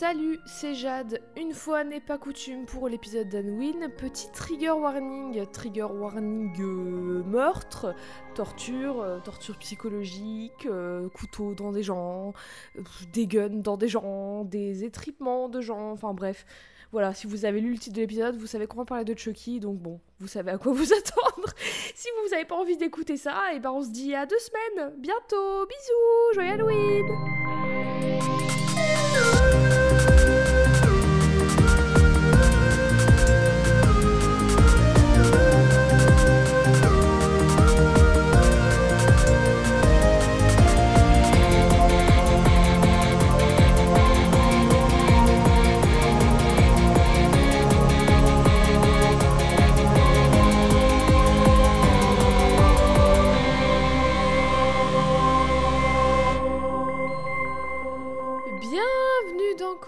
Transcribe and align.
Salut, 0.00 0.40
c'est 0.46 0.74
Jade. 0.74 1.20
Une 1.36 1.52
fois 1.52 1.84
n'est 1.84 2.00
pas 2.00 2.16
coutume 2.16 2.64
pour 2.64 2.88
l'épisode 2.88 3.28
d'Halloween, 3.28 3.90
petit 3.98 4.32
trigger 4.32 4.70
warning. 4.70 5.44
Trigger 5.52 5.88
warning 5.92 6.58
euh, 6.58 7.22
meurtre, 7.24 7.94
torture, 8.34 9.02
euh, 9.02 9.18
torture 9.18 9.58
psychologique, 9.58 10.64
euh, 10.64 11.10
couteau 11.10 11.52
dans 11.52 11.70
des 11.70 11.82
gens, 11.82 12.32
des 13.12 13.26
guns 13.26 13.50
dans 13.50 13.76
des 13.76 13.88
gens, 13.88 14.44
des 14.44 14.84
étripements 14.84 15.50
de 15.50 15.60
gens, 15.60 15.90
enfin 15.90 16.14
bref. 16.14 16.46
Voilà, 16.92 17.12
si 17.12 17.26
vous 17.26 17.44
avez 17.44 17.60
lu 17.60 17.72
le 17.72 17.78
titre 17.78 17.96
de 17.96 18.00
l'épisode, 18.00 18.36
vous 18.36 18.46
savez 18.46 18.66
qu'on 18.66 18.78
va 18.78 18.86
parler 18.86 19.04
de 19.04 19.14
Chucky, 19.14 19.60
donc 19.60 19.80
bon, 19.80 20.00
vous 20.18 20.28
savez 20.28 20.50
à 20.50 20.56
quoi 20.56 20.72
vous 20.72 20.94
attendre. 20.94 21.52
si 21.94 22.08
vous 22.22 22.30
n'avez 22.30 22.46
pas 22.46 22.56
envie 22.56 22.78
d'écouter 22.78 23.18
ça, 23.18 23.52
et 23.52 23.60
ben 23.60 23.70
on 23.70 23.82
se 23.82 23.90
dit 23.90 24.14
à 24.14 24.24
deux 24.24 24.38
semaines. 24.38 24.94
Bientôt, 24.96 25.66
bisous, 25.66 26.32
joyeux 26.32 26.52
Halloween 26.52 28.39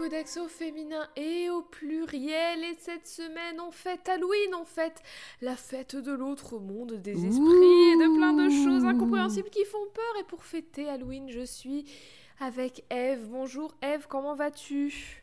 Codex 0.02 0.36
au 0.38 0.48
féminin 0.48 1.08
et 1.14 1.48
au 1.48 1.62
pluriel. 1.62 2.64
Et 2.64 2.74
cette 2.80 3.06
semaine, 3.06 3.60
on 3.60 3.70
fête 3.70 4.08
Halloween, 4.08 4.52
on 4.60 4.64
fête 4.64 5.00
la 5.40 5.54
fête 5.54 5.94
de 5.94 6.10
l'autre 6.10 6.58
monde, 6.58 6.94
des 6.94 7.12
esprits 7.24 7.92
et 7.92 7.96
de 7.96 8.16
plein 8.16 8.32
de 8.32 8.50
choses 8.50 8.84
incompréhensibles 8.84 9.48
qui 9.48 9.64
font 9.64 9.86
peur. 9.94 10.20
Et 10.20 10.24
pour 10.24 10.42
fêter 10.42 10.88
Halloween, 10.88 11.30
je 11.30 11.44
suis 11.44 11.84
avec 12.40 12.84
Eve. 12.90 13.28
Bonjour 13.28 13.76
Eve, 13.80 14.08
comment 14.08 14.34
vas-tu? 14.34 15.21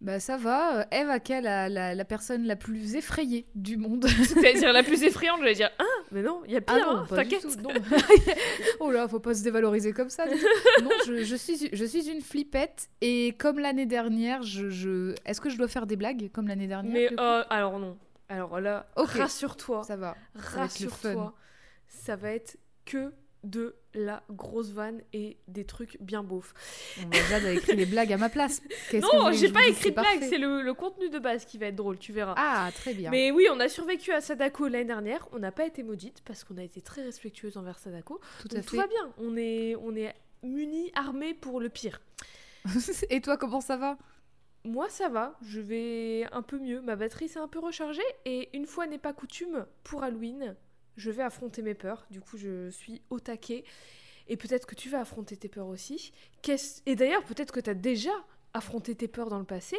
Bah 0.00 0.20
ça 0.20 0.36
va, 0.36 0.86
Eve 0.92 1.10
à 1.10 1.18
quelle 1.18 1.42
la, 1.42 1.68
la, 1.68 1.92
la 1.92 2.04
personne 2.04 2.44
la 2.44 2.54
plus 2.54 2.94
effrayée 2.94 3.46
du 3.56 3.76
monde 3.76 4.06
C'est-à-dire 4.24 4.72
la 4.72 4.84
plus 4.84 5.02
effrayante, 5.02 5.40
j'allais 5.40 5.54
dire 5.54 5.70
Ah, 5.78 5.84
mais 6.12 6.22
non, 6.22 6.42
il 6.46 6.52
y 6.52 6.56
a 6.56 6.60
pire, 6.60 6.86
Ah 6.88 6.90
hein, 6.98 7.06
t'inquiète. 7.08 7.44
oh 8.80 8.90
là, 8.92 9.08
faut 9.08 9.18
pas 9.18 9.34
se 9.34 9.42
dévaloriser 9.42 9.92
comme 9.92 10.08
ça. 10.10 10.24
non, 10.82 10.90
je, 11.06 11.24
je 11.24 11.36
suis, 11.36 11.68
je 11.72 11.84
suis 11.84 12.08
une 12.08 12.20
flippette 12.20 12.88
et 13.00 13.34
comme 13.38 13.58
l'année 13.58 13.86
dernière, 13.86 14.42
je, 14.42 14.70
je... 14.70 15.14
est-ce 15.24 15.40
que 15.40 15.50
je 15.50 15.58
dois 15.58 15.68
faire 15.68 15.86
des 15.86 15.96
blagues 15.96 16.30
comme 16.32 16.46
l'année 16.46 16.68
dernière 16.68 16.92
Mais 16.92 17.10
euh, 17.20 17.42
alors 17.50 17.78
non. 17.80 17.98
Alors 18.28 18.60
là, 18.60 18.86
rassure-toi. 18.94 19.82
Ça 19.84 19.96
va. 19.96 20.16
Rassure-toi, 20.34 21.34
ça 21.88 22.14
va 22.14 22.32
être 22.32 22.56
que 22.84 23.12
de 23.44 23.76
la 23.94 24.22
grosse 24.30 24.70
vanne 24.70 25.00
et 25.12 25.38
des 25.46 25.64
trucs 25.64 25.96
bien 26.00 26.22
beaufs. 26.22 26.52
On 27.04 27.08
va 27.08 27.22
Jade 27.28 27.44
a 27.44 27.52
écrit 27.52 27.76
les 27.76 27.86
blagues 27.86 28.12
à 28.12 28.16
ma 28.16 28.28
place. 28.28 28.60
Non, 28.92 29.32
j'ai 29.32 29.50
pas 29.50 29.66
écrit 29.66 29.90
de 29.90 29.94
blague, 29.94 30.04
parfait. 30.20 30.28
c'est 30.28 30.38
le, 30.38 30.62
le 30.62 30.74
contenu 30.74 31.08
de 31.08 31.18
base 31.18 31.44
qui 31.44 31.56
va 31.58 31.66
être 31.66 31.76
drôle, 31.76 31.98
tu 31.98 32.12
verras. 32.12 32.34
Ah, 32.36 32.70
très 32.74 32.94
bien. 32.94 33.10
Mais 33.10 33.30
oui, 33.30 33.46
on 33.52 33.60
a 33.60 33.68
survécu 33.68 34.12
à 34.12 34.20
Sadako 34.20 34.68
l'année 34.68 34.84
dernière, 34.84 35.28
on 35.32 35.38
n'a 35.38 35.52
pas 35.52 35.66
été 35.66 35.82
maudite 35.82 36.20
parce 36.24 36.44
qu'on 36.44 36.58
a 36.58 36.62
été 36.62 36.80
très 36.80 37.02
respectueuse 37.02 37.56
envers 37.56 37.78
Sadako. 37.78 38.20
tout 38.42 38.48
Donc 38.48 38.58
à 38.58 38.62
tout 38.62 38.70
fait. 38.70 38.76
va 38.82 38.86
bien, 38.86 39.12
on 39.18 39.36
est, 39.36 39.76
on 39.76 39.94
est 39.94 40.14
munis, 40.42 40.90
armés 40.94 41.34
pour 41.34 41.60
le 41.60 41.68
pire. 41.68 42.00
et 43.10 43.20
toi, 43.20 43.36
comment 43.36 43.60
ça 43.60 43.76
va? 43.76 43.98
Moi, 44.64 44.88
ça 44.90 45.08
va, 45.08 45.38
je 45.42 45.60
vais 45.60 46.26
un 46.32 46.42
peu 46.42 46.58
mieux. 46.58 46.80
Ma 46.80 46.96
batterie 46.96 47.28
s'est 47.28 47.38
un 47.38 47.48
peu 47.48 47.60
rechargée 47.60 48.02
et 48.24 48.48
une 48.56 48.66
fois 48.66 48.86
n'est 48.86 48.98
pas 48.98 49.12
coutume, 49.12 49.64
pour 49.84 50.02
Halloween, 50.02 50.56
je 50.98 51.10
vais 51.10 51.22
affronter 51.22 51.62
mes 51.62 51.72
peurs. 51.74 52.06
Du 52.10 52.20
coup, 52.20 52.36
je 52.36 52.68
suis 52.70 53.00
au 53.08 53.18
taquet. 53.20 53.64
Et 54.28 54.36
peut-être 54.36 54.66
que 54.66 54.74
tu 54.74 54.90
vas 54.90 55.00
affronter 55.00 55.36
tes 55.38 55.48
peurs 55.48 55.68
aussi. 55.68 56.12
Qu'est-ce- 56.42 56.82
Et 56.84 56.94
d'ailleurs, 56.96 57.24
peut-être 57.24 57.50
que 57.52 57.60
tu 57.60 57.70
as 57.70 57.74
déjà 57.74 58.10
affronté 58.52 58.94
tes 58.94 59.08
peurs 59.08 59.30
dans 59.30 59.38
le 59.38 59.46
passé. 59.46 59.78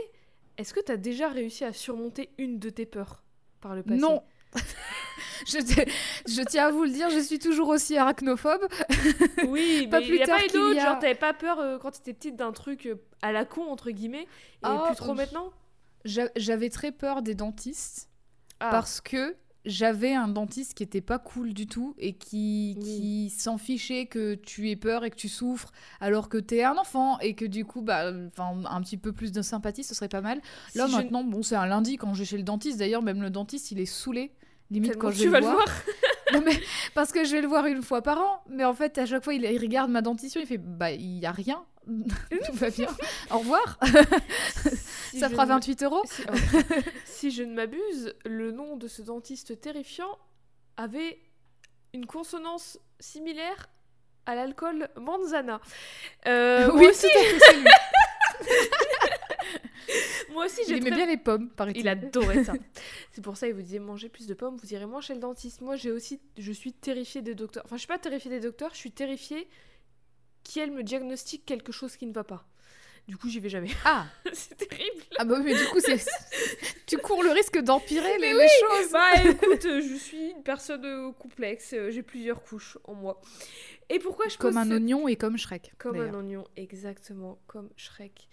Est-ce 0.58 0.74
que 0.74 0.80
tu 0.80 0.92
as 0.92 0.98
déjà 0.98 1.30
réussi 1.30 1.64
à 1.66 1.72
surmonter 1.74 2.32
une 2.40 2.58
de 2.58 2.72
tes 2.72 2.88
peurs 2.88 3.22
par 3.62 3.76
le 3.76 3.84
passé 3.84 4.00
Non. 4.00 4.24
je, 5.48 6.42
tiens 6.44 6.66
à 6.68 6.72
vous 6.72 6.84
le 6.84 6.90
dire, 6.90 7.10
je 7.10 7.20
suis 7.20 7.38
toujours 7.40 7.68
aussi 7.70 7.98
arachnophobe. 7.98 8.68
Oui, 9.48 9.88
Pas 9.90 10.00
mais 10.00 10.06
plus 10.08 10.16
il 10.16 10.20
y 10.20 10.24
a 10.24 10.26
tard 10.26 10.38
pas 10.40 10.44
eu 10.46 10.48
qu'il 10.48 10.56
y 10.60 10.64
d'autres. 10.64 10.80
a- 10.80 10.84
Genre, 10.86 11.00
t'avais 11.00 11.16
pas 11.16 11.34
peur 11.34 11.60
euh, 11.60 11.78
quand 11.78 11.92
t'étais 11.92 12.14
petite 12.14 12.36
d'un 12.36 12.52
truc 12.52 12.86
euh, 12.88 12.96
à 13.22 13.32
la 13.32 13.46
con, 13.46 13.64
entre 13.70 13.92
guillemets, 13.92 14.24
et 14.24 14.28
Ah, 14.64 14.84
plus 14.88 14.96
trop 14.96 15.12
euh, 15.12 15.16
maintenant? 15.16 15.52
J'a- 16.06 16.30
J'avais 16.36 16.70
très 16.70 16.92
peur 16.92 17.22
des 17.22 17.36
dentistes. 17.36 18.08
Ah. 18.62 18.72
parce 18.72 19.00
que 19.00 19.38
j'avais 19.70 20.14
un 20.14 20.28
dentiste 20.28 20.74
qui 20.74 20.84
était 20.84 21.00
pas 21.02 21.20
cool 21.20 21.54
du 21.54 21.68
tout 21.68 21.96
et 21.98 22.14
qui, 22.14 22.76
Oui. 22.78 22.84
qui 22.84 23.30
s'en 23.30 23.58
fichait 23.58 24.06
que 24.08 24.36
tu 24.36 24.70
aies 24.70 24.76
peur 24.76 25.06
et 25.06 25.10
que 25.12 25.16
tu 25.16 25.30
souffres 25.30 25.72
alors 26.00 26.28
que 26.28 26.38
t'es 26.38 26.64
un 26.64 26.76
enfant 26.78 27.18
et 27.20 27.36
que 27.36 27.46
du 27.46 27.64
coup 27.66 27.82
bah 27.82 28.12
un 28.38 28.82
petit 28.82 28.98
peu 28.98 29.12
plus 29.14 29.32
de 29.32 29.42
sympathie 29.42 29.84
ce 29.84 29.94
serait 29.96 30.10
pas 30.10 30.22
mal 30.22 30.42
là 30.76 30.86
Si 30.88 30.92
je- 30.92 30.98
maintenant 30.98 31.24
bon 31.24 31.42
c'est 31.44 31.56
un 31.56 31.66
lundi 31.68 31.96
quand 31.98 32.14
je 32.14 32.20
vais 32.20 32.26
chez 32.26 32.38
le 32.38 32.44
dentiste 32.44 32.78
d'ailleurs 32.80 33.02
même 33.04 33.22
le 33.22 33.30
dentiste 33.30 33.72
il 33.72 33.80
est 33.80 33.86
saoulé 33.86 34.32
limite 34.72 34.92
Tellement 34.92 35.02
quand 35.08 35.12
je 35.12 35.18
tu 35.18 35.24
vais 35.26 35.30
vas 35.30 35.40
le 35.40 35.46
le 35.46 35.52
voir. 35.54 35.66
Non, 36.34 36.42
mais 36.46 36.60
parce 36.94 37.12
que 37.12 37.24
je 37.24 37.32
vais 37.32 37.42
le 37.42 37.48
voir 37.48 37.66
une 37.66 37.82
fois 37.82 38.02
par 38.02 38.20
an 38.20 38.44
mais 38.50 38.64
en 38.66 38.74
fait 38.74 38.98
à 38.98 39.06
chaque 39.06 39.24
fois 39.24 39.34
il, 39.34 39.44
il 39.44 39.60
regarde 39.60 39.90
ma 39.90 40.02
dentition 40.02 40.40
il 40.42 40.48
fait 40.48 40.58
bah 40.58 40.92
il 40.92 41.20
y 41.20 41.26
a 41.26 41.32
rien. 41.32 41.66
Tout 41.88 42.54
va 42.54 42.70
bien. 42.70 42.88
Au 43.32 43.40
revoir. 43.40 43.80
Si 45.12 45.20
ça 45.20 45.30
fera 45.30 45.46
ne- 45.46 45.50
28 45.54 45.84
euros. 45.84 46.04
Si, 46.06 46.22
oh. 46.28 46.34
Si 47.06 47.32
je 47.32 47.42
ne 47.44 47.54
m'abuse, 47.54 48.14
le 48.26 48.52
nom 48.52 48.76
de 48.78 48.88
ce 48.88 49.02
dentiste 49.02 49.60
terrifiant 49.60 50.18
avait 50.78 51.20
une 51.94 52.06
consonance 52.06 52.78
similaire 53.00 53.70
à 54.28 54.36
l'alcool 54.36 54.90
manzana. 54.98 55.60
Euh, 56.28 56.70
oui 56.76 56.88
aussi, 56.88 57.08
tout 57.08 57.18
à 57.18 57.22
fait, 57.24 57.40
c'est 57.40 57.54
lui. 57.58 57.66
Moi 60.32 60.46
aussi 60.46 60.62
il 60.62 60.68
j'ai 60.68 60.78
aimait 60.78 60.90
très- 60.90 60.96
bien 60.96 61.06
les 61.06 61.18
pommes 61.18 61.50
Il 61.76 61.88
adorait 61.88 62.44
ça. 62.44 62.54
C'est 63.12 63.22
pour 63.22 63.38
ça 63.38 63.48
il 63.48 63.54
vous 63.54 63.62
disait 63.62 63.80
mangez 63.80 64.10
plus 64.10 64.28
de 64.28 64.34
pommes, 64.34 64.58
vous 64.58 64.74
irez 64.74 64.86
moins 64.86 65.02
chez 65.02 65.14
le 65.14 65.20
dentiste. 65.20 65.62
Moi 65.62 65.76
j'ai 65.76 65.92
aussi, 65.92 66.20
je 66.38 66.52
suis 66.52 66.74
terrifiée 66.74 67.22
des 67.22 67.36
docteurs. 67.36 67.64
Enfin 67.66 67.76
je 67.76 67.82
suis 67.82 67.88
pas 67.88 68.00
terrifiée 68.00 68.32
des 68.32 68.40
docteurs, 68.40 68.72
je 68.74 68.80
suis 68.80 68.92
terrifiée 68.92 69.48
qu'elle 70.44 70.72
me 70.72 70.84
diagnostique 70.84 71.46
quelque 71.46 71.72
chose 71.72 71.96
qui 71.96 72.06
ne 72.06 72.14
va 72.14 72.24
pas. 72.24 72.46
Du 73.08 73.18
coup 73.18 73.28
j'y 73.28 73.40
vais 73.40 73.50
jamais. 73.50 73.72
ah 73.86 74.06
C'est 74.34 74.56
terrible. 74.56 75.04
Ah 75.18 75.26
bah 75.26 75.36
oui, 75.38 75.44
mais 75.46 75.56
du 75.56 75.66
coup, 75.70 75.80
c'est... 75.80 75.98
tu 76.86 76.98
cours 77.00 77.24
le 77.24 77.32
risque 77.32 77.58
d'empirer 77.60 78.20
les, 78.20 78.32
choses. 78.32 78.92
Bah 78.92 79.24
écoute, 79.26 79.64
je 79.64 79.96
suis 79.96 80.30
une 80.30 80.44
personne 80.44 80.86
euh, 80.86 81.12
complexe, 81.14 81.74
euh, 81.74 81.90
j'ai 81.90 82.04
plusieurs 82.04 82.44
couches 82.44 82.78
en 82.84 82.94
moi. 82.94 83.20
Et 83.90 83.98
pourquoi 83.98 84.28
je 84.28 84.38
Comme 84.38 84.52
pose 84.54 84.58
un 84.58 84.72
oignon 84.72 85.08
et 85.08 85.16
comme 85.16 85.38
Shrek. 85.38 85.74
Comme 85.80 86.00
un 86.00 86.14
oignon, 86.14 86.44
exactement, 86.56 87.40
comme 87.48 87.70
Shrek. 87.76 88.28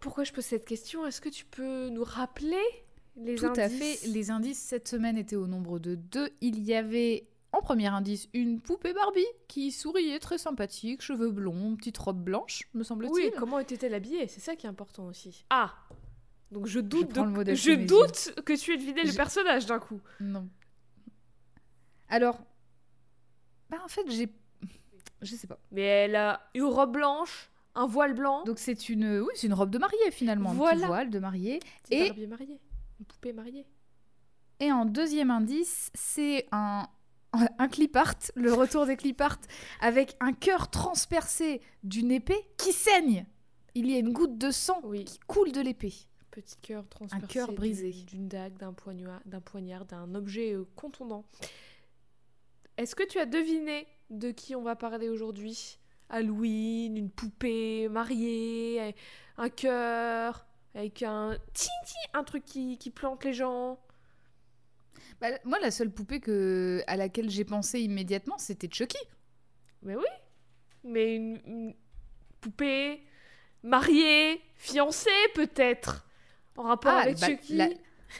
Pourquoi 0.00 0.24
je 0.24 0.32
pose 0.32 0.44
cette 0.44 0.64
question? 0.64 1.06
Est-ce 1.06 1.20
que 1.20 1.28
tu 1.28 1.44
peux 1.44 1.88
nous 1.88 2.04
rappeler 2.04 2.56
les 3.16 3.34
Tout 3.36 3.46
à 3.46 3.64
indices? 3.64 4.00
Fait. 4.02 4.08
Les 4.08 4.30
indices 4.30 4.58
cette 4.60 4.86
semaine 4.88 5.16
étaient 5.18 5.36
au 5.36 5.46
nombre 5.46 5.78
de 5.78 5.94
deux. 5.96 6.30
Il 6.40 6.62
y 6.62 6.74
avait 6.74 7.26
en 7.52 7.60
premier 7.62 7.86
indice 7.88 8.28
une 8.34 8.60
poupée 8.60 8.92
Barbie 8.92 9.26
qui 9.48 9.72
souriait, 9.72 10.18
très 10.20 10.38
sympathique, 10.38 11.02
cheveux 11.02 11.30
blonds, 11.30 11.76
petite 11.76 11.98
robe 11.98 12.22
blanche, 12.22 12.62
me 12.74 12.84
semble-t-il. 12.84 13.12
Oui, 13.14 13.32
comment 13.36 13.58
était-elle 13.58 13.94
habillée? 13.94 14.28
C'est 14.28 14.40
ça 14.40 14.54
qui 14.54 14.66
est 14.66 14.68
important 14.68 15.06
aussi. 15.06 15.44
Ah 15.50 15.74
Donc 16.52 16.66
je 16.66 16.78
doute, 16.78 17.08
prends 17.12 17.26
de- 17.26 17.42
le 17.42 17.54
je 17.54 17.72
doute 17.72 18.34
que 18.44 18.52
tu 18.52 18.72
aies 18.74 18.76
deviné 18.76 19.02
le 19.02 19.10
Je- 19.10 19.16
personnage 19.16 19.66
d'un 19.66 19.78
coup. 19.78 20.00
Non. 20.20 20.46
Alors, 22.08 22.38
bah 23.70 23.78
en 23.84 23.88
fait, 23.88 24.02
j'ai. 24.10 24.28
Je 25.22 25.34
sais 25.34 25.46
pas. 25.46 25.58
Mais 25.72 25.82
elle 25.82 26.16
a 26.16 26.48
une 26.54 26.64
robe 26.64 26.92
blanche, 26.92 27.50
un 27.78 27.86
voile 27.86 28.12
blanc, 28.14 28.42
Donc 28.44 28.58
c'est 28.58 28.88
une, 28.88 29.20
oui, 29.20 29.28
c'est 29.34 29.46
une 29.46 29.54
robe 29.54 29.70
de 29.70 29.78
mariée 29.78 30.10
finalement, 30.10 30.50
un 30.50 30.54
Voilà. 30.54 30.80
petit 30.80 30.86
voile 30.86 31.10
de 31.10 31.18
mariée. 31.18 31.60
c'est 31.84 31.94
et- 31.96 32.06
Barbie 32.08 32.26
mariée, 32.26 32.60
une 33.00 33.06
poupée 33.06 33.32
mariée. 33.32 33.66
Et 34.60 34.72
en 34.72 34.84
deuxième 34.84 35.30
indice, 35.30 35.90
c'est 35.94 36.46
un, 36.52 36.88
un 37.32 37.68
clip 37.68 37.94
art, 37.96 38.14
le 38.34 38.52
retour 38.52 38.86
des 38.86 38.96
clip 38.96 39.20
art, 39.20 39.38
avec 39.80 40.16
un 40.20 40.32
cœur 40.32 40.68
transpercé 40.70 41.60
d'une 41.84 42.10
épée 42.10 42.40
qui 42.56 42.72
saigne. 42.72 43.24
Il 43.74 43.88
y 43.88 43.94
a 43.94 43.98
une 43.98 44.12
goutte 44.12 44.36
de 44.38 44.50
sang 44.50 44.80
Oui, 44.82 45.04
qui 45.04 45.18
coule 45.28 45.52
de 45.52 45.60
l'épée. 45.60 45.94
petit 46.32 46.56
cœur 46.56 46.88
transpercé. 46.88 47.26
cœur 47.32 47.48
du- 47.50 47.54
brisé. 47.54 47.92
D'une 47.92 48.26
dague, 48.26 48.56
d'un 48.58 48.72
poignard, 48.72 49.20
d'un 49.26 49.40
poignard, 49.40 49.84
d'un 49.84 50.12
objet 50.16 50.54
euh, 50.54 50.64
contondant. 50.74 51.24
Est-ce 52.76 52.94
que 52.96 53.06
tu 53.06 53.18
as 53.18 53.26
deviné 53.26 53.86
de 54.10 54.30
qui 54.32 54.56
on 54.56 54.62
va 54.62 54.74
parler 54.76 55.08
aujourd'hui? 55.08 55.78
Halloween, 56.10 56.96
une 56.96 57.10
poupée 57.10 57.88
mariée, 57.88 58.94
un 59.36 59.48
cœur, 59.48 60.46
avec 60.74 61.02
un 61.02 61.36
un 62.14 62.24
truc 62.24 62.44
qui, 62.44 62.78
qui 62.78 62.90
plante 62.90 63.24
les 63.24 63.32
gens. 63.32 63.78
Bah, 65.20 65.28
moi, 65.44 65.58
la 65.60 65.70
seule 65.70 65.90
poupée 65.90 66.20
que, 66.20 66.82
à 66.86 66.96
laquelle 66.96 67.30
j'ai 67.30 67.44
pensé 67.44 67.80
immédiatement, 67.80 68.38
c'était 68.38 68.68
Chucky. 68.70 68.98
Mais 69.82 69.96
oui, 69.96 70.04
mais 70.84 71.16
une, 71.16 71.40
une 71.46 71.74
poupée 72.40 73.02
mariée, 73.62 74.40
fiancée 74.56 75.10
peut-être, 75.34 76.06
en 76.56 76.64
rapport 76.64 76.92
Ah, 76.94 77.00
avec 77.02 77.18
bah, 77.18 77.26
Chucky. 77.26 77.56
la- 77.56 77.68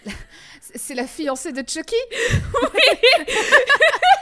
C'est 0.61 0.95
la 0.95 1.07
fiancée 1.07 1.53
de 1.53 1.67
Chucky 1.69 1.97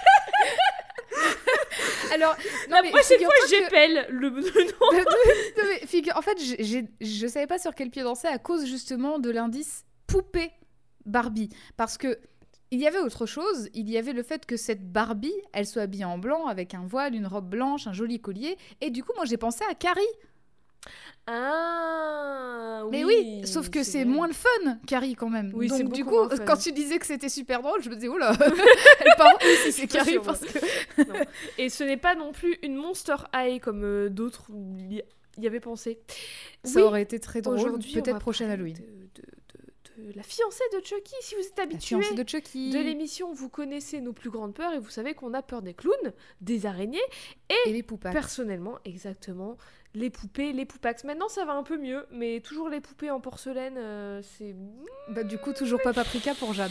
Alors, 2.16 2.36
non, 2.68 2.76
La 2.76 2.82
mais 2.82 2.90
prochaine 2.90 3.18
fois, 3.20 3.34
que- 3.48 4.12
le, 4.12 4.30
nom. 4.30 4.40
Non, 4.98 5.64
mais 5.68 5.86
figure- 5.86 6.16
en 6.16 6.22
fait, 6.22 6.36
je 7.00 7.26
savais 7.26 7.46
pas 7.46 7.58
sur 7.58 7.74
quel 7.74 7.90
pied 7.90 8.02
danser 8.02 8.28
à 8.28 8.38
cause 8.38 8.64
justement 8.66 9.18
de 9.18 9.30
l'indice 9.30 9.84
poupée 10.06 10.50
Barbie. 11.04 11.50
Parce 11.76 11.98
que 11.98 12.18
il 12.72 12.80
y 12.80 12.86
avait 12.88 12.98
autre 12.98 13.26
chose, 13.26 13.68
il 13.74 13.88
y 13.88 13.96
avait 13.96 14.12
le 14.12 14.24
fait 14.24 14.44
que 14.44 14.56
cette 14.56 14.90
Barbie, 14.90 15.32
elle 15.52 15.66
soit 15.66 15.82
habillée 15.82 16.04
en 16.04 16.18
blanc 16.18 16.46
avec 16.46 16.74
un 16.74 16.84
voile, 16.84 17.14
une 17.14 17.26
robe 17.28 17.48
blanche, 17.48 17.86
un 17.86 17.92
joli 17.92 18.20
collier. 18.20 18.56
Et 18.80 18.90
du 18.90 19.04
coup, 19.04 19.12
moi 19.14 19.24
j'ai 19.24 19.36
pensé 19.36 19.64
à 19.70 19.74
Carrie. 19.74 20.00
Ah 21.28 22.84
Mais 22.90 23.04
oui, 23.04 23.42
sauf 23.46 23.68
que 23.70 23.82
c'est 23.82 24.04
moins 24.04 24.28
le 24.28 24.32
fun, 24.32 24.78
Carrie 24.86 25.14
quand 25.14 25.28
même. 25.28 25.52
Oui, 25.54 25.68
Donc 25.68 25.92
du 25.92 26.04
coup, 26.04 26.16
quand 26.46 26.56
tu 26.56 26.72
disais 26.72 26.98
que 26.98 27.06
c'était 27.06 27.28
super 27.28 27.62
drôle, 27.62 27.82
je 27.82 27.90
me 27.90 27.94
disais, 27.94 28.08
oula, 28.08 28.32
elle 29.00 29.12
part 29.16 29.38
si 29.64 29.72
c'est 29.72 29.86
Carrie 29.86 30.12
sûr, 30.12 30.22
parce. 30.22 30.40
Et 31.58 31.68
ce 31.68 31.84
n'est 31.84 31.96
pas 31.96 32.14
non 32.14 32.32
plus 32.32 32.56
une 32.62 32.76
Monster 32.76 33.16
High 33.34 33.60
comme 33.60 33.82
euh, 33.84 34.08
d'autres 34.08 34.46
y, 34.78 35.46
avaient 35.46 35.60
pensé. 35.60 35.98
Ça 36.64 36.80
Oui, 36.80 36.82
aurait 36.86 37.02
été 37.02 37.18
très 37.20 37.42
drôle, 37.42 37.78
peut-être 37.78 38.18
prochaine 38.18 38.50
Halloween. 38.50 38.74
De, 38.74 38.80
de- 38.80 38.86
de- 39.22 40.10
de 40.10 40.12
la 40.14 40.22
fiancée 40.22 40.62
de 40.74 40.84
Chucky. 40.84 41.14
Si 41.22 41.34
vous 41.34 41.40
êtes 41.40 41.56
La 41.56 41.62
habitué 41.64 41.96
fiancée 41.96 42.14
de 42.14 42.28
Chucky. 42.28 42.70
de 42.70 42.78
l'émission, 42.78 43.32
vous 43.32 43.48
connaissez 43.48 44.00
nos 44.02 44.12
plus 44.12 44.28
grandes 44.30 44.52
peurs 44.54 44.74
et 44.74 44.78
vous 44.78 44.90
savez 44.90 45.14
qu'on 45.14 45.32
a 45.32 45.40
peur 45.42 45.62
des 45.62 45.72
clowns, 45.72 46.12
des 46.42 46.66
araignées. 46.66 47.00
Et 47.66 47.72
les 47.72 47.82
poupacs. 47.82 48.12
Personnellement, 48.12 48.78
exactement, 48.84 49.56
les 49.98 50.10
poupées, 50.10 50.52
les 50.52 50.66
poupax. 50.66 51.04
Maintenant, 51.04 51.28
ça 51.28 51.46
va 51.46 51.54
un 51.54 51.62
peu 51.62 51.78
mieux, 51.78 52.06
mais 52.10 52.40
toujours 52.40 52.68
les 52.68 52.82
poupées 52.82 53.10
en 53.10 53.18
porcelaine, 53.18 53.76
euh, 53.78 54.20
c'est 54.22 54.54
Bah, 55.08 55.24
du 55.24 55.38
coup, 55.38 55.54
toujours 55.54 55.80
pas 55.80 55.94
Paprika 55.94 56.34
pour 56.34 56.52
Jade. 56.52 56.70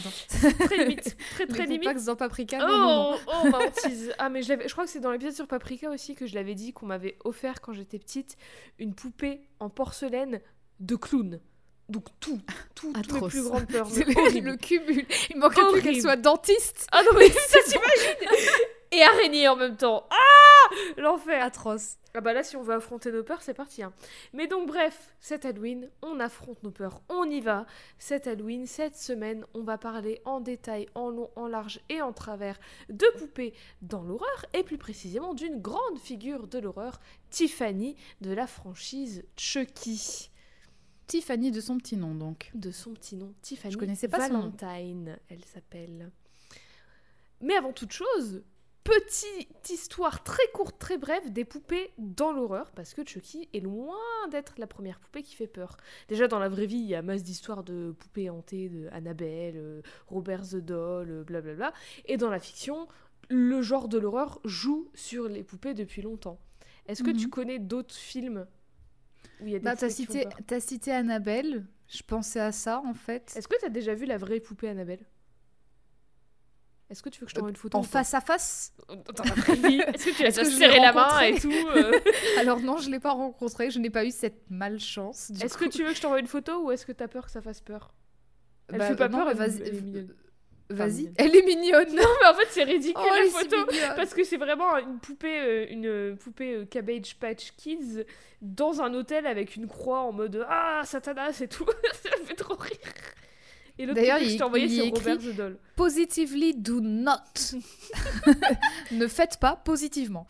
très 0.60 0.76
limite. 0.78 1.16
Très 1.32 1.46
très 1.48 1.62
les 1.66 1.72
limite. 1.72 1.88
poupacs 1.88 2.04
dans 2.04 2.14
Paprika, 2.14 2.58
non, 2.58 2.68
non, 2.68 2.78
non. 2.78 3.18
Oh, 3.26 3.32
oh, 3.44 3.48
ma 3.50 3.58
hantise. 3.66 4.12
Ah, 4.18 4.28
mais 4.28 4.42
je, 4.42 4.50
l'avais- 4.50 4.68
je 4.68 4.72
crois 4.72 4.84
que 4.84 4.90
c'est 4.90 5.00
dans 5.00 5.10
l'épisode 5.10 5.34
sur 5.34 5.48
Paprika 5.48 5.90
aussi 5.90 6.14
que 6.14 6.26
je 6.26 6.36
l'avais 6.36 6.54
dit 6.54 6.72
qu'on 6.72 6.86
m'avait 6.86 7.16
offert 7.24 7.60
quand 7.60 7.72
j'étais 7.72 7.98
petite 7.98 8.36
une 8.78 8.94
poupée 8.94 9.40
en 9.58 9.70
porcelaine 9.70 10.40
de 10.78 10.94
clown. 10.94 11.40
Donc 11.88 12.04
tout, 12.20 12.40
tout, 12.76 12.92
toutes 12.92 13.12
mes 13.22 13.28
plus 13.28 13.42
grandes 13.42 13.66
peurs. 13.66 13.88
Horrible. 13.88 14.50
le 14.50 14.56
cumul. 14.56 15.04
Il 15.30 15.38
manquait 15.38 15.60
plus 15.72 15.82
qu'elle 15.82 16.00
soit 16.00 16.16
dentiste. 16.16 16.86
Ah 16.92 17.02
non 17.02 17.18
mais 17.18 17.28
ça 17.48 17.58
t'imagines 17.64 18.56
Et 18.92 19.02
araignée 19.02 19.48
en 19.48 19.56
même 19.56 19.76
temps. 19.76 20.06
Ah 20.10 20.14
L'enfer. 20.96 21.42
Atroce. 21.42 21.98
Ah 22.14 22.22
bah 22.22 22.32
là 22.32 22.42
si 22.42 22.56
on 22.56 22.62
veut 22.62 22.72
affronter 22.74 23.12
nos 23.12 23.22
peurs 23.22 23.42
c'est 23.42 23.52
parti. 23.52 23.82
hein. 23.82 23.92
Mais 24.32 24.46
donc 24.46 24.66
bref, 24.68 25.14
cet 25.20 25.44
Halloween, 25.44 25.90
on 26.00 26.18
affronte 26.18 26.62
nos 26.62 26.70
peurs, 26.70 27.02
on 27.10 27.24
y 27.24 27.42
va. 27.42 27.66
Cet 27.98 28.26
Halloween, 28.26 28.66
cette 28.66 28.96
semaine, 28.96 29.44
on 29.52 29.62
va 29.62 29.76
parler 29.76 30.22
en 30.24 30.40
détail, 30.40 30.88
en 30.94 31.10
long, 31.10 31.30
en 31.36 31.46
large 31.46 31.80
et 31.90 32.00
en 32.00 32.14
travers 32.14 32.58
de 32.88 33.06
poupées 33.18 33.52
dans 33.82 34.02
l'horreur 34.02 34.46
et 34.54 34.62
plus 34.62 34.78
précisément 34.78 35.34
d'une 35.34 35.60
grande 35.60 35.98
figure 35.98 36.46
de 36.46 36.58
l'horreur, 36.58 37.00
Tiffany 37.28 37.96
de 38.22 38.32
la 38.32 38.46
franchise 38.46 39.22
Chucky. 39.36 40.30
Tiffany 41.06 41.50
de 41.50 41.60
son 41.60 41.76
petit 41.78 41.96
nom, 41.96 42.14
donc. 42.14 42.50
De 42.54 42.70
son 42.70 42.92
petit 42.94 43.14
nom, 43.16 43.32
Tiffany 43.42 43.72
Je 43.74 43.78
connaissais 43.78 44.08
pas 44.08 44.26
son 44.26 44.32
nom. 44.32 44.52
Valentine, 44.58 45.18
elle 45.28 45.44
s'appelle. 45.44 46.10
Mais 47.42 47.54
avant 47.54 47.72
toute 47.72 47.92
chose, 47.92 48.42
petite 48.86 49.70
histoire 49.70 50.22
très 50.22 50.46
courte, 50.54 50.78
très 50.78 50.98
brève 50.98 51.32
des 51.32 51.44
poupées 51.44 51.92
dans 51.98 52.32
l'horreur, 52.32 52.70
parce 52.72 52.94
que 52.94 53.04
Chucky 53.04 53.48
est 53.52 53.60
loin 53.60 53.96
d'être 54.30 54.54
la 54.58 54.66
première 54.66 54.98
poupée 55.00 55.22
qui 55.22 55.34
fait 55.34 55.46
peur. 55.46 55.76
Déjà 56.08 56.28
dans 56.28 56.38
la 56.38 56.48
vraie 56.48 56.66
vie, 56.66 56.76
il 56.78 56.86
y 56.86 56.94
a 56.94 57.02
masse 57.02 57.22
d'histoires 57.22 57.64
de 57.64 57.94
poupées 57.98 58.30
hantées, 58.30 58.68
de 58.68 58.88
Annabelle, 58.92 59.56
euh, 59.56 59.82
Robert 60.08 60.42
the 60.48 60.56
Doll, 60.56 61.10
euh, 61.10 61.24
blablabla. 61.24 61.72
Et 62.06 62.16
dans 62.16 62.30
la 62.30 62.38
fiction, 62.40 62.88
le 63.28 63.60
genre 63.62 63.88
de 63.88 63.98
l'horreur 63.98 64.40
joue 64.44 64.90
sur 64.94 65.28
les 65.28 65.42
poupées 65.42 65.74
depuis 65.74 66.02
longtemps. 66.02 66.38
Est-ce 66.86 67.02
que 67.02 67.10
Mhm. 67.10 67.16
tu 67.16 67.28
connais 67.28 67.58
d'autres 67.58 67.94
films 67.94 68.46
où 69.40 69.46
il 69.46 69.52
y 69.52 69.56
a 69.56 69.58
des 69.58 69.64
Bah, 69.64 69.74
t'as 69.76 69.90
cité, 69.90 70.26
t'as 70.46 70.60
cité 70.60 70.92
Annabelle. 70.92 71.66
Je 71.88 72.02
pensais 72.02 72.40
à 72.40 72.52
ça, 72.52 72.80
en 72.84 72.94
fait. 72.94 73.32
Est-ce 73.36 73.48
que 73.48 73.58
tu 73.58 73.64
as 73.64 73.70
déjà 73.70 73.94
vu 73.94 74.06
la 74.06 74.16
vraie 74.18 74.40
poupée 74.40 74.68
Annabelle? 74.68 75.04
Est-ce 76.88 77.02
que 77.02 77.08
tu 77.08 77.20
veux 77.20 77.26
que 77.26 77.30
je 77.30 77.34
t'envoie 77.34 77.50
une 77.50 77.56
photo 77.56 77.78
En 77.78 77.82
face 77.82 78.14
à 78.14 78.20
face 78.20 78.72
Est-ce 78.88 80.04
que 80.10 80.16
tu 80.16 80.22
l'as 80.22 80.44
serré 80.44 80.78
la 80.78 80.92
main 80.92 81.02
rencontré 81.02 81.30
et 81.30 81.40
tout 81.40 81.52
euh 81.52 81.92
Alors 82.38 82.60
non, 82.60 82.78
je 82.78 82.90
l'ai 82.90 83.00
pas 83.00 83.10
rencontrée. 83.12 83.70
Je 83.70 83.80
n'ai 83.80 83.90
pas 83.90 84.04
eu 84.04 84.12
cette 84.12 84.48
malchance. 84.50 85.32
du 85.32 85.44
Est-ce 85.44 85.58
que 85.58 85.64
tu 85.64 85.82
veux 85.82 85.90
que 85.90 85.96
je 85.96 86.02
t'envoie 86.02 86.20
une 86.20 86.28
photo 86.28 86.64
ou 86.64 86.70
est-ce 86.70 86.86
que 86.86 86.92
t'as 86.92 87.08
peur 87.08 87.24
que 87.24 87.30
ça 87.32 87.40
fasse 87.40 87.60
peur 87.60 87.92
Elle 88.68 88.78
Bah, 88.78 88.86
fait 88.88 88.96
pas 88.96 89.08
non, 89.08 89.24
peur, 89.24 89.34
vas-y, 89.34 89.62
elle 89.62 89.74
est 89.74 89.80
mignonne. 89.80 90.14
Vas-y. 90.68 90.90
mignonne. 90.92 91.14
Elle 91.18 91.36
est 91.36 91.42
mignonne. 91.46 91.88
Non 91.96 92.08
mais 92.22 92.28
en 92.28 92.34
fait 92.34 92.48
c'est 92.50 92.64
ridicule 92.64 92.94
Oh, 93.04 93.24
la 93.24 93.30
photo 93.30 93.56
parce 93.96 94.14
que 94.14 94.22
c'est 94.22 94.36
vraiment 94.36 94.76
une 94.78 94.98
poupée, 95.00 95.40
euh, 95.40 95.66
une 95.70 95.86
euh, 95.86 96.14
poupée 96.16 96.54
euh, 96.54 96.64
Cabbage 96.66 97.16
Patch 97.18 97.52
Kids 97.56 98.04
dans 98.42 98.80
un 98.80 98.94
hôtel 98.94 99.26
avec 99.26 99.56
une 99.56 99.66
croix 99.66 100.00
en 100.02 100.12
mode 100.12 100.46
ah 100.48 100.82
Satanas 100.84 101.40
et 101.40 101.48
tout. 101.48 101.66
ça 102.02 102.10
me 102.20 102.24
fait 102.24 102.34
trop 102.34 102.54
rire. 102.54 102.78
Et 103.78 103.86
l'autre 103.86 104.00
que 104.00 104.24
je 104.24 104.36
t'ai 104.36 104.42
envoyé 104.42 104.68
c'est 104.68 104.88
Robert 104.90 105.18
the 105.18 105.36
Doll. 105.36 105.58
Positively 105.76 106.54
do 106.54 106.80
not. 106.80 107.20
ne 108.92 109.06
faites 109.06 109.38
pas 109.38 109.56
positivement. 109.56 110.26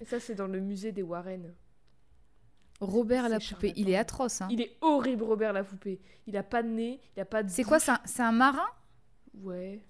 Et 0.00 0.04
ça 0.04 0.20
c'est 0.20 0.34
dans 0.34 0.46
le 0.46 0.60
musée 0.60 0.92
des 0.92 1.02
Warren. 1.02 1.54
Robert 2.80 3.28
la 3.28 3.40
poupée, 3.40 3.72
il 3.76 3.90
est 3.90 3.96
atroce. 3.96 4.40
hein. 4.40 4.48
Il 4.50 4.60
est 4.60 4.76
horrible 4.80 5.24
Robert 5.24 5.52
la 5.52 5.64
poupée. 5.64 6.00
Il 6.26 6.36
a 6.36 6.42
pas 6.44 6.62
de 6.62 6.68
nez, 6.68 7.00
il 7.16 7.20
a 7.20 7.24
pas 7.24 7.42
de 7.42 7.50
C'est 7.50 7.64
quoi. 7.64 7.80
C'est 7.80 7.90
un, 7.90 8.00
c'est 8.04 8.22
un 8.22 8.32
marin, 8.32 8.68
Ouais. 9.42 9.80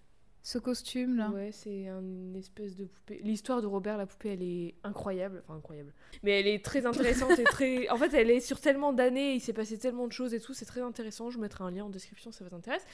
Ce 0.50 0.56
costume 0.58 1.16
là 1.18 1.28
Ouais, 1.30 1.50
c'est 1.52 1.88
un- 1.88 2.00
une 2.00 2.34
espèce 2.34 2.74
de 2.74 2.86
poupée. 2.86 3.20
L'histoire 3.22 3.60
de 3.60 3.66
Robert 3.66 3.98
la 3.98 4.06
poupée, 4.06 4.30
elle 4.30 4.42
est 4.42 4.74
incroyable. 4.82 5.42
Enfin, 5.44 5.58
incroyable. 5.58 5.92
Mais 6.22 6.40
elle 6.40 6.46
est 6.46 6.64
très 6.64 6.86
intéressante 6.86 7.38
et 7.38 7.44
très. 7.44 7.86
En 7.90 7.98
fait, 7.98 8.14
elle 8.14 8.30
est 8.30 8.40
sur 8.40 8.58
tellement 8.58 8.94
d'années, 8.94 9.34
il 9.34 9.40
s'est 9.40 9.52
passé 9.52 9.76
tellement 9.78 10.06
de 10.06 10.12
choses 10.12 10.32
et 10.32 10.40
tout, 10.40 10.54
c'est 10.54 10.64
très 10.64 10.80
intéressant. 10.80 11.28
Je 11.28 11.38
mettrai 11.38 11.64
un 11.64 11.70
lien 11.70 11.84
en 11.84 11.90
description 11.90 12.32
si 12.32 12.38
ça 12.38 12.44
vous 12.48 12.56
intéresse. 12.56 12.84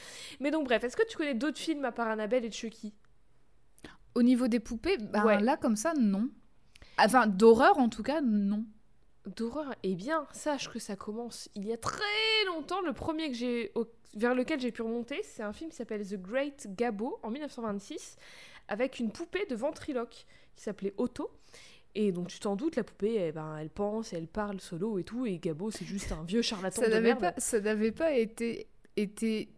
Mais 0.41 0.51
donc, 0.51 0.65
bref, 0.65 0.83
est-ce 0.83 0.97
que 0.97 1.07
tu 1.07 1.17
connais 1.17 1.35
d'autres 1.35 1.59
films 1.59 1.85
à 1.85 1.93
part 1.93 2.09
Annabelle 2.09 2.45
et 2.45 2.51
Chucky? 2.51 2.93
Au 4.17 4.23
niveau 4.23 4.49
des 4.49 4.59
poupées, 4.61 4.97
bah, 4.99 5.25
Ouais. 5.25 5.41
là 5.41 5.57
comme 5.57 5.77
ça, 5.77 5.93
non. 5.95 6.31
Enfin, 6.99 7.27
d'horreur 7.29 7.79
en 7.79 7.89
tout 7.89 8.03
cas, 8.03 8.21
non. 8.21 8.65
D'horreur 9.37 9.75
Eh 9.85 9.95
bien, 9.95 10.27
sache 10.33 10.69
que 10.71 10.79
ça 10.79 10.97
commence 10.97 11.49
il 11.55 11.67
y 11.67 11.73
a 11.73 11.77
très 11.79 12.03
longtemps. 12.47 12.81
Le 12.83 12.93
premier 12.93 13.29
que 13.31 13.35
j'ai 13.37 13.71
vers 14.17 14.35
lequel 14.35 14.61
j'ai 14.61 14.71
pu 14.73 14.83
remonter, 14.83 15.21
c'est 15.23 15.43
un 15.43 15.53
film 15.53 15.71
qui 15.71 15.77
s'appelle 15.77 16.07
The 16.07 16.17
Great 16.21 16.69
Gabo 16.77 17.19
en 17.23 17.31
1926, 17.31 18.17
avec 18.69 18.99
une 18.99 19.11
poupée 19.11 19.47
de 19.47 19.55
ventriloque 19.55 20.27
qui 20.57 20.63
s'appelait 20.63 20.95
Otto. 20.97 21.31
Et 21.97 22.11
donc 22.11 22.29
tu 22.29 22.41
t'en 22.41 22.57
doutes, 22.57 22.75
la 22.77 22.83
poupée, 22.85 23.27
eh 23.29 23.33
ben, 23.33 23.57
elle 23.57 23.71
pense, 23.71 24.13
elle 24.13 24.27
parle 24.27 24.61
solo 24.61 24.99
et 24.99 25.05
tout, 25.05 25.27
et 25.27 25.39
Gabo 25.39 25.71
c'est 25.71 25.85
juste 25.85 26.11
un 26.11 26.25
vieux 26.25 26.43
charlatan 26.43 26.83
Ça 26.83 26.89
de 26.89 26.93
n'avait 26.95 27.15
merde. 27.15 27.21
pas, 27.21 27.35
ça 27.39 27.61
n'avait 27.61 27.93
pas 27.93 28.13
été, 28.13 28.67
été 28.97 29.49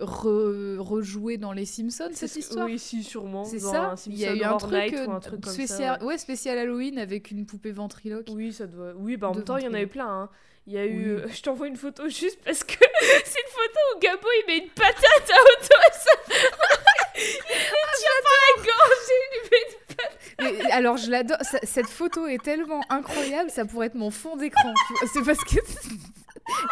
re- 0.00 0.78
rejoué 0.78 1.36
dans 1.36 1.52
Les 1.52 1.66
Simpsons, 1.66 2.10
cette 2.12 2.30
ce- 2.30 2.38
histoire 2.38 2.66
Oui, 2.66 2.78
si, 2.78 3.02
sûrement. 3.04 3.44
C'est 3.44 3.58
ça 3.58 3.94
Il 4.06 4.18
y 4.18 4.26
a 4.26 4.34
eu 4.34 4.42
un 4.42 4.56
truc, 4.56 4.72
euh, 4.92 5.06
ou 5.06 5.10
un 5.12 5.20
truc 5.20 5.40
comme 5.42 5.52
spécial, 5.52 5.98
ça. 5.98 6.04
ouais. 6.04 6.12
ouais, 6.12 6.18
spécial 6.18 6.58
Halloween 6.58 6.98
avec 6.98 7.30
une 7.30 7.46
poupée 7.46 7.72
ventriloque. 7.72 8.26
Oui, 8.30 8.52
ça 8.52 8.66
doit. 8.66 8.92
Oui, 8.96 9.16
bah 9.16 9.28
en 9.28 9.32
De 9.32 9.36
même 9.36 9.44
temps, 9.44 9.56
il 9.56 9.64
y 9.64 9.68
en 9.68 9.74
avait 9.74 9.86
plein. 9.86 10.08
hein. 10.08 10.28
Il 10.66 10.74
y 10.74 10.78
a 10.78 10.84
eu. 10.86 11.14
Oui. 11.16 11.22
euh, 11.22 11.28
Je 11.34 11.42
t'envoie 11.42 11.68
une 11.68 11.76
photo 11.76 12.08
juste 12.08 12.38
parce 12.44 12.62
que 12.64 12.74
c'est 13.24 13.40
une 13.40 13.50
photo 13.50 13.78
où 13.96 13.98
Gabo 14.00 14.28
il 14.42 14.46
met 14.46 14.58
une 14.64 14.70
patate 14.70 15.30
à 15.30 15.40
Otto 15.40 15.76
il 17.16 17.22
le 17.22 17.98
tient 17.98 18.20
par 18.22 18.38
la 18.46 18.62
gorge 18.64 19.06
et 19.08 19.18
il 19.22 19.40
lui 19.40 19.50
met 19.50 19.62
une 19.68 20.64
Mais, 20.64 20.70
alors 20.72 20.96
je 20.96 21.10
l'adore, 21.10 21.38
cette 21.64 21.86
photo 21.88 22.26
est 22.26 22.42
tellement 22.42 22.80
incroyable, 22.88 23.50
ça 23.50 23.64
pourrait 23.64 23.88
être 23.88 23.94
mon 23.94 24.10
fond 24.10 24.36
d'écran. 24.36 24.72
C'est 25.12 25.22
parce 25.24 25.42
que 25.44 25.56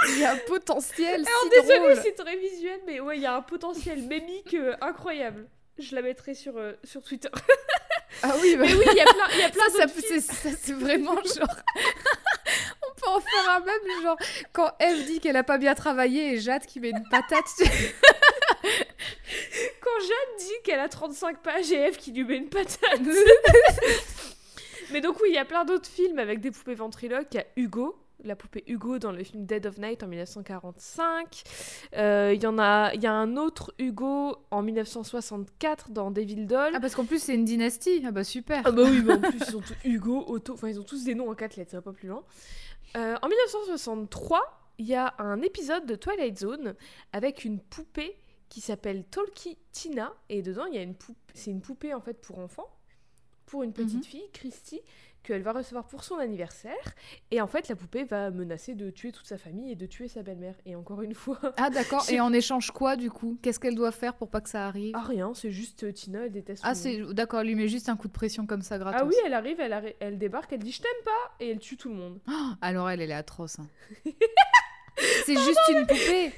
il 0.09 0.19
y 0.19 0.25
a 0.25 0.33
un 0.33 0.37
potentiel 0.37 1.25
Alors 1.27 1.43
si 1.43 1.51
désolé, 1.51 1.97
c'est 2.03 2.15
très 2.15 2.37
visuel, 2.37 2.81
mais 2.87 3.01
ouais, 3.01 3.17
il 3.17 3.23
y 3.23 3.27
a 3.27 3.35
un 3.35 3.43
potentiel 3.43 4.03
mémique 4.03 4.55
euh, 4.55 4.77
incroyable. 4.81 5.49
Je 5.79 5.95
la 5.95 6.03
mettrai 6.03 6.35
sur, 6.35 6.57
euh, 6.57 6.75
sur 6.85 7.03
Twitter. 7.03 7.31
Ah 8.23 8.35
oui, 8.43 8.57
bah, 8.57 8.65
Mais 8.67 8.75
oui, 8.75 8.85
il 8.91 8.97
y 8.97 9.01
a 9.01 9.05
plein, 9.05 9.29
il 9.35 9.39
y 9.39 9.43
a 9.43 9.51
plein 9.51 9.69
ça, 9.69 9.87
ça, 9.87 10.01
c'est, 10.01 10.21
ça, 10.21 10.49
c'est 10.59 10.73
vraiment 10.73 11.15
genre. 11.23 11.47
On 12.83 13.01
peut 13.01 13.07
en 13.07 13.21
faire 13.21 13.51
un 13.51 13.61
même, 13.61 14.03
genre, 14.03 14.17
quand 14.53 14.73
Eve 14.81 15.05
dit 15.05 15.21
qu'elle 15.21 15.37
a 15.37 15.45
pas 15.45 15.59
bien 15.59 15.75
travaillé 15.75 16.33
et 16.33 16.39
Jade 16.39 16.65
qui 16.67 16.81
met 16.81 16.91
une 16.91 17.07
patate. 17.11 17.45
Quand 19.81 20.01
Jeanne 20.01 20.39
dit 20.39 20.63
qu'elle 20.65 20.81
a 20.81 20.89
35 20.89 21.43
pages 21.43 21.71
et 21.71 21.77
Eve 21.77 21.97
qui 21.97 22.13
lui 22.13 22.25
met 22.25 22.37
une 22.37 22.49
patate. 22.49 23.01
Mais 24.91 25.01
donc 25.01 25.21
oui, 25.21 25.29
il 25.31 25.35
y 25.35 25.39
a 25.39 25.45
plein 25.45 25.65
d'autres 25.65 25.89
films 25.89 26.19
avec 26.19 26.41
des 26.41 26.51
poupées 26.51 26.75
ventriloques. 26.75 27.29
Il 27.33 27.37
y 27.37 27.41
a 27.41 27.47
Hugo 27.57 27.97
la 28.25 28.35
poupée 28.37 28.65
Hugo 28.67 28.99
dans 28.99 29.13
le 29.13 29.23
film 29.23 29.47
Dead 29.47 29.65
of 29.67 29.79
Night 29.79 30.03
en 30.03 30.09
1945. 30.09 31.43
Euh, 31.97 32.33
Il 32.35 32.43
y 32.43 32.47
en 32.47 32.59
a, 32.59 32.93
il 32.95 33.03
y 33.03 33.07
a 33.07 33.13
un 33.13 33.37
autre 33.37 33.73
Hugo 33.79 34.37
en 34.51 34.63
1964 34.63 35.91
dans 35.91 36.11
Devil 36.11 36.47
Doll. 36.47 36.73
Ah, 36.75 36.81
parce 36.81 36.95
qu'en 36.95 37.05
plus, 37.05 37.23
c'est 37.23 37.35
une 37.35 37.45
dynastie. 37.45 38.03
Ah, 38.05 38.11
bah 38.11 38.25
super. 38.25 38.63
Ah 38.65 38.73
bah 38.73 38.83
oui, 38.85 39.03
mais 39.05 39.15
en 39.15 39.21
plus 39.21 39.39
ils 39.49 39.57
ont 39.57 39.61
tous 39.61 39.75
Hugo, 39.85 40.25
Otto, 40.29 40.55
enfin 40.55 40.69
ils 40.69 40.81
ont 40.81 40.85
tous 40.85 41.05
des 41.05 41.15
noms 41.15 41.31
en 41.31 41.35
quatre 41.35 41.57
lettres, 41.57 41.71
ça 41.71 41.79
va 41.79 41.83
pas 41.83 41.93
plus 41.93 42.09
loin. 42.09 42.25
Euh, 42.97 43.17
en 43.23 43.29
1963, 43.29 44.41
il 44.79 44.87
y 44.87 44.95
a 44.95 45.15
un 45.19 45.43
épisode 45.43 45.87
de 45.87 45.95
Twilight 45.95 46.39
Zone 46.39 46.75
avec 47.13 47.45
une 47.45 47.61
poupée 47.61 48.17
qui 48.49 48.61
s'appelle 48.61 49.05
Talkie 49.05 49.59
Tina 49.73 50.15
et 50.31 50.41
dedans 50.41 50.65
il 50.67 50.75
y 50.75 50.79
a 50.79 50.83
une 50.83 50.95
poupée, 50.95 51.19
c'est 51.35 51.51
une 51.51 51.61
poupée 51.61 51.93
en 51.93 52.01
fait 52.01 52.15
pour 52.21 52.39
enfants, 52.39 52.69
pour 53.45 53.63
une 53.63 53.73
petite 53.75 53.97
Mhm. 53.99 54.03
fille, 54.05 54.31
Christy, 54.33 54.81
qu'elle 55.23 55.43
va 55.43 55.53
recevoir 55.53 55.87
pour 55.87 56.05
son 56.05 56.17
anniversaire 56.17 56.73
et 57.31 57.41
en 57.41 57.47
fait 57.47 57.69
la 57.69 57.77
poupée 57.77 58.05
va 58.05 58.31
menacer 58.31 58.75
de 58.75 58.91
tuer 58.91 59.13
toute 59.13 59.27
sa 59.27 59.37
famille 59.37 59.73
et 59.73 59.75
de 59.77 59.85
tuer 59.87 60.09
sa 60.09 60.23
belle-mère 60.23 60.55
et 60.65 60.75
encore 60.77 61.03
une 61.03 61.15
fois 61.15 61.39
Ah, 61.59 61.71
d'accord. 61.71 62.05
Et 62.11 62.21
en 62.21 62.33
échange 62.33 62.71
quoi, 62.71 62.97
du 62.97 63.11
coup? 63.11 63.39
Qu'est-ce 63.43 63.61
qu'elle 63.61 63.75
doit 63.75 63.93
faire 63.93 64.15
pour 64.15 64.31
pas 64.31 64.41
que 64.41 64.49
ça 64.49 64.67
arrive? 64.67 64.95
Ah 64.97 65.03
rien, 65.07 65.35
c'est 65.35 65.51
juste 65.51 65.85
euh, 65.85 65.93
Tina 65.93 66.25
elle 66.27 66.33
déteste 66.33 66.63
Ah, 66.65 66.75
c'est 66.75 67.01
d'accord, 67.13 67.43
lui 67.43 67.55
met 67.55 67.69
juste 67.69 67.89
un 67.89 67.97
coup 67.97 68.09
de 68.09 68.13
pression 68.13 68.47
comme 68.47 68.63
ça, 68.63 68.79
gratos. 68.79 69.01
Ah 69.03 69.07
oui, 69.07 69.15
elle 69.27 69.35
arrive, 69.35 69.61
elle, 69.61 69.73
arri- 69.73 69.95
elle 70.01 70.19
débarque, 70.19 70.53
elle 70.53 70.61
dit 70.61 70.73
je 70.73 70.81
t'aime 70.81 71.05
pas 71.05 71.35
et 71.45 71.51
elle 71.51 71.59
tue 71.59 71.77
tout 71.77 71.89
le 71.89 71.97
monde. 71.97 72.21
Alors 72.63 72.89
elle, 72.89 73.01
elle 73.01 73.11
est 73.11 73.15
atroce. 73.15 73.59
hein. 73.59 73.67
c'est 75.25 75.37
juste 75.37 75.61
une 75.71 75.87
poupée. 75.87 76.33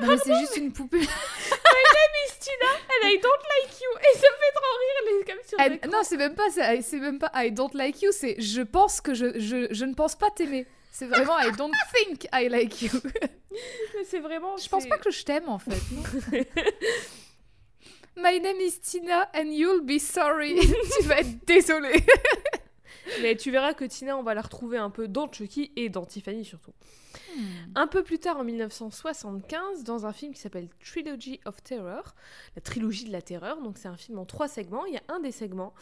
Non, 0.00 0.08
mais 0.08 0.18
c'est 0.18 0.38
juste 0.38 0.56
une 0.56 0.72
poupée. 0.72 1.00
Miss 1.00 2.38
Tina, 2.38 2.70
elle 2.88 3.08
a 3.08 3.12
I 3.12 3.18
don't 3.18 3.30
like 3.30 3.80
you 3.80 3.90
et 3.98 4.18
ça 4.18 4.26
me 4.26 4.36
fait 4.36 4.52
trop 4.54 4.74
rire 4.80 5.00
les 5.06 5.24
comme 5.24 5.80
sur 5.82 5.90
non, 5.90 6.02
c'est 6.02 6.16
même 6.16 6.34
pas 6.34 6.50
ça. 6.50 6.80
C'est 6.82 6.98
même 6.98 7.18
pas 7.18 7.30
I 7.34 7.52
don't 7.52 7.74
like 7.74 8.02
you. 8.02 8.10
C'est 8.12 8.40
je 8.40 8.62
pense 8.62 9.00
que 9.00 9.14
je, 9.14 9.38
je, 9.38 9.68
je 9.70 9.84
ne 9.84 9.94
pense 9.94 10.16
pas 10.16 10.30
t'aimer. 10.30 10.66
C'est 10.92 11.06
vraiment 11.06 11.38
I 11.38 11.52
don't 11.56 11.72
think 11.94 12.26
I 12.32 12.48
like 12.48 12.82
you. 12.82 12.90
Mais 13.94 14.04
c'est 14.04 14.20
vraiment. 14.20 14.56
Je 14.56 14.68
pense 14.68 14.86
pas 14.86 14.98
que 14.98 15.10
je 15.10 15.24
t'aime 15.24 15.48
en 15.48 15.58
fait. 15.58 15.80
non. 15.92 16.02
My 18.16 18.40
name 18.40 18.60
is 18.60 18.80
Tina 18.80 19.30
and 19.34 19.52
you'll 19.52 19.82
be 19.82 19.98
sorry. 19.98 20.58
tu 21.00 21.06
vas 21.06 21.20
être 21.20 21.44
désolée. 21.46 22.04
Mais 23.22 23.36
tu 23.36 23.50
verras 23.50 23.72
que 23.72 23.84
Tina, 23.84 24.16
on 24.16 24.22
va 24.22 24.34
la 24.34 24.42
retrouver 24.42 24.78
un 24.78 24.90
peu 24.90 25.08
dans 25.08 25.30
Chucky 25.32 25.72
et 25.76 25.88
dans 25.88 26.04
Tiffany 26.04 26.44
surtout. 26.44 26.72
Hmm. 27.36 27.42
Un 27.74 27.86
peu 27.86 28.02
plus 28.02 28.18
tard, 28.18 28.38
en 28.38 28.44
1975, 28.44 29.84
dans 29.84 30.06
un 30.06 30.12
film 30.12 30.32
qui 30.32 30.40
s'appelle 30.40 30.68
Trilogy 30.84 31.40
of 31.44 31.62
Terror, 31.62 32.14
la 32.56 32.62
trilogie 32.62 33.04
de 33.04 33.12
la 33.12 33.22
terreur. 33.22 33.60
Donc 33.62 33.78
c'est 33.78 33.88
un 33.88 33.96
film 33.96 34.18
en 34.18 34.24
trois 34.24 34.48
segments. 34.48 34.84
Il 34.86 34.94
y 34.94 34.98
a 34.98 35.02
un 35.08 35.20
des 35.20 35.32
segments 35.32 35.74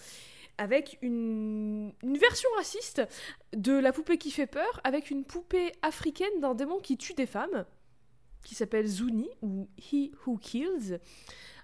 avec 0.59 0.99
une, 1.03 1.93
une 2.03 2.19
version 2.19 2.49
raciste 2.57 3.03
de 3.55 3.73
la 3.73 3.93
poupée 3.93 4.19
qui 4.19 4.31
fait 4.31 4.49
peur, 4.49 4.81
avec 4.85 5.11
une 5.11 5.25
poupée 5.25 5.73
africaine 5.83 6.41
d'un 6.41 6.55
démon 6.55 6.79
qui 6.81 6.97
tue 6.97 7.15
des 7.15 7.27
femmes, 7.27 7.65
qui 8.45 8.55
s'appelle 8.55 8.87
Zuni 8.87 9.31
ou 9.41 9.69
He 9.79 10.11
Who 10.27 10.37
Kills. 10.37 10.99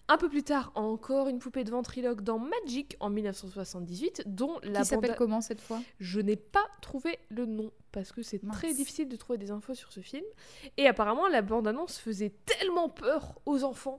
Un 0.07 0.19
peu 0.19 0.29
plus 0.29 0.43
tard, 0.43 0.71
encore 0.75 1.29
une 1.29 1.39
poupée 1.39 1.65
de 1.65 1.71
ventriloque 1.71 2.21
dans 2.23 2.39
Magic 2.39 2.95
en 3.01 3.09
1978, 3.09 4.25
dont 4.27 4.59
la 4.63 4.81
Qui 4.81 4.87
s'appelle 4.87 5.15
comment 5.17 5.41
cette 5.41 5.63
fois? 5.63 5.81
Je 5.99 6.21
n'ai 6.21 6.37
pas 6.37 6.65
trouvé 6.83 7.19
le 7.31 7.47
nom 7.47 7.71
parce 7.91 8.13
que 8.13 8.23
c'est 8.23 8.41
très 8.53 8.75
difficile 8.75 9.09
de 9.09 9.17
trouver 9.17 9.39
des 9.39 9.51
infos 9.51 9.75
sur 9.75 9.93
ce 9.93 10.01
film. 10.01 10.25
Et 10.77 10.87
apparemment, 10.87 11.27
la 11.29 11.41
bande-annonce 11.41 11.97
faisait 11.99 12.35
tellement 12.45 12.91
peur 12.91 13.41
aux 13.47 13.65
enfants 13.65 13.99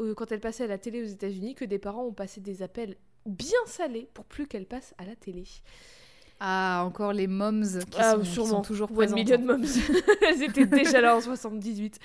euh, 0.00 0.14
quand 0.14 0.30
elle 0.30 0.38
passait 0.40 0.64
à 0.64 0.68
la 0.68 0.78
télé 0.78 1.02
aux 1.02 1.06
États-Unis 1.06 1.56
que 1.56 1.64
des 1.64 1.78
parents 1.80 2.04
ont 2.04 2.12
passé 2.12 2.40
des 2.40 2.62
appels 2.62 2.96
bien 3.26 3.58
salés 3.66 4.08
pour 4.14 4.26
plus 4.26 4.46
qu'elle 4.46 4.66
passe 4.66 4.94
à 4.98 5.04
la 5.04 5.16
télé. 5.16 5.44
Ah, 6.38 6.84
encore 6.86 7.12
les 7.12 7.26
moms 7.26 7.60
qui, 7.62 7.98
Ah, 7.98 8.12
sont, 8.14 8.20
qui 8.20 8.26
sûrement. 8.30 8.48
sont 8.50 8.62
toujours 8.62 8.90
One 8.92 8.96
présentes. 8.96 9.18
Million 9.18 9.38
Moms. 9.40 9.64
Elles 10.22 10.42
étaient 10.44 10.64
déjà 10.66 11.00
là 11.00 11.16
en 11.16 11.20
78. 11.20 11.98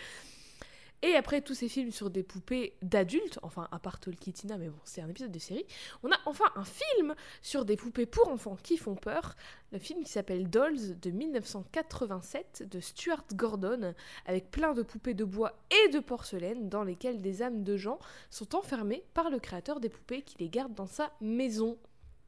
Et 1.02 1.16
après 1.16 1.42
tous 1.42 1.54
ces 1.54 1.70
films 1.70 1.92
sur 1.92 2.10
des 2.10 2.24
poupées 2.24 2.76
d'adultes, 2.82 3.40
enfin 3.44 3.68
à 3.72 3.80
part 3.80 4.00
Talkie 4.00 4.34
Tina, 4.34 4.58
mais 4.58 4.70
bon, 4.70 4.80
c'est 4.86 5.02
un 5.02 5.10
épisode 5.10 5.32
de 5.32 5.40
série, 5.40 5.66
on 6.04 6.12
a 6.12 6.18
enfin 6.26 6.46
un 6.56 6.64
film 6.64 7.14
sur 7.42 7.66
des 7.66 7.76
poupées 7.76 8.06
pour 8.06 8.30
enfants 8.30 8.58
qui 8.62 8.78
font 8.78 8.96
peur. 8.96 9.36
Le 9.72 9.80
film 9.80 10.04
qui 10.04 10.12
s'appelle 10.12 10.50
Dolls 10.50 11.00
de 11.00 11.12
1987 11.12 12.68
de 12.70 12.80
Stuart 12.80 13.26
Gordon, 13.34 13.94
avec 14.26 14.50
plein 14.50 14.74
de 14.74 14.82
poupées 14.82 15.14
de 15.14 15.26
bois 15.26 15.60
et 15.70 15.90
de 15.90 16.00
porcelaine 16.00 16.70
dans 16.70 16.84
lesquelles 16.84 17.22
des 17.22 17.42
âmes 17.42 17.64
de 17.64 17.78
gens 17.78 18.00
sont 18.30 18.56
enfermées 18.56 19.04
par 19.14 19.30
le 19.30 19.40
créateur 19.40 19.80
des 19.80 19.90
poupées 19.90 20.22
qui 20.22 20.38
les 20.40 20.50
garde 20.50 20.74
dans 20.74 20.88
sa 20.88 21.12
maison. 21.22 21.78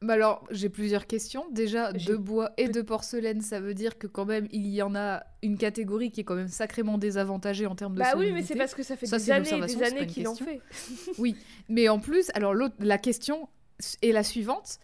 Bah 0.00 0.14
alors, 0.14 0.44
j'ai 0.50 0.68
plusieurs 0.68 1.06
questions. 1.06 1.46
Déjà, 1.50 1.92
de 1.92 2.14
bois 2.14 2.52
et 2.56 2.68
de 2.68 2.82
porcelaine, 2.82 3.40
ça 3.40 3.60
veut 3.60 3.74
dire 3.74 3.98
que 3.98 4.06
quand 4.06 4.24
même, 4.24 4.46
il 4.52 4.68
y 4.68 4.80
en 4.80 4.94
a 4.94 5.24
une 5.42 5.58
catégorie 5.58 6.12
qui 6.12 6.20
est 6.20 6.24
quand 6.24 6.36
même 6.36 6.48
sacrément 6.48 6.98
désavantagée 6.98 7.66
en 7.66 7.74
termes 7.74 7.94
de 7.94 7.98
Bah 7.98 8.12
oui, 8.16 8.30
mais 8.32 8.42
c'est 8.42 8.54
parce 8.54 8.74
que 8.74 8.84
ça 8.84 8.96
fait 8.96 9.06
Ça, 9.06 9.18
des 9.18 9.30
années 9.30 9.66
des 9.66 9.82
années 9.82 10.06
qu'il 10.06 10.28
en 10.28 10.34
fait. 10.34 10.60
Mais 11.68 11.88
en 11.88 11.98
plus, 11.98 12.30
alors 12.34 12.54
l'autre, 12.54 12.76
la 12.78 12.98
question 12.98 13.48
est 14.02 14.12
la 14.12 14.22
suivante. 14.22 14.78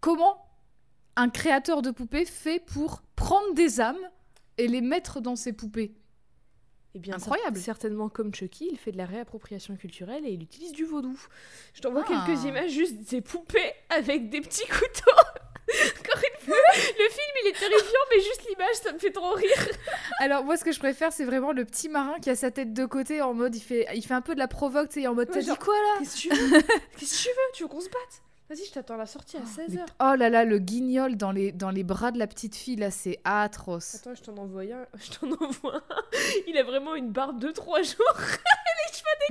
Comment 0.00 0.46
un 1.16 1.30
créateur 1.30 1.80
de 1.82 1.90
poupées 1.90 2.24
fait 2.26 2.60
pour 2.64 3.02
prendre 3.16 3.54
des 3.54 3.80
âmes 3.80 3.96
et 4.58 4.68
les 4.68 4.80
mettre 4.82 5.20
dans 5.20 5.36
ses 5.36 5.52
poupées? 5.52 5.94
Eh 6.94 6.98
bien, 6.98 7.14
Incroyable. 7.14 7.56
cer- 7.58 7.62
Certainement 7.62 8.08
comme 8.08 8.34
Chucky, 8.34 8.68
il 8.72 8.78
fait 8.78 8.90
de 8.92 8.96
la 8.98 9.06
réappropriation 9.06 9.76
culturelle 9.76 10.26
et 10.26 10.30
il 10.32 10.42
utilise 10.42 10.72
du 10.72 10.84
vaudou. 10.84 11.16
Je 11.74 11.80
t'envoie 11.80 12.04
Ah. 12.08 12.24
quelques 12.26 12.44
images 12.44 12.70
juste 12.72 12.96
des 13.10 13.20
poupées 13.20 13.72
avec 13.90 14.28
des 14.28 14.40
petits 14.40 14.66
couteaux. 14.66 15.16
Encore 16.00 16.20
une 16.20 16.46
fois, 16.46 16.56
le 16.76 17.08
film 17.10 17.32
il 17.44 17.48
est 17.48 17.52
terrifiant, 17.58 18.00
mais 18.10 18.20
juste 18.20 18.44
l'image 18.48 18.74
ça 18.82 18.92
me 18.92 18.98
fait 18.98 19.12
trop 19.12 19.32
rire. 19.34 19.68
Alors 20.18 20.42
moi, 20.44 20.56
ce 20.56 20.64
que 20.64 20.72
je 20.72 20.80
préfère, 20.80 21.12
c'est 21.12 21.24
vraiment 21.24 21.52
le 21.52 21.64
petit 21.64 21.88
marin 21.88 22.18
qui 22.20 22.28
a 22.28 22.34
sa 22.34 22.50
tête 22.50 22.72
de 22.74 22.84
côté 22.86 23.22
en 23.22 23.34
mode, 23.34 23.54
il 23.54 23.60
fait, 23.60 23.86
il 23.94 24.04
fait 24.04 24.14
un 24.14 24.20
peu 24.20 24.34
de 24.34 24.40
la 24.40 24.48
provoque, 24.48 24.88
tu 24.88 25.02
sais, 25.02 25.06
en 25.06 25.14
mode, 25.14 25.28
Ouais, 25.28 25.34
t'as 25.34 25.42
dit 25.52 25.58
quoi 25.60 25.74
là? 25.74 25.98
Qu'est-ce 26.00 26.16
que 26.16 26.20
tu 26.20 26.28
veux? 26.30 26.60
Qu'est-ce 26.98 27.22
que 27.22 27.22
tu 27.22 27.28
veux? 27.28 27.52
Tu 27.54 27.62
veux 27.62 27.68
qu'on 27.68 27.80
se 27.80 27.88
batte? 27.88 28.22
Vas-y, 28.50 28.66
je 28.66 28.72
t'attends 28.72 28.94
à 28.94 28.96
la 28.96 29.06
sortie 29.06 29.36
à 29.36 29.42
16h. 29.42 29.78
Oh 30.00 30.16
là 30.16 30.28
là, 30.28 30.44
le 30.44 30.58
guignol 30.58 31.16
dans 31.16 31.30
les, 31.30 31.52
dans 31.52 31.70
les 31.70 31.84
bras 31.84 32.10
de 32.10 32.18
la 32.18 32.26
petite 32.26 32.56
fille, 32.56 32.74
là, 32.74 32.90
c'est 32.90 33.20
atroce. 33.22 33.94
Attends, 33.94 34.16
je 34.16 34.22
t'en 34.22 34.36
envoie 34.38 34.62
un. 34.62 34.86
Je 34.98 35.10
t'en 35.12 35.30
envoie 35.30 35.76
un. 35.76 35.82
Il 36.48 36.58
a 36.58 36.64
vraiment 36.64 36.96
une 36.96 37.12
barbe 37.12 37.38
de 37.38 37.52
3 37.52 37.82
jours. 37.82 37.96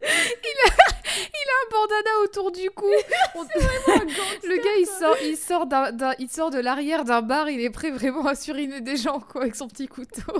un 0.00 1.70
bandana 1.70 2.10
autour 2.24 2.52
du 2.52 2.70
cou. 2.70 2.86
On- 3.34 3.42
le 3.42 4.56
gars, 4.56 4.76
il 4.78 4.86
sort, 4.86 5.16
il 5.22 5.36
sort, 5.36 5.66
d'un- 5.66 5.92
d'un- 5.92 6.14
il 6.18 6.30
sort 6.30 6.48
de 6.50 6.58
l'arrière 6.58 7.04
d'un 7.04 7.20
bar, 7.20 7.50
il 7.50 7.60
est 7.60 7.68
prêt 7.68 7.90
vraiment 7.90 8.24
à 8.26 8.34
suriner 8.34 8.80
des 8.80 8.96
gens, 8.96 9.20
quoi, 9.20 9.42
avec 9.42 9.56
son 9.56 9.68
petit 9.68 9.88
couteau. 9.88 10.38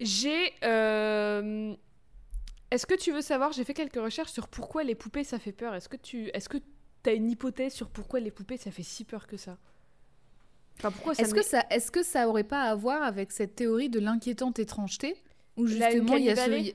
J'ai. 0.00 0.52
euh, 0.64 1.74
Est-ce 2.70 2.86
que 2.86 2.94
tu 2.94 3.12
veux 3.12 3.20
savoir 3.22 3.52
J'ai 3.52 3.64
fait 3.64 3.74
quelques 3.74 3.96
recherches 4.00 4.30
sur 4.32 4.48
pourquoi 4.48 4.84
les 4.84 4.94
poupées 4.94 5.24
ça 5.24 5.38
fait 5.38 5.52
peur. 5.52 5.74
Est-ce 5.74 5.88
que 5.88 5.96
tu 5.96 6.28
est-ce 6.34 6.48
que 6.48 6.58
as 7.06 7.12
une 7.12 7.30
hypothèse 7.30 7.72
sur 7.72 7.88
pourquoi 7.88 8.20
les 8.20 8.30
poupées 8.30 8.56
ça 8.58 8.70
fait 8.70 8.82
si 8.82 9.04
peur 9.04 9.26
que 9.26 9.36
ça? 9.36 9.56
Enfin 10.78 10.90
pourquoi 10.90 11.14
ça 11.14 11.22
Est-ce 11.22 11.34
que 11.34 11.42
ça, 11.42 11.64
est-ce 11.70 11.90
que 11.90 12.02
ça 12.02 12.28
aurait 12.28 12.44
pas 12.44 12.62
à 12.62 12.74
voir 12.74 13.02
avec 13.02 13.32
cette 13.32 13.54
théorie 13.56 13.88
de 13.88 13.98
l'inquiétante 14.00 14.58
étrangeté? 14.58 15.16
Où 15.56 15.66
justement 15.66 16.16
il 16.16 16.24
y 16.24 16.30
a 16.30 16.36
ce, 16.36 16.72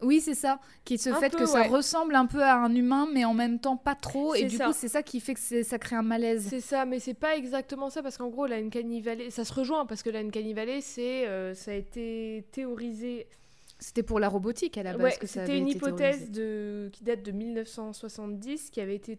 oui 0.00 0.20
c'est 0.20 0.34
ça, 0.34 0.60
qui 0.84 0.94
est 0.94 0.98
ce 0.98 1.10
Un 1.10 1.18
fait 1.18 1.28
peu, 1.28 1.38
que 1.38 1.46
ça 1.46 1.62
ouais. 1.62 1.66
ressemble 1.66 2.14
un 2.14 2.26
peu 2.26 2.40
à 2.42 2.54
un 2.54 2.72
humain 2.74 3.08
mais 3.12 3.24
en 3.24 3.34
même 3.34 3.58
temps 3.58 3.76
pas 3.76 3.96
trop 3.96 4.34
et 4.36 4.40
C'est 4.42 4.44
du 4.46 4.56
ça. 4.56 4.66
coup 4.66 4.72
c'est 4.72 4.88
ça 4.88 5.02
qui 5.02 5.18
fait 5.20 5.34
que 5.34 5.62
ça 5.64 5.78
crée 5.78 5.96
un 5.96 6.02
malaise. 6.02 6.46
C'est 6.48 6.60
ça, 6.60 6.84
mais 6.84 7.00
c'est 7.00 7.14
pas 7.14 7.36
exactement 7.36 7.90
ça 7.90 8.02
parce 8.02 8.16
qu'en 8.16 8.28
gros 8.28 8.46
la 8.46 8.56
Uncanny 8.56 9.00
Valley, 9.00 9.30
ça 9.30 9.44
se 9.44 9.52
rejoint 9.52 9.84
parce 9.86 10.02
que 10.04 10.10
la 10.10 10.20
Uncanny 10.20 10.54
Valley 10.54 10.80
c'est 10.80 11.26
euh, 11.26 11.52
ça 11.54 11.72
a 11.72 11.74
été 11.74 12.46
théorisé 12.52 13.26
C'était 13.80 14.02
pour 14.02 14.18
la 14.18 14.28
robotique 14.28 14.76
à 14.76 14.82
la 14.82 14.92
base 14.92 15.02
Ouais, 15.02 15.16
que 15.18 15.26
ça 15.26 15.40
c'était 15.40 15.52
avait 15.52 15.58
une 15.58 15.68
été 15.68 15.76
hypothèse 15.76 16.30
de... 16.30 16.90
qui 16.92 17.04
date 17.04 17.22
de 17.22 17.30
1970 17.30 18.70
qui 18.70 18.80
avait 18.80 18.96
été 18.96 19.18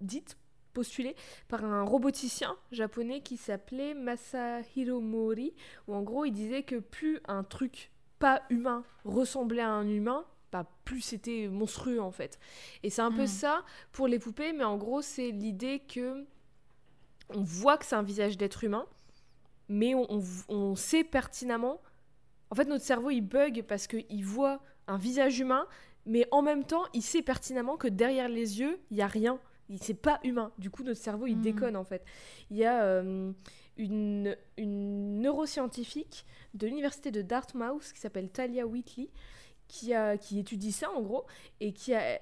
dite, 0.00 0.36
postulée 0.72 1.14
par 1.48 1.64
un 1.64 1.82
roboticien 1.82 2.56
japonais 2.72 3.20
qui 3.20 3.36
s'appelait 3.36 3.94
Masahiro 3.94 5.00
Mori, 5.00 5.54
où 5.86 5.94
en 5.94 6.02
gros 6.02 6.24
il 6.24 6.32
disait 6.32 6.62
que 6.62 6.76
plus 6.76 7.20
un 7.28 7.44
truc 7.44 7.90
pas 8.18 8.42
humain 8.50 8.84
ressemblait 9.04 9.62
à 9.62 9.70
un 9.70 9.88
humain, 9.88 10.24
bah, 10.50 10.66
plus 10.84 11.00
c'était 11.00 11.48
monstrueux 11.48 12.00
en 12.00 12.10
fait. 12.10 12.38
Et 12.82 12.90
c'est 12.90 13.02
un 13.02 13.12
peu 13.12 13.24
Mm. 13.24 13.28
ça 13.28 13.64
pour 13.92 14.08
les 14.08 14.18
poupées, 14.18 14.52
mais 14.52 14.64
en 14.64 14.76
gros 14.76 15.02
c'est 15.02 15.30
l'idée 15.30 15.80
que 15.80 16.24
on 17.30 17.42
voit 17.42 17.78
que 17.78 17.84
c'est 17.84 17.96
un 17.96 18.02
visage 18.02 18.36
d'être 18.36 18.64
humain, 18.64 18.86
mais 19.68 19.94
on, 19.94 20.06
on- 20.10 20.22
on 20.48 20.74
sait 20.74 21.04
pertinemment. 21.04 21.80
En 22.50 22.54
fait, 22.54 22.66
notre 22.66 22.84
cerveau 22.84 23.10
il 23.10 23.22
bug 23.22 23.62
parce 23.66 23.86
qu'il 23.86 24.24
voit 24.24 24.60
un 24.86 24.98
visage 24.98 25.38
humain, 25.40 25.66
mais 26.06 26.26
en 26.30 26.42
même 26.42 26.64
temps 26.64 26.84
il 26.92 27.02
sait 27.02 27.22
pertinemment 27.22 27.76
que 27.76 27.88
derrière 27.88 28.28
les 28.28 28.60
yeux 28.60 28.78
il 28.90 28.96
y 28.98 29.02
a 29.02 29.06
rien. 29.06 29.38
Il- 29.70 29.78
C'est 29.82 29.94
pas 29.94 30.20
humain. 30.24 30.52
Du 30.58 30.68
coup, 30.70 30.82
notre 30.82 31.00
cerveau 31.00 31.26
il 31.26 31.38
Mm. 31.38 31.42
déconne 31.42 31.76
en 31.76 31.84
fait. 31.84 32.04
Il 32.50 32.56
y 32.58 32.64
a 32.64 32.82
euh, 32.84 33.32
une, 33.78 34.36
une 34.58 35.20
neuroscientifique 35.22 36.26
de 36.52 36.66
l'université 36.66 37.10
de 37.10 37.22
Dartmouth 37.22 37.92
qui 37.94 38.00
s'appelle 38.00 38.28
Talia 38.30 38.66
Whitley 38.66 39.08
qui, 39.66 39.94
a, 39.94 40.18
qui 40.18 40.38
étudie 40.38 40.72
ça 40.72 40.90
en 40.92 41.00
gros 41.00 41.24
et 41.60 41.72
qui 41.72 41.94
a 41.94 42.20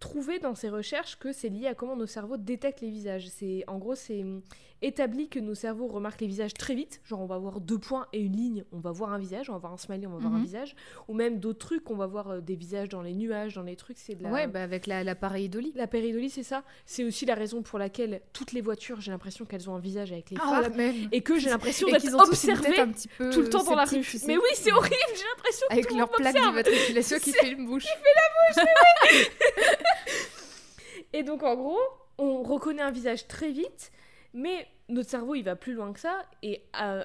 trouvé 0.00 0.38
dans 0.38 0.54
ses 0.54 0.70
recherches 0.70 1.18
que 1.18 1.32
c'est 1.32 1.48
lié 1.50 1.66
à 1.68 1.74
comment 1.74 1.96
nos 1.96 2.06
cerveaux 2.06 2.36
détectent 2.38 2.80
les 2.80 2.90
visages. 2.90 3.28
C'est 3.28 3.64
en 3.68 3.78
gros 3.78 3.94
c'est 3.94 4.22
hum, 4.22 4.40
établi 4.82 5.28
que 5.28 5.38
nos 5.38 5.54
cerveaux 5.54 5.88
remarquent 5.88 6.22
les 6.22 6.26
visages 6.26 6.54
très 6.54 6.74
vite, 6.74 7.02
genre 7.04 7.20
on 7.20 7.26
va 7.26 7.36
voir 7.36 7.60
deux 7.60 7.76
points 7.78 8.06
et 8.14 8.20
une 8.20 8.34
ligne, 8.34 8.64
on 8.72 8.78
va 8.78 8.92
voir 8.92 9.12
un 9.12 9.18
visage, 9.18 9.50
on 9.50 9.52
va 9.52 9.58
voir 9.58 9.74
un 9.74 9.76
smiley, 9.76 10.06
on 10.06 10.12
va 10.12 10.16
voir 10.16 10.32
un 10.32 10.38
Mhm. 10.38 10.42
visage, 10.44 10.74
ou 11.06 11.12
même 11.12 11.38
d'autres 11.38 11.58
trucs, 11.58 11.90
on 11.90 11.96
va 11.96 12.06
voir 12.06 12.30
euh, 12.30 12.40
des 12.40 12.56
visages 12.56 12.88
dans 12.88 13.02
les 13.02 13.14
nuages, 13.14 13.56
dans 13.56 13.62
les 13.62 13.76
trucs, 13.76 13.98
c'est 13.98 14.14
de 14.14 14.22
la 14.22 14.30
Ouais, 14.30 14.46
bah 14.46 14.62
avec 14.62 14.86
la- 14.86 15.04
l'appareil 15.04 15.50
Dolly. 15.50 15.72
la 15.76 15.86
péridolie, 15.86 16.30
c'est 16.30 16.42
ça. 16.42 16.64
C'est 16.86 17.04
aussi 17.04 17.26
la 17.26 17.34
raison 17.34 17.60
pour 17.60 17.78
laquelle 17.78 18.22
toutes 18.32 18.52
les 18.52 18.62
voitures, 18.62 19.02
j'ai 19.02 19.10
l'impression 19.10 19.44
qu'elles 19.44 19.68
ont 19.68 19.74
un 19.74 19.80
visage 19.80 20.12
avec 20.12 20.30
les 20.30 20.38
Ah, 20.40 20.48
phares 20.48 20.62
la 20.62 20.68
même. 20.70 20.94
et 21.12 21.20
que 21.20 21.38
j'ai 21.38 21.50
l'impression 21.50 21.86
d'être 21.88 22.14
observée 22.14 22.80
un 22.80 22.88
petit 22.88 23.08
peu 23.08 23.28
tout 23.28 23.42
le 23.42 23.50
temps 23.50 23.64
dans 23.64 23.74
la 23.74 23.84
rue. 23.84 23.98
Mais 24.26 24.38
oui, 24.38 24.48
c'est 24.54 24.72
horrible, 24.72 24.94
j'ai 25.14 25.24
l'impression 25.36 25.66
que 25.68 25.72
Avec 25.74 25.88
tout 25.88 25.94
le 25.94 26.00
leur 26.00 26.10
plaque 26.10 26.34
d'immatriculation 26.34 27.18
qui 27.18 27.32
fait 27.32 27.50
une 27.50 27.66
bouche. 27.66 27.84
Et 31.12 31.22
donc 31.22 31.42
en 31.42 31.56
gros, 31.56 31.78
on 32.18 32.42
reconnaît 32.42 32.82
un 32.82 32.90
visage 32.90 33.26
très 33.26 33.50
vite, 33.50 33.90
mais 34.32 34.66
notre 34.88 35.08
cerveau 35.10 35.34
il 35.34 35.42
va 35.42 35.56
plus 35.56 35.74
loin 35.74 35.92
que 35.92 36.00
ça 36.00 36.24
et 36.42 36.62
euh, 36.80 37.04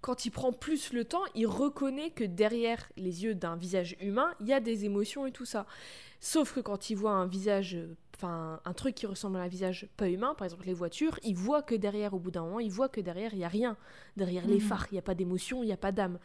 quand 0.00 0.24
il 0.24 0.30
prend 0.30 0.52
plus 0.52 0.92
le 0.94 1.04
temps, 1.04 1.22
il 1.34 1.46
reconnaît 1.46 2.10
que 2.10 2.24
derrière 2.24 2.88
les 2.96 3.22
yeux 3.24 3.34
d'un 3.34 3.54
visage 3.56 3.96
humain, 4.00 4.34
il 4.40 4.48
y 4.48 4.52
a 4.54 4.60
des 4.60 4.86
émotions 4.86 5.26
et 5.26 5.30
tout 5.32 5.44
ça. 5.44 5.66
Sauf 6.20 6.54
que 6.54 6.60
quand 6.60 6.88
il 6.88 6.94
voit 6.96 7.10
un 7.12 7.26
visage, 7.26 7.76
enfin 8.16 8.60
un 8.64 8.72
truc 8.72 8.94
qui 8.94 9.06
ressemble 9.06 9.36
à 9.38 9.42
un 9.42 9.48
visage 9.48 9.88
pas 9.98 10.08
humain, 10.08 10.34
par 10.34 10.46
exemple 10.46 10.64
les 10.66 10.72
voitures, 10.74 11.18
il 11.22 11.34
voit 11.34 11.60
que 11.62 11.74
derrière, 11.74 12.14
au 12.14 12.18
bout 12.18 12.30
d'un 12.30 12.42
moment, 12.44 12.60
il 12.60 12.70
voit 12.70 12.88
que 12.88 13.00
derrière 13.02 13.34
il 13.34 13.40
y 13.40 13.44
a 13.44 13.48
rien, 13.48 13.76
derrière 14.16 14.46
les 14.46 14.54
Mhm. 14.54 14.60
phares, 14.60 14.86
il 14.90 14.94
y 14.94 14.98
a 14.98 15.02
pas 15.02 15.14
d'émotion, 15.14 15.62
il 15.62 15.68
y 15.68 15.72
a 15.72 15.76
pas 15.78 15.92
d'âme. 15.92 16.18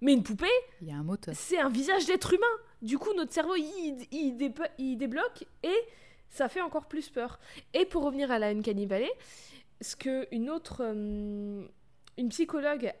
Mais 0.00 0.12
une 0.12 0.24
poupée, 0.24 0.46
Il 0.80 0.88
y 0.88 0.92
a 0.92 0.96
un 0.96 1.04
moteur. 1.04 1.32
c'est 1.36 1.58
un 1.60 1.68
visage 1.68 2.06
d'être 2.06 2.32
humain. 2.32 2.46
Du 2.82 2.98
coup, 2.98 3.14
notre 3.14 3.32
cerveau, 3.32 3.54
il, 3.56 4.96
débloque 4.96 5.44
et 5.62 5.76
ça 6.28 6.48
fait 6.48 6.60
encore 6.60 6.86
plus 6.86 7.08
peur. 7.08 7.38
Et 7.74 7.84
pour 7.84 8.02
revenir 8.02 8.30
à 8.30 8.38
la 8.38 8.48
Uncanny 8.48 8.86
Valley, 8.86 9.10
ce 9.80 9.96
que 9.96 10.26
une 10.32 10.50
autre... 10.50 10.82
euh, 10.82 11.64
psychologue 12.28 12.92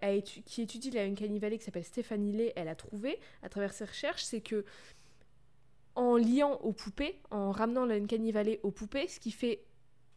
qui 0.46 0.62
étudie 0.62 0.90
la 0.90 1.02
Uncanny 1.02 1.38
Valley, 1.38 1.58
qui 1.58 1.64
s'appelle 1.64 1.84
Stéphanie 1.84 2.32
Lay, 2.32 2.52
elle 2.56 2.68
a 2.68 2.74
trouvé, 2.74 3.18
à 3.42 3.48
travers 3.48 3.72
ses 3.72 3.84
recherches, 3.84 4.24
c'est 4.24 4.40
que 4.40 4.64
en 5.94 6.16
liant 6.16 6.58
aux 6.62 6.72
poupées, 6.72 7.18
en 7.30 7.50
ramenant 7.50 7.84
la 7.84 7.96
Uncanny 7.96 8.32
Valley 8.32 8.60
aux 8.62 8.70
poupées, 8.70 9.08
ce 9.08 9.20
qui 9.20 9.30
fait 9.30 9.64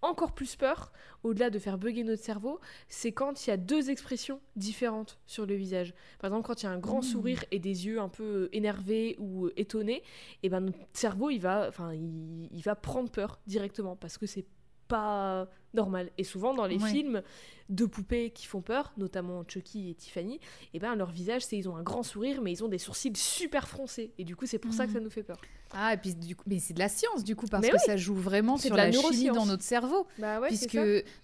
encore 0.05 0.33
plus 0.33 0.55
peur, 0.55 0.91
au-delà 1.23 1.49
de 1.49 1.59
faire 1.59 1.77
bugger 1.77 2.03
notre 2.03 2.23
cerveau, 2.23 2.59
c'est 2.87 3.11
quand 3.11 3.45
il 3.45 3.49
y 3.49 3.53
a 3.53 3.57
deux 3.57 3.89
expressions 3.89 4.39
différentes 4.55 5.19
sur 5.25 5.45
le 5.45 5.55
visage. 5.55 5.93
Par 6.19 6.29
exemple, 6.29 6.47
quand 6.47 6.61
il 6.61 6.65
y 6.65 6.69
a 6.69 6.71
un 6.71 6.79
grand 6.79 6.99
Mmh. 6.99 7.03
sourire 7.03 7.45
et 7.51 7.59
des 7.59 7.85
yeux 7.87 7.99
un 7.99 8.09
peu 8.09 8.49
énervés 8.53 9.15
ou 9.19 9.49
étonnés, 9.57 10.03
et 10.43 10.49
ben 10.49 10.61
notre 10.61 10.77
cerveau 10.93 11.29
il 11.29 11.39
va, 11.39 11.65
enfin, 11.67 11.93
il, 11.93 12.47
il 12.51 12.61
va 12.61 12.75
prendre 12.75 13.09
peur 13.09 13.39
directement 13.47 13.95
parce 13.95 14.17
que 14.17 14.25
c'est 14.25 14.45
pas 14.87 15.47
normal. 15.73 16.09
Et 16.17 16.23
souvent 16.23 16.53
dans 16.53 16.65
les 16.67 16.77
Ouais. 16.77 16.89
films 16.89 17.21
de 17.69 17.85
poupées 17.85 18.29
qui 18.29 18.45
font 18.45 18.61
peur, 18.61 18.93
notamment 18.97 19.43
Chucky 19.47 19.89
et 19.89 19.95
Tiffany, 19.95 20.39
et 20.73 20.79
ben 20.79 20.95
leur 20.95 21.09
visage 21.09 21.41
c'est 21.43 21.57
ils 21.57 21.67
ont 21.67 21.75
un 21.75 21.81
grand 21.83 22.03
sourire 22.03 22.41
mais 22.41 22.51
ils 22.51 22.63
ont 22.63 22.67
des 22.67 22.77
sourcils 22.77 23.11
super 23.15 23.67
froncés 23.67 24.13
et 24.19 24.23
du 24.23 24.35
coup 24.35 24.45
c'est 24.45 24.59
pour 24.59 24.71
ça 24.73 24.85
que 24.85 24.91
ça 24.93 24.99
Mhm. 24.99 25.05
nous 25.05 25.09
fait 25.09 25.23
peur. 25.23 25.37
Ah, 25.71 25.93
et 25.93 25.97
puis 25.97 26.13
du 26.15 26.35
coup, 26.35 26.43
mais 26.47 26.59
c'est 26.59 26.73
de 26.75 26.79
la 26.79 26.87
science 26.87 27.23
du 27.23 27.35
coup, 27.35 27.47
parce 27.47 27.63
Mais 27.63 27.69
que 27.71 27.75
oui. 27.77 27.81
ça 27.85 27.97
joue 27.97 28.13
vraiment 28.15 28.55
sur 28.57 28.69
de 28.71 28.77
la 28.77 28.85
la, 28.89 28.91
chimie 28.91 29.25
dans 29.27 29.45
notre 29.47 29.63
cerveau. 29.63 30.05
Bah 30.19 30.39
ouais, 30.39 30.47
puisque 30.47 30.77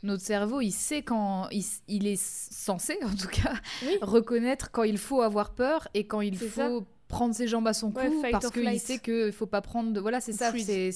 notre 0.04 0.24
cerveau, 0.24 0.60
il 0.62 0.72
sait 0.72 1.04
quand 1.04 1.48
il, 1.52 1.64
il 1.88 2.08
est 2.08 2.20
censé, 2.22 2.98
en 3.04 3.16
tout 3.16 3.28
cas, 3.30 3.54
Oui. 3.84 3.96
reconnaître 4.02 4.72
quand 4.72 4.84
il 4.84 4.98
faut 4.98 5.22
avoir 5.22 5.54
peur 5.54 5.88
et 5.94 6.06
quand 6.08 6.22
il 6.22 6.38
faut 6.38 6.86
prendre 7.08 7.36
ses 7.36 7.48
jambes 7.48 7.68
à 7.68 7.74
son 7.74 7.92
Ouais, 7.92 8.08
cou 8.10 8.20
fight 8.22 8.32
parce 8.32 8.50
qu'il 8.52 8.80
sait 8.80 8.98
qu'il 9.00 9.32
faut 9.32 9.46
pas 9.46 9.62
prendre 9.62 9.92
de 9.94 10.00
voilà 10.00 10.22
c'est 10.22 10.32
ça 10.32 10.52
c'est 10.58 10.92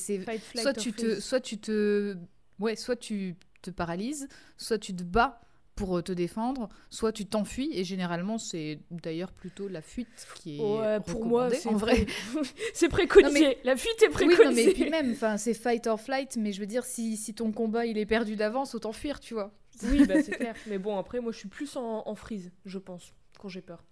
soit 0.55 0.73
tu 0.73 0.91
te 0.93 1.19
soit 1.19 1.41
tu 1.41 1.57
te 1.57 2.15
ouais 2.59 2.75
soit 2.75 2.95
tu 2.95 3.35
te 3.61 3.69
paralyses 3.71 4.27
soit 4.57 4.77
tu 4.79 4.95
te 4.95 5.03
bats 5.03 5.41
pour 5.75 5.97
euh, 5.97 6.01
te 6.01 6.11
défendre 6.13 6.69
soit 6.89 7.11
tu 7.11 7.25
t'enfuis 7.25 7.69
et 7.73 7.83
généralement 7.83 8.37
c'est 8.37 8.79
d'ailleurs 8.91 9.31
plutôt 9.33 9.67
la 9.67 9.81
fuite 9.81 10.07
qui 10.35 10.57
est 10.57 10.61
Ouais, 10.61 10.99
pour 11.01 11.25
moi, 11.25 11.49
c'est 11.49 11.67
en 11.67 11.73
vrai 11.75 12.05
c'est 12.73 12.87
préconisé. 12.87 13.39
Non, 13.41 13.47
mais- 13.47 13.57
La 13.65 13.75
fuite 13.75 14.01
est 14.01 14.07
oui 14.07 14.13
préconisée. 14.13 14.45
non 14.45 14.51
mais 14.67 14.73
puis 14.73 14.89
même 14.89 15.11
enfin 15.11 15.37
c'est 15.37 15.53
fight 15.53 15.85
or 15.87 15.99
flight 15.99 16.37
mais 16.37 16.53
je 16.53 16.59
veux 16.61 16.65
dire 16.67 16.85
si, 16.85 17.17
si 17.17 17.33
ton 17.33 17.51
combat 17.51 17.85
il 17.85 17.97
est 17.97 18.05
perdu 18.05 18.35
d'avance 18.37 18.73
autant 18.75 18.93
fuir 18.93 19.19
tu 19.19 19.33
vois 19.33 19.51
Oui, 19.83 20.05
bah, 20.07 20.23
c'est 20.23 20.31
clair. 20.37 20.55
Mais 20.67 20.77
bon, 20.77 20.97
après, 20.97 21.19
moi, 21.19 21.33
je 21.33 21.37
suis 21.39 21.49
plus 21.49 21.75
en, 21.75 22.03
en 22.07 22.15
freeze, 22.15 22.49
je 22.63 22.77
pense, 22.79 23.11
quand 23.37 23.49
j'ai 23.49 23.59
peur. 23.61 23.83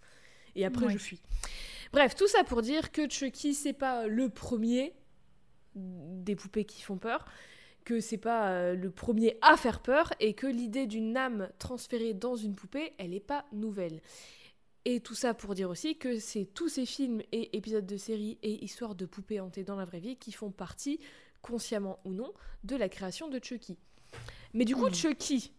Et 0.55 0.63
après, 0.63 0.85
Ouais. 0.85 0.93
je 0.93 0.97
fuis. 0.97 1.21
Bref, 1.91 2.15
tout 2.15 2.29
ça 2.29 2.45
pour 2.45 2.61
dire 2.61 2.93
que 2.93 3.09
Chucky, 3.09 3.53
c'est 3.53 3.73
pas 3.73 4.07
le 4.07 4.29
premier 4.29 4.93
des 5.75 6.35
poupées 6.37 6.63
qui 6.65 6.81
font 6.81 6.97
peur, 6.97 7.25
que 7.83 7.99
c'est 7.99 8.17
pas 8.17 8.49
euh, 8.49 8.75
le 8.75 8.89
premier 8.89 9.37
à 9.41 9.57
faire 9.57 9.81
peur, 9.81 10.13
et 10.19 10.33
que 10.33 10.47
l'idée 10.47 10.87
d'une 10.87 11.15
âme 11.17 11.49
transférée 11.59 12.13
dans 12.13 12.35
une 12.35 12.55
poupée, 12.55 12.93
elle 12.97 13.13
est 13.13 13.19
pas 13.19 13.45
nouvelle. 13.51 14.01
Et 14.85 14.99
tout 14.99 15.15
ça 15.15 15.33
pour 15.33 15.55
dire 15.55 15.69
aussi 15.69 15.97
que 15.97 16.19
c'est 16.19 16.45
tous 16.53 16.67
ces 16.67 16.85
films 16.85 17.21
et 17.31 17.55
épisodes 17.55 17.85
de 17.85 17.95
séries 17.97 18.37
et 18.43 18.63
histoires 18.63 18.95
de 18.95 19.05
poupées 19.05 19.39
hantées 19.39 19.63
dans 19.63 19.77
la 19.77 19.85
vraie 19.85 20.01
vie 20.01 20.17
qui 20.17 20.31
font 20.33 20.51
partie, 20.51 20.99
consciemment 21.41 21.99
ou 22.03 22.13
non, 22.13 22.33
de 22.65 22.75
la 22.75 22.89
création 22.89 23.29
de 23.29 23.39
Chucky. 23.41 23.77
Mais 24.53 24.65
du 24.65 24.75
coup, 24.75 24.87
Mhm. 24.87 24.93
Chucky, 24.93 25.53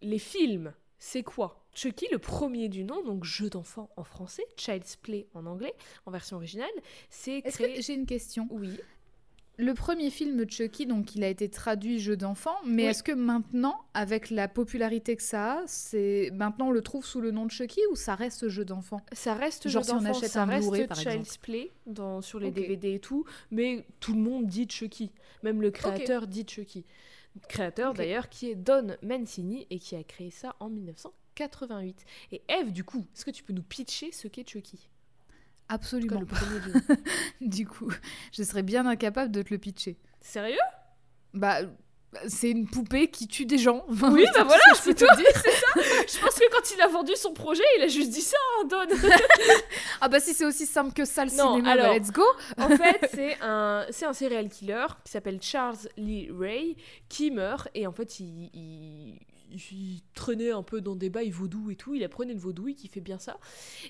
les 0.00 0.18
films, 0.18 0.72
c'est 0.98 1.22
quoi? 1.22 1.66
Chucky, 1.74 2.06
le 2.10 2.18
premier 2.18 2.70
du 2.70 2.84
nom, 2.84 3.02
donc 3.04 3.24
jeu 3.24 3.50
d'enfant 3.50 3.90
en 3.96 4.04
français, 4.04 4.44
Child's 4.56 4.96
Play 4.96 5.28
en 5.34 5.44
anglais, 5.44 5.74
en 6.06 6.10
version 6.10 6.38
originale, 6.38 6.70
c'est 7.10 7.38
est-ce 7.44 7.58
créé... 7.58 7.74
que 7.74 7.82
j'ai 7.82 7.92
une 7.92 8.06
question? 8.06 8.48
Oui. 8.50 8.80
Le 9.58 9.72
premier 9.72 10.10
film 10.10 10.48
Chucky, 10.48 10.84
donc 10.84 11.14
il 11.14 11.24
a 11.24 11.28
été 11.28 11.48
traduit 11.48 11.98
jeu 11.98 12.14
d'enfant, 12.16 12.54
mais 12.66 12.82
Oui. 12.84 12.88
est-ce 12.90 13.02
que 13.02 13.12
maintenant, 13.12 13.80
avec 13.94 14.28
la 14.28 14.48
popularité 14.48 15.16
que 15.16 15.22
ça 15.22 15.60
a, 15.60 15.62
c'est 15.66 16.30
maintenant 16.34 16.68
on 16.68 16.72
le 16.72 16.82
trouve 16.82 17.06
sous 17.06 17.22
le 17.22 17.30
nom 17.30 17.46
de 17.46 17.50
Chucky 17.50 17.80
ou 17.90 17.96
ça 17.96 18.14
reste 18.14 18.48
jeu 18.48 18.66
d'enfant? 18.66 19.00
Ça 19.12 19.32
reste 19.32 19.68
Genre 19.68 19.82
jeu 19.82 19.88
si 19.88 19.94
on 19.94 19.98
d'enfant, 20.02 20.10
achète 20.18 20.30
ça 20.30 20.44
reste 20.44 20.86
par 20.88 20.98
Child's. 20.98 21.38
Play 21.38 21.70
dans, 21.86 22.20
sur 22.20 22.38
les. 22.38 22.50
DVD 22.50 22.94
et 22.94 23.00
tout, 23.00 23.24
mais 23.50 23.86
tout 23.98 24.12
le 24.12 24.20
monde 24.20 24.46
dit 24.46 24.68
Chucky. 24.68 25.10
Même 25.42 25.62
le 25.62 25.70
créateur 25.70 26.26
dit 26.26 26.44
Chucky. 26.46 26.84
Créateur 27.48 27.94
d'ailleurs 27.94 28.28
qui 28.28 28.50
est 28.50 28.54
Don 28.54 28.96
Mancini 29.02 29.66
et 29.70 29.78
qui 29.78 29.96
a 29.96 30.02
créé 30.04 30.30
ça 30.30 30.54
en 30.60 30.68
1988. 30.68 32.04
Et 32.32 32.42
Eve, 32.48 32.72
du 32.72 32.84
coup, 32.84 33.04
est-ce 33.14 33.24
que 33.24 33.30
tu 33.30 33.42
peux 33.42 33.52
nous 33.52 33.62
pitcher 33.62 34.12
ce 34.12 34.28
qu'est 34.28 34.48
Chucky? 34.48 34.88
Tout 35.68 35.68
cas, 35.68 35.74
Absolument. 35.74 36.20
le 37.40 37.46
du 37.48 37.66
coup, 37.66 37.90
je 38.32 38.42
serais 38.42 38.62
bien 38.62 38.86
incapable 38.86 39.32
de 39.32 39.42
te 39.42 39.50
le 39.50 39.58
pitcher. 39.58 39.96
Sérieux? 40.20 40.56
Bah, 41.34 41.58
c'est 42.28 42.50
une 42.50 42.66
poupée 42.66 43.08
qui 43.08 43.26
tue 43.28 43.44
des 43.46 43.58
gens. 43.58 43.84
Enfin, 43.90 44.10
Oui, 44.12 44.24
bah 44.32 44.40
tout 44.40 44.46
voilà, 44.46 44.62
c'est 44.74 44.94
dire. 44.94 45.06
Je 45.16 46.18
pense 46.20 46.34
que 46.34 46.50
quand 46.50 46.74
il 46.74 46.80
a 46.80 46.88
vendu 46.88 47.12
son 47.16 47.32
projet, 47.34 47.62
il 47.78 47.82
a 47.82 47.88
juste 47.88 48.10
dit 48.10 48.22
ça, 48.22 48.36
hein, 48.60 48.66
Don 48.68 48.86
Ah 50.00 50.08
bah 50.08 50.20
si 50.20 50.32
c'est 50.32 50.46
aussi 50.46 50.66
simple 50.66 50.92
que 50.94 51.04
ça 51.04 51.24
le 51.24 51.30
Non, 51.32 51.56
cinéma, 51.56 51.72
alors- 51.72 51.86
bah, 51.88 51.98
let's 51.98 52.12
go. 52.12 52.22
En 52.58 52.68
fait, 52.68 53.10
c'est 53.12 53.36
un, 53.42 53.84
c'est 53.90 54.06
un 54.06 54.12
serial 54.14 54.48
killer 54.48 54.86
qui 55.04 55.10
s'appelle 55.12 55.42
Charles 55.42 55.76
Lee 55.98 56.30
Ray 56.30 56.76
qui 57.08 57.30
meurt 57.30 57.68
et 57.74 57.86
en 57.86 57.92
fait, 57.92 58.18
il, 58.20 58.50
il, 58.54 59.18
il 59.50 60.00
traînait 60.14 60.52
un 60.52 60.62
peu 60.62 60.80
dans 60.80 60.96
des 60.96 61.10
bails 61.10 61.30
vaudous 61.30 61.70
et 61.70 61.76
tout. 61.76 61.94
Il 61.94 62.02
apprenait 62.04 62.34
le 62.34 62.40
vaudou, 62.40 62.72
qui 62.74 62.88
fait 62.88 63.00
bien 63.00 63.18
ça. 63.18 63.36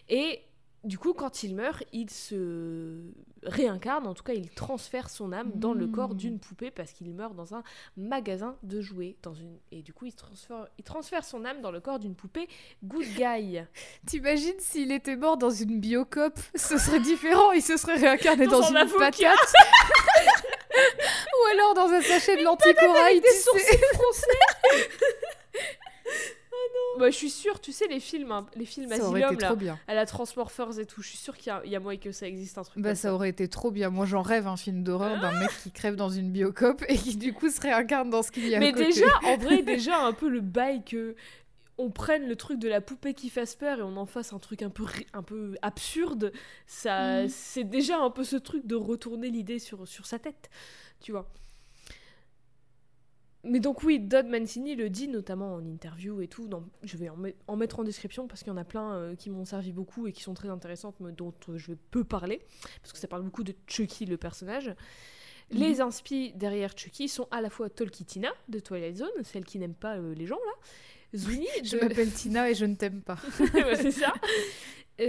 Et 0.09 0.41
du 0.85 0.99
coup, 0.99 1.15
quand 1.15 1.43
il 1.43 1.55
meurt, 1.55 1.83
il 1.93 2.11
se 2.11 3.01
réincarne, 3.43 4.07
en 4.07 4.15
tout 4.15 4.23
cas, 4.23 4.35
il 4.35 4.51
transfère 4.51 5.11
son 5.11 5.33
âme 5.33 5.51
dans 5.55 5.73
le 5.75 5.87
corps 5.87 6.15
Mm. 6.15 6.17
d'une 6.17 6.39
poupée 6.39 6.71
parce 6.71 6.93
qu'il 6.93 7.12
meurt 7.12 7.35
dans 7.35 7.55
un 7.55 7.62
magasin 7.97 8.57
de 8.62 8.81
jouets. 8.81 9.17
Dans 9.23 9.35
une... 9.35 9.59
Et 9.73 9.83
du 9.83 9.93
coup, 9.93 10.07
il 10.07 10.15
transfère, 10.15 10.69
il 10.79 10.85
transfère 10.85 11.25
son 11.25 11.45
âme 11.45 11.61
dans 11.61 11.71
le 11.71 11.81
corps 11.81 11.99
d'une 11.99 12.15
poupée 12.15 12.49
Good 12.85 13.07
Guy. 13.17 13.61
T'imagines 14.07 14.59
s'il 14.59 14.93
était 14.93 15.17
mort 15.17 15.37
dans 15.37 15.51
une 15.51 15.81
biocop, 15.81 16.39
ce 16.55 16.79
serait 16.79 17.01
différent, 17.01 17.53
il 17.53 17.62
se 17.62 17.77
serait 17.77 17.97
réincarné 17.97 18.47
Dans 18.47 18.61
dans, 18.61 18.75
un 18.75 18.87
une 18.87 18.93
patate. 18.93 19.23
Ou 20.77 21.47
alors 21.53 21.75
dans 21.75 21.89
un 21.89 22.01
sachet 22.01 22.37
de 22.37 22.43
des 22.43 23.23
tu 23.23 23.29
sais. 23.29 23.41
sourcils 23.41 23.85
français. 23.95 24.87
Bah, 26.98 27.11
je 27.11 27.16
suis 27.16 27.30
sûre, 27.30 27.61
tu 27.61 27.72
sais, 27.72 27.87
les 27.88 28.00
films, 28.00 28.32
hein, 28.32 28.46
les 28.54 28.64
films 28.64 28.88
Ça 28.88 28.94
Asylum, 28.94 29.16
été 29.32 29.40
là, 29.42 29.48
trop 29.48 29.56
bien. 29.56 29.78
à 29.88 29.94
la 29.94 30.06
Transmorphers 30.06 30.78
et 30.78 30.87
tout, 30.87 31.02
je 31.02 31.09
suis 31.09 31.18
sûre 31.18 31.37
qu'il 31.37 31.48
y 31.48 31.50
a, 31.50 31.62
il 31.64 31.70
y 31.70 31.76
a 31.76 31.80
moyen 31.80 31.98
que 32.00 32.12
ça 32.12 32.26
existe 32.26 32.59
un 32.59 32.62
truc 32.64 32.82
Bah 32.82 32.90
comme 32.90 32.96
ça 32.96 33.14
aurait 33.14 33.28
été 33.30 33.48
trop 33.48 33.70
bien. 33.70 33.90
Moi 33.90 34.06
j'en 34.06 34.22
rêve 34.22 34.46
un 34.46 34.56
film 34.56 34.82
d'horreur 34.82 35.20
d'un 35.20 35.38
mec 35.38 35.50
qui 35.62 35.70
crève 35.70 35.96
dans 35.96 36.09
une 36.11 36.30
biocop 36.30 36.85
et 36.88 36.96
qui 36.96 37.16
du 37.16 37.32
coup 37.32 37.50
se 37.50 37.61
réincarne 37.61 38.11
dans 38.11 38.22
ce 38.22 38.30
qu'il 38.30 38.48
y 38.48 38.54
a 38.54 38.59
à 38.59 38.61
Mais 38.61 38.72
côté. 38.72 38.87
déjà, 38.87 39.06
en 39.24 39.37
vrai, 39.37 39.62
déjà 39.62 39.98
un 40.04 40.12
peu 40.12 40.28
le 40.28 40.40
bail 40.40 40.82
que 40.85 41.14
on 41.78 41.90
prenne 41.90 42.26
le 42.26 42.37
truc 42.37 42.59
de 42.59 42.68
la 42.68 42.80
poupée 42.80 43.12
qui 43.12 43.28
fasse 43.28 43.54
peur 43.54 43.80
et 43.80 43.82
on 43.82 43.98
en 43.98 44.06
fasse 44.06 44.32
un 44.32 44.38
truc 44.38 44.62
un 44.62 44.70
peu, 44.70 44.85
un 45.12 45.22
peu 45.22 45.56
absurde, 45.61 46.32
ça, 46.66 47.24
Mhm. 47.24 47.28
c'est 47.28 47.64
déjà 47.64 47.98
un 47.98 48.09
peu 48.11 48.24
ce 48.24 48.37
truc 48.37 48.66
de 48.66 48.74
retourner 48.74 49.28
l'idée 49.28 49.59
sur, 49.59 49.87
sur 49.87 50.06
sa 50.06 50.18
tête, 50.18 50.48
tu 51.00 51.12
vois. 51.12 51.28
Mais 53.48 53.61
donc 53.61 53.82
oui, 53.82 53.98
Dodd 54.00 54.26
Mancini 54.26 54.74
le 54.74 54.90
dit 54.90 55.09
notamment 55.09 55.54
en 55.54 55.64
interview 55.64 56.20
et 56.20 56.28
tout. 56.28 56.48
dans- 56.48 56.64
je 56.82 56.96
vais 56.96 57.09
en, 57.09 57.16
met- 57.16 57.37
en 57.46 57.56
mettre 57.56 57.78
en 57.80 57.85
description 57.85 58.26
parce 58.28 58.42
qu'il 58.42 58.48
y 58.50 58.54
en 58.54 58.56
a 58.56 58.64
plein 58.64 58.94
euh, 58.94 59.14
qui 59.14 59.30
m'ont 59.30 59.44
servi 59.44 59.72
beaucoup 59.72 60.06
et 60.06 60.12
qui 60.12 60.22
sont 60.22 60.35
très 60.35 60.48
intéressantes, 60.48 60.96
mais 61.00 61.12
dont 61.12 61.32
euh, 61.48 61.56
je 61.59 61.72
peux 61.90 62.04
parler 62.04 62.40
parce 62.82 62.92
que 62.92 62.98
ça 62.98 63.09
parle 63.09 63.22
beaucoup 63.22 63.44
de 63.44 63.54
Chucky 63.66 64.06
le 64.06 64.16
personnage. 64.16 64.74
Les 65.50 65.80
inspi 65.80 66.32
derrière 66.35 66.76
Chucky 66.76 67.09
sont 67.09 67.28
à 67.30 67.40
la 67.40 67.50
fois 67.50 67.70
Tolkitina 67.70 68.30
de 68.48 68.59
Twilight 68.59 68.96
Zone, 68.96 69.09
celle 69.22 69.44
qui 69.44 69.59
n'aime 69.61 69.74
pas 69.74 69.96
euh, 69.96 70.12
les 70.14 70.26
gens 70.26 70.35
là. 70.44 70.52
Zuni 71.16 71.46
Je 71.62 71.76
m'appelle 71.76 72.11
Tina 72.12 72.50
et 72.50 72.54
je 72.54 72.64
ne 72.64 72.74
t'aime 72.74 73.00
pas. 73.00 73.16
Ouais, 73.54 73.76
c'est 73.76 73.92
ça. 73.92 74.12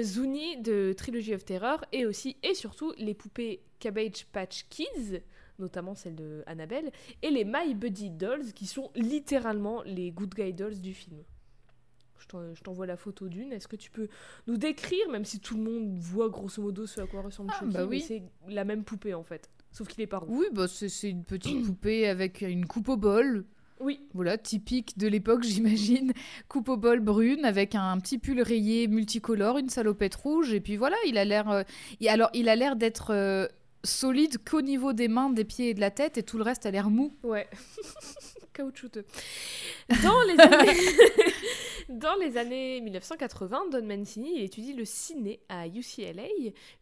Zuni 0.02 0.58
de 0.62 0.94
Trilogy 0.96 1.34
of 1.34 1.46
Terror 1.46 1.84
et 1.92 2.06
aussi 2.06 2.36
et 2.44 2.54
surtout 2.54 2.94
les 2.98 3.14
poupées 3.14 3.62
Cabbage 3.80 4.26
Patch 4.32 4.66
Kids, 4.70 5.22
notamment 5.60 5.96
celle 5.96 6.16
de 6.16 6.44
Annabelle, 6.46 6.92
et 7.22 7.30
les 7.30 7.46
My 7.46 7.74
Buddy 7.76 8.10
Dolls 8.12 8.54
qui 8.54 8.66
sont 8.66 8.92
littéralement 8.96 9.82
les 9.84 10.12
Good 10.12 10.34
Guy 10.36 10.54
Dolls 10.54 10.80
du 10.80 10.94
film. 10.94 11.18
Je 12.20 12.28
t'en- 12.28 12.54
je 12.54 12.62
t'envoie 12.64 12.88
la 12.88 12.98
photo 12.98 13.28
d'une. 13.30 13.54
Est-ce 13.54 13.68
que 13.68 13.76
tu 13.76 13.92
peux 13.92 14.08
nous 14.48 14.58
décrire, 14.58 15.08
même 15.12 15.24
si 15.26 15.40
tout 15.40 15.56
le 15.56 15.64
monde 15.64 15.98
voit 16.00 16.30
grosso 16.30 16.62
modo 16.62 16.86
ce 16.88 17.00
à 17.02 17.08
quoi 17.08 17.22
ressemble 17.22 17.52
Ah, 17.54 17.60
Chucky, 17.60 17.74
bah 17.74 17.86
oui. 17.86 18.02
c'est 18.02 18.24
la 18.50 18.66
même 18.66 18.84
poupée 18.84 19.14
en 19.14 19.24
fait, 19.24 19.50
sauf 19.72 19.88
qu'il 19.88 20.02
est 20.02 20.08
pas 20.08 20.18
roux. 20.18 20.40
Oui, 20.40 20.46
bah 20.52 20.68
c'est 20.68 21.10
une 21.10 21.24
petite 21.24 21.66
poupée 21.66 22.08
avec 22.08 22.42
une 22.42 22.66
coupe 22.66 22.90
au 22.90 22.98
bol. 22.98 23.46
Oui, 23.80 24.00
Voilà, 24.16 24.40
typique 24.40 24.98
de 24.98 25.08
l'époque, 25.08 25.44
j'imagine. 25.44 26.12
Coupe 26.50 26.68
au 26.70 26.78
bol 26.78 27.00
brune 27.00 27.46
avec 27.46 27.76
un 27.76 27.96
petit 28.00 28.18
pull 28.18 28.42
rayé 28.42 28.88
multicolore, 28.88 29.60
une 29.60 29.70
salopette 29.70 30.16
rouge. 30.16 30.52
Et 30.52 30.60
puis 30.60 30.78
voilà, 30.78 30.96
il 31.06 31.16
a 31.20 31.24
l'air. 31.26 31.48
euh, 31.52 31.62
et 32.02 32.10
alors, 32.10 32.32
il 32.34 32.50
a 32.50 32.56
l'air 32.56 32.76
d'être 32.76 33.12
euh, 33.14 33.48
solide 33.84 34.38
qu'au 34.44 34.62
niveau 34.62 34.94
des 34.94 35.08
mains, 35.08 35.30
des 35.30 35.46
pieds 35.46 35.70
et 35.70 35.74
de 35.74 35.80
la 35.82 35.92
tête, 35.92 36.18
et 36.18 36.24
tout 36.24 36.38
le 36.38 36.44
reste 36.44 36.66
a 36.66 36.72
l'air 36.72 36.90
mou. 36.90 37.14
Ouais. 37.24 37.48
Caoutchouteux. 38.54 39.06
Dans 40.04 40.22
les 40.24 40.40
années... 40.40 40.74
Dans 41.90 42.16
les 42.16 42.36
années 42.36 42.82
1980, 42.82 43.70
Don 43.72 43.82
Mancini 43.86 44.34
il 44.40 44.44
étudie 44.44 44.74
le 44.74 44.84
ciné 44.84 45.40
à 45.48 45.68
UCLA, 45.70 46.28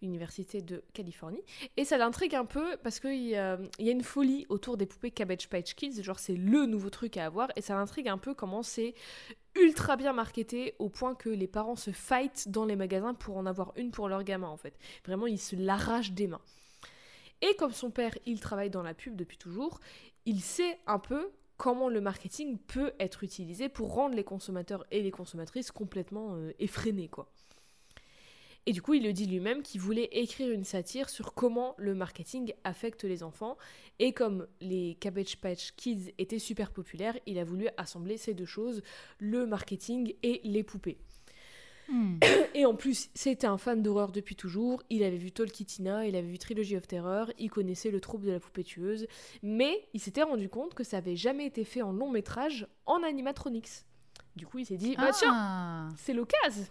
Université 0.01 0.63
de 0.63 0.84
Californie, 0.93 1.43
et 1.77 1.86
ça 1.86 1.99
l'intrigue 1.99 2.34
un 2.34 2.45
peu 2.45 2.75
parce 2.81 2.99
qu'il 2.99 3.21
y, 3.27 3.36
a- 3.36 3.60
il 3.77 3.86
y 3.86 3.89
a 3.89 3.91
une 3.91 4.01
folie 4.01 4.47
autour 4.49 4.77
des 4.77 4.88
poupées 4.88 5.12
Cabbage 5.12 5.47
Patch 5.47 5.75
Kids, 5.75 6.01
genre 6.01 6.17
c'est 6.17 6.34
le 6.34 6.65
nouveau 6.65 6.89
truc 6.89 7.17
à 7.17 7.25
avoir, 7.27 7.49
et 7.55 7.62
ça 7.62 7.75
l'intrigue 7.75 8.08
un 8.08 8.17
peu 8.17 8.34
comment 8.34 8.63
c'est 8.63 8.95
ultra 9.55 9.95
bien 9.95 10.12
marketé 10.12 10.73
au 10.79 10.89
point 10.89 11.13
que 11.13 11.29
les 11.29 11.47
parents 11.47 11.75
se 11.75 11.91
fight 11.91 12.49
dans 12.49 12.65
les 12.65 12.75
magasins 12.75 13.13
pour 13.13 13.38
en 13.38 13.45
avoir 13.45 13.73
une 13.75 13.91
pour 13.91 14.10
leur 14.10 14.23
gamin 14.23 14.47
en 14.47 14.58
fait. 14.58 14.73
Vraiment, 15.05 15.27
ils 15.27 15.39
se 15.39 15.55
l'arrachent 15.55 16.13
des 16.13 16.25
mains. 16.25 16.41
Et 17.41 17.56
comme 17.56 17.71
son 17.71 17.91
père, 17.91 18.17
il 18.26 18.39
travaille 18.39 18.69
dans 18.69 18.84
la 18.84 18.93
pub 18.93 19.15
depuis 19.15 19.38
toujours, 19.38 19.80
il 20.26 20.41
sait 20.41 20.80
un 20.88 21.00
peu 21.00 21.32
comment 21.58 21.89
le 21.89 22.02
marketing 22.02 22.58
peut 22.58 22.93
être 23.00 23.24
utilisé 23.24 23.69
pour 23.69 23.93
rendre 23.93 24.15
les 24.15 24.24
consommateurs 24.24 24.86
et 24.91 25.02
les 25.02 25.12
consommatrices 25.12 25.71
complètement 25.71 26.36
euh, 26.36 26.52
effrénés. 26.60 27.10
Et 28.67 28.71
du 28.71 28.82
coup, 28.82 28.95
il 28.95 29.04
le 29.04 29.13
dit 29.13 29.28
lui-même 29.28 29.62
qu'il 29.62 29.80
voulait 29.80 30.10
écrire 30.12 30.52
une 30.52 30.63
satire 30.63 31.10
sur 31.10 31.36
comment 31.36 31.76
le 31.78 31.93
marketing 31.93 32.54
affecte 32.63 33.04
les 33.04 33.21
enfants. 33.21 33.58
Et 34.00 34.12
comme 34.12 34.48
les 34.60 34.95
Cabbage 35.00 35.38
Patch 35.38 35.74
Kids 35.76 36.13
étaient 36.17 36.39
super 36.39 36.71
populaires, 36.71 37.17
il 37.28 37.38
a 37.38 37.43
voulu 37.43 37.67
assembler 37.78 38.17
ces 38.17 38.34
deux 38.34 38.45
choses, 38.45 38.82
le 39.19 39.45
marketing 39.45 40.15
et 40.24 40.41
les 40.43 40.63
poupées. 40.63 40.98
Hmm. 41.88 42.17
Et 42.54 42.65
en 42.65 42.74
plus, 42.74 43.10
c'était 43.13 43.48
un 43.48 43.58
fan 43.58 43.82
d'horreur 43.84 44.12
depuis 44.12 44.36
toujours. 44.36 44.82
Il 44.89 45.04
avait 45.04 45.17
vu 45.17 45.32
Tolkitina, 45.32 46.06
il 46.08 46.15
avait 46.15 46.28
vu 46.28 46.38
Trilogy 46.39 46.76
of 46.78 46.88
Terror, 46.88 47.32
il 47.38 47.50
connaissait 47.52 47.91
le 47.91 48.00
trouble 48.02 48.26
de 48.26 48.32
la 48.32 48.39
poupée 48.39 48.63
tueuse. 48.63 49.08
Mais 49.43 49.88
il 49.93 50.00
s'était 50.00 50.24
rendu 50.24 50.50
compte 50.50 50.74
que 50.74 50.84
ça 50.84 50.98
avait 50.98 51.15
jamais 51.15 51.45
été 51.45 51.63
fait 51.63 51.82
en 51.82 51.91
long 51.91 52.10
métrage 52.10 52.67
en 52.86 53.04
animatronics. 53.04 53.69
Du 54.36 54.45
coup, 54.48 54.58
il 54.60 54.65
s'est 54.65 54.78
dit, 54.78 54.95
bah 54.95 55.12
tiens, 55.13 55.32
Ah. 55.34 55.89
c'est 55.98 56.13
l'occasion. 56.13 56.65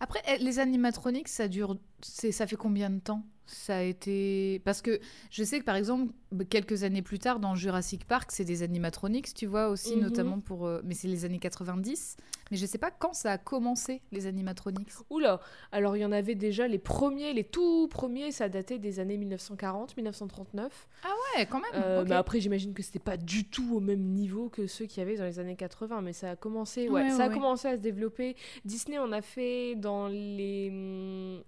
Après, 0.00 0.20
eh, 0.28 0.38
les 0.38 0.58
animatronics, 0.58 1.28
ça 1.28 1.48
dure. 1.48 1.76
Ça 2.02 2.46
fait 2.46 2.56
combien 2.56 2.90
de 2.90 2.98
temps? 3.00 3.24
Ça 3.46 3.78
a 3.78 3.82
été. 3.82 4.60
Parce 4.64 4.80
que 4.80 5.00
je 5.30 5.42
sais 5.42 5.58
que 5.58 5.64
par 5.64 5.74
exemple, 5.74 6.12
bah, 6.30 6.44
quelques 6.48 6.84
années 6.84 7.02
plus 7.02 7.18
tard, 7.18 7.40
dans 7.40 7.56
Jurassic 7.56 8.04
Park, 8.06 8.30
c'est 8.30 8.44
des 8.44 8.62
animatronics, 8.62 9.34
tu 9.34 9.46
vois, 9.46 9.68
aussi, 9.70 9.96
Mhm. 9.96 10.02
notamment 10.02 10.40
pour. 10.40 10.66
euh, 10.66 10.80
Mais 10.84 10.94
c'est 10.94 11.08
les 11.08 11.24
années 11.24 11.40
90. 11.40 12.16
Mais 12.52 12.56
je 12.56 12.66
sais 12.66 12.78
pas 12.78 12.90
quand 12.92 13.12
ça 13.12 13.32
a 13.32 13.38
commencé, 13.38 14.02
les 14.12 14.26
animatronics. 14.26 14.88
Oula, 15.08 15.40
alors 15.72 15.96
il 15.96 16.00
y 16.00 16.04
en 16.04 16.10
avait 16.12 16.34
déjà 16.36 16.66
les 16.68 16.78
premiers, 16.78 17.32
les 17.32 17.44
tout 17.44 17.86
premiers, 17.88 18.30
ça 18.32 18.48
datait 18.48 18.78
des 18.78 18.98
années 19.00 19.16
1940, 19.16 19.96
1939. 19.96 20.88
Ouais, 21.36 21.46
quand 21.46 21.60
même. 21.60 21.70
Euh. 21.82 22.04
Mais 22.08 22.14
après, 22.14 22.40
j'imagine 22.40 22.72
que 22.74 22.82
c'était 22.82 22.98
pas 22.98 23.16
du 23.16 23.44
tout 23.48 23.76
au 23.76 23.80
même 23.80 24.00
niveau 24.02 24.48
que 24.48 24.66
ceux 24.66 24.86
qu'il 24.86 24.98
y 24.98 25.02
avait 25.02 25.16
dans 25.16 25.24
les 25.24 25.38
années 25.38 25.54
80, 25.56 26.02
mais 26.02 26.12
ça 26.12 26.30
a 26.32 26.36
commencé, 26.36 26.88
ouais, 26.88 27.02
Ouais, 27.02 27.10
ça 27.10 27.18
ouais, 27.18 27.22
a 27.24 27.28
commencé 27.30 27.68
à 27.68 27.72
se 27.76 27.80
développer. 27.80 28.36
Disney 28.64 28.98
en 28.98 29.12
a 29.12 29.22
fait 29.22 29.69
dans 29.76 30.08
les 30.08 30.68
hum, 30.70 31.42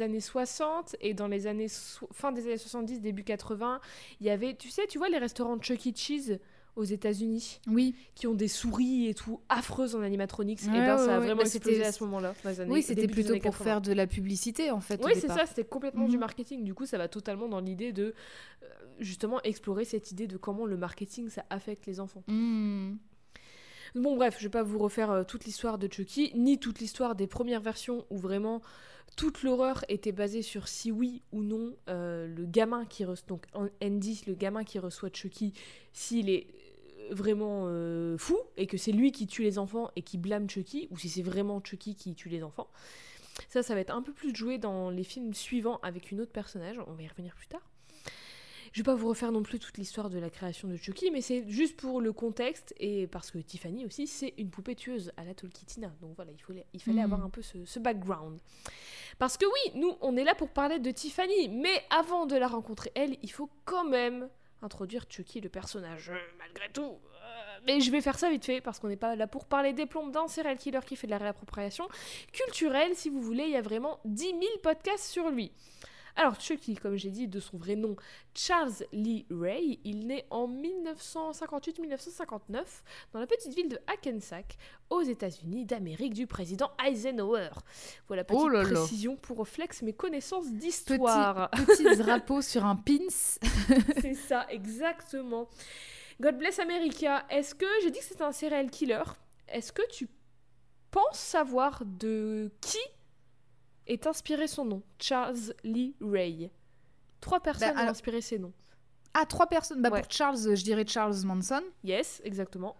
années 0.00 0.20
60 0.20 0.96
et 1.00 1.14
dans 1.14 1.28
les 1.28 1.46
années 1.46 1.68
so- 1.68 2.08
fin 2.12 2.32
des 2.32 2.42
années 2.46 2.56
70, 2.58 3.00
début 3.00 3.24
80, 3.24 3.80
il 4.20 4.26
y 4.26 4.30
avait, 4.30 4.54
tu 4.54 4.70
sais, 4.70 4.86
tu 4.86 4.98
vois 4.98 5.08
les 5.08 5.18
restaurants 5.18 5.58
Chuck 5.58 5.86
E. 5.86 5.90
Cheese 5.94 6.38
aux 6.76 6.84
États-Unis 6.84 7.60
Oui, 7.68 7.94
qui 8.14 8.26
ont 8.26 8.34
des 8.34 8.48
souris 8.48 9.06
et 9.08 9.14
tout 9.14 9.40
affreuses 9.48 9.94
en 9.94 10.02
animatronics. 10.02 10.62
et 10.64 10.66
Ouais, 10.66 10.72
ben 10.72 10.96
ouais, 10.98 11.06
ça 11.06 11.14
a 11.16 11.18
ouais. 11.20 11.24
vraiment 11.26 11.40
Bah, 11.42 11.46
explosé 11.48 11.82
à 11.82 11.90
ce 11.92 12.04
moment-là. 12.04 12.34
oui 12.68 12.82
c'était 12.82 13.06
plutôt 13.08 13.32
pour 13.34 13.42
80. 13.52 13.64
faire 13.64 13.80
de 13.80 13.92
la 13.94 14.06
publicité, 14.06 14.70
en 14.70 14.80
fait. 14.82 15.00
Oui, 15.02 15.12
c'est 15.14 15.28
ça, 15.28 15.46
c'était 15.46 15.64
complètement 15.64 16.06
du 16.06 16.16
Mhm. 16.16 16.20
marketing. 16.20 16.64
Du 16.64 16.74
coup, 16.74 16.84
ça 16.84 16.98
va 16.98 17.08
totalement 17.08 17.48
dans 17.48 17.60
l'idée 17.60 17.92
de 17.94 18.12
euh, 18.62 18.66
justement 18.98 19.40
explorer 19.42 19.86
cette 19.86 20.10
idée 20.10 20.26
de 20.26 20.36
comment 20.36 20.66
le 20.66 20.76
marketing 20.76 21.30
ça 21.30 21.46
affecte 21.48 21.86
les 21.86 21.98
enfants. 21.98 22.24
Hmm. 22.28 22.96
Bon, 23.94 24.16
bref, 24.16 24.36
je 24.38 24.44
vais 24.44 24.50
pas 24.50 24.62
vous 24.62 24.78
refaire 24.78 25.10
euh, 25.10 25.24
toute 25.24 25.44
l'histoire 25.44 25.78
de 25.78 25.90
Chucky, 25.90 26.32
ni 26.34 26.58
toute 26.58 26.80
l'histoire 26.80 27.14
des 27.14 27.26
premières 27.26 27.60
versions 27.60 28.04
où 28.10 28.18
vraiment 28.18 28.60
toute 29.16 29.42
l'horreur 29.42 29.84
était 29.88 30.12
basée 30.12 30.42
sur 30.42 30.68
si 30.68 30.90
oui 30.90 31.22
ou 31.32 31.42
non 31.42 31.74
euh, 31.88 32.26
le 32.26 32.44
gamin 32.44 32.84
qui 32.84 33.04
reçoit, 33.04 33.26
donc 33.28 33.46
le 33.54 34.34
gamin 34.34 34.64
qui 34.64 34.78
reçoit 34.78 35.10
Chucky, 35.12 35.54
s'il 35.92 36.28
est 36.28 36.48
euh, 37.10 37.14
vraiment 37.14 37.66
fou 38.18 38.36
et 38.56 38.66
que 38.66 38.76
c'est 38.76 38.92
lui 38.92 39.12
qui 39.12 39.26
tue 39.26 39.42
les 39.42 39.58
enfants 39.58 39.90
et 39.96 40.02
qui 40.02 40.18
blâme 40.18 40.50
Chucky, 40.50 40.88
ou 40.90 40.98
si 40.98 41.08
c'est 41.08 41.22
vraiment 41.22 41.62
Chucky 41.62 41.94
qui 41.94 42.14
tue 42.14 42.28
les 42.28 42.42
enfants. 42.42 42.68
Ça, 43.48 43.62
ça 43.62 43.74
va 43.74 43.80
être 43.80 43.94
un 43.94 44.02
peu 44.02 44.12
plus 44.12 44.34
joué 44.34 44.58
dans 44.58 44.90
les 44.90 45.04
films 45.04 45.34
suivants 45.34 45.78
avec 45.82 46.10
une 46.10 46.20
autre 46.20 46.32
personnage, 46.32 46.78
on 46.86 46.92
va 46.92 47.02
y 47.02 47.08
revenir 47.08 47.34
plus 47.36 47.46
tard. 47.46 47.62
Je 48.76 48.82
vais 48.82 48.84
pas 48.84 48.94
vous 48.94 49.08
refaire 49.08 49.32
non 49.32 49.42
plus 49.42 49.58
toute 49.58 49.78
l'histoire 49.78 50.10
de 50.10 50.18
la 50.18 50.28
création 50.28 50.68
de 50.68 50.76
Chucky, 50.76 51.10
mais 51.10 51.22
c'est 51.22 51.48
juste 51.48 51.78
pour 51.80 52.02
le 52.02 52.12
contexte 52.12 52.74
et 52.78 53.06
parce 53.06 53.30
que 53.30 53.38
Tiffany 53.38 53.86
aussi, 53.86 54.06
c'est 54.06 54.34
une 54.36 54.50
poupée 54.50 54.74
tueuse 54.74 55.12
à 55.16 55.24
la 55.24 55.32
Tolkitina. 55.32 55.90
Donc 56.02 56.14
voilà, 56.14 56.30
il 56.30 56.38
fallait, 56.42 56.66
il 56.74 56.82
fallait 56.82 56.98
Mhm. 56.98 57.04
avoir 57.04 57.24
un 57.24 57.30
peu 57.30 57.40
ce, 57.40 57.64
ce 57.64 57.78
background. 57.78 58.38
Parce 59.18 59.38
que 59.38 59.46
oui, 59.46 59.80
nous, 59.80 59.96
on 60.02 60.14
est 60.18 60.24
là 60.24 60.34
pour 60.34 60.50
parler 60.50 60.78
de 60.78 60.90
Tiffany, 60.90 61.48
mais 61.48 61.84
avant 61.88 62.26
de 62.26 62.36
la 62.36 62.48
rencontrer, 62.48 62.92
elle, 62.94 63.16
il 63.22 63.32
faut 63.32 63.48
quand 63.64 63.84
même 63.88 64.28
introduire 64.60 65.06
Chucky, 65.08 65.40
le 65.40 65.48
personnage, 65.48 66.10
euh, 66.10 66.18
malgré 66.38 66.68
tout. 66.70 66.82
Euh, 66.82 67.58
mais 67.66 67.80
je 67.80 67.90
vais 67.90 68.02
faire 68.02 68.18
ça 68.18 68.28
vite 68.28 68.44
fait, 68.44 68.60
parce 68.60 68.78
qu'on 68.78 68.88
n'est 68.88 68.96
pas 68.98 69.16
là 69.16 69.26
pour 69.26 69.46
parler 69.46 69.72
des 69.72 69.86
plombs 69.86 70.08
d'un 70.08 70.28
serial 70.28 70.58
killer 70.58 70.80
qui 70.86 70.96
fait 70.96 71.06
de 71.06 71.12
la 71.12 71.18
réappropriation 71.18 71.88
culturelle. 72.30 72.94
Si 72.94 73.08
vous 73.08 73.22
voulez, 73.22 73.44
il 73.44 73.52
y 73.52 73.56
a 73.56 73.62
vraiment 73.62 74.00
10 74.04 74.22
000 74.32 74.40
podcasts 74.62 75.06
sur 75.10 75.30
lui. 75.30 75.50
Alors, 76.16 76.40
Chucky, 76.40 76.74
comme 76.76 76.96
j'ai 76.96 77.10
dit, 77.10 77.28
de 77.28 77.38
son 77.40 77.58
vrai 77.58 77.76
nom, 77.76 77.94
Charles 78.34 78.72
Lee 78.92 79.26
Ray, 79.30 79.78
il 79.84 80.06
naît 80.06 80.24
en 80.30 80.48
1958-1959 80.48 82.64
dans 83.12 83.20
la 83.20 83.26
petite 83.26 83.54
ville 83.54 83.68
de 83.68 83.78
Hackensack, 83.86 84.56
aux 84.88 85.02
États-Unis 85.02 85.66
d'Amérique 85.66 86.14
du 86.14 86.26
président 86.26 86.70
Eisenhower. 86.84 87.50
Voilà, 88.08 88.24
petite 88.24 88.40
Oh 88.42 88.48
là 88.48 88.62
là. 88.62 88.70
précision 88.70 89.16
pour 89.16 89.46
flex 89.46 89.82
mes 89.82 89.92
connaissances 89.92 90.50
d'histoire. 90.50 91.50
Petit 91.66 91.94
drapeau 91.98 92.40
sur 92.40 92.64
un 92.64 92.76
pins. 92.76 92.96
C'est 94.00 94.14
ça, 94.14 94.46
exactement. 94.48 95.48
God 96.20 96.38
bless 96.38 96.58
America. 96.58 97.26
Est-ce 97.28 97.54
que 97.54 97.66
j'ai 97.82 97.90
dit 97.90 97.98
que 97.98 98.04
c'était 98.06 98.22
un 98.22 98.32
serial 98.32 98.70
killer 98.70 99.02
Est-ce 99.48 99.70
que 99.70 99.82
tu 99.90 100.08
penses 100.90 101.18
savoir 101.18 101.82
de 101.84 102.50
qui 102.62 102.78
est 103.86 104.06
inspiré 104.06 104.46
son 104.48 104.64
nom 104.64 104.82
Charles 104.98 105.54
Lee 105.64 105.94
Ray. 106.00 106.50
Trois 107.20 107.40
personnes 107.40 107.70
ont 107.74 107.78
alors- 107.78 107.90
inspiré 107.90 108.20
ces 108.20 108.38
noms. 108.38 108.52
Ah, 109.14 109.24
trois 109.26 109.46
personnes. 109.46 109.80
Bah, 109.80 109.90
Ouais. 109.90 110.02
Pour 110.02 110.10
Charles, 110.10 110.36
je 110.56 110.62
dirais 110.62 110.84
Charles 110.86 111.16
Manson. 111.24 111.62
Yes, 111.84 112.20
exactement. 112.24 112.76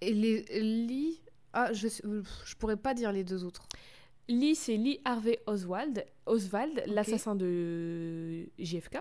Et 0.00 0.12
les 0.14 0.42
Lee. 0.60 1.20
Ah, 1.52 1.72
je, 1.72 1.88
euh, 2.04 2.22
je 2.44 2.54
pourrais 2.56 2.76
pas 2.76 2.94
dire 2.94 3.10
les 3.12 3.24
deux 3.24 3.44
autres. 3.44 3.66
Lee, 4.28 4.54
c'est 4.54 4.76
Lee 4.76 5.00
Harvey 5.04 5.40
Oswald, 5.46 6.04
Oswald 6.26 6.82
l'assassin 6.86 7.34
de 7.34 8.46
JFK. 8.58 8.98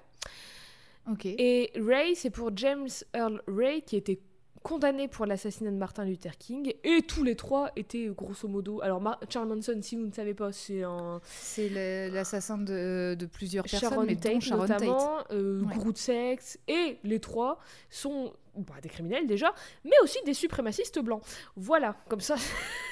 Ok. 1.10 1.26
Et 1.26 1.72
Ray, 1.76 2.16
c'est 2.16 2.30
pour 2.30 2.56
James 2.56 2.90
Earl 3.14 3.42
Ray, 3.48 3.82
qui 3.84 3.96
était 3.96 4.20
condamné 4.64 5.08
pour 5.08 5.26
l'assassinat 5.26 5.70
de 5.72 5.76
Martin 5.76 6.06
Luther 6.06 6.38
King. 6.38 6.74
Et 6.84 7.02
tous 7.04 7.24
les 7.24 7.36
trois 7.36 7.70
étaient 7.76 8.08
grosso 8.08 8.48
modo. 8.48 8.82
Alors, 8.82 9.02
Mar- 9.02 9.20
Charles 9.30 9.48
Manson, 9.50 9.78
si 9.82 9.96
vous 9.96 10.08
ne 10.08 10.12
savez 10.12 10.34
pas, 10.34 10.52
c'est 10.52 10.82
un 10.84 11.20
C'est 11.26 11.70
l'assassin 12.10 12.58
de, 12.58 13.16
de 13.20 13.26
plusieurs 13.26 13.66
personnes, 13.66 13.90
Sharon 13.92 14.06
mais 14.06 14.16
dont 14.16 14.40
Tate 14.40 14.50
notamment, 14.52 15.18
euh, 15.32 15.62
Ouais. 15.64 15.76
sexe. 15.96 16.58
Et 16.68 16.98
les 17.04 17.20
trois 17.20 17.60
sont 17.90 18.34
bah, 18.56 18.76
des 18.82 18.90
criminels 18.90 19.28
déjà, 19.28 19.54
mais 19.84 19.96
aussi 20.04 20.18
des 20.26 20.34
suprémacistes 20.34 21.00
blancs. 21.00 21.24
Voilà, 21.56 21.96
comme 22.08 22.22
ça. 22.22 22.36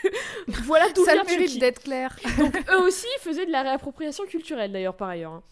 voilà 0.65 0.91
d'où 0.91 1.05
Ça 1.05 1.15
le 1.15 1.23
mérite 1.23 1.59
d'être 1.59 1.81
clair. 1.83 2.17
Donc 2.37 2.55
eux 2.69 2.81
aussi 2.81 3.07
faisaient 3.19 3.45
de 3.45 3.51
la 3.51 3.61
réappropriation 3.61 4.25
culturelle 4.25 4.71
d'ailleurs 4.71 4.97
par 4.97 5.09
ailleurs. 5.09 5.31
hein. 5.33 5.43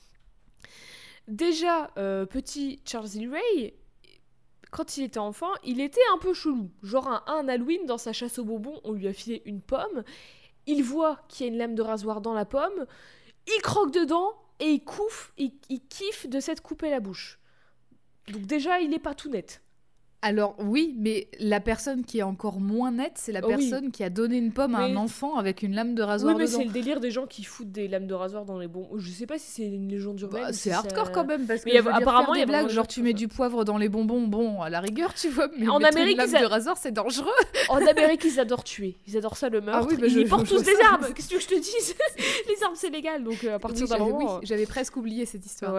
Déjà, 1.28 1.92
euh, 1.98 2.26
petit 2.26 2.82
Charles 2.86 3.10
Lee 3.14 3.28
Ray, 3.28 3.74
quand 4.72 4.98
il 4.98 5.04
était 5.04 5.20
enfant, 5.20 5.52
il 5.64 5.82
était 5.82 6.02
un 6.14 6.18
peu 6.18 6.34
chelou. 6.34 6.70
Genre 6.84 7.08
un, 7.08 7.24
un 7.28 7.48
Halloween, 7.48 7.86
dans 7.86 7.98
sa 7.98 8.14
chasse 8.14 8.40
aux 8.40 8.46
bonbons, 8.46 8.80
on 8.84 8.94
lui 8.94 9.08
a 9.08 9.14
filé 9.14 9.42
une 9.46 9.62
pomme. 9.62 10.04
Il 10.68 10.84
voit 10.84 11.24
qu'il 11.28 11.46
y 11.46 11.50
a 11.50 11.52
une 11.52 11.58
lame 11.58 11.76
de 11.76 11.82
rasoir 11.82 12.22
dans 12.22 12.34
la 12.34 12.46
pomme. 12.46 12.86
Il 13.48 13.62
croque 13.62 13.92
dedans 13.92 14.34
et 14.60 14.68
il 14.72 14.84
couffe, 14.84 15.34
il, 15.38 15.54
il 15.70 15.82
kiffe 15.88 16.28
de 16.28 16.40
s'être 16.40 16.62
coupé 16.62 16.90
la 16.90 17.00
bouche. 17.00 17.40
Donc 18.28 18.44
déjà, 18.44 18.80
il 18.80 18.90
n'est 18.90 19.00
pas 19.00 19.16
tout 19.16 19.30
net. 19.30 19.64
Alors 20.22 20.56
oui, 20.60 20.94
mais 20.98 21.30
la 21.40 21.62
personne 21.62 22.04
qui 22.04 22.20
est 22.20 22.24
encore 22.24 22.60
moins 22.60 22.92
nette, 22.92 23.14
c'est 23.16 23.32
la 23.32 23.40
Oui. 23.40 23.56
personne 23.56 23.90
qui 23.90 24.04
a 24.04 24.10
donné 24.10 24.36
une 24.38 24.52
pomme 24.52 24.76
à 24.76 24.80
Mais- 24.86 24.92
un 24.94 24.98
enfant 24.98 25.38
avec 25.38 25.64
une 25.64 25.74
lame 25.74 25.96
de 25.96 26.02
Oui, 26.02 26.08
rasoir 26.10 26.38
mais 26.38 26.46
dedans. 26.46 26.58
c'est 26.58 26.66
le 26.66 26.72
délire 26.72 27.00
des 27.00 27.10
gens 27.10 27.26
qui 27.26 27.46
foutent 27.46 27.72
des 27.72 27.88
lames 27.88 28.06
de 28.06 28.14
rasoir 28.14 28.44
dans 28.44 28.60
les 28.60 28.68
bonbons. 28.68 28.98
Je 28.98 29.10
sais 29.12 29.26
pas 29.26 29.38
si 29.40 29.50
c'est 29.50 29.64
une 29.64 29.88
légende 29.88 30.20
urbaine. 30.20 30.42
Bah, 30.44 30.52
c'est 30.52 30.72
si 30.72 30.72
hardcore 30.72 31.06
ça- 31.06 31.12
quand 31.14 31.24
même 31.26 31.46
parce 31.48 31.62
que 31.62 31.66
Mais 31.68 31.72
il 31.72 31.76
y 31.76 31.78
a- 31.80 31.84
je 31.84 31.88
apparemment, 31.88 32.34
il 32.36 32.40
y 32.40 32.42
a 32.42 32.46
des 32.46 32.52
blagues 32.52 32.68
genre 32.70 32.86
tu 32.86 33.02
mets 33.02 33.14
du 33.14 33.30
poivre 33.30 33.64
dans 33.64 33.78
les 33.78 33.88
bonbons, 33.88 34.28
bon 34.28 34.62
à 34.62 34.70
la 34.70 34.82
rigueur 34.82 35.14
tu 35.14 35.30
vois, 35.30 35.48
mais 35.58 35.70
En 35.70 35.78
Amérique, 35.78 36.12
une 36.12 36.18
lame 36.18 36.30
ils 36.32 36.36
a- 36.36 36.42
de 36.42 36.46
rasoir 36.48 36.76
c'est 36.78 36.92
dangereux. 36.92 37.32
En 37.70 37.78
Amérique, 37.78 38.26
ils 38.26 38.42
adorent 38.42 38.66
tuer. 38.66 38.98
Ils 39.08 39.16
adorent 39.16 39.38
ça 39.38 39.48
le 39.48 39.62
meurtre. 39.62 39.86
Ah 39.86 39.88
oui, 39.90 39.96
bah, 39.96 40.08
ils 40.08 40.26
je- 40.26 40.28
portent 40.28 40.48
je- 40.48 40.56
tous 40.56 40.64
des 40.64 40.76
armes. 40.86 41.14
Qu'est-ce 41.16 41.30
que 41.30 41.36
que 41.36 41.42
je 41.42 41.48
te 41.48 41.56
dise 41.56 41.96
Les 42.50 42.62
armes, 42.66 42.76
c'est 42.76 42.90
légal. 42.90 43.24
Donc 43.24 43.42
euh, 43.46 43.56
à 43.56 43.60
partir 43.60 43.84
Oui, 43.84 43.90
d'un 43.90 43.98
j'avais- 44.00 44.12
moment. 44.12 44.36
oui, 44.40 44.46
j'avais 44.46 44.66
presque 44.66 44.98
oublié 44.98 45.26
cette 45.26 45.46
histoire. 45.46 45.74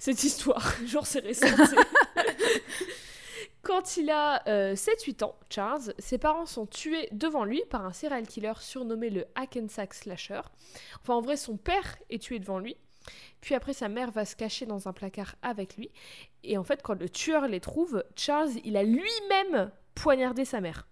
Cette 0.00 0.24
histoire, 0.24 0.74
genre 0.88 1.06
c'est 1.06 1.20
récent. 1.20 1.46
Quand 3.66 3.96
il 3.96 4.10
a 4.10 4.44
euh, 4.46 4.76
7-8 4.76 5.24
ans, 5.24 5.34
Charles, 5.50 5.92
ses 5.98 6.18
parents 6.18 6.46
sont 6.46 6.66
tués 6.66 7.08
devant 7.10 7.42
lui 7.42 7.64
par 7.68 7.84
un 7.84 7.92
serial 7.92 8.24
killer 8.24 8.52
surnommé 8.60 9.10
le 9.10 9.24
Hackensack 9.34 9.92
Slasher. 9.92 10.42
Enfin, 11.02 11.14
en 11.14 11.20
vrai, 11.20 11.36
son 11.36 11.56
père 11.56 11.96
est 12.08 12.22
tué 12.22 12.38
devant 12.38 12.60
lui. 12.60 12.76
Puis 13.40 13.56
après, 13.56 13.72
sa 13.72 13.88
mère 13.88 14.12
va 14.12 14.24
se 14.24 14.36
cacher 14.36 14.66
dans 14.66 14.86
un 14.86 14.92
placard 14.92 15.34
avec 15.42 15.76
lui. 15.76 15.90
Et 16.44 16.56
en 16.56 16.62
fait, 16.62 16.80
quand 16.80 16.94
le 16.94 17.08
tueur 17.08 17.48
les 17.48 17.58
trouve, 17.58 18.04
Charles, 18.14 18.50
il 18.64 18.76
a 18.76 18.84
lui-même 18.84 19.72
poignardé 19.96 20.44
sa 20.44 20.60
mère. 20.60 20.86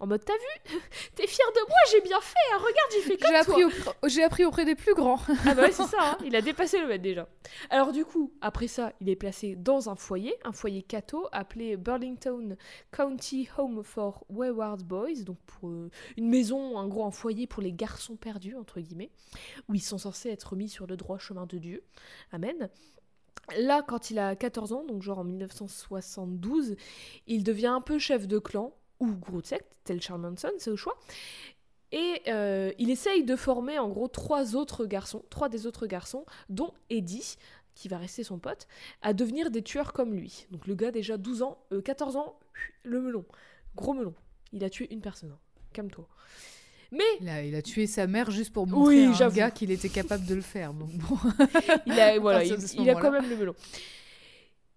En 0.00 0.06
mode, 0.06 0.24
t'as 0.24 0.32
vu 0.32 0.78
T'es 1.14 1.26
fier 1.26 1.46
de 1.54 1.60
moi, 1.68 1.76
j'ai 1.92 2.00
bien 2.00 2.20
fait, 2.20 2.34
hein, 2.54 2.58
regarde, 2.58 2.90
j'ai 2.92 3.00
fait 3.02 3.16
comme 3.18 3.28
J'ai 3.36 3.44
toi. 3.44 3.54
appris, 3.54 3.64
au- 4.02 4.08
j'ai 4.08 4.22
appris 4.24 4.44
auprès 4.46 4.64
des 4.64 4.74
plus 4.74 4.94
grands. 4.94 5.18
Ah 5.46 5.54
bah 5.54 5.62
ouais, 5.62 5.72
c'est 5.72 5.82
ça, 5.86 5.98
hein. 6.00 6.18
il 6.24 6.34
a 6.34 6.40
dépassé 6.42 6.80
le 6.80 6.86
mètre 6.86 7.02
déjà. 7.02 7.28
Alors 7.68 7.92
du 7.92 8.04
coup, 8.06 8.32
après 8.40 8.66
ça, 8.66 8.92
il 9.00 9.08
est 9.10 9.16
placé 9.16 9.56
dans 9.56 9.90
un 9.90 9.96
foyer, 9.96 10.34
un 10.44 10.52
foyer 10.52 10.82
catho 10.82 11.28
appelé 11.32 11.76
Burlington 11.76 12.56
County 12.92 13.48
Home 13.58 13.82
for 13.84 14.24
Wayward 14.30 14.82
Boys, 14.82 15.22
donc 15.26 15.36
pour 15.46 15.68
euh, 15.68 15.90
une 16.16 16.28
maison, 16.30 16.76
en 16.78 16.88
gros 16.88 17.04
un 17.04 17.10
foyer 17.10 17.46
pour 17.46 17.62
les 17.62 17.72
garçons 17.72 18.16
perdus, 18.16 18.56
entre 18.56 18.80
guillemets, 18.80 19.10
où 19.68 19.74
ils 19.74 19.82
sont 19.82 19.98
censés 19.98 20.30
être 20.30 20.56
mis 20.56 20.68
sur 20.70 20.86
le 20.86 20.96
droit 20.96 21.18
chemin 21.18 21.44
de 21.44 21.58
Dieu. 21.58 21.84
Amen. 22.32 22.70
Là, 23.58 23.82
quand 23.82 24.10
il 24.10 24.18
a 24.18 24.36
14 24.36 24.72
ans, 24.72 24.84
donc 24.84 25.02
genre 25.02 25.18
en 25.18 25.24
1972, 25.24 26.76
il 27.26 27.42
devient 27.44 27.66
un 27.66 27.80
peu 27.80 27.98
chef 27.98 28.28
de 28.28 28.38
clan, 28.38 28.72
ou 29.00 29.40
secte, 29.42 29.72
tel 29.84 30.00
Charles 30.00 30.20
Manson, 30.20 30.50
c'est 30.58 30.70
au 30.70 30.76
choix. 30.76 30.96
Et 31.92 32.22
euh, 32.28 32.70
il 32.78 32.90
essaye 32.90 33.24
de 33.24 33.34
former 33.34 33.78
en 33.78 33.88
gros 33.88 34.06
trois 34.08 34.54
autres 34.54 34.86
garçons, 34.86 35.24
trois 35.28 35.48
des 35.48 35.66
autres 35.66 35.86
garçons, 35.86 36.24
dont 36.48 36.72
Eddie, 36.88 37.36
qui 37.74 37.88
va 37.88 37.98
rester 37.98 38.22
son 38.22 38.38
pote, 38.38 38.68
à 39.02 39.12
devenir 39.12 39.50
des 39.50 39.62
tueurs 39.62 39.92
comme 39.92 40.14
lui. 40.14 40.46
Donc 40.50 40.66
le 40.66 40.74
gars 40.74 40.92
déjà 40.92 41.16
12 41.16 41.42
ans, 41.42 41.58
euh, 41.72 41.80
14 41.82 42.16
ans, 42.16 42.38
le 42.84 43.00
melon, 43.00 43.24
gros 43.74 43.94
melon. 43.94 44.14
Il 44.52 44.62
a 44.64 44.70
tué 44.70 44.86
une 44.92 45.00
personne. 45.00 45.30
hein. 45.32 45.38
Calme-toi. 45.72 46.06
Mais 46.92 47.04
Il 47.20 47.28
a, 47.28 47.42
il 47.42 47.54
a 47.54 47.62
tué 47.62 47.86
sa 47.86 48.06
mère 48.08 48.30
juste 48.32 48.52
pour 48.52 48.66
montrer 48.66 49.06
Oui, 49.08 49.22
à 49.22 49.26
un 49.26 49.28
gars 49.30 49.50
qu'il 49.52 49.70
était 49.70 49.88
capable 49.88 50.26
de 50.26 50.34
le 50.34 50.40
faire. 50.40 50.74
Donc 50.74 50.90
bon. 50.90 51.16
il 51.86 51.92
a, 51.98 52.18
voilà, 52.18 52.38
partir 52.38 52.56
il, 52.56 52.62
de 52.62 52.66
ce 52.66 52.76
il 52.76 52.90
a 52.90 52.94
quand 52.96 53.12
même 53.12 53.28
le 53.30 53.36
melon. 53.36 53.54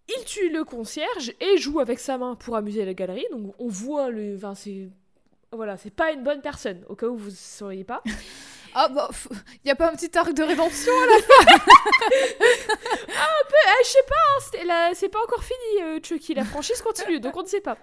Il 0.09 0.23
tue 0.25 0.49
le 0.49 0.63
concierge 0.63 1.33
et 1.39 1.57
joue 1.57 1.79
avec 1.79 1.99
sa 1.99 2.17
main 2.17 2.35
pour 2.35 2.55
amuser 2.55 2.83
la 2.85 2.93
galerie. 2.93 3.25
Donc 3.31 3.53
on 3.59 3.67
voit 3.67 4.09
le. 4.09 4.35
Enfin, 4.35 4.55
c'est. 4.55 4.89
Voilà, 5.51 5.77
c'est 5.77 5.91
pas 5.93 6.11
une 6.11 6.23
bonne 6.23 6.41
personne, 6.41 6.83
au 6.89 6.95
cas 6.95 7.07
où 7.07 7.15
vous 7.15 7.29
ne 7.29 7.35
sauriez 7.35 7.83
pas. 7.83 8.01
Ah 8.75 8.87
bah, 8.89 9.07
il 9.63 9.67
y 9.67 9.69
a 9.69 9.75
pas 9.75 9.91
un 9.91 9.95
petit 9.95 10.17
arc 10.17 10.33
de 10.33 10.41
rédemption 10.41 10.91
Ah, 13.15 13.77
je 13.83 13.87
sais 13.87 13.99
pas, 14.07 14.15
hein, 14.15 14.65
la- 14.65 14.95
c'est 14.95 15.09
pas 15.09 15.21
encore 15.23 15.43
fini, 15.43 15.83
euh, 15.83 15.99
Chucky. 16.01 16.33
La 16.33 16.43
franchise 16.43 16.81
continue, 16.81 17.19
donc 17.19 17.37
on 17.37 17.43
ne 17.43 17.47
sait 17.47 17.61
pas. 17.61 17.77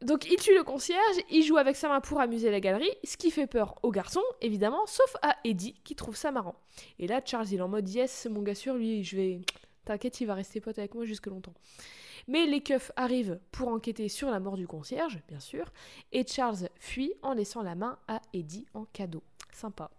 Donc 0.00 0.24
il 0.30 0.36
tue 0.36 0.54
le 0.54 0.64
concierge, 0.64 1.16
il 1.30 1.42
joue 1.42 1.58
avec 1.58 1.76
sa 1.76 1.88
main 1.88 2.00
pour 2.00 2.20
amuser 2.20 2.50
la 2.50 2.60
galerie, 2.60 2.90
ce 3.04 3.16
qui 3.18 3.30
fait 3.30 3.46
peur 3.46 3.74
aux 3.82 3.90
garçons, 3.90 4.22
évidemment, 4.40 4.84
sauf 4.86 5.14
à 5.22 5.36
Eddie, 5.44 5.74
qui 5.84 5.94
trouve 5.94 6.16
ça 6.16 6.30
marrant. 6.32 6.56
Et 6.98 7.06
là, 7.06 7.20
Charles, 7.24 7.48
il 7.52 7.58
est 7.58 7.62
en 7.62 7.68
mode 7.68 7.88
yes, 7.88 8.26
mon 8.30 8.40
gars 8.42 8.54
sûr, 8.54 8.74
lui, 8.74 9.04
je 9.04 9.16
vais. 9.16 9.40
T'inquiète, 9.84 10.20
il 10.20 10.26
va 10.26 10.34
rester 10.34 10.60
pote 10.60 10.78
avec 10.78 10.94
moi 10.94 11.04
jusque 11.04 11.26
longtemps. 11.26 11.54
Mais 12.28 12.46
les 12.46 12.60
keufs 12.60 12.92
arrivent 12.96 13.40
pour 13.50 13.68
enquêter 13.68 14.08
sur 14.08 14.30
la 14.30 14.40
mort 14.40 14.56
du 14.56 14.66
concierge, 14.66 15.20
bien 15.28 15.40
sûr, 15.40 15.72
et 16.12 16.26
Charles 16.26 16.68
fuit 16.78 17.14
en 17.22 17.32
laissant 17.32 17.62
la 17.62 17.74
main 17.74 17.98
à 18.06 18.20
Eddie 18.32 18.66
en 18.74 18.84
cadeau. 18.84 19.22
Sympa. 19.52 19.90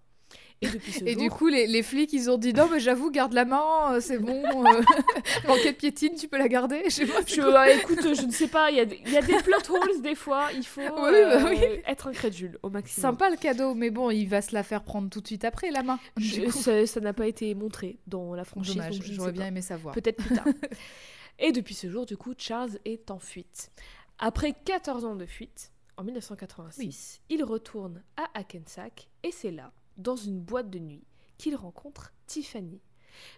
Et 0.62 0.68
depuis 0.70 0.92
ce 0.94 1.04
Et 1.04 1.14
jour, 1.14 1.22
du 1.24 1.30
coup, 1.30 1.48
les, 1.48 1.68
les 1.68 1.84
flics, 1.84 2.14
ils 2.14 2.30
ont 2.32 2.38
dit 2.38 2.54
non, 2.54 2.70
mais 2.72 2.80
j'avoue, 2.80 3.12
garde 3.12 3.34
la 3.34 3.44
main, 3.46 3.94
euh, 3.96 4.00
c'est 4.00 4.18
bon. 4.18 4.44
euh, 4.66 4.82
L'enquête 5.48 5.78
piétine, 5.78 6.16
tu 6.16 6.28
peux 6.28 6.38
la 6.38 6.48
garder. 6.48 6.84
Je 6.86 6.90
sais 6.90 7.06
pas. 7.06 7.20
Je, 7.26 7.42
ah, 7.42 7.70
écoute, 7.72 8.00
je 8.02 8.26
ne 8.26 8.32
sais 8.32 8.48
pas, 8.48 8.72
il 8.72 8.78
y, 8.78 8.80
a 8.80 8.86
des- 8.86 9.02
il 9.06 9.12
y 9.12 9.18
a 9.18 9.22
des 9.22 9.36
plot 9.38 9.58
holes 9.70 10.02
des 10.02 10.16
fois, 10.16 10.48
il 10.56 10.66
faut 10.66 10.82
bah 10.82 11.10
euh, 11.12 11.50
oui. 11.50 11.58
être 11.86 12.08
incrédule 12.08 12.58
au 12.64 12.70
maximum. 12.70 13.12
Sympa 13.12 13.30
le 13.30 13.36
cadeau, 13.38 13.74
mais 13.76 13.90
bon, 13.90 14.10
il 14.10 14.26
va 14.28 14.42
se 14.42 14.54
la 14.54 14.64
faire 14.64 14.84
prendre 14.84 15.10
tout 15.10 15.20
de 15.22 15.28
suite 15.28 15.44
après 15.44 15.70
la 15.72 15.84
main. 15.84 16.00
Je- 16.18 16.50
ça 16.50 16.86
ça 16.86 17.00
n'a 17.02 17.14
pas 17.14 17.28
été 17.28 17.54
montré 17.56 17.98
dans 18.08 18.34
la 18.34 18.46
franchise, 18.46 18.76
dommage, 18.76 19.00
j'aurais 19.04 19.32
bien 19.34 19.42
pas. 19.44 19.48
aimé 19.50 19.62
savoir. 19.62 19.94
Peut-être 19.96 20.24
plus 20.24 20.36
tard. 20.36 20.46
Et 21.40 21.52
depuis 21.52 21.74
ce 21.74 21.90
jour, 21.90 22.06
du 22.06 22.16
coup, 22.16 22.34
Charles 22.38 22.78
est 22.86 23.10
en 23.12 23.20
fuite. 23.20 23.72
Après 24.20 24.54
14 24.66 25.04
ans 25.04 25.16
de 25.16 25.26
fuite, 25.26 25.72
en 25.98 26.04
1986, 26.04 27.22
il 27.30 27.44
retourne 27.44 28.02
à 28.18 28.26
Hackensack 28.40 29.10
et 29.24 29.32
c'est 29.32 29.52
là, 29.52 29.72
dans 29.98 30.16
une 30.16 30.40
boîte 30.40 30.70
de 30.70 30.80
nuit, 30.80 31.04
qu'il 31.38 31.56
rencontre 31.56 32.14
Tiffany. 32.28 32.82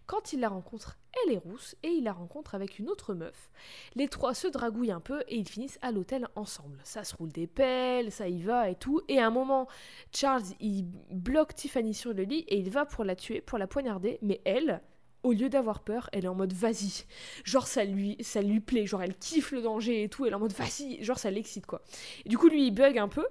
Quand 0.06 0.34
il 0.34 0.40
la 0.40 0.50
rencontre, 0.50 0.98
elle 1.24 1.34
est 1.34 1.38
rousse 1.38 1.76
et 1.84 1.90
il 1.90 2.04
la 2.04 2.14
rencontre 2.14 2.56
avec 2.56 2.80
une 2.80 2.90
autre 2.90 3.14
meuf. 3.14 3.52
Les 3.96 4.08
trois 4.08 4.34
se 4.34 4.48
dragouillent 4.48 4.92
un 4.92 5.00
peu 5.00 5.24
et 5.28 5.38
ils 5.38 5.48
finissent 5.48 5.80
à 5.82 5.92
l'hôtel 5.92 6.28
ensemble. 6.36 6.80
Ça 6.84 7.04
se 7.04 7.16
roule 7.16 7.32
des 7.32 7.48
pelles, 7.48 8.12
ça 8.12 8.28
y 8.28 8.42
va 8.42 8.70
et 8.70 8.76
tout. 8.76 9.02
Et 9.08 9.20
à 9.20 9.28
un 9.28 9.32
moment, 9.32 9.68
Charles, 10.14 10.44
il 10.60 10.86
bloque 11.12 11.56
Tiffany 11.56 11.94
sur 11.94 12.14
le 12.14 12.24
lit 12.24 12.46
et 12.48 12.58
il 12.58 12.70
va 12.70 12.86
pour 12.86 13.04
la 13.04 13.16
tuer, 13.16 13.42
pour 13.42 13.58
la 13.58 13.68
poignarder. 13.68 14.18
Mais 14.22 14.42
elle, 14.46 14.82
au 15.24 15.32
lieu 15.34 15.50
d'avoir 15.50 15.82
peur, 15.82 16.10
elle 16.14 16.26
est 16.26 16.30
en 16.30 16.36
mode 16.36 16.54
vas-y. 16.54 17.06
Genre 17.44 17.68
ça 17.68 17.84
lui, 17.84 18.18
ça 18.22 18.42
lui 18.42 18.60
plaît, 18.60 18.86
genre 18.86 19.02
elle 19.02 19.18
kiffe 19.18 19.52
le 19.52 19.62
danger 19.62 20.04
et 20.04 20.10
tout. 20.10 20.26
Elle 20.26 20.34
est 20.34 20.36
en 20.36 20.40
mode 20.40 20.54
vas-y, 20.54 21.04
genre 21.04 21.20
ça 21.20 21.32
l'excite 21.32 21.66
quoi. 21.66 21.82
Du 22.26 22.38
coup, 22.38 22.48
lui, 22.48 22.68
il 22.68 22.72
bug 22.72 22.98
un 22.98 23.08
peu 23.08 23.26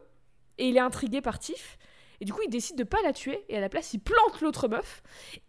et 0.58 0.68
il 0.68 0.76
est 0.76 0.80
intrigué 0.80 1.20
par 1.20 1.38
Tiff. 1.38 1.78
Du 2.24 2.32
coup, 2.32 2.42
il 2.44 2.50
décide 2.50 2.76
de 2.76 2.84
pas 2.84 3.02
la 3.02 3.12
tuer 3.12 3.44
et 3.48 3.56
à 3.56 3.60
la 3.60 3.68
place, 3.68 3.92
il 3.94 4.00
plante 4.00 4.40
l'autre 4.40 4.68
meuf. 4.68 5.02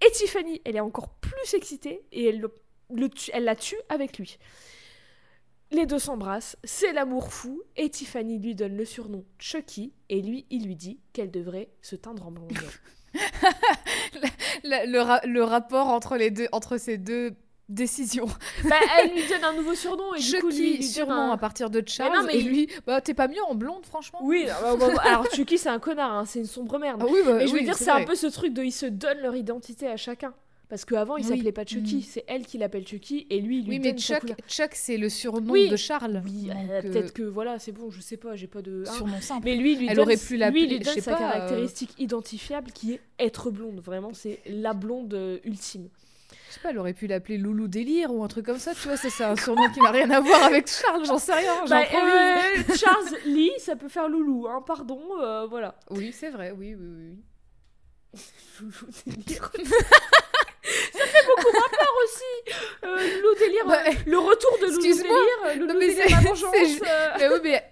Et 0.06 0.12
Tiffany, 0.12 0.62
elle 0.66 0.76
est 0.76 0.82
encore 0.82 1.10
plus 1.10 1.54
excitée 1.54 2.04
et 2.12 2.26
elle, 2.26 3.44
la 3.44 3.56
tue 3.56 3.80
avec 3.90 4.18
lui. 4.18 4.38
Les 5.72 5.86
deux 5.86 6.00
s'embrassent, 6.00 6.58
c'est 6.64 6.94
l'amour 6.94 7.34
fou, 7.34 7.64
et 7.76 7.90
Tiffany 7.90 8.38
lui 8.38 8.54
donne 8.54 8.78
le 8.78 8.86
surnom 8.86 9.26
Chucky, 9.40 9.94
et 10.10 10.22
lui, 10.22 10.46
il 10.52 10.68
lui 10.68 10.76
dit 10.76 11.00
qu'elle 11.12 11.32
devrait 11.32 11.70
se 11.82 11.96
teindre 11.96 12.28
en 12.28 12.32
blonde. 12.32 12.54
Le, 14.64 15.28
le 15.28 15.44
rapport 15.44 15.88
entre, 15.88 16.18
les 16.18 16.32
deux, 16.32 16.48
entre 16.52 16.78
ces 16.78 16.98
deux 16.98 17.36
décisions. 17.69 18.25
bah, 18.69 18.75
elle 19.01 19.12
lui 19.13 19.21
donne 19.28 19.43
un 19.43 19.54
nouveau 19.54 19.73
surnom, 19.75 20.13
et 20.15 20.19
du 20.21 20.39
coup, 20.39 20.47
lui, 20.49 20.56
Chucky, 20.56 20.78
lui 20.78 20.84
sûrement 20.84 21.32
un- 21.32 21.32
à 21.32 21.38
partir 21.38 21.69
de 21.69 21.84
Charles. 21.86 22.15
non, 22.15 22.23
mais 22.25 22.36
et 22.36 22.39
il- 22.39 22.47
lui, 22.47 22.69
bah, 22.86 23.01
t'es 23.01 23.13
pas 23.13 23.28
mieux 23.28 23.43
en 23.47 23.56
blonde, 23.56 23.86
franchement 23.86 24.19
Oui, 24.23 24.45
bah, 24.47 24.75
bah, 24.80 25.01
alors 25.04 25.25
Chucky, 25.34 25.58
c'est 25.58 25.69
un 25.69 25.80
connard, 25.80 26.12
hein, 26.13 26.25
c'est 26.25 26.39
une 26.39 26.45
sombre 26.45 26.78
merde. 26.80 27.01
Ah 27.04 27.08
oui, 27.10 27.19
Mais 27.25 27.47
je 27.47 27.54
veux 27.54 27.60
oui, 27.60 27.65
dire, 27.65 27.75
c'est 27.75 27.89
un 27.89 28.04
peu 28.04 28.15
ce 28.15 28.28
truc 28.28 28.54
de 28.54 28.63
ils 28.63 28.71
se 28.71 28.86
donnent 28.86 29.19
leur 29.21 29.36
identité 29.36 29.88
à 29.88 29.97
chacun. 29.97 30.34
Parce 30.67 30.84
qu'avant, 30.84 31.15
il 31.17 31.23
s'appelait 31.23 31.51
pas 31.51 31.63
Chucky, 31.63 31.97
Mhm. 31.97 32.01
c'est 32.01 32.23
elle 32.28 32.43
qui 32.43 32.58
l'appelle 32.58 32.88
Chucky, 32.88 33.28
et 33.30 33.39
lui, 33.39 33.60
il 33.60 33.65
lui 33.65 33.69
Oui, 33.73 33.80
mais 33.80 33.91
donne 33.93 33.99
Chuck, 34.47 34.71
c'est 34.73 34.97
le 34.97 35.10
surnom 35.10 35.54
de 35.54 35.75
Charles. 35.75 36.23
Oui, 36.25 36.49
euh, 36.49 36.54
euh, 36.71 36.82
peut-être 36.82 37.13
que 37.13 37.21
voilà, 37.21 37.60
c'est 37.60 37.71
bon, 37.71 37.91
je 37.91 38.01
sais 38.01 38.17
pas, 38.17 38.36
j'ai 38.36 38.47
pas 38.47 38.63
de. 38.63 38.84
hein. 38.88 38.91
surnom 38.91 39.21
simple. 39.21 39.43
Mais 39.45 39.56
lui, 39.58 39.75
lui 39.75 39.86
Elle 39.88 39.95
donne, 39.97 40.06
aurait 40.06 40.17
pu 40.17 40.34
lui, 40.34 40.38
l'appeler, 40.39 40.65
lui 40.65 40.80
je 40.80 40.84
donne 40.91 41.01
sa 41.01 41.13
euh, 41.13 41.17
caractéristique 41.19 41.91
identifiable 41.99 42.71
qui 42.71 42.93
est 42.93 43.01
être 43.19 43.51
blonde. 43.51 43.80
Vraiment, 43.80 44.10
c'est 44.13 44.39
la 44.47 44.73
blonde 44.73 45.13
euh, 45.13 45.38
ultime. 45.45 45.88
Je 46.56 46.62
sais 46.62 46.63
pas, 46.63 46.70
elle 46.70 46.78
aurait 46.80 46.94
pu 46.94 47.06
l'appeler 47.08 47.38
Loulou 47.38 47.68
Délire 47.68 48.13
ou 48.13 48.24
un 48.24 48.30
truc 48.30 48.46
comme 48.46 48.60
ça, 48.60 48.74
tu 48.74 48.88
vois, 48.88 48.96
ça 48.96 49.10
c'est 49.10 49.26
un 49.26 49.36
surnom 49.36 49.70
qui 49.74 49.82
n'a 49.82 49.91
rien 49.91 50.10
à 50.10 50.22
voir 50.22 50.41
avec 50.46 50.68
Charles, 50.70 51.04
j'en 51.06 51.18
sais 51.20 51.34
rien, 51.34 51.65
Bah, 51.68 51.82
j'improvise. 51.84 52.70
euh, 52.70 52.76
Charles 52.78 53.18
Lee, 53.26 53.52
ça 53.60 53.76
peut 53.76 53.89
faire 53.89 54.08
loulou, 54.08 54.48
hein, 54.48 54.63
pardon, 54.65 55.02
euh, 55.22 55.46
voilà. 55.48 55.76
Oui, 55.89 56.13
c'est 56.13 56.30
vrai, 56.30 56.52
oui, 56.58 56.74
oui, 56.80 56.88
oui. 56.98 57.24
Loulou 58.62 58.88
délire. 59.06 59.52
ça 60.98 61.06
fait 61.06 61.26
beaucoup 61.28 61.52
moins 61.54 61.70
peur 61.70 61.94
aussi. 62.04 62.56
Euh, 62.84 63.16
Loulou 63.22 63.36
délire, 63.40 63.66
Bah, 63.68 63.80
euh, 63.88 63.92
le 64.08 64.18
retour 64.20 64.58
de 64.62 64.66
Loulou 64.68 64.82
délire, 64.82 65.56
Loulou 65.56 65.66
Non, 65.68 65.74
mais 65.80 65.88
délire 65.88 66.04
c'est- 66.06 66.12
la 66.12 66.18
c'est 66.22 66.28
vengeance. 66.28 66.54
euh. 66.56 67.10
Mais 67.20 67.28
oui, 67.30 67.40
mais 67.44 67.64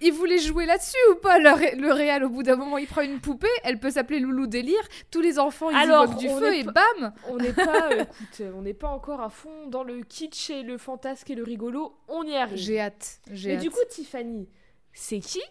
il, 0.00 0.12
voulait 0.12 0.38
jouer 0.38 0.66
là-dessus 0.66 0.96
ou 1.12 1.14
pas 1.16 1.38
le, 1.38 1.50
ré- 1.50 1.74
le 1.76 1.92
réal? 1.92 2.24
Au 2.24 2.28
bout 2.28 2.42
d'un 2.42 2.56
moment 2.56 2.78
il 2.78 2.86
prend 2.86 3.02
une 3.02 3.20
poupée, 3.20 3.48
elle 3.64 3.78
peut 3.78 3.90
s'appeler 3.90 4.18
Loulou 4.20 4.46
délire, 4.46 4.82
tous 5.10 5.20
les 5.20 5.38
enfants 5.38 5.70
ils 5.70 5.76
Alors, 5.76 6.08
du 6.14 6.28
feu 6.28 6.54
et 6.54 6.64
bam 6.64 7.12
On 7.28 7.36
n'est 7.36 7.52
pas, 7.52 7.88
euh, 7.92 8.02
écoute, 8.02 8.42
on 8.54 8.62
n'est 8.62 8.74
pas 8.74 8.88
encore 8.88 9.20
à 9.20 9.28
fond 9.30 9.66
dans 9.66 9.82
le 9.84 10.00
kitsch 10.02 10.50
et 10.50 10.62
le 10.62 10.78
fantasque 10.78 11.30
et 11.30 11.34
le 11.34 11.42
rigolo. 11.42 11.94
On 12.08 12.22
y 12.24 12.36
arrive. 12.36 12.56
J'ai 12.56 12.80
hâte, 12.80 13.20
j'ai 13.30 13.50
Et 13.50 13.54
hâte. 13.56 13.62
du 13.62 13.70
coup, 13.70 13.78
Tiffany, 13.90 14.48
c'est 14.92 15.20
qui? 15.20 15.42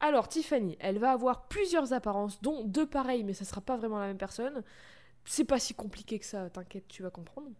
Alors, 0.00 0.28
Tiffany, 0.28 0.76
elle 0.80 0.98
va 0.98 1.10
avoir 1.10 1.48
plusieurs 1.48 1.92
apparences, 1.92 2.40
dont 2.40 2.62
deux 2.64 2.86
pareilles, 2.86 3.24
mais 3.24 3.32
ça 3.34 3.44
sera 3.44 3.60
pas 3.60 3.76
vraiment 3.76 3.98
la 3.98 4.06
même 4.06 4.16
personne. 4.18 4.62
C'est 5.24 5.44
pas 5.44 5.58
si 5.58 5.74
compliqué 5.74 6.18
que 6.18 6.24
ça, 6.26 6.48
t'inquiète, 6.50 6.88
tu 6.88 7.02
vas 7.02 7.10
comprendre. 7.10 7.50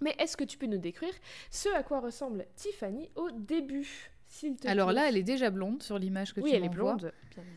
Mais 0.00 0.14
est-ce 0.18 0.36
que 0.36 0.44
tu 0.44 0.56
peux 0.58 0.66
nous 0.66 0.78
décrire 0.78 1.12
ce 1.50 1.68
à 1.70 1.82
quoi 1.82 1.98
ressemble 2.00 2.46
Tiffany 2.54 3.10
au 3.16 3.30
début, 3.32 4.12
s'il 4.28 4.54
te 4.56 4.68
Alors 4.68 4.88
plaît 4.90 4.94
là, 4.96 5.08
elle 5.08 5.16
est 5.16 5.22
déjà 5.24 5.50
blonde 5.50 5.82
sur 5.82 5.98
l'image 5.98 6.32
que 6.32 6.40
oui, 6.40 6.50
tu 6.50 6.56
elle 6.56 6.64
est 6.64 6.68
m'envoies. 6.68 6.94
blonde. 6.94 7.12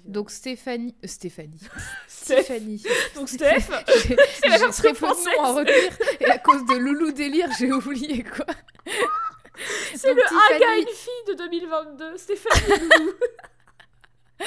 Donc 0.06 0.32
Stéphanie, 0.32 0.96
euh, 1.04 1.08
Stéphanie. 1.08 1.60
Stéphanie. 2.08 2.84
Donc 3.14 3.30
Steph, 3.30 3.70
J'ai 3.98 4.58
très 4.72 4.94
peu 4.94 5.08
de 5.08 5.36
noms 5.38 5.44
à 5.44 5.54
retenir 5.54 5.98
et 6.20 6.26
à 6.26 6.40
cause 6.40 6.66
de 6.66 6.74
Loulou 6.76 7.12
délire, 7.12 7.50
j'ai 7.60 7.72
oublié 7.72 8.24
quoi. 8.24 8.46
c'est 9.96 10.14
le 10.14 10.22
Tiffany- 10.24 10.82
une 10.82 10.88
fille 10.96 11.26
de 11.28 11.34
2022. 11.36 12.18
Stéphanie 12.18 12.80
Loulou. 12.90 13.12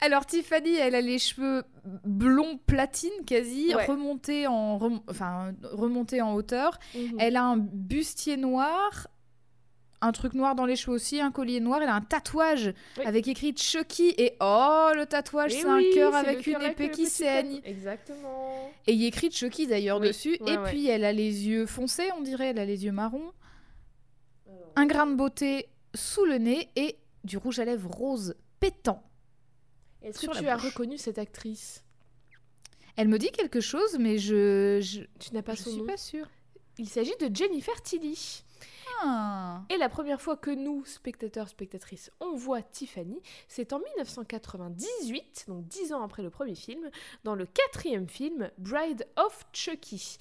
Alors 0.00 0.26
Tiffany, 0.26 0.74
elle 0.76 0.94
a 0.94 1.00
les 1.00 1.18
cheveux 1.18 1.64
blonds 2.04 2.58
platine 2.66 3.10
quasi, 3.26 3.74
Ouais. 3.74 3.86
remontés 3.86 4.46
en 4.46 4.78
rem- 4.78 5.00
enfin 5.08 5.52
remontés 5.72 6.22
en 6.22 6.34
hauteur. 6.34 6.78
Mhm. 6.94 7.16
Elle 7.18 7.36
a 7.36 7.42
un 7.44 7.56
bustier 7.56 8.36
noir, 8.36 9.08
un 10.00 10.12
truc 10.12 10.34
noir 10.34 10.54
dans 10.54 10.66
les 10.66 10.76
cheveux 10.76 10.94
aussi, 10.94 11.20
un 11.20 11.32
collier 11.32 11.58
noir. 11.58 11.82
Elle 11.82 11.88
a 11.88 11.94
un 11.96 12.00
tatouage 12.00 12.72
Oui. 12.98 13.04
avec 13.06 13.26
écrit 13.26 13.56
Chucky 13.56 14.14
et 14.16 14.34
oh 14.40 14.90
le 14.94 15.04
tatouage 15.06 15.52
Eh 15.56 15.62
c'est 15.62 15.66
oui, 15.68 15.90
un 15.90 15.94
cœur 15.94 16.14
avec 16.14 16.46
une 16.46 16.62
épée 16.62 16.90
qui 16.92 17.06
saigne. 17.06 17.60
Exactement. 17.64 18.70
Et 18.86 18.92
il 18.92 19.00
y 19.02 19.04
a 19.04 19.08
écrit 19.08 19.32
Chucky 19.32 19.66
d'ailleurs 19.66 19.98
Oui, 20.00 20.06
dessus. 20.06 20.38
ouais, 20.40 20.52
et 20.52 20.58
ouais. 20.58 20.70
puis 20.70 20.86
elle 20.86 21.04
a 21.04 21.12
les 21.12 21.48
yeux 21.48 21.66
foncés, 21.66 22.08
on 22.16 22.20
dirait. 22.20 22.50
Elle 22.50 22.60
a 22.60 22.64
les 22.64 22.84
yeux 22.84 22.92
marrons, 22.92 23.32
un 24.76 24.86
grain 24.86 25.06
de 25.08 25.14
beauté 25.16 25.66
sous 25.94 26.24
le 26.24 26.38
nez 26.38 26.68
et 26.76 26.96
du 27.24 27.36
rouge 27.36 27.58
à 27.58 27.64
lèvres 27.64 27.90
rose 27.90 28.36
pétant. 28.60 29.02
Est-ce 30.02 30.26
que 30.26 30.38
tu 30.38 30.46
as 30.48 30.56
reconnu 30.56 30.98
cette 30.98 31.18
actrice? 31.18 31.84
Elle 32.96 33.08
me 33.08 33.18
dit 33.18 33.30
quelque 33.30 33.60
chose, 33.60 33.96
mais 33.98 34.18
je 34.18 34.80
je, 34.80 35.02
Tu 35.20 35.32
n'as 35.34 35.42
pas 35.42 35.54
je 35.54 35.62
son 35.62 35.70
suis 35.70 35.78
nom 35.80 35.86
pas 35.86 35.96
sûre. 35.96 36.28
Il 36.78 36.88
s'agit 36.88 37.14
de 37.20 37.34
Jennifer 37.34 37.80
Tilly. 37.82 38.44
Ah. 39.02 39.62
Et 39.70 39.76
la 39.76 39.88
première 39.88 40.20
fois 40.20 40.36
que 40.36 40.50
nous, 40.50 40.84
spectateurs, 40.84 41.48
spectatrices, 41.48 42.10
on 42.20 42.34
voit 42.34 42.62
Tiffany, 42.62 43.20
c'est 43.46 43.72
en 43.72 43.78
1998, 43.80 45.44
donc 45.48 45.66
dix 45.68 45.92
ans 45.92 46.02
après 46.02 46.22
le 46.22 46.30
premier 46.30 46.54
film, 46.54 46.90
dans 47.24 47.34
le 47.34 47.46
quatrième 47.46 48.08
film, 48.08 48.50
Bride 48.58 49.06
of 49.16 49.46
Chucky. 49.52 50.18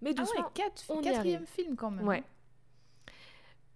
Mais 0.00 0.10
Ah 0.10 0.22
doucement, 0.22 0.40
ouais, 0.40 0.46
quatre- 0.54 0.84
on 0.88 1.00
y 1.00 1.04
quatrième 1.04 1.46
film 1.46 1.76
quand 1.76 1.90
même. 1.90 2.06
Ouais. 2.06 2.22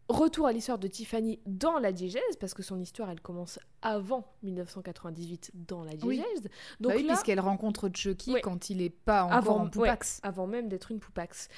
Retour 0.09 0.47
à 0.47 0.53
l'histoire 0.53 0.79
de 0.79 0.87
Tiffany 0.87 1.40
dans 1.47 1.79
la 1.81 1.90
diégèse, 1.90 2.23
parce 2.38 2.55
que 2.55 2.62
son 2.62 2.79
histoire, 2.79 3.11
elle 3.11 3.21
commence 3.21 3.59
avant 3.83 4.25
1998 4.45 5.51
dans 5.55 5.83
la 5.83 5.90
Oui. 6.05 6.19
diégèse. 6.19 6.42
Donc 6.45 6.92
Donc 6.92 6.92
oui, 6.95 7.03
là, 7.03 7.14
puisqu'elle 7.14 7.40
rencontre 7.40 7.90
Chucky 7.92 8.33
Ouais. 8.35 8.40
quand 8.40 8.71
il 8.71 8.83
est 8.83 8.90
pas 8.90 9.25
encore 9.25 9.37
Avant- 9.37 9.57
en 9.61 9.64
ouais. 9.64 9.71
poupax. 9.71 10.21
avant 10.23 10.47
même 10.47 10.69
d'être 10.69 10.92
une 10.92 11.01
poupax. 11.01 11.49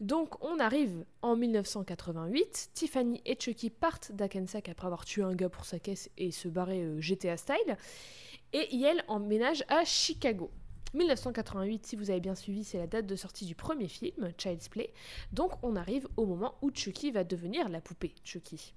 Donc 0.00 0.42
on 0.42 0.58
arrive 0.58 1.04
en 1.20 1.36
1988, 1.36 2.70
Tiffany 2.72 3.20
et 3.26 3.36
Chucky 3.38 3.68
partent 3.68 4.12
d'Akensack 4.12 4.70
après 4.70 4.86
avoir 4.86 5.04
tué 5.04 5.22
un 5.22 5.34
gars 5.34 5.50
pour 5.50 5.66
sa 5.66 5.78
caisse 5.78 6.08
et 6.16 6.30
se 6.30 6.48
barrer 6.48 6.80
euh, 6.82 7.00
GTA 7.02 7.36
style, 7.36 7.76
et 8.54 8.74
Yel 8.74 9.04
emménage 9.08 9.64
à 9.68 9.84
Chicago. 9.84 10.50
1988, 10.94 11.86
si 11.86 11.96
vous 11.96 12.10
avez 12.10 12.20
bien 12.20 12.34
suivi, 12.34 12.64
c'est 12.64 12.78
la 12.78 12.86
date 12.86 13.06
de 13.06 13.16
sortie 13.16 13.46
du 13.46 13.54
premier 13.54 13.88
film, 13.88 14.32
Child's 14.38 14.68
Play. 14.68 14.92
Donc 15.32 15.52
on 15.62 15.76
arrive 15.76 16.08
au 16.16 16.26
moment 16.26 16.54
où 16.62 16.70
Chucky 16.72 17.10
va 17.10 17.24
devenir 17.24 17.68
la 17.68 17.80
poupée 17.80 18.14
Chucky. 18.24 18.74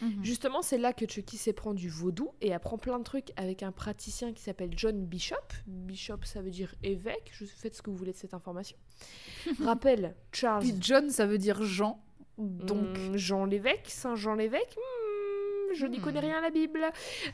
Mhm. 0.00 0.24
Justement, 0.24 0.62
c'est 0.62 0.78
là 0.78 0.92
que 0.92 1.06
Chucky 1.08 1.36
s'éprend 1.36 1.74
du 1.74 1.88
vaudou 1.88 2.30
et 2.40 2.54
apprend 2.54 2.78
plein 2.78 2.98
de 2.98 3.04
trucs 3.04 3.32
avec 3.36 3.62
un 3.62 3.72
praticien 3.72 4.32
qui 4.32 4.42
s'appelle 4.42 4.70
John 4.76 5.04
Bishop. 5.04 5.36
Bishop, 5.66 6.20
ça 6.24 6.40
veut 6.40 6.50
dire 6.50 6.74
évêque. 6.82 7.30
Je 7.32 7.44
faites 7.44 7.74
ce 7.74 7.82
que 7.82 7.90
vous 7.90 7.96
voulez 7.96 8.12
de 8.12 8.16
cette 8.16 8.34
information. 8.34 8.76
Rappelle 9.64 10.14
Charles. 10.32 10.62
Puis 10.62 10.74
John, 10.80 11.10
ça 11.10 11.26
veut 11.26 11.38
dire 11.38 11.62
Jean. 11.62 12.00
Donc. 12.38 12.96
Hmm, 12.96 13.16
Jean 13.16 13.44
l'évêque, 13.44 13.86
Saint 13.88 14.14
Jean 14.14 14.34
l'évêque. 14.34 14.76
Hmm, 14.76 15.07
je 15.74 15.86
n'y 15.86 15.98
Hmm. 15.98 16.02
connais 16.02 16.20
rien 16.20 16.38
à 16.38 16.40
la 16.40 16.50
Bible. 16.50 16.80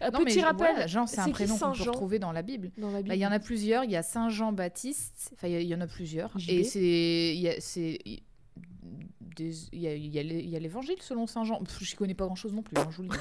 Euh, 0.03 0.11
Non, 0.11 0.25
petit 0.25 0.41
rappel. 0.41 0.89
Jean, 0.89 1.07
c'est 1.07 1.21
un 1.21 1.29
prénom 1.31 1.57
qu'on 1.59 1.73
peut 1.73 1.83
retrouver 1.83 2.19
dans 2.19 2.33
la 2.33 2.43
Bible. 2.43 2.71
Dans 2.79 2.89
la 2.89 2.95
Bah, 2.99 3.03
Bible. 3.03 3.15
Il 3.15 3.19
y 3.21 3.27
en 3.27 3.33
a 3.33 3.39
plusieurs. 3.39 3.85
Il 3.85 3.91
y 3.91 3.97
a 3.97 4.03
Saint 4.03 4.29
Jean 4.29 4.53
Baptiste. 4.53 5.31
Enfin, 5.35 5.49
il 5.49 5.63
y 5.63 5.75
en 5.75 5.81
a 5.81 5.87
plusieurs. 5.87 6.37
JB. 6.39 6.51
Et 6.51 6.65
c'est. 6.65 6.81
il 7.35 7.41
y 7.41 7.49
a- 7.49 7.61
c'est- 7.61 7.99
des- 9.37 9.69
Il 9.73 9.81
y 9.83 10.61
l'évangile 10.61 10.97
selon 11.01 11.27
Saint 11.27 11.45
Jean. 11.45 11.61
Je 11.81 11.97
connais 11.97 12.15
pas 12.15 12.25
grand 12.27 12.37
chose 12.37 12.53
non 12.53 12.63
plus, 12.63 12.77
hein, 12.79 12.87
je 12.91 12.97
vous 12.99 13.03
le 13.05 13.09
dis. 13.09 13.17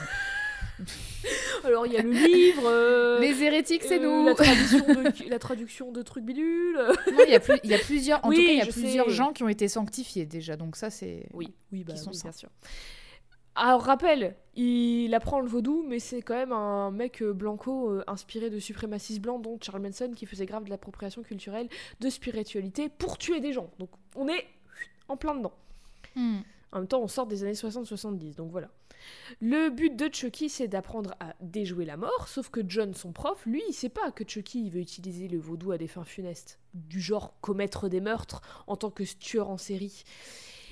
Alors 1.65 1.86
il 1.86 1.93
y 1.93 1.97
a 1.97 2.02
le 2.02 2.12
livre. 2.12 2.63
euh, 2.65 3.19
Les 3.19 3.43
hérétiques, 3.43 3.84
c'est 3.84 3.99
euh, 3.99 4.04
nous 4.21 4.26
La 4.26 4.34
traduction, 4.36 4.80
de, 4.80 5.30
la 5.30 5.39
traduction 5.39 5.91
de 5.91 6.02
trucs 6.02 6.23
bidules. 6.26 6.76
Non, 7.12 7.19
il 7.28 7.32
y 7.32 7.36
a, 7.36 7.39
plus- 7.39 7.60
il 7.63 7.69
y 7.69 7.73
a 7.73 7.78
plusieurs. 7.80 8.23
En 8.26 8.30
Oui, 8.30 8.36
tout 8.38 8.41
cas, 8.45 8.52
il 8.52 8.58
y 8.58 8.62
a 8.62 8.65
plusieurs 8.65 9.06
sais. 9.10 9.13
gens 9.13 9.34
qui 9.34 9.43
ont 9.43 9.49
été 9.49 9.67
sanctifiés 9.67 10.26
déjà. 10.26 10.56
Donc 10.58 10.76
ça, 10.76 10.89
c'est. 10.89 11.28
Oui, 11.34 11.54
oui, 11.71 11.84
bah, 11.84 11.93
qui 11.93 11.99
sont 11.99 12.12
oui, 12.12 12.19
bien 12.21 12.32
sûr. 12.32 12.49
Alors, 13.56 13.84
rappel, 13.84 14.36
il 14.56 15.13
apprend 15.13 15.39
le 15.39 15.48
vaudou, 15.48 15.86
mais 15.88 16.00
c'est 16.00 16.22
quand 16.22 16.36
même 16.36 16.52
un 16.52 16.89
mec 16.92 17.22
euh, 17.22 17.34
blanco 17.34 17.89
euh, 17.89 18.04
inspiré 18.08 18.50
de 18.50 18.60
suprémacistes 18.60 19.22
blancs, 19.22 19.42
dont 19.42 19.58
Charles 19.62 19.82
Manson, 19.82 20.12
qui 20.16 20.26
faisait 20.26 20.46
grave 20.46 20.63
de 20.63 20.70
l'appropriation 20.70 21.22
culturelle 21.22 21.70
de 22.00 22.10
spiritualité 22.10 22.89
pour 22.89 23.18
tuer 23.18 23.39
des 23.39 23.54
gens. 23.54 23.70
Donc, 23.78 23.89
on 24.16 24.28
est 24.28 24.48
en 25.08 25.18
plein 25.18 25.36
dedans. 25.36 25.54
Hmm. 26.16 26.39
En 26.72 26.80
même 26.80 26.88
temps, 26.88 27.02
on 27.02 27.08
sort 27.08 27.28
des 27.28 27.44
années 27.44 27.54
60-70, 27.54 28.36
donc 28.36 28.52
voilà. 28.52 28.70
Le 29.42 29.70
but 29.70 29.96
de 29.96 30.10
Chucky, 30.12 30.50
c'est 30.50 30.68
d'apprendre 30.68 31.13
à 31.20 31.36
déjouer 31.42 31.86
la 31.86 31.98
mort, 31.98 32.28
sauf 32.28 32.50
que 32.50 32.62
John, 32.68 32.94
son 32.94 33.12
prof, 33.12 33.46
lui, 33.46 33.62
il 33.68 33.74
sait 33.74 33.89
pas 33.89 34.12
que 34.12 34.28
Chucky 34.28 34.66
il 34.66 34.72
veut 34.72 34.80
utiliser 34.80 35.28
le 35.28 35.38
vaudou 35.38 35.72
à 35.72 35.78
des 35.78 35.88
fins 35.88 36.06
funestes, 36.06 36.60
du 36.74 37.00
genre 37.00 37.36
commettre 37.42 37.89
des 37.89 38.02
meurtres 38.02 38.42
en 38.66 38.76
tant 38.76 38.89
que 38.89 39.04
tueur 39.04 39.50
en 39.50 39.58
série. 39.58 40.04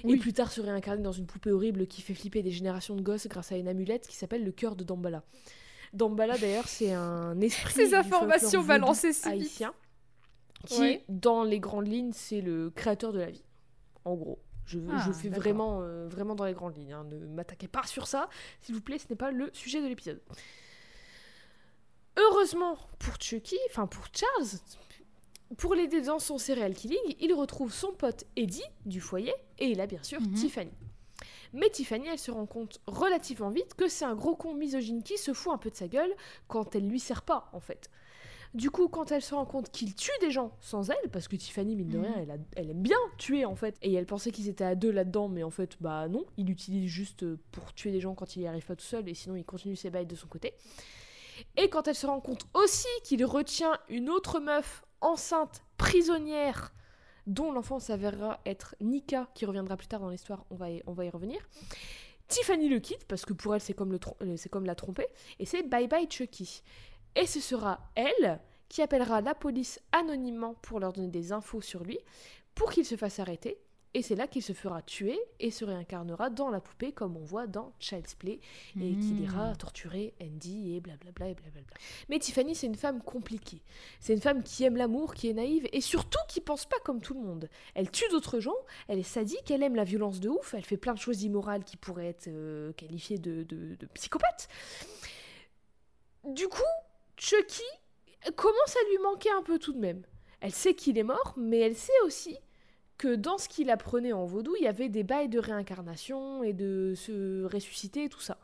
Et 0.03 0.07
Oui. 0.13 0.17
plus 0.17 0.33
tard 0.33 0.51
se 0.51 0.61
réincarner 0.61 1.01
dans 1.03 1.11
une 1.11 1.25
poupée 1.27 1.51
horrible 1.51 1.87
qui 1.87 2.01
fait 2.01 2.13
flipper 2.13 2.41
des 2.41 2.51
générations 2.51 2.95
de 2.95 3.01
gosses 3.01 3.27
grâce 3.27 3.51
à 3.51 3.57
une 3.57 3.67
amulette 3.67 4.07
qui 4.07 4.15
s'appelle 4.15 4.43
le 4.43 4.51
cœur 4.51 4.75
de 4.75 4.83
Dambala. 4.83 5.23
Dambala, 5.93 6.37
d'ailleurs, 6.37 6.67
c'est 6.67 6.93
un 6.93 7.39
esprit. 7.41 7.73
Ces 7.73 7.93
informations 7.93 8.63
balancées 8.63 9.13
si 9.13 9.27
haïtien, 9.27 9.73
qui, 10.65 10.79
Ouais. 10.79 11.05
dans 11.09 11.43
les 11.43 11.59
grandes 11.59 11.87
lignes, 11.87 12.13
c'est 12.13 12.41
le 12.41 12.69
créateur 12.71 13.13
de 13.13 13.19
la 13.19 13.29
vie. 13.29 13.43
En 14.05 14.15
gros. 14.15 14.39
Je, 14.65 14.79
Ah, 14.89 15.03
je 15.05 15.11
fais 15.11 15.27
vraiment, 15.29 15.81
euh, 15.81 16.07
vraiment 16.07 16.33
dans 16.35 16.45
les 16.45 16.53
grandes 16.53 16.77
lignes. 16.77 16.93
hein. 16.93 17.03
Ne 17.03 17.17
m'attaquez 17.27 17.67
pas 17.67 17.83
sur 17.85 18.07
ça, 18.07 18.29
s'il 18.61 18.73
vous 18.75 18.81
plaît, 18.81 18.99
ce 18.99 19.05
n'est 19.09 19.15
pas 19.17 19.31
le 19.31 19.49
sujet 19.53 19.81
de 19.81 19.87
l'épisode. 19.87 20.21
Heureusement 22.17 22.77
pour 22.99 23.15
Chucky, 23.19 23.57
enfin 23.69 23.87
pour 23.87 24.05
Charles, 24.13 24.47
pour 25.57 25.75
l'aider 25.75 26.01
dans 26.01 26.19
son 26.19 26.37
serial 26.37 26.73
killing, 26.73 27.15
il 27.19 27.33
retrouve 27.33 27.73
son 27.73 27.91
pote 27.93 28.25
Eddie 28.35 28.63
du 28.85 29.01
foyer 29.01 29.33
et 29.59 29.67
il 29.67 29.81
a 29.81 29.87
bien 29.87 30.01
sûr 30.03 30.21
Mhm. 30.21 30.33
Tiffany. 30.33 30.71
Mais 31.53 31.69
Tiffany, 31.69 32.07
elle 32.07 32.17
se 32.19 32.31
rend 32.31 32.45
compte 32.45 32.79
relativement 32.87 33.49
vite 33.49 33.73
que 33.73 33.87
c'est 33.89 34.05
un 34.05 34.15
gros 34.15 34.35
con 34.35 34.53
misogyne 34.53 35.03
qui 35.03 35.17
se 35.17 35.33
fout 35.33 35.51
un 35.53 35.57
peu 35.57 35.69
de 35.69 35.75
sa 35.75 35.87
gueule 35.87 36.13
quand 36.47 36.75
elle 36.75 36.87
lui 36.87 36.99
sert 36.99 37.23
pas, 37.23 37.49
en 37.51 37.59
fait. 37.59 37.89
Du 38.53 38.69
coup, 38.69 38.87
quand 38.89 39.11
elle 39.11 39.21
se 39.21 39.33
rend 39.33 39.45
compte 39.45 39.69
qu'il 39.71 39.93
tue 39.95 40.11
des 40.21 40.29
gens 40.31 40.51
sans 40.59 40.89
elle, 40.89 41.09
parce 41.11 41.27
que 41.29 41.35
Tiffany, 41.37 41.75
mine 41.75 41.89
de 41.89 41.97
Mhm. 41.97 42.03
rien, 42.05 42.15
elle, 42.19 42.31
a- 42.31 42.37
elle 42.57 42.69
aime 42.69 42.81
bien 42.81 42.97
tuer 43.17 43.45
en 43.45 43.55
fait, 43.55 43.77
et 43.81 43.93
elle 43.93 44.05
pensait 44.05 44.31
qu'ils 44.31 44.49
étaient 44.49 44.63
à 44.65 44.75
deux 44.75 44.91
là-dedans, 44.91 45.27
mais 45.29 45.43
en 45.43 45.49
fait, 45.51 45.77
bah 45.81 46.07
non, 46.09 46.25
il 46.37 46.47
l'utilise 46.47 46.89
juste 46.89 47.25
pour 47.51 47.73
tuer 47.73 47.91
des 47.91 47.99
gens 48.01 48.13
quand 48.13 48.35
il 48.35 48.41
y 48.43 48.47
arrive 48.47 48.65
pas 48.65 48.75
tout 48.75 48.85
seul, 48.85 49.07
et 49.07 49.13
sinon 49.13 49.35
il 49.35 49.45
continue 49.45 49.75
ses 49.77 49.89
bails 49.89 50.05
de 50.05 50.15
son 50.15 50.27
côté. 50.27 50.53
Et 51.57 51.69
quand 51.69 51.87
elle 51.87 51.95
se 51.95 52.05
rend 52.07 52.19
compte 52.21 52.45
aussi 52.53 52.87
qu'il 53.03 53.23
retient 53.25 53.77
une 53.89 54.09
autre 54.09 54.39
meuf 54.39 54.83
enceinte, 55.01 55.63
prisonnière, 55.77 56.73
dont 57.27 57.51
l'enfant 57.51 57.79
s'avérera 57.79 58.39
être 58.45 58.75
Nika, 58.81 59.27
qui 59.33 59.45
reviendra 59.45 59.77
plus 59.77 59.87
tard 59.87 59.99
dans 59.99 60.09
l'histoire, 60.09 60.45
on 60.49 60.55
va 60.55 60.69
y, 60.69 60.81
on 60.87 60.93
va 60.93 61.05
y 61.05 61.09
revenir. 61.09 61.39
Tiffany 62.27 62.69
le 62.69 62.79
quitte, 62.79 63.05
parce 63.05 63.25
que 63.25 63.33
pour 63.33 63.53
elle 63.53 63.61
c'est 63.61 63.73
comme, 63.73 63.91
le 63.91 63.99
euh, 64.21 64.35
comme 64.49 64.65
la 64.65 64.75
tromper, 64.75 65.07
et 65.39 65.45
c'est 65.45 65.63
bye 65.63 65.87
bye 65.87 66.09
Chucky. 66.09 66.63
Et 67.15 67.25
ce 67.25 67.41
sera 67.41 67.91
elle 67.95 68.39
qui 68.69 68.81
appellera 68.81 69.19
la 69.19 69.35
police 69.35 69.81
anonymement 69.91 70.55
pour 70.61 70.79
leur 70.79 70.93
donner 70.93 71.09
des 71.09 71.33
infos 71.33 71.59
sur 71.59 71.83
lui, 71.83 71.99
pour 72.55 72.71
qu'il 72.71 72.85
se 72.85 72.95
fasse 72.95 73.19
arrêter, 73.19 73.59
Et 73.93 74.01
c'est 74.01 74.15
là 74.15 74.25
qu'il 74.25 74.41
se 74.41 74.53
fera 74.53 74.81
tuer 74.81 75.19
et 75.41 75.51
se 75.51 75.65
réincarnera 75.65 76.29
dans 76.29 76.49
la 76.49 76.61
poupée 76.61 76.93
comme 76.93 77.17
on 77.17 77.25
voit 77.25 77.45
dans 77.45 77.73
Child's 77.79 78.15
Play 78.15 78.39
et 78.77 78.93
qu'il 78.93 79.15
Hmm. 79.15 79.23
ira 79.23 79.55
torturer 79.57 80.13
Andy 80.21 80.75
et 80.75 80.79
blablabla 80.79 81.27
et 81.27 81.33
blablabla. 81.33 81.75
Mais 82.07 82.17
Tiffany 82.17 82.55
c'est 82.55 82.67
une 82.67 82.75
femme 82.75 83.01
compliquée. 83.01 83.61
C'est 83.99 84.13
une 84.13 84.21
femme 84.21 84.43
qui 84.43 84.63
aime 84.63 84.77
l'amour, 84.77 85.13
qui 85.13 85.27
est 85.29 85.33
naïve 85.33 85.67
et 85.73 85.81
surtout 85.81 86.19
qui 86.29 86.39
pense 86.39 86.65
pas 86.65 86.79
comme 86.85 87.01
tout 87.01 87.13
le 87.13 87.19
monde. 87.19 87.49
Elle 87.75 87.91
tue 87.91 88.07
d'autres 88.11 88.39
gens, 88.39 88.55
elle 88.87 88.99
est 88.99 89.03
sadique, 89.03 89.51
elle 89.51 89.61
aime 89.61 89.75
la 89.75 89.83
violence 89.83 90.21
de 90.21 90.29
ouf, 90.29 90.53
elle 90.53 90.63
fait 90.63 90.77
plein 90.77 90.93
de 90.93 90.99
choses 90.99 91.23
immorales 91.23 91.65
qui 91.65 91.75
pourraient 91.75 92.07
être 92.07 92.27
euh, 92.29 92.71
qualifiées 92.73 93.17
de, 93.19 93.43
de, 93.43 93.75
de 93.75 93.85
psychopathe. 93.87 94.47
Du 96.23 96.47
coup, 96.47 96.61
Chucky 97.17 97.63
commence 98.35 98.75
à 98.77 98.89
lui 98.89 98.99
manquer 99.03 99.31
un 99.31 99.41
peu 99.43 99.59
tout 99.59 99.73
de 99.73 99.79
même? 99.79 100.03
Elle 100.39 100.53
sait 100.53 100.75
qu'il 100.75 100.97
est 100.97 101.03
mort, 101.03 101.33
mais 101.35 101.59
elle 101.59 101.75
sait 101.75 101.91
aussi 102.05 102.37
que 103.01 103.15
dans 103.15 103.39
ce 103.39 103.49
qu'il 103.49 103.71
apprenait 103.71 104.13
en 104.13 104.25
vaudou, 104.25 104.55
il 104.59 104.63
y 104.63 104.67
avait 104.67 104.87
des 104.87 105.01
bails 105.01 105.27
de 105.27 105.39
réincarnation 105.39 106.43
et 106.43 106.53
de 106.53 106.93
se 106.95 107.43
ressusciter 107.45 108.03
et 108.03 108.09
tout 108.09 108.21
ça. 108.21 108.37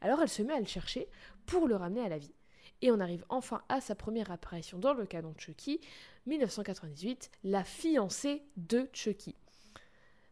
Alors 0.00 0.20
elle 0.20 0.28
se 0.28 0.42
met 0.42 0.54
à 0.54 0.58
le 0.58 0.66
chercher 0.66 1.06
pour 1.46 1.68
le 1.68 1.76
ramener 1.76 2.00
à 2.00 2.08
la 2.08 2.18
vie. 2.18 2.34
Et 2.80 2.90
on 2.90 2.98
arrive 2.98 3.24
enfin 3.28 3.62
à 3.68 3.80
sa 3.80 3.94
première 3.94 4.32
apparition 4.32 4.80
dans 4.80 4.92
le 4.92 5.06
canon 5.06 5.30
de 5.30 5.38
Chucky, 5.38 5.80
1998, 6.26 7.30
la 7.44 7.62
fiancée 7.62 8.42
de 8.56 8.88
Chucky. 8.92 9.36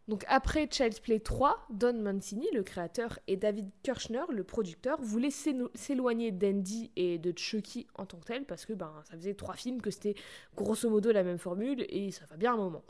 Donc 0.09 0.25
après 0.27 0.67
Child's 0.69 0.99
Play 0.99 1.21
3, 1.21 1.69
Don 1.71 2.03
Mancini, 2.03 2.49
le 2.53 2.65
créateur, 2.65 3.21
et 3.29 3.37
David 3.37 3.71
Kirchner, 3.85 4.25
le 4.31 4.43
producteur, 4.43 5.01
voulaient 5.01 5.31
s'éloigner 5.31 6.33
d'Andy 6.33 6.91
et 6.97 7.19
de 7.19 7.33
Chucky 7.39 7.87
en 7.95 8.05
tant 8.05 8.19
que 8.19 8.25
tel, 8.25 8.47
parce 8.47 8.67
que 8.67 8.73
ben, 8.73 8.93
ça 9.09 9.17
faisait 9.17 9.35
trois 9.35 9.55
films, 9.55 9.81
que 9.81 9.93
c'était 9.93 10.17
grosso 10.57 10.91
modo 10.91 11.13
la 11.13 11.23
même 11.23 11.39
formule, 11.39 11.87
et 11.89 12.11
ça 12.11 12.27
va 12.27 12.37
bien 12.37 12.55
un 12.55 12.57
moment. 12.57 12.83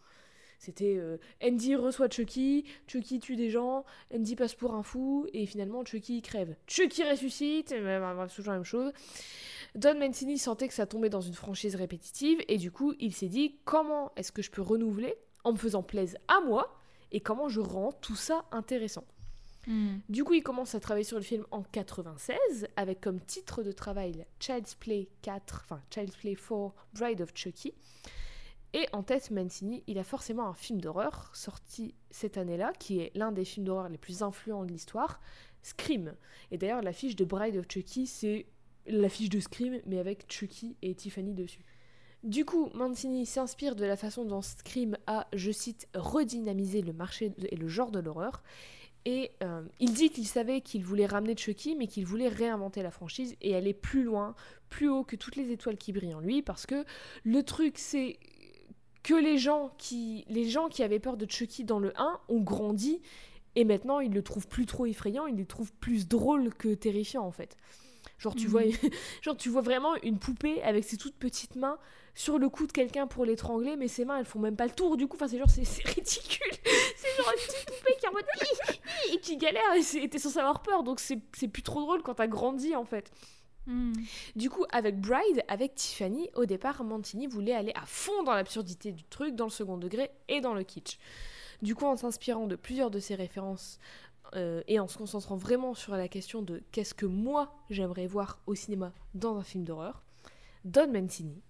C'était 0.61 0.99
euh, 0.99 1.17
Andy 1.43 1.75
reçoit 1.75 2.11
Chucky, 2.11 2.67
Chucky 2.87 3.19
tue 3.19 3.35
des 3.35 3.49
gens, 3.49 3.87
Andy 4.15 4.37
passe 4.37 4.55
pour 4.55 4.75
un 4.75 4.83
fou, 4.83 5.27
et 5.33 5.47
finalement 5.47 5.83
Chucky 5.87 6.21
crève. 6.21 6.55
Chucky 6.67 7.03
ressuscite, 7.03 7.73
et 7.73 7.81
ben, 7.81 7.99
ben, 7.99 8.29
c'est 8.29 8.37
toujours 8.37 8.53
la 8.53 8.59
même 8.59 8.65
chose. 8.65 8.93
Don 9.75 9.99
Mancini 9.99 10.37
sentait 10.37 10.69
que 10.69 10.75
ça 10.75 10.85
tombait 10.85 11.09
dans 11.09 11.23
une 11.23 11.33
franchise 11.33 11.77
répétitive, 11.77 12.41
et 12.47 12.59
du 12.59 12.71
coup 12.71 12.93
il 13.01 13.15
s'est 13.15 13.29
dit 13.29 13.57
comment 13.65 14.13
est-ce 14.17 14.33
que 14.33 14.43
je 14.43 14.51
peux 14.51 14.61
renouveler 14.61 15.15
en 15.45 15.53
me 15.53 15.57
faisant 15.57 15.83
plaisir 15.83 16.21
à 16.29 16.41
moi, 16.41 16.79
et 17.11 17.21
comment 17.21 17.49
je 17.49 17.61
rends 17.61 17.93
tout 17.93 18.17
ça 18.17 18.45
intéressant? 18.53 19.07
Hmm. 19.67 19.99
Du 20.11 20.25
coup, 20.25 20.35
il 20.35 20.43
commence 20.43 20.75
à 20.75 20.81
travailler 20.81 21.05
sur 21.05 21.17
le 21.17 21.23
film 21.23 21.45
en 21.51 21.63
96 21.63 22.69
avec 22.77 23.01
comme 23.01 23.21
titre 23.21 23.63
de 23.63 23.73
travail 23.73 24.27
Child's 24.41 24.75
Play 24.75 25.09
4, 25.23 25.63
enfin 25.65 25.81
Child's 25.91 26.17
Play 26.17 26.35
4, 26.35 26.75
Bride 26.95 27.23
of 27.23 27.31
Chucky. 27.35 27.75
Et 28.73 28.87
en 28.93 29.03
tête, 29.03 29.31
Mancini, 29.31 29.83
il 29.87 29.99
a 29.99 30.05
forcément 30.05 30.47
un 30.47 30.55
film 30.55 30.81
d'horreur 30.81 31.31
sorti 31.35 31.95
cette 32.11 32.39
année-là, 32.39 32.73
qui 32.79 33.01
est 33.01 33.11
l'un 33.17 33.33
des 33.33 33.45
films 33.45 33.67
d'horreur 33.67 33.89
les 33.89 33.99
plus 33.99 34.23
influents 34.23 34.65
de 34.65 34.71
l'histoire, 34.71 35.21
Scream. 35.63 36.15
Et 36.51 36.59
d'ailleurs, 36.59 36.83
l'affiche 36.83 37.17
de 37.17 37.25
Bride 37.25 37.57
of 37.57 37.67
Chucky, 37.69 38.07
c'est 38.07 38.47
l'affiche 38.87 39.29
de 39.29 39.41
Scream, 39.41 39.81
mais 39.87 39.99
avec 39.99 40.31
Chucky 40.33 40.77
et 40.83 40.95
Tiffany 40.95 41.35
dessus. 41.35 41.65
Du 42.23 42.45
coup, 42.45 42.71
Mancini 42.75 43.27
s'inspire 43.27 43.75
de 43.75 43.85
la 43.85 43.97
façon 43.97 44.25
dont 44.25 44.43
Scream 44.43 44.97
a, 45.07 45.27
je 45.33 45.51
cite, 45.51 45.89
redynamisé 45.95 46.83
le 46.83 46.93
marché 46.93 47.33
et 47.51 47.57
le 47.57 47.69
genre 47.69 47.91
de 47.91 47.99
l'horreur. 47.99 48.43
Et 49.07 49.33
euh, 49.43 49.63
il 49.79 49.95
dit 49.95 50.11
qu'il 50.11 50.27
savait 50.27 50.61
qu'il 50.61 50.85
voulait 50.85 51.07
ramener 51.07 51.35
Chucky, 51.35 51.75
mais 51.75 51.87
qu'il 51.87 52.05
voulait 52.05 52.29
réinventer 52.29 52.83
la 52.83 52.91
franchise 52.91 53.35
et 53.41 53.57
aller 53.57 53.73
plus 53.73 54.03
loin, 54.03 54.35
plus 54.69 54.91
haut 54.91 55.05
que 55.05 55.17
toutes 55.17 55.37
les 55.37 55.51
étoiles 55.51 55.79
qui 55.79 55.93
brillent 55.93 56.15
en 56.15 56.21
lui, 56.21 56.43
parce 56.43 56.67
que 56.67 56.85
le 57.25 57.43
truc, 57.43 57.79
c'est 57.79 58.19
que 59.03 59.15
les 59.15 59.39
gens 59.39 59.73
qui, 59.79 60.25
les 60.29 60.49
gens 60.49 60.69
qui 60.69 60.83
avaient 60.83 60.99
peur 61.01 61.17
de 61.17 61.27
Chucky 61.31 61.65
dans 61.65 61.79
le 61.79 61.93
1 61.99 62.21
ont 62.29 62.41
grandi, 62.41 63.01
et 63.57 63.65
maintenant 63.65 64.01
ils 64.01 64.13
le 64.13 64.23
trouvent 64.23 64.47
plus 64.49 64.67
trop 64.67 64.87
effrayant, 64.87 65.27
ils 65.27 65.37
le 65.37 65.47
trouvent 65.47 65.73
plus 65.75 66.07
drôle 66.09 66.53
que 66.55 66.75
terrifiant 66.75 67.25
en 67.25 67.33
fait. 67.33 67.57
Genre 68.19 68.35
tu, 68.35 68.47
Mhm. 68.47 68.51
vois, 68.51 68.63
genre 69.23 69.37
tu 69.37 69.49
vois 69.49 69.63
vraiment 69.63 69.95
une 70.03 70.19
poupée 70.19 70.63
avec 70.63 70.85
ses 70.85 70.97
toutes 70.97 71.17
petites 71.17 71.57
mains 71.57 71.79
sur 72.15 72.39
le 72.39 72.49
cou 72.51 72.67
de 72.67 72.73
quelqu'un 72.73 73.07
pour 73.07 73.25
l'étrangler, 73.25 73.77
mais 73.77 73.89
ses 73.89 74.05
mains 74.05 74.19
elles 74.19 74.27
font 74.27 74.39
même 74.41 74.57
pas 74.57 74.67
le 74.67 74.73
tour 74.73 74.97
du 74.99 75.07
coup, 75.07 75.17
enfin 75.17 75.29
c'est 75.29 75.39
genre 75.39 75.49
c'est 75.49 75.63
ridicule. 75.87 76.53
C'est 76.97 77.17
genre 77.17 77.33
une 77.33 77.47
petite 77.47 77.67
poupée 77.67 77.95
qui 77.99 78.05
est 78.05 78.09
en 78.09 78.13
mode 78.13 78.25
et 79.15 79.21
qui 79.21 79.37
galère 79.39 79.63
et 79.75 80.09
t'es 80.09 80.19
censé 80.19 80.39
avoir 80.39 80.61
peur 80.63 80.83
donc 80.83 81.01
c'est 81.01 81.19
c'est 81.35 81.49
plus 81.49 81.63
trop 81.63 81.81
drôle 81.81 82.03
quand 82.03 82.15
t'as 82.15 82.27
grandi 82.27 82.77
en 82.77 82.85
fait. 82.85 83.11
Hmm. 83.67 83.93
Du 84.37 84.51
coup, 84.51 84.65
avec 84.71 85.01
Bride, 85.01 85.45
avec 85.49 85.75
Tiffany, 85.75 86.31
au 86.35 86.45
départ, 86.47 86.83
Mancini 86.83 87.27
voulait 87.27 87.55
aller 87.55 87.73
à 87.75 87.87
fond 87.87 88.23
dans 88.23 88.35
l'absurdité 88.35 88.93
du 88.93 89.05
truc, 89.05 89.35
dans 89.35 89.45
le 89.45 89.51
second 89.51 89.77
degré 89.77 90.11
et 90.29 90.41
dans 90.41 90.55
le 90.55 90.63
kitsch. 90.63 90.99
Du 91.63 91.75
coup, 91.75 91.85
en 91.85 91.97
s'inspirant 91.97 92.47
de 92.47 92.57
plusieurs 92.57 92.91
de 92.91 92.99
ses 92.99 93.15
références 93.15 93.79
euh, 94.35 94.63
et 94.69 94.79
en 94.79 94.89
se 94.89 94.97
concentrant 94.97 95.37
vraiment 95.37 95.75
sur 95.75 95.97
la 95.97 96.09
question 96.09 96.43
de 96.43 96.63
qu'est-ce 96.73 96.95
que 96.95 97.07
moi 97.07 97.53
j'aimerais 97.69 98.07
voir 98.07 98.39
au 98.47 98.55
cinéma 98.55 98.93
dans 99.15 99.37
un 99.37 99.43
film 99.43 99.65
d'horreur, 99.65 100.03
Don 100.65 100.93
Mancini 100.93 101.43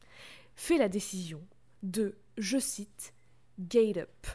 fait 0.54 0.78
la 0.78 0.88
décision 0.88 1.42
de, 1.82 2.16
je 2.38 2.58
cite, 2.58 3.14
Gate 3.58 3.98
Up. 3.98 4.26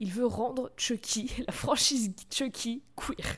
Il 0.00 0.12
veut 0.12 0.26
rendre 0.26 0.70
Chucky, 0.76 1.30
la 1.46 1.52
franchise 1.52 2.12
Chucky, 2.30 2.82
queer. 2.96 3.36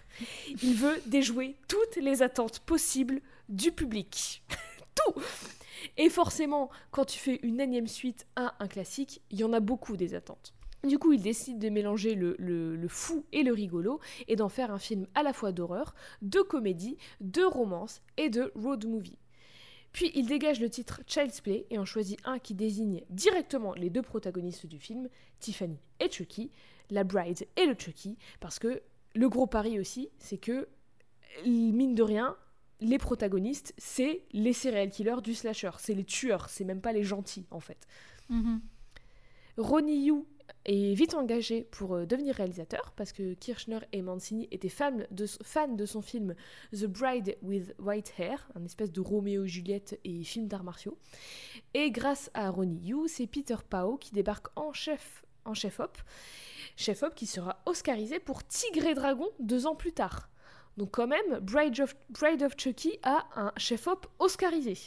Il 0.63 0.75
veut 0.75 1.01
déjouer 1.07 1.57
toutes 1.69 1.97
les 1.97 2.23
attentes 2.23 2.61
possibles 2.61 3.23
du 3.51 3.73
public. 3.73 4.43
Tout 4.95 5.21
Et 5.99 6.09
forcément, 6.09 6.71
quand 6.91 7.05
tu 7.05 7.19
fais 7.19 7.41
une 7.43 7.61
énième 7.61 7.87
suite 7.87 8.27
à 8.37 8.55
un 8.61 8.69
classique, 8.69 9.21
il 9.31 9.41
y 9.41 9.45
en 9.45 9.53
a 9.53 9.61
beaucoup 9.61 9.97
des 9.97 10.15
attentes. 10.15 10.55
Du 10.85 10.99
coup, 10.99 11.13
il 11.13 11.21
décide 11.21 11.59
de 11.59 11.69
mélanger 11.69 12.15
le, 12.15 12.89
fou 12.89 13.27
et 13.33 13.43
le 13.43 13.53
rigolo 13.53 14.01
et 14.29 14.37
d'en 14.37 14.49
faire 14.49 14.71
un 14.71 14.79
film 14.79 15.07
à 15.15 15.23
la 15.23 15.35
fois 15.35 15.53
d'horreur, 15.53 15.95
de 16.23 16.41
comédie, 16.41 16.97
de 17.21 17.43
romance 17.43 18.01
et 18.17 18.31
de 18.31 18.51
road 18.55 18.87
movie. 18.87 19.19
Puis 19.93 20.11
il 20.15 20.27
dégage 20.27 20.61
le 20.61 20.71
titre 20.71 21.03
Child's 21.07 21.41
Play 21.41 21.67
et 21.71 21.79
en 21.79 21.85
choisit 21.85 22.19
un 22.25 22.39
qui 22.39 22.55
désigne 22.55 23.03
directement 23.11 23.75
les 23.75 23.91
deux 23.91 24.03
protagonistes 24.03 24.67
du 24.67 24.79
film, 24.79 25.09
Tiffany 25.41 25.79
et 25.99 26.11
Chucky, 26.11 26.51
la 26.91 27.05
bride 27.05 27.47
et 27.57 27.67
le 27.67 27.75
Chucky, 27.77 28.17
parce 28.39 28.59
que 28.59 28.83
le 29.15 29.29
gros 29.29 29.47
pari 29.47 29.79
aussi, 29.81 30.09
c'est 30.19 30.39
que, 30.39 30.69
mine 31.45 31.95
de 31.95 32.03
rien, 32.03 32.37
les 32.81 32.99
protagonistes, 32.99 33.75
c'est 33.79 34.23
les 34.33 34.53
serial 34.53 34.91
killers 34.91 35.23
du 35.23 35.35
slasher, 35.35 35.71
c'est 35.79 35.95
les 35.95 36.05
tueurs, 36.05 36.49
c'est 36.49 36.65
même 36.65 36.81
pas 36.81 36.93
les 36.93 37.05
gentils 37.05 37.47
en 37.51 37.61
fait. 37.61 37.87
Mhm. 38.29 38.61
Ronnie 39.57 40.07
Yu 40.07 40.25
est 40.65 40.95
vite 40.95 41.15
engagé 41.15 41.65
pour 41.71 41.95
euh, 41.95 42.07
devenir 42.07 42.35
réalisateur 42.35 42.93
parce 42.97 43.13
que 43.13 43.35
Kirchner 43.35 43.81
et 43.93 44.03
Mancini 44.03 44.49
étaient 44.51 44.69
fans 44.69 44.99
de, 45.11 45.27
fans 45.43 45.69
de 45.69 45.87
son 45.87 46.03
film 46.03 46.35
The 46.73 46.87
Bride 46.87 47.37
with 47.43 47.75
White 47.79 48.15
Hair, 48.19 48.49
un 48.55 48.65
espèce 48.65 48.93
de 48.93 49.01
Roméo 49.01 49.45
et 49.45 49.49
Juliette 49.49 49.99
et 50.05 50.23
film 50.25 50.49
d'arts 50.49 50.65
martiaux. 50.65 50.99
Et 51.75 51.91
grâce 51.91 52.31
à 52.35 52.51
Ronnie 52.51 52.89
Yu, 52.89 53.09
c'est 53.09 53.27
Peter 53.27 53.57
Pao 53.69 53.97
qui 53.97 54.13
débarque 54.13 54.47
en 54.57 54.73
chef 54.73 55.25
en 55.47 55.55
chef-op, 55.55 55.97
chef-op 56.77 57.15
qui 57.15 57.27
sera 57.27 57.63
oscarisé 57.65 58.21
pour 58.21 58.47
Tigre 58.47 58.87
et 58.87 58.95
Dragon 58.95 59.29
deux 59.39 59.67
ans 59.67 59.75
plus 59.75 59.93
tard. 59.93 60.29
Donc 60.81 60.93
quand 60.93 61.07
même, 61.07 61.41
Bride 61.43 61.79
of, 61.81 61.95
Bride 62.09 62.43
of 62.43 62.55
Chucky 62.57 62.99
a 63.03 63.27
un 63.37 63.53
chef-op 63.59 64.07
oscarisé. 64.19 64.79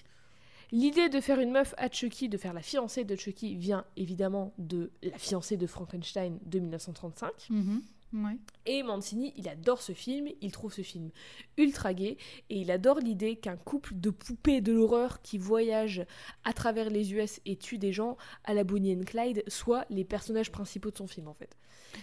L'idée 0.71 1.07
de 1.07 1.21
faire 1.21 1.39
une 1.39 1.51
meuf 1.51 1.75
à 1.77 1.87
Chucky, 1.87 2.29
de 2.29 2.37
faire 2.37 2.51
la 2.51 2.63
fiancée 2.63 3.03
de 3.03 3.15
Chucky, 3.15 3.55
vient 3.55 3.85
évidemment 3.95 4.55
de 4.57 4.89
la 5.03 5.19
fiancée 5.19 5.55
de 5.55 5.67
Frankenstein 5.67 6.39
de 6.47 6.57
1935. 6.57 7.31
Mhm. 7.51 7.83
Ouais. 8.13 8.37
Et 8.65 8.81
Mancini, 8.81 9.33
il 9.37 9.47
adore 9.47 9.83
ce 9.83 9.91
film, 9.91 10.29
il 10.41 10.51
trouve 10.51 10.73
ce 10.73 10.81
film 10.81 11.11
ultra 11.57 11.93
gay, 11.93 12.17
et 12.49 12.57
il 12.57 12.71
adore 12.71 12.97
l'idée 12.97 13.35
qu'un 13.35 13.57
couple 13.57 13.93
de 13.93 14.09
poupées 14.09 14.61
de 14.61 14.73
l'horreur 14.73 15.21
qui 15.21 15.37
voyagent 15.37 16.05
à 16.43 16.53
travers 16.53 16.89
les 16.89 17.13
US 17.13 17.39
et 17.45 17.55
tuent 17.55 17.77
des 17.77 17.93
gens 17.93 18.17
à 18.45 18.55
la 18.55 18.63
Bonnie 18.63 18.95
and 18.95 19.03
Clyde 19.05 19.43
soient 19.47 19.85
les 19.91 20.05
personnages 20.05 20.51
principaux 20.51 20.89
de 20.89 20.97
son 20.97 21.07
film 21.07 21.27
en 21.27 21.35
fait. 21.35 21.55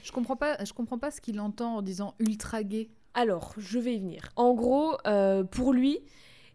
Je 0.05 0.12
comprends 0.12 0.36
pas, 0.36 0.64
je 0.64 0.72
comprends 0.72 0.99
pas 0.99 1.11
ce 1.11 1.20
qu'il 1.20 1.41
entend 1.41 1.76
en 1.76 1.82
disant 1.82 2.14
ultra 2.20 2.62
gay. 2.62 2.88
Alors, 3.15 3.55
je 3.59 3.79
vais 3.79 3.95
y 3.97 3.99
venir. 3.99 4.31
En 4.37 4.55
gros, 4.55 4.97
euh, 5.07 5.45
pour 5.45 5.73
lui, 5.73 5.99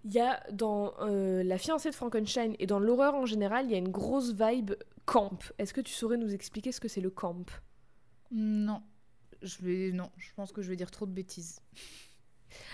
il 0.06 0.14
y 0.14 0.20
a 0.20 0.42
dans 0.52 0.94
euh, 1.02 1.44
La 1.44 1.58
fiancée 1.58 1.90
de 1.90 1.96
Frankenstein 1.96 2.56
et 2.60 2.68
dans 2.68 2.80
l'horreur 2.80 3.16
en 3.16 3.26
général, 3.26 3.66
il 3.66 3.72
y 3.72 3.76
a 3.76 3.78
une 3.78 3.90
grosse 3.92 4.34
vibe 4.34 4.74
camp. 5.06 5.38
Est-ce 5.58 5.74
que 5.74 5.82
tu 5.82 5.94
saurais 5.94 6.18
nous 6.18 6.34
expliquer 6.34 6.72
ce 6.72 6.80
que 6.80 6.88
c'est 6.88 7.02
le 7.02 7.10
camp? 7.10 7.46
Non. 8.32 8.82
Je 9.42 9.58
vais 9.62 9.92
non, 9.92 10.10
je 10.18 10.34
pense 10.36 10.52
que 10.52 10.62
je 10.62 10.70
vais 10.70 10.76
dire 10.76 10.90
trop 10.92 11.06
de 11.06 11.12
bêtises. 11.12 11.60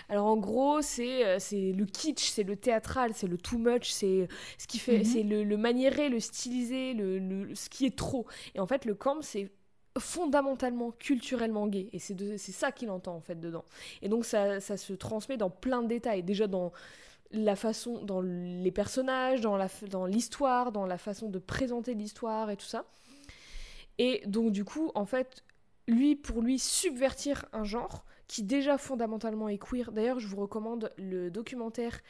Alors 0.08 0.26
en 0.26 0.36
gros, 0.36 0.80
c'est 0.82 1.26
euh, 1.26 1.38
c'est 1.38 1.72
le 1.72 1.84
kitsch, 1.86 2.30
c'est 2.30 2.42
le 2.44 2.56
théâtral, 2.56 3.12
c'est 3.14 3.26
le 3.26 3.38
too 3.38 3.58
much, 3.58 3.90
c'est 3.90 4.28
ce 4.58 4.66
qui 4.66 4.78
fait, 4.78 4.98
Mhm. 4.98 5.04
c'est 5.04 5.22
le, 5.22 5.44
le 5.44 5.56
maniéré, 5.56 6.08
le 6.08 6.20
stylisé, 6.20 6.94
le, 6.94 7.18
le- 7.18 7.54
ce 7.54 7.68
qui 7.68 7.86
est 7.86 7.96
trop. 7.96 8.26
Et 8.54 8.60
en 8.60 8.66
fait, 8.66 8.84
le 8.84 8.94
camp, 8.94 9.20
c'est 9.22 9.50
fondamentalement, 9.98 10.92
culturellement 10.92 11.66
gay. 11.66 11.88
Et 11.92 11.98
c'est 11.98 12.38
ça 12.38 12.72
qu'il 12.72 12.90
entend 12.90 13.14
en 13.14 13.20
fait 13.20 13.38
dedans. 13.40 13.64
Et 14.00 14.08
donc 14.08 14.24
ça, 14.24 14.60
ça 14.60 14.76
se 14.76 14.92
transmet 14.92 15.36
dans 15.36 15.50
plein 15.50 15.82
de 15.82 15.88
détails. 15.88 16.22
Déjà 16.22 16.46
dans 16.46 16.72
la 17.30 17.56
façon, 17.56 18.02
dans 18.04 18.20
les 18.20 18.70
personnages, 18.70 19.40
dans 19.40 19.58
dans 19.88 20.06
l'histoire, 20.06 20.72
dans 20.72 20.86
la 20.86 20.98
façon 20.98 21.28
de 21.28 21.38
présenter 21.38 21.94
l'histoire 21.94 22.50
et 22.50 22.56
tout 22.56 22.66
ça. 22.66 22.84
Et 23.98 24.22
donc 24.26 24.52
du 24.52 24.64
coup, 24.64 24.90
en 24.94 25.06
fait, 25.06 25.44
lui, 25.88 26.16
pour 26.16 26.42
lui, 26.42 26.58
subvertir 26.58 27.44
un 27.52 27.64
genre 27.64 28.04
qui 28.28 28.42
déjà 28.42 28.78
fondamentalement 28.78 29.48
est 29.48 29.58
queer. 29.58 29.92
D'ailleurs, 29.92 30.18
je 30.18 30.26
vous 30.26 30.38
recommande 30.38 30.90
le 30.96 31.30
documentaire 31.30 32.00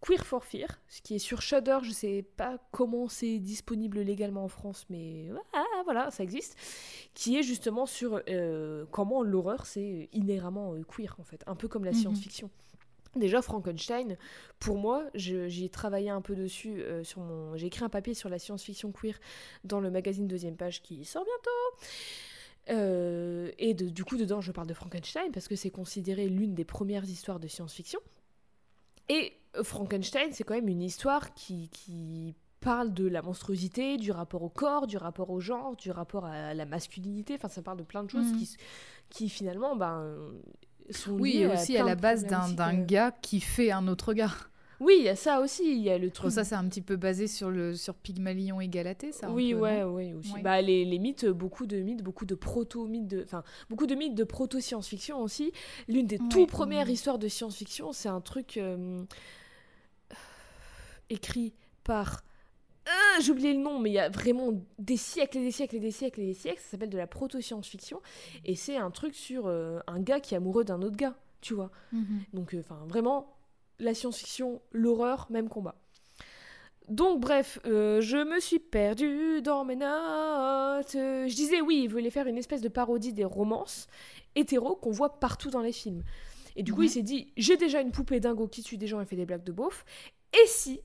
Queer 0.00 0.24
for 0.24 0.44
Fear, 0.44 0.68
ce 0.88 1.00
qui 1.00 1.14
est 1.14 1.18
sur 1.18 1.40
Shudder. 1.42 1.78
Je 1.82 1.90
sais 1.90 2.22
pas 2.36 2.58
comment 2.70 3.08
c'est 3.08 3.38
disponible 3.38 4.00
légalement 4.00 4.44
en 4.44 4.48
France, 4.48 4.84
mais 4.90 5.30
ah, 5.54 5.64
voilà, 5.84 6.10
ça 6.10 6.22
existe. 6.22 6.56
Qui 7.14 7.38
est 7.38 7.42
justement 7.42 7.86
sur 7.86 8.20
euh, 8.28 8.84
comment 8.90 9.22
l'horreur 9.22 9.66
c'est 9.66 10.08
inhéremment 10.12 10.74
euh, 10.74 10.82
queer 10.84 11.16
en 11.18 11.24
fait, 11.24 11.42
un 11.46 11.56
peu 11.56 11.66
comme 11.68 11.84
la 11.84 11.92
Mhm. 11.92 11.96
science-fiction. 11.98 12.50
Déjà 13.16 13.40
Frankenstein, 13.40 14.18
pour 14.60 14.76
moi, 14.76 15.04
je- 15.14 15.48
j'y 15.48 15.64
ai 15.64 15.70
travaillé 15.70 16.10
un 16.10 16.20
peu 16.20 16.36
dessus 16.36 16.82
euh, 16.82 17.02
sur 17.02 17.20
mon, 17.22 17.56
j'ai 17.56 17.68
écrit 17.68 17.82
un 17.82 17.88
papier 17.88 18.12
sur 18.12 18.28
la 18.28 18.38
science-fiction 18.38 18.92
queer 18.92 19.18
dans 19.64 19.80
le 19.80 19.90
magazine 19.90 20.28
Deuxième 20.28 20.56
Page 20.56 20.82
qui 20.82 21.02
sort 21.06 21.24
bientôt. 21.24 21.86
Euh, 22.68 23.50
et 23.58 23.72
de- 23.74 23.88
du 23.88 24.04
coup, 24.04 24.16
dedans, 24.18 24.40
je 24.42 24.52
parle 24.52 24.66
de 24.66 24.74
Frankenstein 24.74 25.30
parce 25.32 25.48
que 25.48 25.56
c'est 25.56 25.70
considéré 25.70 26.28
l'une 26.28 26.54
des 26.54 26.64
premières 26.66 27.04
histoires 27.04 27.40
de 27.40 27.48
science-fiction. 27.48 28.00
Et 29.08 29.32
Frankenstein, 29.62 30.28
c'est 30.32 30.44
quand 30.44 30.54
même 30.54 30.68
une 30.68 30.82
histoire 30.82 31.34
qui, 31.34 31.68
qui 31.70 32.34
parle 32.60 32.92
de 32.94 33.06
la 33.06 33.22
monstruosité, 33.22 33.96
du 33.96 34.10
rapport 34.10 34.42
au 34.42 34.48
corps, 34.48 34.86
du 34.86 34.96
rapport 34.96 35.30
au 35.30 35.40
genre, 35.40 35.76
du 35.76 35.90
rapport 35.90 36.24
à 36.24 36.54
la 36.54 36.64
masculinité. 36.66 37.34
Enfin, 37.34 37.48
ça 37.48 37.62
parle 37.62 37.78
de 37.78 37.84
plein 37.84 38.02
de 38.04 38.10
choses 38.10 38.32
Mhm. 38.32 38.38
qui, 38.38 38.56
qui 39.10 39.28
finalement 39.28 39.76
ben, 39.76 40.16
sont 40.90 41.12
Oui, 41.12 41.38
et 41.38 41.46
aussi 41.46 41.76
à 41.76 41.84
la 41.84 41.94
base 41.94 42.24
d'un 42.26 42.48
d'un 42.48 42.78
euh. 42.80 42.84
gars 42.84 43.12
qui 43.22 43.40
fait 43.40 43.70
un 43.70 43.86
autre 43.88 44.12
gars. 44.14 44.32
Oui, 44.78 44.96
il 44.98 45.04
y 45.04 45.08
a 45.08 45.16
ça 45.16 45.40
aussi. 45.40 45.62
Il 45.64 45.78
y 45.82 45.88
a 45.88 45.96
le 45.96 46.10
truc 46.10 46.30
ça, 46.30 46.44
c'est 46.44 46.54
un 46.54 46.64
petit 46.68 46.82
peu 46.82 46.96
basé 46.96 47.28
sur, 47.28 47.50
le, 47.50 47.74
sur 47.74 47.94
Pygmalion 47.94 48.60
et 48.60 48.68
Galatée, 48.68 49.10
ça 49.10 49.30
oui, 49.30 49.54
peu, 49.54 49.60
ouais, 49.60 49.82
ouais, 49.84 50.12
aussi. 50.12 50.34
Ouais. 50.34 50.42
Bah, 50.42 50.60
les, 50.60 50.84
les 50.84 50.98
mythes, 50.98 51.24
beaucoup 51.26 51.64
de 51.66 51.78
mythes, 51.78 52.02
beaucoup 52.02 52.26
de 52.26 52.34
proto-mythes, 52.34 53.16
enfin, 53.24 53.42
beaucoup 53.70 53.86
de 53.86 53.94
mythes 53.94 54.14
de 54.14 54.24
proto-science-fiction 54.24 55.18
aussi. 55.22 55.50
L'une 55.88 56.06
des 56.06 56.18
Ouais, 56.20 56.28
tout 56.28 56.44
premières 56.46 56.86
ouais. 56.88 56.92
histoires 56.92 57.18
de 57.18 57.26
science-fiction, 57.28 57.92
c'est 57.92 58.10
un 58.10 58.20
truc 58.20 58.58
euh, 58.58 59.02
écrit 61.10 61.54
par. 61.84 62.22
Ah, 62.88 63.20
J'ai 63.20 63.32
oublié 63.32 63.52
le 63.52 63.58
nom, 63.60 63.80
mais 63.80 63.90
il 63.90 63.94
y 63.94 63.98
a 63.98 64.08
vraiment 64.08 64.52
des 64.78 64.96
siècles 64.96 65.38
et 65.38 65.42
des 65.44 65.50
siècles 65.50 65.76
et 65.76 65.80
des 65.80 65.90
siècles 65.90 66.20
et 66.20 66.26
des 66.26 66.34
siècles. 66.34 66.60
Ça 66.60 66.70
s'appelle 66.72 66.90
de 66.90 66.98
la 66.98 67.06
proto-science-fiction. 67.08 68.00
Et 68.44 68.54
c'est 68.54 68.76
un 68.76 68.90
truc 68.92 69.14
sur 69.14 69.46
euh, 69.46 69.80
un 69.88 70.00
gars 70.00 70.20
qui 70.20 70.34
est 70.34 70.36
amoureux 70.36 70.62
d'un 70.64 70.80
autre 70.82 70.96
gars, 70.96 71.16
tu 71.40 71.54
vois. 71.54 71.70
Mhm. 71.92 72.20
Donc, 72.32 72.54
euh, 72.54 72.60
enfin, 72.60 72.84
vraiment, 72.86 73.36
la 73.80 73.92
science-fiction, 73.92 74.60
l'horreur, 74.70 75.26
même 75.30 75.48
combat. 75.48 75.74
Donc, 76.88 77.18
bref, 77.20 77.58
euh, 77.66 78.00
je 78.00 78.18
me 78.18 78.38
suis 78.38 78.60
perdue 78.60 79.42
dans 79.42 79.64
mes 79.64 79.74
notes. 79.74 80.94
Euh, 80.94 81.26
je 81.26 81.34
disais, 81.34 81.60
oui, 81.60 81.80
il 81.84 81.88
voulait 81.88 82.10
faire 82.10 82.28
une 82.28 82.38
espèce 82.38 82.60
de 82.60 82.68
parodie 82.68 83.12
des 83.12 83.24
romances 83.24 83.88
hétéros 84.36 84.76
qu'on 84.76 84.92
voit 84.92 85.18
partout 85.18 85.50
dans 85.50 85.62
les 85.62 85.72
films. 85.72 86.04
Et 86.54 86.62
du 86.62 86.72
coup, 86.72 86.82
Mhm. 86.82 86.86
il 86.86 86.90
s'est 86.90 87.02
dit, 87.02 87.32
j'ai 87.36 87.56
déjà 87.56 87.80
une 87.80 87.90
poupée 87.90 88.20
dingo 88.20 88.46
qui 88.46 88.62
tue 88.62 88.76
des 88.76 88.86
gens 88.86 89.00
et 89.00 89.04
fait 89.06 89.16
des 89.16 89.26
blagues 89.26 89.42
de 89.42 89.50
beauf. 89.52 89.84
Et 90.32 90.46
si 90.46 90.80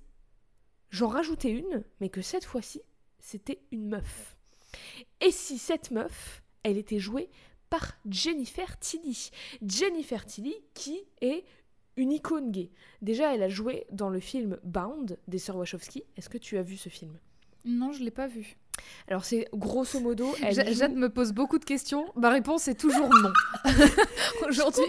j'en 0.92 1.08
rajoutais 1.08 1.52
une, 1.52 1.84
mais 2.00 2.10
que 2.10 2.22
cette 2.22 2.46
fois-ci, 2.46 2.82
c'était 3.20 3.62
une 3.72 3.88
meuf 3.88 4.38
Et 5.20 5.32
si 5.32 5.58
cette 5.58 5.92
meuf, 5.92 6.44
elle 6.64 6.78
était 6.78 7.00
jouée 7.00 7.30
par 7.70 7.94
Jennifer 8.10 8.78
Tilly 8.80 9.32
Jennifer 9.66 10.26
Tilly, 10.26 10.56
qui 10.74 11.00
est 11.22 11.46
une 11.98 12.12
icône 12.12 12.52
gay. 12.52 12.72
Déjà, 13.02 13.34
elle 13.34 13.44
a 13.44 13.50
joué 13.50 13.86
dans 13.92 14.10
le 14.10 14.20
film 14.20 14.60
Bound 14.64 15.18
des 15.28 15.40
sœurs 15.40 15.58
Wachowski. 15.58 16.04
Est-ce 16.18 16.30
que 16.30 16.38
tu 16.38 16.58
as 16.58 16.64
vu 16.64 16.78
ce 16.78 16.90
film? 16.90 17.18
Non, 17.66 17.92
je 17.92 18.04
l'ai 18.04 18.12
pas 18.12 18.28
vu. 18.28 18.58
Alors, 19.08 19.26
c'est 19.26 19.48
grosso 19.54 20.00
modo. 20.00 20.34
Elle 20.42 20.74
Jade 20.74 20.96
me 20.96 21.10
pose 21.10 21.32
beaucoup 21.34 21.60
de 21.60 21.66
questions. 21.66 22.06
Ma 22.16 22.30
réponse 22.30 22.68
est 22.68 22.80
toujours 22.80 23.10
non. 23.10 23.32
Aujourd'hui, 24.48 24.84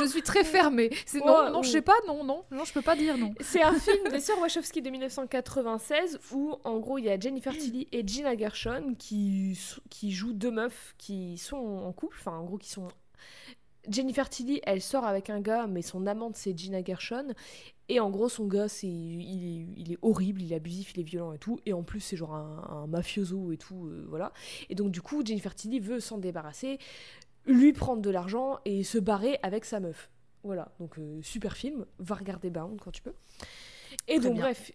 je 0.00 0.04
suis 0.04 0.22
très 0.22 0.44
fermée. 0.44 0.90
C'est 1.06 1.24
non, 1.24 1.50
non, 1.50 1.62
je 1.62 1.68
ou- 1.68 1.72
sais 1.72 1.82
pas, 1.82 1.94
non, 2.06 2.24
non, 2.24 2.44
non, 2.50 2.64
je 2.64 2.72
peux 2.72 2.82
pas 2.82 2.96
dire 2.96 3.16
non. 3.18 3.32
C'est 3.40 3.62
un 3.62 3.74
film 3.74 4.08
des 4.10 4.20
sœurs 4.20 4.38
Wachowski 4.40 4.82
de 4.82 4.90
1996 4.90 6.18
où, 6.32 6.54
en 6.64 6.78
gros, 6.78 6.98
il 6.98 7.04
y 7.04 7.10
a 7.10 7.18
Jennifer 7.18 7.56
Tilly 7.56 7.88
et 7.92 8.06
Gina 8.06 8.36
Gershon 8.36 8.94
qui, 8.98 9.58
qui 9.90 10.12
jouent 10.12 10.32
deux 10.32 10.50
meufs 10.50 10.94
qui 10.98 11.38
sont 11.38 11.56
en 11.56 11.92
couple. 11.92 12.16
Enfin, 12.20 12.36
en 12.36 12.44
gros, 12.44 12.58
qui 12.58 12.70
sont. 12.70 12.88
Jennifer 13.88 14.28
Tilly, 14.28 14.60
elle 14.64 14.82
sort 14.82 15.04
avec 15.04 15.30
un 15.30 15.40
gars, 15.40 15.66
mais 15.66 15.82
son 15.82 16.06
amante, 16.06 16.36
c'est 16.36 16.56
Gina 16.56 16.82
Gershon. 16.82 17.28
Et 17.88 18.00
en 18.00 18.10
gros, 18.10 18.28
son 18.28 18.46
gars, 18.46 18.68
c'est, 18.68 18.86
il, 18.86 19.44
est, 19.44 19.66
il 19.80 19.92
est 19.92 19.98
horrible, 20.02 20.42
il 20.42 20.52
est 20.52 20.56
abusif, 20.56 20.92
il 20.94 21.00
est 21.00 21.04
violent 21.04 21.32
et 21.32 21.38
tout. 21.38 21.58
Et 21.66 21.72
en 21.72 21.82
plus, 21.82 22.00
c'est 22.00 22.16
genre 22.16 22.34
un, 22.34 22.82
un 22.82 22.86
mafioso 22.86 23.50
et 23.52 23.56
tout, 23.56 23.86
euh, 23.86 24.06
voilà. 24.08 24.32
Et 24.68 24.74
donc, 24.74 24.90
du 24.90 25.00
coup, 25.00 25.24
Jennifer 25.24 25.54
Tilly 25.54 25.80
veut 25.80 26.00
s'en 26.00 26.18
débarrasser, 26.18 26.78
lui 27.46 27.72
prendre 27.72 28.02
de 28.02 28.10
l'argent 28.10 28.58
et 28.64 28.84
se 28.84 28.98
barrer 28.98 29.38
avec 29.42 29.64
sa 29.64 29.80
meuf. 29.80 30.10
Voilà, 30.44 30.70
donc 30.78 30.98
euh, 30.98 31.20
super 31.22 31.56
film, 31.56 31.84
va 31.98 32.14
regarder 32.14 32.50
Bound 32.50 32.78
quand 32.80 32.90
tu 32.90 33.02
peux. 33.02 33.14
Et 34.06 34.16
Très 34.16 34.28
donc 34.28 34.34
bien. 34.34 34.42
bref, 34.42 34.70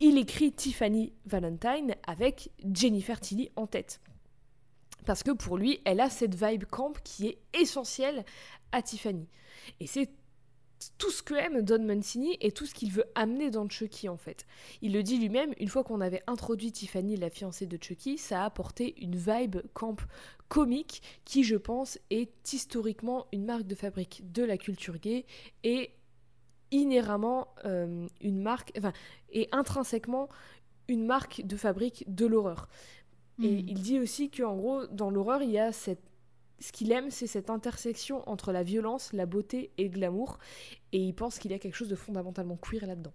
il 0.00 0.18
écrit 0.18 0.52
Tiffany 0.52 1.12
Valentine 1.26 1.94
avec 2.06 2.50
Jennifer 2.72 3.20
Tilly 3.20 3.50
en 3.56 3.66
tête. 3.66 4.00
Parce 5.04 5.22
que 5.22 5.30
pour 5.30 5.56
lui, 5.56 5.80
elle 5.84 6.00
a 6.00 6.10
cette 6.10 6.34
vibe 6.34 6.64
camp 6.64 6.92
qui 7.02 7.28
est 7.28 7.38
essentielle 7.52 8.24
à 8.72 8.82
Tiffany. 8.82 9.28
Et 9.80 9.86
c'est 9.86 10.10
tout 10.98 11.10
ce 11.10 11.22
que 11.22 11.34
aime 11.34 11.62
Don 11.62 11.82
Mancini 11.82 12.36
et 12.40 12.52
tout 12.52 12.66
ce 12.66 12.74
qu'il 12.74 12.90
veut 12.90 13.04
amener 13.14 13.50
dans 13.50 13.68
Chucky 13.68 14.08
en 14.08 14.16
fait. 14.16 14.46
Il 14.82 14.92
le 14.92 15.02
dit 15.02 15.18
lui-même, 15.18 15.54
une 15.58 15.68
fois 15.68 15.84
qu'on 15.84 16.00
avait 16.00 16.22
introduit 16.26 16.72
Tiffany, 16.72 17.16
la 17.16 17.30
fiancée 17.30 17.66
de 17.66 17.78
Chucky, 17.82 18.18
ça 18.18 18.42
a 18.42 18.44
apporté 18.44 18.94
une 19.02 19.16
vibe 19.16 19.58
camp 19.72 19.96
comique 20.48 21.02
qui, 21.24 21.44
je 21.44 21.56
pense, 21.56 21.98
est 22.10 22.52
historiquement 22.52 23.26
une 23.32 23.44
marque 23.44 23.66
de 23.66 23.74
fabrique 23.74 24.30
de 24.32 24.42
la 24.42 24.58
culture 24.58 24.98
gay 24.98 25.24
et 25.62 25.90
inhéremment 26.70 27.48
euh, 27.64 28.06
une 28.20 28.42
marque, 28.42 28.72
enfin, 28.76 28.92
et 29.30 29.48
intrinsèquement 29.52 30.28
une 30.88 31.06
marque 31.06 31.42
de 31.44 31.56
fabrique 31.56 32.04
de 32.08 32.26
l'horreur. 32.26 32.68
Et 33.42 33.50
Mhm. 33.62 33.68
il 33.68 33.82
dit 33.82 33.98
aussi 34.00 34.30
qu'en 34.30 34.54
gros, 34.56 34.86
dans 34.86 35.10
l'horreur, 35.10 35.42
il 35.42 35.50
y 35.50 35.58
a 35.58 35.72
cette. 35.72 36.02
Ce 36.60 36.70
qu'il 36.70 36.92
aime, 36.92 37.10
c'est 37.10 37.26
cette 37.26 37.50
intersection 37.50 38.26
entre 38.28 38.52
la 38.52 38.62
violence, 38.62 39.12
la 39.12 39.26
beauté 39.26 39.72
et 39.76 39.82
le 39.84 39.88
glamour. 39.90 40.38
Et 40.92 40.98
il 40.98 41.12
pense 41.12 41.38
qu'il 41.40 41.50
y 41.50 41.54
a 41.54 41.58
quelque 41.58 41.74
chose 41.74 41.88
de 41.88 41.96
fondamentalement 41.96 42.56
queer 42.56 42.86
là-dedans. 42.86 43.12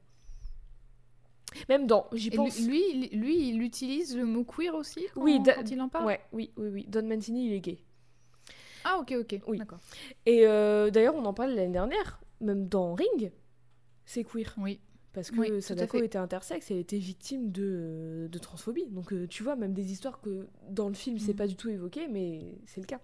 Même 1.68 1.88
dans. 1.88 2.08
J'y 2.14 2.30
pense. 2.30 2.60
lui, 2.60 2.82
lui, 2.94 3.10
lui, 3.10 3.50
il 3.50 3.62
utilise 3.64 4.16
le 4.16 4.26
mot 4.26 4.44
queer 4.44 4.76
aussi 4.76 5.08
quand, 5.14 5.22
Oui, 5.24 5.40
da- 5.40 5.56
quand 5.56 5.72
il 5.72 5.82
en 5.82 5.90
parle 5.90 6.06
Ouais, 6.06 6.20
oui, 6.32 6.52
oui, 6.58 6.68
oui. 6.70 6.86
Don 6.88 7.04
Mancini, 7.08 7.48
il 7.48 7.54
est 7.54 7.60
gay. 7.62 7.80
Ah, 8.84 8.98
ok, 9.00 9.16
ok. 9.22 9.42
Oui. 9.48 9.58
D'accord. 9.58 9.80
Et 10.26 10.46
euh, 10.46 10.90
d'ailleurs, 10.92 11.16
on 11.16 11.26
en 11.26 11.34
parlait 11.34 11.56
l'année 11.56 11.72
dernière, 11.74 12.20
même 12.42 12.68
dans 12.68 12.94
Ring, 12.94 13.32
c'est 14.06 14.24
queer. 14.24 14.54
Oui. 14.58 14.80
Parce 15.14 15.32
que 15.32 15.40
Oui, 15.40 15.62
Sadako 15.62 15.98
était 16.04 16.18
intersexe 16.20 16.70
et 16.70 16.76
elle 16.76 16.80
était 16.82 16.98
victime 17.00 17.52
de, 17.52 18.28
de 18.32 18.38
transphobie. 18.40 18.86
Donc 18.88 19.12
euh, 19.12 19.28
tu 19.28 19.42
vois, 19.44 19.56
même 19.56 19.74
des 19.74 19.92
histoires 19.92 20.22
que 20.22 20.48
dans 20.70 20.88
le 20.88 20.94
film, 20.94 21.18
c'est 21.18 21.32
Mhm. 21.32 21.36
pas 21.38 21.48
du 21.48 21.56
tout 21.56 21.70
évoqué, 21.70 22.08
mais 22.08 22.60
c'est 22.66 22.80
le 22.82 22.86
cas. 22.86 23.00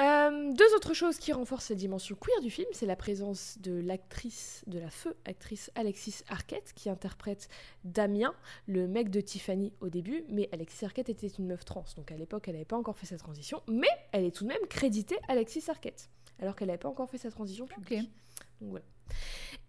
Euh, 0.00 0.52
deux 0.52 0.74
autres 0.74 0.92
choses 0.92 1.18
qui 1.18 1.32
renforcent 1.32 1.70
la 1.70 1.76
dimension 1.76 2.16
queer 2.16 2.40
du 2.40 2.50
film, 2.50 2.66
c'est 2.72 2.86
la 2.86 2.96
présence 2.96 3.58
de 3.60 3.72
l'actrice, 3.78 4.64
de 4.66 4.80
la 4.80 4.90
feu 4.90 5.14
actrice 5.24 5.70
Alexis 5.76 6.24
Arquette, 6.28 6.72
qui 6.74 6.90
interprète 6.90 7.48
Damien, 7.84 8.34
le 8.66 8.88
mec 8.88 9.08
de 9.08 9.20
Tiffany 9.20 9.72
au 9.80 9.88
début, 9.90 10.24
mais 10.28 10.48
Alexis 10.50 10.84
Arquette 10.84 11.10
était 11.10 11.28
une 11.28 11.46
meuf 11.46 11.64
trans, 11.64 11.84
donc 11.96 12.10
à 12.10 12.16
l'époque 12.16 12.48
elle 12.48 12.54
n'avait 12.54 12.64
pas 12.64 12.76
encore 12.76 12.98
fait 12.98 13.06
sa 13.06 13.18
transition, 13.18 13.62
mais 13.68 13.86
elle 14.10 14.24
est 14.24 14.32
tout 14.34 14.42
de 14.42 14.48
même 14.48 14.66
créditée 14.68 15.16
Alexis 15.28 15.62
Arquette, 15.68 16.10
alors 16.40 16.56
qu'elle 16.56 16.66
n'avait 16.68 16.78
pas 16.78 16.88
encore 16.88 17.08
fait 17.08 17.18
sa 17.18 17.30
transition 17.30 17.66
publique. 17.66 18.10
Donc 18.60 18.70
voilà. 18.70 18.84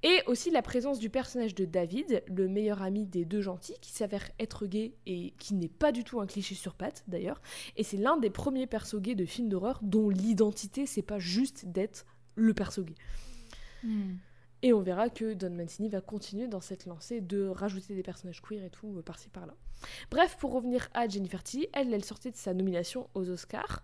Et 0.03 0.21
aussi 0.27 0.51
la 0.51 0.61
présence 0.61 0.99
du 0.99 1.09
personnage 1.09 1.55
de 1.55 1.65
David, 1.65 2.23
le 2.27 2.47
meilleur 2.47 2.81
ami 2.83 3.05
des 3.05 3.25
deux 3.25 3.41
gentils, 3.41 3.77
qui 3.81 3.91
s'avère 3.91 4.29
être 4.39 4.67
gay 4.67 4.93
et 5.07 5.33
qui 5.39 5.55
n'est 5.55 5.67
pas 5.67 5.91
du 5.91 6.03
tout 6.03 6.19
un 6.19 6.27
cliché 6.27 6.53
sur 6.53 6.75
pattes 6.75 7.03
d'ailleurs. 7.07 7.41
Et 7.75 7.83
c'est 7.83 7.97
l'un 7.97 8.17
des 8.17 8.29
premiers 8.29 8.67
persos 8.67 9.01
gays 9.01 9.15
de 9.15 9.25
films 9.25 9.49
d'horreur 9.49 9.79
dont 9.81 10.09
l'identité 10.09 10.85
c'est 10.85 11.01
pas 11.01 11.17
juste 11.17 11.65
d'être 11.65 12.05
le 12.35 12.53
perso 12.53 12.83
gay. 12.83 12.93
Hmm. 13.83 14.15
Et 14.61 14.73
on 14.73 14.81
verra 14.81 15.09
que 15.09 15.33
Don 15.33 15.51
Mancini 15.51 15.89
va 15.89 16.01
continuer 16.01 16.47
dans 16.47 16.61
cette 16.61 16.85
lancée 16.85 17.21
de 17.21 17.47
rajouter 17.47 17.93
des 17.93 18.03
personnages 18.03 18.41
queer 18.41 18.63
et 18.63 18.69
tout 18.69 18.97
euh, 18.97 19.01
par-ci 19.01 19.29
par-là. 19.29 19.53
Bref, 20.09 20.37
pour 20.39 20.53
revenir 20.53 20.89
à 20.93 21.07
Jennifer 21.07 21.43
Tilly, 21.43 21.67
elle, 21.73 21.93
elle 21.93 22.03
sortait 22.03 22.31
de 22.31 22.35
sa 22.35 22.53
nomination 22.53 23.09
aux 23.13 23.29
Oscars. 23.29 23.83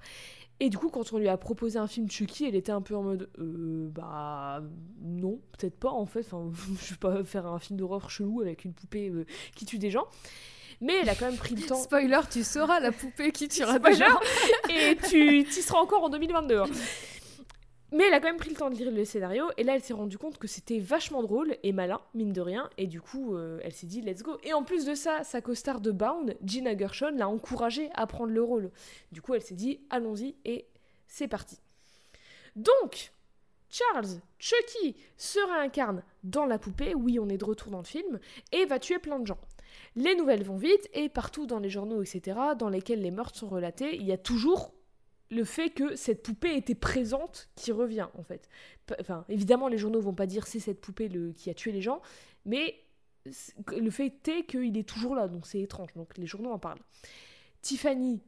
Et 0.64 0.70
du 0.70 0.78
coup, 0.78 0.90
quand 0.90 1.12
on 1.12 1.18
lui 1.18 1.28
a 1.28 1.38
proposé 1.38 1.80
un 1.80 1.88
film 1.88 2.08
Chucky, 2.08 2.46
elle 2.46 2.54
était 2.54 2.72
un 2.72 2.84
peu 2.84 2.96
en 2.96 3.02
mode 3.02 3.32
euh, 3.40 3.90
bah 3.90 4.62
non, 5.02 5.40
peut-être 5.58 5.76
pas 5.76 5.90
en 5.90 6.06
fait. 6.06 6.20
Enfin, 6.20 6.52
je 6.84 6.92
vais 6.92 6.98
pas 6.98 7.24
faire 7.24 7.48
un 7.48 7.58
film 7.58 7.80
d'horreur 7.80 8.12
chelou 8.12 8.42
avec 8.42 8.64
une 8.64 8.72
poupée 8.72 9.10
euh, 9.10 9.26
qui 9.56 9.66
tue 9.66 9.80
des 9.80 9.90
gens. 9.90 10.06
Mais 10.80 10.94
elle 11.02 11.10
a 11.10 11.16
quand 11.16 11.26
même 11.26 11.36
pris 11.38 11.56
le 11.56 11.64
temps. 11.66 11.82
Spoiler, 11.82 12.20
tu 12.30 12.44
sauras 12.44 12.80
la 12.80 12.92
poupée 12.92 13.32
qui 13.32 13.48
tuera 13.48 13.80
des 13.80 13.96
gens. 13.96 14.20
et 14.70 14.96
tu 15.10 15.42
y 15.42 15.46
seras 15.52 15.80
encore 15.80 16.04
en 16.04 16.10
2022. 16.10 16.60
hein. 16.60 16.66
Mais 17.94 18.06
elle 18.06 18.14
a 18.14 18.20
quand 18.22 18.28
même 18.28 18.38
pris 18.38 18.50
le 18.50 18.56
temps 18.56 18.70
de 18.70 18.76
lire 18.76 18.90
le 18.90 19.04
scénario 19.04 19.46
et 19.58 19.64
là 19.64 19.76
elle 19.76 19.82
s'est 19.82 19.94
rendue 19.94 20.18
compte 20.18 20.38
que 20.38 20.48
c'était 20.48 20.80
vachement 20.80 21.22
drôle 21.22 21.58
et 21.62 21.74
malin, 21.74 22.00
mine 22.14 22.32
de 22.32 22.40
rien, 22.40 22.70
et 22.78 22.88
du 22.88 23.02
coup 23.02 23.36
euh, 23.36 23.60
elle 23.64 23.74
s'est 23.74 23.88
dit 23.88 24.02
let's 24.02 24.24
go. 24.24 24.38
Et 24.44 24.54
en 24.54 24.64
plus 24.64 24.86
de 24.86 24.96
ça, 24.96 25.24
sa 25.26 25.42
co-star 25.42 25.82
de 25.82 25.92
Bound, 25.92 26.38
Gina 26.44 26.78
Gershon, 26.78 27.14
l'a 27.18 27.28
encouragée 27.28 27.90
à 27.94 28.08
prendre 28.08 28.32
le 28.32 28.42
rôle. 28.42 28.72
Du 29.12 29.22
coup 29.22 29.34
elle 29.34 29.42
s'est 29.42 29.56
dit 29.56 29.82
allons-y 29.90 30.36
et 30.46 30.68
c'est 31.08 31.28
parti. 31.28 31.60
Donc, 32.56 33.12
Charles, 33.70 34.20
Chucky, 34.40 34.96
se 35.18 35.40
réincarne 35.54 36.04
dans 36.24 36.46
la 36.46 36.60
poupée, 36.60 36.96
oui 36.96 37.20
on 37.20 37.30
est 37.30 37.38
de 37.38 37.46
retour 37.46 37.72
dans 37.72 37.80
le 37.80 37.86
film, 37.86 38.20
et 38.52 38.66
va 38.66 38.80
tuer 38.80 39.00
plein 39.00 39.20
de 39.20 39.28
gens. 39.28 39.40
Les 39.96 40.16
nouvelles 40.16 40.44
vont 40.44 40.58
vite 40.58 40.90
et 40.94 41.10
partout 41.10 41.46
dans 41.46 41.60
les 41.60 41.70
journaux, 41.70 42.02
etc., 42.02 42.38
dans 42.58 42.70
lesquels 42.70 43.02
les 43.02 43.12
meurtres 43.12 43.38
sont 43.38 43.50
relatés, 43.50 43.96
il 43.96 44.06
y 44.06 44.12
a 44.12 44.18
toujours 44.18 44.74
le 45.32 45.46
fait 45.46 45.70
que 45.70 45.96
cette 45.96 46.22
poupée 46.24 46.56
était 46.56 46.76
présente 46.76 47.50
qui 47.56 47.72
revient 47.72 48.08
en 48.16 48.24
fait. 48.24 48.50
Enfin, 49.00 49.26
évidemment, 49.30 49.70
les 49.70 49.78
journaux 49.78 50.02
vont 50.02 50.14
pas 50.14 50.28
dire 50.28 50.46
c'est 50.46 50.60
cette 50.60 50.82
poupée 50.82 51.08
le, 51.08 51.32
qui 51.32 51.50
a 51.50 51.54
tué 51.54 51.72
les 51.72 51.82
gens, 51.82 52.02
mais 52.46 52.84
le 53.26 53.90
fait 53.90 54.28
est 54.28 54.46
qu'il 54.46 54.78
est 54.78 54.88
toujours 54.88 55.16
là, 55.16 55.28
donc 55.30 55.48
c'est 55.48 55.62
étrange. 55.62 55.94
Donc 55.96 56.18
les 56.18 56.28
journaux 56.28 56.52
en 56.52 56.60
parlent. 56.60 56.82
Tiffany, 57.62 58.22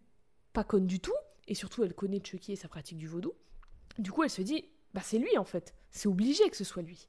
pas 0.54 0.64
conne 0.64 0.88
du 0.88 1.02
tout, 1.02 1.14
et 1.48 1.56
surtout 1.56 1.84
elle 1.84 1.94
connaît 1.94 2.22
Chucky 2.24 2.54
et 2.54 2.56
sa 2.56 2.70
pratique 2.70 2.98
du 2.98 3.08
vaudou. 3.08 3.34
Du 4.00 4.12
coup, 4.12 4.24
elle 4.24 4.30
se 4.30 4.42
dit, 4.42 4.66
bah 4.94 5.02
c'est 5.04 5.20
lui 5.20 5.38
en 5.38 5.44
fait. 5.44 5.76
C'est 5.92 6.08
obligé 6.08 6.50
que 6.50 6.58
ce 6.58 6.64
soit 6.64 6.84
lui. 6.84 7.06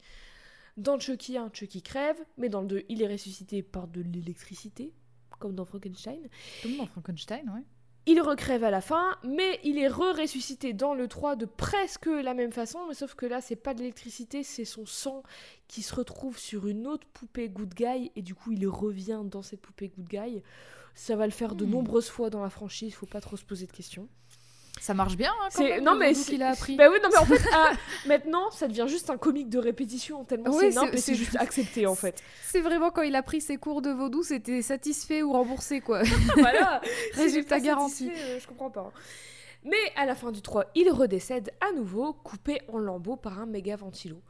Dans 0.76 0.98
Chucky 0.98 1.36
1, 1.36 1.52
Chucky 1.52 1.82
crève, 1.82 2.20
mais 2.36 2.48
dans 2.48 2.62
le 2.62 2.66
2, 2.66 2.84
il 2.88 3.00
est 3.00 3.06
ressuscité 3.06 3.62
par 3.62 3.86
de 3.86 4.00
l'électricité, 4.00 4.92
comme 5.38 5.54
dans 5.54 5.64
Frankenstein. 5.64 6.28
Comme 6.64 6.76
dans 6.78 6.86
Frankenstein, 6.86 7.48
ouais. 7.48 7.62
Il 8.06 8.20
recrève 8.20 8.64
à 8.64 8.70
la 8.70 8.82
fin, 8.82 9.16
mais 9.24 9.58
il 9.64 9.78
est 9.78 9.88
re-ressuscité 9.88 10.74
dans 10.74 10.92
le 10.92 11.08
3 11.08 11.36
de 11.36 11.46
presque 11.46 12.06
la 12.06 12.34
même 12.34 12.52
façon, 12.52 12.80
mais 12.86 12.94
sauf 12.94 13.14
que 13.14 13.24
là, 13.24 13.40
c'est 13.40 13.56
pas 13.56 13.72
de 13.72 13.78
l'électricité, 13.78 14.42
c'est 14.42 14.66
son 14.66 14.84
sang 14.84 15.22
qui 15.68 15.80
se 15.82 15.94
retrouve 15.94 16.38
sur 16.38 16.66
une 16.66 16.86
autre 16.86 17.06
poupée 17.14 17.48
Good 17.48 17.72
Guy, 17.74 18.12
et 18.14 18.20
du 18.22 18.34
coup, 18.34 18.52
il 18.52 18.66
revient 18.68 19.22
dans 19.24 19.40
cette 19.42 19.62
poupée 19.62 19.88
Good 19.88 20.08
Guy. 20.08 20.42
Ça 20.94 21.16
va 21.16 21.24
le 21.26 21.32
faire 21.32 21.54
de 21.54 21.64
Hmm. 21.64 21.70
nombreuses 21.70 22.08
fois 22.10 22.28
dans 22.28 22.42
la 22.42 22.50
franchise, 22.50 22.94
faut 22.94 23.06
pas 23.06 23.22
trop 23.22 23.36
se 23.38 23.44
poser 23.44 23.66
de 23.66 23.72
questions. 23.72 24.08
Ça 24.84 24.92
marche 24.92 25.16
bien, 25.16 25.32
hein, 25.40 25.48
quand 25.56 25.64
même, 25.64 25.82
non, 25.82 25.94
mais 25.94 26.12
qu'il 26.12 26.42
a 26.42 26.50
appris. 26.50 26.76
Bah 26.76 26.90
oui, 26.92 26.98
non, 27.02 27.08
mais 27.10 27.16
en 27.16 27.24
fait, 27.24 27.40
ah, 27.54 27.72
maintenant, 28.04 28.50
ça 28.50 28.68
devient 28.68 28.84
juste 28.86 29.08
un 29.08 29.16
comique 29.16 29.48
de 29.48 29.58
répétition, 29.58 30.24
tellement 30.24 30.50
Oui, 30.50 30.66
c'est 30.70 30.78
nimp 30.78 30.94
c'est- 30.98 31.14
juste 31.14 31.36
accepté, 31.36 31.86
en 31.86 31.94
fait. 31.94 32.22
C'est 32.42 32.60
vraiment 32.60 32.90
quand 32.90 33.00
il 33.00 33.16
a 33.16 33.22
pris 33.22 33.40
ses 33.40 33.56
cours 33.56 33.80
de 33.80 33.88
vaudou, 33.88 34.22
c'était 34.22 34.60
satisfait 34.60 35.22
ou 35.22 35.32
remboursé, 35.32 35.80
quoi. 35.80 36.02
voilà. 36.36 36.82
Résultat 37.14 37.60
garanti. 37.60 38.10
euh, 38.14 38.38
je 38.38 38.46
comprends 38.46 38.68
pas. 38.68 38.92
Mais 39.64 39.78
à 39.96 40.04
la 40.04 40.14
fin 40.14 40.30
du 40.30 40.42
3, 40.42 40.66
il 40.74 40.90
redécède 40.90 41.50
à 41.66 41.72
nouveau, 41.72 42.12
coupé 42.12 42.60
en 42.68 42.76
lambeaux 42.76 43.16
par 43.16 43.38
un 43.40 43.46
méga 43.46 43.76
ventilo. 43.76 44.20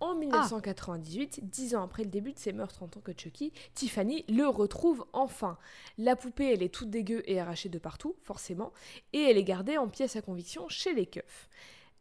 Ah. 0.00 0.06
En 0.06 0.14
1998, 0.16 1.40
dix 1.42 1.74
ans 1.74 1.82
après 1.82 2.04
le 2.04 2.10
début 2.10 2.32
de 2.32 2.38
ses 2.38 2.52
meurtres 2.52 2.82
en 2.82 2.88
tant 2.88 3.00
que 3.00 3.12
Chucky, 3.16 3.52
Tiffany 3.74 4.24
le 4.28 4.46
retrouve 4.46 5.04
enfin. 5.12 5.58
La 5.98 6.16
poupée, 6.16 6.52
elle 6.52 6.62
est 6.62 6.74
toute 6.74 6.90
dégueu 6.90 7.22
et 7.26 7.40
arrachée 7.40 7.68
de 7.68 7.78
partout, 7.78 8.14
forcément, 8.22 8.72
et 9.12 9.22
elle 9.22 9.38
est 9.38 9.44
gardée 9.44 9.78
en 9.78 9.88
pièce 9.88 10.16
à 10.16 10.22
conviction 10.22 10.68
chez 10.68 10.92
les 10.94 11.06
keufs. 11.06 11.48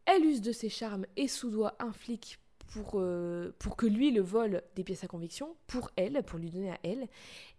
Elle 0.05 0.25
use 0.25 0.41
de 0.41 0.51
ses 0.51 0.69
charmes 0.69 1.05
et 1.15 1.27
soudoie 1.27 1.75
un 1.79 1.93
flic 1.93 2.39
pour, 2.73 2.93
euh, 2.95 3.53
pour 3.59 3.77
que 3.77 3.85
lui 3.85 4.11
le 4.11 4.21
vole 4.21 4.63
des 4.75 4.83
pièces 4.83 5.03
à 5.03 5.07
conviction 5.07 5.55
pour 5.67 5.91
elle, 5.95 6.23
pour 6.23 6.39
lui 6.39 6.49
donner 6.49 6.71
à 6.71 6.79
elle, 6.83 7.07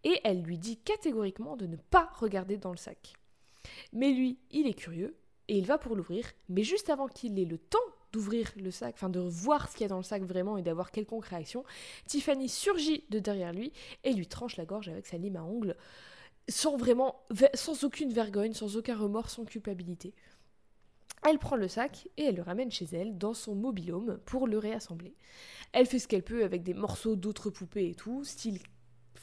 et 0.03 0.21
elle 0.25 0.43
lui 0.43 0.59
dit 0.59 0.77
catégoriquement 0.77 1.57
de 1.57 1.67
ne 1.67 1.77
pas 1.77 2.11
regarder 2.17 2.57
dans 2.57 2.73
le 2.73 2.77
sac. 2.77 3.15
Mais 3.93 4.13
lui, 4.13 4.39
il 4.51 4.67
est 4.67 4.75
curieux, 4.75 5.17
et 5.49 5.57
il 5.57 5.67
va 5.67 5.79
pour 5.79 5.97
l'ouvrir, 5.97 6.27
mais 6.49 6.65
juste 6.65 6.91
avant 6.91 7.07
qu'il 7.07 7.39
ait 7.39 7.45
le 7.45 7.59
temps 7.59 7.79
d'ouvrir 8.15 8.53
le 8.57 8.71
sac, 8.71 8.95
enfin 8.97 9.09
de 9.09 9.19
voir 9.19 9.69
ce 9.69 9.73
qu'il 9.73 9.83
y 9.83 9.87
a 9.87 9.89
dans 9.89 9.97
le 9.97 10.05
sac 10.05 10.23
vraiment 10.23 10.57
et 10.57 10.63
d'avoir 10.63 10.93
quelconque 10.93 11.27
réaction, 11.27 11.65
Tiffany 12.07 12.49
surgit 12.49 13.05
de 13.11 13.19
derrière 13.19 13.53
lui 13.53 13.73
et 14.05 14.13
lui 14.13 14.29
tranche 14.29 14.57
la 14.57 14.65
gorge 14.65 14.89
avec 14.89 15.07
sa 15.07 15.19
lime 15.19 15.37
à 15.37 15.43
ongles, 15.43 15.77
sans 16.49 16.77
vraiment, 16.77 17.25
sans 17.55 17.83
aucune 17.83 18.13
vergogne, 18.13 18.53
sans 18.53 18.77
aucun 18.77 18.97
remords, 18.97 19.31
sans 19.31 19.45
culpabilité. 19.45 20.15
Elle 21.27 21.39
prend 21.39 21.57
le 21.57 21.67
sac 21.67 22.07
et 22.17 22.25
elle 22.27 22.37
le 22.37 22.43
ramène 22.43 22.71
chez 22.71 22.87
elle 22.93 23.19
dans 23.19 23.35
son 23.35 23.57
mobilhome 23.57 24.19
pour 24.27 24.47
le 24.47 24.59
réassembler. 24.59 25.17
Elle 25.73 25.87
fait 25.87 25.99
ce 25.99 26.07
qu'elle 26.07 26.23
peut 26.23 26.45
avec 26.45 26.63
des 26.63 26.75
morceaux 26.75 27.17
d'autres 27.17 27.51
poupées 27.51 27.89
et 27.89 27.95
tout, 27.95 28.23
style 28.23 28.61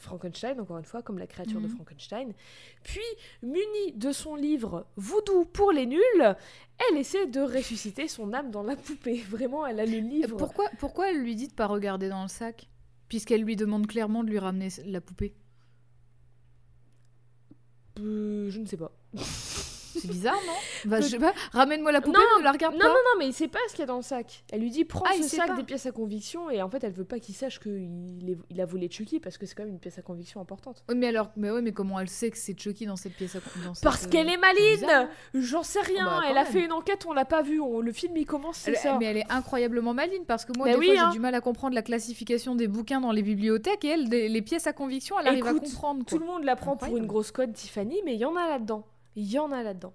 Frankenstein, 0.02 0.60
encore 0.60 0.78
une 0.78 0.84
fois, 0.84 1.02
comme 1.02 1.18
la 1.18 1.26
créature 1.26 1.60
de 1.60 1.66
Mhm. 1.66 1.74
Frankenstein. 1.76 2.32
Puis, 2.82 3.00
munie 3.42 3.92
de 3.94 4.12
son 4.12 4.34
livre 4.36 4.86
Voodoo 4.96 5.44
pour 5.46 5.72
les 5.72 5.86
nuls, 5.86 6.36
elle 6.90 6.96
essaie 6.98 7.26
de 7.26 7.40
ressusciter 7.40 8.08
son 8.08 8.32
âme 8.32 8.50
dans 8.50 8.62
la 8.62 8.76
poupée. 8.76 9.22
Vraiment, 9.30 9.66
elle 9.66 9.80
a 9.80 9.86
le 9.86 9.98
livre. 9.98 10.36
Pourquoi, 10.36 10.68
pourquoi 10.78 11.10
elle 11.10 11.22
lui 11.22 11.34
dit 11.34 11.48
de 11.48 11.54
pas 11.54 11.66
regarder 11.66 12.08
dans 12.08 12.22
le 12.22 12.28
sac 12.28 12.68
Puisqu'elle 13.08 13.42
lui 13.42 13.56
demande 13.56 13.86
clairement 13.86 14.24
de 14.24 14.30
lui 14.30 14.38
ramener 14.38 14.68
la 14.86 15.00
poupée? 15.00 15.34
Euh, 17.98 18.48
je 18.50 18.58
ne 18.58 18.66
sais 18.66 18.76
pas. 18.78 18.92
C'est 20.00 20.08
bizarre, 20.08 20.38
non 20.46 20.52
Bah, 20.90 21.00
je 21.00 21.06
sais 21.08 21.18
pas. 21.18 21.32
Ramène-moi 21.52 21.92
la 21.92 22.00
poupée, 22.00 22.18
Non, 22.18 22.42
la 22.42 22.52
regarde 22.52 22.74
Non, 22.74 22.80
pas. 22.80 22.88
non, 22.88 22.94
non, 22.94 23.18
mais 23.18 23.26
il 23.26 23.32
sait 23.32 23.48
pas 23.48 23.58
ce 23.68 23.72
qu'il 23.72 23.80
y 23.80 23.82
a 23.84 23.86
dans 23.86 23.96
le 23.96 24.02
sac. 24.02 24.44
Elle 24.52 24.60
lui 24.60 24.70
dit 24.70 24.84
prends 24.84 25.04
Ah, 25.08 25.14
ce 25.16 25.22
sac 25.24 25.48
pas. 25.48 25.54
des 25.56 25.62
pièces 25.64 25.86
à 25.86 25.92
conviction 25.92 26.50
et 26.50 26.62
en 26.62 26.68
fait 26.68 26.82
elle 26.84 26.92
veut 26.92 27.04
pas 27.04 27.18
qu'il 27.18 27.34
sache 27.34 27.58
qu'il 27.60 28.38
il 28.50 28.60
a 28.60 28.64
volé 28.66 28.88
Chucky 28.90 29.20
parce 29.20 29.38
que 29.38 29.46
c'est 29.46 29.54
quand 29.54 29.64
même 29.64 29.72
une 29.72 29.78
pièce 29.80 29.98
à 29.98 30.02
conviction 30.02 30.40
importante. 30.40 30.84
Oui, 30.88 30.94
mais 30.96 31.08
alors, 31.08 31.30
mais 31.36 31.50
ouais, 31.50 31.62
mais 31.62 31.72
comment 31.72 31.98
elle 32.00 32.08
sait 32.08 32.30
que 32.30 32.38
c'est 32.38 32.58
Chucky 32.58 32.86
dans 32.86 32.96
cette 32.96 33.14
pièce 33.14 33.36
à 33.36 33.40
cette, 33.40 33.82
Parce 33.82 34.06
euh, 34.06 34.08
qu'elle 34.08 34.28
est 34.28 34.38
hein. 34.84 35.08
J'en 35.34 35.62
sais 35.62 35.80
rien, 35.80 36.04
bah, 36.06 36.20
elle 36.28 36.38
a 36.38 36.44
même. 36.44 36.52
fait 36.52 36.64
une 36.64 36.72
enquête, 36.72 37.04
on 37.06 37.12
l'a 37.12 37.24
pas 37.24 37.42
vu, 37.42 37.60
on- 37.60 37.80
le 37.80 37.92
film 37.92 38.16
il 38.16 38.26
commence, 38.26 38.56
c'est 38.58 38.74
ça. 38.74 38.96
Mais 38.98 39.06
elle 39.06 39.16
est 39.18 39.30
incroyablement 39.30 39.94
maline 39.94 40.24
parce 40.26 40.44
que 40.44 40.52
moi, 40.56 40.66
Bah 40.66 40.72
des 40.74 40.78
oui, 40.78 40.86
fois, 40.86 40.94
j'ai 40.94 41.00
hein. 41.00 41.10
du 41.10 41.18
mal 41.20 41.34
à 41.34 41.40
comprendre 41.40 41.74
la 41.74 41.82
classification 41.82 42.54
des 42.54 42.68
bouquins 42.68 43.00
dans 43.00 43.12
les 43.12 43.22
bibliothèques 43.22 43.84
et 43.84 43.88
elle, 43.88 44.08
des- 44.08 44.28
les 44.28 44.42
pièces 44.42 44.66
à 44.66 44.72
conviction, 44.72 45.16
elle 45.20 45.28
arrive 45.28 45.46
à 45.46 45.54
comprendre. 45.54 46.04
Tout 46.04 46.16
Quoi. 46.16 46.26
le 46.26 46.32
monde 46.32 46.44
la 46.44 46.56
prend 46.56 46.76
pour 46.76 46.96
une 46.96 47.06
grosse 47.06 47.30
conne 47.30 47.52
Tiffany, 47.52 48.00
mais 48.04 48.14
il 48.14 48.20
y 48.20 48.24
en 48.24 48.36
a 48.36 48.48
là-dedans. 48.48 48.86
Il 49.16 49.30
y 49.30 49.38
en 49.38 49.52
a 49.52 49.62
là-dedans. 49.62 49.94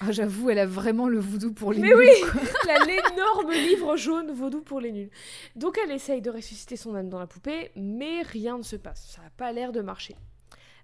Ah, 0.00 0.12
j'avoue, 0.12 0.50
elle 0.50 0.58
a 0.58 0.66
vraiment 0.66 1.08
le 1.08 1.18
voodoo 1.18 1.52
pour 1.52 1.72
les 1.72 1.80
Mais 1.80 1.88
nuls, 1.88 1.96
oui 1.96 2.30
quoi. 2.30 2.42
Elle 2.64 2.70
a 2.70 2.84
l'énorme 2.84 3.50
livre 3.52 3.96
jaune 3.96 4.30
vaudou 4.30 4.60
pour 4.60 4.78
les 4.78 4.92
nuls. 4.92 5.10
Donc 5.54 5.78
elle 5.82 5.90
essaye 5.90 6.20
de 6.20 6.30
ressusciter 6.30 6.76
son 6.76 6.94
âme 6.94 7.08
dans 7.08 7.18
la 7.18 7.26
poupée, 7.26 7.70
mais 7.76 8.20
rien 8.20 8.58
ne 8.58 8.62
se 8.62 8.76
passe. 8.76 9.06
Ça 9.06 9.22
n'a 9.22 9.30
pas 9.30 9.52
l'air 9.52 9.72
de 9.72 9.80
marcher. 9.80 10.14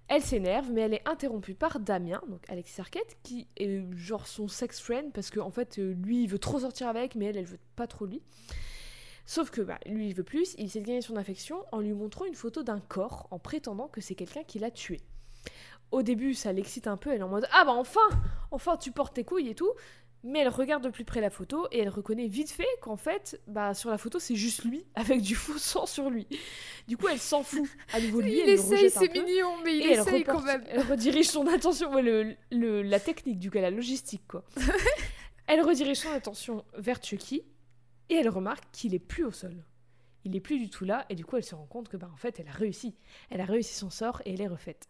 Elle 0.07 0.23
s'énerve, 0.23 0.71
mais 0.71 0.81
elle 0.81 0.95
est 0.95 1.07
interrompue 1.07 1.53
par 1.53 1.79
Damien, 1.79 2.21
donc 2.27 2.41
Alexis 2.49 2.81
Arquette, 2.81 3.17
qui 3.23 3.47
est 3.55 3.81
genre 3.95 4.27
son 4.27 4.47
sex 4.47 4.81
friend, 4.81 5.13
parce 5.13 5.29
qu'en 5.29 5.47
en 5.47 5.51
fait, 5.51 5.79
euh, 5.79 5.93
lui, 5.93 6.23
il 6.23 6.27
veut 6.27 6.39
trop 6.39 6.59
sortir 6.59 6.87
avec, 6.87 7.15
mais 7.15 7.25
elle, 7.25 7.37
elle 7.37 7.45
veut 7.45 7.59
pas 7.75 7.87
trop 7.87 8.05
lui. 8.05 8.21
Sauf 9.25 9.49
que 9.49 9.61
bah, 9.61 9.79
lui, 9.85 10.09
il 10.09 10.13
veut 10.13 10.23
plus, 10.23 10.55
il 10.57 10.65
essaie 10.65 10.81
de 10.81 10.85
gagner 10.85 11.01
son 11.01 11.15
affection 11.15 11.63
en 11.71 11.79
lui 11.79 11.93
montrant 11.93 12.25
une 12.25 12.35
photo 12.35 12.63
d'un 12.63 12.79
corps, 12.79 13.27
en 13.31 13.39
prétendant 13.39 13.87
que 13.87 14.01
c'est 14.01 14.15
quelqu'un 14.15 14.43
qui 14.43 14.59
l'a 14.59 14.71
tué. 14.71 14.99
Au 15.93 16.01
début, 16.01 16.33
ça 16.33 16.51
l'excite 16.51 16.87
un 16.87 16.97
peu, 16.97 17.11
elle 17.11 17.19
est 17.19 17.23
en 17.23 17.29
mode 17.29 17.47
Ah 17.53 17.63
bah 17.65 17.73
enfin 17.73 18.01
Enfin, 18.51 18.77
tu 18.77 18.91
portes 18.91 19.13
tes 19.15 19.23
couilles 19.23 19.49
et 19.49 19.55
tout 19.55 19.71
mais 20.25 20.39
elle 20.39 20.47
regarde 20.47 20.81
de 20.85 20.89
plus 20.89 21.03
près 21.03 21.19
la 21.19 21.29
photo 21.29 21.67
et 21.73 21.79
elle 21.79 21.89
reconnaît 21.89 22.27
vite 22.29 22.49
fait 22.49 22.65
qu'en 22.81 22.95
fait, 22.95 23.41
bah, 23.45 23.73
sur 23.73 23.89
la 23.89 23.97
photo, 23.97 24.19
c'est 24.19 24.37
juste 24.37 24.63
lui, 24.63 24.85
avec 24.95 25.19
du 25.21 25.35
faux 25.35 25.57
sang 25.57 25.85
sur 25.85 26.09
lui. 26.09 26.25
Du 26.87 26.95
coup, 26.95 27.09
elle 27.09 27.19
s'en 27.19 27.43
fout 27.43 27.67
à 27.91 27.99
nouveau 27.99 28.21
lui, 28.21 28.35
Il 28.35 28.39
elle 28.43 28.49
essaye, 28.51 28.89
c'est 28.89 29.11
mignon, 29.11 29.57
mais 29.65 29.75
il 29.79 29.85
essaye 29.85 30.23
quand 30.23 30.41
même. 30.41 30.63
elle 30.69 30.83
redirige 30.83 31.27
son 31.27 31.45
attention, 31.47 31.93
ouais, 31.93 32.01
le, 32.01 32.37
le- 32.51 32.83
la 32.83 33.01
technique 33.01 33.37
du 33.37 33.51
cas, 33.51 33.59
la 33.59 33.69
logistique, 33.69 34.23
quoi. 34.25 34.45
elle 35.47 35.59
redirige 35.61 35.97
son 35.97 36.11
attention 36.11 36.63
vers 36.77 37.03
Chucky 37.03 37.43
et 38.09 38.15
elle 38.15 38.29
remarque 38.29 38.63
qu'il 38.71 38.95
est 38.95 38.99
plus 38.99 39.25
au 39.25 39.31
sol. 39.31 39.65
Il 40.23 40.37
est 40.37 40.39
plus 40.41 40.57
du 40.57 40.69
tout 40.69 40.85
là 40.85 41.05
et 41.09 41.15
du 41.15 41.25
coup, 41.25 41.35
elle 41.35 41.43
se 41.43 41.53
rend 41.53 41.65
compte 41.65 41.89
que, 41.89 41.97
bah, 41.97 42.09
en 42.13 42.17
fait, 42.17 42.39
elle 42.39 42.47
a 42.47 42.51
réussi. 42.53 42.95
Elle 43.29 43.41
a 43.41 43.45
réussi 43.45 43.73
son 43.73 43.89
sort 43.89 44.21
et 44.23 44.33
elle 44.35 44.41
est 44.41 44.47
refaite. 44.47 44.87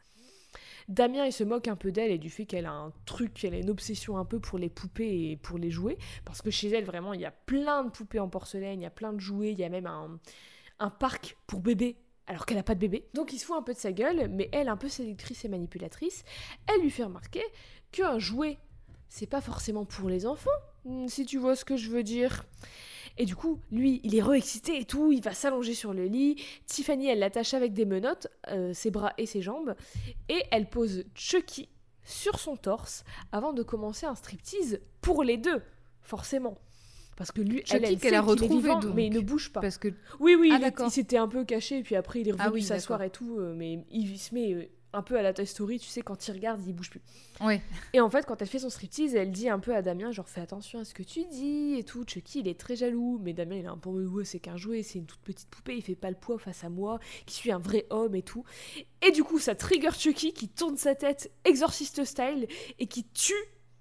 Damien, 0.88 1.26
il 1.26 1.34
se 1.34 1.43
moque 1.43 1.68
un 1.68 1.76
peu 1.76 1.91
d'elle 1.91 2.12
et 2.12 2.18
du 2.18 2.30
fait 2.30 2.45
qu'elle 2.45 2.66
a 2.66 2.72
un 2.72 2.93
truc, 3.06 3.34
qu'elle 3.34 3.54
a 3.54 3.58
une 3.58 3.70
obsession 3.70 4.18
un 4.18 4.26
peu 4.26 4.39
pour 4.39 4.60
les 4.60 4.70
poupées 4.70 5.32
et 5.32 5.38
pour 5.38 5.58
les 5.58 5.72
jouets. 5.72 5.97
Parce 6.26 6.41
que 6.41 6.51
chez 6.51 6.70
elle, 6.70 6.86
vraiment, 6.86 7.14
il 7.14 7.22
y 7.22 7.26
a 7.26 7.32
plein 7.32 7.84
de 7.84 7.89
poupées 7.89 8.20
en 8.20 8.30
porcelaine, 8.30 8.82
il 8.82 8.84
y 8.84 8.88
a 8.88 8.91
plein 8.91 9.14
de 9.14 9.20
jouets, 9.20 9.51
il 9.51 9.60
y 9.60 9.64
a 9.64 9.70
même 9.70 9.88
un, 9.88 10.20
un 10.80 10.89
parc 10.89 11.38
pour 11.47 11.60
bébés, 11.60 11.97
alors 12.28 12.45
qu'elle 12.45 12.58
n'a 12.58 12.64
pas 12.64 12.76
de 12.76 12.80
bébé. 12.80 13.08
Donc 13.14 13.34
il 13.34 13.39
se 13.39 13.45
fout 13.45 13.56
un 13.56 13.64
peu 13.64 13.74
de 13.74 13.80
sa 13.80 13.91
gueule, 13.91 14.30
mais 14.30 14.49
elle, 14.51 14.70
un 14.70 14.78
peu 14.78 14.89
séductrice 14.89 15.45
et 15.45 15.49
manipulatrice, 15.49 16.24
elle 16.68 16.82
lui 16.82 16.89
fait 16.89 17.04
remarquer 17.04 17.43
qu'un 17.91 18.20
jouet, 18.20 18.58
c'est 19.10 19.28
pas 19.28 19.41
forcément 19.41 19.86
pour 19.86 20.10
les 20.10 20.26
enfants, 20.26 20.49
hmm, 20.86 21.08
si 21.08 21.26
tu 21.26 21.38
vois 21.38 21.56
ce 21.56 21.66
que 21.66 21.78
je 21.78 21.89
veux 21.89 22.04
dire. 22.04 22.45
Et 23.18 23.26
du 23.26 23.36
coup, 23.36 23.59
lui, 23.72 24.01
il 24.03 24.16
est 24.16 24.22
re-excité 24.22 24.80
et 24.80 24.86
tout, 24.86 25.11
il 25.11 25.22
va 25.22 25.34
s'allonger 25.34 25.74
sur 25.74 25.93
le 25.93 26.05
lit. 26.05 26.41
Tiffany, 26.66 27.07
elle 27.07 27.20
l'attache 27.20 27.53
avec 27.53 27.74
des 27.74 27.86
menottes, 27.86 28.28
euh, 28.49 28.74
ses 28.74 28.89
bras 28.89 29.14
et 29.18 29.26
ses 29.26 29.41
jambes, 29.41 29.76
et 30.30 30.43
elle 30.51 30.68
pose 30.68 31.03
Chucky 31.14 31.70
sur 32.03 32.39
son 32.39 32.57
torse 32.57 33.03
avant 33.32 33.53
de 33.53 33.64
commencer 33.64 34.05
un 34.05 34.16
striptease 34.16 34.80
pour 35.01 35.24
les 35.24 35.38
deux, 35.38 35.61
forcément. 36.01 36.57
Parce 37.16 37.32
que 37.32 37.41
lui, 37.41 37.59
Chucky 37.59 37.76
elle, 37.76 37.86
elle 37.86 37.99
qu'elle 37.99 38.16
a 38.16 38.22
retrouvé, 38.22 38.55
vivant, 38.55 38.80
donc. 38.80 38.95
mais 38.95 39.05
il 39.05 39.14
ne 39.14 39.20
bouge 39.20 39.51
pas. 39.51 39.61
Parce 39.61 39.78
que 39.78 39.89
Oui, 40.20 40.36
oui, 40.36 40.51
Ah, 40.51 40.72
il, 40.80 40.91
s'était 40.91 41.18
un 41.18 41.28
peu 41.28 41.45
caché, 41.45 41.84
puis 41.84 41.95
après 41.95 42.22
il 42.22 42.30
est 42.30 42.32
revenu 42.32 42.47
Ah 42.47 42.51
oui, 42.51 42.64
s'asseoir 42.64 43.03
et 43.03 43.11
tout, 43.11 43.38
euh, 43.38 43.53
mais 43.55 43.86
il 43.91 44.18
se 44.18 44.34
met 44.34 44.53
euh, 44.53 44.66
un 44.94 45.02
peu 45.02 45.18
à 45.18 45.22
la 45.22 45.34
Toy 45.34 45.46
Story, 45.46 45.80
tu 45.80 45.88
sais, 45.88 46.02
quand 46.02 46.28
il 46.28 46.32
regarde, 46.32 46.62
il 46.66 46.74
bouge 46.74 46.91
plus. 46.91 47.02
Et 47.94 48.00
en 48.00 48.10
fait, 48.10 48.26
quand 48.26 48.41
elle 48.41 48.48
fait 48.48 48.60
son 48.60 48.70
striptease, 48.70 49.16
elle 49.16 49.32
dit 49.32 49.50
un 49.50 49.60
peu 49.60 49.76
à 49.76 49.82
Damien, 49.82 50.12
genre 50.12 50.30
fais 50.30 50.41
attention 50.41 50.80
à 50.80 50.86
ce 50.86 50.94
que 50.94 51.04
tu 51.04 51.26
dis 51.26 51.76
et 51.78 51.84
tout. 51.84 52.06
Chucky, 52.08 52.39
il 52.39 52.48
est 52.48 52.60
très 52.60 52.76
jaloux, 52.76 53.20
mais 53.22 53.34
Damien, 53.34 53.56
il 53.56 53.66
est 53.66 53.68
un 53.68 53.78
peu 53.78 53.89
ouais, 53.89 54.24
c'est 54.24 54.39
qu'un 54.39 54.56
jouet, 54.56 54.84
c'est 54.84 55.00
une 55.00 55.06
toute 55.06 55.22
petite 55.22 55.50
poupée, 55.50 55.76
il 55.76 55.82
fait 55.82 55.96
pas 55.96 56.10
le 56.10 56.16
poids 56.16 56.38
face 56.38 56.64
à 56.64 56.70
moi, 56.70 57.00
qui 57.26 57.36
suis 57.36 57.52
un 57.52 57.60
vrai 57.60 57.86
homme 57.89 58.16
et 58.16 58.22
tout. 58.22 58.44
Et 59.06 59.12
du 59.12 59.24
coup, 59.24 59.39
ça 59.39 59.56
trigger 59.56 59.91
Chucky 59.91 60.34
qui 60.34 60.48
tourne 60.48 60.78
sa 60.78 60.96
tête, 60.96 61.32
exorciste 61.44 62.06
style, 62.06 62.48
et 62.80 62.88
qui 62.88 63.06
tue 63.06 63.34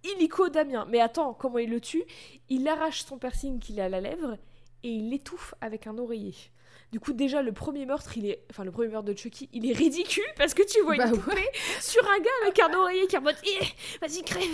illico 0.05 0.49
Damien. 0.49 0.87
Mais 0.91 1.01
attends, 1.01 1.35
comment 1.35 1.59
il 1.59 1.71
le 1.71 1.81
tue? 1.81 2.05
Il 2.49 2.67
arrache 2.69 3.05
son 3.05 3.19
piercing 3.19 3.59
qu'il 3.59 3.81
a 3.81 3.85
à 3.85 3.89
la 3.89 4.01
lèvre 4.01 4.39
et 4.83 4.89
il 4.89 5.11
l'étouffe 5.11 5.55
avec 5.61 5.87
un 5.87 5.99
oreiller. 5.99 6.35
Du 6.93 7.01
coup, 7.01 7.15
déjà, 7.15 7.41
le 7.41 7.53
premier 7.53 7.87
meurtre, 7.87 8.19
il 8.19 8.27
est. 8.27 8.45
Enfin, 8.51 8.65
le 8.65 8.71
premier 8.71 8.89
meurtre 8.89 9.09
de 9.09 9.17
Chucky, 9.17 9.49
il 9.55 9.69
est 9.69 9.73
ridicule 9.73 10.23
parce 10.37 10.53
que 10.53 10.63
tu 10.63 10.79
vois 10.83 10.97
Bah 10.97 11.07
une 11.07 11.15
ouais. 11.15 11.51
sur 11.81 12.07
un 12.07 12.19
gars 12.21 12.31
avec 12.43 12.61
un 12.61 12.73
oreiller 12.75 13.07
qui 13.07 13.17
est 13.17 13.19
en 13.19 13.23
mode. 13.23 13.37
Eh, 13.45 13.65
Vas-y, 14.07 14.23
crève 14.23 14.45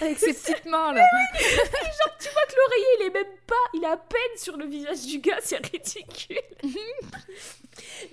Avec 0.00 0.18
ses 0.18 0.34
petites 0.34 0.64
mains 0.66 0.92
là. 0.92 1.06
Tu 1.38 2.28
vois 2.28 2.42
que 2.48 2.54
l'oreiller, 2.56 2.86
il 3.00 3.06
est 3.06 3.14
même 3.14 3.36
pas. 3.46 3.54
Il 3.74 3.84
est 3.84 3.86
à 3.86 3.96
peine 3.96 4.36
sur 4.36 4.56
le 4.56 4.66
visage 4.66 5.06
du 5.06 5.20
gars, 5.20 5.38
c'est 5.40 5.64
ridicule. 5.64 6.40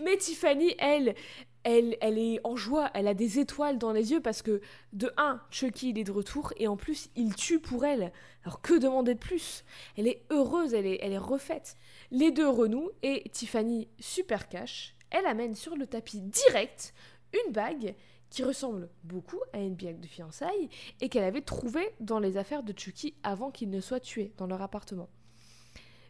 Mais 0.04 0.18
Tiffany, 0.18 0.76
elle. 0.78 1.16
Elle, 1.66 1.96
elle 2.02 2.18
est 2.18 2.42
en 2.44 2.58
joie, 2.58 2.92
elle 2.94 3.08
a 3.08 3.14
des 3.14 3.40
étoiles 3.40 3.78
dans 3.78 3.94
les 3.94 4.12
yeux 4.12 4.20
parce 4.20 4.42
que, 4.42 4.60
de 4.92 5.14
un, 5.16 5.40
Chucky 5.50 5.92
il 5.92 5.98
est 5.98 6.04
de 6.04 6.12
retour 6.12 6.52
et 6.58 6.68
en 6.68 6.76
plus 6.76 7.10
il 7.16 7.34
tue 7.36 7.60
pour 7.62 7.86
elle. 7.86 8.12
Alors 8.44 8.62
que 8.62 8.74
demander 8.78 9.14
de 9.14 9.20
plus? 9.20 9.64
Elle 9.98 10.10
est 10.10 10.26
heureuse, 10.30 10.74
elle 10.74 10.86
est, 10.86 11.00
elle 11.02 11.14
est 11.14 11.18
refaite. 11.18 11.78
Les 12.14 12.30
deux 12.30 12.48
renouent 12.48 12.92
et 13.02 13.28
Tiffany, 13.32 13.88
super 14.00 14.48
cash, 14.48 14.96
elle 15.10 15.26
amène 15.26 15.56
sur 15.56 15.76
le 15.76 15.88
tapis 15.88 16.22
direct 16.22 16.94
une 17.34 17.52
bague 17.52 17.96
qui 18.30 18.44
ressemble 18.44 18.92
beaucoup 19.04 19.40
à 19.52 19.58
une 19.58 19.74
bague 19.74 20.00
de 20.00 20.06
fiançailles 20.06 20.70
et 21.02 21.10
qu'elle 21.10 21.24
avait 21.24 21.42
trouvée 21.42 21.90
dans 22.00 22.20
les 22.20 22.38
affaires 22.38 22.62
de 22.62 22.72
Chucky 22.78 23.16
avant 23.24 23.50
qu'il 23.50 23.72
ne 23.72 23.82
soit 23.82 24.00
tué 24.00 24.32
dans 24.38 24.46
leur 24.46 24.62
appartement. 24.62 25.10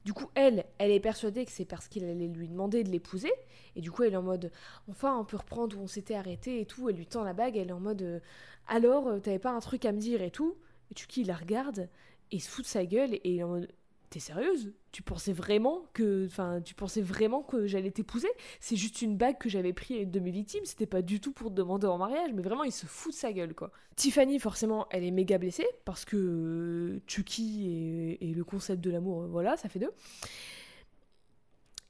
Du 0.04 0.12
coup, 0.12 0.30
elle, 0.36 0.66
elle 0.78 0.92
est 0.92 1.00
persuadée 1.00 1.46
que 1.46 1.52
c'est 1.54 1.64
parce 1.64 1.88
qu'il 1.88 2.04
allait 2.04 2.28
lui 2.28 2.50
demander 2.50 2.84
de 2.84 2.90
l'épouser. 2.90 3.32
Et 3.78 3.80
du 3.80 3.90
coup, 3.90 4.04
elle 4.04 4.12
est 4.12 4.18
en 4.18 4.24
mode, 4.24 4.52
enfin, 4.90 5.18
on 5.18 5.24
peut 5.24 5.38
reprendre 5.38 5.78
où 5.78 5.84
on 5.84 5.88
s'était 5.88 6.16
arrêté 6.16 6.60
et 6.60 6.66
tout. 6.66 6.90
Elle 6.90 6.98
lui 6.98 7.08
tend 7.08 7.24
la 7.24 7.32
bague, 7.32 7.56
elle 7.56 7.70
est 7.70 7.72
en 7.72 7.80
mode, 7.80 8.02
euh, 8.02 8.20
alors, 8.68 9.08
euh, 9.08 9.20
t'avais 9.20 9.40
pas 9.40 9.52
un 9.52 9.62
truc 9.62 9.86
à 9.86 9.94
me 9.94 10.00
dire 10.00 10.22
et 10.22 10.32
tout. 10.32 10.58
Et 10.92 11.00
Chucky, 11.00 11.24
la 11.24 11.36
regarde 11.36 11.88
et 12.32 12.40
se 12.40 12.50
fout 12.50 12.66
de 12.66 12.70
sa 12.70 12.86
gueule 12.86 13.14
et 13.14 13.22
il 13.24 13.40
est 13.40 13.44
en 13.44 13.48
mode, 13.48 13.72
t'es 14.14 14.20
sérieuse? 14.20 14.74
Tu 14.92 15.02
pensais 15.02 15.34
vraiment 15.34 15.86
que, 15.94 16.28
enfin, 16.28 16.62
tu 16.62 16.76
pensais 16.76 17.02
vraiment 17.02 17.42
que 17.42 17.66
j'allais 17.66 17.90
t'épouser? 17.90 18.28
C'est 18.60 18.76
juste 18.76 19.02
une 19.02 19.18
bague 19.18 19.40
que 19.40 19.50
j'avais 19.50 19.74
pris 19.74 19.96
à 19.96 20.02
une 20.02 20.12
de 20.12 20.20
mes 20.20 20.30
victimes. 20.30 20.66
C'était 20.66 20.86
pas 20.86 21.02
du 21.02 21.20
tout 21.20 21.32
pour 21.32 21.50
te 21.50 21.56
demander 21.56 21.88
en 21.88 21.98
mariage, 21.98 22.32
mais 22.34 22.44
vraiment, 22.44 22.64
il 22.64 22.72
se 22.72 22.86
fout 22.86 23.12
de 23.12 23.18
sa 23.18 23.34
gueule, 23.34 23.56
quoi. 23.56 23.72
Tiffany, 23.96 24.38
forcément, 24.40 24.88
elle 24.92 25.04
est 25.04 25.12
méga 25.12 25.40
blessée 25.40 25.68
parce 25.84 26.06
que 26.06 26.16
euh, 26.16 27.02
Chucky 27.08 28.18
et, 28.22 28.34
le 28.34 28.44
concept 28.44 28.82
de 28.84 28.92
l'amour, 28.92 29.24
euh, 29.24 29.28
voilà, 29.28 29.58
ça 29.58 29.68
fait 29.68 29.80
deux. 29.80 29.92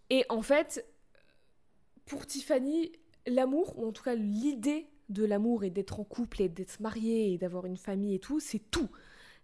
Et 0.09 0.25
en 0.29 0.41
fait, 0.41 0.85
pour 2.05 2.25
Tiffany, 2.25 2.93
l'amour, 3.27 3.77
ou 3.77 3.87
en 3.87 3.91
tout 3.91 4.03
cas 4.03 4.15
l'idée 4.15 4.87
de 5.09 5.25
l'amour 5.25 5.65
et 5.65 5.69
d'être 5.69 5.99
en 5.99 6.05
couple 6.05 6.41
et 6.41 6.49
d'être 6.49 6.79
mariée 6.79 7.33
et 7.33 7.37
d'avoir 7.37 7.65
une 7.65 7.77
famille 7.77 8.15
et 8.15 8.19
tout, 8.19 8.39
c'est 8.39 8.71
tout. 8.71 8.89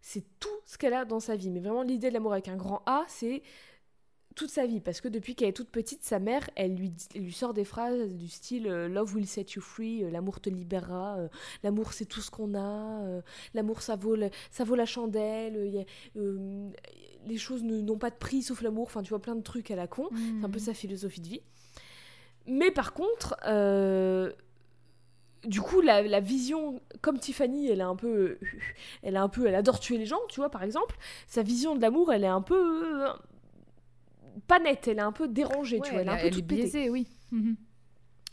C'est 0.02 0.24
tout 0.40 0.50
ce 0.66 0.78
qu'elle 0.78 0.94
a 0.94 1.06
dans 1.06 1.20
sa 1.20 1.36
vie. 1.36 1.50
Mais 1.50 1.60
vraiment, 1.60 1.84
l'idée 1.84 2.10
de 2.10 2.14
l'amour 2.14 2.34
avec 2.34 2.48
un 2.48 2.56
grand 2.56 2.82
A, 2.86 3.04
c'est 3.08 3.42
toute 4.36 4.50
sa 4.50 4.66
vie. 4.66 4.80
Parce 4.80 5.02
que 5.02 5.08
depuis 5.10 5.36
qu'elle 5.36 5.50
est 5.50 5.54
toute 5.54 5.70
petite, 5.70 6.04
sa 6.04 6.20
mère, 6.20 6.50
elle 6.56 6.76
lui, 6.76 6.94
elle 7.16 7.24
lui 7.24 7.34
sort 7.34 7.54
des 7.54 7.66
phrases 7.66 8.14
du 8.16 8.30
style 8.30 8.68
euh, 8.68 8.88
Love 8.88 9.14
will 9.16 9.28
set 9.28 9.54
you 9.54 9.62
free, 9.62 10.04
euh, 10.04 10.12
l'amour 10.12 10.40
te 10.40 10.50
libérera, 10.50 11.18
euh, 11.18 11.28
l'amour 11.64 11.92
c'est 11.92 12.06
tout 12.06 12.22
ce 12.22 12.32
qu'on 12.32 12.56
a, 12.56 13.22
l'amour 13.54 13.82
ça 13.82 13.98
vaut, 13.98 14.16
le- 14.16 14.30
ça 14.52 14.64
vaut 14.64 14.76
la 14.76 14.86
chandelle, 14.86 15.70
y 15.74 15.80
a- 15.80 15.86
euh, 16.18 16.70
les 17.26 17.38
choses 17.38 17.64
n'ont 17.64 17.98
pas 17.98 18.12
de 18.12 18.16
prix 18.16 18.42
sauf 18.42 18.62
l'amour. 18.62 18.84
Enfin, 18.86 19.04
tu 19.04 19.10
vois, 19.10 19.20
plein 19.22 19.36
de 19.36 19.44
trucs 19.44 19.72
à 19.72 19.76
la 19.76 19.88
con. 19.88 20.08
C'est 20.40 20.46
un 20.46 20.50
peu 20.50 20.60
sa 20.60 20.74
philosophie 20.74 21.20
de 21.22 21.28
vie. 21.28 21.42
Mais 22.46 22.72
par 22.72 22.94
contre, 22.94 23.36
euh, 23.46 24.32
du 25.46 25.62
coup, 25.62 25.82
la, 25.82 26.02
la 26.02 26.20
vision, 26.20 26.82
comme 27.02 27.20
Tiffany, 27.20 27.70
elle 27.70 27.80
est 27.80 27.84
un 27.84 27.96
peu, 27.96 28.38
elle 29.04 29.16
a 29.18 29.22
un 29.24 29.30
peu, 29.30 29.48
elle 29.48 29.56
adore 29.56 29.80
tuer 29.80 29.98
les 29.98 30.06
gens, 30.06 30.20
tu 30.30 30.40
vois, 30.40 30.50
par 30.50 30.64
exemple. 30.64 30.98
Sa 31.28 31.44
vision 31.44 31.76
de 31.76 31.82
l'amour, 31.82 32.12
elle 32.12 32.24
est 32.24 32.28
un 32.28 32.42
peu 32.42 33.06
euh, 33.06 33.14
pas 34.48 34.60
nette, 34.60 34.88
elle 34.88 34.98
est 34.98 35.02
un 35.02 35.12
peu 35.12 35.28
dérangée, 35.28 35.80
tu 35.82 35.92
vois, 35.92 36.02
elle 36.02 36.08
est 36.08 36.12
un 36.12 36.16
elle 36.16 36.22
peu 36.22 36.28
est 36.28 36.32
toute 36.32 36.48
pétée. 36.48 36.62
biaisée, 36.64 36.90
oui. 36.90 37.08
Mhm. 37.32 37.56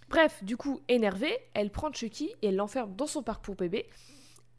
Bref, 0.09 0.43
du 0.45 0.57
coup, 0.57 0.81
énervée, 0.89 1.37
elle 1.55 1.71
prend 1.71 1.93
Chucky 1.93 2.31
et 2.43 2.49
elle 2.49 2.57
l'enferme 2.57 2.95
dans 2.95 3.07
son 3.09 3.23
parc 3.23 3.45
pour 3.45 3.57
bébé. 3.57 3.89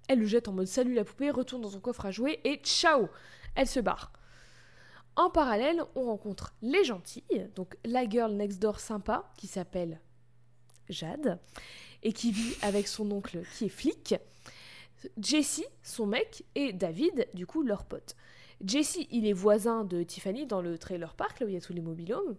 Elle 0.10 0.20
le 0.20 0.26
jette 0.26 0.48
en 0.48 0.54
mode 0.54 0.68
salut 0.68 0.94
la 0.94 1.04
poupée, 1.04 1.32
retourne 1.32 1.62
dans 1.62 1.70
son 1.70 1.80
coffre 1.80 2.06
à 2.06 2.12
jouer 2.12 2.40
et 2.44 2.58
ciao 2.64 3.10
Elle 3.56 3.68
se 3.68 3.80
barre. 3.80 4.12
En 5.16 5.30
parallèle, 5.30 5.82
on 5.96 6.04
rencontre 6.06 6.54
les 6.62 6.84
gentilles, 6.84 7.50
donc 7.56 7.76
la 7.86 8.08
girl 8.08 8.34
next 8.34 8.62
door 8.62 8.80
sympa 8.80 9.32
qui 9.38 9.48
s'appelle 9.48 10.00
Jade 10.90 11.40
et 12.04 12.14
qui 12.14 12.32
vit 12.32 12.56
avec 12.62 12.88
son 12.88 13.10
oncle 13.12 13.42
qui 13.58 13.66
est 13.66 13.70
flic, 13.70 14.16
Jessie, 15.22 15.66
son 15.84 16.08
mec, 16.08 16.44
et 16.56 16.74
David, 16.74 17.28
du 17.34 17.46
coup, 17.46 17.62
leur 17.62 17.86
pote. 17.86 18.16
Jesse, 18.66 19.00
il 19.12 19.28
est 19.28 19.34
voisin 19.34 19.84
de 19.84 20.02
Tiffany 20.02 20.48
dans 20.48 20.62
le 20.62 20.80
trailer 20.80 21.14
park, 21.14 21.40
là 21.40 21.46
où 21.46 21.50
il 21.50 21.54
y 21.54 21.58
a 21.58 21.62
tous 21.62 21.74
les 21.74 21.82
mobilhomes. 21.82 22.36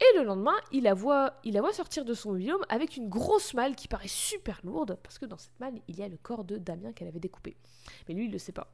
Et 0.00 0.18
le 0.18 0.24
lendemain, 0.24 0.56
il 0.72 0.84
la 0.84 0.94
voit, 0.94 1.34
il 1.44 1.52
la 1.52 1.60
voit 1.60 1.74
sortir 1.74 2.06
de 2.06 2.14
son 2.14 2.32
mobilhome 2.32 2.64
avec 2.70 2.96
une 2.96 3.10
grosse 3.10 3.52
malle 3.52 3.76
qui 3.76 3.86
paraît 3.86 4.08
super 4.08 4.60
lourde, 4.64 4.98
parce 5.02 5.18
que 5.18 5.26
dans 5.26 5.36
cette 5.36 5.60
malle, 5.60 5.74
il 5.86 5.98
y 5.98 6.02
a 6.02 6.08
le 6.08 6.16
corps 6.16 6.44
de 6.44 6.56
Damien 6.56 6.92
qu'elle 6.92 7.08
avait 7.08 7.20
découpé. 7.20 7.56
Mais 8.08 8.14
lui, 8.14 8.26
il 8.26 8.32
le 8.32 8.38
sait 8.38 8.52
pas. 8.52 8.72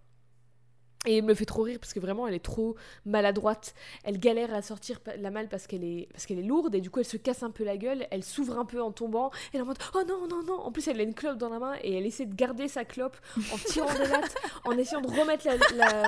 Et 1.06 1.18
il 1.18 1.22
me 1.24 1.34
fait 1.34 1.44
trop 1.44 1.62
rire 1.62 1.78
parce 1.78 1.92
que 1.92 2.00
vraiment 2.00 2.26
elle 2.26 2.34
est 2.34 2.42
trop 2.44 2.76
maladroite. 3.04 3.74
Elle 4.04 4.18
galère 4.18 4.54
à 4.54 4.62
sortir 4.62 5.00
la 5.18 5.30
malle 5.30 5.48
parce 5.48 5.66
qu'elle 5.66 5.84
est, 5.84 6.08
parce 6.12 6.24
qu'elle 6.24 6.38
est 6.38 6.42
lourde 6.44 6.74
et 6.74 6.80
du 6.80 6.88
coup 6.90 6.98
elle 7.00 7.04
se 7.04 7.18
casse 7.18 7.42
un 7.42 7.50
peu 7.50 7.62
la 7.62 7.76
gueule. 7.76 8.06
Elle 8.10 8.24
s'ouvre 8.24 8.58
un 8.58 8.64
peu 8.64 8.80
en 8.80 8.90
tombant. 8.90 9.30
Elle 9.52 9.60
est 9.60 9.62
en 9.62 9.66
mode 9.66 9.76
oh 9.94 10.02
non, 10.08 10.26
non, 10.28 10.42
non. 10.42 10.58
En 10.60 10.72
plus 10.72 10.88
elle 10.88 10.98
a 10.98 11.02
une 11.02 11.12
clope 11.14 11.36
dans 11.36 11.50
la 11.50 11.58
main 11.58 11.74
et 11.82 11.94
elle 11.98 12.06
essaie 12.06 12.24
de 12.24 12.34
garder 12.34 12.68
sa 12.68 12.84
clope 12.86 13.16
en 13.52 13.58
tirant 13.58 13.92
des 13.92 14.08
lattes, 14.08 14.34
en 14.64 14.72
essayant 14.78 15.02
de 15.02 15.08
remettre 15.08 15.46
la, 15.46 15.56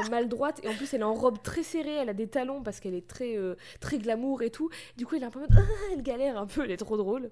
la 0.01 0.09
malle 0.09 0.28
droite. 0.28 0.61
Et 0.62 0.68
en 0.68 0.74
plus 0.74 0.92
elle 0.94 1.03
est 1.03 1.05
en 1.05 1.14
robe 1.14 1.42
très 1.42 1.62
serrée. 1.62 1.94
Elle 1.97 2.09
a 2.09 2.14
des 2.14 2.28
talons 2.28 2.62
parce 2.62 2.80
qu'elle 2.80 2.94
est 2.94 3.07
très, 3.07 3.36
euh, 3.36 3.55
très 3.80 3.99
glamour 3.99 4.40
et 4.42 4.51
tout. 4.51 4.70
Du 4.97 5.05
coup 5.07 5.16
elle 5.16 5.22
est 5.24 5.26
un 5.26 5.30
peu 5.30 5.40
en 5.40 5.42
mode 5.42 5.51
Ah, 5.59 5.92
elle 5.92 6.03
galère 6.03 6.38
un 6.38 6.47
peu. 6.47 6.64
Elle 6.64 6.70
est 6.70 6.76
trop 6.78 6.97
drôle. 6.97 7.30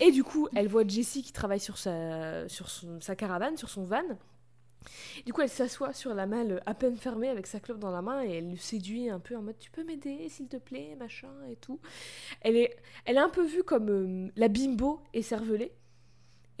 Et 0.00 0.12
du 0.12 0.22
coup 0.22 0.48
elle 0.54 0.68
voit 0.68 0.86
Jessie 0.86 1.24
qui 1.24 1.32
travaille 1.32 1.58
sur 1.58 1.76
sa, 1.76 2.48
sur 2.48 2.70
son- 2.70 3.00
sa 3.00 3.16
caravane, 3.16 3.56
sur 3.56 3.68
son 3.68 3.82
van. 3.82 4.02
Du 5.26 5.32
coup, 5.32 5.42
elle 5.42 5.48
s'assoit 5.48 5.92
sur 5.92 6.14
la 6.14 6.26
malle 6.26 6.62
à 6.66 6.74
peine 6.74 6.96
fermée 6.96 7.28
avec 7.28 7.46
sa 7.46 7.60
clope 7.60 7.78
dans 7.78 7.90
la 7.90 8.02
main 8.02 8.24
et 8.24 8.36
elle 8.36 8.50
le 8.50 8.56
séduit 8.56 9.10
un 9.10 9.20
peu 9.20 9.36
en 9.36 9.42
mode 9.42 9.58
tu 9.58 9.70
peux 9.70 9.84
m'aider 9.84 10.28
s'il 10.28 10.48
te 10.48 10.56
plaît, 10.56 10.96
machin 10.98 11.32
et 11.50 11.56
tout. 11.56 11.80
Elle 12.40 12.56
est, 12.56 12.76
elle 13.04 13.16
est 13.16 13.20
un 13.20 13.28
peu 13.28 13.44
vue 13.44 13.62
comme 13.62 13.88
euh, 13.90 14.30
la 14.36 14.48
bimbo 14.48 15.00
écervelée. 15.12 15.72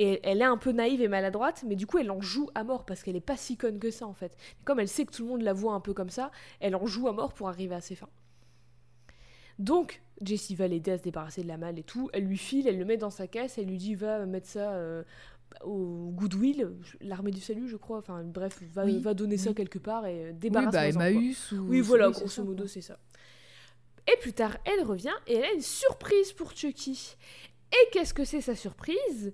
Et 0.00 0.20
elle 0.22 0.42
est 0.42 0.44
un 0.44 0.56
peu 0.56 0.70
naïve 0.70 1.02
et 1.02 1.08
maladroite, 1.08 1.64
mais 1.66 1.74
du 1.74 1.86
coup 1.86 1.98
elle 1.98 2.12
en 2.12 2.20
joue 2.20 2.48
à 2.54 2.62
mort 2.62 2.86
parce 2.86 3.02
qu'elle 3.02 3.16
est 3.16 3.20
pas 3.20 3.36
si 3.36 3.56
conne 3.56 3.80
que 3.80 3.90
ça 3.90 4.06
en 4.06 4.14
fait. 4.14 4.36
Comme 4.64 4.78
elle 4.78 4.88
sait 4.88 5.04
que 5.04 5.10
tout 5.10 5.24
le 5.24 5.28
monde 5.28 5.42
la 5.42 5.52
voit 5.52 5.72
un 5.74 5.80
peu 5.80 5.92
comme 5.92 6.10
ça, 6.10 6.30
elle 6.60 6.76
en 6.76 6.86
joue 6.86 7.08
à 7.08 7.12
mort 7.12 7.32
pour 7.32 7.48
arriver 7.48 7.74
à 7.74 7.80
ses 7.80 7.96
fins. 7.96 8.08
Donc, 9.58 10.00
Jessie 10.22 10.54
va 10.54 10.68
l'aider 10.68 10.92
à 10.92 10.98
se 10.98 11.02
débarrasser 11.02 11.42
de 11.42 11.48
la 11.48 11.56
malle 11.56 11.80
et 11.80 11.82
tout. 11.82 12.10
Elle 12.12 12.24
lui 12.24 12.38
file, 12.38 12.68
elle 12.68 12.78
le 12.78 12.84
met 12.84 12.96
dans 12.96 13.10
sa 13.10 13.26
caisse, 13.26 13.58
elle 13.58 13.66
lui 13.66 13.76
dit 13.76 13.96
va 13.96 14.24
mettre 14.24 14.46
ça 14.46 14.72
euh, 14.72 15.02
au 15.64 16.10
Goodwill, 16.12 16.70
l'armée 17.00 17.30
du 17.30 17.40
salut, 17.40 17.68
je 17.68 17.76
crois. 17.76 17.98
Enfin, 17.98 18.22
bref, 18.24 18.62
va, 18.72 18.84
Oui, 18.84 19.00
va 19.00 19.14
donner 19.14 19.36
ça 19.36 19.52
quelque 19.52 19.78
part 19.78 20.06
et 20.06 20.26
euh, 20.26 20.30
Oui, 20.30 20.38
débarrasse 20.38 20.72
bah 20.72 20.88
Emmaüs 20.88 21.52
ou... 21.52 21.66
Oui, 21.68 21.80
voilà, 21.80 22.10
grosso 22.10 22.44
modo, 22.44 22.66
c'est 22.66 22.80
ça. 22.80 22.98
Et 24.10 24.16
plus 24.20 24.32
tard, 24.32 24.56
elle 24.64 24.84
revient 24.84 25.14
et 25.26 25.34
elle 25.34 25.44
a 25.44 25.52
une 25.52 25.60
surprise 25.60 26.32
pour 26.32 26.56
Chucky. 26.56 27.16
Et 27.72 27.90
qu'est-ce 27.92 28.14
que 28.14 28.24
c'est 28.24 28.40
sa 28.40 28.54
surprise? 28.54 29.32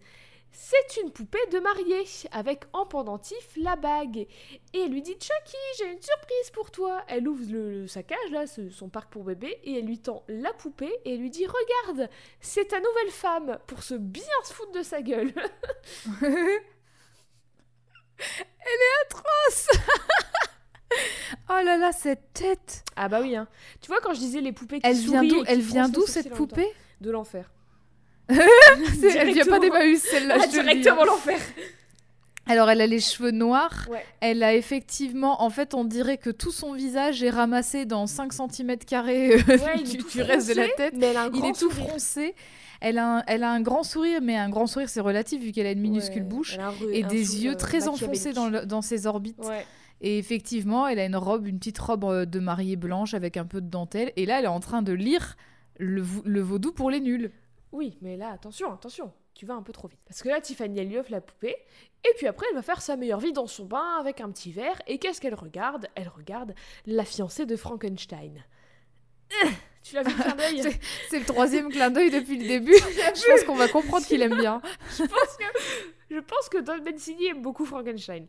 C'est 0.56 1.00
une 1.02 1.10
poupée 1.10 1.44
de 1.50 1.58
mariée 1.58 2.04
avec 2.30 2.62
en 2.72 2.86
pendentif 2.86 3.36
la 3.56 3.74
bague. 3.74 4.18
Et 4.18 4.28
elle 4.80 4.92
lui 4.92 5.02
dit 5.02 5.14
Chucky, 5.14 5.56
j'ai 5.78 5.90
une 5.92 6.00
surprise 6.00 6.50
pour 6.52 6.70
toi. 6.70 7.02
Elle 7.08 7.26
ouvre 7.26 7.42
le, 7.50 7.70
le- 7.82 7.86
sa 7.88 8.04
cage, 8.04 8.30
là, 8.30 8.44
son 8.46 8.88
parc 8.88 9.10
pour 9.10 9.24
bébé, 9.24 9.58
et 9.64 9.78
elle 9.80 9.84
lui 9.84 9.98
tend 9.98 10.22
la 10.28 10.52
poupée 10.52 10.94
et 11.04 11.14
elle 11.14 11.20
lui 11.20 11.30
dit 11.30 11.44
Regarde, 11.46 12.08
c'est 12.40 12.66
ta 12.68 12.78
nouvelle 12.78 13.10
femme 13.10 13.58
pour 13.66 13.82
se 13.82 13.94
bien 13.94 14.22
se 14.44 14.52
foutre 14.54 14.70
de 14.72 14.82
sa 14.84 15.02
gueule. 15.02 15.32
Oh 21.50 21.60
là 21.64 21.76
là, 21.76 21.90
cette 21.92 22.32
tête 22.32 22.84
ah 22.94 23.08
bah 23.08 23.20
oui, 23.20 23.34
hein. 23.34 23.48
Tu 23.80 23.88
vois, 23.88 24.00
quand 24.00 24.14
je 24.14 24.20
disais 24.20 24.40
les 24.40 24.52
poupées 24.52 24.80
qui 24.80 24.86
Elle 24.86 24.96
vient 24.96 25.18
sourient 25.20 25.28
d'où 25.28 25.40
et 25.42 25.44
qui 25.46 25.52
Elle 25.52 25.60
vient 25.60 25.88
d'où 25.88 26.06
cette 26.06 26.32
poupée? 26.32 26.72
De 27.00 27.10
l'enfer. 27.10 27.50
Elle 28.28 29.32
vient 29.32 29.44
pas 29.44 29.58
Directement. 29.58 29.60
d'Emmaüs, 29.60 30.02
celle-là. 30.02 30.36
Ah, 30.40 30.46
dis, 30.46 30.58
hein. 30.58 30.62
directement 30.62 31.04
l'enfer. 31.04 31.38
Alors, 32.46 32.68
elle 32.68 32.80
a 32.82 32.86
les 32.86 33.00
cheveux 33.00 33.30
noirs. 33.30 33.86
Ouais. 33.90 34.04
Elle 34.20 34.42
a 34.42 34.54
effectivement, 34.54 35.42
en 35.42 35.48
fait, 35.50 35.72
on 35.74 35.84
dirait 35.84 36.18
que 36.18 36.28
tout 36.30 36.50
son 36.52 36.72
visage 36.74 37.22
est 37.22 37.30
ramassé 37.30 37.86
dans 37.86 38.06
5 38.06 38.32
cm 38.32 38.76
carrés 38.78 39.34
euh, 39.36 39.38
du, 40.12 40.20
reste 40.22 40.48
de 40.50 40.54
la 40.54 40.68
tête. 40.68 40.94
mais 40.96 41.06
elle 41.06 41.16
a 41.16 41.22
un 41.24 41.30
Il 41.32 41.40
grand 41.40 41.48
est 41.50 41.52
tout 41.58 41.70
sourire. 41.70 41.86
froncé. 41.88 42.34
Elle 42.82 42.98
a, 42.98 43.18
un, 43.18 43.22
elle 43.26 43.44
a 43.44 43.50
un 43.50 43.62
grand 43.62 43.82
sourire, 43.82 44.20
mais 44.20 44.36
un 44.36 44.50
grand 44.50 44.66
sourire, 44.66 44.90
c'est 44.90 45.00
relatif 45.00 45.42
vu 45.42 45.52
qu'elle 45.52 45.66
a 45.66 45.70
une 45.70 45.80
minuscule 45.80 46.22
Ouais, 46.22 46.28
bouche 46.28 46.58
un 46.58 46.72
et 46.92 47.02
des 47.02 47.42
yeux 47.44 47.52
euh, 47.52 47.56
très 47.56 47.88
enfoncés 47.88 48.34
dans, 48.34 48.48
le- 48.50 48.66
dans 48.66 48.82
ses 48.82 49.06
orbites. 49.06 49.38
Ouais. 49.42 49.64
Et 50.02 50.18
effectivement, 50.18 50.86
elle 50.86 50.98
a 50.98 51.06
une 51.06 51.16
robe, 51.16 51.46
une 51.46 51.58
petite 51.58 51.78
robe 51.78 52.04
euh, 52.04 52.26
de 52.26 52.40
mariée 52.40 52.76
blanche 52.76 53.14
avec 53.14 53.38
un 53.38 53.46
peu 53.46 53.62
de 53.62 53.70
dentelle. 53.70 54.12
Et 54.16 54.26
là, 54.26 54.38
elle 54.40 54.44
est 54.44 54.48
en 54.48 54.60
train 54.60 54.82
de 54.82 54.92
lire 54.92 55.36
le, 55.78 56.02
le 56.26 56.40
vaudou 56.42 56.72
pour 56.72 56.90
les 56.90 57.00
nuls. 57.00 57.30
Oui, 57.74 57.98
mais 58.02 58.16
là, 58.16 58.30
attention, 58.30 58.72
attention, 58.72 59.12
tu 59.34 59.46
vas 59.46 59.54
un 59.54 59.62
peu 59.62 59.72
trop 59.72 59.88
vite. 59.88 59.98
Parce 60.06 60.22
que 60.22 60.28
là, 60.28 60.40
Tiffany, 60.40 60.78
elle 60.78 60.88
lui 60.88 60.96
offre 60.96 61.10
la 61.10 61.20
poupée, 61.20 61.56
et 62.04 62.14
puis 62.16 62.28
après, 62.28 62.46
elle 62.50 62.54
va 62.54 62.62
faire 62.62 62.80
sa 62.80 62.96
meilleure 62.96 63.18
vie 63.18 63.32
dans 63.32 63.48
son 63.48 63.64
bain 63.64 63.96
avec 63.98 64.20
un 64.20 64.30
petit 64.30 64.52
verre, 64.52 64.80
et 64.86 64.98
qu'est-ce 64.98 65.20
qu'elle 65.20 65.34
regarde? 65.34 65.88
Elle 65.96 66.08
regarde 66.08 66.54
la 66.86 67.04
fiancée 67.04 67.44
de 67.46 67.56
Frankenstein. 67.56 68.44
Tu 69.82 69.94
l'as 69.96 70.02
vu 70.02 70.14
le 70.16 70.22
clin 70.22 70.34
d'œil? 70.34 70.62
C'est- 70.62 70.80
C'est 71.10 71.18
le 71.18 71.26
troisième 71.26 71.68
clin 71.70 71.90
d'œil 71.90 72.10
depuis 72.10 72.38
le 72.38 72.46
début. 72.48 72.72
Je 73.14 73.30
pense 73.30 73.44
qu'on 73.44 73.54
va 73.54 73.68
comprendre 73.68 74.06
qu'il 74.06 74.22
aime 74.22 74.34
bien. 74.38 74.62
je 74.96 75.02
pense 75.04 75.36
que, 75.36 75.44
je 76.10 76.18
pense 76.20 76.48
que 76.48 76.56
Don 76.58 76.82
Mancini 76.82 77.26
aime 77.26 77.42
beaucoup 77.42 77.66
Frankenstein. 77.66 78.26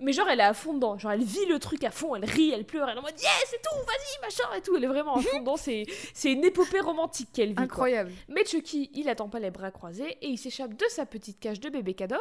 Mais 0.00 0.12
genre, 0.12 0.28
elle 0.28 0.38
est 0.40 0.44
à 0.44 0.54
fond 0.54 0.74
dedans. 0.74 0.96
Genre, 0.96 1.10
elle 1.10 1.24
vit 1.24 1.46
le 1.46 1.58
truc 1.58 1.82
à 1.82 1.90
fond, 1.90 2.14
elle 2.14 2.24
rit, 2.24 2.50
elle 2.50 2.64
pleure, 2.64 2.88
elle 2.88 2.96
est 2.96 2.98
en 3.00 3.02
mode 3.02 3.18
yes, 3.18 3.44
c'est 3.50 3.60
tout, 3.60 3.76
vas-y, 3.86 4.20
machin 4.22 4.56
et 4.56 4.62
tout. 4.62 4.76
Elle 4.76 4.84
est 4.84 4.88
vraiment 4.88 5.16
à 5.16 5.20
fond 5.22 5.40
dedans. 5.40 5.56
C'est, 5.56 5.84
c'est 6.14 6.32
une 6.32 6.44
épopée 6.44 6.80
romantique 6.80 7.30
qu'elle 7.32 7.48
vit. 7.48 7.54
quoi. 7.54 7.64
Incroyable. 7.64 8.12
Mais 8.28 8.44
Chucky, 8.44 8.90
il 8.94 9.08
attend 9.08 9.28
pas 9.28 9.40
les 9.40 9.50
bras 9.50 9.70
croisés 9.70 10.16
et 10.22 10.28
il 10.28 10.38
s'échappe 10.38 10.74
de 10.74 10.84
sa 10.88 11.04
petite 11.06 11.40
cage 11.40 11.58
de 11.60 11.68
bébé 11.68 11.94
cadom, 11.94 12.18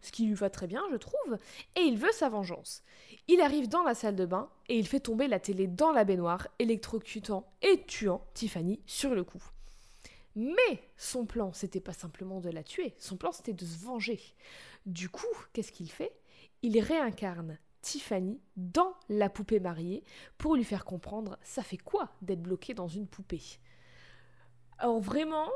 ce 0.00 0.10
qui 0.12 0.26
lui 0.26 0.34
va 0.34 0.50
très 0.50 0.66
bien, 0.66 0.82
je 0.90 0.96
trouve, 0.96 1.38
et 1.76 1.82
il 1.82 1.96
veut 1.96 2.12
sa 2.12 2.28
vengeance. 2.28 2.82
Il 3.28 3.40
arrive 3.40 3.68
dans 3.68 3.84
la 3.84 3.94
salle 3.94 4.16
de 4.16 4.26
bain 4.26 4.48
et 4.68 4.76
il 4.76 4.86
fait 4.88 4.98
tomber 5.00 5.28
la 5.28 5.38
télé 5.38 5.68
dans 5.68 5.92
la 5.92 6.02
baignoire, 6.04 6.48
électrocutant 6.58 7.46
et 7.62 7.84
tuant 7.86 8.26
Tiffany 8.34 8.80
sur 8.86 9.14
le 9.14 9.22
coup. 9.22 9.42
Mais 10.36 10.82
son 10.96 11.26
plan, 11.26 11.52
c'était 11.52 11.80
pas 11.80 11.92
simplement 11.92 12.40
de 12.40 12.50
la 12.50 12.62
tuer, 12.62 12.94
son 12.98 13.16
plan 13.16 13.30
c'était 13.32 13.52
de 13.52 13.64
se 13.64 13.84
venger. 13.84 14.20
Du 14.86 15.08
coup, 15.08 15.26
qu'est-ce 15.52 15.72
qu'il 15.72 15.90
fait? 15.90 16.12
Il 16.62 16.78
réincarne 16.80 17.58
Tiffany 17.82 18.38
dans 18.56 18.92
la 19.08 19.30
poupée 19.30 19.60
mariée 19.60 20.04
pour 20.38 20.54
lui 20.56 20.64
faire 20.64 20.84
comprendre 20.84 21.38
ça 21.42 21.62
fait 21.62 21.78
quoi 21.78 22.10
d'être 22.22 22.42
bloqué 22.42 22.74
dans 22.74 22.88
une 22.88 23.06
poupée? 23.06 23.42
Alors 24.78 25.00
vraiment, 25.00 25.46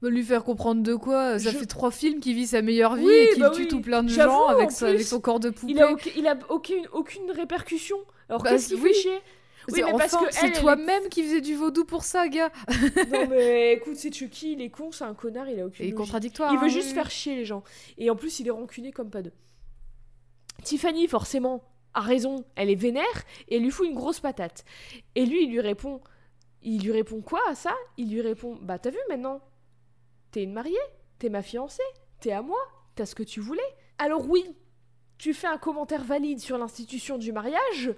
Bah, 0.00 0.08
lui 0.08 0.22
faire 0.22 0.42
comprendre 0.42 0.82
de 0.82 0.94
quoi? 0.94 1.38
Ça 1.38 1.50
Je- 1.50 1.58
fait 1.58 1.66
trois 1.66 1.90
films 1.90 2.20
qu'il 2.20 2.34
vit 2.34 2.46
sa 2.46 2.62
meilleure 2.62 2.96
vie 2.96 3.04
Oui, 3.06 3.12
et 3.14 3.28
qu'il 3.34 3.42
bah 3.42 3.50
tue 3.50 3.62
oui. 3.62 3.68
tout 3.68 3.80
plein 3.82 4.02
de 4.02 4.08
gens 4.08 4.46
avec, 4.46 4.70
sa- 4.70 4.98
son 5.02 5.20
corps 5.20 5.38
de 5.40 5.50
poupée. 5.50 5.72
Il 5.72 5.80
a, 5.82 5.92
aucun- 5.92 6.10
il 6.16 6.26
a 6.26 6.38
aucune, 6.48 6.86
aucune 6.92 7.30
répercussion. 7.30 7.98
Alors 8.30 8.42
Bah, 8.42 8.50
qu'est-ce 8.50 8.68
qui 8.68 8.74
oui. 8.76 8.88
fait 8.88 8.94
chier? 8.94 9.18
Oui, 9.70 9.82
mais 9.84 9.92
parce 9.92 10.16
que 10.16 10.24
c'est 10.32 10.52
toi-même 10.52 11.08
qui 11.10 11.22
faisais 11.22 11.42
du 11.42 11.54
vaudou 11.54 11.84
pour 11.84 12.04
ça, 12.04 12.26
gars. 12.28 12.50
est- 12.68 13.06
Non 13.12 13.26
mais 13.28 13.72
écoute, 13.76 13.96
c'est 13.96 14.12
Chucky, 14.14 14.52
il 14.54 14.62
est 14.62 14.70
con, 14.70 14.90
c'est 14.92 15.04
un 15.04 15.14
connard, 15.14 15.48
il 15.50 15.60
a 15.60 15.66
aucune 15.66 15.84
Et 15.84 15.88
logique. 15.90 15.96
contradictoire. 15.98 16.50
Il 16.52 16.58
veut 16.58 16.64
hein, 16.64 16.68
juste 16.68 16.92
faire 16.92 17.10
chier 17.10 17.36
les 17.36 17.44
gens. 17.44 17.62
Et 17.98 18.08
en 18.08 18.16
plus, 18.16 18.40
il 18.40 18.46
est 18.48 18.50
rancunier 18.50 18.92
comme 18.92 19.10
pas 19.10 19.20
deux. 19.20 19.32
Tiffany, 20.60 21.08
forcément, 21.08 21.62
a 21.94 22.00
raison, 22.00 22.44
elle 22.54 22.70
est 22.70 22.74
vénère 22.76 23.04
et 23.48 23.56
elle 23.56 23.62
lui 23.62 23.70
fout 23.70 23.86
une 23.86 23.94
grosse 23.94 24.20
patate. 24.20 24.64
Et 25.14 25.26
lui, 25.26 25.44
il 25.44 25.50
lui 25.50 25.60
répond 25.60 26.00
il 26.62 26.82
lui 26.82 26.92
répond 26.92 27.20
quoi 27.22 27.40
à 27.48 27.54
ça? 27.54 27.74
Il 27.96 28.10
lui 28.10 28.20
répond 28.20 28.58
bah 28.60 28.78
t'as 28.78 28.90
vu 28.90 28.98
maintenant 29.08 29.40
T'es 30.30 30.44
une 30.44 30.52
mariée, 30.52 30.76
t'es 31.18 31.28
ma 31.28 31.42
fiancée, 31.42 31.82
t'es 32.20 32.32
à 32.32 32.42
moi, 32.42 32.60
t'as 32.94 33.06
ce 33.06 33.14
que 33.14 33.22
tu 33.22 33.40
voulais. 33.40 33.62
Alors 33.98 34.28
oui, 34.28 34.44
tu 35.18 35.34
fais 35.34 35.48
un 35.48 35.58
commentaire 35.58 36.04
valide 36.04 36.38
sur 36.38 36.56
l'institution 36.56 37.18
du 37.18 37.32
mariage, 37.32 37.92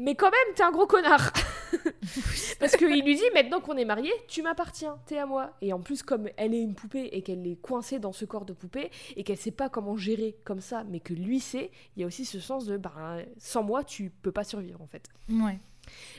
mais 0.00 0.14
quand 0.14 0.30
même 0.30 0.54
t'es 0.54 0.62
un 0.62 0.70
gros 0.70 0.86
connard. 0.86 1.32
Parce 2.58 2.76
qu'il 2.76 3.04
lui 3.04 3.14
dit 3.14 3.22
maintenant 3.34 3.60
qu'on 3.60 3.76
est 3.76 3.84
mariés, 3.84 4.12
tu 4.28 4.42
m'appartiens, 4.42 4.98
t'es 5.06 5.18
à 5.18 5.26
moi. 5.26 5.52
Et 5.60 5.72
en 5.72 5.80
plus, 5.80 6.02
comme 6.02 6.28
elle 6.36 6.54
est 6.54 6.60
une 6.60 6.74
poupée 6.74 7.10
et 7.12 7.22
qu'elle 7.22 7.46
est 7.46 7.60
coincée 7.60 7.98
dans 7.98 8.12
ce 8.12 8.24
corps 8.24 8.44
de 8.44 8.52
poupée 8.52 8.90
et 9.16 9.24
qu'elle 9.24 9.36
sait 9.36 9.50
pas 9.50 9.68
comment 9.68 9.96
gérer 9.96 10.36
comme 10.44 10.60
ça, 10.60 10.84
mais 10.84 11.00
que 11.00 11.12
lui 11.12 11.38
sait, 11.38 11.70
il 11.96 12.00
y 12.00 12.04
a 12.04 12.06
aussi 12.06 12.24
ce 12.24 12.40
sens 12.40 12.64
de 12.64 12.76
bah, 12.76 13.18
sans 13.38 13.62
moi, 13.62 13.84
tu 13.84 14.10
peux 14.22 14.32
pas 14.32 14.44
survivre 14.44 14.80
en 14.80 14.86
fait. 14.86 15.08
Ouais. 15.28 15.58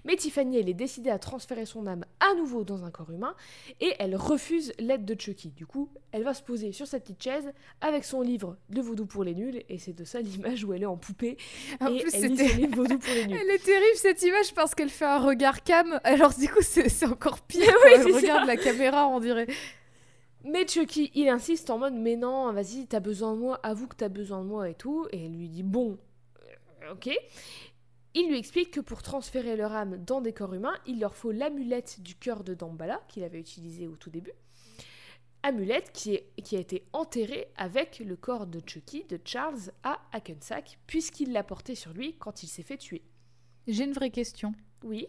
Mais 0.06 0.16
Tiffany, 0.16 0.58
elle 0.58 0.70
est 0.70 0.74
décidée 0.74 1.10
à 1.10 1.20
transférer 1.20 1.66
son 1.66 1.88
âme 1.88 2.06
à 2.20 2.34
nouveau 2.36 2.64
dans 2.64 2.84
un 2.84 2.92
corps 2.92 3.12
humain 3.12 3.36
et 3.80 3.94
elle 4.00 4.16
refuse 4.16 4.74
l'aide 4.80 5.06
de 5.06 5.20
Chucky. 5.20 5.50
Du 5.50 5.66
coup, 5.66 5.90
elle 6.12 6.24
va 6.24 6.34
se 6.34 6.42
poser 6.44 6.72
sur 6.72 6.88
sa 6.88 7.00
petite 7.00 7.22
chaise 7.22 7.52
avec 7.82 8.04
son 8.04 8.22
livre 8.22 8.58
de 8.70 8.82
vaudou 8.82 9.06
pour 9.06 9.24
les 9.24 9.36
nuls 9.36 9.64
et 9.70 9.78
c'est 9.78 9.94
de 9.94 10.04
ça 10.04 10.22
l'image 10.22 10.64
où 10.64 10.74
elle 10.74 10.84
est 10.84 10.88
en 10.88 10.98
poupée 10.98 11.38
En 11.80 11.88
et 11.88 12.00
plus, 12.00 12.14
elle 12.14 12.32
lit 12.32 12.38
c'était. 12.38 12.50
son 12.50 12.58
livre 12.58 12.76
vaudou 12.76 12.98
pour 12.98 13.14
les 13.14 13.28
nuls. 13.28 13.38
Elle 13.42 13.50
est 13.50 13.64
terrible 13.64 13.96
cette 13.96 14.22
image 14.24 14.54
parce 14.54 14.76
qu'elle 14.76 14.90
fait 14.90 15.06
un 15.06 15.20
regard 15.20 15.64
cam. 15.64 16.00
Alors 16.04 16.34
du 16.34 16.48
coup, 16.48 16.62
c'est 16.62 17.06
encore 17.06 17.40
pire. 17.42 17.62
Oui. 17.86 17.92
Elle 17.96 18.14
regarde 18.14 18.42
ça. 18.42 18.46
la 18.46 18.58
caméra, 18.58 19.08
on 19.08 19.20
dirait. 19.20 19.48
Mais 20.44 20.68
Chucky, 20.68 21.12
il 21.14 21.30
insiste 21.30 21.70
en 21.70 21.78
mode 21.78 21.94
mais 21.94 22.16
non, 22.16 22.52
vas-y, 22.52 22.88
t'as 22.88 23.00
besoin 23.00 23.34
de 23.36 23.40
moi, 23.40 23.60
avoue 23.64 23.88
que 23.88 23.96
t'as 23.96 24.10
besoin 24.10 24.42
de 24.42 24.48
moi 24.48 24.70
et 24.70 24.74
tout. 24.74 25.08
Et 25.12 25.26
elle 25.26 25.34
lui 25.34 25.50
dit 25.50 25.64
bon, 25.64 25.98
euh, 26.84 26.94
ok. 26.94 27.10
Il 28.14 28.28
lui 28.30 28.38
explique 28.38 28.72
que 28.72 28.80
pour 28.82 29.02
transférer 29.04 29.56
leur 29.56 29.72
âme 29.72 29.98
dans 30.04 30.20
des 30.22 30.34
corps 30.34 30.54
humains, 30.54 30.78
il 30.86 31.00
leur 31.00 31.16
faut 31.16 31.32
l'amulette 31.32 32.02
du 32.02 32.16
cœur 32.16 32.44
de 32.44 32.54
Dambala 32.54 33.02
qu'il 33.08 33.24
avait 33.24 33.40
utilisé 33.40 33.88
au 33.88 33.96
tout 33.96 34.10
début. 34.10 34.34
Amulette 35.44 35.92
qui, 35.94 36.16
est, 36.16 36.30
qui 36.44 36.56
a 36.56 36.60
été 36.60 36.84
enterrée 36.94 37.48
avec 37.58 38.00
le 38.06 38.16
corps 38.16 38.46
de 38.46 38.62
Chucky 38.66 39.06
de 39.06 39.20
Charles 39.26 39.72
à 39.84 40.00
Hackensack, 40.12 40.78
puisqu'il 40.88 41.32
l'a 41.32 41.44
porté 41.44 41.74
sur 41.74 41.94
lui 41.94 42.16
quand 42.20 42.44
il 42.44 42.48
s'est 42.48 42.62
fait 42.64 42.78
tuer. 42.78 43.02
J'ai 43.68 43.86
une 43.86 43.94
vraie 43.94 44.12
question. 44.12 44.54
Oui, 44.84 45.08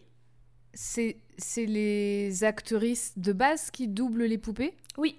C'est 0.75 1.17
les 1.57 2.45
actrices 2.45 3.19
de 3.19 3.33
base 3.33 3.71
qui 3.71 3.89
doublent 3.89 4.25
les 4.25 4.39
poupées? 4.39 4.75
Oui. 4.97 5.19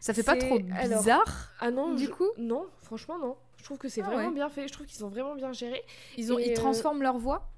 Ça 0.00 0.12
fait 0.12 0.22
pas 0.22 0.36
trop 0.36 0.58
alors, 0.74 0.98
bizarre 0.98 1.52
Ah 1.60 1.70
non, 1.70 1.94
Du 1.94 2.04
je- 2.04 2.10
coup? 2.10 2.28
Non, 2.36 2.66
franchement 2.82 3.18
non. 3.18 3.36
Je 3.64 3.68
trouve 3.70 3.78
que 3.78 3.88
c'est 3.88 4.02
Ah 4.02 4.10
vraiment 4.10 4.28
ouais. 4.28 4.34
bien 4.34 4.50
fait. 4.50 4.68
Je 4.68 4.74
trouve 4.74 4.84
qu'ils 4.86 4.98
sont 4.98 5.08
vraiment 5.08 5.34
bien 5.34 5.50
gérés. 5.54 5.82
Ils, 6.18 6.34
ont, 6.34 6.38
Et, 6.38 6.48
ils 6.48 6.50
euh, 6.50 6.54
transforment 6.54 7.00
leur 7.00 7.16
voix? 7.16 7.50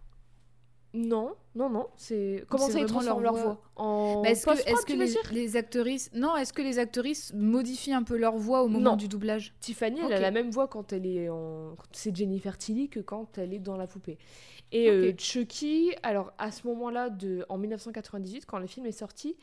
Non, 0.95 1.35
non, 1.57 1.69
non. 1.69 1.89
C'est 1.97 2.45
comment 2.49 2.69
ça 2.69 2.79
ils 2.79 2.87
transforment 2.87 3.25
leur 3.25 3.35
leur 3.35 3.43
voix. 3.45 3.61
voix 3.75 3.85
en 3.85 4.23
Bah, 4.23 4.31
Est-ce 4.31 4.47
que, 4.47 4.93
les, 5.35 5.57
actrices 5.57 6.11
non 6.15 6.37
est-ce 6.37 6.53
que 6.53 6.63
les 6.63 6.79
actrices 6.79 7.33
modifient 7.35 7.93
un 7.93 8.05
peu 8.05 8.17
leur 8.17 8.37
voix 8.37 8.63
au 8.63 8.69
moment 8.69 8.91
Non. 8.93 8.97
du 8.97 9.09
doublage? 9.09 9.53
Tiffany, 9.59 9.99
elle 10.05 10.13
a 10.13 10.21
la 10.21 10.31
même 10.31 10.51
voix 10.53 10.69
quand 10.69 10.93
elle 10.93 11.07
est 11.07 11.29
en 11.29 11.75
c'est 11.91 12.15
Jennifer 12.17 12.57
Tilly 12.57 12.89
que 12.89 13.01
quand 13.01 13.37
elle 13.37 13.53
est 13.53 13.59
dans 13.59 13.77
la 13.77 13.89
poupée. 13.89 14.17
Et 14.71 14.89
euh, 14.89 15.13
Chucky, 15.19 15.93
alors 16.05 16.33
à 16.39 16.53
ce 16.53 16.65
moment-là 16.69 17.11
de 17.11 17.45
en 17.49 17.59
1998 17.59 18.47
quand 18.47 18.61
le 18.61 18.69
film 18.69 18.87
est 18.87 18.93
sorti, 18.93 19.37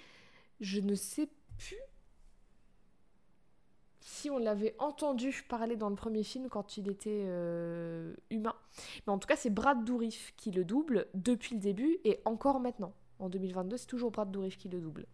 je 0.62 0.80
ne 0.80 0.96
sais 0.96 1.28
plus 1.58 1.78
si 4.06 4.30
on 4.30 4.38
l'avait 4.38 4.76
entendu 4.80 5.46
parler 5.48 5.78
dans 5.78 5.90
le 5.90 5.96
premier 5.96 6.24
film 6.24 6.50
quand 6.50 6.78
il 6.78 6.90
était 6.90 7.24
euh, 7.26 8.14
humain. 8.30 8.54
Mais 9.08 9.14
en 9.14 9.18
tout 9.18 9.28
cas, 9.28 9.38
c'est 9.38 9.50
Brad 9.50 9.86
Dourif 9.86 10.34
qui 10.36 10.52
le 10.52 10.66
double 10.66 11.08
depuis 11.14 11.56
le 11.56 11.62
début 11.62 11.98
et 12.04 12.20
encore 12.26 12.60
maintenant. 12.60 12.94
En 13.20 13.30
2022, 13.30 13.78
c'est 13.78 13.88
toujours 13.88 14.12
Brad 14.12 14.30
Dourif 14.30 14.58
qui 14.58 14.68
le 14.68 14.80
double. 14.82 15.06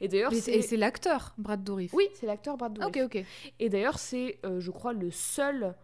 Et 0.00 0.06
d'ailleurs, 0.06 0.32
c'est 0.32 0.52
Et 0.52 0.62
c'est 0.62 0.76
l'acteur 0.76 1.34
Brad 1.36 1.64
Dourif. 1.64 1.92
oui, 1.94 2.06
c'est 2.14 2.26
l'acteur 2.26 2.56
Brad 2.56 2.72
Dourif. 2.72 2.88
Ok 2.88 3.02
ok. 3.04 3.24
Et 3.58 3.68
d'ailleurs, 3.68 3.98
c'est, 3.98 4.38
euh, 4.44 4.60
je 4.60 4.70
crois, 4.70 4.92
le 4.92 5.10
seul 5.10 5.74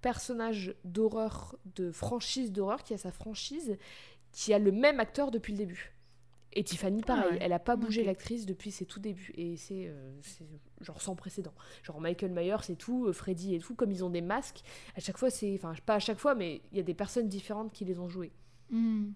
personnage 0.00 0.74
d'horreur, 0.82 1.56
de 1.76 1.92
franchise 1.92 2.50
d'horreur, 2.50 2.82
qui 2.82 2.94
a 2.94 2.98
sa 2.98 3.12
franchise, 3.12 3.78
qui 4.32 4.52
a 4.52 4.58
le 4.58 4.72
même 4.72 4.98
acteur 4.98 5.30
depuis 5.30 5.52
le 5.52 5.58
début. 5.58 5.95
Et 6.58 6.64
Tiffany, 6.64 7.02
pareil, 7.02 7.24
Ah 7.28 7.32
ouais. 7.32 7.38
elle 7.42 7.52
a 7.52 7.58
pas 7.58 7.76
bougé 7.76 8.02
l'actrice 8.02 8.46
depuis 8.46 8.70
ses 8.70 8.86
tout 8.86 8.98
débuts. 8.98 9.30
Et 9.36 9.58
c'est 9.58 9.88
euh, 9.88 10.10
c'est 10.22 10.46
genre 10.80 11.02
sans 11.02 11.14
précédent. 11.14 11.52
Genre 11.82 12.00
Michael 12.00 12.32
Myers 12.32 12.70
et 12.70 12.76
tout, 12.76 13.06
euh, 13.06 13.12
Freddy 13.12 13.54
et 13.54 13.58
tout, 13.58 13.74
comme 13.74 13.92
ils 13.92 14.02
ont 14.02 14.08
des 14.08 14.22
masques, 14.22 14.62
à 14.96 15.00
chaque 15.00 15.18
fois, 15.18 15.28
c'est. 15.28 15.54
Enfin, 15.54 15.74
pas 15.84 15.96
à 15.96 15.98
chaque 15.98 16.18
fois, 16.18 16.34
mais 16.34 16.62
il 16.72 16.78
y 16.78 16.80
a 16.80 16.82
des 16.82 16.94
personnes 16.94 17.28
différentes 17.28 17.72
qui 17.72 17.84
les 17.84 17.98
ont 17.98 18.08
joués. 18.08 18.32
Hmm. 18.70 19.10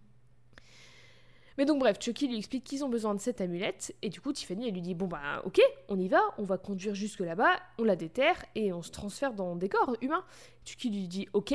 Mais 1.56 1.64
donc 1.64 1.78
bref, 1.80 1.98
Chucky 2.00 2.28
lui 2.28 2.36
explique 2.38 2.64
qu'ils 2.64 2.84
ont 2.84 2.88
besoin 2.88 3.14
de 3.14 3.20
cette 3.20 3.40
amulette 3.40 3.94
et 4.00 4.08
du 4.08 4.20
coup 4.20 4.32
Tiffany 4.32 4.68
elle 4.68 4.72
lui 4.72 4.80
dit 4.80 4.94
bon 4.94 5.08
bah 5.08 5.42
ok 5.44 5.60
on 5.88 5.98
y 5.98 6.08
va, 6.08 6.22
on 6.38 6.44
va 6.44 6.56
conduire 6.56 6.94
jusque 6.94 7.20
là-bas, 7.20 7.50
on 7.78 7.84
la 7.84 7.96
déterre 7.96 8.42
et 8.54 8.72
on 8.72 8.80
se 8.80 8.90
transfère 8.90 9.34
dans 9.34 9.56
des 9.56 9.68
corps 9.68 9.94
humains. 10.00 10.24
Chucky 10.64 10.88
lui 10.88 11.06
dit 11.06 11.28
ok, 11.34 11.54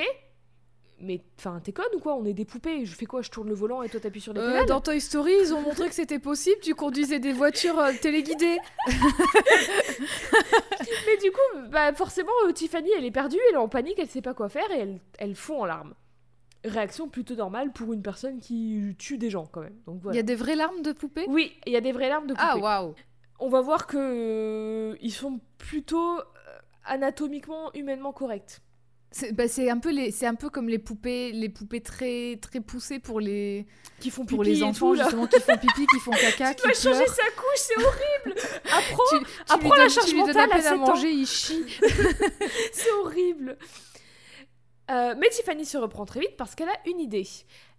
mais 1.00 1.22
enfin 1.38 1.60
t'es 1.64 1.72
conne 1.74 1.86
ou 1.96 2.00
quoi? 2.00 2.16
On 2.16 2.26
est 2.26 2.34
des 2.34 2.46
poupées, 2.46 2.86
je 2.86 2.96
fais 2.96 3.06
quoi? 3.06 3.22
Je 3.22 3.30
tourne 3.30 3.50
le 3.50 3.54
volant 3.56 3.82
et 3.84 3.90
toi 3.90 4.00
t'appuies 4.00 4.22
sur 4.22 4.34
les 4.34 4.40
Euh, 4.40 4.48
pédales? 4.52 4.66
dans 4.68 4.82
Toy 4.82 5.00
Story, 5.02 5.34
ils 5.42 5.54
ont 5.54 5.62
montré 5.62 5.88
que 5.90 5.96
c'était 5.96 6.20
possible. 6.20 6.58
Tu 6.62 6.74
conduisais 6.76 7.20
des 7.20 7.34
voitures 7.34 7.78
euh, 7.80 7.92
téléguidées. 8.02 8.58
Mais 11.08 11.18
du 11.22 11.32
coup 11.32 11.70
bah 11.70 11.94
forcément 11.94 12.32
euh, 12.48 12.52
Tiffany 12.52 12.90
elle 12.98 13.06
est 13.06 13.12
perdue, 13.12 13.38
elle 13.50 13.56
est 13.56 13.58
en 13.58 13.68
panique, 13.68 13.96
elle 14.00 14.08
sait 14.10 14.22
pas 14.22 14.34
quoi 14.34 14.50
faire 14.50 14.70
et 14.72 14.80
elle, 14.80 15.00
elle 15.18 15.36
fond 15.36 15.62
en 15.62 15.66
larmes. 15.66 15.94
Réaction 16.64 17.08
plutôt 17.10 17.36
normale 17.36 17.72
pour 17.72 17.94
une 17.94 18.02
personne 18.02 18.40
qui 18.40 18.96
tue 18.98 19.18
des 19.20 19.30
gens 19.30 19.46
quand 19.46 19.62
même. 19.62 19.76
Donc 19.86 19.98
Il 19.98 20.02
voilà. 20.04 20.16
y 20.18 20.20
a 20.20 20.24
des 20.24 20.36
vraies 20.36 20.56
larmes 20.56 20.82
de 20.82 20.94
poupées? 20.94 21.26
Oui, 21.28 21.54
il 21.68 21.74
y 21.74 21.76
a 21.78 21.82
des 21.82 21.92
vraies 21.92 22.10
larmes 22.10 22.26
de 22.28 22.34
poupées. 22.34 22.46
Ah 22.48 22.58
waouh. 22.58 22.96
on 23.40 23.50
va 23.50 23.62
voir 23.62 23.86
que 23.86 24.98
ils 25.02 25.12
sont 25.12 25.40
plutôt 25.60 26.20
anatomiquement, 26.86 27.72
humainement 27.74 28.14
corrects. 28.14 28.62
C'est 29.12 29.32
bah, 29.32 29.48
c'est 29.48 29.70
un 29.70 29.78
peu 29.78 29.92
les, 29.92 30.12
c'est 30.12 30.26
un 30.26 30.36
peu 30.36 30.50
comme 30.50 30.68
les 30.68 30.80
poupées, 30.80 31.32
les 31.32 31.50
poupées 31.50 31.82
très 31.82 32.38
très 32.42 32.60
poussées 32.60 33.00
pour 33.00 33.20
les 33.20 33.66
Qui 34.00 34.10
font 34.10 34.26
pour 34.26 34.42
pipi 34.42 34.52
les 34.52 34.60
et 34.60 34.64
enfants 34.64 34.92
tout, 34.92 35.02
justement 35.02 35.28
qui 35.28 35.40
font 35.40 35.58
pipi, 35.58 35.88
qui 35.88 36.00
font 36.00 36.12
caca, 36.12 36.54
Tu 36.56 36.62
qui 36.62 36.64
dois 36.64 36.94
changer 36.94 37.08
sa 37.08 37.32
couche, 37.32 37.56
c'est 37.56 37.78
horrible 37.78 38.42
Apprends 38.66 39.04
Tu, 39.10 39.20
tu 39.20 39.54
apprends 39.54 39.76
la 39.76 39.90
charge 39.90 40.10
tu 40.10 40.16
mentale 40.16 40.38
à 40.38 40.44
à 40.44 40.48
peine 40.48 40.58
à 40.58 40.70
7 40.70 40.74
ans. 40.74 40.88
manger, 40.88 41.12
il 41.12 41.26
chie. 41.26 41.66
C'est 42.74 42.92
horrible. 42.92 43.58
Euh, 44.92 45.16
mais 45.18 45.30
Tiffany 45.30 45.66
se 45.66 45.78
reprend 45.78 46.06
très 46.06 46.20
vite 46.20 46.36
parce 46.38 46.54
qu'elle 46.56 46.70
a 46.70 46.78
une 46.86 47.00
idée. 47.00 47.28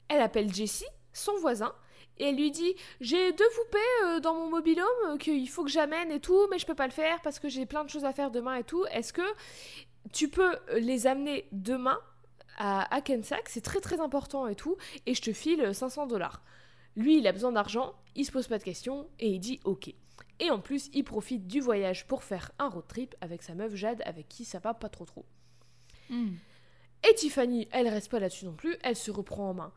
Elle 0.08 0.20
appelle 0.22 0.52
Jessie, 0.52 0.86
son 1.12 1.36
voisin, 1.36 1.72
et 2.18 2.24
elle 2.30 2.36
lui 2.36 2.50
dit 2.50 2.74
J'ai 3.00 3.32
deux 3.32 3.48
poupées 3.54 3.78
euh, 4.04 4.20
dans 4.20 4.34
mon 4.34 4.48
mobilhome 4.48 4.86
euh, 5.08 5.16
qu'il 5.16 5.48
faut 5.48 5.64
que 5.64 5.70
j'amène 5.70 6.10
et 6.10 6.20
tout, 6.20 6.46
mais 6.50 6.58
je 6.58 6.66
peux 6.66 6.74
pas 6.74 6.86
le 6.86 6.92
faire 6.92 7.20
parce 7.22 7.38
que 7.38 7.48
j'ai 7.48 7.66
plein 7.66 7.84
de 7.84 7.90
choses 7.90 8.04
à 8.04 8.12
faire 8.12 8.30
demain 8.30 8.56
et 8.56 8.64
tout. 8.64 8.84
Est-ce 8.86 9.12
que 9.12 9.22
tu 10.12 10.28
peux 10.28 10.54
euh, 10.70 10.78
les 10.78 11.06
amener 11.06 11.46
demain 11.52 11.98
à 12.58 12.94
Hackensack 12.94 13.48
C'est 13.48 13.60
très 13.60 13.80
très 13.80 14.00
important 14.00 14.46
et 14.46 14.54
tout, 14.54 14.76
et 15.06 15.14
je 15.14 15.22
te 15.22 15.32
file 15.32 15.74
500 15.74 16.06
dollars. 16.06 16.42
Lui, 16.96 17.18
il 17.18 17.26
a 17.26 17.32
besoin 17.32 17.52
d'argent, 17.52 17.94
il 18.14 18.24
se 18.24 18.32
pose 18.32 18.48
pas 18.48 18.58
de 18.58 18.64
questions 18.64 19.08
et 19.18 19.28
il 19.28 19.40
dit 19.40 19.60
OK. 19.64 19.92
Et 20.38 20.50
en 20.50 20.60
plus, 20.60 20.90
il 20.92 21.04
profite 21.04 21.46
du 21.46 21.60
voyage 21.60 22.06
pour 22.06 22.22
faire 22.22 22.52
un 22.58 22.68
road 22.68 22.86
trip 22.86 23.14
avec 23.20 23.42
sa 23.42 23.54
meuf 23.54 23.74
Jade, 23.74 24.02
avec 24.04 24.28
qui 24.28 24.44
ça 24.44 24.58
va 24.58 24.74
pas 24.74 24.88
trop 24.88 25.04
trop. 25.04 25.24
Et 27.08 27.14
Tiffany, 27.14 27.68
elle 27.72 27.88
reste 27.88 28.10
pas 28.10 28.18
là-dessus 28.18 28.46
non 28.46 28.54
plus, 28.54 28.76
elle 28.82 28.96
se 28.96 29.10
reprend 29.10 29.50
en 29.50 29.54
main 29.54 29.72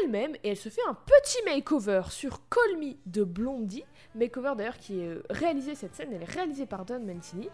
elle-même 0.00 0.34
et 0.42 0.50
elle 0.50 0.56
se 0.56 0.68
fait 0.68 0.80
un 0.88 0.94
petit 0.94 1.38
makeover 1.44 2.02
sur 2.10 2.40
Call 2.48 2.94
de 3.06 3.24
Blondie, 3.24 3.84
makeover 4.14 4.54
d'ailleurs 4.56 4.78
qui 4.78 5.00
est 5.00 5.08
euh, 5.08 5.22
réalisé 5.30 5.74
cette 5.74 5.94
scène, 5.94 6.10
elle 6.12 6.22
est 6.22 6.32
réalisée 6.32 6.66
par 6.66 6.84
Don 6.84 7.00
Mancini 7.00 7.48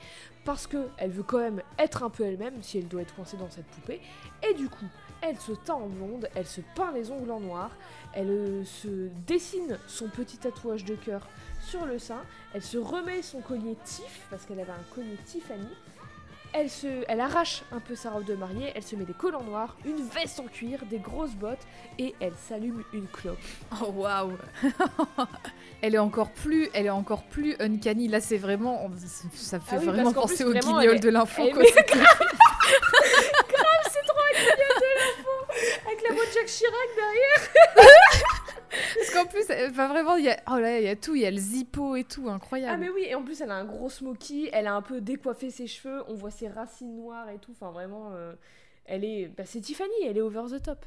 parce 0.45 0.66
que 0.66 0.89
elle 0.97 1.11
veut 1.11 1.22
quand 1.22 1.39
même 1.39 1.62
être 1.78 2.03
un 2.03 2.11
peu 2.11 2.24
elle-même 2.24 2.62
si 2.62 2.78
elle 2.78 2.89
doit 2.89 3.03
être 3.03 3.14
coincée 3.14 3.36
dans 3.36 3.51
cette 3.51 3.66
poupée. 3.66 4.01
Et 4.49 4.55
du 4.55 4.68
coup, 4.68 4.86
elle 5.20 5.39
se 5.39 5.53
teint 5.53 5.74
en 5.74 5.89
blonde, 5.89 6.28
elle 6.34 6.47
se 6.47 6.61
peint 6.74 6.93
les 6.93 7.11
ongles 7.11 7.30
en 7.30 7.41
noir, 7.41 7.70
elle 8.14 8.30
euh, 8.30 8.64
se 8.64 9.09
dessine 9.26 9.78
son 9.86 10.09
petit 10.09 10.39
tatouage 10.39 10.84
de 10.84 10.95
cœur 10.95 11.28
sur 11.61 11.84
le 11.84 11.99
sein, 11.99 12.22
elle 12.55 12.62
se 12.62 12.78
remet 12.78 13.22
son 13.22 13.41
collier 13.41 13.76
Tiff 13.84 14.26
parce 14.30 14.47
qu'elle 14.47 14.61
avait 14.61 14.72
un 14.72 14.95
collier 14.95 15.16
Tiffany 15.26 15.68
elle, 16.53 16.70
se, 16.70 17.05
elle 17.09 17.20
arrache 17.20 17.62
un 17.72 17.80
peu 17.80 17.94
sa 17.94 18.11
robe 18.11 18.24
de 18.24 18.34
mariée, 18.34 18.72
elle 18.74 18.82
se 18.82 18.96
met 18.96 19.05
des 19.05 19.12
collants 19.12 19.42
noirs, 19.44 19.76
une 19.84 20.03
veste 20.03 20.40
en 20.40 20.44
cuir, 20.46 20.80
des 20.90 20.99
grosses 20.99 21.34
bottes 21.34 21.66
et 21.99 22.14
elle 22.20 22.34
s'allume 22.49 22.82
une 22.92 23.07
clope. 23.07 23.38
Oh 23.82 23.90
waouh 23.94 24.32
Elle 25.82 25.94
est 25.94 25.99
encore 25.99 26.30
plus, 26.30 26.68
elle 26.74 26.86
est 26.86 26.90
encore 26.90 27.22
plus 27.22 27.55
uncanny. 27.61 28.09
Là, 28.09 28.20
c'est 28.20 28.36
vraiment, 28.38 28.84
on- 28.84 28.90
ça 29.34 29.61
fait 29.61 29.76
Ah 29.76 29.78
oui, 29.80 29.86
vraiment 29.86 30.12
penser 30.12 30.36
plus, 30.36 30.44
au 30.44 30.51
vraiment, 30.51 30.78
guignol 30.80 30.96
est- 30.96 31.01
de 31.01 31.09
l'info. 31.11 31.42
elle 31.46 31.55
quoi. 31.55 31.62
met- 31.62 31.68
C'est- 33.90 35.86
Avec 35.86 36.03
la 36.09 36.14
voix 36.14 36.24
de 36.24 36.30
Jacques 36.32 36.46
Chirac 36.46 36.88
derrière. 36.96 37.49
Parce 38.69 39.11
qu'en 39.12 39.27
plus, 39.27 39.49
euh, 39.51 39.69
enfin 39.71 39.89
vraiment, 39.89 40.16
il 40.16 40.25
y 40.25 40.31
a, 40.31 40.39
oh 40.51 40.59
y 40.59 40.89
a 40.89 40.97
tout, 40.97 41.14
il 41.14 41.23
y 41.23 41.27
a 41.27 41.31
le 41.31 41.39
zippo 41.39 41.97
et 41.97 42.05
tout, 42.05 42.29
incroyable. 42.29 42.73
Ah 42.75 42.77
mais 42.77 42.91
oui, 42.91 43.05
et 43.07 43.14
en 43.14 43.23
plus 43.23 43.41
elle 43.41 43.51
a 43.51 43.57
un 43.57 43.64
gros 43.64 43.89
smoky, 43.89 44.49
elle 44.53 44.66
a 44.66 44.75
un 44.75 44.83
peu 44.83 45.01
décoiffé 45.01 45.51
ses 45.51 45.66
cheveux, 45.66 46.03
on 46.09 46.14
voit 46.14 46.31
ses 46.31 46.49
racines 46.49 46.97
noires 46.97 47.29
et 47.31 47.39
tout, 47.39 47.53
enfin 47.53 47.71
vraiment, 47.71 48.12
euh, 48.12 48.35
elle 48.85 49.05
est... 49.05 49.29
Bah, 49.29 49.45
c'est 49.47 49.61
Tiffany, 49.61 49.91
elle 50.05 50.19
est 50.19 50.23
over 50.23 50.45
the 50.51 50.62
top. 50.62 50.85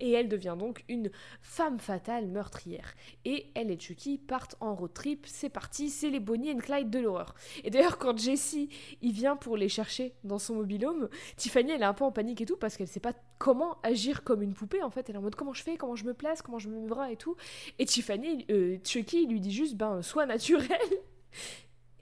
Et 0.00 0.12
elle 0.12 0.28
devient 0.28 0.56
donc 0.58 0.84
une 0.88 1.10
femme 1.42 1.78
fatale 1.78 2.26
meurtrière. 2.26 2.94
Et 3.24 3.50
elle 3.54 3.70
et 3.70 3.78
Chucky 3.78 4.18
partent 4.18 4.56
en 4.60 4.74
road 4.74 4.92
trip, 4.92 5.26
c'est 5.26 5.48
parti, 5.48 5.90
c'est 5.90 6.10
les 6.10 6.20
Bonnie 6.20 6.52
and 6.52 6.58
Clyde 6.58 6.90
de 6.90 6.98
l'horreur. 6.98 7.34
Et 7.64 7.70
d'ailleurs 7.70 7.98
quand 7.98 8.18
Jesse, 8.18 8.56
il 9.02 9.12
vient 9.12 9.36
pour 9.36 9.56
les 9.56 9.68
chercher 9.68 10.14
dans 10.24 10.38
son 10.38 10.56
mobilhome, 10.56 11.08
Tiffany 11.36 11.72
elle 11.72 11.82
est 11.82 11.86
un 11.86 11.94
peu 11.94 12.04
en 12.04 12.12
panique 12.12 12.40
et 12.40 12.46
tout 12.46 12.56
parce 12.56 12.76
qu'elle 12.76 12.88
sait 12.88 13.00
pas 13.00 13.14
comment 13.38 13.78
agir 13.82 14.24
comme 14.24 14.42
une 14.42 14.54
poupée 14.54 14.82
en 14.82 14.90
fait, 14.90 15.08
elle 15.08 15.14
est 15.16 15.18
en 15.18 15.22
mode 15.22 15.34
comment 15.34 15.52
je 15.52 15.62
fais, 15.62 15.76
comment 15.76 15.96
je 15.96 16.04
me 16.04 16.14
place, 16.14 16.42
comment 16.42 16.58
je 16.58 16.68
me 16.68 16.86
bras 16.88 17.10
et 17.12 17.16
tout. 17.16 17.36
Et 17.78 17.84
Tiffany, 17.84 18.46
euh, 18.50 18.78
Chucky 18.84 19.26
lui 19.26 19.40
dit 19.40 19.52
juste 19.52 19.76
ben 19.76 20.02
sois 20.02 20.26
naturel. 20.26 20.78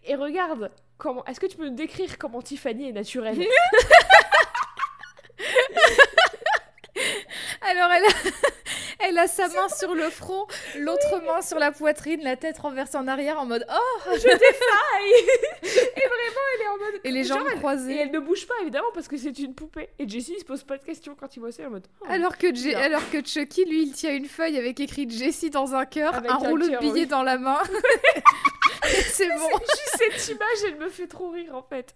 Et 0.05 0.14
regarde 0.14 0.70
comment. 0.96 1.24
Est-ce 1.26 1.40
que 1.40 1.46
tu 1.46 1.57
peux 1.57 1.68
me 1.68 1.76
décrire 1.76 2.18
comment 2.18 2.42
Tiffany 2.42 2.88
est 2.88 2.92
naturelle? 2.92 3.38
Alors 7.61 7.91
elle 7.93 8.05
a, 8.05 8.09
elle 9.09 9.19
a 9.19 9.27
sa 9.27 9.49
main 9.49 9.69
sur 9.69 9.95
le 9.95 10.09
front, 10.11 10.47
l'autre 10.79 11.21
main 11.27 11.43
sur 11.43 11.59
la 11.59 11.73
poitrine, 11.73 12.21
la 12.23 12.37
tête 12.37 12.59
renversée 12.59 12.97
en 12.97 13.09
arrière 13.09 13.39
en 13.41 13.47
mode 13.47 13.67
oh 13.71 13.99
Je 14.15 14.23
défaille 14.23 15.53
Et 15.63 16.09
vraiment, 16.09 16.41
elle 16.55 16.63
est 16.63 16.69
en 16.69 16.77
mode. 16.79 17.01
et 17.05 17.11
les 17.11 17.25
Genre, 17.25 17.39
jambes 17.39 17.47
elle- 17.51 17.55
Et 17.55 17.59
croisées. 17.59 17.97
elle 17.99 18.11
ne 18.13 18.19
bouge 18.21 18.47
pas 18.47 18.55
évidemment 18.63 18.89
parce 18.95 19.09
que 19.09 19.17
c'est 19.17 19.37
une 19.39 19.55
poupée. 19.55 19.89
Et 19.99 20.09
Jessie 20.09 20.35
il 20.37 20.41
se 20.41 20.45
pose 20.45 20.63
pas 20.65 20.79
de 20.79 20.85
questions 20.85 21.17
quand 21.19 21.35
il 21.37 21.41
voit 21.41 21.53
ça 21.53 21.65
en 21.67 21.71
mode. 21.71 21.87
oh. 22.01 22.07
Alors 22.09 22.39
que, 22.39 22.55
J- 22.55 22.69
Bien. 22.71 22.79
alors 22.79 23.09
que 23.11 23.25
Chucky, 23.25 23.65
lui, 23.65 23.83
il 23.83 23.93
tient 23.93 24.13
une 24.15 24.27
feuille 24.27 24.57
avec 24.59 24.79
écrit 24.81 25.09
Jessie 25.09 25.51
dans 25.51 25.75
un 25.75 25.85
cœur, 25.87 26.15
un 26.15 26.25
un 26.29 26.35
rouleau 26.37 26.69
de 26.69 26.77
billets 26.79 26.93
oui. 26.93 27.07
dans 27.07 27.23
la 27.23 27.39
main. 27.39 27.59
C'est 29.13 29.29
bon. 29.29 29.49
Juste 29.59 29.97
cette 29.99 30.29
image, 30.37 30.59
elle 30.67 30.77
me 30.77 30.89
fait 30.89 31.07
trop 31.09 31.31
rire 31.31 31.55
en 31.55 31.63
fait. 31.63 31.95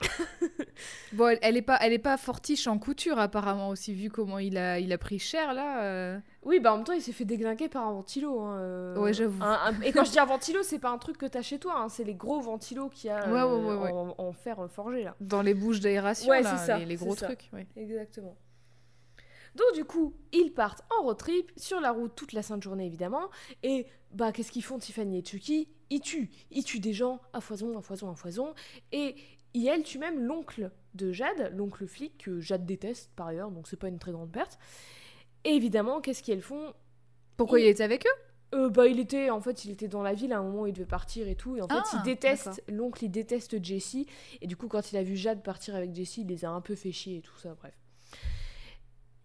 Bon, 1.12 1.26
elle, 1.28 1.38
elle 1.42 1.56
est 1.56 1.62
pas, 1.62 1.76
elle 1.80 1.92
est 1.92 1.98
pas 1.98 2.16
fortiche 2.16 2.66
en 2.66 2.78
couture 2.78 3.18
apparemment 3.18 3.68
aussi 3.68 3.92
vu 3.92 4.10
comment 4.10 4.38
il 4.38 4.56
a, 4.56 4.78
il 4.78 4.92
a 4.92 4.98
pris 4.98 5.18
cher 5.18 5.52
là. 5.52 5.82
euh. 5.84 6.18
Oui, 6.44 6.60
bah 6.60 6.72
en 6.72 6.76
même 6.76 6.84
temps, 6.84 6.92
il 6.92 7.02
s'est 7.02 7.12
fait 7.12 7.24
déglinguer 7.24 7.68
par 7.68 7.86
un 7.86 7.92
ventilo. 7.92 8.40
hein, 8.40 8.58
euh, 8.60 8.96
Ouais, 8.96 9.12
j'avoue. 9.12 9.42
un- 9.42 9.78
Et 9.82 9.92
quand 9.92 10.04
je 10.04 10.12
dis 10.12 10.18
un 10.18 10.24
ventilo, 10.26 10.62
c'est 10.62 10.78
pas 10.78 10.90
un 10.90 10.98
truc 10.98 11.18
que 11.18 11.26
t'as 11.26 11.42
chez 11.42 11.58
toi, 11.58 11.74
hein, 11.78 11.88
c'est 11.88 12.04
les 12.04 12.14
gros 12.14 12.40
ventilos 12.40 12.88
qu'il 12.88 13.08
y 13.08 13.12
a 13.12 13.28
Ouais, 13.30 13.40
euh, 13.40 13.76
ouais, 13.76 13.82
ouais. 13.84 13.92
En, 13.92 14.14
en 14.16 14.32
fer 14.32 14.56
forgé 14.70 15.02
là. 15.04 15.16
Dans 15.20 15.42
les 15.42 15.54
bouches 15.54 15.80
d'aération 15.80 16.32
là, 16.32 16.42
c'est 16.44 16.66
ça, 16.66 16.78
les, 16.78 16.96
gros 16.96 17.14
trucs. 17.14 17.50
Exactement. 17.76 18.36
Donc 19.56 19.74
du 19.74 19.84
coup, 19.84 20.14
ils 20.32 20.52
partent 20.52 20.82
en 20.96 21.02
road 21.02 21.16
trip, 21.18 21.50
sur 21.56 21.80
la 21.80 21.90
route 21.90 22.14
toute 22.14 22.32
la 22.32 22.42
sainte 22.42 22.62
journée 22.62 22.86
évidemment, 22.86 23.28
et 23.64 23.86
bah 24.12 24.30
qu'est-ce 24.30 24.52
qu'ils 24.52 24.62
font 24.62 24.78
Tiffany 24.78 25.18
et 25.18 25.24
Chucky? 25.24 25.68
Ils 25.90 26.00
tuent, 26.00 26.30
ils 26.52 26.62
tuent 26.62 26.78
des 26.78 26.92
gens 26.92 27.20
à 27.32 27.40
foison, 27.40 27.76
à 27.76 27.82
foison, 27.82 28.08
à 28.10 28.14
foison, 28.14 28.54
et 28.92 29.16
et 29.54 29.66
elle 29.66 29.82
tue 29.82 29.98
même 29.98 30.20
l'oncle 30.26 30.70
de 30.94 31.12
Jade, 31.12 31.52
l'oncle 31.56 31.86
flic 31.86 32.18
que 32.18 32.40
Jade 32.40 32.66
déteste 32.66 33.10
par 33.16 33.28
ailleurs, 33.28 33.50
donc 33.50 33.68
c'est 33.68 33.76
pas 33.76 33.88
une 33.88 33.98
très 33.98 34.12
grande 34.12 34.30
perte. 34.32 34.58
Et 35.44 35.50
évidemment, 35.50 36.00
qu'est-ce 36.00 36.22
qu'elles 36.22 36.42
font? 36.42 36.74
Pourquoi 37.36 37.60
Il- 37.60 37.66
il 37.66 37.68
était 37.68 37.82
avec 37.84 38.06
eux? 38.06 38.56
Euh, 38.56 38.68
bah, 38.68 38.88
il 38.88 38.98
était 38.98 39.30
en 39.30 39.40
fait, 39.40 39.64
il 39.64 39.70
était 39.70 39.86
dans 39.86 40.02
la 40.02 40.12
ville 40.12 40.32
à 40.32 40.38
un 40.38 40.42
moment 40.42 40.62
où 40.62 40.66
il 40.66 40.72
devait 40.72 40.84
partir 40.84 41.28
et 41.28 41.36
tout. 41.36 41.56
Et 41.56 41.62
en 41.62 41.68
fait, 41.68 41.74
Ah, 41.76 41.84
il 41.94 42.02
déteste 42.02 42.62
l'oncle, 42.68 43.04
il 43.04 43.08
déteste 43.10 43.62
Jessie. 43.64 44.06
Et 44.40 44.48
du 44.48 44.56
coup, 44.56 44.66
quand 44.66 44.90
il 44.90 44.96
a 44.96 45.04
vu 45.04 45.16
Jade 45.16 45.40
partir 45.42 45.76
avec 45.76 45.94
Jessie, 45.94 46.22
il 46.22 46.26
les 46.26 46.44
a 46.44 46.50
un 46.50 46.60
peu 46.60 46.74
fait 46.74 46.90
chier 46.90 47.18
et 47.18 47.20
tout 47.20 47.38
ça. 47.38 47.54
Bref. 47.54 47.72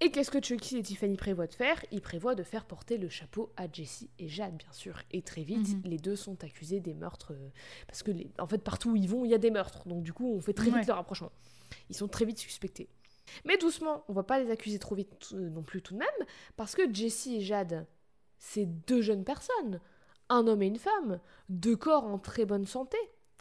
Et 0.01 0.11
qu'est-ce 0.11 0.29
que 0.29 0.43
Chucky 0.43 0.77
et 0.77 0.83
Tiffany 0.83 1.15
prévoient 1.15 1.47
de 1.47 1.53
faire? 1.53 1.83
Ils 1.91 2.01
prévoient 2.01 2.35
de 2.35 2.43
faire 2.43 2.65
porter 2.65 2.97
le 2.97 3.07
chapeau 3.07 3.51
à 3.55 3.71
Jessie 3.71 4.09
et 4.19 4.27
Jade, 4.27 4.57
bien 4.57 4.71
sûr. 4.73 5.01
Et 5.11 5.21
très 5.21 5.43
vite, 5.43 5.69
Mhm. 5.77 5.81
les 5.85 5.97
deux 5.97 6.15
sont 6.17 6.43
accusés 6.43 6.79
des 6.81 6.93
meurtres. 6.93 7.31
euh, 7.33 7.49
parce 7.87 8.03
que, 8.03 8.11
les- 8.11 8.29
en 8.37 8.45
fait, 8.45 8.57
partout 8.57 8.91
où 8.91 8.95
ils 8.97 9.07
vont, 9.09 9.23
il 9.23 9.31
y 9.31 9.33
a 9.33 9.37
des 9.37 9.51
meurtres. 9.51 9.87
Donc, 9.87 10.03
du 10.03 10.11
coup, 10.13 10.33
on 10.35 10.41
fait 10.41 10.53
très 10.53 10.65
vite 10.65 10.75
Ouais. 10.75 10.85
le 10.85 10.93
rapprochement. 10.93 11.31
Ils 11.89 11.95
sont 11.95 12.07
très 12.09 12.25
vite 12.25 12.37
suspectés. 12.39 12.89
Mais 13.45 13.57
doucement, 13.57 14.03
on 14.09 14.13
va 14.13 14.23
pas 14.23 14.37
les 14.39 14.51
accuser 14.51 14.79
trop 14.79 14.95
vite 14.95 15.29
euh, 15.33 15.49
non 15.49 15.63
plus 15.63 15.81
tout 15.81 15.93
de 15.93 15.99
même. 15.99 16.27
Parce 16.57 16.75
que 16.75 16.93
Jessie 16.93 17.37
et 17.37 17.41
Jade, 17.41 17.87
c'est 18.37 18.65
deux 18.65 19.01
jeunes 19.01 19.23
personnes. 19.23 19.79
Un 20.29 20.45
homme 20.47 20.61
et 20.61 20.67
une 20.67 20.77
femme. 20.77 21.19
Deux 21.49 21.75
corps 21.77 22.03
en 22.05 22.19
très 22.19 22.45
bonne 22.45 22.65
santé. 22.65 22.97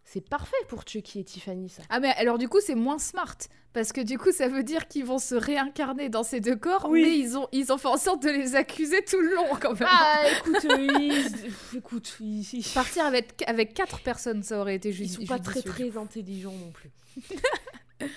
C'est 0.06 0.20
parfait 0.28 0.54
pour 0.68 0.82
Chucky 0.86 1.20
et 1.20 1.24
Tiffany, 1.24 1.68
ça. 1.70 1.82
Ah 1.88 1.98
mais 1.98 2.10
alors 2.16 2.36
du 2.38 2.48
coup 2.48 2.60
c'est 2.60 2.74
moins 2.74 2.98
smart 2.98 3.36
parce 3.72 3.90
que 3.92 4.00
du 4.02 4.18
coup 4.18 4.32
ça 4.32 4.48
veut 4.48 4.62
dire 4.62 4.86
qu'ils 4.86 5.04
vont 5.06 5.18
se 5.18 5.34
réincarner 5.34 6.08
dans 6.10 6.22
ces 6.22 6.40
deux 6.40 6.56
corps 6.56 6.86
Oui. 6.90 7.02
mais 7.02 7.18
ils 7.18 7.36
ont 7.38 7.48
ils 7.52 7.72
ont 7.72 7.78
fait 7.78 7.88
en 7.88 7.96
sorte 7.96 8.22
de 8.22 8.28
les 8.28 8.54
accuser 8.54 9.02
tout 9.04 9.18
le 9.20 9.34
long 9.34 9.48
quand 9.60 9.72
même. 9.80 9.88
Ah, 9.90 10.22
écoute, 10.38 10.64
euh, 10.66 10.88
ils... 11.00 11.22
pff, 11.32 11.74
écoute, 11.76 12.16
ils, 12.20 12.42
ils- 12.52 12.72
Partir 12.74 13.06
avec 13.06 13.42
avec 13.48 13.72
quatre 13.74 14.00
personnes 14.02 14.42
ça 14.42 14.60
aurait 14.60 14.76
été 14.76 14.90
ils 14.90 14.94
juste 14.94 15.16
sont 15.20 15.26
pas 15.26 15.38
très 15.38 15.62
très 15.62 15.96
intelligents 15.96 16.52
non 16.52 16.70
plus. 16.70 16.90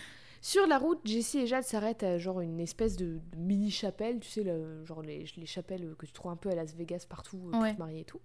Sur 0.42 0.66
la 0.68 0.78
route, 0.78 1.00
Jessie 1.04 1.40
et 1.40 1.48
Jade 1.48 1.64
s'arrêtent 1.64 2.04
à 2.04 2.18
genre 2.18 2.40
une 2.42 2.60
espèce 2.60 2.96
de, 2.96 3.20
de 3.32 3.38
mini 3.38 3.70
chapelle, 3.72 4.20
tu 4.20 4.30
sais, 4.30 4.44
le, 4.44 4.86
genre 4.86 5.02
les, 5.02 5.26
les 5.36 5.46
chapelles 5.46 5.96
que 5.98 6.06
tu 6.06 6.14
trouves 6.14 6.32
un 6.32 6.36
peu 6.38 6.50
à 6.50 6.56
Las 6.56 6.74
Vegas 6.74 7.06
partout 7.10 7.42
euh, 7.48 7.52
pour 7.52 7.62
te 7.74 7.80
marier 7.80 8.02
et 8.02 8.06
tout. 8.06 8.22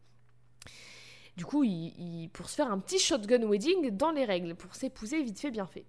Du 1.37 1.45
coup, 1.45 1.64
ils, 1.64 1.95
ils- 1.99 2.28
pour 2.30 2.49
se 2.51 2.55
faire 2.57 2.70
un 2.70 2.78
petit 2.78 2.99
shotgun 2.99 3.43
wedding 3.49 3.91
dans 3.91 4.11
les 4.11 4.24
règles, 4.24 4.55
pour 4.55 4.74
s'épouser 4.74 5.22
vite 5.22 5.39
fait, 5.41 5.51
bien 5.51 5.66
fait. 5.66 5.87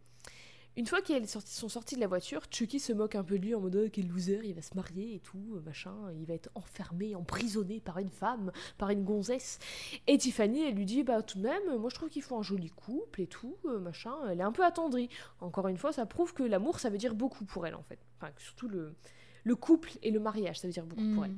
Une 0.76 0.88
fois 0.88 1.04
qu'ils 1.04 1.28
sont 1.28 1.70
sortis 1.70 1.94
de 1.94 2.00
la 2.00 2.08
voiture, 2.08 2.42
Chucky 2.50 2.80
se 2.80 2.94
moque 2.94 3.14
un 3.14 3.24
peu 3.24 3.38
de 3.38 3.44
lui 3.46 3.54
en 3.54 3.60
mode 3.60 3.76
oh, 3.76 3.90
quel 3.94 4.08
loser, 4.08 4.40
il 4.44 4.56
va 4.56 4.64
se 4.64 4.74
marier 4.74 5.14
et 5.16 5.20
tout, 5.20 5.62
machin, 5.64 5.94
il 6.18 6.26
va 6.26 6.34
être 6.34 6.50
enfermé, 6.56 7.14
emprisonné 7.14 7.80
par 7.80 8.00
une 8.00 8.10
femme, 8.10 8.52
par 8.80 8.90
une 8.90 9.04
gonzesse. 9.04 9.60
Et 10.08 10.18
Tiffany, 10.18 10.64
elle 10.64 10.74
lui 10.74 10.86
dit 10.86 11.04
bah 11.04 11.22
tout 11.22 11.38
de 11.38 11.44
même, 11.44 11.78
moi 11.78 11.92
je 11.92 11.96
trouve 11.96 12.10
qu'ils 12.10 12.24
font 12.24 12.40
un 12.40 12.42
joli 12.42 12.72
couple 12.72 13.22
et 13.22 13.28
tout, 13.28 13.56
euh, 13.66 13.78
machin. 13.80 14.16
Elle 14.32 14.40
est 14.40 14.44
un 14.44 14.52
peu 14.52 14.66
attendrie. 14.66 15.10
Encore 15.42 15.68
une 15.68 15.78
fois, 15.78 15.92
ça 15.94 16.08
prouve 16.08 16.34
que 16.34 16.42
l'amour, 16.42 16.80
ça 16.80 16.90
veut 16.90 16.98
dire 16.98 17.14
beaucoup 17.14 17.46
pour 17.46 17.68
elle 17.68 17.76
en 17.76 17.84
fait. 17.84 18.00
Enfin, 18.20 18.32
surtout 18.40 18.68
le, 18.68 18.96
le 19.44 19.56
couple 19.56 19.92
et 20.02 20.10
le 20.10 20.20
mariage, 20.20 20.60
ça 20.60 20.68
veut 20.68 20.74
dire 20.74 20.88
beaucoup 20.88 21.04
pour 21.14 21.26
elle. 21.26 21.36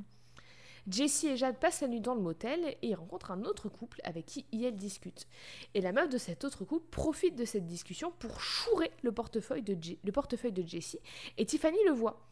Jessie 0.90 1.28
et 1.28 1.38
Jade 1.38 1.60
passent 1.60 1.82
la 1.82 1.88
nuit 1.88 2.02
dans 2.02 2.14
le 2.14 2.22
motel 2.22 2.64
et 2.82 2.90
ils 2.90 2.96
rencontrent 2.96 3.32
un 3.32 3.44
autre 3.44 3.70
couple 3.70 4.02
avec 4.04 4.26
qui 4.26 4.46
ils 4.52 4.76
discutent. 4.76 5.28
Et 5.74 5.82
la 5.82 5.92
meuf 5.92 6.10
de 6.10 6.18
cet 6.18 6.44
autre 6.44 6.64
couple 6.64 6.88
profite 6.90 7.36
de 7.36 7.46
cette 7.46 7.66
discussion 7.66 8.12
pour 8.20 8.40
chourer 8.40 8.92
le 9.02 9.12
portefeuille 9.12 9.64
de, 9.64 9.78
Jessie 10.66 11.00
et 11.38 11.46
Tiffany 11.46 11.78
le 11.86 11.92
voit. 11.92 12.28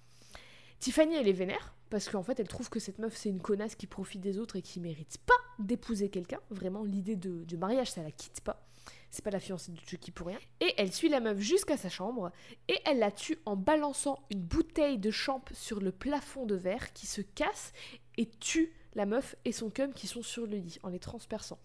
Tiffany, 0.79 1.15
elle 1.15 1.27
est 1.27 1.33
vénère 1.33 1.73
parce 1.89 2.09
qu'en 2.09 2.23
fait, 2.23 2.39
elle 2.39 2.47
trouve 2.47 2.69
que 2.69 2.79
cette 2.79 2.97
meuf, 2.97 3.15
c'est 3.15 3.29
une 3.29 3.41
connasse 3.41 3.75
qui 3.75 3.87
profite 3.87 4.19
des 4.19 4.39
autres 4.39 4.55
et 4.55 4.61
qui 4.61 4.79
mérite 4.79 5.17
pas 5.25 5.33
d'épouser 5.59 6.09
quelqu'un. 6.09 6.39
Vraiment, 6.49 6.83
l'idée 6.83 7.15
de, 7.15 7.55
mariage, 7.55 7.91
ça 7.91 8.03
la 8.03 8.11
quitte 8.11 8.41
pas. 8.41 8.67
C'est 9.11 9.23
pas 9.23 9.29
la 9.29 9.39
fiancée 9.39 9.71
de 9.71 9.79
Chucky 9.79 10.09
pour 10.09 10.27
rien. 10.27 10.39
Et 10.59 10.73
elle 10.77 10.91
suit 10.91 11.07
la 11.07 11.19
meuf 11.19 11.37
jusqu'à 11.37 11.77
sa 11.77 11.87
chambre 11.87 12.31
et 12.67 12.79
elle 12.85 12.97
la 12.97 13.11
tue 13.11 13.37
en 13.45 13.55
balançant 13.55 14.25
une 14.31 14.41
bouteille 14.41 14.97
de 14.97 15.11
champ 15.11 15.43
sur 15.51 15.79
le 15.79 15.91
plafond 15.91 16.47
de 16.47 16.55
verre 16.55 16.93
qui 16.93 17.05
se 17.05 17.21
casse 17.21 17.73
et 18.17 18.25
tue 18.39 18.71
la 18.95 19.05
meuf 19.05 19.35
et 19.45 19.51
son 19.51 19.69
cum 19.69 19.93
qui 19.93 20.07
sont 20.07 20.21
sur 20.23 20.45
le 20.45 20.57
lit 20.57 20.77
en 20.83 20.89
les 20.89 20.99
transperçant. 20.99 21.59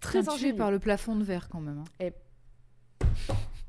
Très 0.00 0.28
ingénieux. 0.28 0.56
par 0.56 0.70
le 0.70 0.78
plafond 0.78 1.16
de 1.16 1.24
verre 1.24 1.48
quand 1.48 1.60
même. 1.60 1.82
hein. 2.00 2.10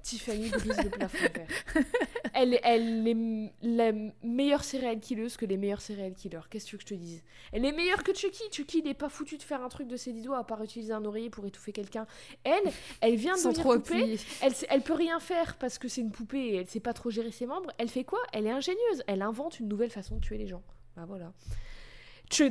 Tiffany 0.02 0.50
brise 0.50 0.78
le 0.84 0.90
plafond 0.90 1.18
de 1.18 1.34
verre. 1.40 1.86
Elle, 2.34 2.60
elle 2.64 3.08
est 3.08 3.52
la 3.62 3.92
meilleure 4.24 4.64
serial 4.64 5.00
killeuse 5.00 5.38
que 5.38 5.46
les 5.46 5.58
meilleurs 5.58 5.82
serial 5.82 6.14
killers. 6.14 6.40
Qu'est-ce 6.50 6.66
que 6.66 6.70
tu 6.70 6.76
veux 6.76 6.78
que 6.84 6.90
je 6.90 6.96
te 6.96 7.00
dise? 7.00 7.24
Elle 7.52 7.66
est 7.66 7.72
meilleure 7.72 8.02
que 8.04 8.14
Chucky. 8.14 8.44
Chucky 8.52 8.82
n'est 8.82 8.94
pas 8.94 9.10
foutu 9.10 9.38
de 9.38 9.44
faire 9.44 9.62
un 9.62 9.70
truc 9.70 9.88
de 9.88 9.98
ses 9.98 10.12
dix 10.14 10.24
doigts 10.24 10.40
à 10.40 10.44
part 10.44 10.64
utiliser 10.64 10.94
un 10.94 11.04
oreiller 11.06 11.30
pour 11.30 11.46
étouffer 11.46 11.74
quelqu'un. 11.74 12.08
Elle, 12.44 12.72
elle 13.02 13.16
vient 13.16 13.36
de 13.36 13.40
devenir 13.50 13.64
poupée. 13.64 14.20
Elle, 14.42 14.54
elle 14.70 14.82
peut 14.82 14.94
rien 14.94 15.20
faire 15.20 15.58
parce 15.58 15.78
que 15.78 15.88
c'est 15.88 16.02
une 16.02 16.12
poupée 16.12 16.40
et 16.48 16.56
elle 16.56 16.68
sait 16.68 16.80
pas 16.80 16.94
trop 16.94 17.10
gérer 17.12 17.32
ses 17.32 17.46
membres. 17.46 17.72
Elle 17.78 17.90
fait 17.90 18.04
quoi? 18.06 18.20
Elle 18.34 18.48
est 18.48 18.52
ingénieuse. 18.52 19.04
Elle 19.06 19.22
invente 19.22 19.60
une 19.60 19.68
nouvelle 19.68 19.92
façon 19.92 20.16
de 20.16 20.22
tuer 20.22 20.38
les 20.38 20.48
gens. 20.48 20.64
Bah 20.96 21.06
voilà. 21.08 21.34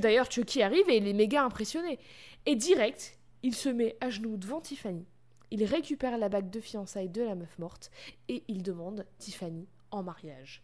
D'ailleurs, 0.01 0.31
Chucky 0.31 0.63
arrive 0.63 0.89
et 0.89 0.97
il 0.97 1.07
est 1.07 1.13
méga 1.13 1.45
impressionné. 1.45 1.99
Et 2.47 2.57
direct, 2.57 3.19
il 3.43 3.55
se 3.55 3.69
met 3.69 3.97
à 4.01 4.11
genoux 4.11 4.37
devant 4.37 4.61
Tiffany. 4.61 5.07
Il 5.51 5.65
récupère 5.65 6.19
la 6.19 6.29
bague 6.29 6.51
de 6.51 6.61
fiançailles 6.61 7.09
de 7.09 7.23
la 7.23 7.35
meuf 7.35 7.59
morte 7.59 7.91
et 8.29 8.45
il 8.49 8.63
demande 8.63 9.07
Tiffany 9.19 9.67
en 9.91 10.03
mariage. 10.03 10.63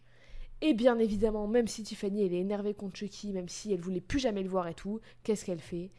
Et 0.61 0.73
bien 0.73 0.99
évidemment, 0.99 1.47
même 1.47 1.67
si 1.67 1.83
Tiffany 1.83 2.23
elle 2.25 2.33
est 2.33 2.39
énervée 2.39 2.73
contre 2.73 2.97
Chucky, 2.97 3.31
même 3.33 3.49
si 3.49 3.73
elle 3.73 3.81
voulait 3.81 4.01
plus 4.01 4.19
jamais 4.19 4.43
le 4.43 4.49
voir 4.49 4.67
et 4.67 4.73
tout, 4.73 4.99
qu'est-ce 5.23 5.45
qu'elle 5.45 5.59
fait? 5.59 5.91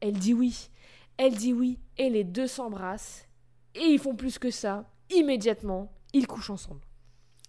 Elle 0.00 0.18
dit 0.18 0.34
oui. 0.34 0.70
Elle 1.16 1.34
dit 1.34 1.52
oui 1.52 1.78
et 1.96 2.10
les 2.10 2.24
deux 2.24 2.46
s'embrassent 2.46 3.26
et 3.74 3.84
ils 3.84 3.98
font 3.98 4.14
plus 4.14 4.38
que 4.38 4.50
ça. 4.50 4.88
Immédiatement, 5.10 5.92
ils 6.12 6.26
couchent 6.26 6.50
ensemble. 6.50 6.80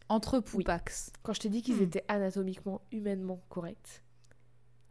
Entre 0.08 0.40
poupax. 0.40 1.12
Quand 1.22 1.34
je 1.34 1.42
t'ai 1.42 1.50
dit 1.50 1.62
qu'ils 1.62 1.76
Hmm. 1.78 1.84
étaient 1.84 2.06
anatomiquement, 2.08 2.82
humainement 2.92 3.42
corrects, 3.50 4.02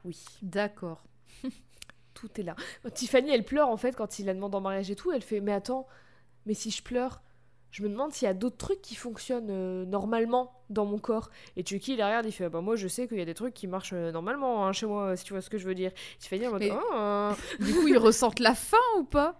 oui, 0.05 0.25
D'accord. 0.43 1.03
tout 2.15 2.29
est 2.41 2.43
là. 2.43 2.57
Tiffany, 2.95 3.31
elle 3.31 3.45
pleure 3.45 3.69
en 3.69 3.77
fait 3.77 3.95
quand 3.97 4.19
il 4.19 4.27
la 4.27 4.35
demande 4.35 4.55
en 4.55 4.61
mariage 4.61 4.91
et 4.91 4.97
tout. 4.97 5.13
Elle 5.13 5.23
fait 5.23 5.41
Mais 5.41 5.53
attends, 5.53 5.87
mais 6.47 6.55
si 6.55 6.71
je 6.71 6.83
pleure, 6.83 7.23
je 7.71 7.83
me 7.83 7.89
demande 7.89 8.13
s'il 8.13 8.27
y 8.27 8.31
a 8.31 8.35
d'autres 8.35 8.57
trucs 8.57 8.81
qui 8.83 8.95
fonctionnent 8.95 9.51
euh, 9.51 9.85
normalement 9.85 10.53
dans 10.71 10.87
mon 10.87 10.99
corps. 10.99 11.31
Et 11.57 11.65
Chucky, 11.65 11.93
il 11.95 12.03
regarde, 12.03 12.25
il 12.27 12.33
fait 12.33 12.49
Bah, 12.49 12.61
moi, 12.63 12.77
je 12.77 12.89
sais 12.89 13.07
qu'il 13.07 13.19
y 13.19 13.23
a 13.23 13.25
des 13.27 13.35
trucs 13.35 13.53
qui 13.55 13.67
marchent 13.67 13.93
euh, 13.93 14.11
normalement 14.11 14.67
hein, 14.67 14.73
chez 14.73 14.87
moi, 14.87 15.17
si 15.17 15.25
tu 15.25 15.33
vois 15.35 15.43
ce 15.43 15.51
que 15.51 15.59
je 15.59 15.67
veux 15.67 15.75
dire. 15.75 15.93
Tiffany, 16.19 16.47
en 16.47 16.53
mode 16.53 16.61
Mais- 16.63 16.73
Ah, 16.93 17.37
Du 17.61 17.75
coup, 17.75 17.87
ils 17.89 17.99
ressentent 17.99 18.41
la 18.41 18.55
faim 18.55 18.77
ou 18.99 19.05
pas? 19.05 19.39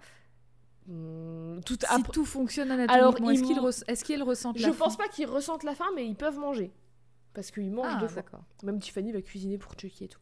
Hmm, 0.87 1.61
tout 1.67 1.77
Si 1.81 1.87
après- 1.89 2.13
tout 2.13 2.25
fonctionne 2.25 2.71
Alors, 2.71 3.09
anatomiquement, 3.15 3.31
est-ce 3.89 4.05
qu'ils 4.05 4.23
ressentent 4.23 4.59
Je 4.59 4.67
la 4.67 4.73
pense 4.73 4.97
faim? 4.97 5.05
pas 5.05 5.09
qu'ils 5.09 5.27
ressentent 5.27 5.65
la 5.65 5.75
faim, 5.75 5.85
mais 5.95 6.07
ils 6.07 6.15
peuvent 6.17 6.39
manger. 6.39 6.73
Parce 7.35 7.51
qu'ils 7.51 7.71
mangent 7.71 7.87
Ah, 7.97 8.01
deux 8.01 8.09
fois. 8.09 8.23
d'accord. 8.23 8.41
Même 8.63 8.79
Tiffany 8.81 9.13
va 9.13 9.21
cuisiner 9.21 9.59
pour 9.59 9.73
Chucky 9.79 10.05
et 10.05 10.09
tout. 10.09 10.21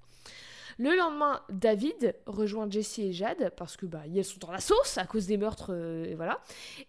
Le 0.78 0.94
lendemain, 0.94 1.40
David 1.48 2.14
rejoint 2.26 2.70
Jessie 2.70 3.04
et 3.04 3.12
Jade 3.12 3.50
parce 3.56 3.78
que 3.78 3.86
bah 3.86 4.02
elles 4.06 4.24
sont 4.24 4.38
dans 4.40 4.52
la 4.52 4.60
sauce 4.60 4.98
à 4.98 5.06
cause 5.06 5.26
des 5.26 5.38
meurtres 5.38 5.72
euh, 5.72 6.04
et 6.04 6.14
voilà. 6.14 6.42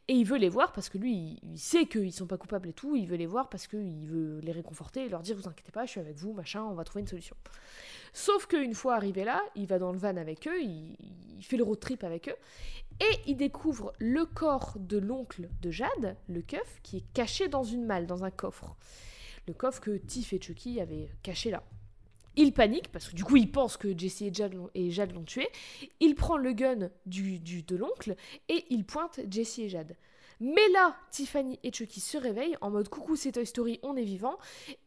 Et 0.09 0.13
il 0.13 0.25
veut 0.25 0.37
les 0.37 0.49
voir 0.49 0.73
parce 0.73 0.89
que 0.89 0.97
lui 0.97 1.13
il, 1.13 1.39
il 1.53 1.59
sait 1.59 1.85
qu'ils 1.85 2.11
sont 2.11 2.27
pas 2.27 2.37
coupables 2.37 2.67
et 2.67 2.73
tout, 2.73 2.97
il 2.97 3.07
veut 3.07 3.15
les 3.15 3.25
voir 3.25 3.47
parce 3.47 3.65
qu'il 3.65 4.05
veut 4.07 4.39
les 4.41 4.51
réconforter 4.51 5.05
et 5.05 5.09
leur 5.09 5.21
dire 5.21 5.37
vous 5.37 5.47
inquiétez 5.47 5.71
pas, 5.71 5.85
je 5.85 5.91
suis 5.91 5.99
avec 6.01 6.17
vous, 6.17 6.33
machin, 6.33 6.63
on 6.63 6.73
va 6.73 6.83
trouver 6.83 7.01
une 7.01 7.07
solution. 7.07 7.35
Sauf 8.11 8.45
qu'une 8.47 8.73
fois 8.73 8.95
arrivé 8.95 9.23
là, 9.23 9.41
il 9.55 9.67
va 9.67 9.79
dans 9.79 9.93
le 9.93 9.97
van 9.97 10.17
avec 10.17 10.47
eux, 10.47 10.61
il, 10.61 10.97
il 11.37 11.45
fait 11.45 11.57
le 11.57 11.63
road 11.63 11.79
trip 11.79 12.03
avec 12.03 12.27
eux 12.27 12.35
et 12.99 13.19
il 13.27 13.37
découvre 13.37 13.93
le 13.99 14.25
corps 14.25 14.73
de 14.77 14.97
l'oncle 14.97 15.49
de 15.61 15.71
Jade, 15.71 16.17
le 16.27 16.41
keuf, 16.41 16.79
qui 16.83 16.97
est 16.97 17.13
caché 17.13 17.47
dans 17.47 17.63
une 17.63 17.85
malle, 17.85 18.07
dans 18.07 18.23
un 18.23 18.31
coffre. 18.31 18.75
Le 19.47 19.53
coffre 19.53 19.79
que 19.79 19.97
Tiff 19.97 20.33
et 20.33 20.41
Chucky 20.41 20.81
avaient 20.81 21.09
caché 21.21 21.51
là. 21.51 21.63
Il 22.37 22.53
panique 22.53 22.91
parce 22.91 23.09
que 23.09 23.15
du 23.15 23.23
coup 23.25 23.35
il 23.35 23.51
pense 23.51 23.75
que 23.77 23.97
Jesse 23.97 24.21
et 24.21 24.33
Jade 24.33 24.53
l'ont, 24.53 24.69
et 24.75 24.89
Jade 24.91 25.11
l'ont 25.13 25.23
tué. 25.25 25.47
Il 25.99 26.15
prend 26.15 26.37
le 26.37 26.53
gun 26.53 26.89
du, 27.05 27.39
du- 27.39 27.63
de 27.63 27.75
l'oncle 27.75 28.15
et 28.47 28.65
il 28.69 28.85
pointe 28.85 29.19
Jesse 29.29 29.59
et 29.59 29.69
Jade. 29.69 29.95
Mais 30.39 30.69
là, 30.71 30.95
Tiffany 31.09 31.59
et 31.63 31.73
Chucky 31.73 31.99
se 31.99 32.15
réveillent 32.17 32.55
en 32.61 32.69
mode 32.69 32.89
coucou 32.89 33.15
c'est 33.15 33.31
Toy 33.31 33.45
Story, 33.45 33.79
on 33.81 33.95
est 33.97 34.03
vivant 34.03 34.37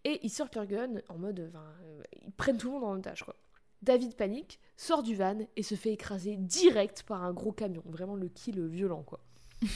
et 0.04 0.20
ils 0.22 0.30
sortent 0.30 0.54
leur 0.54 0.66
gun 0.66 1.02
en 1.08 1.18
mode 1.18 1.40
euh, 1.40 2.02
ils 2.24 2.30
prennent 2.32 2.56
tout 2.56 2.68
le 2.68 2.74
monde 2.78 2.84
en 2.84 2.94
otage 2.96 3.24
quoi. 3.24 3.34
David 3.82 4.14
panique, 4.14 4.60
sort 4.76 5.02
du 5.02 5.14
van 5.16 5.38
et 5.56 5.62
se 5.64 5.74
fait 5.74 5.90
écraser 5.92 6.36
direct 6.36 7.02
par 7.02 7.24
un 7.24 7.32
gros 7.32 7.50
camion, 7.50 7.82
vraiment 7.86 8.14
le 8.14 8.28
kill 8.28 8.64
violent 8.68 9.02
quoi. 9.02 9.18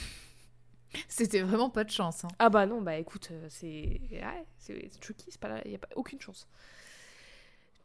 C'était 1.09 1.41
vraiment 1.41 1.69
pas 1.69 1.83
de 1.83 1.89
chance. 1.91 2.23
hein. 2.23 2.29
Ah 2.39 2.49
bah 2.49 2.65
non, 2.65 2.81
bah 2.81 2.97
écoute, 2.97 3.27
euh, 3.31 3.47
c'est. 3.49 3.99
Ouais, 4.11 4.45
c'est 4.57 4.89
Chucky, 5.03 5.25
c'est 5.29 5.39
pas 5.41 5.49
là, 5.49 5.67
y 5.67 5.75
a 5.75 5.77
pas 5.77 5.89
aucune 5.95 6.21
chance. 6.21 6.47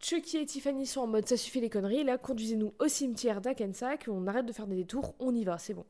Chucky 0.03 0.39
et 0.39 0.47
Tiffany 0.47 0.87
sont 0.87 1.03
en 1.03 1.07
mode 1.07 1.29
ça 1.29 1.37
suffit 1.37 1.61
les 1.61 1.69
conneries, 1.69 2.05
là, 2.05 2.17
conduisez-nous 2.17 2.73
au 2.79 2.89
cimetière 2.89 3.43
d'Akensack, 3.43 4.07
on 4.09 4.27
arrête 4.27 4.47
de 4.47 4.53
faire 4.53 4.67
des 4.67 4.77
détours, 4.77 5.15
on 5.19 5.35
y 5.35 5.45
va, 5.45 5.59
c'est 5.59 5.75
bon. 5.75 5.85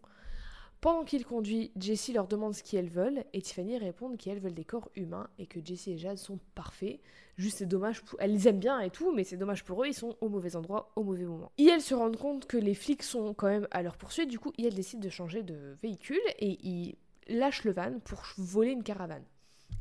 Pendant 0.80 1.04
qu'il 1.04 1.24
conduit, 1.24 1.70
Jessie 1.78 2.12
leur 2.12 2.26
demande 2.26 2.54
ce 2.54 2.62
qu'elles 2.62 2.88
veulent, 2.88 3.22
et 3.32 3.40
Tiffany 3.40 3.78
répond 3.78 4.16
qu'elles 4.16 4.40
veulent 4.40 4.54
des 4.54 4.64
corps 4.64 4.90
humains 4.96 5.28
et 5.38 5.46
que 5.46 5.64
Jessie 5.64 5.92
et 5.92 5.98
Jade 5.98 6.16
sont 6.16 6.40
parfaits. 6.54 7.00
Juste, 7.36 7.58
c'est 7.58 7.66
dommage 7.66 8.02
pour. 8.02 8.18
Elles 8.20 8.32
les 8.32 8.48
aiment 8.48 8.58
bien 8.58 8.80
et 8.80 8.90
tout, 8.90 9.12
mais 9.12 9.22
c'est 9.22 9.36
dommage 9.36 9.62
pour 9.62 9.82
eux, 9.82 9.86
ils 9.86 9.94
sont 9.94 10.16
au 10.20 10.28
mauvais 10.28 10.56
endroit, 10.56 10.90
au 10.96 11.04
mauvais 11.04 11.26
moment. 11.26 11.52
Et 11.58 11.78
se 11.78 11.94
rendent 11.94 12.16
compte 12.16 12.46
que 12.46 12.56
les 12.56 12.74
flics 12.74 13.02
sont 13.02 13.34
quand 13.34 13.48
même 13.48 13.68
à 13.70 13.82
leur 13.82 13.96
poursuite, 13.96 14.28
du 14.28 14.38
coup, 14.38 14.52
elles 14.58 14.74
décident 14.74 15.02
de 15.02 15.10
changer 15.10 15.42
de 15.42 15.76
véhicule 15.82 16.20
et 16.38 16.58
ils 16.66 16.96
lâchent 17.28 17.64
le 17.64 17.72
van 17.72 18.00
pour 18.04 18.22
voler 18.38 18.72
une 18.72 18.82
caravane. 18.82 19.24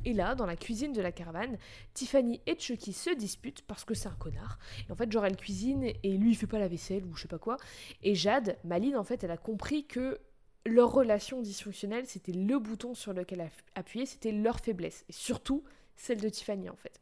Et 0.04 0.12
là, 0.12 0.34
dans 0.34 0.46
la 0.46 0.56
cuisine 0.56 0.92
de 0.92 1.02
la 1.02 1.12
caravane, 1.12 1.58
Tiffany 1.94 2.40
et 2.46 2.58
Chucky 2.58 2.92
se 2.92 3.10
disputent 3.14 3.62
parce 3.62 3.84
que 3.84 3.94
c'est 3.94 4.08
un 4.08 4.16
connard. 4.18 4.58
Et 4.88 4.92
en 4.92 4.94
fait, 4.94 5.10
genre, 5.10 5.26
elle 5.26 5.36
cuisine 5.36 5.84
et 5.84 6.16
lui, 6.16 6.30
il 6.30 6.36
fait 6.36 6.46
pas 6.46 6.58
la 6.58 6.68
vaisselle 6.68 7.04
ou 7.04 7.14
je 7.16 7.22
sais 7.22 7.28
pas 7.28 7.38
quoi. 7.38 7.56
Et 8.02 8.14
Jade, 8.14 8.58
Maline, 8.64 8.96
en 8.96 9.04
fait, 9.04 9.24
elle 9.24 9.30
a 9.30 9.36
compris 9.36 9.84
que 9.86 10.18
leur 10.66 10.92
relation 10.92 11.40
dysfonctionnelle, 11.40 12.06
c'était 12.06 12.32
le 12.32 12.58
bouton 12.58 12.94
sur 12.94 13.12
lequel 13.12 13.42
app- 13.42 13.52
appuyer, 13.74 14.06
c'était 14.06 14.32
leur 14.32 14.60
faiblesse. 14.60 15.04
Et 15.08 15.12
surtout, 15.12 15.64
celle 15.96 16.20
de 16.20 16.28
Tiffany, 16.28 16.68
en 16.68 16.76
fait. 16.76 17.00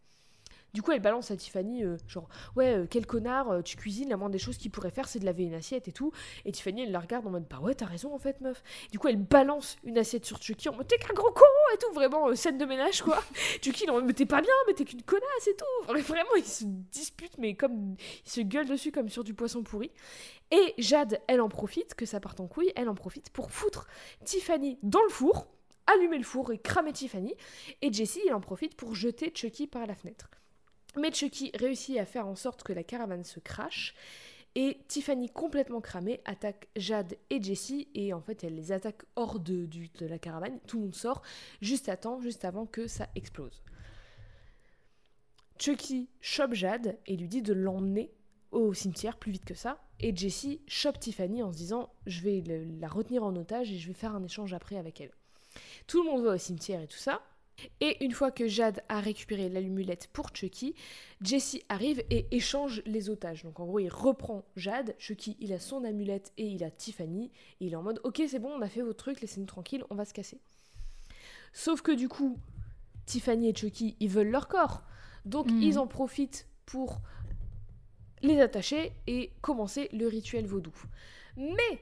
Du 0.74 0.82
coup, 0.82 0.92
elle 0.92 1.00
balance 1.00 1.30
à 1.30 1.36
Tiffany, 1.36 1.82
euh, 1.82 1.96
genre, 2.06 2.28
ouais, 2.54 2.76
euh, 2.76 2.86
quel 2.88 3.06
connard, 3.06 3.50
euh, 3.50 3.62
tu 3.62 3.76
cuisines, 3.76 4.08
la 4.10 4.16
moindre 4.16 4.32
des 4.32 4.38
choses 4.38 4.58
qu'il 4.58 4.70
pourrait 4.70 4.90
faire, 4.90 5.08
c'est 5.08 5.18
de 5.18 5.24
laver 5.24 5.44
une 5.44 5.54
assiette 5.54 5.88
et 5.88 5.92
tout. 5.92 6.12
Et 6.44 6.52
Tiffany, 6.52 6.82
elle 6.82 6.92
la 6.92 7.00
regarde 7.00 7.26
en 7.26 7.30
mode, 7.30 7.46
bah 7.48 7.58
ouais, 7.60 7.74
t'as 7.74 7.86
raison, 7.86 8.14
en 8.14 8.18
fait, 8.18 8.40
meuf. 8.42 8.62
Du 8.92 8.98
coup, 8.98 9.08
elle 9.08 9.16
balance 9.16 9.78
une 9.82 9.96
assiette 9.96 10.26
sur 10.26 10.42
Chucky 10.42 10.68
en 10.68 10.74
mode, 10.74 10.86
t'es 10.86 10.98
qu'un 10.98 11.14
gros 11.14 11.32
con 11.32 11.44
et 11.74 11.78
tout, 11.78 11.92
vraiment, 11.94 12.34
scène 12.34 12.58
de 12.58 12.66
ménage, 12.66 13.02
quoi. 13.02 13.22
Chucky, 13.62 13.86
mode, 13.86 14.04
mais 14.04 14.12
t'es 14.12 14.26
pas 14.26 14.42
bien, 14.42 14.52
mais 14.66 14.74
t'es 14.74 14.84
qu'une 14.84 15.02
connasse 15.02 15.48
et 15.48 15.56
tout. 15.56 16.02
Vraiment, 16.02 16.34
ils 16.36 16.44
se 16.44 16.64
disputent, 16.64 17.38
mais 17.38 17.54
comme, 17.54 17.96
ils 18.26 18.30
se 18.30 18.42
gueulent 18.42 18.68
dessus 18.68 18.92
comme 18.92 19.08
sur 19.08 19.24
du 19.24 19.32
poisson 19.32 19.62
pourri. 19.62 19.90
Et 20.50 20.74
Jade, 20.78 21.20
elle 21.28 21.40
en 21.40 21.48
profite, 21.48 21.94
que 21.94 22.06
ça 22.06 22.20
parte 22.20 22.40
en 22.40 22.46
couille, 22.46 22.72
elle 22.76 22.88
en 22.88 22.94
profite 22.94 23.30
pour 23.30 23.50
foutre 23.50 23.86
Tiffany 24.24 24.78
dans 24.82 25.02
le 25.02 25.10
four, 25.10 25.46
allumer 25.86 26.18
le 26.18 26.24
four 26.24 26.52
et 26.52 26.58
cramer 26.58 26.92
Tiffany. 26.92 27.34
Et 27.82 27.92
Jessie, 27.92 28.20
il 28.26 28.32
en 28.32 28.40
profite 28.40 28.76
pour 28.76 28.94
jeter 28.94 29.32
Chucky 29.34 29.66
par 29.66 29.86
la 29.86 29.94
fenêtre. 29.94 30.30
Mais 30.98 31.12
Chucky 31.12 31.50
réussit 31.54 31.98
à 31.98 32.04
faire 32.04 32.26
en 32.26 32.34
sorte 32.34 32.62
que 32.62 32.72
la 32.72 32.84
caravane 32.84 33.24
se 33.24 33.40
crache. 33.40 33.94
Et 34.54 34.78
Tiffany, 34.88 35.28
complètement 35.28 35.80
cramée, 35.80 36.20
attaque 36.24 36.68
Jade 36.74 37.16
et 37.30 37.42
Jessie. 37.42 37.88
Et 37.94 38.12
en 38.12 38.20
fait, 38.20 38.42
elle 38.42 38.56
les 38.56 38.72
attaque 38.72 39.02
hors 39.14 39.38
de, 39.38 39.68
la 40.00 40.18
caravane. 40.18 40.58
Tout 40.66 40.78
le 40.78 40.82
monde 40.84 40.94
sort 40.94 41.22
juste 41.60 41.88
à 41.88 41.96
temps, 41.96 42.20
juste 42.20 42.44
avant 42.44 42.66
que 42.66 42.86
ça 42.86 43.08
explose. 43.14 43.62
Chucky 45.58 46.08
chope 46.20 46.54
Jade 46.54 46.98
et 47.06 47.16
lui 47.16 47.28
dit 47.28 47.42
de 47.42 47.52
l'emmener 47.52 48.12
au 48.50 48.72
cimetière 48.74 49.16
plus 49.18 49.32
vite 49.32 49.44
que 49.44 49.54
ça. 49.54 49.80
Et 50.00 50.14
Jessie 50.14 50.60
chope 50.66 50.98
Tiffany 50.98 51.42
en 51.42 51.52
se 51.52 51.58
disant 51.58 51.92
Je 52.06 52.22
vais 52.22 52.42
la 52.80 52.88
retenir 52.88 53.24
en 53.24 53.34
otage 53.36 53.70
et 53.70 53.78
je 53.78 53.88
vais 53.88 53.94
faire 53.94 54.14
un 54.14 54.24
échange 54.24 54.54
après 54.54 54.76
avec 54.76 55.00
elle. 55.00 55.12
Tout 55.86 56.02
le 56.02 56.10
monde 56.10 56.24
va 56.24 56.34
au 56.34 56.38
cimetière 56.38 56.80
et 56.80 56.86
tout 56.86 56.98
ça. 56.98 57.22
Et 57.80 58.04
une 58.04 58.12
fois 58.12 58.30
que 58.30 58.46
Jade 58.46 58.82
a 58.88 59.00
récupéré 59.00 59.48
l'allumulette 59.48 60.08
pour 60.12 60.30
Chucky, 60.34 60.74
Jesse 61.20 61.58
arrive 61.68 62.02
et 62.10 62.26
échange 62.30 62.82
les 62.86 63.10
otages. 63.10 63.42
Donc 63.42 63.58
en 63.60 63.66
gros, 63.66 63.80
il 63.80 63.88
reprend 63.88 64.44
Jade, 64.56 64.94
Chucky, 64.98 65.36
il 65.40 65.52
a 65.52 65.58
son 65.58 65.82
amulette 65.84 66.32
et 66.38 66.46
il 66.46 66.62
a 66.62 66.70
Tiffany. 66.70 67.32
Et 67.60 67.66
il 67.66 67.72
est 67.72 67.76
en 67.76 67.82
mode 67.82 68.00
Ok, 68.04 68.22
c'est 68.28 68.38
bon, 68.38 68.50
on 68.50 68.62
a 68.62 68.68
fait 68.68 68.82
vos 68.82 68.92
trucs, 68.92 69.20
laissez-nous 69.20 69.46
tranquille, 69.46 69.82
on 69.90 69.96
va 69.96 70.04
se 70.04 70.14
casser. 70.14 70.40
Sauf 71.52 71.82
que 71.82 71.92
du 71.92 72.08
coup, 72.08 72.38
Tiffany 73.06 73.48
et 73.48 73.54
Chucky, 73.54 73.96
ils 74.00 74.08
veulent 74.10 74.30
leur 74.30 74.48
corps. 74.48 74.82
Donc 75.24 75.50
Mhm. 75.50 75.62
ils 75.62 75.78
en 75.78 75.86
profitent 75.86 76.46
pour 76.64 77.00
les 78.22 78.40
attacher 78.40 78.92
et 79.06 79.32
commencer 79.40 79.88
le 79.92 80.06
rituel 80.06 80.46
vaudou. 80.46 80.74
Mais 81.36 81.80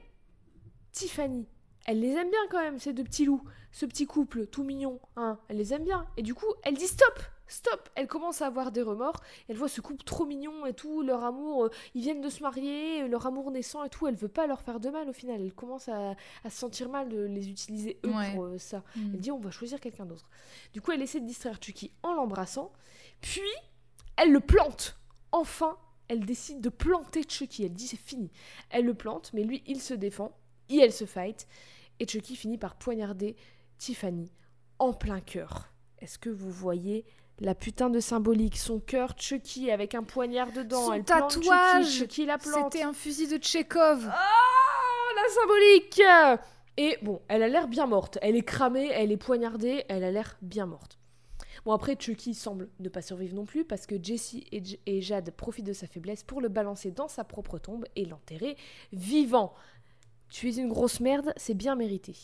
Tiffany, 0.91 1.47
elle 1.87 1.99
les 2.01 2.11
aime 2.13 2.29
bien 2.29 2.39
quand 2.51 2.61
même, 2.61 2.77
ces 2.79 2.93
deux 2.93 3.03
petits 3.03 3.25
loups, 3.25 3.43
ce 3.71 3.85
petit 3.85 4.05
couple 4.05 4.45
tout 4.45 4.63
mignon, 4.63 4.99
hein, 5.15 5.39
elle 5.49 5.57
les 5.57 5.73
aime 5.73 5.83
bien. 5.83 6.05
Et 6.17 6.21
du 6.21 6.33
coup, 6.35 6.45
elle 6.63 6.75
dit 6.75 6.85
stop, 6.87 7.19
stop. 7.47 7.89
Elle 7.95 8.07
commence 8.07 8.41
à 8.41 8.47
avoir 8.47 8.71
des 8.71 8.81
remords. 8.81 9.21
Elle 9.47 9.55
voit 9.55 9.69
ce 9.69 9.79
couple 9.81 10.03
trop 10.03 10.25
mignon 10.25 10.65
et 10.65 10.73
tout, 10.73 11.01
leur 11.01 11.23
amour, 11.23 11.65
euh, 11.65 11.69
ils 11.95 12.01
viennent 12.01 12.21
de 12.21 12.29
se 12.29 12.43
marier, 12.43 13.03
euh, 13.03 13.07
leur 13.07 13.25
amour 13.25 13.51
naissant 13.51 13.83
et 13.85 13.89
tout. 13.89 14.05
Elle 14.07 14.15
veut 14.15 14.27
pas 14.27 14.47
leur 14.47 14.61
faire 14.61 14.79
de 14.79 14.89
mal 14.89 15.07
au 15.09 15.13
final. 15.13 15.39
Elle 15.41 15.53
commence 15.53 15.87
à, 15.89 16.11
à 16.43 16.49
se 16.49 16.57
sentir 16.57 16.89
mal 16.89 17.07
de 17.09 17.21
les 17.21 17.49
utiliser 17.49 17.99
eux 18.05 18.09
Ouais. 18.13 18.33
pour 18.33 18.43
euh, 18.45 18.57
ça. 18.57 18.79
Mm. 18.97 19.11
Elle 19.13 19.19
dit 19.21 19.31
on 19.31 19.39
va 19.39 19.49
choisir 19.51 19.79
quelqu'un 19.79 20.05
d'autre. 20.05 20.29
Du 20.73 20.81
coup, 20.81 20.91
elle 20.91 21.01
essaie 21.01 21.21
de 21.21 21.25
distraire 21.25 21.57
Chucky 21.61 21.91
en 22.03 22.13
l'embrassant. 22.13 22.73
Puis, 23.21 23.41
elle 24.17 24.31
le 24.31 24.41
plante. 24.41 24.97
Enfin, 25.31 25.77
elle 26.09 26.25
décide 26.25 26.59
de 26.61 26.69
planter 26.69 27.23
Chucky. 27.27 27.63
Elle 27.63 27.73
dit 27.73 27.87
c'est 27.87 27.97
fini. 27.97 28.29
Elle 28.69 28.85
le 28.85 28.93
plante, 28.93 29.31
mais 29.33 29.43
lui, 29.43 29.63
il 29.67 29.79
se 29.81 29.93
défend. 29.93 30.35
Et 30.69 30.79
elle 30.79 30.91
se 30.91 31.05
fight. 31.05 31.47
Et 31.99 32.07
Chucky 32.07 32.35
finit 32.35 32.57
par 32.57 32.75
poignarder 32.75 33.35
Tiffany 33.77 34.31
en 34.79 34.93
plein 34.93 35.19
cœur. 35.19 35.69
Est-ce 35.99 36.19
que 36.19 36.29
vous 36.29 36.51
voyez 36.51 37.05
la 37.39 37.55
putain 37.55 37.89
de 37.89 37.99
symbolique? 37.99 38.57
Son 38.57 38.79
cœur, 38.79 39.15
Chucky, 39.17 39.71
avec 39.71 39.95
un 39.95 40.03
poignard 40.03 40.51
dedans. 40.51 40.85
Son 40.85 40.93
elle 40.93 41.03
tatouage, 41.03 41.85
Chucky, 41.85 41.97
Chucky 41.99 42.25
la 42.25 42.37
plante. 42.37 42.73
C'était 42.73 42.83
un 42.85 42.93
fusil 42.93 43.27
de 43.27 43.37
Tchekhov. 43.37 44.07
Ah, 44.11 44.23
la 45.15 45.33
symbolique 45.33 46.01
Et 46.77 46.97
bon, 47.01 47.21
elle 47.27 47.41
a 47.43 47.47
l'air 47.47 47.67
bien 47.67 47.87
morte. 47.87 48.19
Elle 48.21 48.35
est 48.35 48.43
cramée, 48.43 48.87
elle 48.93 49.11
est 49.11 49.17
poignardée, 49.17 49.83
elle 49.89 50.03
a 50.03 50.11
l'air 50.11 50.37
bien 50.43 50.67
morte. 50.67 50.99
Bon, 51.65 51.73
après, 51.73 51.97
Chucky 51.99 52.33
semble 52.35 52.69
ne 52.79 52.87
pas 52.87 53.01
survivre 53.01 53.35
non 53.35 53.45
plus 53.45 53.65
parce 53.65 53.87
que 53.87 53.95
Jessie 54.01 54.45
et, 54.51 54.63
J- 54.63 54.79
et 54.85 55.01
Jade 55.01 55.31
profitent 55.31 55.65
de 55.65 55.73
sa 55.73 55.87
faiblesse 55.87 56.23
pour 56.23 56.39
le 56.39 56.47
balancer 56.49 56.91
dans 56.91 57.07
sa 57.07 57.23
propre 57.23 57.57
tombe 57.57 57.85
et 57.95 58.05
l'enterrer 58.05 58.55
vivant. 58.93 59.53
Tu 60.29 60.49
es 60.49 60.57
une 60.57 60.69
grosse 60.69 60.99
merde, 60.99 61.33
c'est 61.37 61.53
bien 61.53 61.75
mérité. 61.75 62.15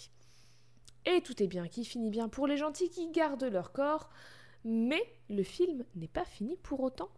Et 1.05 1.21
tout 1.21 1.41
est 1.41 1.47
bien 1.47 1.67
qui 1.67 1.83
finit 1.85 2.09
bien 2.09 2.29
pour 2.29 2.47
les 2.47 2.57
gentils 2.57 2.89
qui 2.89 3.09
gardent 3.11 3.43
leur 3.43 3.71
corps. 3.71 4.09
Mais 4.65 5.03
le 5.29 5.43
film 5.43 5.83
n'est 5.95 6.07
pas 6.07 6.25
fini 6.25 6.57
pour 6.63 6.81
autant. 6.81 7.09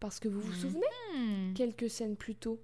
Parce 0.00 0.20
que 0.20 0.28
vous 0.28 0.40
vous 0.40 0.52
Mhm. 0.52 0.58
souvenez, 0.58 0.86
Hmm. 1.14 1.54
quelques 1.54 1.88
scènes 1.88 2.16
plus 2.16 2.34
tôt, 2.34 2.60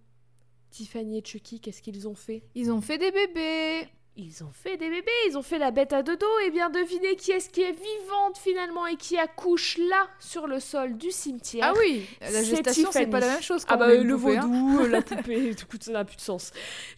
Tiffany 0.71 1.19
et 1.19 1.25
Chucky, 1.25 1.61
qu'est-ce 1.61 1.81
qu'ils 1.83 2.07
ont 2.07 2.15
fait? 2.15 2.43
Ils 2.55 2.71
ont 2.71 2.81
fait 2.83 2.99
des 2.99 3.11
bébés. 3.11 3.89
Ils 4.17 4.43
ont 4.43 4.51
fait 4.53 4.77
des 4.77 4.91
bébés, 4.91 5.11
ils 5.29 5.39
ont 5.39 5.43
fait 5.43 5.59
la 5.59 5.71
bête 5.71 5.93
à 5.93 6.03
deux 6.03 6.17
dos, 6.17 6.39
et 6.45 6.51
bien 6.51 6.69
devinez 6.69 7.17
qui 7.17 7.31
est-ce 7.31 7.49
qui 7.49 7.63
est 7.63 7.73
vivante 7.73 8.37
finalement 8.39 8.87
et 8.87 8.97
qui 8.97 9.17
accouche 9.17 9.79
là 9.79 10.09
sur 10.19 10.47
le 10.47 10.59
sol 10.61 10.97
du 10.99 11.11
cimetière. 11.11 11.73
Ah 11.75 11.79
oui, 11.79 12.07
la 12.21 12.43
gestation 12.43 12.91
c'est 12.93 13.07
pas 13.07 13.21
la 13.21 13.29
même 13.29 13.43
chose. 13.43 13.65
Ah 13.69 13.77
bah 13.77 13.95
le 13.95 14.17
poupée, 14.17 14.37
hein. 14.37 14.41
vaudou, 14.47 14.81
euh, 14.81 14.89
la 14.89 15.01
poupée, 15.03 15.55
tout 15.55 15.67
ça 15.81 15.93
n'a 15.93 16.05
plus 16.05 16.17
de 16.17 16.21
sens. 16.21 16.51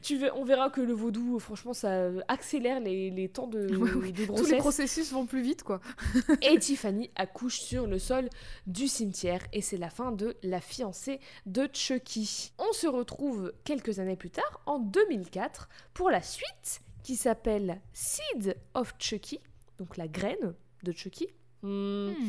Tu 0.02 0.18
on 0.34 0.44
verra 0.44 0.70
que 0.70 0.80
le 0.80 0.94
vaudou, 0.94 1.36
euh, 1.36 1.38
franchement, 1.38 1.74
ça 1.74 1.88
euh, 1.90 2.20
accélère 2.28 2.80
les, 2.80 3.10
les 3.10 3.28
temps 3.28 3.46
de, 3.46 3.76
Ouais, 3.76 3.90
oui. 3.94 4.12
de 4.12 4.24
Tous 4.24 4.32
grossesse. 4.32 4.50
les 4.50 4.56
processus 4.58 5.12
vont 5.12 5.26
plus 5.26 5.42
vite 5.42 5.62
quoi. 5.62 5.80
Et 6.42 6.58
Tiffany 6.58 7.10
accouche 7.14 7.60
sur 7.60 7.86
le 7.86 7.98
sol 7.98 8.28
du 8.66 8.88
cimetière 8.88 9.42
et 9.52 9.60
c'est 9.60 9.76
la 9.76 9.90
fin 9.90 10.12
de 10.12 10.34
La 10.42 10.60
fiancée 10.60 11.20
de 11.46 11.68
Chucky. 11.72 12.52
On 12.58 12.72
se 12.72 12.86
retrouve 12.86 13.52
quelques 13.64 13.98
années 13.98 14.16
plus 14.16 14.30
tard, 14.30 14.60
en 14.66 14.78
2004, 14.78 15.68
pour 15.94 16.10
la 16.10 16.22
suite 16.22 16.80
qui 17.02 17.16
s'appelle 17.16 17.80
Seed 17.92 18.56
of 18.74 18.94
Chucky, 18.98 19.40
donc 19.78 19.96
la 19.96 20.08
graine 20.08 20.54
de 20.82 20.92
Chucky. 20.92 21.28
Hmm. 21.62 22.10
Hmm. 22.10 22.28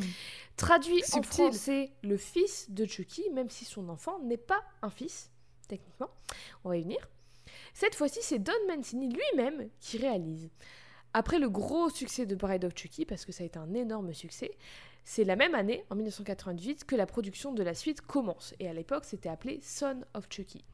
Traduit 0.56 1.02
en 1.12 1.22
français 1.22 1.92
le 2.02 2.16
fils 2.16 2.70
de 2.70 2.84
Chucky, 2.84 3.28
même 3.30 3.50
si 3.50 3.64
son 3.64 3.88
enfant 3.88 4.20
n'est 4.20 4.36
pas 4.36 4.62
un 4.82 4.90
fils, 4.90 5.30
techniquement. 5.68 6.10
On 6.62 6.68
va 6.68 6.76
y 6.76 6.82
venir. 6.82 6.98
Cette 7.72 7.94
fois-ci, 7.94 8.20
c'est 8.22 8.38
Don 8.38 8.52
Mancini 8.68 9.08
lui-même 9.08 9.68
qui 9.80 9.98
réalise. 9.98 10.50
Après 11.12 11.38
le 11.38 11.48
gros 11.48 11.90
succès 11.90 12.26
de 12.26 12.34
Bride 12.34 12.64
of 12.64 12.72
Chucky, 12.76 13.04
parce 13.04 13.24
que 13.24 13.32
ça 13.32 13.42
a 13.42 13.46
été 13.46 13.58
un 13.58 13.74
énorme 13.74 14.12
succès, 14.12 14.50
c'est 15.04 15.24
la 15.24 15.36
même 15.36 15.54
année, 15.54 15.84
en 15.90 15.96
1998, 15.96 16.84
que 16.84 16.96
la 16.96 17.06
production 17.06 17.52
de 17.52 17.62
la 17.62 17.74
suite 17.74 18.00
commence. 18.00 18.54
Et 18.58 18.68
à 18.68 18.72
l'époque, 18.72 19.04
c'était 19.04 19.28
appelé 19.28 19.60
Son 19.62 20.02
of 20.14 20.26
Chucky. 20.30 20.64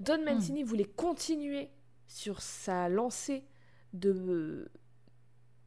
Don 0.00 0.24
Mancini 0.24 0.62
voulait 0.62 0.84
continuer 0.84 1.68
sur 2.10 2.42
sa 2.42 2.88
lancée 2.88 3.44
de 3.92 4.68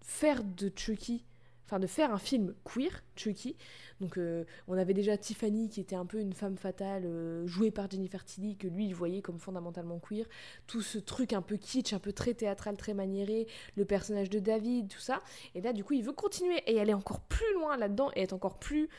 faire 0.01 0.43
de 0.43 0.69
Chucky, 0.75 1.23
enfin 1.65 1.79
de 1.79 1.87
faire 1.87 2.13
un 2.13 2.17
film 2.17 2.53
queer, 2.65 3.01
Chucky. 3.15 3.55
Donc 4.01 4.17
euh, 4.17 4.43
on 4.67 4.77
avait 4.77 4.93
déjà 4.93 5.15
Tiffany 5.17 5.69
qui 5.69 5.79
était 5.79 5.95
un 5.95 6.05
peu 6.05 6.19
une 6.19 6.33
femme 6.33 6.57
fatale, 6.57 7.03
euh, 7.05 7.47
jouée 7.47 7.71
par 7.71 7.89
Jennifer 7.89 8.25
Tilly, 8.25 8.57
que 8.57 8.67
lui 8.67 8.87
il 8.87 8.93
voyait 8.93 9.21
comme 9.21 9.39
fondamentalement 9.39 9.99
queer. 9.99 10.25
Tout 10.67 10.81
ce 10.81 10.97
truc 10.97 11.31
un 11.31 11.41
peu 11.41 11.55
kitsch, 11.55 11.93
un 11.93 11.99
peu 11.99 12.11
très 12.11 12.33
théâtral, 12.33 12.75
très 12.75 12.93
maniéré, 12.93 13.47
le 13.77 13.85
personnage 13.85 14.29
de 14.29 14.39
David, 14.39 14.89
tout 14.89 14.99
ça. 14.99 15.21
Et 15.55 15.61
là 15.61 15.71
du 15.71 15.85
coup 15.85 15.93
il 15.93 16.03
veut 16.03 16.11
continuer 16.11 16.61
et 16.67 16.77
aller 16.81 16.93
encore 16.93 17.21
plus 17.21 17.53
loin 17.53 17.77
là-dedans 17.77 18.11
et 18.17 18.21
être 18.21 18.33
encore 18.33 18.59
plus 18.59 18.89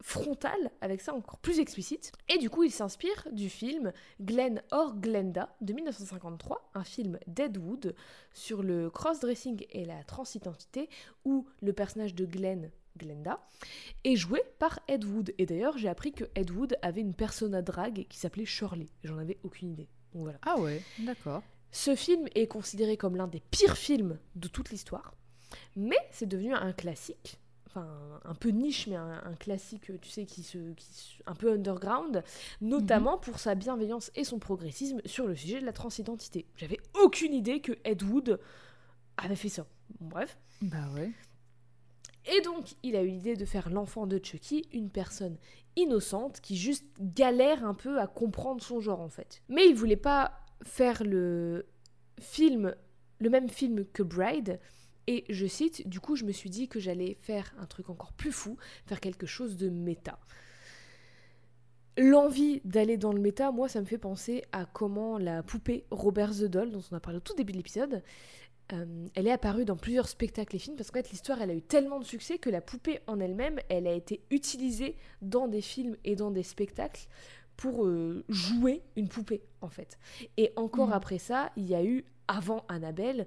frontal 0.00 0.70
avec 0.80 1.00
ça, 1.00 1.14
encore 1.14 1.38
plus 1.38 1.58
explicite. 1.58 2.12
Et 2.28 2.38
du 2.38 2.50
coup 2.50 2.64
il 2.64 2.70
s'inspire 2.70 3.28
du 3.32 3.48
film 3.48 3.92
Glenn 4.20 4.62
or 4.70 4.96
Glenda 4.96 5.54
de 5.60 5.72
1953, 5.72 6.70
un 6.74 6.84
film 6.84 7.18
Deadwood 7.26 7.94
sur 8.32 8.62
le 8.62 8.90
cross-dressing 8.90 9.66
et 9.70 9.84
la 9.84 10.02
transidentité 10.04 10.88
où 11.24 11.46
le 11.60 11.72
personnage 11.72 12.14
de 12.14 12.24
Glenn, 12.24 12.70
Glenda, 12.98 13.40
est 14.04 14.16
joué 14.16 14.42
par 14.58 14.80
Ed 14.88 15.04
Wood. 15.04 15.32
Et 15.38 15.46
d'ailleurs, 15.46 15.78
j'ai 15.78 15.88
appris 15.88 16.12
que 16.12 16.24
Ed 16.34 16.50
Wood 16.50 16.76
avait 16.82 17.00
une 17.00 17.14
persona 17.14 17.62
drague 17.62 18.06
qui 18.08 18.18
s'appelait 18.18 18.44
Shirley. 18.44 18.88
J'en 19.04 19.18
avais 19.18 19.38
aucune 19.44 19.70
idée. 19.70 19.88
Donc 20.12 20.22
voilà. 20.22 20.38
Ah 20.42 20.58
ouais, 20.58 20.82
d'accord. 20.98 21.42
Ce 21.72 21.94
film 21.94 22.26
est 22.34 22.48
considéré 22.48 22.96
comme 22.96 23.16
l'un 23.16 23.28
des 23.28 23.40
pires 23.50 23.78
films 23.78 24.18
de 24.34 24.48
toute 24.48 24.70
l'histoire, 24.70 25.14
mais 25.76 25.98
c'est 26.10 26.26
devenu 26.26 26.52
un 26.52 26.72
classique. 26.72 27.38
Enfin, 27.72 27.86
un 28.24 28.34
peu 28.34 28.48
niche, 28.48 28.88
mais 28.88 28.96
un, 28.96 29.22
un 29.24 29.34
classique, 29.34 29.92
tu 30.02 30.10
sais, 30.10 30.26
qui 30.26 30.42
se, 30.42 30.58
qui 30.72 31.20
un 31.26 31.34
peu 31.34 31.52
underground, 31.52 32.24
notamment 32.60 33.16
pour 33.16 33.38
sa 33.38 33.54
bienveillance 33.54 34.10
et 34.16 34.24
son 34.24 34.40
progressisme 34.40 35.00
sur 35.04 35.28
le 35.28 35.36
sujet 35.36 35.60
de 35.60 35.66
la 35.66 35.72
transidentité. 35.72 36.46
J'avais 36.56 36.80
aucune 37.00 37.32
idée 37.32 37.60
que 37.60 37.78
Ed 37.84 38.02
Wood 38.02 38.40
avait 39.16 39.36
fait 39.36 39.48
ça. 39.48 39.66
Bon, 40.00 40.08
bref. 40.08 40.36
Bah 40.62 40.88
ouais. 40.96 41.12
Et 42.26 42.40
donc, 42.40 42.74
il 42.82 42.96
a 42.96 43.02
eu 43.02 43.08
l'idée 43.08 43.36
de 43.36 43.44
faire 43.44 43.70
l'enfant 43.70 44.08
de 44.08 44.20
Chucky, 44.22 44.66
une 44.72 44.90
personne 44.90 45.36
innocente 45.76 46.40
qui 46.40 46.56
juste 46.56 46.86
galère 46.98 47.64
un 47.64 47.74
peu 47.74 48.00
à 48.00 48.08
comprendre 48.08 48.62
son 48.62 48.80
genre 48.80 49.00
en 49.00 49.08
fait. 49.08 49.42
Mais 49.48 49.68
il 49.68 49.76
voulait 49.76 49.96
pas 49.96 50.32
faire 50.64 51.04
le 51.04 51.66
film, 52.20 52.74
le 53.20 53.30
même 53.30 53.48
film 53.48 53.84
que 53.92 54.02
Bride. 54.02 54.58
Et 55.06 55.24
je 55.28 55.46
cite, 55.46 55.88
du 55.88 56.00
coup, 56.00 56.16
je 56.16 56.24
me 56.24 56.32
suis 56.32 56.50
dit 56.50 56.68
que 56.68 56.78
j'allais 56.80 57.16
faire 57.20 57.52
un 57.58 57.66
truc 57.66 57.90
encore 57.90 58.12
plus 58.12 58.32
fou, 58.32 58.56
faire 58.86 59.00
quelque 59.00 59.26
chose 59.26 59.56
de 59.56 59.68
méta. 59.68 60.18
L'envie 61.98 62.60
d'aller 62.64 62.96
dans 62.96 63.12
le 63.12 63.20
méta, 63.20 63.50
moi, 63.50 63.68
ça 63.68 63.80
me 63.80 63.86
fait 63.86 63.98
penser 63.98 64.42
à 64.52 64.64
comment 64.64 65.18
la 65.18 65.42
poupée 65.42 65.84
Robert 65.90 66.30
the 66.30 66.44
Doll, 66.44 66.70
dont 66.70 66.82
on 66.90 66.96
a 66.96 67.00
parlé 67.00 67.18
au 67.18 67.20
tout 67.20 67.34
début 67.34 67.52
de 67.52 67.58
l'épisode, 67.58 68.02
euh, 68.72 69.08
elle 69.14 69.26
est 69.26 69.32
apparue 69.32 69.64
dans 69.64 69.76
plusieurs 69.76 70.08
spectacles 70.08 70.54
et 70.54 70.58
films 70.60 70.76
parce 70.76 70.92
qu'en 70.92 71.00
fait 71.00 71.10
l'histoire 71.10 71.42
elle 71.42 71.50
a 71.50 71.54
eu 71.54 71.62
tellement 71.62 71.98
de 71.98 72.04
succès 72.04 72.38
que 72.38 72.48
la 72.50 72.60
poupée 72.60 73.00
en 73.08 73.18
elle-même 73.18 73.58
elle 73.68 73.88
a 73.88 73.92
été 73.92 74.22
utilisée 74.30 74.96
dans 75.22 75.48
des 75.48 75.60
films 75.60 75.96
et 76.04 76.14
dans 76.14 76.30
des 76.30 76.44
spectacles 76.44 77.08
pour 77.56 77.84
euh, 77.84 78.24
jouer 78.28 78.82
une 78.94 79.08
poupée 79.08 79.42
en 79.60 79.68
fait. 79.68 79.98
Et 80.36 80.52
encore 80.54 80.88
Mhm. 80.88 80.94
après 80.94 81.18
ça, 81.18 81.50
il 81.56 81.68
y 81.68 81.74
a 81.74 81.82
eu 81.84 82.04
avant 82.28 82.64
Annabelle 82.68 83.26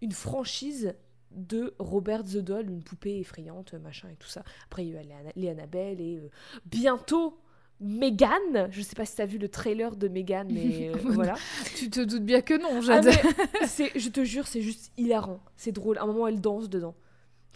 une 0.00 0.12
franchise 0.12 0.94
de 1.34 1.74
Robert 1.78 2.24
the 2.24 2.38
Doll, 2.38 2.68
une 2.70 2.82
poupée 2.82 3.18
effrayante, 3.18 3.74
machin 3.74 4.08
et 4.12 4.16
tout 4.16 4.28
ça. 4.28 4.42
Après 4.66 4.84
il 4.84 4.92
y 4.92 4.96
a 4.96 5.02
eu 5.02 5.04
les 5.04 5.12
Anna- 5.12 5.32
les 5.36 5.48
Annabelle 5.50 6.00
et 6.00 6.18
euh, 6.18 6.28
bientôt 6.66 7.38
Megan, 7.80 8.68
je 8.70 8.80
sais 8.82 8.94
pas 8.94 9.04
si 9.04 9.16
t'as 9.16 9.26
vu 9.26 9.36
le 9.38 9.48
trailer 9.48 9.96
de 9.96 10.08
Megan, 10.08 10.48
mais 10.50 10.88
euh, 10.94 10.94
voilà. 11.04 11.34
Tu 11.76 11.90
te 11.90 12.00
doutes 12.00 12.24
bien 12.24 12.40
que 12.40 12.54
non, 12.54 12.78
Ah, 12.88 13.00
Jade. 13.02 13.10
je 13.96 14.08
te 14.08 14.24
jure, 14.24 14.46
c'est 14.46 14.62
juste 14.62 14.92
hilarant. 14.96 15.40
C'est 15.56 15.72
drôle. 15.72 15.98
À 15.98 16.02
un 16.02 16.06
moment, 16.06 16.28
elle 16.28 16.40
danse 16.40 16.68
dedans. 16.70 16.94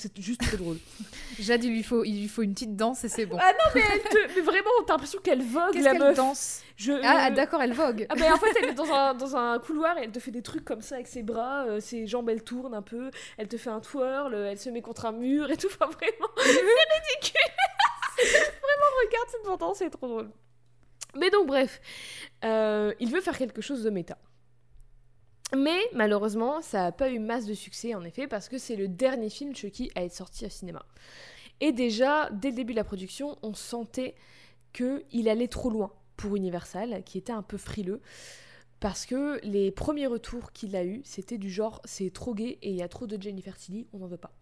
C'est 0.01 0.17
juste 0.21 0.41
trop 0.47 0.57
drôle. 0.57 0.77
Jade, 1.41 1.65
il 1.65 1.73
lui, 1.73 1.83
faut, 1.83 2.05
il 2.05 2.21
lui 2.21 2.29
faut 2.29 2.43
une 2.43 2.55
petite 2.55 2.77
danse 2.77 3.03
et 3.05 3.09
c'est 3.09 3.27
bon. 3.27 3.37
Ah 3.41 3.53
non, 3.53 3.71
mais, 3.75 3.83
elle 3.93 4.03
te- 4.03 4.35
mais 4.37 4.41
vraiment, 4.43 4.71
t'as 4.87 4.93
l'impression 4.95 5.19
qu'elle 5.21 5.43
vogue, 5.43 5.73
Qu'est-ce 5.73 5.85
la 5.85 5.91
qu'elle 5.93 6.01
meuf. 6.01 6.17
danse 6.17 6.63
Je, 6.77 6.93
Ah, 7.03 7.27
euh, 7.27 7.35
d'accord, 7.35 7.61
elle 7.61 7.73
vogue. 7.73 8.07
Ah 8.09 8.15
ben 8.15 8.33
en 8.33 8.37
fait 8.37 8.53
elle 8.63 8.69
est 8.71 8.75
dans 8.75 8.93
un, 8.93 9.15
dans 9.23 9.35
un 9.37 9.59
couloir 9.59 9.99
et 9.99 10.05
elle 10.05 10.13
te 10.13 10.21
fait 10.21 10.31
des 10.31 10.43
trucs 10.43 10.65
comme 10.65 10.83
ça 10.83 10.95
avec 10.95 11.09
ses 11.09 11.23
bras, 11.25 11.65
euh, 11.67 11.81
ses 11.81 12.07
jambes 12.07 12.31
elles 12.31 12.45
tournent 12.45 12.75
un 12.75 12.83
peu, 12.83 13.11
elle 13.39 13.49
te 13.49 13.57
fait 13.57 13.71
un 13.71 13.81
twirl, 13.81 14.33
euh, 14.35 14.51
elle 14.53 14.59
se 14.59 14.71
met 14.71 14.83
contre 14.83 15.07
un 15.07 15.13
mur 15.13 15.51
et 15.51 15.57
tout, 15.57 15.67
enfin 15.81 15.87
vraiment 15.91 16.29
c'est 16.37 16.51
ridicule 16.51 17.53
Vraiment 18.17 18.91
regarde 19.05 19.29
cette 19.31 19.59
bande 19.59 19.75
c'est 19.75 19.91
trop 19.91 20.07
drôle. 20.09 20.31
Mais 21.17 21.31
donc 21.31 21.47
bref, 21.49 21.81
euh, 22.45 22.93
il 23.01 23.11
veut 23.11 23.21
faire 23.21 23.37
quelque 23.37 23.61
chose 23.63 23.83
de 23.83 23.91
méta. 23.91 24.17
Mais 25.57 25.81
malheureusement 25.95 26.61
ça 26.61 26.85
n'a 26.85 26.93
pas 26.93 27.11
eu 27.11 27.19
masse 27.19 27.47
de 27.47 27.55
succès 27.55 27.95
en 27.95 28.05
effet 28.05 28.27
parce 28.27 28.49
que 28.49 28.59
c'est 28.59 28.77
le 28.77 28.89
dernier 28.89 29.31
film 29.31 29.55
Chucky 29.55 29.91
à 29.95 30.05
être 30.05 30.15
sorti 30.15 30.45
au 30.45 30.51
cinéma. 30.51 30.85
Et 31.61 31.73
déjà 31.73 32.29
dès 32.31 32.51
le 32.51 32.57
début 32.57 32.73
de 32.73 32.79
la 32.79 32.85
production 32.85 33.39
on 33.43 33.55
sentait 33.55 34.15
qu'il 34.73 35.29
allait 35.29 35.49
trop 35.49 35.71
loin 35.71 35.93
pour 36.17 36.37
Universal, 36.37 37.03
qui 37.05 37.17
était 37.17 37.33
un 37.33 37.43
peu 37.43 37.57
frileux. 37.57 38.03
Parce 38.81 39.07
que 39.07 39.41
les 39.43 39.71
premiers 39.71 40.07
retours 40.07 40.53
qu'il 40.53 40.77
a 40.77 40.85
eu, 40.85 41.01
c'était 41.05 41.39
du 41.39 41.51
genre 41.51 41.81
c'est 41.85 42.13
trop 42.13 42.35
gay 42.35 42.59
et 42.63 42.71
il 42.71 42.77
y 42.77 42.83
a 42.83 42.89
trop 42.89 43.07
de 43.07 43.21
Jennifer 43.21 43.57
Tilly, 43.57 43.89
on 43.93 43.99
n'en 43.99 44.07
veut 44.07 44.19
pas. 44.19 44.33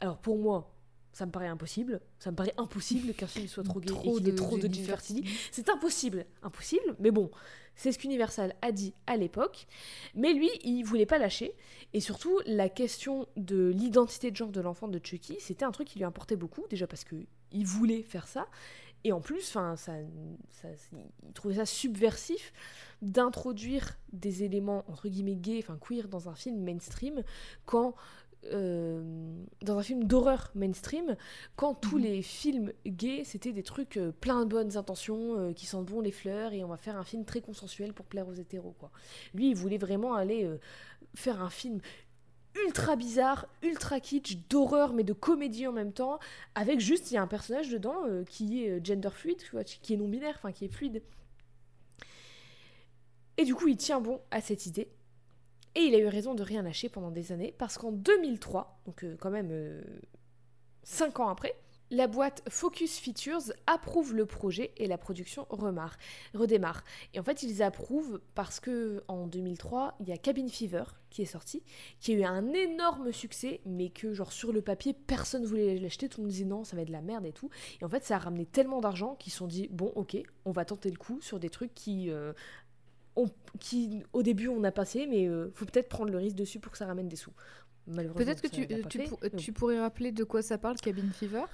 Alors 0.00 0.18
pour 0.18 0.38
moi, 0.38 0.75
ça 1.16 1.24
me 1.24 1.30
paraît 1.30 1.46
impossible. 1.46 2.02
Ça 2.18 2.30
me 2.30 2.36
paraît 2.36 2.52
impossible 2.58 3.14
qu'un 3.14 3.26
film 3.26 3.48
soit 3.48 3.64
trop 3.64 3.80
gay 3.80 3.90
et 3.90 4.12
qu'il 4.12 4.28
ait 4.28 4.34
trop 4.34 4.58
de 4.58 4.68
Tilly. 4.68 5.24
C'est 5.50 5.70
impossible, 5.70 6.26
impossible. 6.42 6.94
Mais 6.98 7.10
bon, 7.10 7.30
c'est 7.74 7.90
ce 7.90 7.98
qu'Universal 7.98 8.54
a 8.60 8.70
dit 8.70 8.92
à 9.06 9.16
l'époque. 9.16 9.66
Mais 10.14 10.34
lui, 10.34 10.50
il 10.62 10.82
voulait 10.82 11.06
pas 11.06 11.16
lâcher. 11.16 11.54
Et 11.94 12.00
surtout, 12.00 12.38
la 12.44 12.68
question 12.68 13.26
de 13.38 13.68
l'identité 13.74 14.30
de 14.30 14.36
genre 14.36 14.50
de 14.50 14.60
l'enfant 14.60 14.88
de 14.88 15.00
Chucky, 15.02 15.38
c'était 15.40 15.64
un 15.64 15.72
truc 15.72 15.88
qui 15.88 15.98
lui 15.98 16.04
importait 16.04 16.36
beaucoup. 16.36 16.66
Déjà 16.68 16.86
parce 16.86 17.04
que 17.04 17.16
il 17.50 17.64
voulait 17.64 18.02
faire 18.02 18.28
ça. 18.28 18.46
Et 19.02 19.12
en 19.12 19.22
plus, 19.22 19.48
enfin, 19.48 19.76
ça, 19.76 19.94
ça, 20.50 20.68
il 21.26 21.32
trouvait 21.32 21.54
ça 21.54 21.64
subversif 21.64 22.52
d'introduire 23.00 23.96
des 24.12 24.42
éléments 24.42 24.84
entre 24.88 25.08
guillemets 25.08 25.36
gays, 25.36 25.60
enfin 25.62 25.78
queer, 25.78 26.08
dans 26.08 26.28
un 26.28 26.34
film 26.34 26.62
mainstream 26.62 27.22
quand 27.64 27.94
euh, 28.52 29.02
dans 29.62 29.78
un 29.78 29.82
film 29.82 30.04
d'horreur 30.04 30.50
mainstream, 30.54 31.16
quand 31.56 31.74
tous 31.74 31.96
Mhm. 31.96 32.02
les 32.04 32.22
films 32.22 32.72
gays, 32.86 33.24
c'était 33.24 33.52
des 33.52 33.62
trucs 33.62 33.96
euh, 33.96 34.12
plein 34.12 34.44
de 34.44 34.50
bonnes 34.50 34.76
intentions, 34.76 35.36
euh, 35.38 35.52
qui 35.52 35.66
sentent 35.66 35.86
bon 35.86 36.00
les 36.00 36.12
fleurs, 36.12 36.52
et 36.52 36.62
on 36.62 36.68
va 36.68 36.76
faire 36.76 36.96
un 36.96 37.04
film 37.04 37.24
très 37.24 37.40
consensuel 37.40 37.92
pour 37.92 38.06
plaire 38.06 38.28
aux 38.28 38.34
hétéros. 38.34 38.74
Quoi. 38.78 38.90
Lui, 39.34 39.50
il 39.50 39.56
voulait 39.56 39.78
vraiment 39.78 40.14
aller 40.14 40.44
euh, 40.44 40.58
faire 41.14 41.42
un 41.42 41.50
film 41.50 41.80
ultra 42.66 42.96
bizarre, 42.96 43.46
ultra 43.62 44.00
kitsch, 44.00 44.38
d'horreur, 44.48 44.92
mais 44.94 45.02
de 45.04 45.12
comédie 45.12 45.66
en 45.66 45.72
même 45.72 45.92
temps, 45.92 46.18
avec 46.54 46.80
juste, 46.80 47.10
il 47.10 47.14
y 47.14 47.16
a 47.16 47.22
un 47.22 47.26
personnage 47.26 47.68
dedans 47.68 48.04
qui 48.30 48.64
est 48.64 48.82
gender 48.84 49.10
fluid, 49.10 49.36
tu 49.36 49.50
vois, 49.50 49.64
qui 49.64 49.92
est 49.92 49.96
non-binaire, 49.96 50.36
enfin 50.38 50.52
qui 50.52 50.64
est 50.64 50.68
fluide. 50.68 51.02
Et 53.36 53.44
du 53.44 53.54
coup, 53.54 53.68
il 53.68 53.76
tient 53.76 54.00
bon 54.00 54.20
à 54.30 54.40
cette 54.40 54.64
idée. 54.64 54.88
Et 55.76 55.82
il 55.82 55.94
a 55.94 55.98
eu 55.98 56.06
raison 56.06 56.34
de 56.34 56.42
rien 56.42 56.62
lâcher 56.62 56.88
pendant 56.88 57.12
des 57.12 57.30
années, 57.30 57.54
parce 57.56 57.78
qu'en 57.78 57.92
2003, 57.92 58.80
donc 58.86 59.04
euh, 59.04 59.16
quand 59.20 59.30
même 59.30 59.52
5 60.82 61.20
ans 61.20 61.28
après, 61.28 61.54
la 61.90 62.08
boîte 62.08 62.42
Focus 62.48 62.98
Features 62.98 63.52
approuve 63.66 64.14
le 64.14 64.26
projet 64.26 64.72
et 64.76 64.88
la 64.88 64.98
production 64.98 65.46
redémarre. 65.50 66.84
Et 67.14 67.20
en 67.20 67.22
fait, 67.22 67.42
ils 67.42 67.62
approuvent 67.62 68.20
parce 68.34 68.58
que 68.58 69.04
en 69.06 69.26
2003, 69.26 69.96
il 70.00 70.08
y 70.08 70.12
a 70.12 70.16
Cabin 70.16 70.48
Fever 70.48 70.84
qui 71.10 71.22
est 71.22 71.26
sorti, 71.26 71.62
qui 72.00 72.12
a 72.12 72.16
eu 72.16 72.24
un 72.24 72.52
énorme 72.52 73.12
succès, 73.12 73.60
mais 73.64 73.90
que 73.90 74.12
genre 74.12 74.32
sur 74.32 74.52
le 74.52 74.62
papier, 74.62 74.94
personne 74.94 75.44
voulait 75.44 75.78
l'acheter, 75.78 76.08
tout 76.08 76.20
le 76.20 76.24
monde 76.24 76.32
disait 76.32 76.44
non, 76.44 76.64
ça 76.64 76.74
va 76.74 76.82
être 76.82 76.88
de 76.88 76.92
la 76.92 77.02
merde 77.02 77.24
et 77.24 77.32
tout. 77.32 77.50
Et 77.80 77.84
en 77.84 77.88
fait, 77.88 78.04
ça 78.04 78.16
a 78.16 78.18
ramené 78.18 78.46
tellement 78.46 78.80
d'argent 78.80 79.14
qu'ils 79.14 79.32
se 79.32 79.38
sont 79.38 79.46
dit 79.46 79.68
bon, 79.70 79.92
ok, 79.94 80.16
on 80.44 80.50
va 80.50 80.64
tenter 80.64 80.90
le 80.90 80.98
coup 80.98 81.20
sur 81.20 81.38
des 81.38 81.50
trucs 81.50 81.74
qui 81.74 82.10
euh, 82.10 82.32
on- 83.16 83.28
qui 83.58 84.02
au 84.12 84.22
début 84.22 84.48
on 84.48 84.62
a 84.64 84.70
passé, 84.72 85.06
mais 85.06 85.26
euh, 85.26 85.50
faut 85.54 85.64
peut-être 85.64 85.88
prendre 85.88 86.10
le 86.10 86.18
risque 86.18 86.36
dessus 86.36 86.60
pour 86.60 86.72
que 86.72 86.78
ça 86.78 86.86
ramène 86.86 87.08
des 87.08 87.16
sous. 87.16 87.32
Peut-être 88.16 88.42
que 88.42 88.48
tu, 88.48 88.66
pas 88.66 88.88
tu, 88.88 88.98
fait, 88.98 89.08
pour- 89.08 89.18
mais 89.22 89.30
bon. 89.30 89.36
tu 89.36 89.52
pourrais 89.52 89.78
rappeler 89.80 90.10
de 90.12 90.24
quoi 90.24 90.42
ça 90.42 90.58
parle, 90.58 90.76
Cabin 90.76 91.08
Fever? 91.12 91.44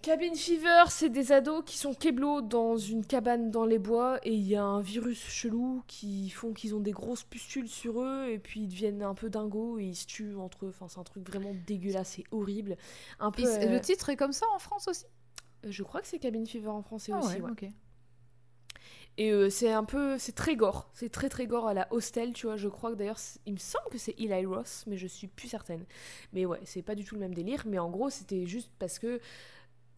Cabin 0.00 0.32
Fever, 0.34 0.84
c'est 0.90 1.08
des 1.10 1.32
ados 1.32 1.62
qui 1.66 1.76
sont 1.76 1.92
keblo 1.92 2.40
dans 2.40 2.76
une 2.76 3.04
cabane 3.04 3.50
dans 3.50 3.64
les 3.66 3.80
bois 3.80 4.18
et 4.22 4.32
il 4.32 4.46
y 4.46 4.54
a 4.54 4.62
un 4.62 4.80
virus 4.80 5.18
chelou 5.28 5.82
qui 5.88 6.30
font 6.30 6.52
qu'ils 6.52 6.74
ont 6.76 6.80
des 6.80 6.92
grosses 6.92 7.24
pustules 7.24 7.68
sur 7.68 8.00
eux 8.00 8.28
et 8.28 8.38
puis 8.38 8.60
ils 8.60 8.68
deviennent 8.68 9.02
un 9.02 9.14
peu 9.14 9.28
dingos 9.28 9.78
et 9.80 9.84
ils 9.86 9.96
se 9.96 10.06
tuent 10.06 10.36
entre 10.36 10.66
eux. 10.66 10.68
Enfin, 10.68 10.86
c'est 10.88 11.00
un 11.00 11.04
truc 11.04 11.28
vraiment 11.28 11.52
dégueulasse 11.66 12.20
et 12.20 12.24
horrible. 12.30 12.76
Un 13.18 13.32
peu. 13.32 13.42
Et 13.42 13.46
c'est- 13.46 13.66
euh, 13.68 13.72
Le 13.72 13.80
titre 13.80 14.08
est 14.08 14.16
comme 14.16 14.32
ça 14.32 14.46
en 14.54 14.60
France 14.60 14.86
aussi? 14.86 15.04
Je 15.64 15.82
crois 15.82 16.00
que 16.00 16.06
c'est 16.06 16.20
Cabin 16.20 16.44
Fever 16.46 16.68
en 16.68 16.82
français 16.82 17.10
Ah 17.12 17.18
aussi. 17.18 17.34
ouais, 17.34 17.42
ouais. 17.42 17.50
ok. 17.50 17.66
Et 19.18 19.32
euh, 19.32 19.50
c'est 19.50 19.70
un 19.72 19.82
peu, 19.84 20.16
c'est 20.16 20.32
très 20.34 20.54
gore, 20.56 20.88
c'est 20.94 21.10
très 21.10 21.28
très 21.28 21.46
gore 21.48 21.66
à 21.66 21.74
la 21.74 21.88
Hostel, 21.92 22.32
tu 22.32 22.46
vois. 22.46 22.56
Je 22.56 22.68
crois 22.68 22.90
que 22.92 22.94
d'ailleurs, 22.94 23.18
il 23.46 23.52
me 23.54 23.58
semble 23.58 23.84
que 23.90 23.98
c'est 23.98 24.14
Eli 24.18 24.46
Ross, 24.46 24.84
mais 24.86 24.96
je 24.96 25.06
suis 25.08 25.26
plus 25.26 25.48
certaine. 25.48 25.84
Mais 26.32 26.46
ouais, 26.46 26.60
c'est 26.64 26.82
pas 26.82 26.94
du 26.94 27.04
tout 27.04 27.16
le 27.16 27.20
même 27.20 27.34
délire. 27.34 27.64
Mais 27.66 27.78
en 27.80 27.90
gros, 27.90 28.10
c'était 28.10 28.46
juste 28.46 28.70
parce 28.78 28.98
que 29.00 29.20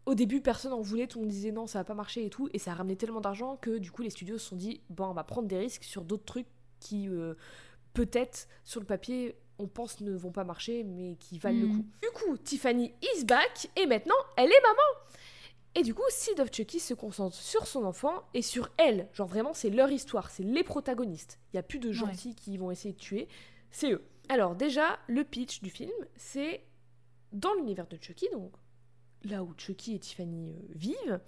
au 0.07 0.15
début, 0.15 0.41
personne 0.41 0.73
en 0.73 0.81
voulait, 0.81 1.07
tout 1.07 1.19
le 1.19 1.25
monde 1.27 1.31
disait 1.33 1.53
non, 1.53 1.67
ça 1.67 1.81
va 1.81 1.85
pas 1.85 1.95
marcher 1.95 2.25
et 2.25 2.31
tout, 2.31 2.49
et 2.55 2.59
ça 2.59 2.73
a 2.73 2.75
ramené 2.75 2.97
tellement 2.97 3.21
d'argent 3.21 3.59
que 3.59 3.77
du 3.77 3.91
coup, 3.93 4.01
les 4.03 4.09
studios 4.11 4.39
se 4.39 4.49
sont 4.49 4.57
dit 4.57 4.81
bon, 4.89 5.05
on 5.05 5.13
va 5.13 5.23
prendre 5.23 5.47
des 5.47 5.59
risques 5.59 5.85
sur 5.85 6.03
d'autres 6.03 6.25
trucs 6.25 6.49
qui 6.81 7.07
euh, 7.11 7.35
peut-être 7.93 8.49
sur 8.65 8.81
le 8.81 8.87
papier 8.87 9.37
on 9.59 9.67
pense 9.67 10.01
ne 10.01 10.17
vont 10.17 10.33
pas 10.33 10.45
marcher, 10.45 10.83
mais 10.85 11.17
qui 11.17 11.39
valent 11.39 11.61
le 11.61 11.67
Mm. 11.67 11.77
coup. 11.77 11.85
Du 12.01 12.09
coup, 12.15 12.37
Tiffany 12.39 12.95
is 13.03 13.25
back 13.27 13.69
et 13.77 13.85
maintenant, 13.85 14.15
elle 14.39 14.49
est 14.51 14.63
maman. 14.63 15.20
Et 15.77 15.83
du 15.83 15.95
coup, 15.95 16.03
Sid 16.09 16.41
of 16.41 16.51
Chucky 16.53 16.81
se 16.81 16.95
concentre 16.95 17.37
sur 17.37 17.67
son 17.67 17.85
enfant 17.85 18.25
et 18.35 18.43
sur 18.43 18.71
elle. 18.77 19.09
Genre 19.13 19.29
vraiment, 19.29 19.55
c'est 19.55 19.71
leur 19.71 19.91
histoire, 19.91 20.31
c'est 20.31 20.43
les 20.43 20.65
protagonistes. 20.65 21.39
Il 21.47 21.57
n'y 21.57 21.61
a 21.61 21.63
plus 21.63 21.79
de 21.79 21.93
gentils 21.93 22.35
qui 22.35 22.57
vont 22.57 22.71
essayer 22.71 22.93
de 22.93 22.99
tuer, 22.99 23.29
c'est 23.71 23.93
eux. 23.93 24.05
Alors 24.29 24.57
déjà, 24.57 24.99
le 25.07 25.25
pitch 25.25 25.63
du 25.63 25.71
film, 25.71 25.93
c'est 26.17 26.65
dans 27.33 27.55
l'univers 27.55 27.87
de 27.87 27.97
Chucky, 28.01 28.29
donc 28.33 28.53
là 29.25 29.45
où 29.45 29.55
Chucky 29.57 29.95
et 29.95 29.99
Tiffany 29.99 30.51
euh, 30.51 30.63
vivent, 30.75 31.21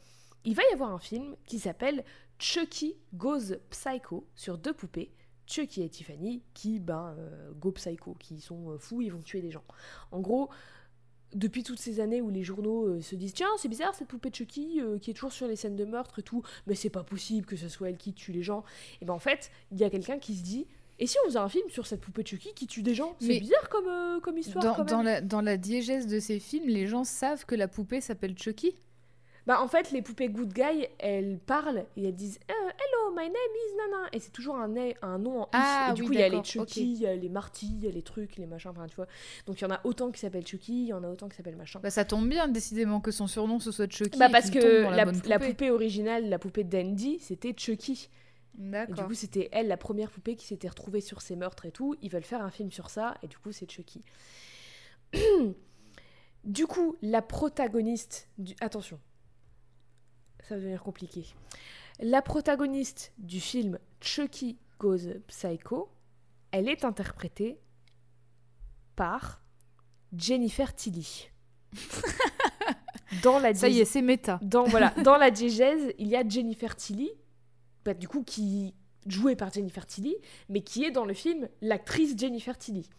il 0.44 0.54
va 0.54 0.62
y 0.70 0.72
avoir 0.72 0.92
un 0.92 0.98
film 0.98 1.36
qui 1.46 1.58
s'appelle 1.58 2.04
Chucky 2.38 2.96
Goes 3.14 3.56
Psycho 3.70 4.26
sur 4.34 4.58
deux 4.58 4.72
poupées, 4.72 5.12
Chucky 5.46 5.82
et 5.82 5.88
Tiffany, 5.88 6.42
qui 6.54 6.80
ben 6.80 7.14
euh, 7.18 7.52
go 7.52 7.72
psycho, 7.72 8.14
qui 8.14 8.40
sont 8.40 8.70
euh, 8.70 8.78
fous, 8.78 9.02
ils 9.02 9.10
vont 9.10 9.22
tuer 9.22 9.40
des 9.40 9.50
gens. 9.50 9.64
En 10.10 10.20
gros, 10.20 10.48
depuis 11.34 11.62
toutes 11.62 11.78
ces 11.80 12.00
années 12.00 12.20
où 12.20 12.30
les 12.30 12.42
journaux 12.42 12.86
euh, 12.86 13.00
se 13.00 13.14
disent 13.14 13.34
tiens 13.34 13.48
c'est 13.58 13.68
bizarre 13.68 13.94
cette 13.94 14.08
poupée 14.08 14.30
de 14.30 14.34
Chucky 14.34 14.80
euh, 14.80 14.98
qui 14.98 15.10
est 15.10 15.14
toujours 15.14 15.32
sur 15.32 15.46
les 15.46 15.56
scènes 15.56 15.76
de 15.76 15.84
meurtre 15.84 16.18
et 16.18 16.22
tout, 16.22 16.42
mais 16.66 16.74
c'est 16.74 16.90
pas 16.90 17.04
possible 17.04 17.46
que 17.46 17.56
ce 17.56 17.68
soit 17.68 17.88
elle 17.88 17.96
qui 17.96 18.12
tue 18.12 18.32
les 18.32 18.42
gens. 18.42 18.64
Et 19.00 19.04
ben 19.04 19.14
en 19.14 19.18
fait 19.18 19.50
il 19.70 19.78
y 19.78 19.84
a 19.84 19.90
quelqu'un 19.90 20.18
qui 20.18 20.36
se 20.36 20.42
dit 20.42 20.66
et 20.98 21.06
si 21.06 21.16
on 21.24 21.26
faisait 21.28 21.38
un 21.38 21.48
film 21.48 21.68
sur 21.68 21.86
cette 21.86 22.00
poupée 22.00 22.22
de 22.22 22.28
Chucky 22.28 22.54
qui 22.54 22.66
tue 22.66 22.82
des 22.82 22.94
gens? 22.94 23.16
C'est 23.18 23.40
bizarre 23.40 23.68
comme, 23.68 23.88
euh, 23.88 24.20
comme 24.20 24.38
histoire 24.38 24.64
Dans, 24.64 24.74
quand 24.74 24.84
dans 24.84 24.96
même. 24.98 25.06
la, 25.06 25.20
dans 25.20 25.40
la 25.40 25.56
diégèse 25.56 26.06
de 26.06 26.20
ces 26.20 26.38
films, 26.38 26.68
les 26.68 26.86
gens 26.86 27.02
savent 27.02 27.44
que 27.44 27.54
la 27.56 27.66
poupée 27.66 28.00
s'appelle 28.00 28.38
Chucky? 28.38 28.76
Bah 29.46 29.60
en 29.60 29.66
fait 29.66 29.90
les 29.90 30.02
poupées 30.02 30.28
good 30.28 30.52
guy 30.52 30.86
elles 30.98 31.38
parlent 31.38 31.84
et 31.96 32.04
elles 32.04 32.14
disent 32.14 32.38
Euh, 32.48 32.52
hello 32.52 33.16
my 33.16 33.24
name 33.24 33.32
is 33.34 33.76
nana 33.76 34.08
et 34.12 34.20
c'est 34.20 34.30
toujours 34.30 34.56
un, 34.56 34.72
un 35.02 35.18
nom 35.18 35.40
en 35.40 35.44
is 35.46 35.48
Ah 35.52 35.88
et 35.90 35.94
du 35.94 36.02
oui, 36.02 36.06
coup 36.08 36.12
il 36.12 36.20
y 36.20 36.22
a 36.22 36.28
les 36.28 36.36
d'accord, 36.36 36.44
Chucky, 36.44 36.92
il 36.92 37.00
y 37.00 37.06
a 37.06 37.16
les 37.16 37.28
Marty, 37.28 37.74
il 37.76 37.84
y 37.84 37.88
a 37.88 37.90
les 37.90 38.02
trucs, 38.02 38.36
les 38.36 38.46
machins, 38.46 38.70
enfin 38.70 38.86
tu 38.86 38.94
vois. 38.94 39.08
Donc 39.46 39.60
il 39.60 39.64
y 39.64 39.66
en 39.66 39.70
a 39.70 39.80
autant 39.84 40.12
qui 40.12 40.20
s'appellent 40.20 40.46
Chucky, 40.46 40.82
il 40.82 40.88
y 40.88 40.92
en 40.92 41.02
a 41.02 41.08
autant 41.08 41.28
qui 41.28 41.36
s'appellent 41.36 41.56
machin. 41.56 41.80
Bah, 41.82 41.90
ça 41.90 42.04
tombe 42.04 42.28
bien, 42.28 42.46
décidément, 42.46 43.00
que 43.00 43.10
son 43.10 43.26
surnom 43.26 43.58
ce 43.58 43.72
soit 43.72 43.90
Chucky. 43.90 44.18
Bah 44.18 44.28
parce 44.30 44.50
que 44.50 45.28
la, 45.28 45.38
poupée 45.38 45.70
originale, 45.70 46.28
la 46.28 46.38
poupée 46.38 46.64
d'Andy, 46.64 47.18
c'était 47.20 47.54
Chucky. 47.56 48.08
Et 48.54 48.60
du 48.60 48.70
D'accord. 48.70 49.06
coup, 49.06 49.14
c'était 49.14 49.48
elle, 49.52 49.68
la 49.68 49.78
première 49.78 50.10
poupée 50.10 50.36
qui 50.36 50.46
s'était 50.46 50.68
retrouvée 50.68 51.00
sur 51.00 51.22
ses 51.22 51.36
meurtres 51.36 51.64
et 51.64 51.72
tout. 51.72 51.96
Ils 52.02 52.10
veulent 52.10 52.22
faire 52.22 52.42
un 52.42 52.50
film 52.50 52.70
sur 52.70 52.90
ça, 52.90 53.16
et 53.22 53.28
du 53.28 53.38
coup, 53.38 53.50
c'est 53.50 53.70
Chucky. 53.70 54.04
du 56.44 56.66
coup, 56.66 56.96
la 57.00 57.22
protagoniste 57.22 58.28
du... 58.36 58.54
Attention, 58.60 59.00
ça 60.52 60.56
va 60.56 60.60
devenir 60.60 60.82
compliqué. 60.82 61.24
La 61.98 62.20
protagoniste 62.20 63.14
du 63.16 63.40
film 63.40 63.78
Chucky 64.02 64.58
Goes 64.78 65.14
Psycho, 65.26 65.88
elle 66.50 66.68
est 66.68 66.84
interprétée 66.84 67.58
par 68.94 69.42
Jennifer 70.14 70.74
Tilly. 70.74 71.30
Dans 73.22 73.38
la 73.38 73.54
Ça 73.54 73.70
y 73.70 73.80
est, 73.80 73.86
c'est 73.86 74.02
méta. 74.02 74.38
dans, 74.42 74.64
voilà, 74.64 74.90
dans 75.04 75.16
la 75.16 75.30
diégèse, 75.30 75.94
il 75.98 76.08
y 76.08 76.16
a 76.16 76.28
Jennifer 76.28 76.76
Tilly, 76.76 77.10
bah, 77.86 77.94
du 77.94 78.08
coup, 78.08 78.22
qui 78.22 78.74
jouée 79.06 79.36
par 79.36 79.50
Jennifer 79.52 79.86
Tilly, 79.86 80.16
mais 80.50 80.60
qui 80.60 80.84
est 80.84 80.90
dans 80.90 81.06
le 81.06 81.14
film 81.14 81.48
l'actrice 81.62 82.14
Jennifer 82.16 82.58
Tilly. 82.58 82.90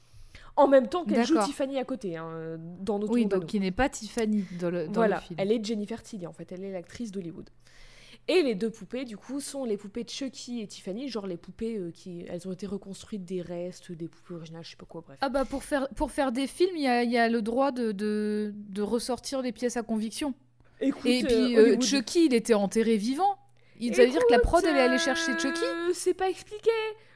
En 0.55 0.67
même 0.67 0.87
temps 0.87 1.03
qu'elle 1.05 1.25
joue. 1.25 1.39
Tiffany 1.43 1.77
à 1.79 1.83
côté, 1.83 2.15
hein, 2.17 2.57
dans 2.79 2.99
notre 2.99 3.11
Oui, 3.13 3.25
donc 3.25 3.45
qui 3.47 3.59
n'est 3.59 3.71
pas 3.71 3.89
Tiffany 3.89 4.45
dans 4.59 4.69
le, 4.69 4.85
dans 4.87 4.93
Voilà, 4.93 5.15
le 5.17 5.21
film. 5.21 5.39
elle 5.39 5.51
est 5.51 5.63
Jennifer 5.65 6.01
Tilly, 6.03 6.27
en 6.27 6.33
fait, 6.33 6.51
elle 6.51 6.63
est 6.63 6.71
l'actrice 6.71 7.11
d'Hollywood. 7.11 7.49
Et 8.29 8.41
les 8.41 8.55
deux 8.55 8.69
poupées, 8.69 9.03
du 9.03 9.17
coup, 9.17 9.41
sont 9.41 9.65
les 9.65 9.75
poupées 9.75 10.05
de 10.05 10.09
Chucky 10.09 10.61
et 10.61 10.67
Tiffany, 10.67 11.09
genre 11.09 11.27
les 11.27 11.35
poupées 11.35 11.75
euh, 11.77 11.91
qui... 11.91 12.23
Elles 12.29 12.47
ont 12.47 12.53
été 12.53 12.65
reconstruites 12.65 13.25
des 13.25 13.41
restes, 13.41 13.91
des 13.91 14.07
poupées 14.07 14.35
originales, 14.35 14.63
je 14.63 14.69
sais 14.69 14.75
pas 14.77 14.85
quoi, 14.85 15.01
bref. 15.05 15.17
Ah 15.19 15.27
bah 15.27 15.43
pour 15.43 15.63
faire, 15.63 15.89
pour 15.89 16.09
faire 16.11 16.31
des 16.31 16.47
films, 16.47 16.71
il 16.75 16.83
y 16.83 16.87
a, 16.87 17.03
il 17.03 17.11
y 17.11 17.17
a 17.17 17.27
le 17.27 17.41
droit 17.41 17.71
de, 17.73 17.91
de, 17.91 18.53
de 18.55 18.81
ressortir 18.81 19.41
les 19.41 19.51
pièces 19.51 19.75
à 19.75 19.83
conviction. 19.83 20.33
Écoute, 20.79 21.05
Et 21.05 21.23
euh, 21.23 21.27
puis 21.27 21.57
euh, 21.57 21.61
Hollywood- 21.63 21.81
Chucky, 21.83 22.25
il 22.27 22.33
était 22.33 22.53
enterré 22.53 22.95
vivant. 22.95 23.37
Il 23.81 23.93
veut 23.93 24.07
dire 24.07 24.21
que 24.25 24.31
la 24.31 24.39
prod, 24.39 24.63
elle 24.63 24.77
est 24.77 24.79
allée 24.81 24.99
chercher 24.99 25.33
Chucky 25.37 25.59
euh, 25.65 25.91
C'est 25.93 26.13
pas 26.13 26.29
expliqué 26.29 26.69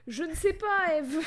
Je 0.07 0.23
ne 0.23 0.34
sais 0.34 0.53
pas, 0.53 0.97
Eve 0.97 1.19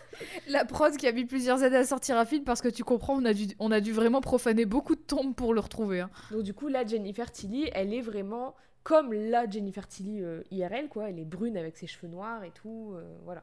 La 0.48 0.64
prod 0.66 0.94
qui 0.96 1.06
a 1.06 1.12
mis 1.12 1.24
plusieurs 1.24 1.62
années 1.62 1.76
à 1.78 1.84
sortir 1.86 2.18
un 2.18 2.26
film 2.26 2.44
parce 2.44 2.60
que 2.60 2.68
tu 2.68 2.84
comprends, 2.84 3.16
on 3.16 3.24
a 3.24 3.32
dû, 3.32 3.46
on 3.58 3.70
a 3.70 3.80
dû 3.80 3.92
vraiment 3.92 4.20
profaner 4.20 4.66
beaucoup 4.66 4.94
de 4.94 5.00
tombes 5.00 5.34
pour 5.34 5.54
le 5.54 5.60
retrouver. 5.60 6.00
hein. 6.00 6.10
Donc 6.30 6.42
du 6.42 6.52
coup, 6.52 6.68
là, 6.68 6.84
Jennifer 6.86 7.30
Tilly, 7.32 7.70
elle 7.72 7.94
est 7.94 8.02
vraiment 8.02 8.54
comme 8.82 9.12
la 9.12 9.48
Jennifer 9.48 9.88
Tilly 9.88 10.22
euh, 10.22 10.42
IRL, 10.50 10.88
quoi. 10.88 11.08
Elle 11.08 11.18
est 11.18 11.24
brune 11.24 11.56
avec 11.56 11.76
ses 11.76 11.86
cheveux 11.86 12.08
noirs 12.08 12.44
et 12.44 12.52
tout, 12.52 12.92
euh, 12.94 13.16
voilà. 13.24 13.42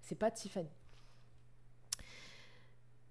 C'est 0.00 0.14
pas 0.14 0.30
Tiffany. 0.30 0.70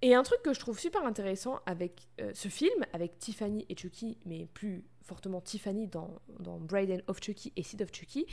Et 0.02 0.14
un 0.14 0.24
truc 0.24 0.42
que 0.44 0.54
je 0.54 0.60
trouve 0.60 0.80
super 0.80 1.06
intéressant 1.06 1.60
avec 1.66 2.08
euh, 2.22 2.32
ce 2.34 2.48
film, 2.50 2.86
avec 2.94 3.18
Tiffany 3.18 3.66
et 3.70 3.76
Chucky, 3.76 4.18
mais 4.26 4.48
plus 4.54 4.86
fortement 5.02 5.42
Tiffany 5.42 5.88
dans, 5.88 6.20
dans 6.40 6.58
Bride 6.58 7.04
of 7.08 7.20
Chucky 7.22 7.52
et 7.56 7.64
Seed 7.64 7.82
of 7.82 7.92
Chucky, 7.92 8.26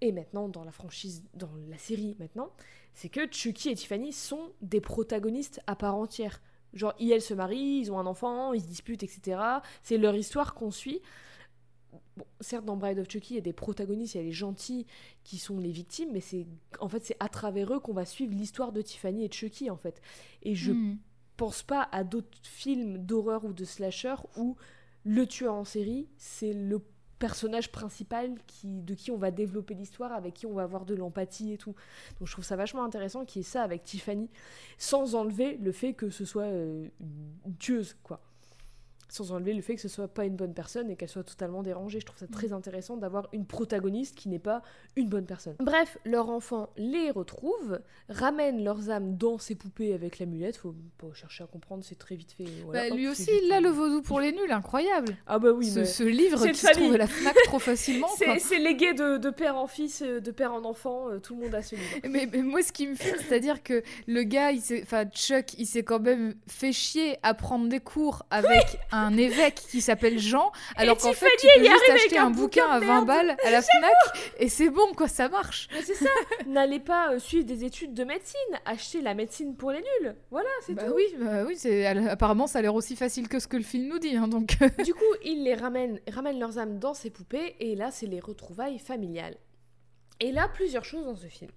et 0.00 0.12
maintenant 0.12 0.48
dans 0.48 0.64
la 0.64 0.72
franchise, 0.72 1.24
dans 1.34 1.50
la 1.68 1.78
série 1.78 2.16
maintenant, 2.18 2.52
c'est 2.94 3.08
que 3.08 3.30
Chucky 3.30 3.70
et 3.70 3.74
Tiffany 3.74 4.12
sont 4.12 4.52
des 4.62 4.80
protagonistes 4.80 5.60
à 5.66 5.76
part 5.76 5.94
entière. 5.96 6.40
Genre, 6.74 6.94
ils, 6.98 7.12
elles 7.12 7.22
se 7.22 7.34
marient, 7.34 7.80
ils 7.80 7.92
ont 7.92 7.98
un 7.98 8.06
enfant, 8.06 8.52
ils 8.52 8.60
se 8.60 8.66
disputent, 8.66 9.02
etc. 9.02 9.40
C'est 9.82 9.96
leur 9.98 10.14
histoire 10.14 10.54
qu'on 10.54 10.70
suit. 10.70 11.00
Bon, 12.16 12.26
certes, 12.40 12.64
dans 12.64 12.76
Bride 12.76 12.98
of 12.98 13.08
Chucky, 13.10 13.34
il 13.34 13.36
y 13.36 13.38
a 13.38 13.42
des 13.42 13.52
protagonistes, 13.52 14.14
il 14.14 14.18
y 14.18 14.20
a 14.20 14.24
les 14.24 14.32
gentils 14.32 14.86
qui 15.24 15.38
sont 15.38 15.58
les 15.58 15.70
victimes, 15.70 16.10
mais 16.12 16.20
c'est 16.20 16.46
en 16.80 16.88
fait 16.88 17.04
c'est 17.04 17.16
à 17.20 17.28
travers 17.28 17.72
eux 17.72 17.80
qu'on 17.80 17.94
va 17.94 18.04
suivre 18.04 18.34
l'histoire 18.34 18.72
de 18.72 18.82
Tiffany 18.82 19.24
et 19.24 19.28
de 19.28 19.32
Chucky 19.32 19.70
en 19.70 19.76
fait. 19.76 20.00
Et 20.42 20.54
je 20.54 20.72
Hmm. 20.72 20.96
pense 21.36 21.62
pas 21.62 21.88
à 21.92 22.04
d'autres 22.04 22.28
films 22.42 22.98
d'horreur 22.98 23.44
ou 23.44 23.52
de 23.52 23.64
slasher 23.64 24.16
où 24.36 24.56
le 25.04 25.26
tueur 25.26 25.54
en 25.54 25.64
série 25.64 26.08
c'est 26.16 26.52
le 26.52 26.80
personnage 27.18 27.70
principal 27.70 28.34
qui, 28.46 28.82
de 28.82 28.94
qui 28.94 29.10
on 29.10 29.16
va 29.16 29.30
développer 29.30 29.74
l'histoire, 29.74 30.12
avec 30.12 30.34
qui 30.34 30.46
on 30.46 30.54
va 30.54 30.62
avoir 30.62 30.84
de 30.84 30.94
l'empathie 30.94 31.52
et 31.52 31.58
tout. 31.58 31.74
Donc 32.18 32.28
je 32.28 32.32
trouve 32.32 32.44
ça 32.44 32.56
vachement 32.56 32.84
intéressant 32.84 33.24
qu'il 33.24 33.40
y 33.40 33.44
ait 33.44 33.48
ça 33.48 33.62
avec 33.62 33.84
Tiffany, 33.84 34.30
sans 34.78 35.14
enlever 35.14 35.56
le 35.56 35.72
fait 35.72 35.94
que 35.94 36.10
ce 36.10 36.24
soit 36.24 36.44
euh, 36.44 36.88
une 37.46 37.56
tueuse, 37.56 37.96
quoi. 38.02 38.20
Sans 39.08 39.32
enlever 39.32 39.54
le 39.54 39.62
fait 39.62 39.74
que 39.74 39.80
ce 39.80 39.88
soit 39.88 40.08
pas 40.08 40.24
une 40.24 40.36
bonne 40.36 40.54
personne 40.54 40.90
et 40.90 40.96
qu'elle 40.96 41.08
soit 41.08 41.24
totalement 41.24 41.62
dérangée. 41.62 42.00
Je 42.00 42.06
trouve 42.06 42.18
ça 42.18 42.26
très 42.26 42.52
intéressant 42.52 42.96
d'avoir 42.96 43.28
une 43.32 43.46
protagoniste 43.46 44.14
qui 44.14 44.28
n'est 44.28 44.38
pas 44.38 44.62
une 44.96 45.08
bonne 45.08 45.24
personne. 45.24 45.54
Bref, 45.60 45.98
leur 46.04 46.28
enfant 46.28 46.68
les 46.76 47.10
retrouve, 47.10 47.80
ramène 48.08 48.62
leurs 48.62 48.90
âmes 48.90 49.16
dans 49.16 49.38
ses 49.38 49.54
poupées 49.54 49.94
avec 49.94 50.18
l'amulette. 50.18 50.56
Faut 50.56 50.74
pas 50.98 51.06
chercher 51.14 51.44
à 51.44 51.46
comprendre, 51.46 51.84
c'est 51.84 51.98
très 51.98 52.16
vite 52.16 52.32
fait. 52.32 52.44
Voilà, 52.64 52.88
Bah, 52.90 52.94
lui 52.96 53.08
aussi, 53.08 53.30
il 53.44 53.52
a 53.52 53.60
le 53.60 53.70
vaudou 53.70 54.02
pour 54.02 54.20
les 54.20 54.32
nuls, 54.32 54.50
incroyable. 54.52 55.16
Ah 55.26 55.38
bah 55.38 55.52
oui, 55.52 55.66
ce, 55.70 55.80
mais... 55.80 55.84
ce 55.86 56.02
livre 56.02 56.38
c'est 56.38 56.52
qui 56.52 56.58
se 56.60 56.70
trouve 56.72 56.94
à 56.94 56.98
la 56.98 57.06
Fnac 57.06 57.34
trop 57.44 57.58
facilement. 57.58 58.08
C'est 58.16 58.38
c'est 58.38 58.58
légué 58.58 58.92
de, 58.94 59.16
de 59.16 59.30
père 59.30 59.56
en 59.56 59.66
fils, 59.66 60.02
euh, 60.02 60.20
de 60.20 60.30
père 60.30 60.52
en 60.52 60.64
enfant, 60.64 61.08
euh, 61.10 61.18
tout 61.18 61.34
le 61.34 61.42
monde 61.42 61.54
a 61.54 61.62
ce 61.62 61.74
livre. 61.76 61.86
Mais, 62.08 62.28
mais 62.30 62.42
moi, 62.42 62.62
ce 62.62 62.72
qui 62.72 62.86
me 62.86 62.94
fume, 62.94 63.16
c'est-à-dire 63.18 63.62
que 63.62 63.82
le 64.06 64.22
gars, 64.22 64.50
enfin 64.82 65.04
Chuck, 65.06 65.54
il 65.58 65.66
s'est 65.66 65.82
quand 65.82 66.00
même 66.00 66.34
fait 66.46 66.72
chier 66.72 67.16
à 67.22 67.34
prendre 67.34 67.68
des 67.68 67.80
cours 67.80 68.24
avec 68.30 68.78
un 68.92 68.97
évêque 69.16 69.56
qui 69.70 69.80
s'appelle 69.80 70.18
Jean, 70.18 70.50
alors 70.76 70.98
qu'en 70.98 71.12
fait, 71.12 71.26
tu 71.38 71.46
peux 71.56 71.64
juste 71.64 71.90
acheter 71.90 72.18
un 72.18 72.26
un 72.26 72.30
bouquin 72.30 72.64
bouquin 72.66 72.70
à 72.70 72.80
de 72.80 72.84
20 72.84 72.92
merde. 72.94 73.06
balles 73.06 73.36
à 73.44 73.50
la 73.50 73.62
Fnac 73.62 74.32
et 74.38 74.48
c'est 74.48 74.70
bon, 74.70 74.92
quoi, 74.96 75.08
ça 75.08 75.28
marche. 75.28 75.68
C'est 75.84 75.94
ça, 75.94 76.10
n'allez 76.46 76.80
pas 76.80 77.12
euh, 77.12 77.18
suivre 77.18 77.44
des 77.46 77.64
études 77.64 77.94
de 77.94 78.04
médecine, 78.04 78.36
achetez 78.64 79.00
la 79.00 79.14
médecine 79.14 79.56
pour 79.56 79.70
les 79.72 79.80
nuls. 79.80 80.14
Voilà, 80.30 80.48
c'est 80.66 80.74
Bah 80.74 80.84
tout. 80.84 80.94
oui, 80.94 81.04
bah 81.18 81.44
oui, 81.46 81.56
apparemment 82.08 82.46
ça 82.46 82.58
a 82.58 82.62
l'air 82.62 82.74
aussi 82.74 82.96
facile 82.96 83.28
que 83.28 83.38
ce 83.38 83.46
que 83.48 83.56
le 83.56 83.62
film 83.62 83.88
nous 83.88 83.98
dit, 83.98 84.16
hein, 84.16 84.28
donc. 84.28 84.56
Du 84.84 84.94
coup, 84.94 85.00
il 85.24 85.44
les 85.44 85.54
ramène, 85.54 86.00
ramène 86.10 86.38
leurs 86.38 86.58
âmes 86.58 86.78
dans 86.78 86.94
ses 86.94 87.10
poupées, 87.10 87.56
et 87.60 87.74
là, 87.76 87.90
c'est 87.90 88.06
les 88.06 88.20
retrouvailles 88.20 88.78
familiales. 88.78 89.36
Et 90.20 90.32
là, 90.32 90.48
plusieurs 90.52 90.84
choses 90.84 91.04
dans 91.04 91.16
ce 91.16 91.26
film. 91.26 91.50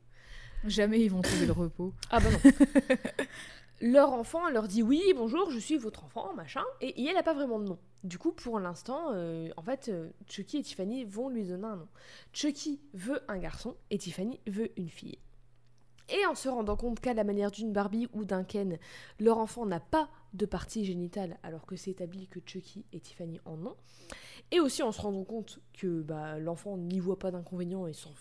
Jamais 0.66 1.00
ils 1.00 1.10
vont 1.10 1.22
trouver 1.22 1.48
le 1.48 1.54
repos. 1.54 1.92
Ah 2.12 2.20
bah 2.20 2.30
non. 2.32 2.52
leur 3.82 4.14
enfant 4.14 4.50
leur 4.50 4.68
dit 4.68 4.84
oui, 4.84 5.02
bonjour, 5.16 5.50
je 5.52 5.60
suis 5.60 5.78
votre 5.78 6.06
enfant, 6.06 6.34
machin, 6.34 6.64
et, 6.80 7.02
et 7.02 7.08
elle 7.08 7.16
n'a 7.16 7.24
pas 7.24 7.34
vraiment 7.34 7.60
de 7.60 7.70
nom. 7.70 7.80
Du 8.04 8.18
coup, 8.18 8.32
pour 8.32 8.60
l'instant, 8.60 9.12
euh, 9.14 9.50
en 9.58 9.62
fait, 9.64 9.90
euh, 9.90 10.10
Chucky 10.28 10.58
et 10.58 10.62
Tiffany 10.64 11.04
vont 11.04 11.30
lui 11.30 11.46
donner 11.46 11.66
un 11.66 11.76
nom. 11.76 11.88
Chucky 12.34 12.80
veut 12.94 13.22
un 13.28 13.38
garçon 13.38 13.76
et 13.90 13.98
Tiffany 13.98 14.40
veut 14.48 14.72
une 14.78 14.90
fille. 14.90 15.20
Et 16.10 16.26
en 16.26 16.36
se 16.36 16.50
rendant 16.50 16.76
compte 16.76 17.00
qu'à 17.00 17.14
la 17.14 17.24
manière 17.24 17.52
d'une 17.52 17.72
Barbie 17.72 18.08
ou 18.14 18.26
d'un 18.26 18.44
Ken, 18.44 18.78
leur 19.20 19.38
enfant 19.38 19.66
n'a 19.66 19.80
pas 19.80 20.10
de 20.34 20.46
partie 20.46 20.84
génitale, 20.84 21.38
alors 21.44 21.66
que 21.66 21.76
c'est 21.76 21.92
établi 21.92 22.28
que 22.28 22.40
Chucky 22.46 22.86
et 22.92 23.00
Tiffany 23.00 23.40
en 23.46 23.66
ont. 23.66 23.76
Et 24.52 24.60
aussi 24.60 24.84
en 24.84 24.92
se 24.92 25.02
rendant 25.02 25.24
compte 25.24 25.60
que 25.74 26.02
bah, 26.02 26.38
l'enfant 26.40 26.78
n'y 26.78 27.00
voit 27.00 27.20
pas 27.20 27.32
d'inconvénient 27.32 27.88
et 27.88 27.94
s'en 27.94 28.12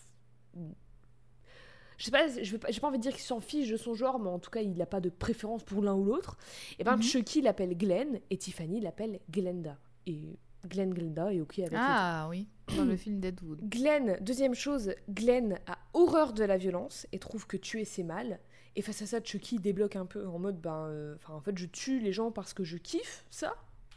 je 2.01 2.07
sais 2.07 2.11
pas, 2.11 2.27
je 2.43 2.51
vais 2.51 2.57
pas- 2.59 2.71
j'ai 2.71 2.81
pas 2.81 2.89
envie 2.89 2.97
de 2.97 3.03
dire 3.03 3.13
qu'il 3.13 3.21
s'en 3.21 3.41
fiche 3.41 3.69
de 3.69 3.77
son 3.77 3.93
genre, 3.95 4.19
mais 4.19 4.31
en 4.31 4.39
tout 4.39 4.51
cas, 4.51 4.63
il 4.63 4.75
n'a 4.75 4.87
pas 4.87 5.01
de 5.01 5.11
préférence 5.11 5.63
pour 5.63 5.83
l'un 5.83 5.93
ou 5.95 6.05
l'autre. 6.05 6.39
Et 6.79 6.85
ben, 6.85 6.97
Mhm. 6.97 7.03
Chucky 7.03 7.43
l'appelle 7.43 7.77
Glenn 7.77 8.19
et 8.31 8.39
Tiffany 8.39 8.81
l'appelle 8.81 9.21
Glenda. 9.31 9.77
Et 10.07 10.39
Glenn 10.67 10.95
Glenda 10.95 11.33
est 11.35 11.41
ok 11.43 11.59
avec. 11.59 11.75
Ah 11.77 12.27
oui, 12.31 12.49
dans 12.75 12.85
le 12.87 12.97
film 12.97 13.21
Deadwood. 13.21 13.61
Glenn, 13.69 14.17
deuxième 14.23 14.55
chose, 14.55 14.95
Glenn 15.11 15.59
a 15.67 15.77
horreur 15.93 16.33
de 16.33 16.43
la 16.45 16.57
violence 16.57 17.07
et 17.13 17.19
trouve 17.19 17.47
que 17.47 17.59
tuer 17.59 17.85
c'est 17.85 18.03
mal. 18.03 18.41
Et 18.77 18.83
face 18.83 19.03
à 19.03 19.07
ça, 19.07 19.19
Chucky 19.23 19.59
débloque 19.59 19.97
un 19.97 20.07
peu 20.07 20.27
en 20.27 20.39
mode 20.39 20.59
ben, 20.61 20.87
euh, 20.89 21.17
enfin 21.17 21.35
en 21.35 21.41
fait, 21.41 21.59
je 21.59 21.67
tue 21.67 21.99
les 22.01 22.13
gens 22.13 22.31
parce 22.31 22.55
que 22.55 22.65
je 22.65 22.79
kiffe 22.79 23.27
ça. 23.31 23.55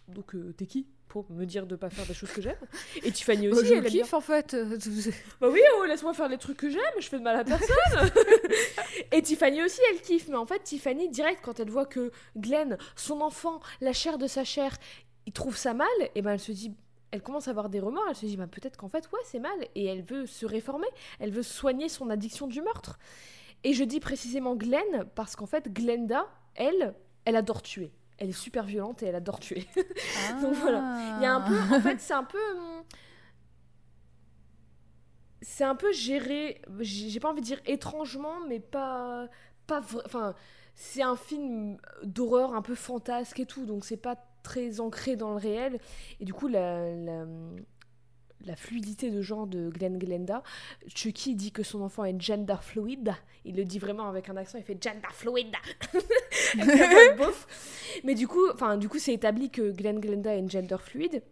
Donc 0.10 0.36
euh, 0.36 0.52
t'es 0.58 0.66
qui? 0.66 0.88
Pour 1.14 1.30
me 1.30 1.46
dire 1.46 1.68
de 1.68 1.76
pas 1.76 1.92
faire 1.92 2.08
des 2.08 2.16
choses 2.16 2.32
que 2.32 2.42
j'aime 2.42 2.58
Et 3.04 3.12
Tiffany 3.12 3.48
aussi, 3.50 3.72
elle 3.72 3.82
bien. 3.82 4.02
kiffe 4.02 4.16
en 4.16 4.22
fait. 4.22 4.56
Bah 5.40 5.48
oui, 5.52 5.60
oh, 5.78 5.86
laisse-moi 5.86 6.14
faire 6.16 6.28
les 6.28 6.40
trucs 6.40 6.58
que 6.58 6.72
j'aime, 6.72 6.96
je 7.00 7.08
fais 7.08 7.20
de 7.20 7.24
mal 7.24 7.36
à 7.36 7.44
personne. 7.44 8.10
et 9.12 9.22
Tiffany 9.22 9.62
aussi, 9.64 9.80
elle 9.92 10.02
kiffe. 10.02 10.28
Mais 10.28 10.38
en 10.38 10.48
fait, 10.48 10.64
Tiffany, 10.64 11.10
direct, 11.10 11.42
quand 11.44 11.60
elle 11.60 11.70
voit 11.70 11.86
que 11.86 12.12
Glenn, 12.36 12.80
son 12.96 13.22
enfant, 13.22 13.60
la 13.80 13.94
chair 13.94 14.18
de 14.18 14.26
sa 14.26 14.44
chair, 14.44 14.76
il 15.28 15.34
trouve 15.34 15.56
ça 15.56 15.76
mal, 15.76 15.88
et 16.16 16.24
ben 16.24 16.32
elle 16.32 16.40
se 16.40 16.52
dit. 16.52 16.74
Elle 17.12 17.22
commence 17.22 17.48
à 17.48 17.52
avoir 17.52 17.70
des 17.70 17.80
remords, 17.80 18.06
elle 18.10 18.16
se 18.16 18.26
dit 18.26 18.38
bah, 18.38 18.48
peut-être 18.48 18.76
qu'en 18.76 18.90
fait, 18.90 19.08
ouais, 19.12 19.20
c'est 19.24 19.38
mal. 19.40 19.52
Et 19.76 19.86
elle 19.86 20.02
veut 20.02 20.26
se 20.26 20.48
réformer, 20.48 20.88
elle 21.20 21.30
veut 21.30 21.44
soigner 21.44 21.88
son 21.90 22.10
addiction 22.10 22.48
du 22.48 22.60
meurtre. 22.64 22.98
Et 23.64 23.74
je 23.74 23.84
dis 23.84 24.00
précisément 24.00 24.56
Glenn 24.56 25.06
parce 25.14 25.36
qu'en 25.36 25.46
fait, 25.46 25.72
Glenda, 25.72 26.28
elle, 26.56 26.96
elle 27.26 27.36
adore 27.36 27.62
tuer. 27.62 27.92
Elle 28.18 28.30
est 28.30 28.32
super 28.34 28.64
violente 28.66 29.04
et 29.04 29.08
elle 29.08 29.16
adore 29.16 29.40
tuer. 29.40 29.68
Donc 30.42 30.54
voilà. 30.56 30.84
Il 31.18 31.24
y 31.24 31.26
a 31.26 31.34
un 31.36 31.42
peu, 31.42 31.58
en 31.76 31.82
fait, 31.82 32.00
c'est 32.00 32.14
un 32.14 32.24
peu. 32.24 32.38
hum, 32.58 32.84
C'est 35.42 35.66
un 35.66 35.76
peu 35.76 35.92
géré, 35.92 36.62
j'ai 36.80 37.20
pas 37.20 37.30
envie 37.30 37.42
de 37.42 37.46
dire 37.46 37.60
étrangement, 37.66 38.40
mais 38.48 38.60
pas. 38.60 39.28
pas 39.68 39.82
Enfin, 40.06 40.36
c'est 40.76 41.02
un 41.04 41.16
film 41.18 41.78
d'horreur 42.04 42.56
un 42.56 42.62
peu 42.62 42.76
fantasque 42.76 43.40
et 43.40 43.46
tout, 43.46 43.66
donc 43.66 43.84
c'est 43.86 43.98
pas 43.98 44.16
très 44.42 44.80
ancré 44.80 45.16
dans 45.18 45.32
le 45.32 45.38
réel. 45.38 45.80
Et 46.20 46.26
du 46.26 46.34
coup, 46.34 46.48
la, 46.48 46.96
la, 46.96 47.26
la 48.46 48.56
fluidité 48.56 49.10
de 49.10 49.22
genre 49.22 49.48
de 49.48 49.70
Glenn 49.70 49.98
Glenda, 49.98 50.44
Chucky 50.88 51.36
dit 51.36 51.52
que 51.52 51.64
son 51.64 51.82
enfant 51.82 52.06
est 52.06 52.20
gender 52.20 52.58
fluid. 52.62 53.14
Il 53.46 53.56
le 53.56 53.66
dit 53.66 53.80
vraiment 53.80 54.08
avec 54.08 54.30
un 54.30 54.38
accent, 54.38 54.58
il 54.58 54.64
fait 54.64 54.82
gender 54.82 55.08
fluid. 55.12 55.54
Mais 58.04 58.16
du 58.16 58.28
coup, 58.28 58.50
enfin, 58.54 58.78
du 58.78 58.90
coup, 58.90 59.00
c'est 59.00 59.14
établi 59.14 59.50
que 59.50 59.72
Glenn 59.72 60.00
Glenda 60.00 60.36
est 60.36 60.50
gender 60.50 60.78
fluide. 60.80 61.24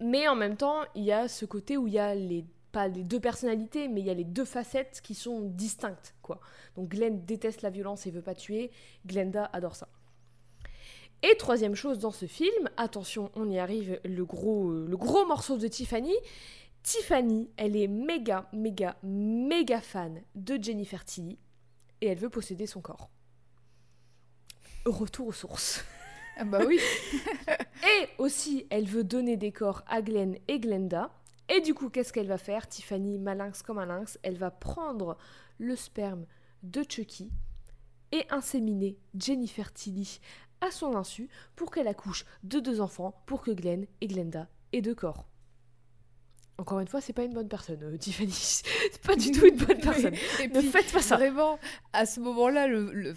Mais 0.00 0.28
en 0.28 0.34
même 0.34 0.56
temps, 0.56 0.82
il 0.94 1.04
y 1.04 1.12
a 1.12 1.28
ce 1.28 1.44
côté 1.44 1.76
où 1.76 1.86
il 1.86 1.94
y 1.94 1.98
a 1.98 2.14
les 2.14 2.44
pas 2.74 2.88
les 2.88 3.04
deux 3.04 3.20
personnalités, 3.20 3.86
mais 3.86 4.00
il 4.00 4.06
y 4.06 4.10
a 4.10 4.14
les 4.14 4.24
deux 4.24 4.44
facettes 4.44 5.00
qui 5.00 5.14
sont 5.14 5.42
distinctes, 5.42 6.14
quoi. 6.22 6.40
Donc 6.76 6.88
Glenn 6.88 7.24
déteste 7.24 7.62
la 7.62 7.70
violence 7.70 8.04
et 8.06 8.10
veut 8.10 8.20
pas 8.20 8.34
tuer, 8.34 8.72
Glenda 9.06 9.48
adore 9.52 9.76
ça. 9.76 9.88
Et 11.26 11.36
troisième 11.38 11.74
chose 11.74 12.00
dans 12.00 12.10
ce 12.10 12.26
film, 12.26 12.68
attention, 12.76 13.30
on 13.34 13.48
y 13.48 13.58
arrive, 13.58 13.98
le 14.04 14.26
gros, 14.26 14.68
euh, 14.68 14.86
le 14.86 14.96
gros 14.98 15.24
morceau 15.24 15.56
de 15.56 15.66
Tiffany. 15.66 16.12
Tiffany, 16.82 17.48
elle 17.56 17.76
est 17.76 17.88
méga, 17.88 18.46
méga, 18.52 18.96
méga 19.02 19.80
fan 19.80 20.20
de 20.34 20.62
Jennifer 20.62 21.02
Tilly 21.02 21.38
et 22.02 22.08
elle 22.08 22.18
veut 22.18 22.28
posséder 22.28 22.66
son 22.66 22.82
corps. 22.82 23.08
Retour 24.84 25.28
aux 25.28 25.32
sources. 25.32 25.82
Ah 26.36 26.44
bah 26.44 26.60
oui. 26.66 26.78
Et 27.48 28.08
aussi, 28.18 28.66
elle 28.68 28.86
veut 28.86 29.04
donner 29.04 29.38
des 29.38 29.50
corps 29.50 29.82
à 29.86 30.02
Glenn 30.02 30.36
et 30.46 30.60
Glenda. 30.60 31.10
Et 31.48 31.62
du 31.62 31.72
coup, 31.72 31.88
qu'est-ce 31.88 32.12
qu'elle 32.12 32.26
va 32.26 32.36
faire? 32.36 32.68
Tiffany, 32.68 33.18
malinx 33.18 33.62
comme 33.62 33.78
un 33.78 33.86
lynx, 33.86 34.18
elle 34.22 34.36
va 34.36 34.50
prendre 34.50 35.16
le 35.58 35.74
sperme 35.74 36.26
de 36.62 36.84
Chucky 36.86 37.30
et 38.14 38.26
inséminer 38.30 38.96
Jennifer 39.18 39.72
Tilly 39.72 40.20
à 40.64 40.70
son 40.70 40.94
insu 40.96 41.28
pour 41.56 41.70
qu'elle 41.70 41.88
accouche 41.88 42.24
de 42.42 42.60
deux 42.60 42.80
enfants 42.80 43.14
pour 43.26 43.42
que 43.42 43.50
Glenn 43.50 43.86
et 44.00 44.06
Glenda 44.06 44.48
aient 44.72 44.82
deux 44.82 44.94
corps. 44.94 45.26
Encore 46.56 46.78
une 46.78 46.86
fois, 46.86 47.00
c'est 47.00 47.12
pas 47.12 47.24
une 47.24 47.32
bonne 47.34 47.48
personne, 47.48 47.82
euh, 47.82 47.96
Tiffany. 47.98 48.30
C'est 48.30 49.02
pas 49.02 49.16
du 49.16 49.32
tout 49.32 49.44
une 49.44 49.56
bonne 49.56 49.80
personne. 49.80 50.14
Et 50.40 50.46
Ne 50.46 50.60
puis, 50.60 50.68
faites 50.68 50.92
pas 50.92 51.02
ça. 51.02 51.16
Vraiment, 51.16 51.58
à 51.92 52.06
ce 52.06 52.20
moment-là, 52.20 52.68
le, 52.68 52.92
le, 52.92 53.12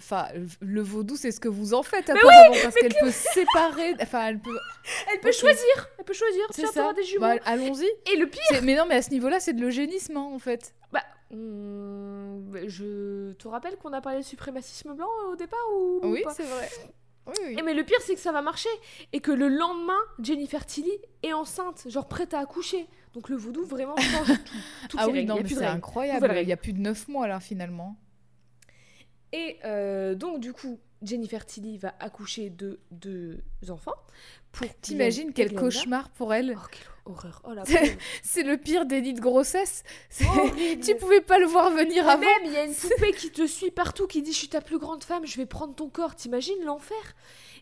le 0.60 0.82
vaudou, 0.82 1.14
c'est 1.16 1.30
ce 1.30 1.38
que 1.38 1.46
vous 1.46 1.72
en 1.72 1.84
faites, 1.84 2.08
Mais 2.08 2.18
apparemment, 2.18 2.56
parce 2.64 2.74
qu'elle 2.74 2.94
peut 3.00 3.12
séparer. 3.12 3.94
Enfin, 4.02 4.26
elle 4.26 4.40
peut. 4.40 4.58
Elle 5.12 5.20
peut 5.20 5.30
choisir. 5.30 5.88
Elle 5.98 6.04
peut 6.04 6.14
choisir. 6.14 6.42
C'est 6.50 6.66
ça. 6.66 6.92
des 6.94 7.04
jumeaux. 7.04 7.20
Bah, 7.20 7.36
allons-y. 7.44 7.86
Et 8.12 8.16
le 8.16 8.28
pire. 8.28 8.60
Mais 8.64 8.74
non, 8.74 8.86
mais 8.88 8.96
à 8.96 9.02
ce 9.02 9.10
niveau-là, 9.10 9.38
c'est 9.38 9.52
de 9.52 9.60
l'eugénisme, 9.60 10.16
hein, 10.16 10.30
en 10.32 10.40
fait. 10.40 10.74
Bah, 10.90 11.04
hum, 11.30 12.58
je 12.66 13.32
te 13.34 13.46
rappelle 13.46 13.76
qu'on 13.76 13.92
a 13.92 14.00
parlé 14.00 14.18
de 14.18 14.24
suprémacisme 14.24 14.94
blanc 14.94 15.06
euh, 15.26 15.32
au 15.32 15.36
départ 15.36 15.60
ou 15.76 16.00
ou 16.02 16.08
Oui, 16.12 16.24
c'est 16.34 16.42
vrai. 16.42 16.68
Oui, 17.28 17.34
oui. 17.46 17.56
Et 17.58 17.62
mais 17.62 17.74
le 17.74 17.84
pire, 17.84 17.98
c'est 18.00 18.14
que 18.14 18.20
ça 18.20 18.32
va 18.32 18.42
marcher. 18.42 18.68
Et 19.12 19.20
que 19.20 19.32
le 19.32 19.48
lendemain, 19.48 19.98
Jennifer 20.22 20.64
Tilly 20.64 20.90
est 21.22 21.32
enceinte, 21.32 21.84
genre 21.88 22.08
prête 22.08 22.34
à 22.34 22.40
accoucher. 22.40 22.86
Donc 23.14 23.28
le 23.28 23.36
vaudou 23.36 23.64
vraiment 23.64 23.96
change 23.98 24.32
tout. 24.88 24.96
Ah 24.98 25.08
oui, 25.08 25.26
c'est 25.48 25.64
incroyable. 25.64 26.32
Il 26.42 26.48
y 26.48 26.52
a 26.52 26.56
plus 26.56 26.72
de 26.72 26.80
9 26.80 27.08
mois, 27.08 27.28
là, 27.28 27.40
finalement. 27.40 27.96
Et 29.32 29.58
euh, 29.64 30.14
donc, 30.14 30.40
du 30.40 30.52
coup, 30.52 30.78
Jennifer 31.02 31.44
Tilly 31.44 31.78
va 31.78 31.94
accoucher 32.00 32.50
de 32.50 32.80
deux 32.90 33.42
enfants. 33.68 33.94
T'imagines 34.80 35.32
quel 35.32 35.54
cauchemar 35.54 36.08
pour 36.10 36.34
elle 36.34 36.56
Oh, 36.56 36.60
quelle 36.70 36.82
horreur. 37.08 37.42
Oh 37.44 37.52
C'est 38.22 38.42
le 38.42 38.56
pire 38.56 38.86
déni 38.86 39.14
de 39.14 39.20
grossesse. 39.20 39.82
Tu 40.82 40.94
pouvais 40.96 41.20
pas 41.20 41.38
le 41.38 41.46
voir 41.46 41.70
venir 41.70 42.06
Et 42.06 42.08
avant. 42.08 42.20
même, 42.20 42.42
il 42.44 42.52
y 42.52 42.56
a 42.56 42.64
une 42.64 42.74
poupée 42.74 43.12
qui 43.12 43.30
te 43.30 43.46
suit 43.46 43.70
partout, 43.70 44.06
qui 44.06 44.22
dit 44.22 44.32
Je 44.32 44.38
suis 44.38 44.48
ta 44.48 44.60
plus 44.60 44.78
grande 44.78 45.04
femme, 45.04 45.26
je 45.26 45.36
vais 45.36 45.46
prendre 45.46 45.74
ton 45.74 45.88
corps. 45.88 46.14
T'imagines 46.14 46.62
l'enfer 46.64 46.96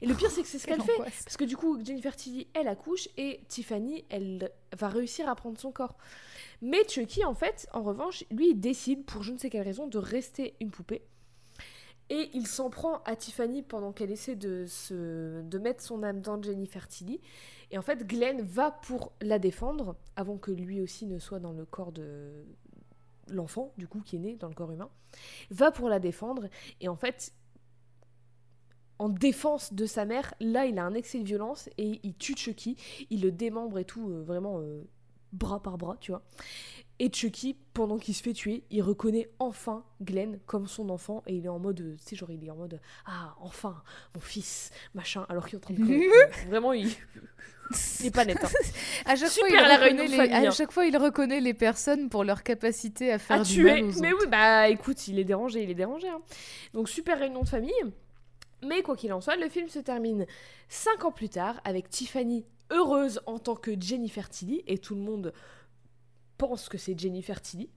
Et 0.02 0.06
le 0.06 0.14
pire, 0.14 0.30
c'est 0.30 0.42
que 0.42 0.48
c'est 0.48 0.58
ce 0.58 0.66
Quelle 0.66 0.78
qu'elle 0.78 0.86
fait. 0.86 1.22
Parce 1.24 1.36
que 1.36 1.44
du 1.44 1.56
coup, 1.56 1.78
Jennifer 1.84 2.14
Tilly, 2.14 2.48
elle 2.54 2.68
accouche 2.68 3.08
et 3.16 3.40
Tiffany, 3.48 4.04
elle 4.10 4.50
va 4.78 4.88
réussir 4.88 5.28
à 5.28 5.34
prendre 5.34 5.58
son 5.58 5.72
corps. 5.72 5.96
Mais 6.62 6.86
Chucky, 6.88 7.24
en 7.24 7.34
fait, 7.34 7.68
en 7.72 7.82
revanche, 7.82 8.24
lui, 8.30 8.50
il 8.50 8.60
décide, 8.60 9.04
pour 9.04 9.22
je 9.22 9.32
ne 9.32 9.38
sais 9.38 9.50
quelle 9.50 9.62
raison, 9.62 9.86
de 9.86 9.98
rester 9.98 10.54
une 10.60 10.70
poupée. 10.70 11.02
Et 12.08 12.30
il 12.34 12.46
s'en 12.46 12.70
prend 12.70 13.02
à 13.04 13.16
Tiffany 13.16 13.62
pendant 13.62 13.92
qu'elle 13.92 14.10
essaie 14.10 14.36
de, 14.36 14.66
mettre 15.58 15.82
son 15.82 16.02
âme 16.02 16.20
dans 16.20 16.40
Jennifer 16.40 16.86
Tilly. 16.86 17.20
Et 17.72 17.78
en 17.78 17.82
fait, 17.82 18.06
Glenn 18.06 18.42
va 18.42 18.70
pour 18.70 19.12
la 19.20 19.38
défendre, 19.38 19.96
avant 20.14 20.38
que 20.38 20.52
lui 20.52 20.80
aussi 20.80 21.06
ne 21.06 21.18
soit 21.18 21.40
dans 21.40 21.52
le 21.52 21.64
corps 21.64 21.90
de 21.90 22.46
l'enfant, 23.28 23.72
du 23.76 23.88
coup, 23.88 24.00
qui 24.00 24.16
est 24.16 24.20
né 24.20 24.36
dans 24.36 24.48
le 24.48 24.54
corps 24.54 24.70
humain. 24.70 24.88
Va 25.50 25.72
pour 25.72 25.88
la 25.88 25.98
défendre. 25.98 26.48
Et 26.80 26.88
en 26.88 26.94
fait, 26.94 27.32
en 28.98 29.08
défense 29.08 29.72
de 29.72 29.84
sa 29.84 30.04
mère, 30.04 30.32
là, 30.40 30.66
il 30.66 30.78
a 30.78 30.84
un 30.84 30.94
excès 30.94 31.18
de 31.18 31.24
violence 31.24 31.68
et 31.76 32.00
il 32.04 32.14
tue 32.14 32.36
Chucky. 32.36 32.76
Il 33.10 33.22
le 33.22 33.32
démembre 33.32 33.78
et 33.78 33.84
tout, 33.84 34.08
euh, 34.08 34.22
vraiment 34.22 34.60
euh, 34.60 34.84
bras 35.32 35.60
par 35.60 35.76
bras, 35.76 35.96
tu 36.00 36.12
vois. 36.12 36.22
Et 36.98 37.10
Chucky, 37.12 37.56
pendant 37.74 37.98
qu'il 37.98 38.14
se 38.14 38.22
fait 38.22 38.32
tuer, 38.32 38.64
il 38.70 38.80
reconnaît 38.82 39.28
enfin 39.38 39.84
Glenn 40.00 40.38
comme 40.46 40.66
son 40.66 40.88
enfant 40.88 41.22
et 41.26 41.34
il 41.34 41.44
est 41.44 41.48
en 41.50 41.58
mode, 41.58 41.80
euh, 41.80 41.96
tu 41.98 42.10
sais, 42.10 42.16
genre, 42.16 42.30
il 42.30 42.42
est 42.42 42.50
en 42.50 42.56
mode 42.56 42.80
Ah, 43.04 43.34
enfin, 43.40 43.82
mon 44.14 44.20
fils, 44.20 44.70
machin, 44.94 45.26
alors 45.28 45.46
qu'il 45.46 45.58
est 45.58 45.62
en 45.62 45.66
train 45.66 45.74
de. 45.74 46.46
Vraiment, 46.48 46.72
il. 46.72 46.88
il 48.00 48.06
est 48.06 48.10
pas 48.10 48.24
net. 48.24 48.38
hein. 48.42 48.48
À 49.04 49.14
chaque, 49.14 49.28
fois, 49.28 49.46
Super, 49.48 49.48
il 49.50 49.54
la 49.54 49.62
reconnaît 49.76 49.76
réunion 49.84 50.04
de 50.06 50.10
les... 50.10 50.16
famille, 50.16 50.32
à 50.34 50.48
hein. 50.48 50.50
chaque 50.52 50.72
fois, 50.72 50.86
il 50.86 50.96
reconnaît 50.96 51.40
les 51.40 51.52
personnes 51.52 52.08
pour 52.08 52.24
leur 52.24 52.42
capacité 52.42 53.12
à 53.12 53.18
faire 53.18 53.40
à 53.40 53.44
du 53.44 53.52
tuer. 53.52 53.82
mal 53.82 53.84
aux 53.94 54.00
Mais 54.00 54.12
autres. 54.12 54.22
oui, 54.24 54.30
bah 54.30 54.68
écoute, 54.70 55.06
il 55.08 55.18
est 55.18 55.24
dérangé, 55.24 55.62
il 55.64 55.70
est 55.70 55.74
dérangé. 55.74 56.08
hein. 56.08 56.20
Donc 56.72 56.88
super 56.88 57.18
réunion 57.18 57.42
de 57.42 57.48
famille. 57.48 57.72
Mais 58.66 58.80
quoi 58.82 58.96
qu'il 58.96 59.12
en 59.12 59.20
soit, 59.20 59.36
le 59.36 59.50
film 59.50 59.68
se 59.68 59.80
termine 59.80 60.24
cinq 60.70 61.04
ans 61.04 61.12
plus 61.12 61.28
tard 61.28 61.60
avec 61.64 61.90
Tiffany 61.90 62.46
heureuse 62.70 63.20
en 63.26 63.38
tant 63.38 63.54
que 63.54 63.72
Jennifer 63.78 64.28
Tilly 64.30 64.64
et 64.66 64.78
tout 64.78 64.94
le 64.94 65.02
monde 65.02 65.32
pense 66.38 66.68
que 66.68 66.78
c'est 66.78 66.98
Jennifer 66.98 67.40
Tilly. 67.40 67.68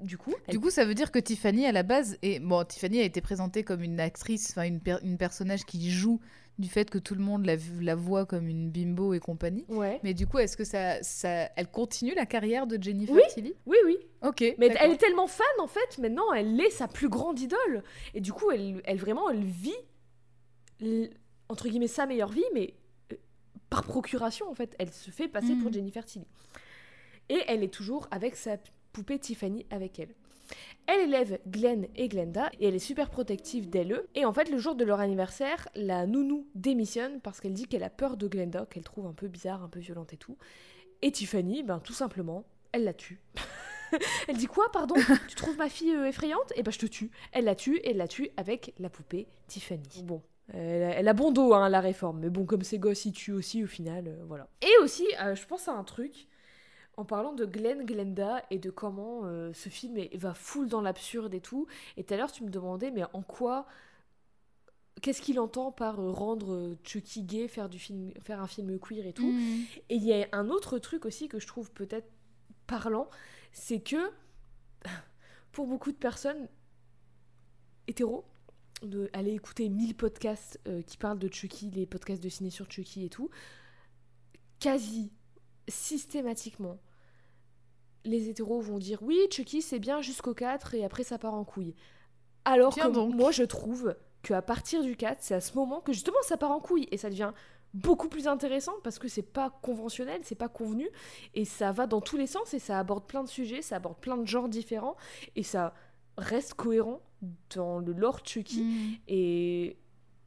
Du 0.00 0.18
coup, 0.18 0.34
elle- 0.46 0.52
Du 0.54 0.60
coup, 0.60 0.70
ça 0.70 0.84
veut 0.84 0.94
dire 0.94 1.12
que 1.12 1.18
Tiffany, 1.20 1.66
à 1.66 1.72
la 1.72 1.84
base, 1.84 2.18
est... 2.22 2.40
bon, 2.40 2.64
Tiffany 2.64 2.98
a 3.00 3.04
été 3.04 3.20
présentée 3.20 3.62
comme 3.62 3.82
une 3.82 4.00
actrice, 4.00 4.50
enfin 4.50 4.64
une, 4.64 4.80
per- 4.80 4.98
une 5.02 5.16
personnage 5.16 5.64
qui 5.64 5.90
joue 5.90 6.20
du 6.58 6.68
fait 6.68 6.88
que 6.90 6.98
tout 6.98 7.14
le 7.14 7.20
monde 7.20 7.46
la, 7.46 7.54
la 7.80 7.94
voit 7.94 8.26
comme 8.26 8.46
une 8.48 8.70
bimbo 8.70 9.12
et 9.14 9.20
compagnie. 9.20 9.64
ouais. 9.68 10.00
Mais 10.04 10.12
du 10.14 10.26
coup, 10.26 10.38
est-ce 10.38 10.56
que 10.56 10.64
ça, 10.64 11.02
ça, 11.02 11.48
elle 11.56 11.68
continue 11.68 12.14
la 12.14 12.26
carrière 12.26 12.66
de 12.66 12.80
Jennifer 12.80 13.14
Oui. 13.14 13.22
Tilly? 13.32 13.54
Oui, 13.66 13.76
oui. 13.84 13.96
Ok. 14.22 14.40
Mais 14.58 14.68
elle 14.80 14.92
est 14.92 14.96
tellement 14.98 15.26
fan 15.26 15.46
en 15.60 15.66
fait, 15.66 15.98
maintenant 15.98 16.32
elle 16.32 16.60
est 16.60 16.70
sa 16.70 16.86
plus 16.88 17.08
grande 17.08 17.38
idole. 17.40 17.82
Et 18.14 18.20
du 18.20 18.32
coup, 18.32 18.50
elle, 18.52 18.80
elle 18.84 18.98
vraiment, 18.98 19.30
elle 19.30 19.44
vit 19.44 19.72
entre 21.48 21.68
guillemets 21.68 21.86
sa 21.88 22.06
meilleure 22.06 22.30
vie, 22.30 22.44
mais 22.52 22.74
euh, 23.12 23.16
par 23.70 23.84
procuration 23.84 24.48
en 24.50 24.54
fait. 24.54 24.74
Elle 24.78 24.90
se 24.92 25.10
fait 25.10 25.28
passer 25.28 25.54
pour 25.56 25.68
Mhm. 25.68 25.74
Jennifer 25.74 26.04
Tilly. 26.04 26.26
Et 27.28 27.40
elle 27.46 27.62
est 27.62 27.72
toujours 27.72 28.06
avec 28.10 28.36
sa 28.36 28.56
poupée 28.92 29.18
Tiffany 29.18 29.66
avec 29.70 29.98
elle. 29.98 30.14
Elle 30.86 31.00
élève 31.00 31.38
Glenn 31.48 31.86
et 31.96 32.08
Glenda 32.08 32.50
et 32.60 32.68
elle 32.68 32.74
est 32.74 32.78
super 32.78 33.08
protective 33.08 33.70
d'elle. 33.70 34.02
Et 34.14 34.24
en 34.24 34.32
fait, 34.32 34.50
le 34.50 34.58
jour 34.58 34.74
de 34.74 34.84
leur 34.84 35.00
anniversaire, 35.00 35.68
la 35.74 36.06
nounou 36.06 36.46
démissionne 36.54 37.20
parce 37.20 37.40
qu'elle 37.40 37.54
dit 37.54 37.66
qu'elle 37.66 37.82
a 37.82 37.90
peur 37.90 38.16
de 38.16 38.28
Glenda, 38.28 38.66
qu'elle 38.66 38.84
trouve 38.84 39.06
un 39.06 39.14
peu 39.14 39.28
bizarre, 39.28 39.62
un 39.62 39.68
peu 39.68 39.80
violente 39.80 40.12
et 40.12 40.18
tout. 40.18 40.36
Et 41.02 41.10
Tiffany, 41.10 41.62
ben 41.62 41.80
tout 41.80 41.92
simplement, 41.92 42.44
elle 42.72 42.84
la 42.84 42.92
tue. 42.92 43.20
elle 44.28 44.36
dit 44.36 44.46
quoi, 44.46 44.70
pardon? 44.72 44.94
Tu 45.28 45.34
trouves 45.36 45.56
ma 45.56 45.68
fille 45.68 45.94
euh, 45.94 46.06
effrayante? 46.06 46.52
Eh 46.56 46.62
ben 46.62 46.70
je 46.70 46.78
te 46.78 46.86
tue. 46.86 47.10
Elle 47.32 47.44
la 47.44 47.54
tue 47.54 47.76
et 47.78 47.90
elle 47.90 47.96
la 47.96 48.08
tue 48.08 48.28
avec 48.36 48.74
la 48.78 48.90
poupée 48.90 49.26
Tiffany. 49.48 50.02
Bon. 50.02 50.22
Elle 50.52 50.82
a, 50.82 50.90
elle 50.90 51.08
a 51.08 51.14
bon 51.14 51.32
dos, 51.32 51.54
hein, 51.54 51.70
la 51.70 51.80
réforme. 51.80 52.20
Mais 52.20 52.28
bon, 52.28 52.44
comme 52.44 52.62
ces 52.62 52.78
gosses, 52.78 53.06
ils 53.06 53.12
tuent 53.12 53.32
aussi 53.32 53.64
au 53.64 53.66
final, 53.66 54.08
euh, 54.08 54.24
voilà. 54.26 54.48
Et 54.60 54.82
aussi, 54.82 55.06
euh, 55.22 55.34
je 55.34 55.46
pense 55.46 55.68
à 55.68 55.72
un 55.72 55.84
truc, 55.84 56.26
en 56.96 57.04
parlant 57.04 57.32
de 57.32 57.44
Glenn, 57.44 57.84
Glenda, 57.84 58.42
et 58.50 58.58
de 58.58 58.70
comment 58.70 59.22
euh, 59.24 59.52
ce 59.52 59.68
film 59.68 59.96
est- 59.98 60.16
va 60.16 60.34
full 60.34 60.68
dans 60.68 60.80
l'absurde 60.80 61.34
et 61.34 61.40
tout. 61.40 61.66
Et 61.96 62.04
tout 62.04 62.14
à 62.14 62.16
l'heure, 62.16 62.32
tu 62.32 62.44
me 62.44 62.50
demandais, 62.50 62.90
mais 62.90 63.04
en 63.12 63.22
quoi... 63.22 63.66
Qu'est-ce 65.02 65.20
qu'il 65.20 65.40
entend 65.40 65.72
par 65.72 65.98
euh, 66.00 66.10
rendre 66.12 66.52
euh, 66.54 66.78
Chucky 66.84 67.24
gay, 67.24 67.48
faire, 67.48 67.68
du 67.68 67.78
film, 67.80 68.12
faire 68.20 68.40
un 68.40 68.46
film 68.46 68.78
queer 68.78 69.06
et 69.06 69.12
tout 69.12 69.32
Mhm. 69.32 69.64
et 69.90 69.96
il 69.96 70.04
y 70.04 70.12
a 70.14 70.26
un 70.32 70.48
autre 70.50 70.78
truc 70.78 71.04
aussi 71.04 71.28
que 71.28 71.38
je 71.40 71.46
trouve 71.48 71.72
peut-être 71.72 72.08
parlant, 72.66 73.10
c'est 73.52 73.80
que 73.80 73.96
pour 75.52 75.66
beaucoup 75.66 75.90
de 75.92 75.96
personnes 75.96 76.48
hétéros, 77.88 78.24
de 78.82 79.10
aller 79.12 79.32
écouter 79.32 79.68
1000 79.68 79.94
podcasts 79.96 80.60
euh, 80.68 80.80
qui 80.82 80.96
parlent 80.96 81.18
de 81.18 81.28
Chucky, 81.30 81.70
les 81.70 81.86
podcasts 81.86 82.22
de 82.22 82.28
ciné 82.28 82.50
sur 82.50 82.70
Chucky 82.70 83.04
et 83.04 83.10
tout, 83.10 83.30
quasi 84.60 85.12
systématiquement, 85.68 86.78
les 88.04 88.28
hétéros 88.28 88.60
vont 88.60 88.78
dire 88.78 89.02
oui, 89.02 89.18
Chucky 89.30 89.62
c'est 89.62 89.78
bien 89.78 90.00
jusqu'au 90.02 90.34
4 90.34 90.74
et 90.74 90.84
après 90.84 91.04
ça 91.04 91.18
part 91.18 91.34
en 91.34 91.44
couille. 91.44 91.74
Alors 92.44 92.74
Tiens 92.74 92.88
que 92.88 92.92
donc. 92.94 93.14
moi 93.14 93.30
je 93.30 93.42
trouve 93.44 93.96
qu'à 94.22 94.42
partir 94.42 94.82
du 94.82 94.96
4, 94.96 95.18
c'est 95.22 95.34
à 95.34 95.40
ce 95.40 95.54
moment 95.54 95.80
que 95.80 95.92
justement 95.92 96.18
ça 96.22 96.36
part 96.36 96.50
en 96.50 96.60
couille 96.60 96.86
et 96.90 96.96
ça 96.98 97.08
devient 97.10 97.32
beaucoup 97.72 98.08
plus 98.08 98.28
intéressant 98.28 98.74
parce 98.84 98.98
que 98.98 99.08
c'est 99.08 99.22
pas 99.22 99.50
conventionnel, 99.62 100.20
c'est 100.22 100.34
pas 100.34 100.48
convenu 100.48 100.88
et 101.34 101.44
ça 101.44 101.72
va 101.72 101.86
dans 101.86 102.00
tous 102.00 102.16
les 102.16 102.26
sens 102.26 102.54
et 102.54 102.58
ça 102.58 102.78
aborde 102.78 103.06
plein 103.06 103.24
de 103.24 103.28
sujets, 103.28 103.62
ça 103.62 103.76
aborde 103.76 103.98
plein 103.98 104.16
de 104.16 104.26
genres 104.26 104.48
différents 104.48 104.96
et 105.34 105.42
ça 105.42 105.74
reste 106.16 106.54
cohérent 106.54 107.00
dans 107.56 107.78
le 107.78 107.92
lore 107.92 108.20
Chucky 108.24 108.62
Mhm. 108.62 108.94
et 109.08 109.76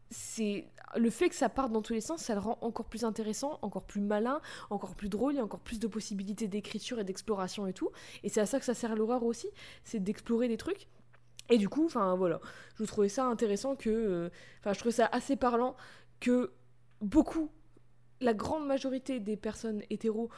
c'est 0.10 0.68
le 0.96 1.10
fait 1.10 1.30
que 1.30 1.36
ça 1.36 1.50
parte 1.50 1.72
dans 1.72 1.82
tous 1.82 1.94
les 1.94 2.02
sens, 2.02 2.22
ça 2.22 2.34
le 2.34 2.40
rend 2.40 2.58
encore 2.62 2.86
plus 2.86 3.04
intéressant, 3.04 3.60
encore 3.62 3.84
plus 3.84 4.02
malin, 4.02 4.42
encore 4.70 4.96
plus 4.96 5.10
drôle, 5.10 5.34
il 5.34 5.38
y 5.38 5.40
a 5.40 5.44
encore 5.44 5.60
plus 5.60 5.80
de 5.80 5.88
possibilités 5.88 6.48
d'écriture 6.48 7.00
et 7.00 7.04
d'exploration 7.04 7.68
et 7.68 7.74
tout. 7.74 7.92
Et 8.24 8.30
c'est 8.30 8.42
à 8.42 8.46
ça 8.46 8.60
que 8.60 8.66
ça 8.66 8.74
sert 8.74 8.96
l'horreur 8.96 9.24
aussi, 9.24 9.48
c'est 9.84 10.00
d'explorer 10.00 10.48
des 10.48 10.58
trucs. 10.58 10.88
Et 11.50 11.58
du 11.58 11.70
coup, 11.70 11.86
enfin 11.86 12.16
voilà, 12.16 12.40
je 12.76 12.84
trouvais 12.84 13.10
ça 13.10 13.26
intéressant 13.26 13.76
que, 13.76 13.90
euh, 13.90 14.30
enfin 14.60 14.74
je 14.74 14.80
trouvais 14.80 14.94
ça 14.94 15.08
assez 15.12 15.36
parlant 15.36 15.76
que 16.20 16.52
beaucoup, 17.02 17.50
la 18.20 18.34
grande 18.34 18.66
majorité 18.66 19.20
des 19.20 19.38
personnes 19.38 19.82
hétéros 19.90 20.30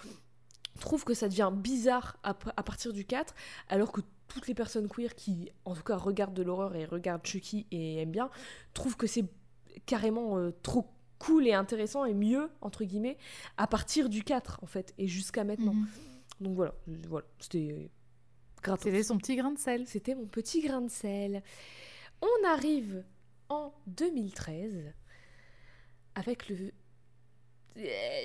trouvent 0.80 1.06
que 1.06 1.14
ça 1.14 1.28
devient 1.28 1.52
bizarre 1.54 2.18
à, 2.24 2.30
à 2.30 2.64
partir 2.64 2.94
du 2.94 3.06
4, 3.06 3.34
alors 3.70 3.92
que 3.92 4.02
toutes 4.28 4.48
les 4.48 4.54
personnes 4.54 4.88
queer 4.88 5.16
qui, 5.16 5.52
en 5.66 5.76
tout 5.76 5.84
cas, 5.84 5.98
regardent 5.98 6.36
de 6.36 6.44
l'horreur 6.44 6.76
et 6.76 6.86
regardent 6.86 7.26
Chucky 7.26 7.66
et 7.72 8.02
aiment 8.02 8.12
bien, 8.12 8.30
trouvent 8.74 8.96
que 8.96 9.08
c'est 9.08 9.26
carrément 9.86 10.38
euh, 10.38 10.52
trop 10.64 10.86
cool 11.20 11.48
et 11.48 11.54
intéressant 11.54 12.06
et 12.06 12.14
mieux, 12.14 12.50
entre 12.62 12.84
guillemets, 12.84 13.18
à 13.58 13.68
partir 13.68 14.10
du 14.10 14.24
4, 14.24 14.60
en 14.64 14.68
fait, 14.68 14.94
et 14.98 15.08
jusqu'à 15.08 15.44
maintenant. 15.44 15.74
Mhm. 15.74 15.88
Donc 16.42 16.56
voilà, 16.56 16.74
voilà 17.08 17.28
c'était 17.40 17.90
gratos. 18.64 18.84
C'était 18.84 19.04
son 19.04 19.18
petit 19.18 19.36
grain 19.36 19.52
de 19.52 19.60
sel. 19.60 19.86
C'était 19.88 20.16
mon 20.16 20.26
petit 20.26 20.62
grain 20.62 20.82
de 20.82 20.90
sel. 20.90 21.44
On 22.22 22.48
arrive 22.48 23.04
en 23.50 23.74
2013 23.88 24.94
avec 26.16 26.50
le 26.50 26.72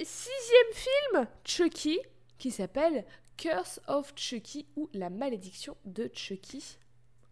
sixième 0.02 0.72
film 0.72 1.26
Chucky 1.44 1.98
qui 2.38 2.50
s'appelle 2.50 3.04
Curse 3.36 3.80
of 3.88 4.12
Chucky 4.16 4.66
ou 4.76 4.88
La 4.94 5.10
malédiction 5.10 5.76
de 5.84 6.10
Chucky 6.12 6.78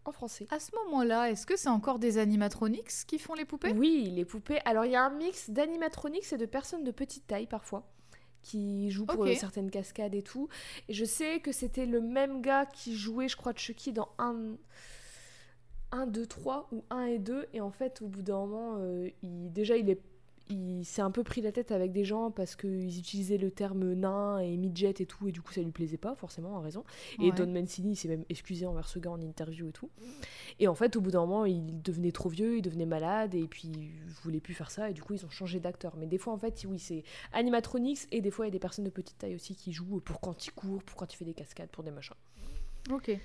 en 0.05 0.11
français. 0.11 0.47
À 0.51 0.59
ce 0.59 0.71
moment-là, 0.85 1.29
est-ce 1.29 1.45
que 1.45 1.57
c'est 1.57 1.69
encore 1.69 1.99
des 1.99 2.17
animatronics 2.17 3.05
qui 3.07 3.19
font 3.19 3.33
les 3.33 3.45
poupées? 3.45 3.73
Oui, 3.73 4.11
les 4.13 4.25
poupées. 4.25 4.59
Alors 4.65 4.85
il 4.85 4.91
y 4.91 4.95
a 4.95 5.03
un 5.03 5.09
mix 5.09 5.49
d'animatronics 5.49 6.31
et 6.31 6.37
de 6.37 6.45
personnes 6.45 6.83
de 6.83 6.91
petite 6.91 7.27
taille 7.27 7.47
parfois 7.47 7.83
qui 8.41 8.91
jouent 8.91 9.05
pour 9.05 9.25
euh, 9.25 9.33
certaines 9.35 9.71
cascades 9.71 10.13
et 10.13 10.21
tout. 10.21 10.49
Et 10.89 10.93
je 10.93 11.05
sais 11.05 11.39
que 11.39 11.51
c'était 11.51 11.85
le 11.85 12.01
même 12.01 12.41
gars 12.41 12.65
qui 12.65 12.95
jouait, 12.95 13.27
je 13.27 13.37
crois, 13.37 13.53
Chucky 13.55 13.93
dans 13.93 14.09
un 14.19 14.57
1, 15.91 16.07
2, 16.07 16.25
3 16.25 16.67
ou 16.71 16.83
1 16.89 17.05
et 17.05 17.19
2. 17.19 17.47
Et 17.53 17.61
en 17.61 17.71
fait, 17.71 18.01
au 18.01 18.07
bout 18.07 18.21
d'un 18.21 18.39
moment, 18.39 18.75
euh, 18.79 19.09
il, 19.23 19.51
déjà, 19.53 19.77
il 19.77 19.89
est 19.89 20.01
il 20.49 20.83
s'est 20.85 21.01
un 21.01 21.11
peu 21.11 21.23
pris 21.23 21.41
la 21.41 21.51
tête 21.51 21.71
avec 21.71 21.91
des 21.91 22.03
gens 22.03 22.31
parce 22.31 22.55
qu'ils 22.55 22.97
utilisaient 22.97 23.37
le 23.37 23.51
terme 23.51 23.93
nain 23.93 24.39
et 24.39 24.57
midget 24.57 24.95
et 24.99 25.05
tout, 25.05 25.27
et 25.27 25.31
du 25.31 25.41
coup 25.41 25.53
ça 25.53 25.61
lui 25.61 25.71
plaisait 25.71 25.97
pas, 25.97 26.15
forcément, 26.15 26.57
à 26.57 26.61
raison. 26.61 26.83
Et. 27.21 27.31
Don 27.31 27.47
Mancini 27.47 27.95
s'est 27.95 28.07
même 28.07 28.25
excusé 28.29 28.65
envers 28.65 28.87
ce 28.87 28.99
gars 28.99 29.11
en 29.11 29.21
interview 29.21 29.69
et 29.69 29.71
tout. 29.71 29.89
Et 30.59 30.67
en 30.67 30.75
fait, 30.75 30.95
au 30.95 31.01
bout 31.01 31.11
d'un 31.11 31.21
moment, 31.21 31.45
il 31.45 31.81
devenait 31.81 32.11
trop 32.11 32.29
vieux, 32.29 32.57
il 32.57 32.61
devenait 32.61 32.85
malade, 32.85 33.33
et 33.35 33.47
puis 33.47 33.69
il 33.69 33.91
voulait 34.23 34.39
plus 34.39 34.53
faire 34.53 34.69
ça, 34.69 34.89
et 34.89 34.93
du 34.93 35.01
coup 35.01 35.13
ils 35.13 35.25
ont 35.25 35.29
changé 35.29 35.59
d'acteur. 35.59 35.95
Mais 35.97 36.05
des 36.05 36.17
fois, 36.17 36.33
en 36.33 36.37
fait, 36.37 36.63
oui, 36.67 36.79
c'est 36.79 37.03
animatronics, 37.31 38.07
et 38.11 38.21
des 38.21 38.31
fois 38.31 38.45
il 38.45 38.49
y 38.49 38.51
a 38.51 38.53
des 38.53 38.59
personnes 38.59 38.85
de 38.85 38.89
petite 38.89 39.17
taille 39.17 39.35
aussi 39.35 39.55
qui 39.55 39.71
jouent 39.71 40.01
pour 40.01 40.19
quand 40.19 40.45
il 40.45 40.51
court, 40.51 40.83
pour 40.83 40.97
quand 40.97 41.11
il 41.13 41.17
fait 41.17 41.25
des 41.25 41.33
cascades, 41.33 41.69
pour 41.69 41.83
des 41.83 41.91
machins. 41.91 42.15
Ok. 42.91 43.17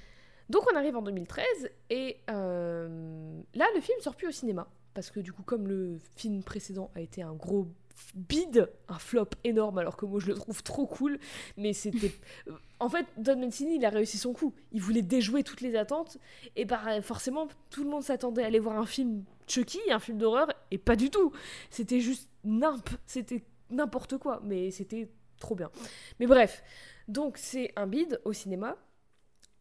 Donc 0.49 0.65
on 0.73 0.77
arrive 0.77 0.97
en 0.97 1.03
2013 1.03 1.45
et 1.91 2.17
euh, 2.31 3.41
là 3.55 3.67
le 3.75 3.81
film 3.81 4.01
sort 4.01 4.17
plus 4.17 4.29
au 4.29 4.33
cinéma. 4.33 4.67
Parce 4.95 5.11
que 5.11 5.21
du 5.21 5.33
coup, 5.33 5.43
comme 5.43 5.69
le 5.69 5.99
film 6.17 6.43
précédent 6.43 6.91
a 6.95 7.01
été 7.01 7.23
un 7.23 7.35
gros 7.35 7.69
bide, 8.15 8.71
un 8.89 8.99
flop 8.99 9.31
énorme, 9.45 9.79
alors 9.79 9.97
que 9.97 10.07
moi 10.07 10.21
je 10.21 10.29
le 10.29 10.35
trouve 10.35 10.63
trop 10.63 10.87
cool, 10.87 11.19
mais 11.57 11.73
c'était... 11.73 12.13
en 12.81 12.89
fait, 12.89 13.07
Don 13.17 13.37
Mancini, 13.37 13.77
il 13.77 13.85
a 13.85 13.91
réussi 13.91 14.19
son 14.19 14.33
coup. 14.33 14.55
Il 14.73 14.81
voulait 14.81 15.03
déjouer 15.03 15.43
toutes 15.43 15.61
les 15.61 15.77
attentes, 15.77 16.19
et 16.57 16.65
bah 16.65 17.01
forcément, 17.03 17.49
tout 17.71 17.85
le 17.85 17.91
monde 17.91 18.03
s'attendait 18.03 18.43
à 18.43 18.47
aller 18.47 18.59
voir 18.59 18.79
un 18.79 18.87
film 18.87 19.25
Chucky, 19.47 19.81
un 19.91 19.99
film 19.99 20.19
d'horreur, 20.19 20.53
et 20.71 20.79
pas 20.79 20.97
du 20.97 21.11
tout. 21.11 21.33
C'était 21.71 22.01
juste 22.01 22.29
nimp, 22.45 22.89
c'était 23.07 23.45
n'importe 23.71 24.19
quoi, 24.19 24.41
mais 24.45 24.71
c'était 24.71 25.11
trop 25.41 25.55
bien. 25.55 25.71
Mais 26.21 26.27
bref, 26.27 26.63
donc 27.09 27.37
c'est 27.39 27.73
un 27.77 27.87
bide 27.87 28.21
au 28.25 28.33
cinéma, 28.33 28.77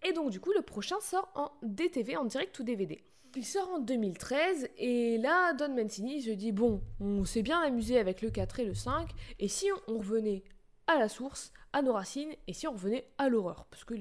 et 0.03 0.13
donc 0.13 0.29
du 0.29 0.39
coup, 0.39 0.51
le 0.53 0.61
prochain 0.61 0.99
sort 1.01 1.29
en 1.35 1.51
DTV, 1.63 2.17
en 2.17 2.25
direct 2.25 2.57
ou 2.59 2.63
DVD. 2.63 3.03
Il 3.35 3.45
sort 3.45 3.69
en 3.69 3.79
2013 3.79 4.69
et 4.77 5.17
là, 5.19 5.53
Don 5.53 5.75
Mancini 5.75 6.23
se 6.23 6.31
dit 6.31 6.51
bon, 6.51 6.81
on 6.99 7.23
s'est 7.23 7.43
bien 7.43 7.59
amusé 7.59 7.99
avec 7.99 8.21
le 8.21 8.31
4 8.31 8.61
et 8.61 8.65
le 8.65 8.73
5, 8.73 9.09
et 9.39 9.47
si 9.47 9.67
on 9.87 9.99
revenait 9.99 10.43
à 10.87 10.97
la 10.97 11.07
source, 11.07 11.51
à 11.73 11.81
nos 11.83 11.93
racines, 11.93 12.33
et 12.47 12.53
si 12.53 12.67
on 12.67 12.71
revenait 12.71 13.07
à 13.19 13.29
l'horreur? 13.29 13.67
Parce 13.69 13.83
que 13.83 13.93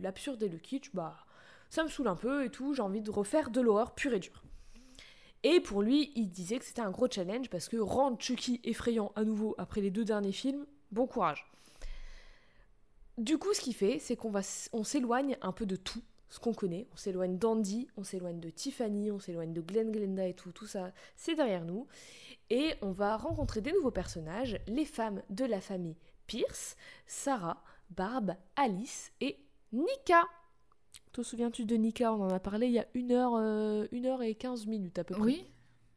l'absurde 0.00 0.42
et 0.42 0.48
le 0.48 0.58
kitsch, 0.58 0.92
bah, 0.94 1.16
ça 1.68 1.82
me 1.82 1.88
saoule 1.88 2.06
un 2.06 2.14
peu 2.14 2.44
et 2.44 2.50
tout, 2.50 2.74
j'ai 2.74 2.82
envie 2.82 3.00
de 3.00 3.10
refaire 3.10 3.50
de 3.50 3.60
l'horreur 3.60 3.94
pure 3.94 4.14
et 4.14 4.20
dure. 4.20 4.44
Et 5.42 5.60
pour 5.60 5.82
lui, 5.82 6.12
il 6.14 6.30
disait 6.30 6.58
que 6.58 6.64
c'était 6.64 6.82
un 6.82 6.90
gros 6.90 7.10
challenge 7.10 7.50
parce 7.50 7.68
que 7.68 7.76
rendre 7.76 8.20
Chucky 8.20 8.60
effrayant 8.62 9.10
à 9.16 9.24
nouveau 9.24 9.54
après 9.58 9.80
les 9.80 9.90
deux 9.90 10.04
derniers 10.04 10.32
films, 10.32 10.66
bon 10.92 11.06
courage. 11.06 11.50
Du 13.18 13.38
coup, 13.38 13.52
ce 13.52 13.60
qu'il 13.60 13.74
fait, 13.74 13.98
c'est 13.98 14.14
qu'on 14.14 14.32
on 14.72 14.84
s'éloigne 14.84 15.36
un 15.42 15.52
peu 15.52 15.66
de 15.66 15.76
tout 15.76 16.02
ce 16.28 16.40
qu'on 16.40 16.54
connaît. 16.54 16.86
On 16.92 16.96
s'éloigne 16.96 17.38
d'Andy, 17.38 17.88
on 17.96 18.04
s'éloigne 18.04 18.40
de 18.40 18.50
Tiffany, 18.50 19.10
on 19.10 19.18
s'éloigne 19.18 19.52
de 19.52 19.60
Glenn 19.60 19.90
Glenda 19.90 20.26
et 20.26 20.34
tout. 20.34 20.52
Tout 20.52 20.66
ça, 20.66 20.92
c'est 21.14 21.34
derrière 21.34 21.64
nous. 21.64 21.86
Et 22.50 22.74
on 22.82 22.92
va 22.92 23.16
rencontrer 23.16 23.60
des 23.60 23.72
nouveaux 23.72 23.90
personnages, 23.90 24.58
les 24.66 24.84
femmes 24.84 25.22
de 25.30 25.44
la 25.44 25.60
famille 25.60 25.96
Pierce, 26.26 26.76
Sarah, 27.06 27.62
Barb, 27.90 28.34
Alice 28.56 29.12
et 29.20 29.38
Nika. 29.72 30.24
Te 31.12 31.22
souviens-tu 31.22 31.64
de 31.64 31.76
Nika? 31.76 32.12
On 32.12 32.22
en 32.22 32.30
a 32.30 32.40
parlé 32.40 32.66
il 32.66 32.72
y 32.72 32.78
a 32.78 32.86
une 32.94 33.12
heure, 33.12 33.34
euh, 33.36 33.86
une 33.92 34.06
heure 34.06 34.22
et 34.22 34.34
15 34.34 34.66
minutes 34.66 34.98
à 34.98 35.04
peu 35.04 35.14
près. 35.14 35.24
Oui. 35.24 35.46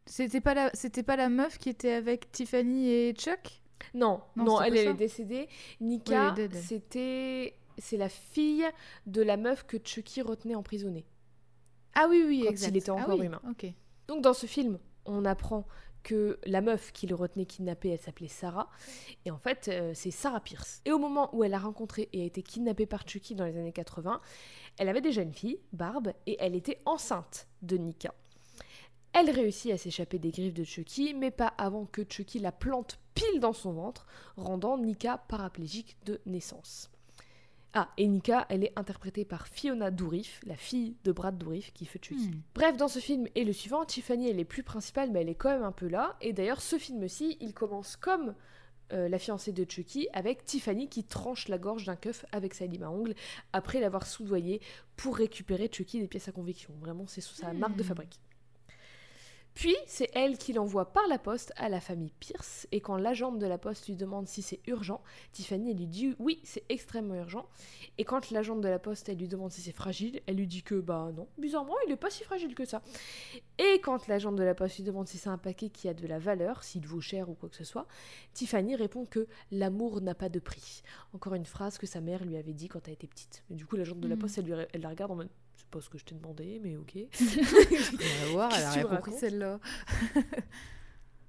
C'était 0.05 0.41
pas, 0.41 0.55
la, 0.55 0.71
c'était 0.73 1.03
pas 1.03 1.15
la 1.15 1.29
meuf 1.29 1.59
qui 1.59 1.69
était 1.69 1.91
avec 1.91 2.31
Tiffany 2.31 2.89
et 2.89 3.13
Chuck? 3.13 3.61
Non, 3.93 4.21
non, 4.35 4.61
elle, 4.61 4.75
est 4.75 4.93
décédée. 4.93 5.47
Nika, 5.81 6.35
c'était 6.53 7.55
c'est 7.79 7.97
la 7.97 8.09
fille 8.09 8.65
de 9.05 9.21
la 9.21 9.37
meuf 9.37 9.65
que 9.65 9.77
Chucky 9.83 10.21
retenait 10.21 10.55
emprisonnée. 10.55 11.05
Ah 11.95 12.07
oui, 12.09 12.23
oui, 12.25 12.45
quand 12.47 12.67
il 12.67 12.77
était 12.77 12.91
ah 12.91 12.95
encore 12.95 13.21
humain. 13.21 13.41
Donc 14.07 14.21
dans 14.21 14.33
ce 14.33 14.45
film, 14.45 14.79
on 15.05 15.25
apprend 15.25 15.65
que 16.03 16.39
la 16.45 16.61
meuf 16.61 16.91
qui 16.91 17.07
le 17.07 17.15
retenait 17.15 17.45
kidnappé, 17.45 17.89
elle 17.89 17.99
s'appelait 17.99 18.27
Sarah. 18.27 18.69
Et 19.25 19.31
en 19.31 19.37
fait, 19.37 19.67
euh, 19.67 19.91
c'est 19.93 20.11
Sarah 20.11 20.39
Pierce. 20.39 20.81
Et 20.85 20.91
au 20.91 20.99
moment 20.99 21.29
où 21.35 21.43
elle 21.43 21.53
a 21.53 21.59
rencontré 21.59 22.09
et 22.13 22.21
a 22.21 22.25
été 22.25 22.41
kidnappée 22.41 22.85
par 22.85 23.07
Chucky 23.07 23.35
dans 23.35 23.45
les 23.45 23.57
années 23.57 23.73
80, 23.73 24.21
elle 24.77 24.89
avait 24.89 25.01
déjà 25.01 25.21
une 25.21 25.33
fille, 25.33 25.59
Barb, 25.73 26.13
et 26.25 26.37
elle 26.39 26.55
était 26.55 26.81
enceinte 26.85 27.47
de 27.61 27.77
Nika. 27.77 28.13
Elle 29.11 29.31
réussit 29.31 29.71
à 29.71 29.77
s'échapper 29.77 30.19
des 30.19 30.31
griffes 30.31 30.53
de 30.53 30.63
Chucky, 30.63 31.13
mais 31.13 31.31
pas 31.31 31.53
avant 31.57 31.85
que 31.85 32.03
Chucky 32.07 32.39
la 32.39 32.51
plante 32.51 32.99
pile 33.15 33.39
dans 33.39 33.53
son 33.53 33.73
ventre, 33.73 34.05
rendant 34.37 34.77
Nika 34.77 35.17
paraplégique 35.17 35.97
de 36.05 36.21
naissance. 36.25 36.91
Ah, 37.73 37.89
et 37.97 38.07
Nika, 38.07 38.47
elle 38.49 38.63
est 38.63 38.73
interprétée 38.75 39.25
par 39.25 39.47
Fiona 39.47 39.91
Dourif, 39.91 40.41
la 40.45 40.55
fille 40.55 40.95
de 41.03 41.11
Brad 41.11 41.37
Dourif 41.37 41.71
qui 41.73 41.85
fait 41.85 42.03
Chucky. 42.03 42.29
Hmm. 42.29 42.41
Bref, 42.55 42.77
dans 42.77 42.87
ce 42.87 42.99
film 42.99 43.27
et 43.35 43.43
le 43.45 43.53
suivant, 43.53 43.85
Tiffany, 43.85 44.29
elle 44.29 44.39
est 44.39 44.45
plus 44.45 44.63
principale, 44.63 45.11
mais 45.11 45.21
elle 45.21 45.29
est 45.29 45.35
quand 45.35 45.51
même 45.51 45.63
un 45.63 45.71
peu 45.71 45.87
là. 45.87 46.15
Et 46.21 46.33
d'ailleurs, 46.33 46.61
ce 46.61 46.77
film-ci, 46.77 47.37
il 47.41 47.53
commence 47.53 47.95
comme 47.95 48.33
euh, 48.91 49.07
la 49.07 49.19
fiancée 49.19 49.51
de 49.51 49.69
Chucky, 49.69 50.07
avec 50.13 50.45
Tiffany 50.45 50.89
qui 50.89 51.03
tranche 51.03 51.47
la 51.47 51.59
gorge 51.59 51.85
d'un 51.85 51.95
keuf 51.95 52.25
avec 52.31 52.55
sa 52.55 52.65
lime 52.65 52.83
à 52.83 52.89
ongles 52.89 53.13
après 53.53 53.79
l'avoir 53.79 54.07
soudoyé 54.07 54.61
pour 54.95 55.15
récupérer 55.15 55.69
Chucky 55.71 55.99
des 55.99 56.07
pièces 56.07 56.27
à 56.27 56.31
conviction. 56.31 56.73
Vraiment, 56.79 57.05
c'est 57.05 57.21
sous 57.21 57.35
sa 57.35 57.53
marque 57.53 57.75
de 57.75 57.83
hmm. 57.83 57.87
fabrique. 57.87 58.19
Puis, 59.59 59.75
c'est 59.87 60.09
elle 60.13 60.37
qui 60.37 60.53
l'envoie 60.53 60.93
par 60.93 61.05
la 61.09 61.19
poste 61.19 61.51
à 61.57 61.67
la 61.67 61.81
famille 61.81 62.13
Pierce, 62.21 62.65
et 62.71 62.79
quand 62.79 62.95
l'agente 62.95 63.39
de 63.39 63.45
la 63.45 63.57
poste 63.57 63.89
lui 63.89 63.97
demande 63.97 64.25
si 64.25 64.41
c'est 64.41 64.61
urgent, 64.67 65.03
Tiffany 65.33 65.73
lui 65.73 65.85
dit 65.85 66.15
oui, 66.17 66.39
c'est 66.45 66.63
extrêmement 66.69 67.15
urgent. 67.15 67.45
Et 67.97 68.05
quand 68.05 68.31
l'agente 68.31 68.61
de 68.61 68.69
la 68.69 68.79
poste 68.79 69.09
elle 69.09 69.17
lui 69.17 69.27
demande 69.27 69.51
si 69.51 69.59
c'est 69.59 69.73
fragile, 69.73 70.21
elle 70.27 70.37
lui 70.37 70.47
dit 70.47 70.63
que 70.63 70.75
bah 70.75 71.11
non, 71.13 71.27
bizarrement, 71.37 71.73
il 71.85 71.89
n'est 71.89 71.97
pas 71.97 72.09
si 72.09 72.23
fragile 72.23 72.55
que 72.55 72.63
ça. 72.63 72.81
Et 73.57 73.81
quand 73.81 74.07
l'agente 74.07 74.37
de 74.37 74.43
la 74.43 74.55
poste 74.55 74.77
lui 74.77 74.85
demande 74.85 75.09
si 75.09 75.17
c'est 75.17 75.27
un 75.27 75.37
paquet 75.37 75.67
qui 75.67 75.89
a 75.89 75.93
de 75.93 76.07
la 76.07 76.19
valeur, 76.19 76.63
s'il 76.63 76.87
vaut 76.87 77.01
cher 77.01 77.29
ou 77.29 77.33
quoi 77.33 77.49
que 77.49 77.57
ce 77.57 77.65
soit, 77.65 77.85
Tiffany 78.31 78.77
répond 78.77 79.05
que 79.05 79.27
l'amour 79.51 79.99
n'a 79.99 80.15
pas 80.15 80.29
de 80.29 80.39
prix. 80.39 80.83
Encore 81.13 81.33
une 81.33 81.45
phrase 81.45 81.77
que 81.77 81.85
sa 81.85 81.99
mère 81.99 82.23
lui 82.23 82.37
avait 82.37 82.53
dit 82.53 82.69
quand 82.69 82.87
elle 82.87 82.93
était 82.93 83.07
petite. 83.07 83.43
Et 83.51 83.55
du 83.55 83.65
coup, 83.65 83.75
l'agente 83.75 83.99
de 83.99 84.07
la 84.07 84.15
hmm. 84.15 84.19
poste, 84.19 84.37
elle, 84.37 84.45
lui, 84.45 84.53
elle 84.71 84.81
la 84.81 84.87
regarde 84.87 85.11
en 85.11 85.15
mode 85.15 85.29
pas 85.67 85.81
ce 85.81 85.89
que 85.89 85.97
je 85.97 86.05
t'ai 86.05 86.15
demandé, 86.15 86.59
mais 86.61 86.77
ok. 86.77 86.95
on 87.21 88.25
va 88.25 88.31
voir, 88.31 88.51
elle 88.55 88.63
a 88.63 88.71
rien 88.71 88.83
compris 88.85 89.13
celle-là? 89.13 89.59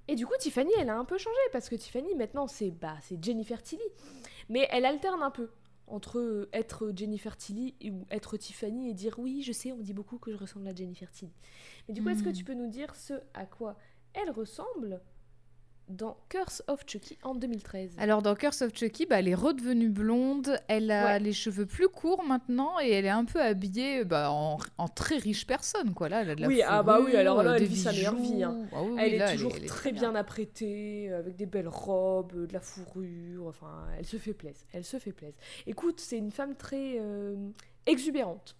Et 0.07 0.15
du 0.15 0.25
coup, 0.25 0.33
Tiffany, 0.39 0.71
elle 0.77 0.89
a 0.89 0.97
un 0.97 1.05
peu 1.05 1.17
changé 1.17 1.39
parce 1.51 1.69
que 1.69 1.75
Tiffany, 1.75 2.15
maintenant, 2.15 2.47
c'est 2.47 2.71
bah, 2.71 2.97
Jennifer 3.21 3.61
Tilly. 3.61 3.81
Mais 4.49 4.67
elle 4.71 4.85
alterne 4.85 5.23
un 5.23 5.31
peu 5.31 5.49
entre 5.87 6.49
être 6.53 6.91
Jennifer 6.95 7.37
Tilly 7.37 7.75
ou 7.85 8.05
être 8.09 8.37
Tiffany 8.37 8.89
et 8.89 8.93
dire 8.93 9.19
oui, 9.19 9.41
je 9.43 9.51
sais, 9.51 9.71
on 9.71 9.77
dit 9.77 9.93
beaucoup 9.93 10.17
que 10.17 10.31
je 10.31 10.37
ressemble 10.37 10.67
à 10.67 10.75
Jennifer 10.75 11.09
Tilly. 11.11 11.31
Mais 11.87 11.93
du 11.93 12.01
coup, 12.01 12.09
est-ce 12.09 12.23
que 12.23 12.29
hmm. 12.29 12.33
tu 12.33 12.43
peux 12.43 12.53
nous 12.53 12.69
dire 12.69 12.95
ce 12.95 13.13
à 13.33 13.45
quoi 13.45 13.77
elle 14.13 14.31
ressemble 14.31 15.01
dans 15.89 16.17
Curse 16.29 16.63
of 16.67 16.83
Chucky 16.87 17.17
en 17.23 17.35
2013. 17.35 17.95
Alors 17.97 18.21
dans 18.21 18.35
Curse 18.35 18.61
of 18.61 18.75
Chucky, 18.75 19.05
bah, 19.05 19.19
elle 19.19 19.27
est 19.27 19.35
redevenue 19.35 19.89
blonde, 19.89 20.57
elle 20.67 20.89
a 20.91 21.19
les 21.19 21.33
cheveux 21.33 21.65
plus 21.65 21.89
courts 21.89 22.23
maintenant 22.23 22.79
et 22.81 22.91
elle 22.91 23.05
est 23.05 23.09
un 23.09 23.25
peu 23.25 23.41
habillée 23.41 24.05
bah, 24.05 24.31
en, 24.31 24.57
très 24.95 25.17
riche 25.17 25.45
personne 25.45 25.93
quoi. 25.93 26.09
Là, 26.09 26.21
elle 26.21 26.29
a 26.31 26.35
de 26.35 26.41
la 26.41 26.47
oui, 26.47 26.61
ah 26.65 26.83
bah 26.83 26.99
oui, 27.03 27.15
alors 27.15 27.43
là, 27.43 27.57
elle 27.57 27.65
vit 27.65 27.77
sa 27.77 27.91
meilleure 27.91 28.15
vie. 28.15 28.43
Hein. 28.43 28.65
Ah 28.73 28.83
elle 28.99 29.15
est 29.15 29.31
toujours 29.33 29.53
très 29.65 29.91
bien 29.91 30.15
apprêtée, 30.15 31.11
avec 31.11 31.35
des 31.35 31.45
belles 31.45 31.67
robes, 31.67 32.47
de 32.47 32.53
la 32.53 32.61
fourrure. 32.61 33.47
Enfin, 33.47 33.87
elle 33.97 34.05
se 34.05 34.17
fait 34.17 34.33
plaisir. 34.33 34.65
Elle 34.71 34.85
se 34.85 34.97
fait 34.97 35.11
plaisir. 35.11 35.35
Écoute, 35.67 35.99
c'est 35.99 36.17
une 36.17 36.31
femme 36.31 36.55
très 36.55 36.97
euh, 36.99 37.35
exubérante. 37.85 38.55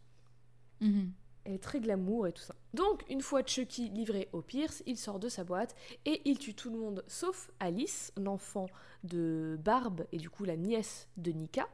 Mhm. 0.82 1.12
Elle 1.44 1.54
est 1.54 1.64
très 1.64 1.80
glamour 1.80 2.28
et 2.28 2.34
tout 2.34 2.42
ça. 2.42 2.56
Donc, 2.74 3.04
une 3.10 3.22
fois 3.22 3.44
Chucky 3.46 3.90
livré 3.90 4.30
au 4.32 4.42
Pierce, 4.42 4.84
il 4.86 4.98
sort 4.98 5.20
de 5.20 5.28
sa 5.28 5.44
boîte 5.44 5.76
et 6.06 6.22
il 6.26 6.38
tue 6.38 6.54
tout 6.54 6.70
le 6.70 6.78
monde 6.78 7.04
sauf 7.08 7.52
Alice, 7.60 8.14
l'enfant 8.18 8.68
de 9.04 9.58
Barb 9.64 10.06
et 10.12 10.18
du 10.18 10.30
coup 10.30 10.44
la 10.44 10.56
nièce 10.56 11.08
de 11.18 11.32
Nika. 11.32 11.68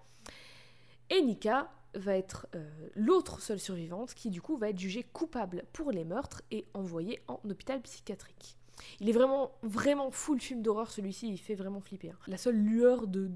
Et 1.09 1.21
Nika 1.21 1.71
va 1.95 2.15
être 2.15 2.47
euh, 2.55 2.69
l'autre 2.95 3.41
seule 3.41 3.59
survivante 3.59 4.13
qui 4.13 4.29
du 4.29 4.41
coup 4.41 4.57
va 4.57 4.69
être 4.69 4.79
jugée 4.79 5.03
coupable 5.03 5.63
pour 5.73 5.91
les 5.91 6.03
meurtres 6.03 6.41
et 6.51 6.65
envoyée 6.73 7.21
en 7.27 7.39
hôpital 7.49 7.81
psychiatrique. 7.81 8.57
Il 8.99 9.09
est 9.09 9.13
vraiment, 9.13 9.51
vraiment 9.63 10.11
full 10.11 10.39
film 10.39 10.61
d'horreur 10.61 10.91
celui-ci, 10.91 11.29
il 11.29 11.37
fait 11.37 11.55
vraiment 11.55 11.79
flipper. 11.79 12.09
Hein. 12.09 12.17
La 12.27 12.37
seule 12.37 12.57
lueur 12.57 13.07
de, 13.07 13.31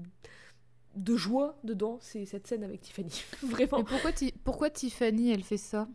de 0.94 1.16
joie 1.16 1.58
dedans, 1.64 1.98
c'est 2.00 2.24
cette 2.24 2.46
scène 2.46 2.62
avec 2.62 2.80
Tiffany. 2.80 3.24
vraiment. 3.42 3.84
Pourquoi 4.44 4.70
Tiffany, 4.70 5.32
elle 5.32 5.42
fait 5.42 5.56
ça? 5.56 5.88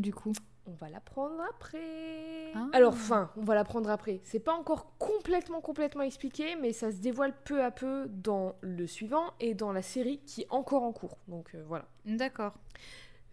Du 0.00 0.14
coup 0.14 0.32
on 0.68 0.74
va 0.74 0.88
l'apprendre 0.90 1.34
après. 1.48 2.52
Ah. 2.54 2.68
Alors, 2.72 2.92
enfin, 2.92 3.30
on 3.36 3.42
va 3.42 3.54
l'apprendre 3.54 3.90
après. 3.90 4.20
C'est 4.22 4.38
pas 4.38 4.52
encore 4.52 4.98
complètement, 4.98 5.60
complètement 5.60 6.02
expliqué, 6.02 6.56
mais 6.60 6.72
ça 6.72 6.92
se 6.92 6.98
dévoile 6.98 7.32
peu 7.44 7.62
à 7.62 7.70
peu 7.70 8.06
dans 8.08 8.54
le 8.60 8.86
suivant 8.86 9.32
et 9.40 9.54
dans 9.54 9.72
la 9.72 9.82
série 9.82 10.18
qui 10.26 10.42
est 10.42 10.46
encore 10.50 10.82
en 10.82 10.92
cours. 10.92 11.16
Donc 11.26 11.54
euh, 11.54 11.64
voilà. 11.66 11.86
D'accord. 12.04 12.52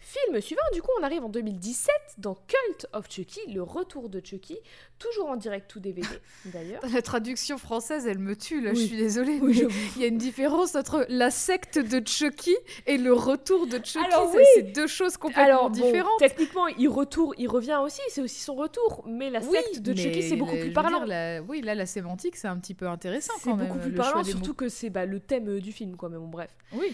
Film 0.06 0.40
suivant, 0.40 0.62
du 0.72 0.84
coup, 0.84 0.92
on 1.00 1.04
arrive 1.04 1.24
en 1.24 1.30
2017 1.30 1.90
dans 2.20 2.36
Cult 2.36 2.86
of 2.94 3.10
Chucky, 3.10 3.40
le 3.52 3.64
retour 3.64 4.08
de 4.08 4.22
Chucky, 4.24 4.56
toujours 5.00 5.30
en 5.30 5.36
direct 5.36 5.76
ou 5.76 5.80
DVD 5.80 6.08
d'ailleurs. 6.46 6.84
La 6.94 7.02
traduction 7.02 7.58
française, 7.58 8.06
elle 8.06 8.20
me 8.20 8.36
tue 8.36 8.62
là, 8.62 8.76
je 8.76 8.82
suis 8.82 8.98
désolée. 8.98 9.42
il 9.42 10.02
y 10.02 10.04
a 10.04 10.08
une 10.08 10.20
différence 10.20 10.76
entre 10.76 11.08
la 11.10 11.32
secte 11.32 11.80
de 11.80 12.08
Chucky 12.08 12.56
et 12.86 13.00
le 13.00 13.14
retour 13.14 13.66
de 13.66 13.78
Chucky. 13.84 14.06
c'est 14.54 14.74
deux 14.74 14.86
choses 14.86 15.18
complètement 15.18 15.44
Alors, 15.44 15.70
différentes. 15.72 16.20
techniquement, 16.20 16.68
il 16.68 16.88
retour, 16.88 17.34
il 17.40 17.48
revient 17.48 17.80
aussi, 17.84 18.02
c'est 18.10 18.22
aussi 18.22 18.42
son 18.42 18.54
retour, 18.54 19.04
mais 19.08 19.32
la 19.32 19.42
secte 19.42 19.80
de 19.80 19.96
Chucky, 19.96 20.22
c'est 20.22 20.36
beaucoup 20.36 20.56
plus 20.56 20.72
parlant. 20.72 21.04
Oui, 21.48 21.62
là, 21.62 21.74
la 21.74 21.88
sémantique, 21.88 22.36
c'est 22.36 22.48
un 22.48 22.58
petit 22.58 22.76
peu 22.76 22.88
intéressant. 22.88 23.34
C'est 23.40 23.52
beaucoup 23.52 23.80
plus 23.80 23.94
parlant, 23.94 24.24
surtout 24.24 24.54
que 24.54 24.70
c'est 24.70 24.92
bah, 24.92 25.08
le 25.08 25.20
thème 25.20 25.60
du 25.60 25.72
film, 25.72 25.98
quoi. 25.98 26.10
Mais 26.10 26.18
bon, 26.18 26.28
bref. 26.28 26.52
Oui. 26.74 26.94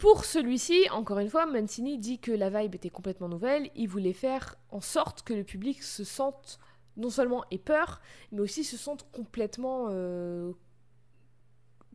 Pour 0.00 0.24
celui-ci, 0.24 0.88
encore 0.92 1.18
une 1.18 1.28
fois, 1.28 1.44
Mancini 1.44 1.98
dit 1.98 2.18
que 2.18 2.32
la 2.32 2.48
vibe 2.48 2.74
était 2.74 2.88
complètement 2.88 3.28
nouvelle. 3.28 3.70
Il 3.74 3.86
voulait 3.86 4.14
faire 4.14 4.56
en 4.70 4.80
sorte 4.80 5.22
que 5.24 5.34
le 5.34 5.44
public 5.44 5.82
se 5.82 6.04
sente 6.04 6.58
non 6.96 7.10
seulement 7.10 7.44
ait 7.50 7.58
peur, 7.58 8.00
mais 8.32 8.40
aussi 8.40 8.64
se 8.64 8.78
sente 8.78 9.06
complètement 9.12 9.88
euh, 9.90 10.52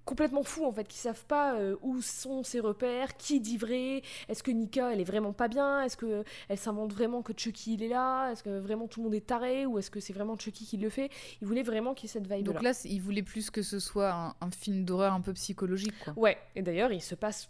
complètement 0.05 0.43
fous 0.43 0.65
en 0.65 0.71
fait, 0.71 0.87
qui 0.87 0.99
savent 0.99 1.25
pas 1.25 1.55
euh, 1.55 1.77
où 1.81 1.99
sont 1.99 2.43
ses 2.43 2.59
repères, 2.59 3.17
qui 3.17 3.39
dit 3.39 3.57
vrai, 3.57 4.03
est-ce 4.29 4.43
que 4.43 4.51
Nika 4.51 4.93
elle 4.93 5.01
est 5.01 5.05
vraiment 5.05 5.33
pas 5.33 5.47
bien, 5.47 5.81
est-ce 5.81 5.97
que 5.97 6.23
elle 6.47 6.59
s'invente 6.59 6.93
vraiment 6.93 7.23
que 7.23 7.33
Chucky 7.35 7.73
il 7.73 7.81
est 7.81 7.87
là, 7.87 8.29
est-ce 8.31 8.43
que 8.43 8.59
vraiment 8.59 8.87
tout 8.87 8.99
le 8.99 9.05
monde 9.05 9.15
est 9.15 9.25
taré 9.25 9.65
ou 9.65 9.79
est-ce 9.79 9.89
que 9.89 9.99
c'est 9.99 10.13
vraiment 10.13 10.37
Chucky 10.37 10.65
qui 10.65 10.77
le 10.77 10.91
fait 10.91 11.09
Il 11.41 11.47
voulait 11.47 11.63
vraiment 11.63 11.95
qu'il 11.95 12.07
y 12.07 12.11
ait 12.11 12.13
cette 12.13 12.31
vibe 12.31 12.45
Donc 12.45 12.61
là, 12.61 12.79
il 12.85 13.01
voulait 13.01 13.23
plus 13.23 13.49
que 13.49 13.63
ce 13.63 13.79
soit 13.79 14.13
un, 14.13 14.35
un 14.41 14.51
film 14.51 14.85
d'horreur 14.85 15.13
un 15.13 15.21
peu 15.21 15.33
psychologique, 15.33 15.95
quoi. 16.03 16.13
Ouais, 16.15 16.37
et 16.55 16.61
d'ailleurs, 16.61 16.91
il 16.91 17.01
se 17.01 17.15
passe 17.15 17.49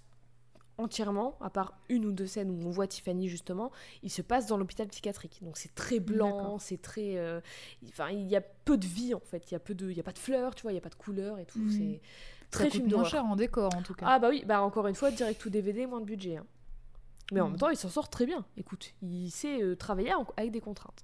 entièrement, 0.78 1.38
à 1.42 1.50
part 1.50 1.78
une 1.90 2.06
ou 2.06 2.12
deux 2.12 2.28
scènes 2.28 2.50
où 2.52 2.68
on 2.68 2.70
voit 2.70 2.88
Tiffany 2.88 3.28
justement, 3.30 3.72
il 4.04 4.10
se 4.12 4.22
passe 4.22 4.48
dans 4.48 4.58
l'hôpital 4.58 4.88
psychiatrique. 4.88 5.40
Donc 5.42 5.58
c'est 5.58 5.74
très 5.76 6.00
blanc, 6.00 6.58
c'est 6.60 6.82
très... 6.82 7.18
euh, 7.18 7.40
Enfin, 7.90 8.10
il 8.10 8.28
y 8.28 8.36
a 8.36 8.42
peu 8.42 8.78
de 8.78 8.86
vie 8.86 9.14
en 9.14 9.20
fait, 9.20 9.50
il 9.52 9.54
y 9.54 9.58
a 9.58 9.60
peu 9.60 9.74
de... 9.74 9.90
Il 9.90 9.98
y 9.98 10.00
a 10.00 10.04
pas 10.04 10.12
de 10.12 10.20
fleurs, 10.20 10.54
tu 10.56 10.64
vois, 10.64 10.72
il 10.72 10.76
y 10.76 10.78
a 10.78 10.82
pas 10.82 10.90
de 10.90 10.96
couleurs 10.96 11.40
et 11.40 11.46
tout. 11.46 11.60
Mhm. 11.60 11.70
C'est 11.70 12.02
très 12.52 12.70
film 12.70 12.90
moins 12.92 13.04
cher 13.04 13.26
en 13.26 13.36
décor, 13.36 13.76
en 13.76 13.82
tout 13.82 13.94
cas. 13.94 14.06
Ah 14.10 14.20
bah 14.20 14.30
oui, 14.30 14.44
bah 14.46 14.62
encore 14.62 14.88
une 14.88 14.96
fois, 14.96 15.12
direct 15.12 15.42
to 15.42 15.50
DVD, 15.50 15.86
moins 15.88 16.02
de 16.02 16.06
budget. 16.06 16.38
hein. 16.38 16.46
Mais 17.32 17.40
en 17.42 17.46
Mhm. 17.46 17.52
même 17.54 17.60
temps, 17.60 17.70
il 17.70 17.78
s'en 17.78 17.90
sort 17.90 18.10
très 18.10 18.26
bien. 18.26 18.46
Écoute, 18.58 18.94
il 19.02 19.32
sait 19.32 19.62
euh, 19.64 19.76
travailler 19.76 20.12
avec 20.38 20.52
des 20.52 20.62
contraintes. 20.62 21.04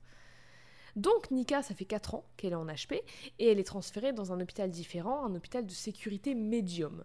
Donc 0.98 1.32
Nika, 1.32 1.64
ça 1.64 1.74
fait 1.74 1.86
4 1.86 2.16
ans 2.16 2.26
qu'elle 2.36 2.52
est 2.52 2.56
en 2.56 2.66
HP 2.68 3.02
et 3.40 3.48
elle 3.52 3.60
est 3.60 3.64
transférée 3.64 4.12
dans 4.12 4.34
un 4.34 4.40
hôpital 4.42 4.70
différent, 4.70 5.24
un 5.26 5.34
hôpital 5.36 5.66
de 5.66 5.72
sécurité 5.72 6.36
médium. 6.36 7.04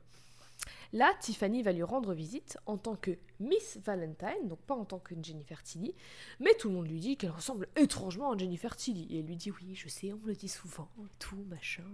Là, 0.93 1.13
Tiffany 1.21 1.63
va 1.63 1.73
lui 1.73 1.83
rendre 1.83 2.15
visite 2.15 2.59
en 2.67 2.77
tant 2.77 2.97
que 2.97 3.19
Miss 3.41 3.79
Valentine, 3.85 4.49
donc 4.49 4.61
pas 4.61 4.75
en 4.75 4.85
tant 4.85 4.99
que 4.99 5.15
Jennifer 5.23 5.63
Tilly, 5.63 5.95
mais 6.41 6.55
tout 6.55 6.69
le 6.69 6.75
monde 6.75 6.89
lui 6.89 7.01
dit 7.01 7.17
qu'elle 7.17 7.31
ressemble 7.31 7.69
étrangement 7.77 8.33
à 8.33 8.39
Jennifer 8.39 8.77
Tilly. 8.77 9.07
Et 9.11 9.21
elle 9.21 9.27
lui 9.27 9.37
dit 9.37 9.51
oui, 9.51 9.75
je 9.75 9.89
sais, 9.89 10.13
on 10.13 10.19
me 10.19 10.29
le 10.29 10.35
dit 10.35 10.49
souvent, 10.49 10.89
tout, 11.19 11.45
machin. 11.49 11.85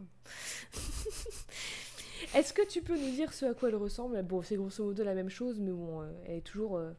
Est-ce 2.35 2.52
que 2.52 2.66
tu 2.66 2.82
peux 2.82 2.97
nous 2.97 3.10
dire 3.10 3.32
ce 3.32 3.47
à 3.47 3.55
quoi 3.55 3.69
elle 3.69 3.77
ressemble? 3.77 4.23
Bon, 4.23 4.43
c'est 4.43 4.56
grosso 4.56 4.85
modo 4.85 5.02
la 5.02 5.14
même 5.14 5.28
chose, 5.28 5.59
mais 5.59 5.73
bon, 5.73 6.02
euh, 6.02 6.12
elle 6.27 6.36
est 6.36 6.40
toujours, 6.43 6.77
euh, 6.77 6.93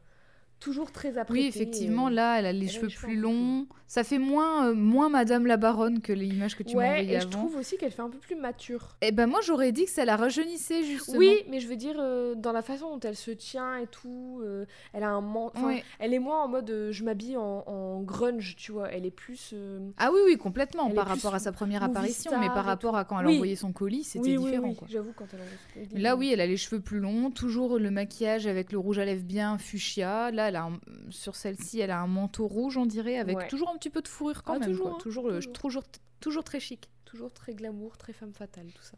toujours 0.60 0.92
très 0.92 1.18
apprêtée. 1.18 1.40
Oui, 1.42 1.46
effectivement, 1.46 2.06
euh, 2.06 2.10
là, 2.10 2.38
elle 2.38 2.46
a 2.46 2.52
les 2.52 2.64
elle 2.66 2.70
cheveux 2.70 2.86
les 2.86 2.92
cheveux 2.92 3.06
plus 3.08 3.16
longs. 3.16 3.66
Ça 3.86 4.02
fait 4.02 4.18
moins, 4.18 4.68
euh, 4.70 4.74
moins 4.74 5.10
Madame 5.10 5.46
la 5.46 5.58
Baronne 5.58 6.00
que 6.00 6.12
l'image 6.12 6.56
que 6.56 6.62
tu 6.62 6.74
m'as 6.74 6.82
Ouais, 6.82 6.88
envoyée 6.88 7.14
et 7.16 7.20
je 7.20 7.26
avant. 7.26 7.38
trouve 7.38 7.56
aussi 7.56 7.76
qu'elle 7.76 7.92
fait 7.92 8.00
un 8.02 8.08
peu 8.08 8.16
plus 8.18 8.34
mature. 8.34 8.96
Eh 9.02 9.12
ben 9.12 9.26
moi, 9.26 9.40
j'aurais 9.42 9.72
dit 9.72 9.84
que 9.84 9.90
ça 9.90 10.04
la 10.06 10.16
rajeunissait, 10.16 10.82
justement. 10.82 11.18
Oui, 11.18 11.36
mais 11.50 11.60
je 11.60 11.68
veux 11.68 11.76
dire, 11.76 11.96
euh, 11.98 12.34
dans 12.34 12.52
la 12.52 12.62
façon 12.62 12.96
dont 12.96 13.00
elle 13.00 13.14
se 13.14 13.30
tient 13.30 13.76
et 13.76 13.86
tout, 13.86 14.40
euh, 14.42 14.64
elle 14.94 15.02
a 15.02 15.10
un 15.10 15.20
man- 15.20 15.50
enfin, 15.54 15.66
Ouais. 15.66 15.84
Elle 15.98 16.14
est 16.14 16.18
moins 16.18 16.42
en 16.44 16.48
mode 16.48 16.88
je 16.90 17.04
m'habille 17.04 17.36
en, 17.36 17.62
en 17.66 18.00
grunge, 18.00 18.56
tu 18.56 18.72
vois. 18.72 18.90
Elle 18.90 19.04
est 19.04 19.10
plus. 19.10 19.54
Ah 19.98 20.10
oui, 20.12 20.20
oui, 20.24 20.38
complètement, 20.38 20.88
Elle 20.88 20.94
par 20.94 21.06
rapport 21.06 21.34
à 21.34 21.38
sa 21.38 21.52
première 21.52 21.82
apparition, 21.82 22.32
mais 22.40 22.46
et 22.46 22.48
par 22.50 22.64
rapport 22.64 22.96
à 22.96 23.04
quand 23.04 23.20
elle 23.20 23.26
Oui. 23.26 23.32
a 23.32 23.36
envoyé 23.36 23.56
son 23.56 23.72
colis, 23.72 24.04
c'était 24.04 24.38
oui, 24.38 24.38
différent. 24.38 24.68
oui. 24.68 24.76
J'avoue, 24.88 25.12
quand 25.14 25.26
elle 25.32 25.88
son- 25.92 25.98
Là, 25.98 26.16
oui, 26.16 26.30
elle 26.32 26.40
a 26.40 26.46
les 26.46 26.56
cheveux 26.56 26.80
plus 26.80 27.00
longs, 27.00 27.30
toujours 27.30 27.78
le 27.78 27.90
maquillage 27.90 28.46
avec 28.46 28.72
le 28.72 28.78
rouge 28.78 28.98
à 28.98 29.04
lèvres 29.04 29.22
bien 29.24 29.58
fuchsia. 29.58 30.30
Là, 30.30 30.50
elle 30.54 30.60
a 30.60 30.64
un- 30.66 30.80
sur 31.10 31.34
celle-ci, 31.36 31.80
elle 31.80 31.90
a 31.90 32.00
un 32.00 32.06
manteau 32.06 32.46
rouge, 32.46 32.76
on 32.76 32.86
dirait, 32.86 33.18
avec 33.18 33.36
Ouais. 33.36 33.48
toujours 33.48 33.68
un 33.70 33.76
petit 33.76 33.90
peu 33.90 34.00
de 34.02 34.08
fourrure 34.08 34.42
quand 34.42 34.54
Ah, 34.54 34.58
même. 34.60 34.68
toujours, 34.70 34.86
quoi. 34.88 34.94
hein, 34.96 35.00
toujours, 35.00 35.28
le- 35.28 35.34
toujours. 35.40 35.52
toujours, 35.52 35.82
toujours 36.20 36.44
très 36.44 36.60
chic. 36.60 36.88
Toujours 37.04 37.32
très 37.32 37.54
glamour, 37.54 37.96
très 37.96 38.12
femme 38.12 38.32
fatale, 38.32 38.72
tout 38.72 38.82
ça. 38.82 38.96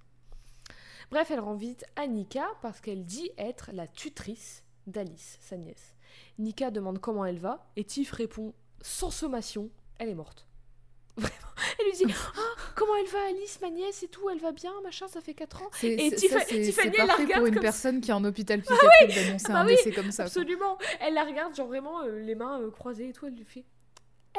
Bref, 1.11 1.31
elle 1.31 1.41
rend 1.41 1.55
visite 1.55 1.85
à 1.97 2.07
Nika 2.07 2.47
parce 2.63 2.81
qu'elle 2.81 3.05
dit 3.05 3.31
être 3.39 3.71
la 3.73 3.87
tutrice 3.87 4.65
d'Alice, 4.87 5.39
sa 5.41 5.57
nièce. 5.57 5.95
Nika 6.39 6.71
demande 6.71 6.99
comment 6.99 7.25
elle 7.27 7.39
va 7.39 7.67
et 7.77 7.85
Tiff 7.85 8.11
répond 8.13 8.55
sans 8.81 9.11
sommation, 9.11 9.71
elle 9.99 10.09
est 10.09 10.15
morte. 10.15 10.46
Vraiment. 11.21 11.35
Elle 11.79 11.87
lui 11.87 12.07
dit 12.07 12.15
Ah, 12.37 12.41
comment 12.75 12.93
elle 12.97 13.07
va 13.11 13.19
Alice, 13.29 13.59
ma 13.63 13.71
nièce 13.71 14.03
et 14.03 14.09
tout, 14.09 14.29
elle 14.29 14.39
va 14.39 14.53
bien, 14.53 14.73
machin, 14.85 15.09
ça 15.09 15.21
fait 15.21 15.33
4 15.35 15.63
ans. 15.63 15.71
Et 15.83 16.11
Tiff- 16.11 16.31
ça, 16.31 16.41
Tiffany, 16.41 16.73
c'est 16.73 16.87
elle 16.87 17.07
la 17.07 17.15
regarde 17.15 17.33
pour 17.41 17.47
une 17.47 17.55
comme 17.55 17.63
personne 17.63 18.01
qui 18.01 18.11
est 18.11 18.15
en 18.15 18.25
hôpital 18.25 18.61
psychiatrique 18.61 19.15
d'annoncer 19.15 19.53
bah 19.53 19.61
un 19.61 19.67
oui, 19.67 19.77
décès 19.77 19.93
comme 19.93 20.11
ça. 20.13 20.25
quoi. 20.25 20.27
Absolument. 20.27 20.79
Elle 21.01 21.15
la 21.15 21.25
regarde, 21.25 21.55
genre 21.57 21.69
vraiment 21.69 22.03
euh, 22.03 22.19
les 22.21 22.35
mains 22.35 22.61
euh, 22.61 22.71
croisées 22.71 23.09
et 23.09 23.13
tout, 23.13 23.27
elle 23.27 23.35
lui 23.35 23.45
fait 23.47 23.65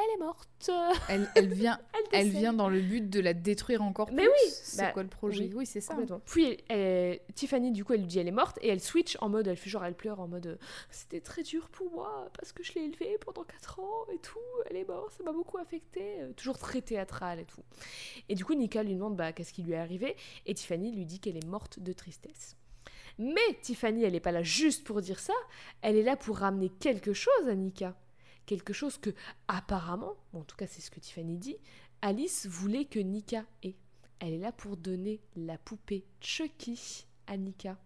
Elle 0.00 0.14
est 0.14 0.24
morte. 0.24 0.70
Elle, 1.08 1.28
elle 1.34 1.48
vient, 1.48 1.80
Elle, 2.12 2.28
vient 2.28 2.52
dans 2.52 2.68
le 2.68 2.80
but 2.80 3.10
de 3.10 3.18
la 3.18 3.34
détruire 3.34 3.82
encore 3.82 4.08
Mais 4.12 4.22
plus. 4.22 4.30
oui, 4.30 4.50
C'est 4.52 4.80
bah, 4.82 4.92
quoi 4.92 5.02
le 5.02 5.08
projet 5.08 5.44
oui, 5.46 5.52
Oui, 5.56 5.66
c'est 5.66 5.80
ça. 5.80 5.96
Puis 6.24 6.44
elle- 6.68 6.78
elle- 6.78 7.20
Tiffany, 7.34 7.72
du 7.72 7.84
coup, 7.84 7.94
elle 7.94 8.00
lui 8.02 8.06
dit 8.06 8.20
elle 8.20 8.28
est 8.28 8.32
morte 8.32 8.58
et 8.62 8.68
elle 8.68 8.80
switch 8.80 9.16
en 9.20 9.28
mode, 9.28 9.48
elle 9.48 9.56
fait 9.56 9.70
genre, 9.70 9.84
elle 9.84 9.94
pleure 9.96 10.20
en 10.20 10.28
mode 10.28 10.46
euh, 10.46 10.56
c'était 10.90 11.20
très 11.20 11.42
dur 11.42 11.68
pour 11.70 11.90
moi 11.90 12.28
parce 12.38 12.52
que 12.52 12.62
je 12.62 12.74
l'ai 12.74 12.82
élevée 12.84 13.18
pendant 13.18 13.42
4 13.42 13.80
ans 13.80 14.06
et 14.14 14.18
tout, 14.18 14.38
elle 14.70 14.76
est 14.76 14.86
morte, 14.88 15.12
ça 15.18 15.24
m'a 15.24 15.32
beaucoup 15.32 15.58
affectée. 15.58 16.20
Euh, 16.22 16.32
Toujours 16.34 16.58
très 16.58 16.80
théâtrale 16.80 17.40
et 17.40 17.44
tout. 17.44 17.62
Et 18.28 18.36
du 18.36 18.44
coup, 18.44 18.54
Nika 18.54 18.84
lui 18.84 18.94
demande 18.94 19.16
bah, 19.16 19.32
qu'est-ce 19.32 19.52
qui 19.52 19.62
lui 19.62 19.72
est 19.72 19.76
arrivé 19.78 20.14
et 20.46 20.54
Tiffany 20.54 20.92
lui 20.94 21.06
dit 21.06 21.18
qu'elle 21.18 21.36
est 21.36 21.46
morte 21.46 21.80
de 21.80 21.92
tristesse. 21.92 22.56
Mais 23.18 23.40
Tiffany, 23.62 24.04
elle 24.04 24.12
n'est 24.12 24.20
pas 24.20 24.30
là 24.30 24.44
juste 24.44 24.84
pour 24.84 25.00
dire 25.00 25.18
ça, 25.18 25.34
elle 25.82 25.96
est 25.96 26.04
là 26.04 26.14
pour 26.16 26.38
ramener 26.38 26.68
quelque 26.68 27.12
chose 27.12 27.48
à 27.48 27.54
Nika. 27.56 27.96
Quelque 28.48 28.72
chose 28.72 28.96
que, 28.96 29.10
apparemment, 29.46 30.14
bon, 30.32 30.40
en 30.40 30.44
tout 30.44 30.56
cas 30.56 30.66
c'est 30.66 30.80
ce 30.80 30.90
que 30.90 30.98
Tiffany 31.00 31.36
dit, 31.36 31.56
Alice 32.00 32.46
voulait 32.46 32.86
que 32.86 32.98
Nika 32.98 33.44
ait. 33.62 33.76
Elle 34.20 34.32
est 34.32 34.38
là 34.38 34.52
pour 34.52 34.78
donner 34.78 35.20
la 35.36 35.58
poupée 35.58 36.06
Chucky 36.22 37.06
à 37.26 37.36
Nika. 37.36 37.76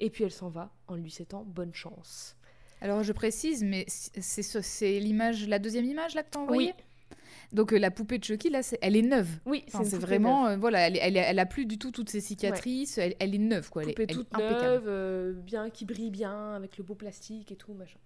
Et 0.00 0.10
puis 0.10 0.24
elle 0.24 0.32
s'en 0.32 0.48
va 0.48 0.72
en 0.88 0.96
lui 0.96 1.12
souhaitant 1.12 1.44
bonne 1.44 1.72
chance. 1.72 2.36
Alors 2.80 3.04
je 3.04 3.12
précise, 3.12 3.62
mais 3.62 3.84
c'est 3.88 4.42
c'est 4.42 4.98
l'image, 4.98 5.46
la 5.46 5.60
deuxième 5.60 5.84
image 5.84 6.14
là 6.16 6.24
que 6.24 6.30
t'as 6.30 6.40
envoyée 6.40 6.74
Oui. 6.76 7.16
Donc 7.52 7.72
euh, 7.72 7.78
la 7.78 7.92
poupée 7.92 8.18
de 8.18 8.24
Chucky 8.24 8.50
là, 8.50 8.64
c'est- 8.64 8.78
elle 8.82 8.96
est 8.96 9.02
neuve. 9.02 9.28
Oui, 9.46 9.62
Enfin, 9.68 9.84
c'est 9.84 9.96
vraiment, 9.98 10.46
euh, 10.48 10.56
voilà, 10.56 10.88
elle, 10.88 10.96
est- 10.96 11.00
elle, 11.00 11.16
est- 11.16 11.20
elle 11.20 11.38
a 11.38 11.46
plus 11.46 11.66
du 11.66 11.78
tout 11.78 11.92
toutes 11.92 12.08
ses 12.10 12.20
cicatrices. 12.20 12.98
Elle, 12.98 13.14
elle 13.20 13.32
est 13.34 13.38
neuve 13.38 13.70
quoi. 13.70 13.82
Elle, 13.84 13.90
est- 13.90 13.92
poupée 13.92 14.06
elle 14.08 14.10
est 14.10 14.24
toute 14.24 14.32
neuve, 14.38 14.84
euh, 14.88 15.32
bien 15.34 15.70
qui 15.70 15.84
brille 15.84 16.10
bien, 16.10 16.54
avec 16.54 16.78
le 16.78 16.82
beau 16.84 16.96
plastique 16.96 17.52
et 17.52 17.56
tout, 17.56 17.74
machin. 17.74 17.98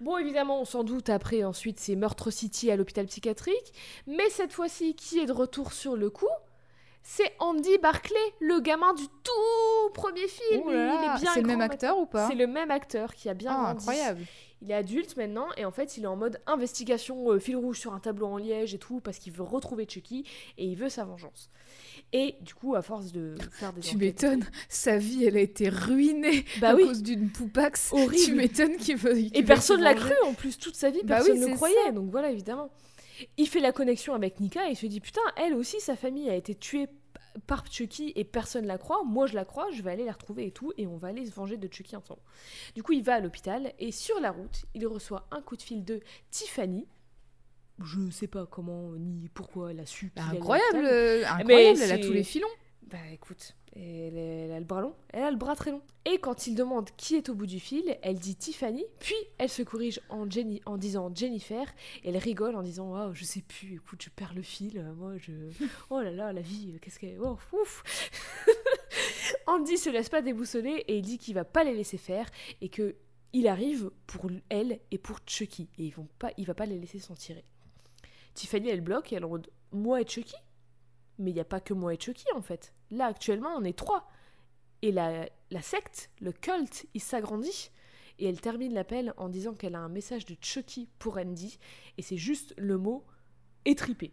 Bon, 0.00 0.16
évidemment, 0.18 0.60
on 0.60 0.64
s'en 0.64 0.84
doute 0.84 1.08
après, 1.08 1.44
ensuite, 1.44 1.78
c'est 1.80 1.96
Meurtre 1.96 2.30
City 2.30 2.70
à 2.70 2.76
l'hôpital 2.76 3.06
psychiatrique. 3.06 3.72
Mais 4.06 4.28
cette 4.30 4.52
fois-ci, 4.52 4.94
qui 4.94 5.18
est 5.18 5.26
de 5.26 5.32
retour 5.32 5.72
sur 5.72 5.96
le 5.96 6.10
coup? 6.10 6.28
C'est 7.06 7.32
Andy 7.38 7.76
Barclay, 7.82 8.16
le 8.40 8.60
gamin 8.60 8.94
du 8.94 9.06
tout 9.06 9.90
premier 9.92 10.26
film. 10.26 10.70
Là 10.70 10.94
il 10.98 11.04
est 11.04 11.20
bien 11.20 11.32
c'est 11.34 11.42
le 11.42 11.46
même 11.46 11.60
acteur 11.60 11.98
ou 11.98 12.06
pas? 12.06 12.28
C'est 12.28 12.34
le 12.34 12.46
même 12.46 12.70
acteur 12.70 13.12
qui 13.14 13.28
a 13.28 13.34
bien 13.34 13.50
Ah, 13.52 13.62
grandi. 13.64 13.76
incroyable. 13.78 14.20
Il 14.64 14.70
est 14.70 14.74
adulte 14.74 15.16
maintenant 15.18 15.46
et 15.58 15.66
en 15.66 15.70
fait 15.70 15.98
il 15.98 16.04
est 16.04 16.06
en 16.08 16.16
mode 16.16 16.40
investigation 16.46 17.30
euh, 17.30 17.38
fil 17.38 17.54
rouge 17.56 17.78
sur 17.78 17.92
un 17.92 18.00
tableau 18.00 18.26
en 18.28 18.38
liège 18.38 18.72
et 18.74 18.78
tout 18.78 19.00
parce 19.00 19.18
qu'il 19.18 19.32
veut 19.34 19.42
retrouver 19.42 19.86
Chucky 19.86 20.24
et 20.56 20.64
il 20.64 20.74
veut 20.74 20.88
sa 20.88 21.04
vengeance. 21.04 21.50
Et 22.14 22.36
du 22.40 22.54
coup 22.54 22.74
à 22.74 22.80
force 22.80 23.12
de 23.12 23.34
faire 23.50 23.74
des 23.74 23.80
Tu 23.82 23.98
m'étonnes, 23.98 24.44
sa 24.70 24.96
vie 24.96 25.24
elle 25.26 25.36
a 25.36 25.40
été 25.40 25.68
ruinée 25.68 26.46
Bah 26.62 26.70
à 26.70 26.74
oui. 26.76 26.84
cause 26.86 27.02
d'une 27.02 27.30
poupax. 27.30 27.92
Horrible. 27.92 28.14
Tu 28.24 28.34
m'étonnes 28.34 28.76
qu'il 28.78 28.96
veut. 28.96 29.18
Et 29.36 29.42
personne 29.42 29.82
l'a 29.82 29.94
cru 29.94 30.14
en 30.24 30.32
plus 30.32 30.58
toute 30.58 30.76
sa 30.76 30.88
vie 30.88 31.02
Bah 31.04 31.16
personne 31.16 31.34
oui, 31.34 31.40
ne 31.40 31.46
c'est 31.48 31.54
croyait 31.54 31.76
ça. 31.84 31.92
donc 31.92 32.10
voilà 32.10 32.30
évidemment. 32.30 32.70
Il 33.36 33.46
fait 33.46 33.60
la 33.60 33.70
connexion 33.72 34.14
avec 34.14 34.40
Nika 34.40 34.66
et 34.68 34.72
il 34.72 34.76
se 34.76 34.86
dit 34.86 35.00
putain 35.00 35.20
elle 35.36 35.52
aussi 35.54 35.78
sa 35.78 35.94
famille 35.94 36.30
a 36.30 36.34
été 36.36 36.54
tuée 36.54 36.88
par 37.46 37.70
Chucky 37.70 38.12
et 38.16 38.24
personne 38.24 38.66
la 38.66 38.78
croit. 38.78 39.02
Moi 39.04 39.26
je 39.26 39.34
la 39.34 39.44
crois, 39.44 39.70
je 39.70 39.82
vais 39.82 39.92
aller 39.92 40.04
la 40.04 40.12
retrouver 40.12 40.46
et 40.46 40.50
tout 40.50 40.72
et 40.76 40.86
on 40.86 40.96
va 40.96 41.08
aller 41.08 41.26
se 41.26 41.32
venger 41.32 41.56
de 41.56 41.72
Chucky 41.72 41.96
ensemble. 41.96 42.20
Du 42.74 42.82
coup 42.82 42.92
il 42.92 43.02
va 43.02 43.14
à 43.14 43.20
l'hôpital 43.20 43.72
et 43.78 43.92
sur 43.92 44.20
la 44.20 44.30
route 44.30 44.64
il 44.74 44.86
reçoit 44.86 45.26
un 45.30 45.40
coup 45.40 45.56
de 45.56 45.62
fil 45.62 45.84
de 45.84 46.00
Tiffany. 46.30 46.86
Je 47.82 48.08
sais 48.10 48.28
pas 48.28 48.46
comment 48.46 48.92
ni 48.92 49.28
pourquoi 49.28 49.72
elle 49.72 49.80
a 49.80 49.86
su. 49.86 50.12
Bah, 50.14 50.22
qu'il 50.22 50.30
allait 50.30 50.36
à 50.36 50.40
incroyable, 50.40 50.86
euh, 50.86 51.26
incroyable, 51.26 51.80
elle 51.82 51.92
a 51.92 51.98
tous 51.98 52.12
les 52.12 52.22
filons. 52.22 52.46
Bah 52.90 52.98
écoute, 53.12 53.54
elle, 53.74 54.18
elle 54.18 54.52
a 54.52 54.58
le 54.58 54.64
bras 54.64 54.82
long, 54.82 54.94
elle 55.08 55.22
a 55.22 55.30
le 55.30 55.36
bras 55.36 55.56
très 55.56 55.70
long. 55.70 55.80
Et 56.04 56.18
quand 56.18 56.46
il 56.46 56.54
demande 56.54 56.90
qui 56.96 57.14
est 57.14 57.30
au 57.30 57.34
bout 57.34 57.46
du 57.46 57.58
fil, 57.58 57.96
elle 58.02 58.18
dit 58.18 58.36
Tiffany, 58.36 58.84
puis 58.98 59.14
elle 59.38 59.48
se 59.48 59.62
corrige 59.62 60.00
en, 60.10 60.28
Jenny, 60.28 60.60
en 60.66 60.76
disant 60.76 61.10
Jennifer, 61.14 61.66
et 62.02 62.10
elle 62.10 62.18
rigole 62.18 62.56
en 62.56 62.62
disant 62.62 62.92
oh, 62.94 63.14
je 63.14 63.24
sais 63.24 63.40
plus, 63.40 63.76
écoute, 63.76 64.02
je 64.02 64.10
perds 64.10 64.34
le 64.34 64.42
fil, 64.42 64.78
euh, 64.78 64.92
moi 64.94 65.16
je. 65.16 65.32
Oh 65.90 66.00
là 66.00 66.10
là, 66.10 66.32
la 66.32 66.42
vie, 66.42 66.72
euh, 66.74 66.78
qu'est-ce 66.78 66.98
qu'elle. 66.98 67.18
Oh, 67.20 67.38
ouf 67.52 67.82
Andy 69.46 69.78
se 69.78 69.88
laisse 69.88 70.10
pas 70.10 70.20
déboussoler 70.20 70.84
et 70.86 70.98
il 70.98 71.02
dit 71.02 71.18
qu'il 71.18 71.34
va 71.34 71.44
pas 71.44 71.64
les 71.64 71.74
laisser 71.74 71.98
faire 71.98 72.28
et 72.60 72.68
que 72.68 72.96
il 73.32 73.48
arrive 73.48 73.90
pour 74.06 74.30
elle 74.50 74.78
et 74.90 74.98
pour 74.98 75.18
Chucky 75.26 75.68
et 75.78 75.86
ils 75.86 75.94
vont 75.94 76.08
pas, 76.18 76.32
il 76.36 76.46
va 76.46 76.54
pas 76.54 76.66
les 76.66 76.78
laisser 76.78 76.98
s'en 76.98 77.14
tirer. 77.14 77.44
Tiffany 78.34 78.68
elle 78.68 78.82
bloque 78.82 79.12
et 79.12 79.16
elle 79.16 79.24
en 79.24 79.30
mode 79.30 79.50
moi 79.72 80.02
et 80.02 80.06
Chucky? 80.06 80.36
Mais 81.18 81.30
il 81.30 81.34
n'y 81.34 81.40
a 81.40 81.44
pas 81.44 81.60
que 81.60 81.74
moi 81.74 81.94
et 81.94 82.00
Chucky 82.00 82.26
en 82.34 82.42
fait. 82.42 82.74
Là 82.90 83.06
actuellement 83.06 83.54
on 83.56 83.64
est 83.64 83.76
trois. 83.78 84.08
Et 84.82 84.92
la, 84.92 85.28
la 85.50 85.62
secte, 85.62 86.10
le 86.20 86.32
culte, 86.32 86.86
il 86.92 87.00
s'agrandit. 87.00 87.70
Et 88.18 88.28
elle 88.28 88.40
termine 88.40 88.74
l'appel 88.74 89.14
en 89.16 89.28
disant 89.28 89.54
qu'elle 89.54 89.74
a 89.74 89.80
un 89.80 89.88
message 89.88 90.26
de 90.26 90.36
Chucky 90.40 90.88
pour 90.98 91.16
Andy. 91.16 91.58
Et 91.96 92.02
c'est 92.02 92.18
juste 92.18 92.54
le 92.58 92.76
mot 92.76 93.04
étripé. 93.64 94.12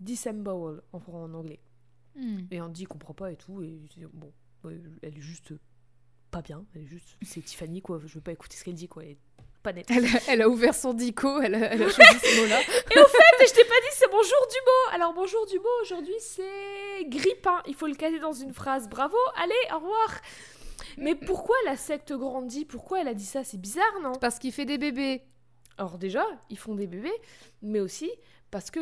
Disembowel 0.00 0.80
en, 0.92 1.02
en 1.12 1.34
anglais. 1.34 1.60
Hmm. 2.16 2.46
Et 2.50 2.60
Andy 2.60 2.84
comprend 2.84 3.14
pas 3.14 3.30
et 3.30 3.36
tout. 3.36 3.62
Et 3.62 3.78
bon, 4.12 4.32
elle 4.64 5.16
est 5.16 5.20
juste 5.20 5.52
pas 6.30 6.42
bien. 6.42 6.64
Elle 6.74 6.82
est 6.82 6.86
juste. 6.86 7.16
C'est 7.22 7.42
Tiffany 7.42 7.82
quoi. 7.82 8.00
Je 8.04 8.14
veux 8.14 8.20
pas 8.20 8.32
écouter 8.32 8.56
ce 8.56 8.64
qu'elle 8.64 8.74
dit 8.74 8.88
quoi. 8.88 9.04
Elle 9.04 9.10
est 9.10 9.18
pas. 9.64 9.70
Elle, 9.88 10.04
a- 10.06 10.20
elle 10.28 10.42
a 10.42 10.48
ouvert 10.48 10.74
son 10.74 10.92
dico, 10.94 11.40
elle 11.40 11.54
a, 11.56 11.72
elle 11.72 11.82
a 11.82 11.88
choisi 11.90 12.18
ce 12.20 12.40
mot-là. 12.42 12.60
Et 12.60 12.98
au 13.00 13.06
fait, 13.08 13.46
je 13.48 13.52
t'ai 13.54 13.64
pas 13.64 13.74
dit 13.80 13.88
c'est 13.94 14.10
mon 14.12 14.22
jour 14.22 14.46
du 14.50 14.56
mot. 14.64 14.94
Alors 14.94 15.14
mon 15.14 15.26
jour 15.26 15.44
du 15.46 15.58
mot 15.58 15.68
aujourd'hui 15.82 16.14
c'est 16.20 17.04
grippin. 17.06 17.62
Il 17.66 17.74
faut 17.74 17.86
le 17.88 17.94
caser 17.96 18.20
dans 18.20 18.32
une 18.32 18.52
phrase. 18.54 18.88
Bravo. 18.88 19.16
Allez, 19.42 19.54
au 19.72 19.76
revoir. 19.80 20.10
Mais 20.98 21.14
pourquoi 21.16 21.56
la 21.64 21.76
secte 21.76 22.12
grandit? 22.12 22.64
Pourquoi 22.64 23.00
elle 23.00 23.08
a 23.08 23.14
dit 23.14 23.24
ça? 23.24 23.42
C'est 23.42 23.60
bizarre, 23.60 24.00
non? 24.02 24.12
Parce 24.20 24.38
qu'il 24.38 24.52
fait 24.52 24.64
des 24.66 24.78
bébés. 24.78 25.22
Alors 25.78 25.98
déjà, 25.98 26.24
ils 26.50 26.58
font 26.58 26.74
des 26.76 26.86
bébés, 26.86 27.12
mais 27.62 27.80
aussi 27.80 28.08
parce 28.52 28.70
que 28.70 28.78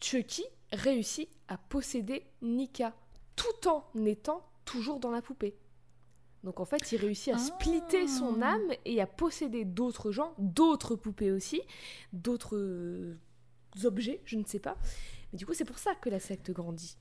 Chucky 0.00 0.44
réussit 0.72 1.28
à 1.48 1.58
posséder 1.58 2.24
Nika 2.40 2.92
tout 3.36 3.68
en 3.68 3.84
étant 4.04 4.44
toujours 4.64 4.98
dans 4.98 5.10
la 5.10 5.22
poupée. 5.22 5.54
Donc 6.44 6.58
en 6.60 6.64
fait, 6.64 6.90
il 6.92 6.96
réussit 6.98 7.32
à 7.32 7.36
Ah. 7.36 7.38
splitter 7.38 8.08
son 8.08 8.42
âme 8.42 8.60
et 8.84 9.00
à 9.00 9.06
posséder 9.06 9.64
d'autres 9.64 10.10
gens, 10.10 10.34
d'autres 10.38 10.96
poupées 10.96 11.30
aussi, 11.30 11.60
d'autres 12.12 12.56
euh, 12.56 13.16
objets, 13.84 14.20
je 14.24 14.36
ne 14.36 14.44
sais 14.44 14.58
pas. 14.58 14.76
Mais 15.32 15.38
du 15.38 15.46
coup, 15.46 15.54
c'est 15.54 15.64
pour 15.64 15.78
ça 15.78 15.94
que 15.94 16.10
la 16.10 16.18
secte 16.18 16.50
grandit. 16.50 16.96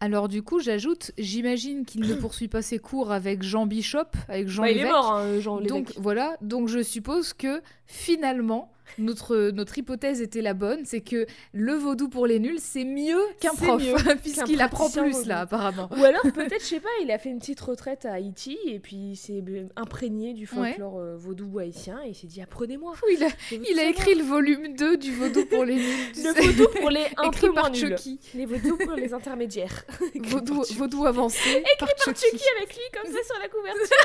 Alors 0.00 0.26
du 0.28 0.42
coup, 0.42 0.58
j'ajoute, 0.58 1.12
j'imagine 1.16 1.84
qu'il 1.86 2.00
ne 2.06 2.14
poursuit 2.20 2.48
pas 2.48 2.60
ses 2.60 2.78
cours 2.80 3.12
avec 3.12 3.42
Jean 3.42 3.66
Bishop, 3.66 4.08
avec 4.28 4.48
Jean 4.48 4.62
Bah, 4.62 4.70
il 4.70 4.78
est 4.78 4.90
mort, 4.90 5.12
hein, 5.12 5.38
Jean 5.40 5.60
Donc 5.60 5.92
voilà, 5.96 6.36
donc 6.42 6.68
je 6.68 6.82
suppose 6.82 7.32
que 7.32 7.62
finalement 7.86 8.72
notre 8.98 9.50
notre 9.50 9.78
hypothèse 9.78 10.20
était 10.20 10.42
la 10.42 10.54
bonne, 10.54 10.84
c'est 10.84 11.00
que 11.00 11.26
le 11.52 11.74
vaudou 11.74 12.08
pour 12.08 12.26
les 12.26 12.38
nuls 12.38 12.58
c'est 12.60 12.84
mieux 12.84 13.20
qu'un 13.40 13.54
prof 13.54 13.82
puisqu'il 14.22 14.60
apprend 14.60 14.90
plus 14.90 15.12
vaudou. 15.12 15.28
là 15.28 15.40
apparemment. 15.40 15.88
Ou 15.96 16.04
alors 16.04 16.22
peut-être, 16.34 16.60
je 16.60 16.66
sais 16.66 16.80
pas, 16.80 16.88
il 17.02 17.10
a 17.10 17.18
fait 17.18 17.30
une 17.30 17.38
petite 17.38 17.60
retraite 17.60 18.04
à 18.04 18.12
Haïti 18.14 18.58
et 18.66 18.78
puis 18.80 18.96
il 19.12 19.16
s'est 19.16 19.42
imprégné 19.76 20.34
du 20.34 20.42
Ouais. 20.52 20.70
folklore 20.72 20.98
euh, 20.98 21.16
vaudou 21.16 21.58
haïtien 21.58 22.00
et 22.04 22.10
il 22.10 22.14
s'est 22.14 22.26
dit 22.26 22.42
apprenez-moi. 22.42 22.92
Oui, 23.06 23.16
il 23.18 23.24
a, 23.24 23.28
il 23.70 23.78
écrit 23.90 24.14
le 24.14 24.24
volume 24.24 24.74
2 24.76 24.96
du 24.98 25.12
vaudou 25.14 25.46
pour 25.46 25.64
les 25.64 25.76
nuls. 25.76 26.08
Le 26.16 26.20
sais, 26.34 26.40
vaudou 26.40 26.68
pour 26.80 26.90
les 26.90 27.06
un 27.16 27.28
écrit 27.28 27.40
peu 27.46 27.52
moins 27.52 27.62
par 27.62 27.70
nuls. 27.70 27.96
Chucky. 27.96 28.18
Les 28.34 28.44
vaudous 28.46 28.76
pour 28.76 28.92
les 28.94 29.14
intermédiaires. 29.14 29.84
Écrit 30.14 30.28
Vaudou, 30.30 30.62
vaudou 30.76 31.06
avancé 31.06 31.62
par 31.78 31.88
Par 31.88 31.98
Chucky. 32.04 32.26
Chucky 32.30 32.44
avec 32.58 32.74
lui 32.74 32.82
comme 32.92 33.10
ça 33.12 33.18
sur 33.24 33.38
la 33.40 33.48
couverture. 33.48 33.96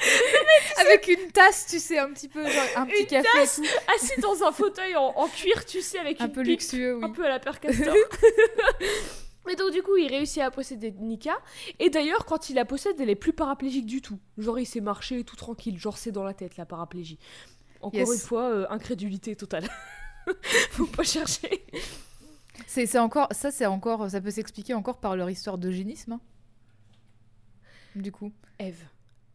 Avec 0.78 1.08
une 1.08 1.30
tasse, 1.30 1.66
tu 1.66 1.78
sais, 1.78 1.98
un 1.98 2.10
petit 2.12 2.28
peu, 2.28 2.42
genre 2.48 2.64
un 2.76 2.86
petit 2.86 3.02
Une 3.02 3.06
café 3.08 3.28
et 3.42 3.46
tout. 3.46 3.64
Assis 3.94 4.20
dans 4.20 4.42
un 4.44 4.52
fauteuil 4.52 4.96
en, 4.96 5.12
en 5.16 5.28
cuir, 5.28 5.64
tu 5.66 5.80
sais, 5.82 5.98
avec 5.98 6.20
Un 6.20 6.26
une 6.26 6.32
peu 6.32 6.42
pipe, 6.42 6.50
luxueux, 6.52 6.96
oui. 6.96 7.04
un 7.04 7.10
peu 7.10 7.24
à 7.26 7.28
la 7.28 7.38
Père 7.38 7.60
Castor. 7.60 7.94
Et 9.50 9.56
donc 9.56 9.72
du 9.72 9.82
coup, 9.82 9.96
il 9.96 10.06
réussit 10.08 10.42
à 10.42 10.50
posséder 10.50 10.92
Nika. 10.92 11.36
Et 11.80 11.90
d'ailleurs, 11.90 12.24
quand 12.24 12.50
il 12.50 12.54
la 12.54 12.64
possède, 12.64 13.00
elle 13.00 13.10
est 13.10 13.14
plus 13.16 13.32
paraplégique 13.32 13.86
du 13.86 14.00
tout. 14.00 14.18
Genre, 14.38 14.58
il 14.60 14.66
sait 14.66 14.80
marcher 14.80 15.24
tout 15.24 15.34
tranquille. 15.34 15.76
Genre, 15.78 15.96
c'est 15.98 16.12
dans 16.12 16.22
la 16.22 16.34
tête, 16.34 16.56
la 16.56 16.66
paraplégie. 16.66 17.18
Encore 17.80 17.98
Yes. 18.00 18.12
une 18.12 18.18
fois, 18.20 18.42
euh, 18.50 18.66
incrédulité 18.70 19.34
totale. 19.34 19.68
Faut 20.70 20.86
pas 20.86 21.02
chercher. 21.02 21.64
C'est 22.66 22.86
c'est 22.86 22.98
encore, 22.98 23.28
ça, 23.32 23.50
c'est 23.50 23.66
encore, 23.66 24.08
ça 24.10 24.20
peut 24.20 24.30
s'expliquer 24.30 24.74
encore 24.74 24.98
par 25.00 25.16
leur 25.16 25.28
histoire 25.30 25.58
d'eugénisme. 25.58 26.12
hein. 26.12 26.20
Du 27.96 28.12
coup. 28.12 28.32
Eve, 28.58 28.84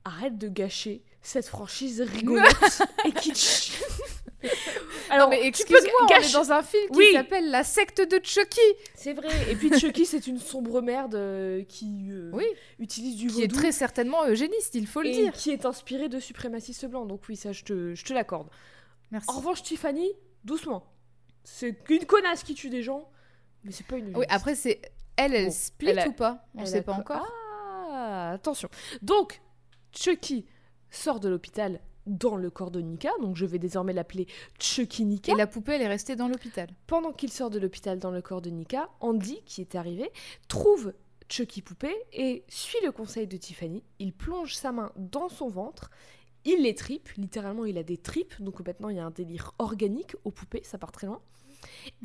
arrête 0.06 0.38
de 0.38 0.48
gâcher 0.48 1.03
cette 1.22 1.48
franchise 1.48 2.02
rigolote 2.15 2.82
et 3.06 3.11
kitsch. 3.11 3.72
Alors, 5.10 5.27
non, 5.30 5.36
mais 5.36 5.45
excuse-moi, 5.48 5.82
on 6.03 6.07
est 6.22 6.34
dans 6.34 6.52
un 6.52 6.61
film 6.61 6.84
qui 6.91 6.98
Oui. 6.98 7.10
s'appelle 7.14 7.49
La 7.49 7.64
secte 7.64 8.02
de 8.02 8.19
Chucky. 8.23 8.60
C'est 8.94 9.14
vrai. 9.14 9.30
Et 9.49 9.56
puis 9.56 9.72
Chucky, 9.80 10.06
c'est 10.06 10.27
une 10.27 10.38
sombre 10.40 10.82
merde 10.82 11.15
euh, 11.15 11.64
qui 11.64 12.07
euh, 12.11 12.30
Oui. 12.34 12.45
utilise 12.80 13.15
du 13.18 13.27
Qui 13.27 13.40
est 13.44 13.48
vaudou 13.48 13.56
très 13.56 13.72
certainement 13.72 14.26
eugéniste, 14.27 14.76
il 14.76 14.86
faut 14.88 15.02
le 15.02 15.10
et 15.10 15.11
dire. 15.14 15.34
qui 15.34 15.52
est 15.52 15.65
inspiré 15.65 16.10
de 16.10 16.19
suprémacistes 16.19 16.86
blancs. 16.86 17.07
Donc 17.07 17.22
oui, 17.30 17.36
ça, 17.36 17.52
je 17.53 17.64
te, 17.64 17.95
je 17.95 18.06
te 18.06 18.14
l'accorde. 18.14 18.49
Merci. 19.11 19.30
En 19.30 19.38
revanche, 19.40 19.64
Tiffany, 19.64 20.11
doucement. 20.44 20.86
C'est 21.44 21.73
qu'une 21.84 22.06
connasse 22.06 22.44
qui 22.44 22.53
tue 22.56 22.69
des 22.69 22.84
gens, 22.84 23.10
mais 23.64 23.72
c'est 23.72 23.86
pas 23.86 23.98
une. 23.98 24.15
Oui, 24.15 24.26
après, 24.30 24.56
c'est. 24.56 24.82
Elle, 25.18 25.34
elle 25.34 25.45
Bon, 25.45 25.52
split 25.52 25.90
elle 25.90 25.99
a- 25.99 26.07
ou 26.07 26.14
pas? 26.14 26.45
On 26.56 26.61
Elle 26.61 26.68
sait 26.68 26.80
a 26.80 26.84
pas 26.84 26.94
co- 26.94 26.99
encore. 27.02 27.27
Ah, 27.91 28.32
attention. 28.34 28.69
Donc, 29.02 29.41
Chucky 29.96 30.46
sort 30.90 31.20
de 31.20 31.30
l'hôpital 31.30 31.80
dans 32.06 32.36
le 32.36 32.50
corps 32.50 32.72
de 32.72 32.82
Nika, 32.82 33.12
donc 33.22 33.36
je 33.36 33.46
vais 33.46 33.58
désormais 33.58 33.94
l'appeler 33.94 34.28
Chucky 34.60 35.06
Nika. 35.06 35.32
Et 35.32 35.36
la 35.36 35.48
poupée, 35.48 35.74
elle 35.74 35.82
est 35.82 35.88
restée 35.88 36.16
dans 36.16 36.28
l'hôpital. 36.28 36.70
Pendant 36.86 37.12
qu'il 37.12 37.32
sort 37.32 37.50
de 37.50 37.60
l'hôpital 37.60 37.98
dans 37.98 38.12
le 38.12 38.22
corps 38.22 38.42
de 38.42 38.50
Nika, 38.50 38.90
Andy, 39.00 39.42
qui 39.46 39.62
est 39.62 39.76
arrivé, 39.76 40.12
trouve 40.48 40.94
Chucky 41.30 41.62
poupée 41.62 41.96
et 42.14 42.44
suit 42.48 42.78
le 42.84 42.92
conseil 42.92 43.26
de 43.26 43.38
Tiffany. 43.38 43.84
Il 43.98 44.14
plonge 44.14 44.54
sa 44.54 44.72
main 44.72 44.92
dans 44.96 45.30
son 45.30 45.50
ventre, 45.50 45.90
il 46.44 46.62
les 46.62 46.76
tripe, 46.76 47.10
littéralement 47.18 47.66
il 47.66 47.78
a 47.80 47.84
des 47.84 47.98
tripes, 47.98 48.40
donc 48.40 48.66
maintenant 48.66 48.90
il 48.90 48.98
y 48.98 49.00
a 49.00 49.06
un 49.06 49.12
délire 49.12 49.54
organique 49.58 50.16
aux 50.24 50.32
poupées, 50.32 50.62
ça 50.64 50.78
part 50.78 50.92
très 50.92 51.08
loin. 51.08 51.22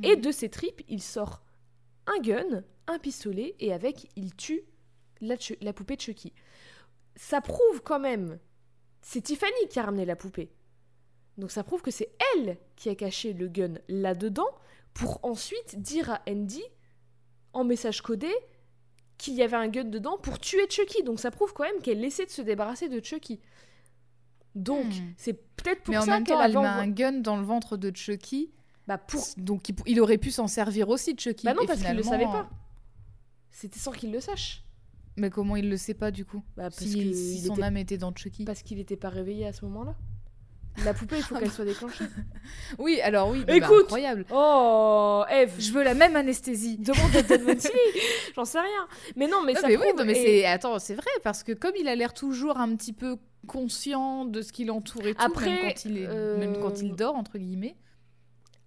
Et 0.02 0.16
de 0.16 0.32
ces 0.32 0.48
tripes, 0.48 0.80
il 0.88 1.02
sort 1.02 1.42
un 2.06 2.18
gun, 2.22 2.64
un 2.86 2.98
pistolet, 2.98 3.54
et 3.60 3.74
avec, 3.74 4.08
il 4.16 4.34
tue 4.34 4.62
la, 5.20 5.36
la 5.60 5.74
poupée 5.74 5.96
de 5.96 6.00
Chucky. 6.00 6.32
Ça 7.22 7.42
prouve 7.42 7.82
quand 7.84 8.00
même, 8.00 8.38
c'est 9.02 9.20
Tiffany 9.20 9.68
qui 9.68 9.78
a 9.78 9.82
ramené 9.82 10.06
la 10.06 10.16
poupée. 10.16 10.50
Donc 11.36 11.50
ça 11.50 11.62
prouve 11.62 11.82
que 11.82 11.90
c'est 11.90 12.10
elle 12.34 12.56
qui 12.76 12.88
a 12.88 12.94
caché 12.94 13.34
le 13.34 13.46
gun 13.46 13.74
là-dedans 13.88 14.48
pour 14.94 15.20
ensuite 15.22 15.78
dire 15.82 16.08
à 16.10 16.22
Andy, 16.26 16.62
en 17.52 17.62
message 17.64 18.00
codé, 18.00 18.32
qu'il 19.18 19.34
y 19.34 19.42
avait 19.42 19.58
un 19.58 19.68
gun 19.68 19.84
dedans 19.84 20.16
pour 20.16 20.38
tuer 20.38 20.66
Chucky. 20.70 21.02
Donc 21.02 21.20
ça 21.20 21.30
prouve 21.30 21.52
quand 21.52 21.64
même 21.64 21.82
qu'elle 21.82 22.02
essaie 22.02 22.24
de 22.24 22.30
se 22.30 22.40
débarrasser 22.40 22.88
de 22.88 23.04
Chucky. 23.04 23.38
Donc 24.54 24.86
Hmm. 24.86 25.12
c'est 25.18 25.34
peut-être 25.34 25.82
pour 25.82 25.94
Mais 25.94 26.00
ça 26.00 26.22
qu'elle 26.22 26.24
temps, 26.24 26.40
elle 26.42 26.52
met 26.54 26.66
un 26.66 26.88
gun 26.88 27.12
dans 27.20 27.36
le 27.36 27.44
ventre 27.44 27.76
de 27.76 27.94
Chucky. 27.94 28.50
Bah, 28.86 28.96
pour... 28.96 29.22
Donc 29.36 29.68
il, 29.68 29.76
il 29.86 30.00
aurait 30.00 30.16
pu 30.16 30.30
s'en 30.30 30.48
servir 30.48 30.88
aussi, 30.88 31.14
Chucky. 31.18 31.44
bah 31.44 31.52
non, 31.52 31.62
Et 31.62 31.66
parce 31.66 31.82
qu'il 31.82 31.94
le 31.94 32.02
savait 32.02 32.24
pas. 32.24 32.48
C'était 33.50 33.78
sans 33.78 33.92
qu'il 33.92 34.10
le 34.10 34.20
sache. 34.20 34.64
Mais 35.20 35.28
comment 35.30 35.54
il 35.56 35.68
le 35.68 35.76
sait 35.76 35.92
pas 35.94 36.10
du 36.10 36.24
coup 36.24 36.42
Bah, 36.56 36.64
parce 36.64 36.78
Si, 36.78 36.94
que 37.10 37.14
si 37.14 37.40
son 37.42 37.54
était- 37.54 37.62
âme 37.62 37.76
était 37.76 37.98
dans 37.98 38.12
Chucky. 38.14 38.44
Parce 38.46 38.62
qu'il 38.62 38.78
n'était 38.78 38.96
pas 38.96 39.10
réveillé 39.10 39.46
à 39.46 39.52
ce 39.52 39.64
moment-là. 39.66 39.94
La 40.84 40.94
poupée, 40.94 41.16
il 41.18 41.22
faut 41.22 41.34
qu'elle 41.36 41.50
soit 41.50 41.64
déclenchée. 41.66 42.04
Oui, 42.78 43.00
alors 43.02 43.28
oui. 43.28 43.44
mais 43.46 43.60
bah, 43.60 43.66
Écoute 43.66 43.82
incroyable. 43.82 44.24
Oh, 44.32 45.24
Eve, 45.30 45.52
Je 45.58 45.72
veux 45.72 45.82
la 45.82 45.92
même 45.94 46.16
anesthésie. 46.16 46.78
demande 46.78 47.14
à 47.16 47.38
Mancini. 47.38 47.72
J'en 48.34 48.44
sais 48.46 48.60
rien. 48.60 48.86
Mais 49.16 49.26
non, 49.26 49.42
mais 49.44 49.52
Non, 49.52 49.60
ça 49.60 49.68
mais 49.68 49.76
oui, 49.76 49.82
prouve- 49.88 49.98
non, 49.98 50.04
mais 50.06 50.12
et 50.18 50.40
c'est 50.40 50.46
attends, 50.46 50.78
c'est 50.78 50.94
vrai 50.94 51.10
parce 51.22 51.42
que 51.42 51.52
comme 51.52 51.72
il 51.78 51.86
a 51.88 51.94
l'air 51.94 52.14
toujours 52.14 52.56
un 52.58 52.74
petit 52.76 52.92
peu 52.94 53.16
conscient 53.46 54.24
de 54.24 54.40
ce 54.42 54.52
qui 54.52 54.64
l'entoure 54.64 55.06
et 55.06 55.14
tout, 55.14 55.22
Après, 55.22 55.46
même 55.46 55.58
quand 55.74 55.84
il 55.84 55.98
est, 55.98 56.06
euh, 56.06 56.38
même 56.38 56.58
quand 56.60 56.80
il 56.80 56.94
dort 56.94 57.16
entre 57.16 57.36
guillemets. 57.36 57.76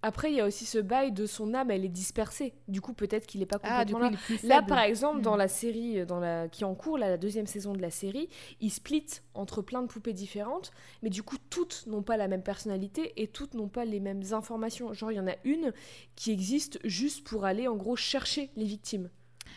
Après, 0.06 0.30
il 0.30 0.36
y 0.36 0.40
a 0.40 0.44
aussi 0.46 0.66
ce 0.66 0.76
bail 0.76 1.12
de 1.12 1.24
son 1.24 1.54
âme, 1.54 1.70
elle 1.70 1.82
est 1.82 1.88
dispersée. 1.88 2.52
Du 2.68 2.82
coup, 2.82 2.92
peut-être 2.92 3.26
qu'il 3.26 3.40
n'est 3.40 3.46
pas 3.46 3.56
complètement 3.58 3.78
Ah, 3.80 3.84
du 3.86 3.94
coup, 3.94 4.00
là. 4.02 4.10
il 4.10 4.14
est 4.14 4.18
plus 4.38 4.46
Là, 4.46 4.60
par 4.60 4.80
exemple, 4.80 5.22
dans 5.22 5.34
Mm. 5.34 5.38
la 5.38 5.48
série 5.48 6.00
euh, 6.00 6.04
dans 6.04 6.20
la... 6.20 6.48
qui 6.48 6.62
est 6.62 6.66
en 6.66 6.74
cours, 6.74 6.98
là, 6.98 7.08
la 7.08 7.16
deuxième 7.16 7.46
saison 7.46 7.72
de 7.72 7.80
la 7.80 7.90
série, 7.90 8.28
il 8.60 8.70
split 8.70 9.06
entre 9.32 9.62
plein 9.62 9.80
de 9.80 9.86
poupées 9.86 10.12
différentes, 10.12 10.72
mais 11.02 11.08
du 11.08 11.22
coup, 11.22 11.38
toutes 11.48 11.84
n'ont 11.86 12.02
pas 12.02 12.18
la 12.18 12.28
même 12.28 12.42
personnalité 12.42 13.14
et 13.22 13.28
toutes 13.28 13.54
n'ont 13.54 13.68
pas 13.68 13.86
les 13.86 13.98
mêmes 13.98 14.22
informations. 14.32 14.92
Genre, 14.92 15.10
il 15.10 15.14
y 15.16 15.20
en 15.20 15.26
a 15.26 15.36
une 15.44 15.72
qui 16.16 16.32
existe 16.32 16.78
juste 16.84 17.24
pour 17.26 17.46
aller, 17.46 17.66
en 17.66 17.76
gros, 17.76 17.96
chercher 17.96 18.50
les 18.56 18.66
victimes. 18.66 19.08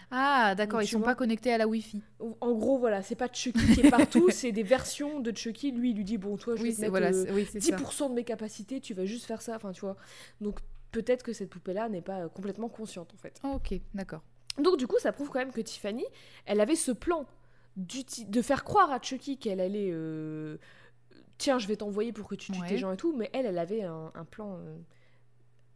Ah, 0.09 0.55
d'accord, 0.55 0.81
ils 0.81 0.87
sont 0.87 0.99
vois. 0.99 1.07
pas 1.09 1.15
connectés 1.15 1.51
à 1.51 1.57
la 1.57 1.67
Wi-Fi. 1.67 2.01
En 2.39 2.53
gros, 2.53 2.77
voilà, 2.77 3.01
c'est 3.03 3.15
pas 3.15 3.27
Chucky 3.31 3.73
qui 3.73 3.81
est 3.81 3.89
partout, 3.89 4.29
c'est 4.31 4.51
des 4.53 4.63
versions 4.63 5.19
de 5.19 5.35
Chucky. 5.35 5.71
Lui, 5.71 5.89
il 5.91 5.97
lui 5.97 6.03
dit, 6.05 6.17
bon, 6.17 6.37
toi, 6.37 6.55
je 6.55 6.61
Oui, 6.61 6.69
vais 6.69 6.75
te 6.75 6.81
mettre 6.81 6.91
voilà, 6.91 7.07
euh, 7.09 7.25
c'est- 7.25 7.31
oui, 7.31 7.47
c'est 7.51 7.59
ça. 7.59 7.75
10% 7.75 8.09
de 8.09 8.13
mes 8.15 8.23
capacités, 8.23 8.79
tu 8.79 8.93
vas 8.93 9.05
juste 9.05 9.25
faire 9.25 9.41
ça, 9.41 9.55
enfin, 9.57 9.71
tu 9.73 9.81
vois. 9.81 9.97
Donc, 10.39 10.59
peut-être 10.91 11.23
que 11.23 11.33
cette 11.33 11.49
poupée-là 11.49 11.89
n'est 11.89 12.01
pas 12.01 12.21
euh, 12.21 12.29
complètement 12.29 12.69
consciente, 12.69 13.13
en 13.13 13.17
fait. 13.17 13.39
Oh, 13.43 13.55
ok, 13.57 13.79
d'accord. 13.93 14.21
Donc 14.57 14.77
du 14.77 14.87
coup, 14.87 14.97
ça 14.99 15.11
prouve 15.11 15.29
quand 15.29 15.37
même 15.39 15.51
que 15.51 15.61
Tiffany, 15.61 16.03
elle 16.47 16.61
avait 16.61 16.75
ce 16.75 16.91
plan 16.91 17.25
de 17.75 18.41
faire 18.41 18.63
croire 18.63 18.91
à 18.91 18.99
Chucky 19.01 19.37
qu'elle 19.37 19.59
allait... 19.59 19.89
euh, 19.91 20.57
Tiens, 21.37 21.59
je 21.59 21.67
vais 21.67 21.75
t'envoyer 21.75 22.11
pour 22.11 22.27
que 22.27 22.33
tu 22.33 22.51
tues 22.51 22.59
Ouais. 22.61 22.67
tes 22.67 22.77
gens 22.79 22.91
et 22.91 22.97
tout, 22.97 23.15
mais 23.15 23.29
elle, 23.33 23.45
elle 23.45 23.59
avait 23.59 23.83
un, 23.83 24.11
un 24.15 24.25
plan... 24.25 24.55
euh, 24.57 24.75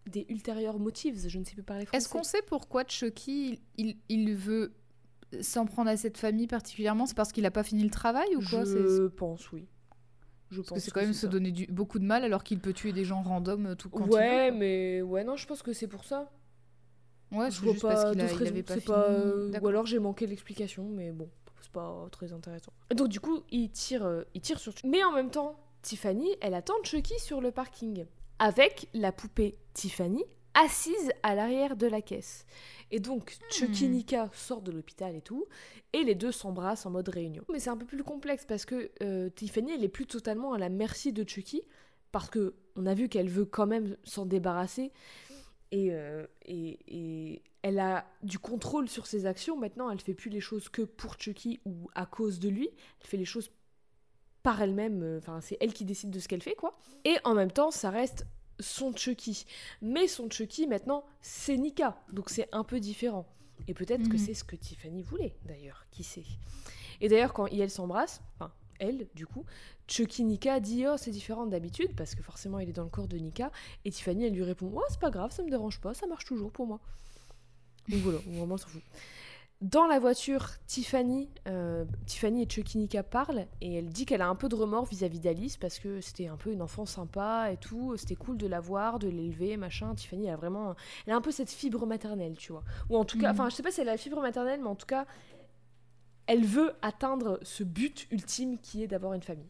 des 0.07 0.25
ultérieurs 0.29 0.79
motifs, 0.79 1.15
je 1.27 1.37
ne 1.39 1.43
sais 1.43 1.53
plus 1.53 1.63
parler 1.63 1.85
français. 1.85 1.97
Est-ce 1.97 2.09
qu'on 2.09 2.23
sait 2.23 2.41
pourquoi 2.47 2.83
Chucky 2.87 3.59
il, 3.77 3.87
il, 3.87 3.97
il 4.09 4.35
veut 4.35 4.73
s'en 5.41 5.65
prendre 5.65 5.89
à 5.89 5.97
cette 5.97 6.17
famille 6.17 6.47
particulièrement? 6.47 7.05
C'est 7.05 7.15
parce 7.15 7.31
qu'il 7.31 7.45
a 7.45 7.51
pas 7.51 7.63
fini 7.63 7.83
le 7.83 7.89
travail 7.89 8.35
ou 8.35 8.39
quoi? 8.39 8.65
Je 8.65 9.07
pense, 9.07 9.51
oui. 9.51 9.67
Je 10.49 10.57
Parce 10.57 10.67
pense 10.69 10.77
que 10.79 10.83
c'est 10.83 10.91
quand 10.91 11.01
même 11.01 11.13
se 11.13 11.21
ça. 11.21 11.27
donner 11.27 11.51
du- 11.51 11.67
beaucoup 11.67 11.97
de 11.99 12.03
mal 12.03 12.25
alors 12.25 12.43
qu'il 12.43 12.59
peut 12.59 12.73
tuer 12.73 12.91
des 12.91 13.05
gens 13.05 13.21
random 13.21 13.67
euh, 13.67 13.75
tout 13.75 13.89
quand 13.89 14.05
Ouais, 14.09 14.47
il 14.47 14.51
veut. 14.53 14.57
mais... 14.59 15.01
Ouais, 15.01 15.23
non, 15.23 15.37
je 15.37 15.47
pense 15.47 15.61
que 15.63 15.71
c'est 15.71 15.87
pour 15.87 16.03
ça. 16.03 16.29
Ouais, 17.31 17.49
je 17.49 17.61
vois 17.61 17.71
juste 17.71 17.83
parce 17.83 18.03
pas 18.03 18.11
qu'il 18.11 18.19
a- 18.19 18.23
d'autres 18.25 18.35
il 18.35 18.37
raisons. 18.39 18.51
avait 18.51 18.63
pas 18.63 18.73
C'est 18.73 18.79
fini. 18.81 19.51
pas- 19.53 19.59
Ou 19.61 19.67
alors 19.67 19.85
j'ai 19.85 19.99
manqué 19.99 20.27
l'explication, 20.27 20.89
mais 20.89 21.11
bon, 21.13 21.29
c'est 21.61 21.71
pas 21.71 22.05
très 22.11 22.33
intéressant. 22.33 22.73
Donc 22.93 23.07
du 23.07 23.21
coup, 23.21 23.43
il 23.49 23.69
tire, 23.71 24.03
euh, 24.05 24.23
il 24.33 24.41
tire 24.41 24.59
sur. 24.59 24.73
Mais 24.83 25.01
en 25.05 25.13
même 25.13 25.29
temps, 25.29 25.57
Tiffany, 25.83 26.27
elle 26.41 26.53
attend 26.53 26.73
Chucky 26.83 27.17
sur 27.19 27.39
le 27.39 27.51
parking 27.51 28.05
avec 28.41 28.87
la 28.95 29.11
poupée 29.11 29.55
Tiffany 29.73 30.23
assise 30.55 31.11
à 31.21 31.35
l'arrière 31.35 31.75
de 31.77 31.85
la 31.85 32.01
caisse. 32.01 32.45
Et 32.89 32.99
donc 32.99 33.37
Chucky 33.51 33.87
Hmm. 33.87 33.91
Nika 33.91 34.29
sort 34.33 34.61
de 34.63 34.71
l'hôpital 34.71 35.15
et 35.15 35.21
tout, 35.21 35.45
et 35.93 36.03
les 36.03 36.15
deux 36.15 36.31
s'embrassent 36.31 36.87
en 36.87 36.89
mode 36.89 37.07
réunion. 37.07 37.43
Mais 37.51 37.59
c'est 37.59 37.69
un 37.69 37.77
peu 37.77 37.85
plus 37.85 38.03
complexe 38.03 38.43
parce 38.45 38.65
que 38.65 38.89
euh, 39.03 39.29
Tiffany, 39.29 39.73
elle 39.73 39.83
est 39.83 39.87
plus 39.89 40.07
totalement 40.07 40.53
à 40.53 40.57
la 40.57 40.69
merci 40.69 41.13
de 41.13 41.23
Chucky. 41.27 41.61
parce 42.11 42.29
que 42.31 42.55
on 42.75 42.87
a 42.87 42.95
vu 42.95 43.09
qu'elle 43.09 43.29
veut 43.29 43.45
quand 43.45 43.67
même 43.67 43.95
s'en 44.03 44.25
débarrasser 44.25 44.91
et, 45.71 45.89
euh, 45.93 46.25
et, 46.45 46.79
et 46.87 47.41
elle 47.61 47.79
a 47.79 48.05
du 48.23 48.39
contrôle 48.39 48.89
sur 48.89 49.05
ses 49.05 49.25
actions. 49.27 49.55
Maintenant, 49.57 49.89
elle 49.91 50.01
fait 50.01 50.15
plus 50.15 50.31
les 50.31 50.41
choses 50.41 50.67
que 50.67 50.81
pour 50.81 51.17
Chucky 51.19 51.59
ou 51.65 51.89
à 51.95 52.05
cause 52.07 52.39
de 52.39 52.49
lui. 52.49 52.69
Elle 53.01 53.07
fait 53.07 53.17
les 53.17 53.25
choses 53.25 53.51
par 54.43 54.61
elle-même. 54.61 55.03
euh, 55.03 55.17
Enfin, 55.19 55.39
c'est 55.41 55.57
elle 55.61 55.73
qui 55.73 55.85
décide 55.85 56.09
de 56.11 56.19
ce 56.19 56.27
qu'elle 56.27 56.41
fait, 56.43 56.55
quoi. 56.55 56.77
Et 57.05 57.15
en 57.23 57.33
même 57.33 57.51
temps, 57.51 57.71
ça 57.71 57.89
reste 57.89 58.25
son 58.59 58.95
Chucky. 58.95 59.45
Mais 59.81 60.07
son 60.07 60.29
Chucky, 60.29 60.67
maintenant, 60.67 61.03
c'est 61.21 61.57
Nika. 61.57 61.97
Donc 62.11 62.29
c'est 62.29 62.47
un 62.51 62.63
peu 62.63 62.79
différent. 62.79 63.25
Et 63.67 63.73
peut-être 63.73 64.07
que 64.09 64.13
Mhm. 64.17 64.17
c'est 64.17 64.33
ce 64.33 64.43
que 64.43 64.55
Tiffany 64.55 65.03
voulait, 65.03 65.35
d'ailleurs. 65.45 65.85
Qui 65.91 66.03
sait? 66.03 66.23
Et 66.99 67.09
d'ailleurs, 67.09 67.33
quand 67.33 67.47
ils 67.47 67.69
s'embrassent, 67.69 68.21
enfin, 68.35 68.51
elle, 68.79 69.07
du 69.15 69.25
coup, 69.27 69.45
Chucky 69.87 70.23
Nika 70.23 70.59
dit 70.59 70.85
Oh, 70.87 70.95
c'est 70.97 71.11
différent 71.11 71.45
d'habitude, 71.45 71.95
parce 71.95 72.15
que 72.15 72.23
forcément, 72.23 72.59
il 72.59 72.69
est 72.69 72.73
dans 72.73 72.83
le 72.83 72.89
corps 72.89 73.07
de 73.07 73.17
Nika. 73.17 73.51
Et 73.85 73.91
Tiffany, 73.91 74.25
elle 74.25 74.33
lui 74.33 74.43
répond 74.43 74.71
Oh, 74.73 74.81
c'est 74.89 74.99
pas 74.99 75.11
grave, 75.11 75.31
ça 75.31 75.43
me 75.43 75.49
dérange 75.49 75.79
pas, 75.79 75.93
ça 75.93 76.07
marche 76.07 76.25
toujours 76.25 76.51
pour 76.51 76.65
moi. 76.67 76.79
Donc 77.89 78.01
voilà, 78.01 78.19
vraiment, 78.19 78.55
on 78.55 78.57
s'en 78.57 78.67
fout. 78.67 78.81
Dans 79.61 79.85
la 79.85 79.99
voiture, 79.99 80.49
Tiffany, 80.65 81.29
euh, 81.47 81.85
Tiffany 82.07 82.41
et 82.41 82.49
Chucky 82.49 82.79
Nika 82.79 83.03
parlent 83.03 83.45
et 83.61 83.75
elle 83.75 83.89
dit 83.89 84.07
qu'elle 84.07 84.23
a 84.23 84.27
un 84.27 84.33
peu 84.33 84.49
de 84.49 84.55
remords 84.55 84.85
vis-à-vis 84.85 85.19
d'Alice 85.19 85.55
parce 85.57 85.77
que 85.77 86.01
c'était 86.01 86.25
un 86.25 86.35
peu 86.35 86.51
une 86.51 86.63
enfant 86.63 86.87
sympa 86.87 87.51
et 87.51 87.57
tout, 87.57 87.95
c'était 87.95 88.15
cool 88.15 88.37
de 88.37 88.47
la 88.47 88.59
voir, 88.59 88.97
de 88.97 89.07
l'élever, 89.07 89.57
machin. 89.57 89.93
Tiffany, 89.93 90.25
elle 90.25 90.33
a 90.33 90.35
vraiment, 90.35 90.73
elle 91.05 91.13
a 91.13 91.15
un 91.15 91.21
peu 91.21 91.29
cette 91.29 91.51
fibre 91.51 91.85
maternelle, 91.85 92.35
tu 92.37 92.51
vois. 92.53 92.63
Ou 92.89 92.97
en 92.97 93.05
tout 93.05 93.19
cas, 93.19 93.33
Mhm. 93.33 93.39
enfin, 93.39 93.49
je 93.49 93.55
sais 93.55 93.61
pas 93.61 93.69
si 93.69 93.81
elle 93.81 93.89
a 93.89 93.91
la 93.91 93.97
fibre 93.99 94.19
maternelle, 94.19 94.61
mais 94.61 94.67
en 94.69 94.75
tout 94.75 94.87
cas, 94.87 95.05
elle 96.25 96.43
veut 96.43 96.73
atteindre 96.81 97.39
ce 97.43 97.63
but 97.63 98.07
ultime 98.09 98.57
qui 98.57 98.81
est 98.81 98.87
d'avoir 98.87 99.13
une 99.13 99.21
famille. 99.21 99.49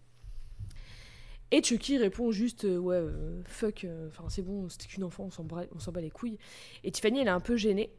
Et 1.51 1.63
Chucky 1.63 1.97
répond 1.97 2.31
juste 2.31 2.65
euh, 2.65 2.77
ouais 2.77 2.95
euh, 2.95 3.41
fuck, 3.45 3.83
euh, 3.85 4.07
enfin 4.09 4.23
c'est 4.29 4.41
bon, 4.41 4.67
c'était 4.67 4.87
qu'une 4.87 5.03
enfant, 5.05 5.25
on 5.25 5.31
s'en 5.31 5.43
bra- 5.43 5.65
on 5.75 5.79
s'en 5.79 5.91
bat 5.93 5.99
les 6.01 6.09
couilles. 6.09 6.37
Et 6.83 6.91
Tiffany 6.91 7.19
elle 7.19 7.27
est 7.27 7.31
un 7.31 7.41
peu 7.41 7.55
gênée. 7.57 7.93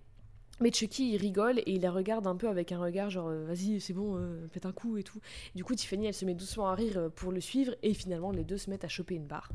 Mais 0.60 0.70
Chucky 0.70 1.12
il 1.12 1.16
rigole 1.16 1.58
et 1.60 1.72
il 1.72 1.80
la 1.80 1.90
regarde 1.90 2.26
un 2.26 2.36
peu 2.36 2.48
avec 2.48 2.72
un 2.72 2.78
regard 2.78 3.10
genre 3.10 3.28
euh, 3.28 3.44
vas-y 3.46 3.80
c'est 3.80 3.92
bon, 3.92 4.16
euh, 4.16 4.46
faites 4.48 4.66
un 4.66 4.72
coup 4.72 4.96
et 4.96 5.02
tout. 5.02 5.20
du 5.54 5.64
coup 5.64 5.74
Tiffany 5.74 6.06
elle 6.06 6.14
se 6.14 6.24
met 6.24 6.34
doucement 6.34 6.68
à 6.68 6.74
rire 6.74 6.98
euh, 6.98 7.08
pour 7.08 7.32
le 7.32 7.40
suivre 7.40 7.74
et 7.82 7.94
finalement 7.94 8.30
les 8.30 8.44
deux 8.44 8.58
se 8.58 8.70
mettent 8.70 8.84
à 8.84 8.88
choper 8.88 9.14
une 9.14 9.26
barre. 9.26 9.50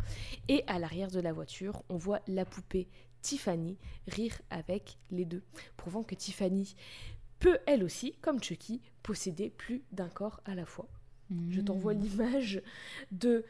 Et 0.47 0.63
à 0.67 0.79
l'arrière 0.79 1.11
de 1.11 1.19
la 1.19 1.33
voiture 1.33 1.83
on 1.89 1.97
voit 1.97 2.21
la 2.27 2.45
poupée 2.45 2.87
Tiffany 3.21 3.77
rire 4.07 4.39
avec 4.49 4.97
les 5.11 5.25
deux, 5.25 5.43
prouvant 5.77 6.03
que 6.03 6.15
Tiffany 6.15 6.75
peut 7.39 7.59
elle 7.67 7.83
aussi, 7.83 8.13
comme 8.21 8.41
Chucky, 8.41 8.81
posséder 9.03 9.49
plus 9.49 9.83
d'un 9.91 10.09
corps 10.09 10.41
à 10.45 10.55
la 10.55 10.65
fois. 10.65 10.87
Je 11.49 11.61
t'envoie 11.61 11.93
Mmh. 11.93 12.01
l'image 12.01 12.61
de 13.11 13.43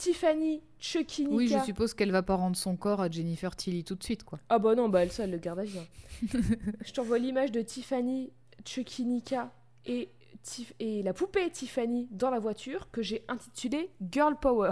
Tiffany, 0.00 0.62
Chucky, 0.78 1.24
Nika. 1.26 1.34
Oui, 1.36 1.48
je 1.48 1.58
suppose 1.64 1.92
qu'elle 1.94 2.10
va 2.10 2.22
pas 2.22 2.34
rendre 2.34 2.56
son 2.56 2.74
corps 2.76 3.00
à 3.02 3.10
Jennifer 3.10 3.54
Tilly 3.54 3.84
tout 3.84 3.94
de 3.94 4.02
suite, 4.02 4.24
quoi. 4.24 4.38
Ah 4.48 4.58
bah 4.58 4.74
non, 4.74 4.88
bah 4.88 5.02
elle, 5.02 5.12
ça, 5.12 5.24
elle 5.24 5.30
le 5.30 5.38
garde 5.38 5.58
à 5.58 5.64
vie. 5.64 5.78
hein. 5.78 6.38
je 6.84 6.92
t'envoie 6.92 7.18
l'image 7.18 7.52
de 7.52 7.60
Tiffany, 7.60 8.32
Chucky, 8.64 9.04
Nika 9.04 9.52
et, 9.84 10.08
Tif- 10.42 10.72
et 10.80 11.02
la 11.02 11.12
poupée 11.12 11.50
Tiffany 11.50 12.08
dans 12.10 12.30
la 12.30 12.38
voiture 12.38 12.90
que 12.90 13.02
j'ai 13.02 13.24
intitulée 13.28 13.90
Girl 14.10 14.36
Power. 14.40 14.70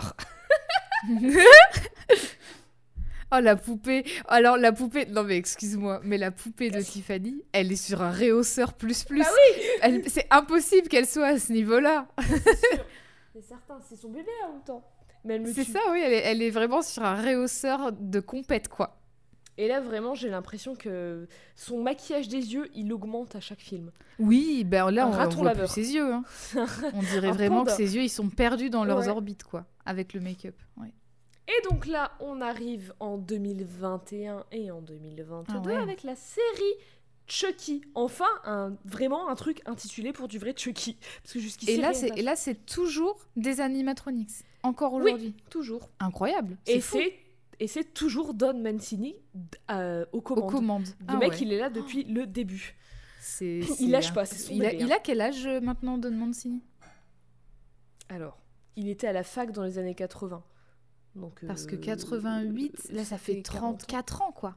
Oh, 3.30 3.40
la 3.42 3.56
poupée. 3.56 4.04
Alors, 4.26 4.56
la 4.56 4.72
poupée. 4.72 5.04
Non, 5.04 5.22
mais 5.22 5.36
excuse-moi, 5.36 6.00
mais 6.02 6.16
la 6.16 6.30
poupée 6.30 6.70
de 6.70 6.80
Tiffany, 6.80 7.42
elle 7.52 7.70
est 7.70 7.76
sur 7.76 8.00
un 8.00 8.10
réhausseur 8.10 8.72
plus 8.72 9.04
plus. 9.04 9.18
Bah 9.20 9.28
oui 9.86 10.02
C'est 10.06 10.26
impossible 10.30 10.88
qu'elle 10.88 11.06
soit 11.06 11.26
à 11.26 11.38
ce 11.38 11.52
niveau-là. 11.52 12.08
C'est 13.34 13.42
certain, 13.42 13.78
c'est 13.86 13.96
son 13.96 14.08
bébé 14.08 14.30
en 14.48 14.52
même 14.54 14.64
temps. 14.64 14.82
Mais 15.24 15.34
elle 15.34 15.42
me 15.42 15.52
C'est 15.52 15.64
ça, 15.64 15.80
oui, 15.92 16.00
elle 16.04 16.12
est, 16.12 16.22
elle 16.24 16.42
est 16.42 16.50
vraiment 16.50 16.82
sur 16.82 17.02
un 17.04 17.14
réhausseur 17.14 17.92
de 17.92 18.20
compète, 18.20 18.68
quoi. 18.68 18.94
Et 19.60 19.66
là, 19.66 19.80
vraiment, 19.80 20.14
j'ai 20.14 20.28
l'impression 20.28 20.76
que 20.76 21.26
son 21.56 21.82
maquillage 21.82 22.28
des 22.28 22.54
yeux, 22.54 22.68
il 22.74 22.92
augmente 22.92 23.34
à 23.34 23.40
chaque 23.40 23.58
film. 23.58 23.90
Oui, 24.20 24.62
ben 24.64 24.88
là, 24.92 25.04
Un 25.04 25.08
on, 25.08 25.12
on 25.14 25.16
raton 25.16 25.36
voit 25.38 25.46
laveur. 25.48 25.66
plus 25.72 25.82
ses 25.84 25.94
yeux. 25.94 26.12
hein. 26.12 26.22
On 26.94 27.00
dirait 27.02 27.32
vraiment 27.32 27.58
panda. 27.64 27.72
que 27.72 27.76
ses 27.76 27.96
yeux, 27.96 28.02
ils 28.02 28.08
sont 28.08 28.28
perdus 28.28 28.70
dans 28.70 28.84
leurs 28.84 28.98
Ouais. 29.00 29.08
orbites, 29.08 29.42
quoi, 29.42 29.66
avec 29.84 30.12
le 30.12 30.20
make-up. 30.20 30.54
ouais. 30.76 30.92
Et 31.48 31.68
donc 31.70 31.86
là, 31.86 32.12
on 32.20 32.40
arrive 32.42 32.92
en 33.00 33.16
2021 33.18 34.44
et 34.52 34.70
en 34.70 34.80
2022 34.82 35.52
Ah 35.54 35.60
ouais. 35.66 35.74
avec 35.74 36.02
la 36.02 36.14
série 36.14 36.74
Chucky. 37.26 37.82
Enfin, 37.94 38.26
un, 38.44 38.74
vraiment 38.84 39.28
un 39.28 39.34
truc 39.34 39.60
intitulé 39.66 40.12
pour 40.12 40.28
du 40.28 40.38
vrai 40.38 40.54
Chucky. 40.56 40.98
Parce 41.22 41.32
que 41.34 41.40
jusqu'ici, 41.40 41.72
Et 41.72 41.76
là, 41.78 41.94
c'est 41.94 42.14
là, 42.22 42.36
c'est 42.36 42.66
toujours 42.66 43.18
des 43.36 43.60
animatronics. 43.60 44.44
Encore 44.62 44.94
Oui. 44.94 45.02
aujourd'hui. 45.02 45.34
toujours. 45.50 45.88
Incroyable. 46.00 46.56
Et 46.66 46.80
c'est 46.80 47.14
et 47.60 47.66
c'est 47.66 47.92
toujours 47.92 48.34
Don 48.34 48.54
Mancini 48.60 49.16
euh, 49.70 50.04
aux 50.12 50.18
aux 50.18 50.20
commandes. 50.22 50.50
commandes. 50.52 50.86
Le 51.00 51.04
Ah 51.08 51.16
mec, 51.16 51.30
ouais. 51.32 51.38
il 51.40 51.52
est 51.52 51.58
là 51.58 51.70
depuis 51.70 52.04
le 52.04 52.26
début. 52.26 52.76
C'est- 53.20 53.60
Il 53.80 53.90
lâche 53.90 54.14
pas, 54.14 54.24
c'est 54.24 54.38
son 54.38 54.52
il 54.54 54.64
a, 54.64 54.72
il 54.72 54.92
a 54.92 54.98
quel 55.00 55.20
âge 55.20 55.44
euh, 55.46 55.60
maintenant, 55.60 55.98
Don 55.98 56.12
Mancini? 56.12 56.62
Alors, 58.08 58.38
il 58.76 58.88
était 58.88 59.06
à 59.08 59.12
la 59.12 59.24
fac 59.24 59.50
dans 59.52 59.64
les 59.64 59.78
années 59.78 59.94
80. 59.96 60.42
Donc, 61.16 61.44
Parce 61.46 61.66
que 61.66 61.74
euh, 61.74 61.80
88, 61.80 62.90
là, 62.92 63.04
ça 63.04 63.18
fait 63.18 63.42
40 63.42 63.74
ans. 63.74 63.76
34 63.78 64.22
ans, 64.22 64.32
quoi. 64.32 64.56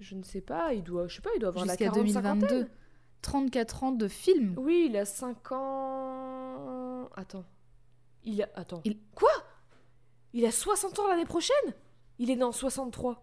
Je 0.00 0.16
ne 0.16 0.24
sais 0.24 0.40
pas, 0.40 0.72
il 0.74 0.82
doit, 0.82 1.06
je 1.06 1.16
sais 1.16 1.22
pas, 1.22 1.30
il 1.36 1.38
doit 1.38 1.50
avoir 1.50 1.64
la 1.66 1.74
Jusqu'à 1.74 1.84
40 1.86 1.98
2022. 2.04 2.46
cinquantaine. 2.48 2.68
34 3.22 3.84
ans 3.84 3.92
de 3.92 4.08
film. 4.08 4.54
Oui, 4.58 4.88
il 4.90 4.96
a 4.96 5.04
5 5.04 5.52
ans. 5.52 7.08
Attends. 7.14 7.44
Il 8.24 8.42
a. 8.42 8.48
Attends. 8.54 8.80
Il- 8.84 8.98
Quoi? 9.14 9.30
Il 10.32 10.46
a 10.46 10.50
60 10.52 10.98
ans 10.98 11.08
l'année 11.08 11.24
prochaine? 11.26 11.74
Il 12.18 12.30
est 12.30 12.36
né 12.36 12.44
en 12.44 12.52
63. 12.52 13.22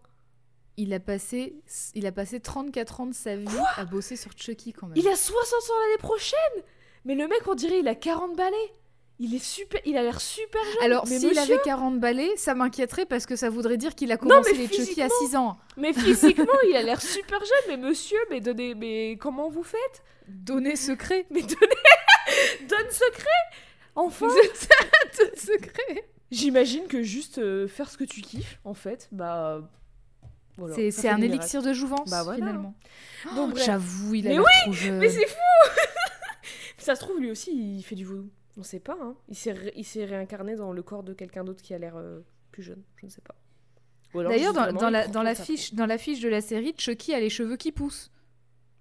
Il 0.76 0.94
a 0.94 1.00
passé, 1.00 1.56
il 1.94 2.06
a 2.06 2.12
passé 2.12 2.40
34 2.40 3.00
ans 3.00 3.06
de 3.06 3.14
sa 3.14 3.36
vie 3.36 3.46
à 3.76 3.84
bosser 3.84 4.16
sur 4.16 4.30
Chucky, 4.36 4.72
quand 4.72 4.86
même. 4.86 4.96
Il 4.96 5.08
a 5.08 5.16
60 5.16 5.34
ans 5.70 5.80
l'année 5.86 5.98
prochaine? 5.98 6.62
Mais 7.04 7.14
le 7.14 7.26
mec, 7.28 7.40
on 7.46 7.54
dirait, 7.54 7.80
il 7.80 7.88
a 7.88 7.94
40 7.94 8.36
balais. 8.36 8.74
Il 9.18 9.34
est 9.34 9.42
super. 9.44 9.80
Il 9.84 9.98
a 9.98 10.02
l'air 10.02 10.18
super 10.20 10.62
jeune. 10.64 10.82
Alors, 10.82 11.04
mais 11.06 11.18
s'il 11.18 11.28
monsieur- 11.30 11.42
avait 11.42 11.62
40 11.62 12.00
balais, 12.00 12.34
ça 12.36 12.54
m'inquiéterait 12.54 13.04
parce 13.04 13.26
que 13.26 13.36
ça 13.36 13.50
voudrait 13.50 13.76
dire 13.76 13.94
qu'il 13.94 14.10
a 14.12 14.16
commencé 14.16 14.52
mais 14.52 14.58
les 14.58 14.66
Chucky 14.68 15.02
à 15.02 15.08
physiquement. 15.08 15.28
6 15.28 15.36
ans. 15.36 15.58
Mais 15.76 15.92
physiquement, 15.92 16.46
il 16.70 16.76
a 16.76 16.82
l'air 16.82 17.02
super 17.02 17.38
jeune. 17.40 17.64
Mais 17.68 17.76
monsieur, 17.76 18.18
mais 18.30 18.40
donnez. 18.40 18.74
Mais 18.74 19.18
comment 19.20 19.50
vous 19.50 19.62
faites? 19.64 20.02
Donner 20.28 20.76
secret. 20.76 21.26
Mais 21.30 21.42
donnez. 21.42 21.56
Donne 22.68 22.90
secret 22.90 23.28
Enfin 24.06 24.26
Donne 25.18 25.36
secret. 25.36 26.08
J'imagine 26.30 26.86
que 26.86 27.02
juste 27.02 27.38
euh, 27.38 27.66
faire 27.68 27.90
ce 27.90 27.98
que 27.98 28.04
tu 28.04 28.20
kiffes, 28.20 28.60
en 28.64 28.74
fait, 28.74 29.08
bah. 29.12 29.68
voilà, 30.56 30.76
C'est 30.92 31.08
un 31.08 31.20
élixir 31.20 31.62
de 31.62 31.72
jouvence, 31.72 32.08
Bah 32.10 32.22
voilà. 32.22 32.38
finalement. 32.38 32.74
Donc, 33.34 33.54
Oh. 33.56 33.58
J'avoue, 33.64 34.14
il 34.14 34.28
a 34.28 34.30
Mais 34.38 34.72
jeune. 34.72 34.98
Mais 34.98 35.08
c'est 35.10 35.26
fou 35.26 35.36
Ça 36.78 36.94
se 36.94 37.00
trouve, 37.00 37.18
lui 37.20 37.30
aussi, 37.30 37.50
il 37.78 37.82
fait 37.82 37.94
du 37.96 38.04
vaudou. 38.04 38.30
On 38.56 38.62
sait 38.62 38.80
pas, 38.80 38.96
hein. 39.02 39.14
Il 39.28 39.36
s'est 39.36 39.52
ré- 39.52 39.72
il 39.76 39.84
s'est 39.84 40.04
réincarné 40.04 40.54
dans 40.56 40.72
le 40.72 40.82
corps 40.82 41.02
de 41.02 41.12
quelqu'un 41.14 41.44
d'autre 41.44 41.62
qui 41.62 41.74
a 41.74 41.78
l'air 41.78 41.96
euh, 41.96 42.20
plus 42.52 42.62
jeune. 42.62 42.82
Je 42.96 43.06
ne 43.06 43.10
sais 43.10 43.20
pas. 43.22 43.34
D'ailleurs, 44.14 44.52
dans, 44.52 44.72
dans 44.72 44.90
la, 44.90 45.06
dans, 45.06 45.34
fiche, 45.34 45.72
dans 45.74 45.86
la 45.86 45.96
fiche 45.98 46.20
de 46.20 46.28
la 46.28 46.40
série, 46.40 46.74
Chucky 46.76 47.14
a 47.14 47.20
les 47.20 47.30
cheveux 47.30 47.56
qui 47.56 47.70
poussent. 47.70 48.10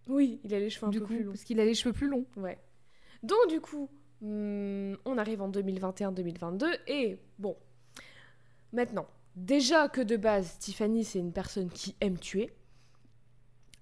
Oui, 0.07 0.39
il 0.43 0.53
a 0.55 0.59
les 0.59 0.69
cheveux 0.71 0.87
un 0.87 0.89
du 0.89 0.99
peu 0.99 1.05
coup, 1.05 1.13
plus 1.13 1.23
longs. 1.23 1.31
parce 1.31 1.43
qu'il 1.43 1.59
a 1.59 1.65
les 1.65 1.75
cheveux 1.75 1.93
plus 1.93 2.07
longs. 2.07 2.25
Ouais. 2.35 2.57
Donc, 3.21 3.37
du 3.49 3.61
coup, 3.61 3.89
hum, 4.21 4.97
on 5.05 5.17
arrive 5.17 5.41
en 5.41 5.49
2021-2022 5.49 6.65
et 6.87 7.19
bon. 7.37 7.55
Maintenant, 8.71 9.07
déjà 9.35 9.87
que 9.89 10.01
de 10.01 10.17
base, 10.17 10.57
Tiffany, 10.59 11.03
c'est 11.03 11.19
une 11.19 11.33
personne 11.33 11.69
qui 11.69 11.95
aime 12.01 12.17
tuer. 12.17 12.51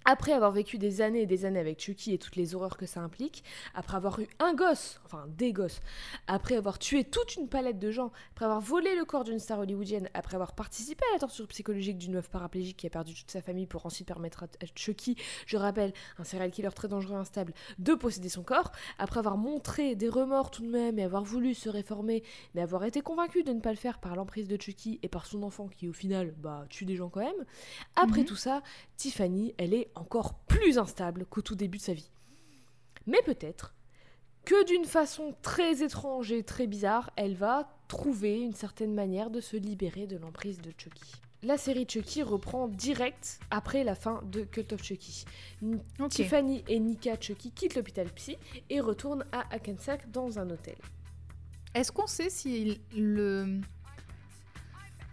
Après 0.09 0.31
avoir 0.31 0.51
vécu 0.53 0.77
des 0.77 1.01
années 1.01 1.23
et 1.23 1.25
des 1.25 1.43
années 1.43 1.59
avec 1.59 1.81
Chucky 1.81 2.13
et 2.13 2.17
toutes 2.17 2.37
les 2.37 2.55
horreurs 2.55 2.77
que 2.77 2.85
ça 2.85 3.01
implique, 3.01 3.43
après 3.75 3.97
avoir 3.97 4.21
eu 4.21 4.27
un 4.39 4.53
gosse, 4.53 5.01
enfin 5.03 5.25
des 5.27 5.51
gosses, 5.51 5.81
après 6.27 6.55
avoir 6.55 6.79
tué 6.79 7.03
toute 7.03 7.35
une 7.35 7.49
palette 7.49 7.77
de 7.77 7.91
gens, 7.91 8.13
après 8.31 8.45
avoir 8.45 8.61
volé 8.61 8.95
le 8.95 9.03
corps 9.03 9.25
d'une 9.25 9.37
star 9.37 9.59
hollywoodienne, 9.59 10.09
après 10.13 10.35
avoir 10.35 10.55
participé 10.55 11.03
à 11.11 11.15
la 11.15 11.19
torture 11.19 11.45
psychologique 11.47 11.97
d'une 11.97 12.13
meuf 12.13 12.29
paraplégique 12.29 12.77
qui 12.77 12.87
a 12.87 12.89
perdu 12.89 13.15
toute 13.15 13.29
sa 13.29 13.41
famille 13.41 13.67
pour 13.67 13.85
ensuite 13.85 14.07
permettre 14.07 14.45
à 14.45 14.47
Chucky, 14.75 15.17
je 15.45 15.57
rappelle, 15.57 15.91
un 16.19 16.23
serial 16.23 16.51
killer 16.51 16.69
très 16.73 16.87
dangereux 16.87 17.15
et 17.17 17.19
instable, 17.19 17.53
de 17.77 17.93
posséder 17.93 18.29
son 18.29 18.43
corps, 18.43 18.71
après 18.99 19.19
avoir 19.19 19.35
montré 19.35 19.95
des 19.97 20.07
remords 20.07 20.51
tout 20.51 20.61
de 20.61 20.69
même 20.71 20.97
et 20.99 21.03
avoir 21.03 21.25
voulu 21.25 21.53
se 21.53 21.67
réformer, 21.67 22.23
mais 22.55 22.61
avoir 22.61 22.85
été 22.85 23.01
convaincu 23.01 23.43
de 23.43 23.51
ne 23.51 23.59
pas 23.59 23.71
le 23.71 23.77
faire 23.77 23.99
par 23.99 24.15
l'emprise 24.15 24.47
de 24.47 24.55
Chucky 24.55 25.01
et 25.03 25.09
par 25.09 25.25
son 25.25 25.43
enfant 25.43 25.67
qui 25.67 25.89
au 25.89 25.93
final 25.93 26.33
bah, 26.37 26.65
tue 26.69 26.85
des 26.85 26.95
gens 26.95 27.09
quand 27.09 27.19
même, 27.19 27.45
après 27.97 28.21
Mhm. 28.21 28.25
tout 28.27 28.37
ça, 28.37 28.63
Tiffany, 28.95 29.53
elle 29.57 29.73
est 29.73 29.91
encore 29.97 30.35
plus 30.47 30.77
instable 30.77 31.25
qu'au 31.25 31.41
tout 31.41 31.55
début 31.55 31.77
de 31.77 31.83
sa 31.83 31.93
vie. 31.93 32.11
Mais 33.05 33.21
peut-être 33.25 33.73
que 34.45 34.65
d'une 34.65 34.85
façon 34.85 35.35
très 35.41 35.83
étrange 35.83 36.31
et 36.31 36.43
très 36.43 36.67
bizarre, 36.67 37.11
elle 37.15 37.35
va 37.35 37.69
trouver 37.87 38.39
une 38.39 38.53
certaine 38.53 38.93
manière 38.93 39.29
de 39.29 39.41
se 39.41 39.57
libérer 39.57 40.07
de 40.07 40.17
l'emprise 40.17 40.61
de 40.61 40.71
Chucky. 40.77 41.11
La 41.43 41.57
série 41.57 41.85
Chucky 41.87 42.23
reprend 42.23 42.67
direct 42.67 43.39
après 43.51 43.83
la 43.83 43.93
fin 43.93 44.21
de 44.31 44.41
Cult 44.43 44.73
of 44.73 44.83
Chucky. 44.83 45.25
Tiffany 46.09 46.63
et 46.67 46.79
Nika 46.79 47.19
Chucky 47.19 47.51
quittent 47.51 47.75
l'hôpital 47.75 48.07
psy 48.13 48.37
et 48.69 48.79
retournent 48.79 49.25
à 49.31 49.53
Hackensack 49.53 50.09
dans 50.11 50.39
un 50.39 50.49
hôtel. 50.49 50.77
Est-ce 51.75 51.91
qu'on 51.91 52.07
sait 52.07 52.29
si 52.29 52.81
le 52.95 53.59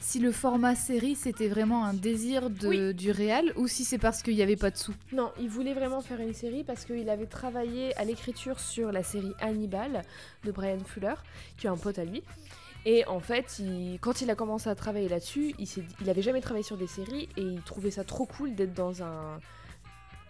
si 0.06 0.18
le 0.20 0.32
format 0.32 0.74
série 0.74 1.14
c'était 1.14 1.48
vraiment 1.48 1.84
un 1.86 1.94
désir 1.94 2.50
de, 2.50 2.68
Oui. 2.68 2.94
du 2.94 3.10
réal 3.10 3.52
ou 3.56 3.66
si 3.68 3.84
c'est 3.84 3.96
parce 3.98 4.22
qu'il 4.22 4.34
n'y 4.34 4.42
avait 4.42 4.54
pas 4.56 4.70
de 4.70 4.76
sous? 4.76 4.92
Non, 5.12 5.32
il 5.40 5.48
voulait 5.48 5.72
vraiment 5.72 6.02
faire 6.02 6.20
une 6.20 6.34
série 6.34 6.62
parce 6.62 6.84
qu'il 6.84 7.08
avait 7.08 7.24
travaillé 7.26 7.96
à 7.98 8.04
l'écriture 8.04 8.60
sur 8.60 8.92
la 8.92 9.02
série 9.02 9.32
Hannibal 9.40 10.02
de 10.44 10.52
Brian 10.52 10.78
Fuller, 10.84 11.14
qui 11.56 11.66
est 11.66 11.70
un 11.70 11.76
pote 11.78 11.98
à 11.98 12.04
lui. 12.04 12.22
Et 12.86 13.06
en 13.06 13.18
fait, 13.20 13.58
il- 13.60 13.96
quand 14.02 14.20
il 14.20 14.30
a 14.30 14.34
commencé 14.34 14.68
à 14.68 14.74
travailler 14.74 15.08
là-dessus, 15.08 15.54
il, 15.58 15.66
s'est 15.66 15.80
dit- 15.80 15.94
il 16.02 16.10
avait 16.10 16.20
jamais 16.20 16.42
travaillé 16.42 16.64
sur 16.64 16.76
des 16.76 16.86
séries 16.86 17.30
et 17.38 17.40
il 17.42 17.62
trouvait 17.62 17.90
ça 17.90 18.04
trop 18.04 18.26
cool 18.26 18.54
d'être 18.54 18.74
dans 18.74 19.02
un. 19.02 19.40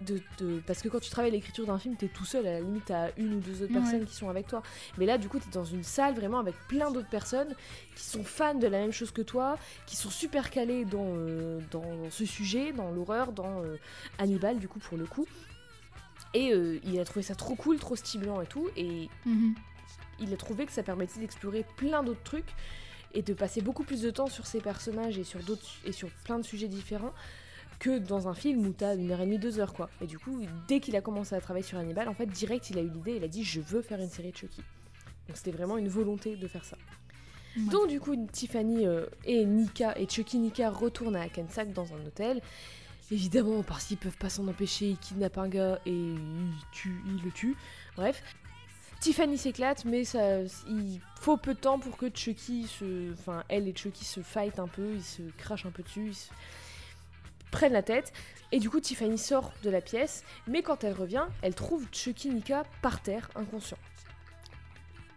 De, 0.01 0.21
de- 0.39 0.61
Parce 0.67 0.83
que 0.83 0.89
quand 0.89 0.99
tu 0.99 1.09
travailles 1.09 1.31
à 1.31 1.35
l'écriture 1.35 1.67
d'un 1.67 1.79
film, 1.79 1.97
t'es 1.97 2.09
tout 2.09 2.25
seul, 2.25 2.47
à 2.47 2.53
la 2.55 2.61
limite, 2.61 2.87
t'as 2.87 3.11
une 3.17 3.35
ou 3.35 3.39
deux 3.41 3.63
autres 3.63 3.73
Ouais. 3.73 3.81
personnes 3.81 4.05
qui 4.05 4.15
sont 4.15 4.29
avec 4.29 4.49
toi. 4.49 4.63
Mais 4.99 5.07
là, 5.07 5.19
du 5.19 5.29
coup, 5.29 5.39
t'es 5.39 5.51
dans 5.53 5.65
une 5.65 5.85
salle 5.85 6.15
vraiment 6.15 6.41
avec 6.41 6.57
plein 6.69 6.91
d'autres 6.91 7.09
personnes 7.09 7.55
qui 7.95 8.03
sont 8.05 8.25
fans 8.25 8.55
de 8.57 8.67
la 8.67 8.79
même 8.79 8.91
chose 8.93 9.13
que 9.13 9.23
toi, 9.23 9.57
qui 9.87 9.95
sont 9.97 10.11
super 10.11 10.51
calés 10.51 10.85
dans, 10.85 11.07
euh, 11.17 11.61
dans 11.71 12.11
ce 12.11 12.25
sujet, 12.27 12.73
dans 12.73 12.91
l'horreur, 12.91 13.31
dans 13.33 13.63
euh, 13.63 13.77
Hannibal, 14.19 14.59
du 14.59 14.67
coup, 14.69 14.81
pour 14.81 14.99
le 14.99 15.07
coup. 15.07 15.27
Et 16.35 16.53
euh, 16.53 16.81
il 16.85 16.99
a 16.99 17.05
trouvé 17.05 17.23
ça 17.23 17.37
trop 17.37 17.55
cool, 17.55 17.79
trop 17.79 17.95
stimulant 17.95 18.41
et 18.41 18.47
tout. 18.47 18.69
Et 18.77 19.09
il 20.19 20.33
a 20.33 20.37
trouvé 20.37 20.67
que 20.67 20.73
ça 20.73 20.83
permettait 20.83 21.21
d'explorer 21.21 21.65
plein 21.77 22.03
d'autres 22.03 22.23
trucs 22.25 22.53
et 23.15 23.23
de 23.23 23.33
passer 23.33 23.61
beaucoup 23.61 23.85
plus 23.85 24.03
de 24.03 24.11
temps 24.11 24.27
sur 24.27 24.45
ces 24.47 24.61
personnages 24.61 25.19
et 25.19 25.25
sur 25.25 25.39
d'autres 25.41 25.69
et 25.85 25.93
sur 25.93 26.09
plein 26.25 26.39
de 26.41 26.45
sujets 26.45 26.67
différents 26.67 27.15
que 27.79 27.99
dans 27.99 28.29
un 28.29 28.35
film 28.35 28.67
où 28.67 28.73
t'as 28.73 28.97
une 28.97 29.11
heure 29.11 29.21
et 29.21 29.25
demie, 29.27 29.39
deux 29.39 29.59
heures 29.59 29.73
quoi. 29.75 29.91
Et 30.01 30.07
du 30.07 30.19
coup, 30.19 30.41
dès 30.69 30.81
qu'il 30.81 30.97
a 30.97 31.01
commencé 31.01 31.35
à 31.35 31.41
travailler 31.41 31.65
sur 31.65 31.79
Hannibal, 31.79 32.09
en 32.09 32.15
fait, 32.15 32.27
direct, 32.27 32.71
il 32.71 32.79
a 32.79 32.83
eu 32.83 32.89
l'idée, 32.89 33.17
il 33.17 33.25
a 33.25 33.29
dit 33.29 33.45
je 33.45 33.61
veux 33.61 33.83
faire 33.83 34.01
une 34.01 34.09
série 34.11 34.33
de 34.33 34.37
Chucky. 34.37 34.63
Donc 35.29 35.37
c'était 35.37 35.53
vraiment 35.53 35.77
une 35.79 35.89
volonté 35.89 36.37
de 36.37 36.49
faire 36.49 36.65
ça. 36.65 36.77
Ouais. 37.57 37.63
Donc 37.71 37.89
du 37.89 38.01
coup, 38.01 38.15
Tiffany 38.33 38.87
euh, 38.87 39.07
et 39.25 39.45
Nika 39.45 39.99
et 39.99 40.09
Chucky 40.09 40.39
Nika 40.39 40.71
retournent 40.71 41.17
à 41.17 41.23
Hackensack 41.23 41.73
dans 41.73 41.93
un 41.95 42.07
hôtel. 42.07 42.41
Évidemment, 43.11 43.63
parce 43.63 43.85
qu'ils 43.85 43.99
peuvent 43.99 44.17
pas 44.17 44.31
s'en 44.31 44.49
empêcher, 44.49 44.89
ils 44.91 44.99
kidnappent 44.99 45.39
un 45.39 45.49
gars 45.49 45.79
et 45.85 45.93
ils, 45.93 46.51
tuent- 46.73 47.03
ils 47.07 47.23
le 47.23 47.31
tuent. 47.31 47.57
Bref. 47.97 48.23
Tiffany 49.01 49.37
s'éclate, 49.37 49.85
mais 49.85 50.05
ça, 50.05 50.41
il 50.67 50.99
faut 51.21 51.37
peu 51.37 51.53
de 51.53 51.59
temps 51.59 51.79
pour 51.79 51.99
que 51.99 52.07
Chucky 52.15 52.67
se. 52.67 53.13
Enfin, 53.13 53.45
elle 53.51 53.69
et 53.69 53.75
Chucky 53.77 54.05
se 54.05 54.21
fight 54.21 54.59
un 54.59 54.67
peu, 54.69 54.95
ils 54.95 55.03
se 55.03 55.21
crachent 55.37 55.67
un 55.67 55.71
peu 55.71 55.83
dessus, 55.83 56.07
ils 56.09 56.15
se 56.15 56.31
prennent 57.55 57.73
la 57.73 57.83
tête. 57.83 58.13
Et 58.51 58.59
du 58.59 58.69
coup, 58.69 58.81
Tiffany 58.81 59.17
sort 59.17 59.53
de 59.63 59.71
la 59.71 59.81
pièce, 59.81 60.25
mais 60.49 60.63
quand 60.63 60.83
elle 60.83 60.93
revient, 60.93 61.27
elle 61.43 61.55
trouve 61.55 61.87
Chucky 61.93 62.29
Nika 62.31 62.65
par 62.83 63.01
terre, 63.01 63.31
inconscient. 63.37 63.79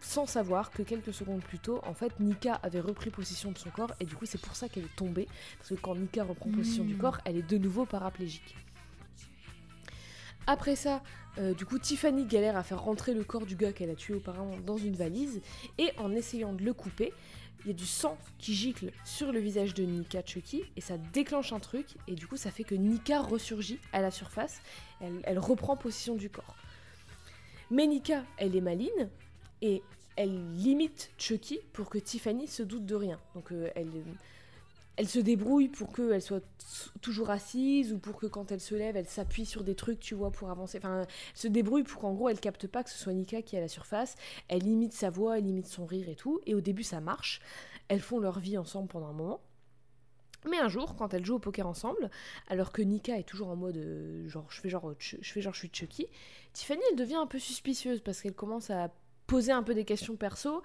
Sans 0.00 0.26
savoir 0.26 0.70
que 0.70 0.82
quelques 0.82 1.12
secondes 1.12 1.42
plus 1.42 1.58
tôt, 1.58 1.80
en 1.84 1.94
fait, 1.94 2.18
Nika 2.20 2.54
avait 2.62 2.80
repris 2.80 3.10
possession 3.10 3.50
de 3.50 3.58
son 3.58 3.70
corps, 3.70 3.92
et 4.00 4.04
du 4.04 4.14
coup, 4.14 4.24
c'est 4.24 4.40
pour 4.40 4.54
ça 4.54 4.68
qu'elle 4.68 4.84
est 4.84 4.96
tombée. 4.96 5.26
Parce 5.58 5.70
que 5.70 5.74
quand 5.74 5.96
Nika 5.96 6.22
reprend 6.24 6.50
possession 6.50 6.84
du 6.84 6.94
Mm. 6.94 6.98
corps, 6.98 7.18
elle 7.24 7.36
est 7.36 7.42
de 7.48 7.58
nouveau 7.58 7.84
paraplégique. 7.84 8.54
Après 10.46 10.76
ça, 10.76 11.02
euh, 11.38 11.52
du 11.52 11.66
coup, 11.66 11.78
Tiffany 11.78 12.24
galère 12.24 12.56
à 12.56 12.62
faire 12.62 12.80
rentrer 12.82 13.12
le 13.12 13.22
corps 13.22 13.44
du 13.44 13.54
gars 13.54 13.72
qu'elle 13.72 13.90
a 13.90 13.94
tué 13.94 14.14
auparavant 14.14 14.56
dans 14.64 14.78
une 14.78 14.94
valise, 14.94 15.42
et 15.76 15.90
en 15.98 16.12
essayant 16.12 16.52
de 16.54 16.62
le 16.64 16.72
couper, 16.72 17.12
il 17.64 17.68
y 17.68 17.70
a 17.70 17.74
du 17.74 17.86
sang 17.86 18.16
qui 18.38 18.54
gicle 18.54 18.92
sur 19.04 19.32
le 19.32 19.40
visage 19.40 19.74
de 19.74 19.82
Nika 19.84 20.22
Chucky, 20.24 20.62
et 20.76 20.80
ça 20.80 20.96
déclenche 20.96 21.52
un 21.52 21.60
truc, 21.60 21.86
et 22.06 22.14
du 22.14 22.26
coup, 22.26 22.36
ça 22.36 22.50
fait 22.50 22.64
que 22.64 22.74
Nika 22.74 23.20
ressurgit 23.20 23.78
à 23.92 24.00
la 24.00 24.10
surface, 24.10 24.60
elle, 25.00 25.38
reprend 25.38 25.76
possession 25.76 26.14
du 26.14 26.30
corps. 26.30 26.56
Mais 27.70 27.86
Nika, 27.86 28.24
elle 28.36 28.56
est 28.56 28.60
maline, 28.60 29.10
et 29.60 29.82
elle 30.16 30.52
limite 30.54 31.10
Chucky 31.18 31.60
pour 31.72 31.90
que 31.90 31.98
Tiffany 31.98 32.48
se 32.48 32.62
doute 32.62 32.86
de 32.86 32.94
rien. 32.94 33.20
Donc 33.34 33.52
euh, 33.52 33.70
elle, 33.74 33.90
elle 34.98 35.08
se 35.08 35.20
débrouille 35.20 35.68
pour 35.68 35.92
qu'elle 35.92 36.20
soit 36.20 36.42
toujours 37.00 37.30
assise 37.30 37.92
ou 37.92 37.98
pour 37.98 38.16
que 38.16 38.26
quand 38.26 38.50
elle 38.50 38.60
se 38.60 38.74
lève, 38.74 38.96
elle 38.96 39.06
s'appuie 39.06 39.46
sur 39.46 39.62
des 39.62 39.76
trucs, 39.76 40.00
tu 40.00 40.16
vois, 40.16 40.32
pour 40.32 40.50
avancer. 40.50 40.78
Enfin, 40.78 41.02
elle 41.02 41.06
se 41.34 41.46
débrouille 41.46 41.84
pour 41.84 42.00
qu'en 42.00 42.14
gros, 42.14 42.28
elle 42.28 42.40
capte 42.40 42.66
pas 42.66 42.82
que 42.82 42.90
ce 42.90 42.98
soit 42.98 43.12
Nika 43.12 43.40
qui 43.42 43.54
est 43.54 43.60
à 43.60 43.62
la 43.62 43.68
surface. 43.68 44.16
Elle 44.48 44.62
limite 44.62 44.92
sa 44.92 45.08
voix, 45.08 45.38
elle 45.38 45.44
limite 45.44 45.68
son 45.68 45.86
rire 45.86 46.08
et 46.08 46.16
tout. 46.16 46.40
Et 46.46 46.54
au 46.56 46.60
début, 46.60 46.82
ça 46.82 47.00
marche. 47.00 47.40
Elles 47.86 48.00
font 48.00 48.18
leur 48.18 48.40
vie 48.40 48.58
ensemble 48.58 48.88
pendant 48.88 49.06
un 49.06 49.12
moment. 49.12 49.40
Mais 50.50 50.58
un 50.58 50.68
jour, 50.68 50.96
quand 50.96 51.14
elles 51.14 51.24
jouent 51.24 51.36
au 51.36 51.40
poker 51.40 51.68
ensemble, 51.68 52.10
alors 52.48 52.72
que 52.72 52.82
Nika 52.82 53.16
est 53.16 53.28
toujours 53.28 53.50
en 53.50 53.56
mode 53.56 53.76
euh, 53.76 54.28
genre 54.28 54.46
je 54.50 54.60
fais 54.60 54.68
genre 54.68 54.94
je 54.98 55.16
fais 55.22 55.40
genre 55.40 55.52
je 55.52 55.58
suis 55.58 55.70
Chucky, 55.72 56.06
Tiffany 56.52 56.80
elle 56.90 56.96
devient 56.96 57.16
un 57.16 57.26
peu 57.26 57.40
suspicieuse 57.40 58.00
parce 58.00 58.22
qu'elle 58.22 58.34
commence 58.34 58.70
à 58.70 58.92
poser 59.26 59.50
un 59.50 59.64
peu 59.64 59.74
des 59.74 59.84
questions 59.84 60.14
perso 60.14 60.62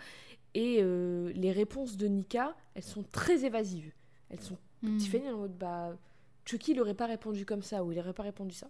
et 0.53 0.77
euh, 0.81 1.31
les 1.33 1.51
réponses 1.51 1.97
de 1.97 2.05
Nika 2.05 2.55
elles 2.75 2.83
sont 2.83 3.03
très 3.11 3.45
évasives. 3.45 3.91
Elles 4.29 4.41
sont 4.41 4.57
Mm. 4.81 4.97
Tiffany 4.97 5.25
est 5.27 5.31
en 5.31 5.37
mode 5.37 5.57
bah 5.57 5.97
Chucky 6.43 6.71
il 6.73 6.81
aurait 6.81 6.93
pas 6.93 7.05
répondu 7.05 7.45
comme 7.45 7.61
ça 7.61 7.85
ou 7.85 7.93
il 7.93 7.99
aurait 7.99 8.11
pas 8.13 8.23
répondu 8.23 8.53
ça. 8.53 8.69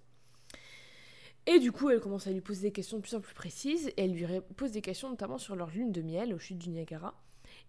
Et 1.47 1.57
du 1.59 1.71
coup, 1.71 1.89
elle 1.89 1.99
commence 1.99 2.27
à 2.27 2.31
lui 2.31 2.39
poser 2.39 2.61
des 2.67 2.71
questions 2.71 2.97
de 2.97 3.01
plus 3.01 3.15
en 3.15 3.19
plus 3.19 3.33
précises 3.33 3.87
et 3.89 3.93
elle 4.03 4.13
lui 4.13 4.25
pose 4.55 4.71
des 4.71 4.81
questions 4.81 5.09
notamment 5.09 5.37
sur 5.39 5.55
leur 5.55 5.71
lune 5.71 5.91
de 5.91 6.01
miel 6.03 6.33
au 6.33 6.37
chute 6.39 6.57
du 6.59 6.69
Niagara. 6.69 7.19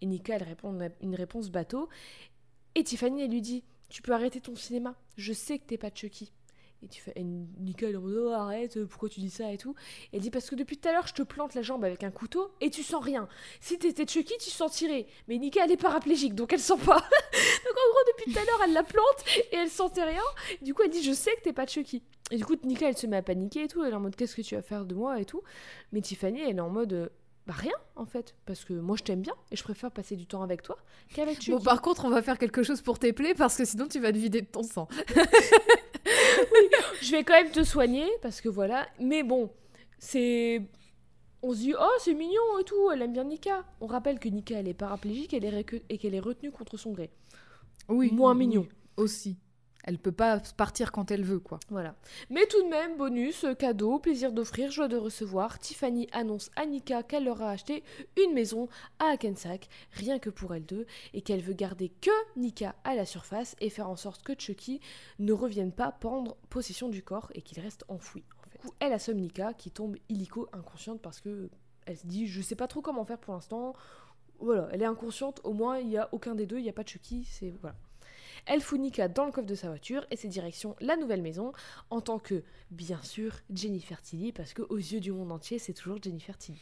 Et 0.02 0.06
Nika, 0.06 0.36
elle 0.36 0.42
répond 0.42 0.72
une- 0.72 0.92
une 1.00 1.14
réponse 1.14 1.48
bateau. 1.50 1.88
Et 2.74 2.84
Tiffany, 2.84 3.22
elle 3.22 3.30
lui 3.30 3.40
dit 3.40 3.64
Tu 3.88 4.02
peux 4.02 4.12
arrêter 4.12 4.40
ton 4.40 4.54
cinéma, 4.56 4.94
je 5.16 5.32
sais 5.32 5.58
que 5.58 5.64
t'es 5.64 5.78
pas 5.78 5.90
Chucky. 5.92 6.32
Et, 6.84 6.88
tu 6.88 7.00
fais, 7.00 7.12
et 7.16 7.24
Nika, 7.24 7.86
elle 7.86 7.94
est 7.94 7.96
en 7.96 8.02
mode 8.02 8.14
Oh, 8.16 8.28
arrête, 8.28 8.84
pourquoi 8.84 9.08
tu 9.08 9.20
dis 9.20 9.30
ça 9.30 9.50
et 9.50 9.56
tout. 9.56 9.74
Et 10.12 10.16
elle 10.16 10.22
dit 10.22 10.30
Parce 10.30 10.50
que 10.50 10.54
depuis 10.54 10.76
tout 10.76 10.88
à 10.88 10.92
l'heure, 10.92 11.06
je 11.06 11.14
te 11.14 11.22
plante 11.22 11.54
la 11.54 11.62
jambe 11.62 11.82
avec 11.84 12.04
un 12.04 12.10
couteau 12.10 12.50
et 12.60 12.68
tu 12.68 12.82
sens 12.82 13.02
rien. 13.02 13.26
Si 13.60 13.78
t'étais 13.78 14.06
Chucky, 14.06 14.34
tu 14.38 14.50
sentirais. 14.50 15.06
Mais 15.26 15.38
Nika, 15.38 15.64
elle 15.64 15.72
est 15.72 15.78
paraplégique, 15.78 16.34
donc 16.34 16.52
elle 16.52 16.60
sent 16.60 16.76
pas. 16.76 16.98
donc 16.98 17.76
en 17.76 17.90
gros, 17.90 18.12
depuis 18.12 18.32
tout 18.32 18.38
à 18.38 18.44
l'heure, 18.44 18.60
elle 18.64 18.74
la 18.74 18.82
plante 18.82 19.24
et 19.50 19.56
elle 19.56 19.70
sentait 19.70 20.04
rien. 20.04 20.22
Du 20.60 20.74
coup, 20.74 20.82
elle 20.82 20.90
dit 20.90 21.02
Je 21.02 21.12
sais 21.12 21.34
que 21.36 21.42
t'es 21.42 21.54
pas 21.54 21.66
Chucky. 21.66 22.02
Et 22.30 22.36
du 22.36 22.44
coup, 22.44 22.54
Nika, 22.62 22.88
elle 22.88 22.96
se 22.96 23.06
met 23.06 23.16
à 23.16 23.22
paniquer 23.22 23.64
et 23.64 23.68
tout. 23.68 23.82
Elle 23.82 23.92
est 23.92 23.96
en 23.96 24.00
mode 24.00 24.16
Qu'est-ce 24.16 24.36
que 24.36 24.42
tu 24.42 24.54
vas 24.54 24.62
faire 24.62 24.84
de 24.84 24.94
moi 24.94 25.20
et 25.20 25.24
tout. 25.24 25.42
Mais 25.92 26.02
Tiffany, 26.02 26.42
elle 26.42 26.56
est 26.56 26.60
en 26.60 26.70
mode 26.70 26.92
euh, 26.92 27.08
Bah 27.46 27.54
rien, 27.56 27.76
en 27.96 28.04
fait. 28.04 28.34
Parce 28.44 28.64
que 28.66 28.74
moi, 28.74 28.96
je 28.98 29.04
t'aime 29.04 29.22
bien 29.22 29.34
et 29.50 29.56
je 29.56 29.62
préfère 29.62 29.90
passer 29.90 30.16
du 30.16 30.26
temps 30.26 30.42
avec 30.42 30.62
toi 30.62 30.76
qu'avec 31.14 31.36
Chucky. 31.36 31.52
Bon, 31.52 31.60
par 31.60 31.80
contre, 31.80 32.04
on 32.04 32.10
va 32.10 32.20
faire 32.20 32.38
quelque 32.38 32.62
chose 32.62 32.82
pour 32.82 32.98
tes 32.98 33.14
plaies 33.14 33.34
parce 33.34 33.56
que 33.56 33.64
sinon 33.64 33.88
tu 33.88 34.00
vas 34.00 34.12
te 34.12 34.18
vider 34.18 34.42
de 34.42 34.46
ton 34.46 34.62
sang. 34.62 34.86
je 37.00 37.10
vais 37.12 37.24
quand 37.24 37.34
même 37.34 37.50
te 37.50 37.64
soigner 37.64 38.06
parce 38.22 38.40
que 38.40 38.48
voilà. 38.48 38.86
Mais 39.00 39.22
bon, 39.22 39.50
c'est. 39.98 40.62
On 41.42 41.52
se 41.52 41.58
dit, 41.58 41.74
oh, 41.78 41.96
c'est 41.98 42.14
mignon 42.14 42.58
et 42.58 42.64
tout, 42.64 42.90
elle 42.90 43.02
aime 43.02 43.12
bien 43.12 43.24
Nika. 43.24 43.64
On 43.82 43.86
rappelle 43.86 44.18
que 44.18 44.28
Nika, 44.28 44.58
elle 44.58 44.68
est 44.68 44.72
paraplégique 44.72 45.34
elle 45.34 45.44
est 45.44 45.82
et 45.90 45.98
qu'elle 45.98 46.14
est 46.14 46.20
retenue 46.20 46.50
contre 46.50 46.78
son 46.78 46.92
gré. 46.92 47.10
Oui. 47.88 48.10
Moins 48.12 48.32
oui, 48.32 48.46
mignon. 48.46 48.66
Aussi. 48.96 49.36
Elle 49.86 49.98
peut 49.98 50.12
pas 50.12 50.40
partir 50.56 50.92
quand 50.92 51.10
elle 51.10 51.22
veut, 51.22 51.38
quoi. 51.38 51.60
Voilà. 51.68 51.94
Mais 52.30 52.46
tout 52.46 52.62
de 52.62 52.68
même, 52.68 52.96
bonus, 52.96 53.44
cadeau, 53.58 53.98
plaisir 53.98 54.32
d'offrir, 54.32 54.70
joie 54.70 54.88
de 54.88 54.96
recevoir. 54.96 55.58
Tiffany 55.58 56.08
annonce 56.12 56.50
à 56.56 56.64
Nika 56.64 57.02
qu'elle 57.02 57.24
leur 57.24 57.42
a 57.42 57.50
acheté 57.50 57.84
une 58.16 58.32
maison 58.32 58.68
à 58.98 59.10
Hackensack, 59.10 59.68
rien 59.92 60.18
que 60.18 60.30
pour 60.30 60.54
elle 60.54 60.64
deux, 60.64 60.86
et 61.12 61.20
qu'elle 61.20 61.42
veut 61.42 61.52
garder 61.52 61.90
que 62.00 62.10
Nika 62.36 62.74
à 62.84 62.94
la 62.94 63.04
surface 63.04 63.56
et 63.60 63.68
faire 63.68 63.90
en 63.90 63.96
sorte 63.96 64.22
que 64.22 64.32
Chucky 64.38 64.80
ne 65.18 65.32
revienne 65.32 65.72
pas 65.72 65.92
prendre 65.92 66.36
possession 66.48 66.88
du 66.88 67.02
corps 67.02 67.30
et 67.34 67.42
qu'il 67.42 67.60
reste 67.60 67.84
enfoui. 67.88 68.24
Du 68.52 68.58
coup, 68.58 68.72
elle 68.80 68.94
assomme 68.94 69.18
Nika 69.18 69.52
qui 69.52 69.70
tombe 69.70 69.96
illico 70.08 70.48
inconsciente 70.54 71.02
parce 71.02 71.20
que 71.20 71.50
elle 71.84 71.98
se 71.98 72.06
dit 72.06 72.26
je 72.26 72.40
sais 72.40 72.56
pas 72.56 72.68
trop 72.68 72.80
comment 72.80 73.04
faire 73.04 73.18
pour 73.18 73.34
l'instant. 73.34 73.74
Voilà, 74.40 74.68
elle 74.72 74.80
est 74.80 74.86
inconsciente, 74.86 75.42
au 75.44 75.52
moins 75.52 75.78
il 75.78 75.90
y 75.90 75.98
a 75.98 76.08
aucun 76.12 76.34
des 76.34 76.46
deux, 76.46 76.58
il 76.58 76.62
n'y 76.62 76.70
a 76.70 76.72
pas 76.72 76.82
de 76.82 76.88
Chucky, 76.88 77.24
c'est 77.24 77.54
voilà. 77.60 77.76
Elle 78.46 78.60
fout 78.60 78.78
Nika 78.80 79.08
dans 79.08 79.26
le 79.26 79.32
coffre 79.32 79.46
de 79.46 79.54
sa 79.54 79.68
voiture 79.68 80.06
et 80.10 80.16
c'est 80.16 80.28
direction 80.28 80.76
la 80.80 80.96
nouvelle 80.96 81.22
maison 81.22 81.52
en 81.90 82.00
tant 82.00 82.18
que, 82.18 82.42
bien 82.70 83.00
sûr, 83.02 83.40
Jennifer 83.52 84.00
Tilly, 84.00 84.32
parce 84.32 84.52
que 84.52 84.62
aux 84.62 84.76
yeux 84.76 85.00
du 85.00 85.12
monde 85.12 85.32
entier, 85.32 85.58
c'est 85.58 85.72
toujours 85.74 85.98
Jennifer 86.02 86.36
Tilly. 86.36 86.60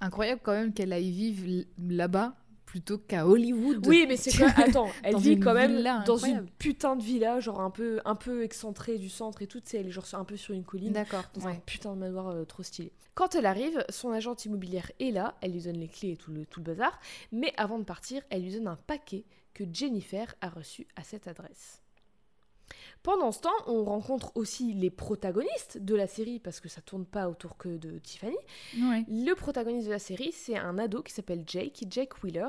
Incroyable 0.00 0.40
quand 0.42 0.52
même 0.52 0.72
qu'elle 0.72 0.92
aille 0.92 1.10
vivre 1.10 1.64
là-bas 1.78 2.34
plutôt 2.74 2.98
qu'à 2.98 3.26
Hollywood. 3.26 3.86
Oui, 3.86 4.04
mais 4.08 4.16
c'est 4.16 4.36
quoi? 4.36 4.48
Attends, 4.56 4.88
elle 5.04 5.16
vit 5.16 5.38
quand 5.38 5.54
même 5.54 5.76
villa 5.76 6.02
dans 6.06 6.16
une 6.16 6.46
putain 6.58 6.96
de 6.96 7.02
villa, 7.02 7.38
genre 7.38 7.60
un 7.60 7.70
peu, 7.70 8.00
un 8.04 8.16
peu 8.16 8.42
excentrée 8.42 8.98
du 8.98 9.08
centre 9.08 9.42
et 9.42 9.46
tout, 9.46 9.60
tu 9.60 9.70
sais, 9.70 9.78
elle 9.78 9.86
est 9.86 9.92
genre 9.92 10.06
un 10.14 10.24
peu 10.24 10.36
sur 10.36 10.54
une 10.54 10.64
colline. 10.64 10.92
D'accord. 10.92 11.24
dans 11.34 11.46
un 11.46 11.54
putain 11.54 11.94
de 11.94 12.00
manoir 12.00 12.28
euh, 12.30 12.44
trop 12.44 12.64
stylé. 12.64 12.90
Quand 13.14 13.36
elle 13.36 13.46
arrive, 13.46 13.84
son 13.90 14.10
agente 14.10 14.44
immobilière 14.44 14.90
est 14.98 15.12
là, 15.12 15.36
elle 15.40 15.52
lui 15.52 15.62
donne 15.62 15.76
les 15.76 15.86
clés 15.86 16.10
et 16.10 16.16
tout 16.16 16.32
le, 16.32 16.46
tout 16.46 16.58
le 16.58 16.64
bazar, 16.64 16.98
mais 17.30 17.52
avant 17.56 17.78
de 17.78 17.84
partir, 17.84 18.22
elle 18.30 18.42
lui 18.42 18.52
donne 18.52 18.66
un 18.66 18.78
paquet 18.88 19.24
que 19.54 19.64
Jennifer 19.72 20.34
a 20.40 20.48
reçu 20.48 20.86
à 20.96 21.02
cette 21.02 21.28
adresse. 21.28 21.80
Pendant 23.02 23.32
ce 23.32 23.40
temps, 23.40 23.50
on 23.66 23.84
rencontre 23.84 24.32
aussi 24.34 24.72
les 24.72 24.90
protagonistes 24.90 25.76
de 25.76 25.94
la 25.94 26.06
série, 26.06 26.40
parce 26.40 26.60
que 26.60 26.70
ça 26.70 26.80
tourne 26.80 27.04
pas 27.04 27.28
autour 27.28 27.58
que 27.58 27.76
de 27.76 27.98
Tiffany. 27.98 28.36
Ouais. 28.78 29.04
Le 29.08 29.34
protagoniste 29.34 29.86
de 29.86 29.92
la 29.92 29.98
série, 29.98 30.32
c'est 30.32 30.56
un 30.56 30.78
ado 30.78 31.02
qui 31.02 31.12
s'appelle 31.12 31.44
Jake, 31.46 31.84
Jake 31.90 32.22
Wheeler, 32.22 32.48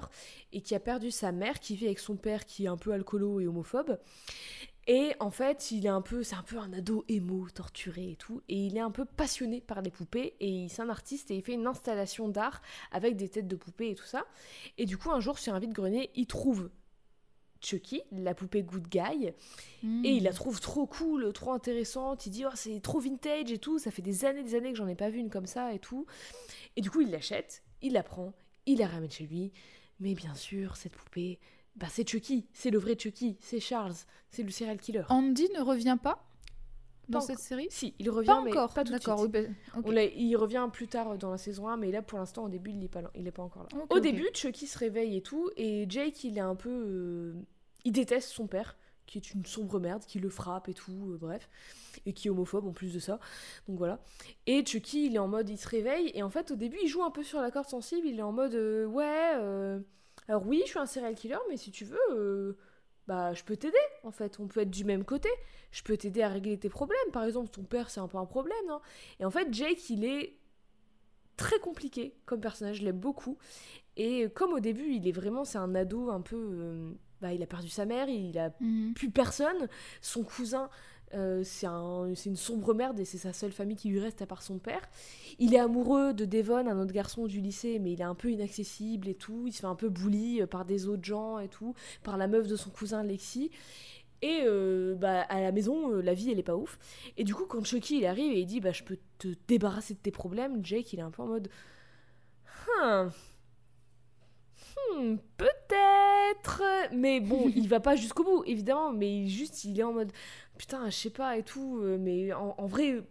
et 0.54 0.62
qui 0.62 0.74
a 0.74 0.80
perdu 0.80 1.12
sa 1.12 1.34
mère, 1.34 1.60
qui 1.60 1.76
vit 1.76 1.88
avec 1.88 2.00
son 2.00 2.16
père 2.16 2.46
qui 2.46 2.66
est 2.66 2.70
un 2.70 2.78
peu 2.78 2.94
alcoolo 2.94 3.42
et 3.42 3.48
homophobe. 3.48 4.00
Et 4.88 5.14
en 5.20 5.32
fait, 5.32 5.72
il 5.72 5.86
est 5.88 5.90
un 5.90 6.02
peu, 6.02 6.24
c'est 6.24 6.36
un 6.36 6.44
peu 6.44 6.60
un 6.60 6.72
ado 6.72 7.04
émo, 7.10 7.50
torturé 7.50 8.12
et 8.12 8.16
tout, 8.16 8.42
et 8.48 8.68
il 8.68 8.78
est 8.78 8.82
un 8.82 8.92
peu 8.92 9.04
passionné 9.04 9.60
par 9.60 9.82
les 9.82 9.90
poupées, 9.90 10.36
et 10.40 10.68
c'est 10.70 10.84
un 10.84 10.90
artiste 10.90 11.32
et 11.32 11.36
il 11.36 11.42
fait 11.42 11.54
une 11.54 11.66
installation 11.68 12.30
d'art 12.30 12.62
avec 12.92 13.16
des 13.16 13.28
têtes 13.28 13.48
de 13.48 13.56
poupées 13.56 13.90
et 13.90 13.96
tout 13.96 14.06
ça. 14.06 14.26
Et 14.78 14.86
du 14.86 14.98
coup, 14.98 15.12
un 15.12 15.20
jour, 15.20 15.40
sur 15.40 15.56
un 15.56 15.60
vide-grenier, 15.60 16.12
il 16.16 16.28
trouve 16.28 16.70
Chucky, 17.66 18.02
la 18.12 18.34
poupée 18.36 18.64
Good 18.64 18.88
Guy, 18.90 19.28
et 19.28 19.34
il 19.84 20.24
la 20.24 20.34
trouve 20.34 20.60
trop 20.60 20.86
cool, 20.86 21.32
trop 21.34 21.52
intéressante. 21.54 22.26
Il 22.26 22.30
dit 22.32 22.46
oh, 22.46 22.50
c'est 22.54 22.80
trop 22.82 23.00
vintage 23.00 23.52
et 23.52 23.58
tout. 23.58 23.80
Ça 23.80 23.92
fait 23.92 24.02
des 24.02 24.26
années, 24.26 24.44
des 24.44 24.56
années 24.56 24.72
que 24.72 24.78
j'en 24.78 24.88
ai 24.88 24.96
pas 24.96 25.10
vu 25.10 25.20
une 25.20 25.30
comme 25.30 25.46
ça 25.48 25.74
et 25.74 25.80
tout. 25.80 26.06
Et 26.76 26.82
du 26.82 26.90
coup, 26.92 27.02
il 27.02 27.10
l'achète, 27.12 27.64
il 27.82 27.94
la 27.94 28.04
prend, 28.04 28.34
il 28.66 28.80
la 28.80 28.88
ramène 28.88 29.12
chez 29.12 29.26
lui. 29.26 29.52
Mais 30.00 30.14
bien 30.14 30.36
sûr, 30.36 30.76
cette 30.78 30.94
poupée, 30.94 31.40
bah, 31.76 31.88
c'est 31.90 32.08
Chucky, 32.08 32.48
c'est 32.54 32.70
le 32.70 32.78
vrai 32.80 32.96
Chucky, 33.00 33.38
c'est 33.42 33.60
Charles, 33.60 33.94
c'est 34.30 34.44
le 34.44 34.50
serial 34.52 34.78
killer. 34.78 35.04
Andy 35.10 35.48
ne 35.56 35.62
revient 35.62 35.98
pas 36.02 36.22
dans 37.08 37.20
Pas 37.20 37.26
cette 37.26 37.40
série? 37.40 37.68
Si, 37.70 37.94
il 38.00 38.10
revient, 38.10 38.26
Pas 38.28 38.42
mais 38.42 38.52
encore. 38.52 38.74
pas 38.74 38.84
tout 38.84 38.92
de 38.92 38.98
suite. 39.00 39.32
bah. 39.32 39.40
On 39.84 39.92
il 39.92 40.36
revient 40.38 40.68
plus 40.74 40.88
tard 40.88 41.18
dans 41.20 41.30
la 41.32 41.38
saison 41.38 41.68
1, 41.68 41.78
mais 41.78 41.92
là 41.92 42.02
pour 42.02 42.18
l'instant, 42.18 42.46
au 42.46 42.50
début, 42.50 42.72
il 42.72 42.80
n'est 42.80 42.88
pas, 42.88 43.02
là- 43.04 43.12
il 43.16 43.28
est 43.28 43.32
pas 43.32 43.44
encore 43.44 43.64
là. 43.72 43.86
Au 43.92 44.00
début, 44.00 44.28
Chucky 44.34 44.66
se 44.68 44.78
réveille 44.80 45.16
et 45.18 45.22
tout, 45.22 45.50
et 45.56 45.86
Jake, 45.88 46.24
il 46.24 46.38
est 46.38 46.42
un 46.42 46.56
peu. 46.56 46.70
euh, 46.72 47.34
il 47.86 47.92
déteste 47.92 48.30
son 48.30 48.48
père, 48.48 48.76
qui 49.06 49.18
est 49.18 49.34
une 49.34 49.46
sombre 49.46 49.80
merde, 49.80 50.04
qui 50.06 50.20
le 50.20 50.30
frappe 50.30 50.68
et 50.68 50.74
tout, 50.74 51.12
euh, 51.12 51.18
bref, 51.18 51.50
et 52.06 52.14
qui 52.14 52.28
est 52.28 52.32
homophobe 52.32 52.68
en 52.68 52.74
plus 52.74 52.94
de 52.94 53.00
ça. 53.00 53.20
Donc 53.68 53.78
voilà. 53.78 54.00
Et 54.48 54.66
Chucky, 54.66 55.06
il 55.06 55.16
est 55.16 55.20
en 55.20 55.28
mode, 55.28 55.50
il 55.50 55.58
se 55.58 55.68
réveille, 55.68 56.12
et 56.14 56.24
en 56.24 56.30
fait, 56.30 56.52
au 56.52 56.56
début, 56.56 56.78
il 56.84 56.88
joue 56.88 57.04
un 57.04 57.12
peu 57.12 57.24
sur 57.24 57.40
la 57.40 57.52
corde 57.52 57.68
sensible, 57.68 58.08
il 58.08 58.20
est 58.20 58.24
en 58.24 58.32
mode, 58.32 58.56
euh, 58.56 58.86
ouais, 58.86 59.34
euh, 59.36 59.80
alors 60.28 60.46
oui, 60.46 60.62
je 60.66 60.72
suis 60.72 60.80
un 60.80 60.86
serial 60.86 61.16
killer, 61.16 61.38
mais 61.50 61.58
si 61.58 61.72
tu 61.72 61.86
veux. 61.86 62.58
bah, 63.08 63.34
je 63.34 63.44
peux 63.44 63.56
t'aider 63.56 63.78
en 64.04 64.12
fait, 64.12 64.40
on 64.40 64.48
peut 64.48 64.62
être 64.62 64.72
du 64.72 64.84
même 64.84 65.06
côté. 65.06 65.30
Je 65.72 65.84
peux 65.84 65.98
t'aider 65.98 66.22
à 66.24 66.30
régler 66.30 66.58
tes 66.58 66.70
problèmes. 66.70 67.12
Par 67.12 67.24
exemple, 67.24 67.50
ton 67.50 67.64
père, 67.64 67.90
c'est 67.90 68.00
un 68.00 68.08
peu 68.08 68.18
un 68.18 68.26
problème, 68.26 68.58
non 68.68 68.80
Et 69.20 69.26
en 69.26 69.32
fait, 69.32 69.54
Jake, 69.54 69.90
il 69.90 70.06
est 70.06 70.38
très 71.38 71.60
compliqué 71.60 72.16
comme 72.26 72.40
personnage, 72.42 72.78
je 72.78 72.84
l'aime 72.84 73.00
beaucoup. 73.00 73.38
Et 73.98 74.30
comme 74.34 74.54
au 74.54 74.60
début, 74.60 74.90
il 74.94 75.08
est 75.08 75.12
vraiment, 75.12 75.46
c'est 75.46 75.58
un 75.58 75.76
ado 75.76 76.10
un 76.10 76.22
peu. 76.22 76.96
Bah, 77.22 77.34
il 77.34 77.42
a 77.44 77.48
perdu 77.48 77.70
sa 77.70 77.86
mère, 77.86 78.08
il 78.10 78.38
a 78.38 78.52
Mhm. 78.60 78.94
plus 78.94 79.10
personne. 79.10 79.68
Son 80.02 80.24
cousin, 80.24 80.70
euh, 81.14 81.42
c'est 81.44 81.68
un, 81.68 82.12
c'est 82.16 82.30
une 82.30 82.36
sombre 82.36 82.74
merde 82.74 83.00
et 83.00 83.06
c'est 83.06 83.18
sa 83.18 83.32
seule 83.34 83.52
famille 83.52 83.78
qui 83.78 83.90
lui 83.90 84.00
reste 84.00 84.22
à 84.22 84.26
part 84.26 84.42
son 84.42 84.58
père. 84.58 84.82
Il 85.40 85.54
est 85.54 85.60
amoureux 85.60 86.14
de 86.14 86.26
Devon, 86.26 86.68
un 86.68 86.80
autre 86.80 86.94
garçon 86.94 87.28
du 87.28 87.40
lycée, 87.42 87.80
mais 87.80 87.94
il 87.94 88.02
est 88.02 88.06
un 88.06 88.16
peu 88.16 88.32
inaccessible 88.32 89.08
et 89.08 89.16
tout. 89.16 89.44
Il 89.48 89.54
se 89.54 89.60
fait 89.62 89.68
un 89.68 89.76
peu 89.76 89.90
bully 89.90 90.42
euh, 90.42 90.48
par 90.48 90.66
des 90.66 90.88
autres 90.88 91.04
gens 91.06 91.40
et 91.40 91.48
tout, 91.48 91.74
par 92.04 92.18
la 92.18 92.28
meuf 92.28 92.48
de 92.48 92.56
son 92.56 92.70
cousin 92.70 93.04
Lexi. 93.04 93.52
Et 94.22 94.42
euh, 94.46 94.96
bah, 94.96 95.22
à 95.30 95.40
la 95.42 95.52
maison, 95.52 95.92
euh, 95.92 96.02
la 96.02 96.14
vie, 96.14 96.32
elle 96.32 96.40
est 96.40 96.44
pas 96.44 96.56
ouf. 96.56 96.80
Et 97.18 97.24
du 97.24 97.36
coup, 97.36 97.46
quand 97.46 97.64
Chucky 97.64 98.00
il 98.00 98.06
arrive 98.06 98.32
et 98.32 98.40
il 98.40 98.46
dit 98.46 98.60
bah, 98.60 98.72
Je 98.72 98.84
peux 98.84 98.98
te 99.20 99.28
débarrasser 99.48 99.94
de 99.94 100.00
tes 100.00 100.12
problèmes, 100.12 100.66
Jake 100.66 100.94
il 100.94 101.00
est 101.00 101.04
un 101.04 101.12
peu 101.12 101.22
en 101.22 101.28
mode. 101.28 101.50
Hmm, 104.76 105.16
peut-être. 105.38 106.62
Mais 106.94 107.20
bon, 107.20 107.50
il 107.56 107.68
va 107.68 107.80
pas 107.80 107.96
jusqu'au 107.96 108.24
bout, 108.24 108.44
évidemment. 108.46 108.92
Mais 108.92 109.28
juste, 109.28 109.64
il 109.66 109.80
est 109.80 109.84
en 109.84 109.94
mode 109.94 110.12
putain, 110.58 110.90
je 110.90 110.96
sais 110.96 111.10
pas 111.10 111.38
et 111.38 111.44
tout. 111.44 111.80
euh, 111.82 111.98
Mais 112.00 112.34
en, 112.34 112.56
en 112.58 112.66
vrai, 112.66 113.02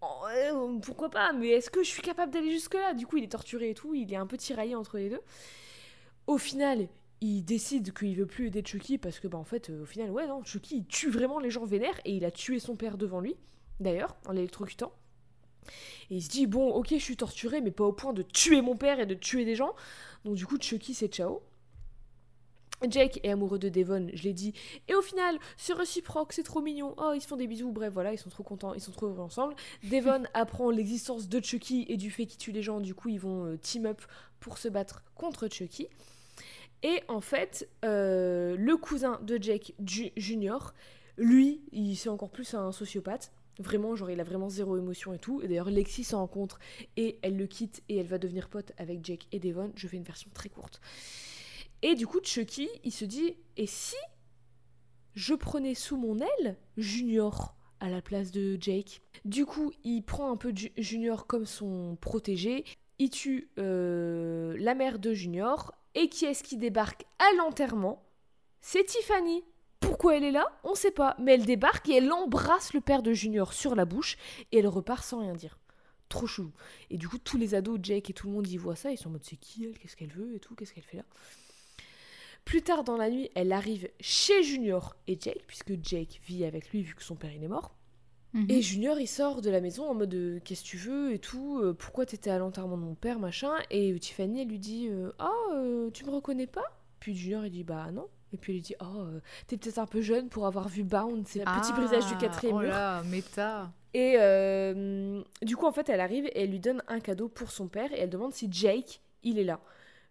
en- 0.00 0.22
euh, 0.28 0.78
pourquoi 0.80 1.10
pas 1.10 1.32
Mais 1.32 1.48
est-ce 1.50 1.70
que 1.70 1.82
je 1.82 1.88
suis 1.88 2.02
capable 2.02 2.32
d'aller 2.32 2.50
jusque-là? 2.50 2.94
Du 2.94 3.06
coup, 3.06 3.16
il 3.18 3.24
est 3.24 3.28
torturé 3.32 3.70
et 3.70 3.74
tout. 3.74 3.94
Il 3.94 4.12
est 4.12 4.16
un 4.16 4.26
peu 4.26 4.36
tiraillé 4.36 4.74
entre 4.74 4.98
les 4.98 5.10
deux. 5.10 5.20
Au 6.26 6.38
final, 6.38 6.88
il 7.20 7.42
décide 7.44 7.92
qu'il 7.92 8.16
veut 8.16 8.26
plus 8.26 8.46
aider 8.46 8.62
Chucky 8.64 8.98
parce 8.98 9.18
que, 9.20 9.28
bah, 9.28 9.38
en 9.38 9.44
fait, 9.44 9.70
euh, 9.70 9.82
au 9.82 9.86
final, 9.86 10.10
ouais, 10.10 10.26
non, 10.26 10.42
Chucky, 10.44 10.78
il 10.78 10.86
tue 10.86 11.10
vraiment 11.10 11.38
les 11.38 11.50
gens 11.50 11.64
vénères 11.64 12.00
et 12.04 12.12
il 12.14 12.24
a 12.24 12.30
tué 12.30 12.58
son 12.58 12.76
père 12.76 12.96
devant 12.96 13.20
lui, 13.20 13.36
d'ailleurs, 13.80 14.16
en 14.26 14.32
l'électrocutant. 14.32 14.92
Et 16.10 16.16
il 16.16 16.22
se 16.22 16.28
dit, 16.28 16.46
bon, 16.46 16.68
ok, 16.70 16.88
je 16.90 16.96
suis 16.98 17.16
torturé, 17.16 17.60
mais 17.60 17.70
pas 17.70 17.84
au 17.84 17.92
point 17.92 18.12
de 18.12 18.22
tuer 18.22 18.60
mon 18.62 18.76
père 18.76 19.00
et 19.00 19.06
de 19.06 19.14
tuer 19.14 19.44
des 19.44 19.54
gens. 19.54 19.74
Donc, 20.24 20.34
du 20.34 20.46
coup, 20.46 20.58
Chucky, 20.60 20.94
c'est 20.94 21.08
ciao. 21.08 21.40
Jake 22.88 23.20
est 23.22 23.28
amoureux 23.30 23.58
de 23.58 23.68
Devon, 23.68 24.08
je 24.14 24.22
l'ai 24.22 24.32
dit. 24.32 24.54
Et 24.88 24.94
au 24.94 25.02
final, 25.02 25.38
c'est 25.58 25.74
réciproque, 25.74 26.32
c'est 26.32 26.42
trop 26.42 26.62
mignon. 26.62 26.94
Oh, 26.96 27.12
ils 27.14 27.20
se 27.20 27.26
font 27.26 27.36
des 27.36 27.46
bisous, 27.46 27.72
bref, 27.72 27.92
voilà, 27.92 28.12
ils 28.14 28.18
sont 28.18 28.30
trop 28.30 28.42
contents, 28.42 28.72
ils 28.72 28.80
sont 28.80 28.92
trop 28.92 29.06
heureux 29.06 29.20
ensemble. 29.20 29.54
Devon 29.84 30.22
apprend 30.32 30.70
l'existence 30.70 31.28
de 31.28 31.44
Chucky 31.44 31.84
et 31.90 31.98
du 31.98 32.10
fait 32.10 32.24
qu'il 32.24 32.38
tue 32.38 32.52
les 32.52 32.62
gens, 32.62 32.80
du 32.80 32.94
coup, 32.94 33.10
ils 33.10 33.20
vont 33.20 33.44
euh, 33.44 33.58
team 33.58 33.84
up 33.84 34.00
pour 34.40 34.56
se 34.56 34.68
battre 34.68 35.02
contre 35.14 35.46
Chucky. 35.48 35.88
Et 36.82 37.02
en 37.08 37.20
fait, 37.20 37.68
euh, 37.84 38.56
le 38.56 38.76
cousin 38.78 39.20
de 39.22 39.36
Jake 39.42 39.74
Ju- 39.84 40.12
Junior, 40.16 40.72
lui, 41.18 41.60
il 41.72 41.96
c'est 41.96 42.08
encore 42.08 42.30
plus 42.30 42.54
un 42.54 42.72
sociopathe. 42.72 43.30
Vraiment, 43.58 43.94
genre, 43.96 44.10
il 44.10 44.20
a 44.20 44.24
vraiment 44.24 44.48
zéro 44.48 44.78
émotion 44.78 45.12
et 45.12 45.18
tout. 45.18 45.42
Et 45.42 45.48
d'ailleurs, 45.48 45.70
Lexi 45.70 46.04
s'en 46.04 46.20
rencontre 46.20 46.58
et 46.96 47.18
elle 47.22 47.36
le 47.36 47.46
quitte 47.46 47.82
et 47.88 47.96
elle 47.96 48.06
va 48.06 48.18
devenir 48.18 48.48
pote 48.48 48.72
avec 48.78 49.04
Jake 49.04 49.26
et 49.32 49.38
Devon. 49.38 49.72
Je 49.74 49.86
fais 49.86 49.96
une 49.98 50.02
version 50.04 50.30
très 50.32 50.48
courte. 50.48 50.80
Et 51.82 51.94
du 51.94 52.06
coup, 52.06 52.20
Chucky, 52.22 52.68
il 52.84 52.92
se 52.92 53.04
dit 53.04 53.36
Et 53.56 53.66
si 53.66 53.96
je 55.14 55.34
prenais 55.34 55.74
sous 55.74 55.96
mon 55.96 56.18
aile 56.18 56.56
Junior 56.76 57.56
à 57.80 57.90
la 57.90 58.00
place 58.00 58.30
de 58.30 58.56
Jake? 58.60 59.02
Du 59.24 59.44
coup, 59.44 59.72
il 59.84 60.02
prend 60.02 60.30
un 60.30 60.36
peu 60.36 60.52
Ju- 60.54 60.72
Junior 60.78 61.26
comme 61.26 61.46
son 61.46 61.96
protégé. 62.00 62.64
Il 62.98 63.10
tue 63.10 63.50
euh, 63.58 64.56
la 64.58 64.74
mère 64.74 64.98
de 64.98 65.12
Junior. 65.12 65.74
Et 65.94 66.08
qui 66.08 66.24
est-ce 66.24 66.44
qui 66.44 66.56
débarque 66.56 67.04
à 67.18 67.36
l'enterrement? 67.36 68.06
C'est 68.60 68.84
Tiffany. 68.84 69.42
Pourquoi 69.80 70.16
elle 70.16 70.24
est 70.24 70.30
là 70.30 70.46
On 70.64 70.74
sait 70.74 70.90
pas. 70.90 71.16
Mais 71.18 71.34
elle 71.34 71.44
débarque 71.44 71.88
et 71.88 71.96
elle 71.96 72.12
embrasse 72.12 72.72
le 72.74 72.80
père 72.80 73.02
de 73.02 73.12
Junior 73.12 73.52
sur 73.52 73.74
la 73.74 73.84
bouche 73.84 74.16
et 74.52 74.58
elle 74.58 74.68
repart 74.68 75.02
sans 75.02 75.20
rien 75.20 75.34
dire. 75.34 75.58
Trop 76.08 76.26
chelou. 76.26 76.52
Et 76.90 76.98
du 76.98 77.08
coup, 77.08 77.18
tous 77.18 77.38
les 77.38 77.54
ados, 77.54 77.78
Jake 77.82 78.10
et 78.10 78.12
tout 78.12 78.28
le 78.28 78.34
monde, 78.34 78.46
y 78.48 78.56
voient 78.56 78.76
ça. 78.76 78.90
Ils 78.90 78.98
sont 78.98 79.08
en 79.08 79.12
mode 79.12 79.24
c'est 79.24 79.36
qui 79.36 79.64
elle 79.64 79.78
Qu'est-ce 79.78 79.96
qu'elle 79.96 80.12
veut 80.12 80.34
et 80.34 80.40
tout 80.40 80.54
Qu'est-ce 80.54 80.72
qu'elle 80.72 80.84
fait 80.84 80.98
là? 80.98 81.04
Plus 82.44 82.62
tard 82.62 82.84
dans 82.84 82.96
la 82.96 83.10
nuit, 83.10 83.30
elle 83.34 83.52
arrive 83.52 83.88
chez 84.00 84.42
Junior 84.42 84.96
et 85.06 85.18
Jake, 85.20 85.44
puisque 85.46 85.72
Jake 85.82 86.20
vit 86.26 86.44
avec 86.44 86.70
lui 86.70 86.82
vu 86.82 86.94
que 86.94 87.02
son 87.02 87.14
père 87.14 87.32
il 87.32 87.44
est 87.44 87.48
mort. 87.48 87.76
Mhm. 88.32 88.46
Et 88.48 88.62
Junior, 88.62 88.98
il 88.98 89.06
sort 89.06 89.40
de 89.40 89.50
la 89.50 89.60
maison 89.60 89.88
en 89.88 89.94
mode 89.94 90.14
euh, 90.14 90.40
qu'est-ce 90.44 90.62
que 90.62 90.68
tu 90.68 90.76
veux 90.76 91.12
et 91.12 91.18
tout, 91.18 91.58
euh, 91.58 91.74
pourquoi 91.74 92.06
t'étais 92.06 92.30
à 92.30 92.38
l'enterrement 92.38 92.76
de 92.76 92.82
mon 92.82 92.94
père, 92.94 93.18
machin. 93.18 93.52
Et 93.70 93.92
euh, 93.92 93.98
Tiffany, 93.98 94.42
elle 94.42 94.48
lui 94.48 94.58
dit 94.58 94.88
euh, 94.88 95.12
ah, 95.18 95.32
euh, 95.52 95.90
tu 95.90 96.04
me 96.04 96.10
reconnais 96.10 96.46
pas? 96.46 96.64
Puis 97.00 97.14
Junior, 97.14 97.44
il 97.44 97.50
dit 97.50 97.64
bah 97.64 97.90
non. 97.92 98.08
Et 98.32 98.36
puis 98.36 98.52
elle 98.52 98.56
lui 98.56 98.62
dit 98.62 98.74
oh, 98.80 99.00
euh, 99.00 99.20
t'es 99.46 99.56
peut-être 99.56 99.78
un 99.78 99.86
peu 99.86 100.00
jeune 100.00 100.28
pour 100.28 100.46
avoir 100.46 100.68
vu 100.68 100.84
Bound, 100.84 101.26
c'est 101.26 101.40
le 101.40 101.44
petit 101.44 101.72
brisage 101.72 102.06
du 102.06 102.16
quatrième 102.16 102.56
oh 102.56 102.60
mur. 102.60 102.70
là, 102.70 103.02
méta. 103.04 103.72
Et 103.92 104.14
euh, 104.18 105.22
du 105.42 105.56
coup, 105.56 105.66
en 105.66 105.72
fait, 105.72 105.88
elle 105.88 106.00
arrive 106.00 106.26
et 106.26 106.44
elle 106.44 106.50
lui 106.50 106.60
donne 106.60 106.82
un 106.86 107.00
cadeau 107.00 107.28
pour 107.28 107.50
son 107.50 107.66
père 107.66 107.92
et 107.92 107.98
elle 107.98 108.10
demande 108.10 108.32
si 108.32 108.48
Jake, 108.50 109.00
il 109.22 109.38
est 109.38 109.44
là. 109.44 109.60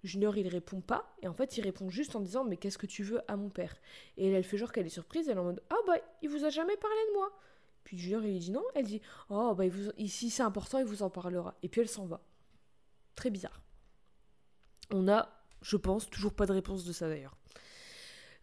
Junior, 0.04 0.38
il 0.38 0.48
répond 0.48 0.82
pas. 0.82 1.16
Et 1.22 1.28
en 1.28 1.34
fait, 1.34 1.58
il 1.58 1.62
répond 1.62 1.90
juste 1.90 2.16
en 2.16 2.20
disant 2.20 2.44
Mais 2.44 2.58
qu'est-ce 2.58 2.78
que 2.78 2.86
tu 2.86 3.04
veux 3.04 3.22
à 3.28 3.36
mon 3.36 3.50
père? 3.50 3.76
Et 4.18 4.28
elle, 4.28 4.34
elle 4.34 4.44
fait 4.44 4.58
genre 4.58 4.72
qu'elle 4.72 4.86
est 4.86 4.90
surprise. 4.90 5.28
Elle 5.28 5.38
est 5.38 5.40
en 5.40 5.46
mode 5.46 5.62
Ah 5.70 5.76
bah, 5.88 5.96
il 6.22 6.30
vous 6.30 6.46
a 6.46 6.50
jamais 6.50 6.78
parlé 6.78 6.98
de 7.10 7.14
moi. 7.14 7.32
Puis 7.84 7.98
Junior, 7.98 8.24
il 8.24 8.32
lui 8.32 8.40
dit 8.40 8.52
non. 8.52 8.64
Elle 8.76 8.86
dit 8.86 9.02
Oh 9.30 9.54
bah, 9.56 9.66
il 9.66 9.72
vous... 9.72 9.92
ici 9.98 10.30
c'est 10.30 10.44
important, 10.44 10.80
il 10.80 10.86
vous 10.86 11.04
en 11.04 11.10
parlera. 11.10 11.56
Et 11.64 11.70
puis 11.70 11.82
elle 11.82 11.90
s'en 11.90 12.06
va. 12.06 12.22
Très 13.16 13.30
bizarre. 13.30 13.62
On 14.92 15.08
a, 15.08 15.30
je 15.62 15.76
pense, 15.78 16.10
toujours 16.10 16.34
pas 16.34 16.46
de 16.46 16.54
réponse 16.54 16.86
de 16.86 16.94
ça 16.94 17.08
d'ailleurs. 17.08 17.36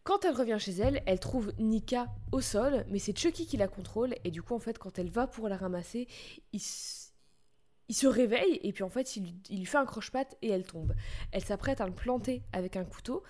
Quand 0.06 0.24
elle 0.24 0.36
revient 0.36 0.58
chez 0.60 0.70
elle, 0.70 1.02
elle 1.04 1.18
trouve 1.18 1.52
Nika 1.58 2.06
au 2.30 2.40
sol, 2.40 2.86
mais 2.88 3.00
c'est 3.00 3.18
Chucky 3.18 3.44
qui 3.44 3.56
la 3.56 3.66
contrôle, 3.66 4.14
et 4.22 4.30
du 4.30 4.40
coup, 4.40 4.54
en 4.54 4.60
fait, 4.60 4.78
quand 4.78 5.00
elle 5.00 5.10
va 5.10 5.26
pour 5.26 5.48
la 5.48 5.56
ramasser, 5.56 6.06
il, 6.52 6.60
s- 6.60 7.12
il 7.88 7.94
se 7.96 8.06
réveille, 8.06 8.60
et 8.62 8.72
puis 8.72 8.84
en 8.84 8.88
fait, 8.88 9.16
il, 9.16 9.24
lui- 9.24 9.42
il 9.50 9.58
lui 9.58 9.66
fait 9.66 9.78
un 9.78 9.84
croche-patte 9.84 10.36
et 10.42 10.48
elle 10.50 10.64
tombe. 10.64 10.94
Elle 11.32 11.44
s'apprête 11.44 11.80
à 11.80 11.86
le 11.88 11.92
planter 11.92 12.44
avec 12.52 12.76
un 12.76 12.84
couteau. 12.84 13.24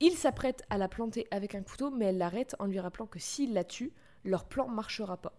Il 0.00 0.12
s'apprête 0.12 0.62
à 0.68 0.76
la 0.76 0.88
planter 0.88 1.26
avec 1.30 1.54
un 1.54 1.62
couteau, 1.62 1.90
mais 1.90 2.04
elle 2.06 2.18
l'arrête 2.18 2.54
en 2.58 2.66
lui 2.66 2.80
rappelant 2.80 3.06
que 3.06 3.18
s'il 3.18 3.54
la 3.54 3.64
tue, 3.64 3.94
leur 4.24 4.44
plan 4.44 4.68
marchera 4.68 5.16
pas. 5.16 5.32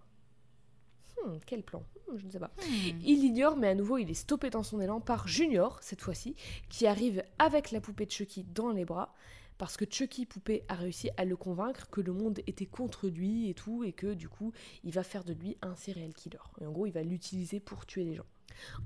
Hmm, 1.24 1.38
quel 1.46 1.62
plan? 1.62 1.84
Hmm, 2.10 2.18
Je 2.18 2.26
ne 2.26 2.32
sais 2.32 2.40
pas. 2.40 2.52
Hmm. 2.58 3.00
Il 3.04 3.22
l'ignore, 3.22 3.56
mais 3.56 3.68
à 3.68 3.76
nouveau, 3.76 4.00
il 4.00 4.10
est 4.10 4.16
stoppé 4.16 4.50
dans 4.50 4.64
son 4.64 4.82
élan 4.82 5.00
par 5.00 5.28
Junior, 5.28 5.78
cette 5.84 6.02
fois-ci, 6.02 6.36
qui 6.70 6.88
arrive 6.88 7.24
avec 7.38 7.70
la 7.70 7.82
poupée 7.82 8.08
de 8.08 8.12
Chucky 8.12 8.44
dans 8.46 8.72
les 8.72 8.84
bras, 8.86 9.14
parce 9.58 9.78
que 9.78 9.86
Chucky 9.90 10.26
poupée 10.26 10.64
a 10.68 10.76
réussi 10.76 11.10
à 11.18 11.26
le 11.26 11.36
convaincre 11.36 11.90
que 11.90 12.02
le 12.02 12.14
monde 12.14 12.40
était 12.48 12.66
contre 12.66 13.08
lui 13.08 13.50
et 13.50 13.54
tout, 13.54 13.84
et 13.84 13.94
que 13.94 14.14
du 14.14 14.30
coup, 14.30 14.52
il 14.84 14.92
va 14.92 15.04
faire 15.04 15.24
de 15.24 15.34
lui 15.34 15.58
un 15.62 15.76
serial 15.76 16.14
killer. 16.14 16.40
Et 16.62 16.66
en 16.66 16.72
gros, 16.72 16.86
il 16.86 16.92
va 16.94 17.04
l'utiliser 17.04 17.60
pour 17.60 17.86
tuer 17.86 18.04
les 18.04 18.16
gens. 18.16 18.26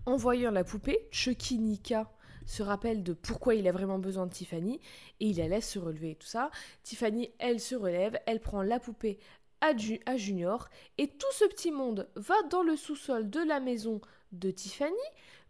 En 0.05 0.15
voyant 0.15 0.51
la 0.51 0.63
poupée, 0.63 1.07
Chucky 1.11 1.57
Nika 1.57 2.11
se 2.45 2.63
rappelle 2.63 3.03
de 3.03 3.13
pourquoi 3.13 3.53
il 3.55 3.67
a 3.67 3.71
vraiment 3.71 3.99
besoin 3.99 4.25
de 4.25 4.33
Tiffany, 4.33 4.79
et 5.19 5.27
il 5.27 5.37
la 5.37 5.47
laisse 5.47 5.69
se 5.69 5.79
relever 5.79 6.11
et 6.11 6.15
tout 6.15 6.27
ça. 6.27 6.49
Tiffany, 6.83 7.29
elle 7.37 7.59
se 7.59 7.75
relève, 7.75 8.19
elle 8.25 8.39
prend 8.39 8.63
la 8.63 8.79
poupée 8.79 9.19
à, 9.61 9.75
Ju- 9.75 9.99
à 10.05 10.17
Junior, 10.17 10.69
et 10.97 11.07
tout 11.07 11.31
ce 11.31 11.45
petit 11.45 11.71
monde 11.71 12.09
va 12.15 12.41
dans 12.49 12.63
le 12.63 12.75
sous-sol 12.75 13.29
de 13.29 13.41
la 13.41 13.59
maison 13.59 14.01
de 14.31 14.49
Tiffany 14.51 14.93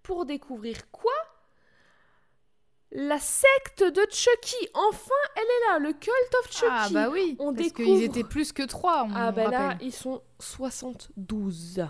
pour 0.04 0.26
découvrir 0.26 0.90
quoi? 0.92 1.12
La 2.92 3.20
secte 3.20 3.84
de 3.84 4.02
Chucky 4.10 4.68
Enfin, 4.74 5.12
elle 5.36 5.44
est 5.44 5.68
là, 5.72 5.80
le 5.80 5.94
cult 5.94 6.36
of 6.40 6.52
Chucky 6.52 6.66
Ah 6.72 6.88
bah 6.92 7.10
oui, 7.12 7.36
On 7.40 7.54
parce 7.54 7.68
découvre- 7.68 7.88
qu'ils 8.00 8.04
étaient 8.04 8.24
plus 8.24 8.52
que 8.52 8.64
trois, 8.64 9.06
on 9.08 9.14
Ah 9.16 9.32
bah 9.32 9.50
là, 9.52 9.78
ils 9.82 9.92
sont 9.94 10.22
72. 10.40 11.86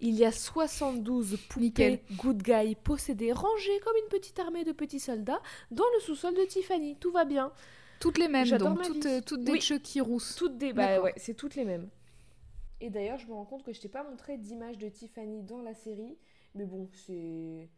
Il 0.00 0.14
y 0.14 0.24
a 0.24 0.30
72 0.32 1.38
poupées 1.48 1.60
Nickel. 1.64 2.00
good 2.16 2.42
guy 2.42 2.74
possédées, 2.76 3.32
rangées 3.32 3.80
comme 3.84 3.96
une 3.96 4.08
petite 4.08 4.38
armée 4.38 4.62
de 4.62 4.72
petits 4.72 5.00
soldats 5.00 5.40
dans 5.70 5.84
le 5.94 6.00
sous-sol 6.00 6.34
de 6.34 6.44
Tiffany. 6.44 6.96
Tout 6.96 7.10
va 7.10 7.24
bien. 7.24 7.50
Toutes 7.98 8.18
les 8.18 8.28
mêmes, 8.28 8.44
J'adore 8.44 8.68
donc 8.70 8.78
ma 8.80 8.84
toutes, 8.84 9.06
euh, 9.06 9.20
toutes 9.24 9.42
des 9.42 9.52
Oui. 9.52 9.60
Chucky 9.60 10.00
rousses. 10.02 10.36
Toutes 10.36 10.58
des. 10.58 10.72
Bah 10.74 11.00
ouais, 11.00 11.14
c'est 11.16 11.34
toutes 11.34 11.54
les 11.56 11.64
mêmes. 11.64 11.88
Et 12.82 12.90
d'ailleurs, 12.90 13.18
je 13.18 13.26
me 13.26 13.32
rends 13.32 13.46
compte 13.46 13.62
que 13.64 13.72
je 13.72 13.80
t'ai 13.80 13.88
pas 13.88 14.04
montré 14.04 14.36
d'image 14.36 14.76
de 14.76 14.88
Tiffany 14.90 15.42
dans 15.42 15.62
la 15.62 15.72
série. 15.72 16.18
Mais 16.54 16.66
bon, 16.66 16.88
c'est. 16.92 17.70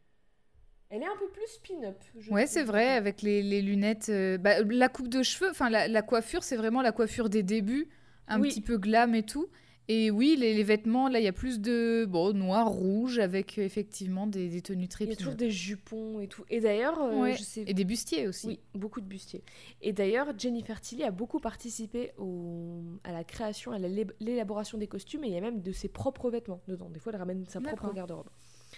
Elle 0.90 1.02
est 1.02 1.06
un 1.06 1.16
peu 1.18 1.28
plus 1.28 1.46
spin-up. 1.48 1.96
Ouais, 2.30 2.46
c'est 2.46 2.62
vrai, 2.64 2.88
avec 2.88 3.20
les, 3.22 3.42
les 3.42 3.60
lunettes. 3.60 4.08
euh, 4.08 4.38
bah, 4.38 4.62
la 4.62 4.88
coupe 4.88 5.08
de 5.08 5.22
cheveux, 5.22 5.50
enfin 5.50 5.68
la, 5.68 5.86
la 5.86 6.02
coiffure, 6.02 6.42
c'est 6.42 6.56
vraiment 6.56 6.80
la 6.80 6.92
coiffure 6.92 7.28
des 7.28 7.42
débuts, 7.42 7.88
un 8.26 8.40
Oui. 8.40 8.48
petit 8.48 8.62
peu 8.62 8.78
glam 8.78 9.14
et 9.14 9.22
tout. 9.22 9.48
Et 9.90 10.10
oui, 10.10 10.36
les, 10.38 10.52
les 10.52 10.62
vêtements, 10.64 11.08
là, 11.08 11.18
il 11.18 11.24
y 11.24 11.28
a 11.28 11.32
plus 11.32 11.60
de 11.60 12.04
bon, 12.06 12.34
noir, 12.34 12.68
rouge, 12.68 13.18
avec 13.18 13.58
euh, 13.58 13.62
effectivement 13.62 14.26
des, 14.26 14.48
des 14.50 14.60
tenues 14.60 14.86
très 14.86 15.04
Il 15.04 15.10
y 15.10 15.12
a 15.14 15.16
toujours 15.16 15.34
des 15.34 15.50
jupons 15.50 16.20
et 16.20 16.28
tout. 16.28 16.44
Et 16.50 16.60
d'ailleurs, 16.60 17.02
euh, 17.02 17.18
Ouais. 17.20 17.36
je 17.36 17.42
sais. 17.42 17.64
Et 17.66 17.72
des 17.72 17.84
bustiers 17.84 18.28
aussi. 18.28 18.46
Oui, 18.48 18.60
beaucoup 18.74 19.00
de 19.00 19.06
bustiers. 19.06 19.42
Et 19.80 19.94
d'ailleurs, 19.94 20.38
Jennifer 20.38 20.78
Tilly 20.80 21.04
a 21.04 21.10
beaucoup 21.10 21.38
participé 21.40 22.12
au... 22.18 22.82
à 23.02 23.12
la 23.12 23.24
création, 23.24 23.72
à 23.72 23.78
la 23.78 23.88
lé- 23.88 24.06
l'élaboration 24.20 24.76
des 24.76 24.88
costumes, 24.88 25.24
et 25.24 25.28
il 25.28 25.32
y 25.34 25.38
a 25.38 25.40
même 25.40 25.62
de 25.62 25.72
ses 25.72 25.88
propres 25.88 26.30
vêtements 26.30 26.60
dedans. 26.68 26.90
Des 26.90 27.00
fois, 27.00 27.12
elle 27.12 27.18
ramène 27.18 27.46
sa 27.46 27.60
propre 27.62 27.92
garde-robe. 27.94 28.28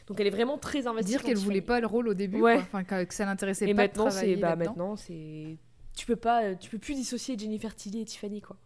Donc 0.06 0.20
elle 0.20 0.26
est 0.26 0.30
vraiment 0.30 0.58
très 0.58 0.86
investie. 0.86 1.10
Dire 1.12 1.22
qu'elle 1.22 1.36
voulait 1.36 1.60
pas 1.60 1.80
le 1.80 1.86
rôle 1.86 2.08
au 2.08 2.14
début, 2.14 2.40
Ouais. 2.40 2.54
quoi. 2.54 2.62
Enfin, 2.62 2.84
que, 2.84 3.04
que 3.04 3.14
ça 3.14 3.24
l'intéressait 3.24 3.68
Et 3.68 3.74
pas 3.74 3.82
maintenant, 3.82 4.06
de 4.06 4.10
c'est 4.10 4.36
bah 4.36 4.56
maintenant 4.56 4.96
c'est 4.96 5.56
tu 5.96 6.06
peux 6.06 6.16
pas 6.16 6.54
tu 6.54 6.70
peux 6.70 6.78
plus 6.78 6.94
dissocier 6.94 7.36
Jennifer 7.38 7.74
Tilly 7.74 8.00
et 8.02 8.04
Tiffany 8.04 8.40
quoi. 8.40 8.56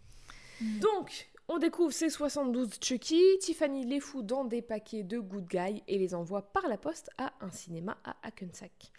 Mm. 0.60 0.78
Donc 0.80 1.28
on 1.48 1.58
découvre 1.58 1.92
ces 1.92 2.08
72 2.10 2.70
Chucky, 2.80 3.20
Tiffany 3.40 3.84
les 3.84 4.00
fout 4.00 4.24
dans 4.24 4.44
des 4.44 4.62
paquets 4.62 5.02
de 5.02 5.18
good 5.18 5.46
guy 5.46 5.82
et 5.88 5.98
les 5.98 6.14
envoie 6.14 6.42
par 6.52 6.68
la 6.68 6.78
poste 6.78 7.10
à 7.18 7.32
un 7.40 7.50
cinéma 7.50 7.98
à 8.04 8.16
Hackensack. 8.22 8.90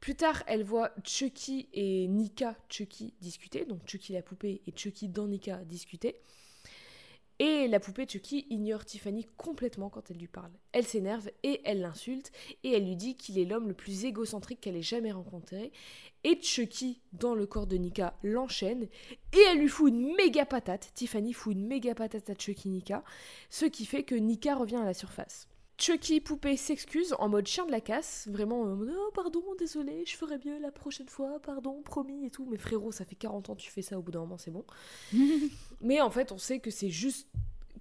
Plus 0.00 0.14
tard, 0.14 0.42
elle 0.46 0.62
voit 0.62 0.90
Chucky 1.04 1.68
et 1.72 2.06
Nika 2.08 2.54
Chucky 2.68 3.14
discuter, 3.22 3.64
donc 3.64 3.80
Chucky 3.86 4.12
la 4.12 4.20
poupée 4.22 4.60
et 4.66 4.72
Chucky 4.76 5.08
dans 5.08 5.26
Nika 5.26 5.56
discuter. 5.64 6.20
Et 7.38 7.68
la 7.68 7.80
poupée 7.80 8.06
Chucky 8.08 8.46
ignore 8.48 8.86
Tiffany 8.86 9.26
complètement 9.36 9.90
quand 9.90 10.10
elle 10.10 10.16
lui 10.16 10.26
parle. 10.26 10.52
Elle 10.72 10.86
s'énerve 10.86 11.30
et 11.42 11.60
elle 11.64 11.80
l'insulte 11.80 12.32
et 12.64 12.72
elle 12.72 12.86
lui 12.86 12.96
dit 12.96 13.16
qu'il 13.16 13.38
est 13.38 13.44
l'homme 13.44 13.68
le 13.68 13.74
plus 13.74 14.06
égocentrique 14.06 14.60
qu'elle 14.60 14.76
ait 14.76 14.82
jamais 14.82 15.12
rencontré. 15.12 15.70
Et 16.24 16.40
Chucky, 16.40 17.02
dans 17.12 17.34
le 17.34 17.46
corps 17.46 17.66
de 17.66 17.76
Nika, 17.76 18.16
l'enchaîne 18.22 18.88
et 19.34 19.40
elle 19.50 19.58
lui 19.58 19.68
fout 19.68 19.92
une 19.92 20.14
méga 20.14 20.46
patate. 20.46 20.90
Tiffany 20.94 21.34
fout 21.34 21.52
une 21.52 21.66
méga 21.66 21.94
patate 21.94 22.30
à 22.30 22.34
Chucky 22.34 22.70
Nika, 22.70 23.04
ce 23.50 23.66
qui 23.66 23.84
fait 23.84 24.02
que 24.02 24.14
Nika 24.14 24.54
revient 24.54 24.76
à 24.76 24.84
la 24.84 24.94
surface. 24.94 25.46
Chucky 25.78 26.22
poupée 26.22 26.56
s'excuse 26.56 27.14
en 27.18 27.28
mode 27.28 27.46
chien 27.46 27.66
de 27.66 27.70
la 27.70 27.82
casse, 27.82 28.28
vraiment 28.30 28.62
en 28.62 28.76
mode 28.76 28.94
oh 28.96 29.10
pardon, 29.14 29.42
désolé, 29.58 30.04
je 30.06 30.16
ferai 30.16 30.38
mieux 30.42 30.58
la 30.58 30.72
prochaine 30.72 31.08
fois, 31.08 31.38
pardon, 31.40 31.82
promis 31.82 32.24
et 32.24 32.30
tout. 32.30 32.46
Mais 32.50 32.56
frérot, 32.56 32.92
ça 32.92 33.04
fait 33.04 33.14
40 33.14 33.50
ans 33.50 33.54
que 33.54 33.60
tu 33.60 33.70
fais 33.70 33.82
ça, 33.82 33.98
au 33.98 34.02
bout 34.02 34.10
d'un 34.10 34.20
moment 34.20 34.38
c'est 34.38 34.50
bon. 34.50 34.64
Mais 35.80 36.00
en 36.00 36.10
fait, 36.10 36.32
on 36.32 36.38
sait 36.38 36.58
que 36.60 36.70
c'est 36.70 36.90
juste 36.90 37.28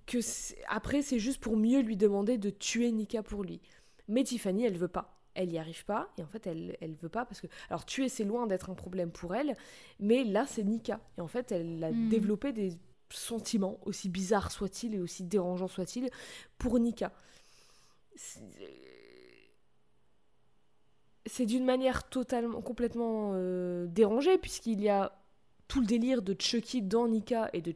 que 0.06 0.20
après 0.68 1.02
c'est 1.02 1.18
juste 1.20 1.40
pour 1.42 1.58
mieux 1.58 1.80
lui 1.82 1.98
demander 1.98 2.38
de 2.38 2.50
tuer 2.52 2.92
Nika 2.92 3.24
pour 3.24 3.44
lui. 3.44 3.60
Mais 4.08 4.24
Tiffany, 4.24 4.66
elle 4.66 4.78
veut 4.78 4.88
pas. 4.88 5.12
Elle 5.34 5.52
y 5.52 5.58
arrive 5.58 5.84
pas 5.84 6.14
et 6.18 6.24
en 6.24 6.28
fait 6.28 6.48
elle 6.48 6.78
elle 6.80 6.94
veut 6.96 7.10
pas 7.10 7.26
parce 7.26 7.42
que 7.42 7.48
alors 7.70 7.86
tuer 7.86 8.08
c'est 8.08 8.24
loin 8.24 8.48
d'être 8.48 8.70
un 8.70 8.74
problème 8.76 9.12
pour 9.12 9.36
elle, 9.36 9.58
mais 10.00 10.24
là 10.24 10.46
c'est 10.48 10.64
Nika 10.64 11.02
et 11.18 11.22
en 11.22 11.28
fait 11.28 11.52
elle 11.52 11.84
a 11.84 11.92
Hmm. 11.92 12.08
développé 12.10 12.54
des 12.54 12.72
sentiments 13.10 13.78
aussi 13.86 14.08
bizarres 14.08 14.50
soient-ils 14.52 14.94
et 14.96 15.00
aussi 15.02 15.24
dérangeants 15.24 15.68
soient-ils 15.68 16.10
pour 16.58 16.80
Nika. 16.80 17.12
C'est- 18.16 18.40
C'est 21.28 21.46
d'une 21.48 21.66
manière 21.66 22.08
totalement 22.08 22.62
complètement 22.62 23.32
euh, 23.34 23.88
dérangée 23.88 24.38
puisqu'il 24.38 24.80
y 24.82 24.90
a 24.90 25.12
tout 25.68 25.80
le 25.80 25.86
délire 25.86 26.22
de 26.22 26.36
Chucky 26.40 26.82
dans 26.82 27.08
Nika 27.08 27.50
et 27.54 27.62
de, 27.62 27.74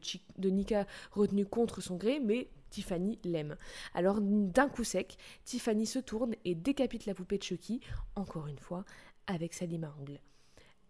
Nika 0.48 0.86
retenu 1.12 1.46
contre 1.46 1.80
son 1.80 1.96
gré, 1.96 2.20
mais 2.20 2.48
Tiffany 2.70 3.18
l'aime. 3.24 3.56
Alors 3.94 4.20
d'un 4.20 4.68
coup 4.68 4.84
sec, 4.84 5.16
Tiffany 5.44 5.86
se 5.86 5.98
tourne 5.98 6.34
et 6.44 6.54
décapite 6.54 7.06
la 7.06 7.14
poupée 7.14 7.38
de 7.38 7.42
Chucky, 7.42 7.80
encore 8.14 8.46
une 8.46 8.58
fois, 8.58 8.84
avec 9.26 9.54
sa 9.54 9.66
lime 9.66 9.84
à 9.84 9.94
ongles. 10.00 10.20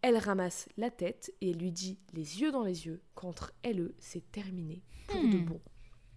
Elle 0.03 0.17
ramasse 0.17 0.69
la 0.77 0.91
tête 0.91 1.33
et 1.41 1.51
elle 1.51 1.59
lui 1.59 1.73
dit 1.73 1.99
les 2.15 2.41
yeux 2.41 2.53
dans 2.53 2.65
les 2.65 2.87
yeux 2.87 3.03
qu'entre 3.15 3.53
elle 3.63 3.79
et 3.79 3.83
eux, 3.83 3.95
c'est 3.99 4.31
terminé 4.33 4.83
pour 5.07 5.21
de 5.21 5.37
Hmm. 5.37 5.45
bon. 5.45 5.61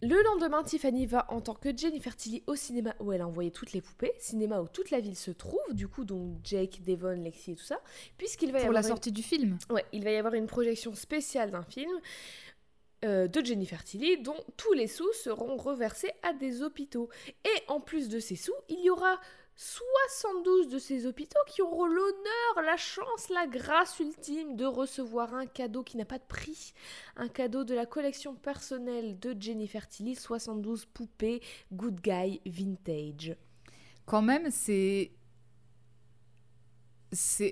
Le 0.06 0.22
lendemain, 0.24 0.64
Tiffany 0.64 1.06
va 1.06 1.26
en 1.30 1.40
tant 1.40 1.54
que 1.54 1.76
Jennifer 1.76 2.14
Tilly 2.16 2.44
au 2.48 2.56
cinéma 2.56 2.94
où 3.00 3.14
elle 3.14 3.22
a 3.22 3.28
envoyé 3.28 3.52
toutes 3.52 3.72
les 3.72 3.80
poupées, 3.80 4.12
cinéma 4.20 4.60
où 4.60 4.68
toute 4.68 4.92
la 4.92 5.00
ville 5.00 5.16
se 5.16 5.32
trouve, 5.32 5.62
du 5.72 5.88
coup 5.88 6.04
donc 6.04 6.40
Jake, 6.44 6.82
Devon, 6.86 7.12
Lexi 7.24 7.52
et 7.52 7.56
tout 7.56 7.64
ça, 7.64 7.80
puisqu'il 8.18 8.52
va 8.52 8.60
y 8.60 8.62
Pour 8.64 8.70
avoir 8.72 8.82
la 8.82 8.88
une- 8.88 8.88
sortie 8.94 9.14
du 9.14 9.24
film. 9.24 9.58
Ouais, 9.70 9.86
il 9.94 10.04
va 10.04 10.12
y 10.12 10.18
avoir 10.18 10.34
une 10.34 10.48
projection 10.48 10.94
spéciale 10.94 11.52
d'un 11.52 11.64
film 11.64 11.92
euh, 13.06 13.28
de 13.28 13.46
Jennifer 13.46 13.82
Tilly 13.84 14.22
dont 14.22 14.36
tous 14.58 14.74
les 14.74 14.88
sous 14.88 15.12
seront 15.14 15.56
reversés 15.56 16.12
à 16.22 16.34
des 16.34 16.62
hôpitaux. 16.64 17.08
Et 17.46 17.64
en 17.70 17.80
plus 17.80 18.10
de 18.10 18.20
ces 18.20 18.36
sous, 18.36 18.54
il 18.70 18.80
y 18.84 18.90
aura 18.90 19.20
72 19.56 20.68
de 20.70 20.80
ces 20.80 21.06
hôpitaux 21.06 21.40
qui 21.48 21.62
auront 21.62 21.86
l'honneur, 21.86 22.62
la 22.66 22.78
chance, 22.78 23.30
la 23.30 23.46
grâce 23.46 24.00
ultime 24.00 24.56
de 24.56 24.66
recevoir 24.66 25.34
un 25.36 25.46
cadeau 25.46 25.84
qui 25.84 25.98
n'a 25.98 26.06
pas 26.06 26.18
de 26.18 26.24
prix. 26.28 26.74
Un 27.18 27.28
cadeau 27.28 27.64
de 27.64 27.76
la 27.76 27.86
collection 27.86 28.36
personnelle 28.36 29.20
de 29.20 29.36
Jennifer 29.40 29.88
Tilly, 29.88 30.16
72 30.16 30.86
poupées 30.86 31.42
Good 31.72 32.02
Guy 32.02 32.42
Vintage. 32.46 33.36
Quand 34.06 34.22
même, 34.22 34.50
c'est. 34.50 35.12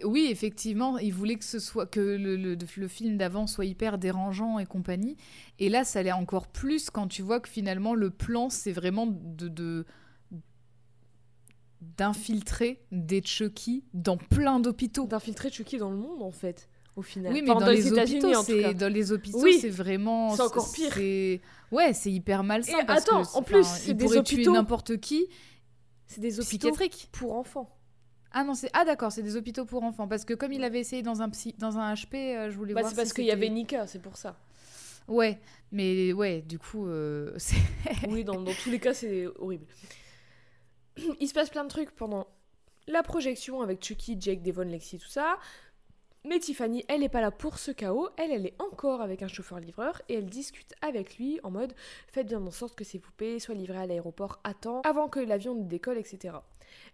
Oui, 0.03 0.27
effectivement, 0.31 0.97
il 0.97 1.13
voulait 1.13 1.35
que 1.35 1.45
ce 1.45 1.59
soit 1.59 1.85
que 1.85 1.99
le, 1.99 2.87
film 2.87 3.17
d'avant 3.17 3.45
soit 3.45 3.65
hyper 3.65 3.99
dérangeant 3.99 4.57
et 4.57 4.65
compagnie. 4.65 5.17
Et 5.59 5.69
là, 5.69 5.83
ça 5.83 6.01
l'est 6.01 6.11
encore 6.11 6.47
plus 6.47 6.89
quand 6.89 7.07
tu 7.07 7.21
vois 7.21 7.39
que 7.39 7.47
finalement 7.47 7.93
le 7.93 8.09
plan, 8.09 8.49
c'est 8.49 8.71
vraiment 8.71 9.05
de- 9.07 9.85
d'infiltrer 11.81 12.79
des 12.91 13.21
Chucky 13.21 13.83
dans 13.93 14.17
plein 14.17 14.59
d'hôpitaux. 14.59 15.05
D'infiltrer 15.07 15.49
Chucky 15.49 15.77
dans 15.77 15.89
le 15.89 15.97
monde 15.97 16.21
en 16.21 16.31
fait, 16.31 16.69
au 16.95 17.01
final. 17.01 17.33
Oui, 17.33 17.41
mais 17.41 17.51
Enfin, 17.51 17.65
dans, 17.65 17.71
les 17.71 17.87
États-Unis, 17.87 18.35
hôpitaux, 18.35 18.43
c'est 18.43 18.73
dans 18.73 18.93
les 18.93 19.11
hôpitaux, 19.11 19.41
Oui. 19.41 19.57
c'est 19.59 19.69
vraiment 19.69 20.35
C'est 20.35 20.41
encore 20.43 20.71
pire. 20.71 20.95
Ouais, 21.71 21.93
c'est 21.93 22.11
hyper 22.11 22.43
malsain. 22.43 22.79
Et 22.79 22.85
parce 22.85 23.07
attends, 23.07 23.23
que, 23.23 23.37
en 23.37 23.41
plus, 23.43 23.65
c'est 23.65 23.93
des 23.93 24.05
pourrait 24.05 24.23
tuer 24.23 24.37
hôpitaux 24.37 24.53
n'importe 24.53 24.97
qui. 24.97 25.27
C'est 26.07 26.21
des 26.21 26.39
hôpitaux 26.39 26.69
Psychiatrique. 26.69 27.09
pour 27.11 27.35
enfants. 27.35 27.77
Ah 28.33 28.43
non, 28.43 28.53
c'est 28.53 28.69
ah 28.73 28.85
d'accord, 28.85 29.11
c'est 29.11 29.23
des 29.23 29.35
hôpitaux 29.35 29.65
pour 29.65 29.83
enfants 29.83 30.07
parce 30.07 30.23
que 30.23 30.33
comme 30.33 30.53
il 30.53 30.63
avait 30.63 30.79
essayé 30.79 31.01
dans 31.01 31.21
un 31.21 31.29
psy... 31.29 31.53
dans 31.57 31.77
un 31.77 31.93
HP, 31.93 32.15
euh, 32.15 32.49
je 32.49 32.55
voulais 32.55 32.73
Bah, 32.73 32.79
voir 32.81 32.89
c'est 32.91 32.95
parce 32.95 33.11
qu'il 33.11 33.25
y 33.25 33.31
avait 33.31 33.49
Nika, 33.49 33.87
c'est 33.87 34.01
pour 34.01 34.15
ça. 34.15 34.37
Ouais, 35.07 35.39
mais 35.71 36.13
ouais, 36.13 36.41
du 36.41 36.57
coup 36.57 36.87
euh, 36.87 37.33
c'est 37.37 37.57
Oui, 38.09 38.23
dans, 38.23 38.39
dans 38.39 38.53
tous 38.53 38.69
les 38.69 38.79
cas, 38.79 38.93
c'est 38.93 39.27
horrible. 39.39 39.65
Il 41.19 41.27
se 41.27 41.33
passe 41.33 41.49
plein 41.49 41.63
de 41.63 41.69
trucs 41.69 41.91
pendant 41.91 42.27
la 42.87 43.03
projection 43.03 43.61
avec 43.61 43.83
Chucky, 43.83 44.17
Jake, 44.19 44.41
Devon, 44.41 44.63
Lexi, 44.63 44.97
tout 44.97 45.07
ça. 45.07 45.37
Mais 46.23 46.39
Tiffany, 46.39 46.85
elle 46.87 46.99
n'est 46.99 47.09
pas 47.09 47.21
là 47.21 47.31
pour 47.31 47.57
ce 47.57 47.71
chaos. 47.71 48.09
Elle, 48.17 48.31
elle 48.31 48.45
est 48.45 48.61
encore 48.61 49.01
avec 49.01 49.23
un 49.23 49.27
chauffeur-livreur 49.27 50.03
et 50.07 50.15
elle 50.15 50.27
discute 50.27 50.73
avec 50.81 51.17
lui 51.17 51.39
en 51.41 51.49
mode 51.49 51.73
faites 52.07 52.27
bien 52.27 52.45
en 52.45 52.51
sorte 52.51 52.75
que 52.75 52.83
ces 52.83 52.99
poupées 52.99 53.39
soient 53.39 53.55
livrées 53.55 53.79
à 53.79 53.85
l'aéroport 53.87 54.39
à 54.43 54.53
temps 54.53 54.81
avant 54.81 55.09
que 55.09 55.19
l'avion 55.19 55.55
ne 55.55 55.63
décolle, 55.63 55.97
etc. 55.97 56.35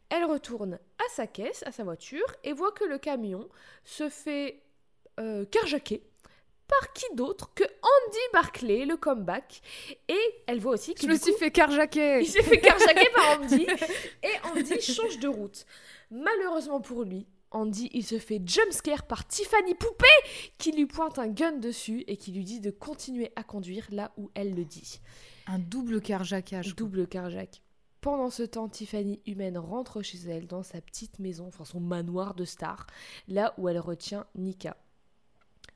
Elle 0.09 0.23
retourne 0.23 0.75
à 0.75 1.09
sa 1.11 1.27
caisse, 1.27 1.63
à 1.65 1.73
sa 1.73 1.83
voiture 1.83 2.25
et 2.45 2.53
voit 2.53 2.71
que 2.71 2.85
le 2.85 2.97
camion 2.97 3.49
se 3.83 4.07
fait 4.07 4.61
euh, 5.19 5.45
par 6.67 6.93
qui 6.93 7.05
d'autre 7.15 7.51
que 7.53 7.63
Andy 7.63 8.19
Barclay, 8.33 8.85
le 8.85 8.97
comeback. 8.97 9.61
Et 10.07 10.19
elle 10.47 10.59
voit 10.59 10.73
aussi 10.73 10.93
que 10.93 11.01
Je 11.01 11.07
me 11.07 11.17
suis 11.17 11.31
coup, 11.33 11.39
fait 11.39 11.51
carjacker. 11.51 12.19
il 12.21 12.27
s'est 12.27 12.43
fait 12.43 12.59
carjacker 12.59 13.09
par 13.15 13.39
Andy 13.39 13.67
et 14.23 14.47
Andy 14.51 14.81
change 14.81 15.19
de 15.19 15.27
route. 15.27 15.65
Malheureusement 16.11 16.81
pour 16.81 17.03
lui, 17.03 17.27
Andy, 17.51 17.89
il 17.93 18.05
se 18.05 18.19
fait 18.19 18.41
jumpscare 18.45 19.07
par 19.07 19.27
Tiffany 19.27 19.73
Poupée 19.73 20.05
qui 20.57 20.71
lui 20.71 20.85
pointe 20.85 21.17
un 21.17 21.27
gun 21.27 21.53
dessus 21.53 22.03
et 22.07 22.17
qui 22.17 22.31
lui 22.31 22.43
dit 22.43 22.59
de 22.59 22.71
continuer 22.71 23.31
à 23.35 23.43
conduire 23.43 23.87
là 23.91 24.11
où 24.17 24.29
elle 24.35 24.53
le 24.53 24.65
dit. 24.65 24.99
Un 25.47 25.59
double 25.59 26.01
carjackage. 26.01 26.75
Double 26.75 27.07
carjack. 27.07 27.61
Pendant 28.01 28.29
ce 28.29 28.43
temps, 28.43 28.69
Tiffany 28.69 29.21
humaine 29.25 29.57
rentre 29.57 30.01
chez 30.01 30.19
elle 30.29 30.45
dans 30.45 30.63
sa 30.63 30.81
petite 30.81 31.19
maison, 31.19 31.47
enfin 31.47 31.65
son 31.65 31.79
manoir 31.79 32.35
de 32.35 32.45
star, 32.45 32.85
là 33.27 33.53
où 33.57 33.69
elle 33.69 33.79
retient 33.79 34.27
Nika. 34.35 34.77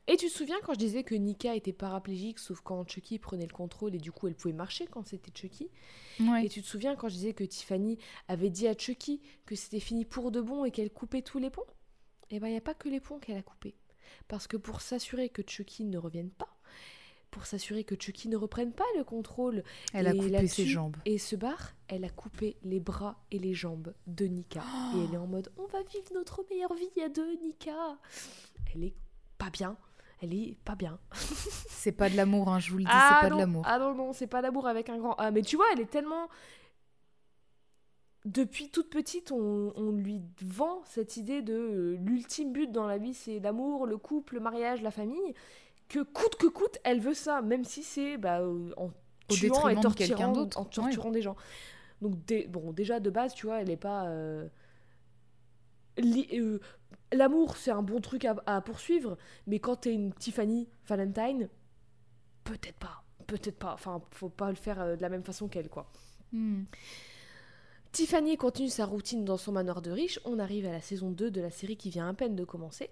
Et 0.08 0.16
tu 0.16 0.26
te 0.26 0.32
souviens 0.32 0.56
quand 0.64 0.74
je 0.74 0.78
disais 0.80 1.04
que 1.04 1.14
Nika 1.14 1.54
était 1.54 1.72
paraplégique, 1.72 2.38
sauf 2.40 2.60
quand 2.60 2.88
Chucky 2.88 3.18
prenait 3.20 3.46
le 3.46 3.52
contrôle 3.52 3.94
et 3.94 3.98
du 3.98 4.10
coup 4.10 4.26
elle 4.26 4.34
pouvait 4.34 4.52
marcher 4.52 4.86
quand 4.86 5.06
c'était 5.06 5.30
Chucky? 5.32 5.70
Ouais. 6.20 6.44
Et 6.44 6.48
tu 6.48 6.60
te 6.60 6.66
souviens 6.66 6.96
quand 6.96 7.08
je 7.08 7.14
disais 7.14 7.34
que 7.34 7.44
Tiffany 7.44 7.98
avait 8.26 8.50
dit 8.50 8.66
à 8.66 8.76
Chucky 8.76 9.20
que 9.46 9.54
c'était 9.54 9.80
fini 9.80 10.04
pour 10.04 10.32
de 10.32 10.40
bon 10.40 10.64
et 10.64 10.72
qu'elle 10.72 10.90
coupait 10.90 11.22
tous 11.22 11.38
les 11.38 11.50
ponts? 11.50 11.66
Eh 12.30 12.40
ben, 12.40 12.48
il 12.48 12.52
n'y 12.52 12.56
a 12.56 12.62
pas 12.62 12.74
que 12.74 12.88
les 12.88 13.00
ponts 13.00 13.20
qu'elle 13.20 13.36
a 13.36 13.42
coupés. 13.42 13.76
Parce 14.26 14.46
que 14.48 14.56
pour 14.56 14.80
s'assurer 14.80 15.28
que 15.28 15.42
Chucky 15.46 15.84
ne 15.84 15.98
revienne 15.98 16.30
pas, 16.30 16.48
pour 17.30 17.46
s'assurer 17.46 17.84
que 17.84 17.94
Chucky 17.98 18.28
ne 18.28 18.36
reprenne 18.36 18.72
pas 18.72 18.84
le 18.96 19.04
contrôle 19.04 19.62
Elle 19.94 20.06
a 20.06 20.12
coupé 20.12 20.46
ses 20.48 20.66
jambes. 20.66 20.96
et 21.06 21.16
se 21.18 21.36
barre, 21.36 21.74
elle 21.88 22.04
a 22.04 22.10
coupé 22.10 22.56
les 22.62 22.80
bras 22.80 23.24
et 23.30 23.38
les 23.38 23.54
jambes 23.54 23.94
de 24.06 24.26
Nika. 24.26 24.62
Et 24.96 25.04
elle 25.04 25.14
est 25.14 25.18
en 25.18 25.26
mode 25.26 25.52
on 25.56 25.66
va 25.66 25.82
vivre 25.82 26.12
notre 26.12 26.44
meilleure 26.50 26.74
vie 26.74 27.02
à 27.02 27.08
deux, 27.08 27.34
Nika. 27.42 27.98
Elle 28.74 28.84
est 28.84 28.94
pas 29.38 29.48
bien. 29.50 29.76
Elle 30.22 30.34
est 30.34 30.56
pas 30.64 30.74
bien. 30.76 30.98
C'est 31.68 31.92
pas 31.92 32.08
de 32.08 32.16
l'amour, 32.16 32.48
hein, 32.48 32.58
je 32.60 32.70
vous 32.70 32.78
le 32.78 32.84
dis, 32.84 32.90
ah 32.92 33.08
c'est 33.20 33.26
pas 33.26 33.30
non, 33.30 33.36
de 33.36 33.40
l'amour. 33.40 33.62
Ah 33.66 33.78
non, 33.78 33.92
non, 33.94 34.12
c'est 34.12 34.28
pas 34.28 34.40
d'amour 34.40 34.68
avec 34.68 34.88
un 34.88 34.98
grand 34.98 35.14
A. 35.14 35.30
Mais 35.32 35.42
tu 35.42 35.56
vois, 35.56 35.66
elle 35.72 35.80
est 35.80 35.90
tellement. 35.90 36.28
Depuis 38.24 38.70
toute 38.70 38.88
petite, 38.88 39.32
on, 39.32 39.72
on 39.74 39.90
lui 39.90 40.22
vend 40.42 40.80
cette 40.84 41.16
idée 41.16 41.42
de 41.42 41.54
euh, 41.54 41.96
l'ultime 42.00 42.52
but 42.52 42.70
dans 42.70 42.86
la 42.86 42.96
vie, 42.98 43.14
c'est 43.14 43.40
l'amour, 43.40 43.84
le 43.84 43.98
couple, 43.98 44.34
le 44.34 44.40
mariage, 44.40 44.80
la 44.80 44.92
famille. 44.92 45.34
Que 45.88 46.04
coûte 46.04 46.36
que 46.36 46.46
coûte, 46.46 46.78
elle 46.84 47.00
veut 47.00 47.14
ça, 47.14 47.42
même 47.42 47.64
si 47.64 47.82
c'est 47.82 48.18
bah, 48.18 48.40
euh, 48.40 48.70
en 48.76 48.86
Au 49.28 49.34
tuant 49.34 49.66
et 49.68 49.74
de 49.74 49.80
torturant, 49.80 50.32
d'autre. 50.32 50.56
en 50.60 50.64
torturant 50.64 51.10
des 51.10 51.20
gens. 51.22 51.34
Donc, 52.00 52.12
bon, 52.48 52.72
déjà 52.72 53.00
de 53.00 53.10
base, 53.10 53.34
tu 53.34 53.46
vois, 53.46 53.60
elle 53.60 53.70
est 53.70 53.76
pas. 53.76 54.04
euh, 54.06 54.46
li- 55.98 56.28
euh, 56.34 56.60
L'amour, 57.12 57.56
c'est 57.56 57.70
un 57.70 57.82
bon 57.82 58.00
truc 58.00 58.24
à, 58.24 58.60
poursuivre, 58.60 59.18
mais 59.46 59.58
quand 59.58 59.76
t'es 59.76 59.92
une 59.92 60.12
Tiffany 60.12 60.68
Valentine, 60.86 61.48
peut-être 62.44 62.78
pas. 62.78 63.04
Peut-être 63.26 63.58
pas. 63.58 63.74
Enfin, 63.74 64.02
faut 64.10 64.28
pas 64.28 64.50
le 64.50 64.56
faire 64.56 64.80
euh, 64.80 64.96
de 64.96 65.02
la 65.02 65.08
même 65.08 65.22
façon 65.22 65.48
qu'elle, 65.48 65.68
quoi. 65.68 65.90
Hmm. 66.32 66.64
Tiffany 67.92 68.38
continue 68.38 68.70
sa 68.70 68.86
routine 68.86 69.22
dans 69.26 69.36
son 69.36 69.52
manoir 69.52 69.82
de 69.82 69.90
riche. 69.90 70.18
On 70.24 70.38
arrive 70.38 70.64
à 70.64 70.72
la 70.72 70.80
saison 70.80 71.10
2 71.10 71.30
de 71.30 71.40
la 71.42 71.50
série 71.50 71.76
qui 71.76 71.90
vient 71.90 72.08
à 72.08 72.14
peine 72.14 72.34
de 72.34 72.42
commencer. 72.42 72.88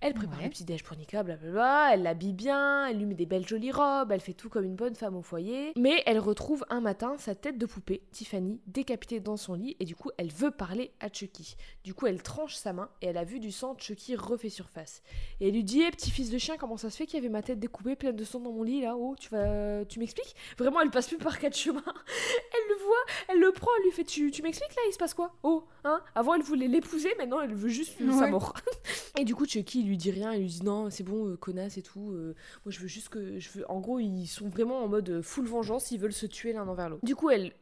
Elle 0.00 0.14
prépare 0.14 0.38
Ouais. 0.38 0.44
le 0.44 0.50
petit-déj 0.50 0.84
pour 0.84 0.96
Nika, 0.96 1.22
blablabla. 1.22 1.90
Elle 1.92 2.02
l'habille 2.02 2.32
bien, 2.32 2.86
elle 2.86 2.96
lui 2.96 3.04
met 3.04 3.14
des 3.14 3.26
belles 3.26 3.46
jolies 3.46 3.72
robes, 3.72 4.10
elle 4.10 4.22
fait 4.22 4.32
tout 4.32 4.48
comme 4.48 4.64
une 4.64 4.74
bonne 4.74 4.94
femme 4.94 5.16
au 5.16 5.20
foyer. 5.20 5.72
Mais 5.76 6.02
elle 6.06 6.18
retrouve 6.18 6.64
un 6.70 6.80
matin 6.80 7.16
sa 7.18 7.34
tête 7.34 7.58
de 7.58 7.66
poupée, 7.66 8.00
Tiffany, 8.10 8.58
décapitée 8.66 9.20
dans 9.20 9.36
son 9.36 9.52
lit 9.52 9.76
et 9.80 9.84
du 9.84 9.94
coup 9.94 10.10
elle 10.16 10.32
veut 10.32 10.50
parler 10.50 10.92
à 11.00 11.12
Chucky. 11.12 11.54
Du 11.84 11.92
coup 11.92 12.06
elle 12.06 12.22
tranche 12.22 12.54
sa 12.54 12.72
main 12.72 12.88
et 13.02 13.06
elle 13.08 13.18
a 13.18 13.24
vu 13.24 13.40
du 13.40 13.52
sang, 13.52 13.76
Chucky 13.76 14.16
refait 14.16 14.48
surface. 14.48 15.02
Et 15.40 15.48
elle 15.48 15.54
lui 15.54 15.64
dit 15.64 15.82
Eh, 15.86 15.90
petit 15.90 16.10
fils 16.10 16.30
de 16.30 16.38
chien, 16.38 16.56
comment 16.56 16.78
ça 16.78 16.88
se 16.88 16.96
fait 16.96 17.04
qu'il 17.04 17.16
y 17.16 17.20
avait 17.20 17.28
ma 17.28 17.42
tête 17.42 17.58
découpée 17.60 17.96
pleine 17.96 18.16
de 18.16 18.24
sang 18.24 18.40
dans 18.40 18.52
mon 18.52 18.62
lit 18.62 18.80
là? 18.80 18.96
Oh, 18.96 19.14
tu 19.20 19.28
vas, 19.28 19.84
tu 19.84 19.98
m'expliques? 19.98 20.34
Vraiment, 20.56 20.80
elle 20.80 20.90
passe 20.90 21.08
plus 21.08 21.18
par 21.18 21.38
quatre 21.38 21.56
chemins. 21.56 21.82
Elle 22.50 22.76
le 22.76 22.82
voit, 22.82 22.96
elle 23.28 23.40
le 23.40 23.52
prend, 23.52 23.68
elle 23.78 23.84
lui 23.84 23.90
fait 23.92 24.04
Tu, 24.04 24.30
tu 24.38 24.42
m'expliques 24.44 24.76
là, 24.76 24.82
il 24.88 24.92
se 24.92 24.98
passe 24.98 25.14
quoi? 25.14 25.34
Oh, 25.42 25.64
hein? 25.82 26.00
Avant, 26.14 26.34
elle 26.34 26.42
voulait 26.42 26.68
l'épouser, 26.68 27.12
maintenant, 27.18 27.40
elle 27.40 27.54
veut 27.54 27.68
juste 27.68 27.98
sa 28.16 28.28
mort. 28.28 28.54
et 29.18 29.24
du 29.24 29.34
coup, 29.34 29.46
Chucky, 29.46 29.80
il 29.80 29.88
lui 29.88 29.96
dit 29.96 30.12
rien, 30.12 30.32
il 30.32 30.42
lui 30.42 30.48
dit 30.48 30.62
Non, 30.62 30.90
c'est 30.90 31.02
bon, 31.02 31.26
euh, 31.26 31.36
connasse 31.36 31.76
et 31.76 31.82
tout. 31.82 32.12
euh, 32.12 32.36
moi, 32.64 32.70
je 32.70 32.78
veux 32.78 32.86
juste 32.86 33.08
que. 33.08 33.40
Je 33.40 33.50
veux... 33.50 33.68
En 33.68 33.80
gros, 33.80 33.98
ils 33.98 34.28
sont 34.28 34.48
vraiment 34.48 34.84
en 34.84 34.86
mode 34.86 35.10
euh, 35.10 35.22
full 35.22 35.46
vengeance, 35.46 35.90
ils 35.90 35.98
veulent 35.98 36.12
se 36.12 36.26
tuer 36.26 36.52
l'un 36.52 36.68
envers 36.68 36.88
l'autre. 36.88 37.04
Du 37.04 37.16
coup, 37.16 37.30
elle. 37.30 37.52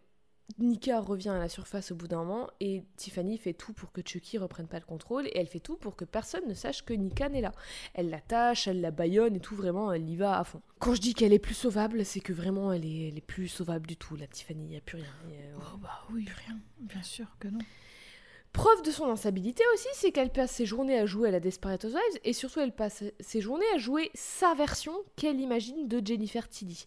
Nika 0.59 1.01
revient 1.01 1.31
à 1.31 1.39
la 1.39 1.48
surface 1.48 1.90
au 1.93 1.97
bout 1.97 2.09
d'un 2.09 2.18
moment 2.24 2.48
et 2.60 2.82
Tiffany 2.97 3.36
fait 3.36 3.52
tout 3.52 3.73
pour 3.73 3.93
que 3.93 4.01
Chucky 4.05 4.39
reprenne 4.39 4.68
pas 4.68 4.78
le 4.78 4.85
contrôle 4.86 5.27
et 5.27 5.32
elle 5.36 5.48
fait 5.48 5.60
tout 5.60 5.77
pour 5.77 5.97
que 5.97 6.05
personne 6.05 6.47
ne 6.48 6.55
sache 6.55 6.82
que 6.85 6.94
Nika 6.94 7.28
n'est 7.28 7.40
là. 7.43 7.52
Elle 7.94 8.09
l'attache, 8.10 8.66
elle 8.68 8.81
la 8.81 8.90
baillonne 8.90 9.36
et 9.36 9.40
tout, 9.40 9.55
vraiment, 9.56 9.93
elle 9.93 10.09
y 10.09 10.16
va 10.16 10.39
à 10.39 10.44
fond. 10.44 10.62
Quand 10.78 10.94
je 10.94 11.01
dis 11.01 11.14
qu'elle 11.14 11.32
est 11.32 11.39
plus 11.39 11.55
sauvable, 11.55 12.05
c'est 12.05 12.20
que 12.20 12.32
vraiment, 12.32 12.73
elle 12.73 12.86
est, 12.86 13.09
elle 13.09 13.18
est 13.18 13.27
plus 13.27 13.48
sauvable 13.48 13.86
du 13.86 13.97
tout, 13.97 14.16
la 14.16 14.27
Tiffany, 14.28 14.64
il 14.64 14.68
n'y 14.70 14.77
a 14.77 14.81
plus 14.81 14.97
rien. 14.97 15.12
Y 15.28 15.35
a- 15.35 15.59
Oh 15.74 15.77
bah 15.78 16.05
oui, 16.12 16.27
rien. 16.47 16.59
Bien 16.78 17.02
sûr 17.02 17.27
que 17.39 17.48
non. 17.48 17.59
Preuve 18.52 18.82
de 18.82 18.90
son 18.90 19.10
instabilité 19.10 19.62
aussi, 19.74 19.89
c'est 19.93 20.12
qu'elle 20.12 20.31
passe 20.32 20.52
ses 20.52 20.64
journées 20.64 20.98
à 20.98 21.05
jouer 21.05 21.28
à 21.28 21.32
la 21.32 21.40
Desperate 21.40 21.85
Housewives 21.85 22.20
et 22.24 22.32
surtout 22.32 22.60
elle 22.60 22.73
passe 22.74 23.05
ses 23.20 23.43
journées 23.43 23.66
à 23.74 23.78
jouer 23.78 24.10
sa 24.14 24.55
version 24.55 24.94
qu'elle 25.16 25.39
imagine 25.40 25.86
de 25.89 26.01
Jennifer 26.02 26.48
Tilly. 26.48 26.86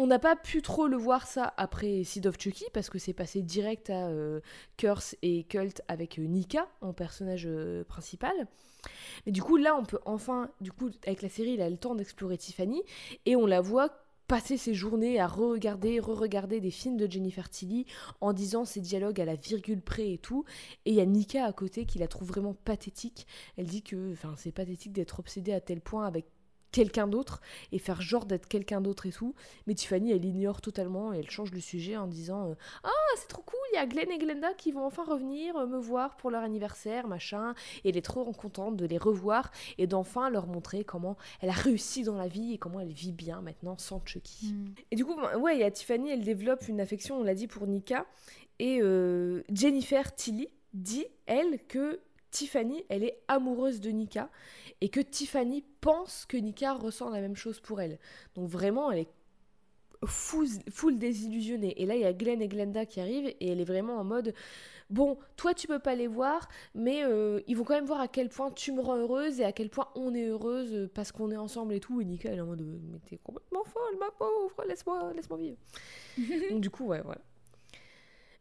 On 0.00 0.06
n'a 0.06 0.20
pas 0.20 0.36
pu 0.36 0.62
trop 0.62 0.86
le 0.86 0.96
voir 0.96 1.26
ça 1.26 1.52
après 1.56 2.04
Seed 2.04 2.28
of 2.28 2.36
Chucky 2.38 2.64
parce 2.72 2.88
que 2.88 3.00
c'est 3.00 3.12
passé 3.12 3.42
direct 3.42 3.90
à 3.90 4.06
euh, 4.06 4.38
Curse 4.76 5.16
et 5.22 5.42
Cult 5.42 5.82
avec 5.88 6.20
euh, 6.20 6.22
Nika 6.22 6.68
en 6.80 6.92
personnage 6.92 7.46
euh, 7.48 7.82
principal. 7.82 8.46
Mais 9.26 9.32
du 9.32 9.42
coup 9.42 9.56
là 9.56 9.74
on 9.76 9.84
peut 9.84 9.98
enfin, 10.04 10.52
du 10.60 10.70
coup 10.70 10.90
avec 11.04 11.20
la 11.20 11.28
série 11.28 11.54
il 11.54 11.60
a 11.60 11.68
le 11.68 11.76
temps 11.76 11.96
d'explorer 11.96 12.38
Tiffany 12.38 12.80
et 13.26 13.34
on 13.34 13.44
la 13.44 13.60
voit 13.60 13.90
passer 14.28 14.56
ses 14.56 14.72
journées 14.72 15.18
à 15.18 15.26
re-regarder, 15.26 15.98
re-regarder 15.98 16.60
des 16.60 16.70
films 16.70 16.96
de 16.96 17.10
Jennifer 17.10 17.48
Tilly 17.48 17.84
en 18.20 18.32
disant 18.32 18.64
ses 18.64 18.80
dialogues 18.80 19.20
à 19.20 19.24
la 19.24 19.34
virgule 19.34 19.82
près 19.82 20.12
et 20.12 20.18
tout. 20.18 20.44
Et 20.84 20.90
il 20.90 20.96
y 20.96 21.00
a 21.00 21.06
Nika 21.06 21.44
à 21.44 21.52
côté 21.52 21.86
qui 21.86 21.98
la 21.98 22.06
trouve 22.06 22.28
vraiment 22.28 22.54
pathétique. 22.54 23.26
Elle 23.56 23.66
dit 23.66 23.82
que 23.82 24.14
c'est 24.36 24.52
pathétique 24.52 24.92
d'être 24.92 25.18
obsédée 25.18 25.54
à 25.54 25.60
tel 25.60 25.80
point 25.80 26.06
avec 26.06 26.26
quelqu'un 26.72 27.06
d'autre 27.06 27.40
et 27.72 27.78
faire 27.78 28.00
genre 28.00 28.26
d'être 28.26 28.46
quelqu'un 28.46 28.80
d'autre 28.80 29.06
et 29.06 29.12
tout. 29.12 29.34
Mais 29.66 29.74
Tiffany, 29.74 30.12
elle 30.12 30.24
ignore 30.24 30.60
totalement 30.60 31.12
et 31.12 31.18
elle 31.18 31.30
change 31.30 31.52
le 31.52 31.60
sujet 31.60 31.96
en 31.96 32.06
disant 32.06 32.50
euh, 32.50 32.54
Ah, 32.84 32.90
c'est 33.16 33.28
trop 33.28 33.42
cool, 33.42 33.58
il 33.72 33.76
y 33.76 33.78
a 33.78 33.86
Glenn 33.86 34.10
et 34.10 34.18
Glenda 34.18 34.52
qui 34.54 34.72
vont 34.72 34.84
enfin 34.84 35.04
revenir 35.04 35.56
euh, 35.56 35.66
me 35.66 35.78
voir 35.78 36.16
pour 36.16 36.30
leur 36.30 36.42
anniversaire, 36.42 37.06
machin. 37.06 37.54
Et 37.84 37.90
elle 37.90 37.96
est 37.96 38.02
trop 38.02 38.24
contente 38.32 38.76
de 38.76 38.86
les 38.86 38.98
revoir 38.98 39.50
et 39.78 39.86
d'enfin 39.86 40.30
leur 40.30 40.46
montrer 40.46 40.84
comment 40.84 41.16
elle 41.40 41.50
a 41.50 41.52
réussi 41.52 42.02
dans 42.02 42.16
la 42.16 42.28
vie 42.28 42.54
et 42.54 42.58
comment 42.58 42.80
elle 42.80 42.92
vit 42.92 43.12
bien 43.12 43.40
maintenant 43.40 43.76
sans 43.78 44.02
Chucky. 44.04 44.52
Hmm. 44.52 44.74
Et 44.90 44.96
du 44.96 45.04
coup, 45.04 45.14
ben, 45.14 45.38
ouais, 45.38 45.56
il 45.56 45.60
y 45.60 45.64
a 45.64 45.70
Tiffany, 45.70 46.10
elle 46.10 46.24
développe 46.24 46.68
une 46.68 46.80
affection, 46.80 47.18
on 47.18 47.22
l'a 47.22 47.34
dit, 47.34 47.46
pour 47.46 47.66
Nika. 47.66 48.06
Et 48.58 48.80
euh, 48.82 49.42
Jennifer 49.52 50.14
Tilly 50.14 50.48
dit, 50.74 51.06
elle, 51.26 51.58
que 51.68 52.00
Tiffany, 52.30 52.84
elle 52.88 53.04
est 53.04 53.18
amoureuse 53.28 53.80
de 53.80 53.90
Nika. 53.90 54.30
Et 54.80 54.88
que 54.88 55.00
Tiffany 55.00 55.64
pense 55.80 56.26
que 56.26 56.36
Nika 56.36 56.74
ressent 56.74 57.10
la 57.10 57.20
même 57.20 57.36
chose 57.36 57.60
pour 57.60 57.80
elle. 57.80 57.98
Donc 58.34 58.48
vraiment, 58.48 58.90
elle 58.90 59.00
est 59.00 59.10
full, 60.06 60.46
full 60.70 60.98
désillusionnée. 60.98 61.80
Et 61.80 61.86
là, 61.86 61.96
il 61.96 62.02
y 62.02 62.04
a 62.04 62.12
Glenn 62.12 62.40
et 62.42 62.48
Glenda 62.48 62.86
qui 62.86 63.00
arrivent. 63.00 63.28
Et 63.40 63.48
elle 63.48 63.60
est 63.60 63.64
vraiment 63.64 63.96
en 63.96 64.04
mode... 64.04 64.34
Bon, 64.90 65.18
toi 65.36 65.52
tu 65.52 65.66
peux 65.66 65.78
pas 65.78 65.94
les 65.94 66.06
voir, 66.06 66.48
mais 66.74 67.04
euh, 67.04 67.40
ils 67.46 67.54
vont 67.54 67.64
quand 67.64 67.74
même 67.74 67.84
voir 67.84 68.00
à 68.00 68.08
quel 68.08 68.30
point 68.30 68.50
tu 68.50 68.72
me 68.72 68.80
rends 68.80 68.96
heureuse 68.96 69.38
et 69.38 69.44
à 69.44 69.52
quel 69.52 69.68
point 69.68 69.88
on 69.94 70.14
est 70.14 70.24
heureuse 70.24 70.72
euh, 70.72 70.90
parce 70.92 71.12
qu'on 71.12 71.30
est 71.30 71.36
ensemble 71.36 71.74
et 71.74 71.80
tout. 71.80 72.00
Et 72.00 72.06
Nika 72.06 72.30
elle 72.30 72.38
est 72.38 72.40
en 72.40 72.46
mode 72.46 72.62
euh, 72.62 72.78
mais 72.90 72.98
t'es 73.00 73.18
complètement 73.18 73.64
folle 73.64 73.98
ma 74.00 74.10
pauvre, 74.12 74.64
laisse-moi 74.66 75.12
laisse 75.12 75.28
vivre. 75.30 75.58
Donc 76.50 76.62
du 76.62 76.70
coup 76.70 76.86
ouais 76.86 77.02
voilà. 77.02 77.20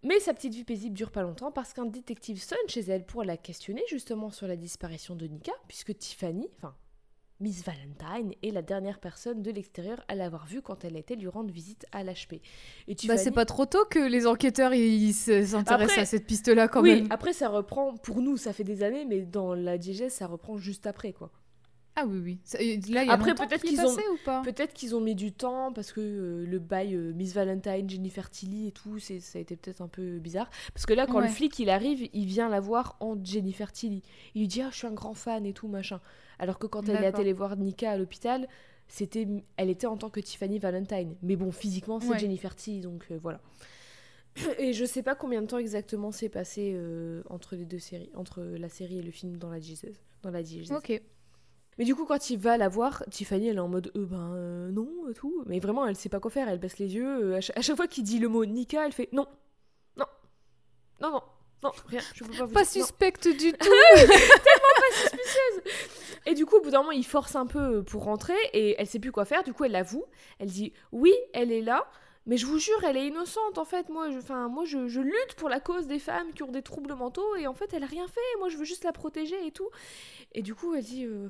Mais 0.07 0.19
sa 0.21 0.33
petite 0.33 0.53
vie 0.53 0.63
paisible 0.63 0.95
dure 0.95 1.11
pas 1.11 1.21
longtemps 1.21 1.51
parce 1.51 1.73
qu'un 1.73 1.85
détective 1.85 2.41
sonne 2.41 2.57
chez 2.67 2.81
elle 2.81 3.05
pour 3.05 3.23
la 3.23 3.35
questionner 3.35 3.83
justement 3.89 4.29
sur 4.29 4.47
la 4.47 4.55
disparition 4.55 5.15
de 5.15 5.25
Nika, 5.27 5.51
puisque 5.67 5.97
Tiffany, 5.97 6.47
enfin 6.57 6.73
Miss 7.39 7.63
Valentine, 7.63 8.31
est 8.41 8.51
la 8.51 8.61
dernière 8.61 8.99
personne 8.99 9.43
de 9.43 9.51
l'extérieur 9.51 10.03
à 10.07 10.15
l'avoir 10.15 10.47
vue 10.47 10.61
quand 10.61 10.85
elle 10.85 10.95
était 10.95 11.15
lui 11.15 11.27
rendre 11.27 11.51
visite 11.51 11.85
à 11.91 12.03
l'HP. 12.03 12.33
Et 12.33 12.39
Bah 12.87 12.93
Tiffany- 12.95 13.17
c'est 13.19 13.31
pas 13.31 13.45
trop 13.45 13.65
tôt 13.65 13.85
que 13.89 13.99
les 13.99 14.25
enquêteurs 14.27 14.73
ils 14.73 15.13
se- 15.13 15.45
s'intéressent 15.45 15.89
Après- 15.91 16.01
à 16.01 16.05
cette 16.05 16.25
piste-là 16.25 16.67
quand 16.67 16.81
oui, 16.81 17.01
même. 17.01 17.07
après 17.11 17.33
ça 17.33 17.49
reprend, 17.49 17.95
pour 17.97 18.21
nous 18.21 18.37
ça 18.37 18.53
fait 18.53 18.63
des 18.63 18.81
années, 18.83 19.03
mais 19.05 19.21
dans 19.21 19.53
la 19.55 19.77
diégèse 19.77 20.13
ça 20.13 20.25
reprend 20.27 20.57
juste 20.57 20.87
après 20.87 21.11
quoi. 21.13 21.31
Ah 21.99 22.05
oui 22.05 22.19
oui. 22.23 22.39
Ça- 22.43 22.59
Là 22.59 22.65
il 22.65 22.93
y 22.93 22.97
a 23.09 23.11
Après, 23.11 23.33
peut-être 23.33 23.63
qu'ils 23.63 23.81
ont- 23.81 23.89
ou 23.89 24.17
pas? 24.23 24.43
Peut-être 24.43 24.71
qu'ils 24.73 24.95
ont 24.95 25.01
mis 25.01 25.15
du 25.15 25.31
temps 25.31 25.73
parce 25.73 25.91
que 25.91 25.99
euh, 25.99 26.45
le 26.45 26.59
bail 26.59 26.93
euh, 26.93 27.11
Miss 27.13 27.33
Valentine, 27.33 27.89
Jennifer 27.89 28.29
Tilly 28.29 28.67
et 28.67 28.71
tout, 28.71 28.99
c'est, 28.99 29.19
ça 29.19 29.39
a 29.39 29.41
été 29.41 29.55
peut-être 29.55 29.81
un 29.81 29.87
peu 29.87 30.19
bizarre. 30.19 30.47
Parce 30.75 30.85
que 30.85 30.93
là, 30.93 31.07
quand 31.07 31.19
le 31.19 31.27
flic 31.33 31.57
il 31.57 31.71
arrive, 31.71 32.07
il 32.13 32.25
vient 32.25 32.49
la 32.49 32.59
voir 32.59 32.97
en 32.99 33.17
Jennifer 33.23 33.71
Tilly. 33.71 34.03
Il 34.35 34.41
lui 34.41 34.47
dit 34.47 34.61
Ah, 34.61 34.69
je 34.71 34.77
suis 34.77 34.85
un 34.87 34.93
grand 34.93 35.15
fan 35.15 35.43
et 35.47 35.53
tout, 35.53 35.67
machin. 35.67 35.99
Alors 36.37 36.59
que 36.59 36.67
quand 36.67 36.87
elle 36.87 37.03
est 37.03 37.15
allée 37.19 37.33
voir 37.33 37.57
Nika 37.57 37.89
à 37.91 37.97
l'hôpital, 37.97 38.47
c'était, 38.87 39.27
elle 39.57 39.71
était 39.71 39.87
en 39.87 39.97
tant 39.97 40.11
que 40.11 40.19
Tiffany 40.19 40.59
Valentine. 40.59 41.15
Mais 41.23 41.35
bon, 41.35 41.51
physiquement, 41.51 41.99
c'est 41.99 42.09
Ouais. 42.09 42.19
Jennifer 42.19 42.55
Tilly, 42.55 42.81
donc 42.81 43.05
euh, 43.09 43.17
voilà. 43.19 43.41
Et 44.59 44.71
je 44.73 44.85
sais 44.85 45.01
pas 45.01 45.15
combien 45.15 45.41
de 45.41 45.47
temps 45.47 45.57
exactement 45.57 46.11
s'est 46.11 46.29
passé 46.29 46.79
entre 47.31 47.55
les 47.55 47.65
deux 47.65 47.79
séries, 47.79 48.11
entre 48.13 48.43
la 48.43 48.69
série 48.69 48.99
et 48.99 49.01
le 49.01 49.09
film 49.09 49.37
dans 49.37 49.49
la 49.49 49.59
diégèse. 49.59 49.99
Dans 50.21 50.29
la. 50.29 50.41
Ok. 50.77 51.01
Mais 51.77 51.85
du 51.85 51.93
coup, 51.95 52.05
quand 52.05 52.29
il 52.29 52.37
va 52.39 52.57
la 52.57 52.69
voir, 52.69 53.03
Tiffany, 53.11 53.49
elle 53.49 53.57
est 53.57 53.59
en 53.59 53.67
mode 53.67 53.91
euh, 53.95 54.05
ben 54.05 54.33
euh, 54.33 54.71
non, 54.71 54.89
et 55.09 55.13
tout. 55.13 55.43
Mais 55.45 55.59
vraiment, 55.59 55.85
elle 55.85 55.95
sait 55.95 56.09
pas 56.09 56.19
quoi 56.19 56.31
faire. 56.31 56.49
Elle 56.49 56.59
baisse 56.59 56.79
les 56.79 56.95
yeux. 56.95 57.33
euh, 57.33 57.37
à, 57.37 57.41
cha- 57.41 57.53
à 57.55 57.61
chaque 57.61 57.75
fois 57.77 57.87
qu'il 57.87 58.03
dit 58.03 58.17
le 58.19 58.27
mot 58.29 58.43
Nika, 58.45 58.85
elle 58.85 58.93
fait 58.93 59.09
non, 59.11 59.27
non, 59.95 60.05
non, 61.01 61.11
non, 61.11 61.21
non, 61.63 61.71
rien. 61.87 62.01
Je 62.15 62.23
peux 62.23 62.31
pas 62.37 62.45
vous 62.45 62.53
Pas 62.53 62.63
dire, 62.63 62.81
non. 62.81 62.85
suspecte 62.87 63.27
du 63.27 63.51
tout. 63.57 63.69
Et 66.25 66.33
du 66.33 66.45
coup, 66.45 66.57
au 66.57 66.61
bout 66.61 66.71
d'un 66.71 66.79
moment, 66.79 66.91
il 66.91 67.05
force 67.05 67.35
un 67.35 67.45
peu 67.45 67.83
pour 67.83 68.03
rentrer 68.03 68.35
et 68.53 68.75
elle 68.79 68.87
sait 68.87 68.99
plus 68.99 69.11
quoi 69.11 69.25
faire. 69.25 69.43
Du 69.43 69.53
coup, 69.53 69.63
elle 69.63 69.71
l'avoue. 69.71 70.03
Elle 70.39 70.49
dit 70.49 70.73
oui, 70.91 71.13
elle 71.33 71.51
est 71.51 71.61
là. 71.61 71.87
Mais 72.25 72.35
je 72.35 72.45
vous 72.45 72.59
jure, 72.59 72.83
elle 72.83 72.97
est 72.97 73.07
innocente 73.07 73.57
en 73.57 73.63
fait. 73.63 73.87
Moi, 73.87 74.11
je, 74.11 74.17
enfin, 74.17 74.49
moi, 74.49 74.65
je, 74.65 74.87
je 74.89 74.99
lutte 74.99 75.35
pour 75.37 75.47
la 75.47 75.61
cause 75.61 75.87
des 75.87 75.99
femmes 75.99 76.33
qui 76.33 76.43
ont 76.43 76.51
des 76.51 76.61
troubles 76.61 76.93
mentaux 76.93 77.35
et 77.37 77.47
en 77.47 77.53
fait, 77.53 77.71
elle 77.73 77.83
a 77.83 77.87
rien 77.87 78.05
fait. 78.07 78.19
Moi, 78.39 78.49
je 78.49 78.57
veux 78.57 78.65
juste 78.65 78.83
la 78.83 78.91
protéger 78.91 79.37
et 79.47 79.51
tout. 79.51 79.69
Et 80.33 80.41
du 80.41 80.53
coup, 80.53 80.73
elle 80.75 80.83
dit, 80.83 81.05
euh, 81.05 81.29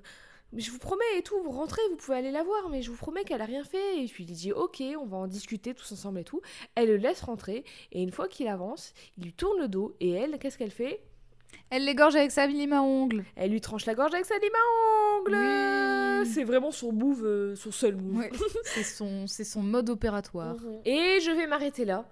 je 0.56 0.72
vous 0.72 0.80
promets 0.80 1.04
et 1.18 1.24
tout, 1.24 1.42
vous 1.44 1.52
rentrez, 1.52 1.82
vous 1.90 1.98
pouvez 1.98 2.18
aller 2.18 2.32
la 2.32 2.44
voir, 2.44 2.70
mais 2.70 2.82
je 2.82 2.90
vous 2.90 2.98
promets 2.98 3.24
qu'elle 3.24 3.42
a 3.42 3.46
rien 3.46 3.64
fait. 3.64 4.04
Et 4.04 4.06
puis 4.06 4.24
il 4.24 4.34
dit, 4.34 4.52
ok, 4.52 4.82
on 5.00 5.06
va 5.06 5.18
en 5.18 5.28
discuter 5.28 5.74
tous 5.74 5.92
ensemble 5.92 6.20
et 6.20 6.24
tout. 6.24 6.42
Elle 6.76 6.90
le 6.90 6.98
laisse 6.98 7.22
rentrer 7.22 7.66
et 7.92 8.02
une 8.02 8.12
fois 8.12 8.28
qu'il 8.28 8.48
avance, 8.48 8.94
il 9.18 9.26
lui 9.26 9.34
tourne 9.34 9.60
le 9.60 9.68
dos 9.68 9.96
et 10.00 10.12
elle, 10.12 10.40
qu'est-ce 10.40 10.58
qu'elle 10.58 10.72
fait? 10.72 11.02
Elle 11.70 11.86
l'égorge 11.86 12.16
avec 12.16 12.32
sa 12.32 12.48
lime 12.48 12.74
à 12.74 12.82
ongles. 12.82 13.26
Elle 13.36 13.52
lui 13.52 13.62
tranche 13.62 13.86
la 13.86 13.96
gorge 13.96 14.14
avec 14.14 14.26
sa 14.26 14.38
lime 14.38 14.50
à 14.54 15.20
ongles. 15.20 15.36
Oui. 15.36 16.30
C'est 16.34 16.44
vraiment 16.44 16.72
son 16.72 16.92
move, 16.92 17.26
euh, 17.26 17.56
son 17.56 17.72
seul 17.72 17.96
move. 17.96 18.18
Ouais. 18.18 18.32
c'est 18.64 18.84
son 18.84 19.28
c'est 19.28 19.44
son 19.44 19.62
mode 19.62 19.90
opératoire. 19.90 20.56
Et 20.86 21.20
je 21.22 21.32
vais 21.32 21.48
m'arrêter 21.48 21.86
là. 21.86 22.06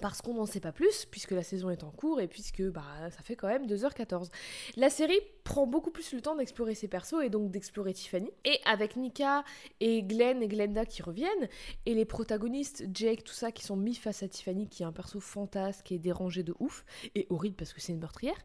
Parce 0.00 0.20
qu'on 0.20 0.34
n'en 0.34 0.46
sait 0.46 0.60
pas 0.60 0.72
plus, 0.72 1.06
puisque 1.06 1.30
la 1.30 1.42
saison 1.42 1.70
est 1.70 1.82
en 1.82 1.90
cours 1.90 2.20
et 2.20 2.28
puisque 2.28 2.62
bah, 2.62 2.84
ça 3.10 3.22
fait 3.22 3.36
quand 3.36 3.48
même 3.48 3.66
2h14. 3.66 4.28
La 4.76 4.90
série 4.90 5.18
prend 5.44 5.66
beaucoup 5.66 5.90
plus 5.90 6.12
le 6.12 6.20
temps 6.20 6.36
d'explorer 6.36 6.74
ses 6.74 6.88
persos 6.88 7.22
et 7.22 7.30
donc 7.30 7.50
d'explorer 7.50 7.94
Tiffany. 7.94 8.30
Et 8.44 8.58
avec 8.66 8.96
Nika 8.96 9.44
et 9.80 10.02
Glenn 10.02 10.42
et 10.42 10.48
Glenda 10.48 10.84
qui 10.84 11.02
reviennent, 11.02 11.48
et 11.86 11.94
les 11.94 12.04
protagonistes, 12.04 12.84
Jake, 12.92 13.24
tout 13.24 13.32
ça, 13.32 13.50
qui 13.50 13.64
sont 13.64 13.76
mis 13.76 13.94
face 13.94 14.22
à 14.22 14.28
Tiffany, 14.28 14.68
qui 14.68 14.82
est 14.82 14.86
un 14.86 14.92
perso 14.92 15.20
fantasque, 15.20 15.90
est 15.90 15.98
dérangé 15.98 16.42
de 16.42 16.54
ouf, 16.58 16.84
et 17.14 17.26
horrible 17.30 17.56
parce 17.56 17.72
que 17.72 17.80
c'est 17.80 17.92
une 17.92 18.00
meurtrière, 18.00 18.36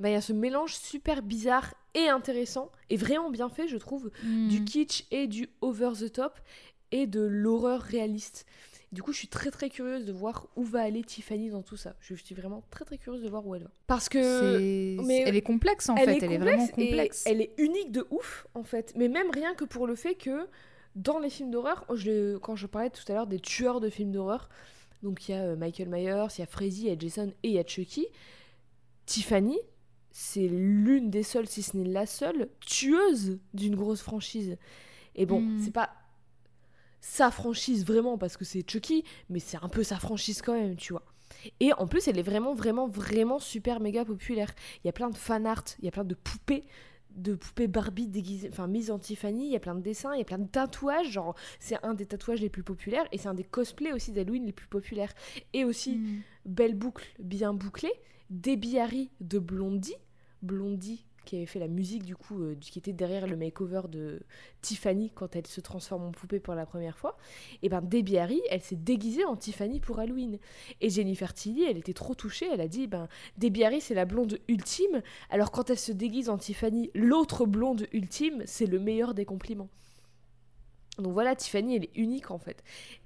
bah, 0.00 0.08
il 0.08 0.12
y 0.12 0.16
a 0.16 0.20
ce 0.22 0.32
mélange 0.32 0.74
super 0.74 1.22
bizarre 1.22 1.74
et 1.94 2.08
intéressant, 2.08 2.70
et 2.90 2.96
vraiment 2.96 3.30
bien 3.30 3.48
fait, 3.48 3.68
je 3.68 3.76
trouve, 3.76 4.10
Hmm. 4.22 4.48
du 4.48 4.64
kitsch 4.64 5.04
et 5.10 5.26
du 5.26 5.48
over 5.60 5.90
the 5.98 6.10
top, 6.12 6.38
et 6.90 7.06
de 7.06 7.20
l'horreur 7.20 7.80
réaliste. 7.82 8.46
Du 8.96 9.02
coup, 9.02 9.12
je 9.12 9.18
suis 9.18 9.28
très 9.28 9.50
très 9.50 9.68
curieuse 9.68 10.06
de 10.06 10.12
voir 10.12 10.46
où 10.56 10.64
va 10.64 10.80
aller 10.80 11.04
Tiffany 11.04 11.50
dans 11.50 11.60
tout 11.62 11.76
ça. 11.76 11.94
Je 12.00 12.14
suis 12.14 12.34
vraiment 12.34 12.64
très 12.70 12.84
très 12.86 12.96
curieuse 12.96 13.22
de 13.22 13.28
voir 13.28 13.46
où 13.46 13.54
elle 13.54 13.62
va. 13.64 13.70
Parce 13.86 14.08
que 14.08 14.96
mais 15.06 15.20
Elle 15.26 15.36
est 15.36 15.42
complexe 15.42 15.88
en 15.90 15.96
elle 15.96 16.06
fait, 16.06 16.16
est 16.16 16.22
elle 16.24 16.32
est 16.32 16.38
vraiment 16.38 16.66
complexe 16.66 17.22
elle 17.26 17.40
est 17.42 17.52
unique 17.58 17.92
de 17.92 18.06
ouf 18.10 18.46
en 18.54 18.64
fait. 18.64 18.94
Mais 18.96 19.08
même 19.08 19.30
rien 19.30 19.54
que 19.54 19.64
pour 19.66 19.86
le 19.86 19.94
fait 19.96 20.14
que 20.14 20.48
dans 20.94 21.18
les 21.18 21.28
films 21.28 21.50
d'horreur, 21.50 21.84
je 21.94 22.10
le- 22.10 22.38
quand 22.38 22.56
je 22.56 22.66
parlais 22.66 22.88
tout 22.88 23.04
à 23.08 23.12
l'heure 23.12 23.26
des 23.26 23.38
tueurs 23.38 23.80
de 23.80 23.90
films 23.90 24.12
d'horreur, 24.12 24.48
donc 25.02 25.28
il 25.28 25.32
y 25.32 25.34
a 25.34 25.42
euh, 25.42 25.56
Michael 25.56 25.90
Myers, 25.90 26.26
il 26.36 26.40
y 26.40 26.42
a 26.42 26.46
Freddy, 26.46 26.80
il 26.84 26.88
y 26.88 26.90
a 26.90 26.98
Jason 26.98 27.28
et 27.42 27.48
il 27.48 27.54
y 27.54 27.58
a 27.58 27.66
Chucky. 27.66 28.06
Tiffany, 29.04 29.58
c'est 30.10 30.48
l'une 30.48 31.10
des 31.10 31.22
seules, 31.22 31.46
si 31.46 31.62
ce 31.62 31.76
n'est 31.76 31.84
la 31.88 32.06
seule, 32.06 32.48
tueuse 32.60 33.38
d'une 33.54 33.76
grosse 33.76 34.00
franchise. 34.00 34.56
Et 35.14 35.26
bon, 35.26 35.40
Mm. 35.40 35.60
c'est 35.62 35.70
pas 35.72 35.90
sa 37.08 37.30
franchise 37.30 37.84
vraiment 37.86 38.18
parce 38.18 38.36
que 38.36 38.44
c'est 38.44 38.68
Chucky, 38.68 39.04
mais 39.30 39.38
c'est 39.38 39.58
un 39.62 39.68
peu 39.68 39.84
sa 39.84 39.96
franchise 39.96 40.42
quand 40.42 40.54
même, 40.54 40.74
tu 40.74 40.92
vois. 40.92 41.04
Et 41.60 41.72
en 41.72 41.86
plus, 41.86 42.08
elle 42.08 42.18
est 42.18 42.22
vraiment, 42.22 42.52
vraiment, 42.54 42.88
vraiment 42.88 43.38
super 43.38 43.78
méga 43.78 44.04
populaire. 44.04 44.52
Il 44.82 44.88
y 44.88 44.90
a 44.90 44.92
plein 44.92 45.08
de 45.08 45.16
fan 45.16 45.46
art, 45.46 45.64
il 45.78 45.84
y 45.84 45.88
a 45.88 45.92
plein 45.92 46.04
de 46.04 46.16
poupées, 46.16 46.64
de 47.10 47.36
poupées 47.36 47.68
Barbie 47.68 48.08
déguisées, 48.08 48.48
enfin 48.50 48.66
mises 48.66 48.90
en 48.90 48.98
Tiffany, 48.98 49.46
il 49.46 49.52
y 49.52 49.56
a 49.56 49.60
plein 49.60 49.76
de 49.76 49.80
dessins, 49.82 50.14
il 50.14 50.18
y 50.18 50.22
a 50.22 50.24
plein 50.24 50.38
de 50.38 50.48
tatouages, 50.48 51.10
genre 51.12 51.36
c'est 51.60 51.82
un 51.84 51.94
des 51.94 52.06
tatouages 52.06 52.40
les 52.40 52.50
plus 52.50 52.64
populaires 52.64 53.06
et 53.12 53.18
c'est 53.18 53.28
un 53.28 53.34
des 53.34 53.44
cosplays 53.44 53.92
aussi 53.92 54.10
d'Halloween 54.10 54.44
les 54.44 54.52
plus 54.52 54.66
populaires. 54.66 55.14
Et 55.52 55.64
aussi, 55.64 55.92
Hmm. 55.98 56.20
belle 56.44 56.74
boucle 56.74 57.06
bien 57.20 57.54
bouclée, 57.54 57.92
Debbie 58.30 58.78
Harry 58.80 59.10
de 59.20 59.38
Blondie, 59.38 59.94
Blondie 60.42 61.06
qui 61.26 61.36
avait 61.36 61.44
fait 61.44 61.58
la 61.58 61.68
musique 61.68 62.04
du 62.04 62.16
coup, 62.16 62.40
euh, 62.40 62.56
qui 62.58 62.78
était 62.78 62.94
derrière 62.94 63.26
le 63.26 63.36
makeover 63.36 63.82
de 63.90 64.20
Tiffany 64.62 65.10
quand 65.14 65.36
elle 65.36 65.46
se 65.46 65.60
transforme 65.60 66.04
en 66.04 66.12
poupée 66.12 66.40
pour 66.40 66.54
la 66.54 66.64
première 66.64 66.96
fois. 66.96 67.18
Et 67.62 67.68
ben 67.68 67.82
Debbie 67.82 68.16
Harry, 68.16 68.40
elle 68.48 68.62
s'est 68.62 68.76
déguisée 68.76 69.24
en 69.24 69.36
Tiffany 69.36 69.80
pour 69.80 69.98
Halloween. 69.98 70.38
Et 70.80 70.88
Jennifer 70.88 71.34
Tilly, 71.34 71.64
elle 71.64 71.76
était 71.76 71.92
trop 71.92 72.14
touchée, 72.14 72.48
elle 72.50 72.62
a 72.62 72.68
dit 72.68 72.86
ben 72.86 73.08
Debbie 73.36 73.64
Harry 73.64 73.82
c'est 73.82 73.94
la 73.94 74.06
blonde 74.06 74.38
ultime, 74.48 75.02
alors 75.28 75.50
quand 75.50 75.68
elle 75.68 75.78
se 75.78 75.92
déguise 75.92 76.30
en 76.30 76.38
Tiffany, 76.38 76.90
l'autre 76.94 77.44
blonde 77.44 77.86
ultime, 77.92 78.42
c'est 78.46 78.66
le 78.66 78.78
meilleur 78.78 79.12
des 79.12 79.26
compliments. 79.26 79.68
Donc 80.98 81.12
voilà, 81.12 81.36
Tiffany, 81.36 81.76
elle 81.76 81.84
est 81.84 81.96
unique 81.96 82.30
en 82.30 82.38
fait. 82.38 82.62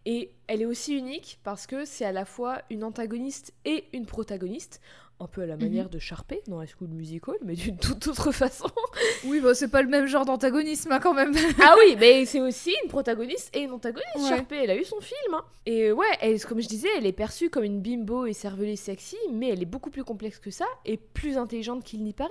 Et 0.07 0.31
elle 0.47 0.63
est 0.63 0.67
aussi 0.67 0.97
unique 0.97 1.39
parce 1.43 1.67
que 1.67 1.85
c'est 1.85 2.05
à 2.05 2.13
la 2.13 2.25
fois 2.25 2.63
une 2.71 2.85
antagoniste 2.85 3.53
et 3.65 3.85
une 3.93 4.07
protagoniste, 4.07 4.81
un 5.23 5.27
peu 5.27 5.43
à 5.43 5.47
la 5.47 5.57
Mhm. 5.57 5.63
manière 5.63 5.91
de 5.91 5.99
Sharpay 5.99 6.41
dans 6.47 6.63
High 6.63 6.69
School 6.79 6.89
Musical, 6.89 7.35
mais 7.45 7.55
d'une 7.55 7.77
toute 7.77 8.07
autre 8.07 8.33
façon. 8.33 8.67
Oui, 9.27 9.41
bah, 9.41 9.55
c'est 9.55 9.69
pas 9.69 9.83
le 9.83 9.89
même 9.89 10.07
genre 10.07 10.25
d'antagonisme 10.25 10.91
hein, 10.93 10.99
quand 11.01 11.13
même. 11.13 11.35
ah 11.63 11.75
oui, 11.85 11.95
mais 11.99 12.25
c'est 12.25 12.41
aussi 12.41 12.75
une 12.85 12.89
protagoniste 12.89 13.55
et 13.55 13.61
une 13.63 13.73
antagoniste. 13.73 14.17
Ouais. 14.17 14.29
Sharpay, 14.29 14.57
elle 14.65 14.71
a 14.71 14.77
eu 14.77 14.85
son 14.85 15.01
film. 15.01 15.35
hein. 15.35 15.45
Et 15.67 15.93
ouais, 15.93 16.07
elle, 16.23 16.43
comme 16.45 16.61
je 16.63 16.69
disais, 16.69 16.89
elle 16.97 17.05
est 17.07 17.13
perçue 17.13 17.51
comme 17.51 17.65
une 17.65 17.83
bimbo 17.83 18.25
et 18.25 18.33
cervelée 18.33 18.77
sexy, 18.77 19.17
mais 19.31 19.49
elle 19.49 19.61
est 19.61 19.67
beaucoup 19.67 19.91
plus 19.91 20.05
complexe 20.05 20.39
que 20.39 20.51
ça 20.51 20.65
et 20.87 20.97
plus 20.97 21.37
intelligente 21.37 21.85
qu'il 21.85 22.03
n'y 22.03 22.15
paraît. 22.15 22.31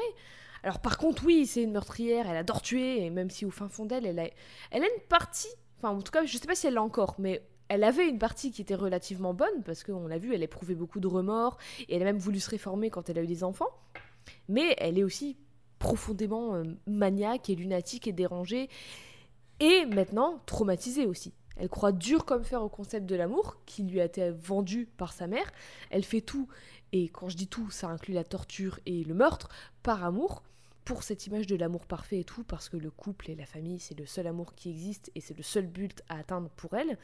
Alors 0.64 0.80
par 0.80 0.98
contre, 0.98 1.26
oui, 1.26 1.46
c'est 1.46 1.64
une 1.64 1.72
meurtrière, 1.72 2.30
elle 2.30 2.38
adore 2.38 2.62
tuer, 2.62 3.04
et 3.04 3.10
même 3.10 3.30
si 3.30 3.46
au 3.46 3.52
fin 3.52 3.70
fond 3.70 3.86
d'elle, 3.86 4.06
elle 4.06 4.20
a, 4.20 4.30
elle 4.72 4.84
a 4.84 4.88
une 4.88 5.02
partie, 5.08 5.48
enfin 5.78 5.90
en 5.90 6.02
tout 6.02 6.12
cas, 6.12 6.26
je 6.26 6.38
sais 6.38 6.48
pas 6.48 6.56
si 6.56 6.68
elle 6.68 6.74
l'a 6.76 6.84
encore, 6.84 7.16
mais 7.18 7.44
elle 7.70 7.84
avait 7.84 8.10
une 8.10 8.20
partie 8.20 8.52
qui 8.52 8.62
était 8.62 8.76
relativement 8.76 9.34
bonne, 9.34 9.64
parce 9.64 9.84
qu'on 9.84 10.08
l'a 10.08 10.18
vu, 10.18 10.34
elle 10.34 10.44
éprouvait 10.44 10.76
beaucoup 10.76 11.00
de 11.00 11.08
remords, 11.08 11.58
et 11.88 11.96
elle 11.96 12.02
a 12.02 12.06
même 12.06 12.18
voulu 12.18 12.40
se 12.40 12.50
réformer 12.50 12.90
quand 12.90 13.10
elle 13.10 13.20
a 13.20 13.24
eu 13.24 13.28
des 13.28 13.44
enfants. 13.44 13.70
Mais 14.48 14.76
elle 14.80 14.98
est 14.98 15.04
aussi 15.04 15.38
profondément 15.78 16.56
euh, 16.56 16.64
maniaque 16.88 17.50
et 17.50 17.56
lunatique 17.56 18.08
et 18.08 18.12
dérangée, 18.12 18.70
et 19.60 19.86
maintenant 19.86 20.42
traumatisée 20.46 21.06
aussi. 21.06 21.34
Elle 21.60 21.70
croit 21.70 21.92
dur 21.92 22.26
comme 22.26 22.44
fer 22.44 22.64
au 22.64 22.70
concept 22.70 23.06
de 23.06 23.16
l'amour, 23.16 23.58
qui 23.66 23.84
lui 23.84 24.00
a 24.00 24.06
été 24.06 24.32
vendu 24.32 24.88
par 24.98 25.12
sa 25.12 25.28
mère. 25.28 25.52
Elle 25.90 26.06
fait 26.06 26.22
tout, 26.22 26.48
et 26.92 27.10
quand 27.10 27.30
je 27.30 27.38
dis 27.38 27.48
tout, 27.48 27.70
ça 27.70 27.88
inclut 27.88 28.14
la 28.14 28.24
torture 28.24 28.80
et 28.86 29.04
le 29.04 29.14
meurtre, 29.14 29.50
par 29.84 30.04
amour, 30.04 30.44
pour 30.86 31.04
cette 31.04 31.28
image 31.28 31.46
de 31.46 31.56
l'amour 31.56 31.86
parfait 31.86 32.20
et 32.20 32.24
tout, 32.24 32.44
parce 32.44 32.68
que 32.68 32.78
le 32.78 32.90
couple 32.90 33.30
et 33.30 33.36
la 33.36 33.46
famille, 33.46 33.80
c'est 33.80 33.98
le 33.98 34.06
seul 34.06 34.26
amour 34.28 34.56
qui 34.56 34.70
existe, 34.70 35.12
et 35.14 35.22
c'est 35.22 35.38
le 35.38 35.44
seul 35.44 35.68
but 35.68 36.02
à 36.10 36.18
atteindre 36.18 36.50
pour 36.50 36.74
elle. 36.74 36.98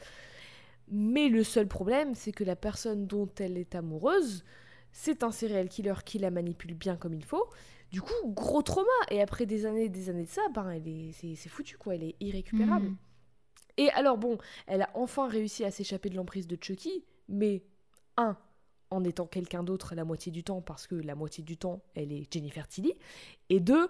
Mais 0.88 1.28
le 1.28 1.44
seul 1.44 1.68
problème, 1.68 2.14
c'est 2.14 2.32
que 2.32 2.44
la 2.44 2.56
personne 2.56 3.06
dont 3.06 3.28
elle 3.38 3.56
est 3.58 3.74
amoureuse, 3.74 4.44
c'est 4.92 5.22
un 5.22 5.30
serial 5.30 5.68
killer 5.68 5.94
qui 6.04 6.18
la 6.18 6.30
manipule 6.30 6.74
bien 6.74 6.96
comme 6.96 7.14
il 7.14 7.24
faut. 7.24 7.46
Du 7.90 8.00
coup, 8.00 8.12
gros 8.24 8.62
trauma. 8.62 8.88
Et 9.10 9.20
après 9.20 9.46
des 9.46 9.66
années 9.66 9.84
et 9.84 9.88
des 9.88 10.10
années 10.10 10.24
de 10.24 10.30
ça, 10.30 10.42
ben, 10.54 10.70
elle 10.70 10.88
est, 10.88 11.12
c'est, 11.12 11.34
c'est 11.34 11.48
foutu, 11.48 11.76
quoi. 11.76 11.94
Elle 11.94 12.04
est 12.04 12.16
irrécupérable. 12.20 12.88
Hmm. 12.88 12.96
Et 13.76 13.90
alors, 13.90 14.16
bon, 14.16 14.38
elle 14.66 14.82
a 14.82 14.90
enfin 14.94 15.28
réussi 15.28 15.64
à 15.64 15.70
s'échapper 15.70 16.08
de 16.08 16.16
l'emprise 16.16 16.46
de 16.46 16.56
Chucky, 16.60 17.04
mais, 17.28 17.62
un, 18.16 18.36
en 18.90 19.02
étant 19.04 19.26
quelqu'un 19.26 19.62
d'autre 19.62 19.94
la 19.94 20.04
moitié 20.04 20.30
du 20.32 20.44
temps, 20.44 20.60
parce 20.60 20.86
que 20.86 20.94
la 20.94 21.14
moitié 21.14 21.42
du 21.44 21.56
temps, 21.56 21.82
elle 21.94 22.12
est 22.12 22.32
Jennifer 22.32 22.66
Tilly, 22.68 22.92
et 23.50 23.60
deux, 23.60 23.88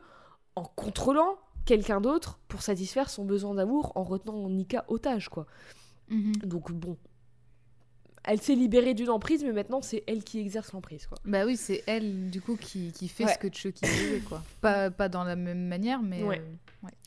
en 0.54 0.64
contrôlant 0.64 1.36
quelqu'un 1.66 2.00
d'autre 2.00 2.38
pour 2.48 2.62
satisfaire 2.62 3.10
son 3.10 3.24
besoin 3.24 3.54
d'amour 3.54 3.92
en 3.94 4.04
retenant 4.04 4.48
Nika 4.48 4.84
otage, 4.88 5.28
quoi. 5.28 5.46
Mhm. 6.08 6.32
Donc, 6.44 6.72
bon. 6.72 6.96
Elle 8.28 8.40
s'est 8.42 8.56
libérée 8.56 8.94
d'une 8.94 9.10
emprise, 9.10 9.44
mais 9.44 9.52
maintenant, 9.52 9.80
c'est 9.82 10.02
elle 10.08 10.24
qui 10.24 10.40
exerce 10.40 10.72
l'emprise, 10.72 11.06
quoi. 11.06 11.16
Bah 11.24 11.44
oui, 11.46 11.56
c'est 11.56 11.84
elle 11.86 12.28
du 12.30 12.40
coup 12.40 12.56
qui, 12.56 12.90
qui 12.90 13.06
fait 13.06 13.24
Ouais. 13.24 13.32
ce 13.34 13.38
que 13.38 13.52
Chucky 13.52 13.86
faisait 13.86 14.18
quoi. 14.20 14.42
Pas, 14.60 14.90
pas 14.90 15.08
dans 15.08 15.22
la 15.22 15.36
même 15.36 15.68
manière, 15.68 16.02
mais. 16.02 16.24
Ouais. 16.24 16.40
euh, 16.40 16.54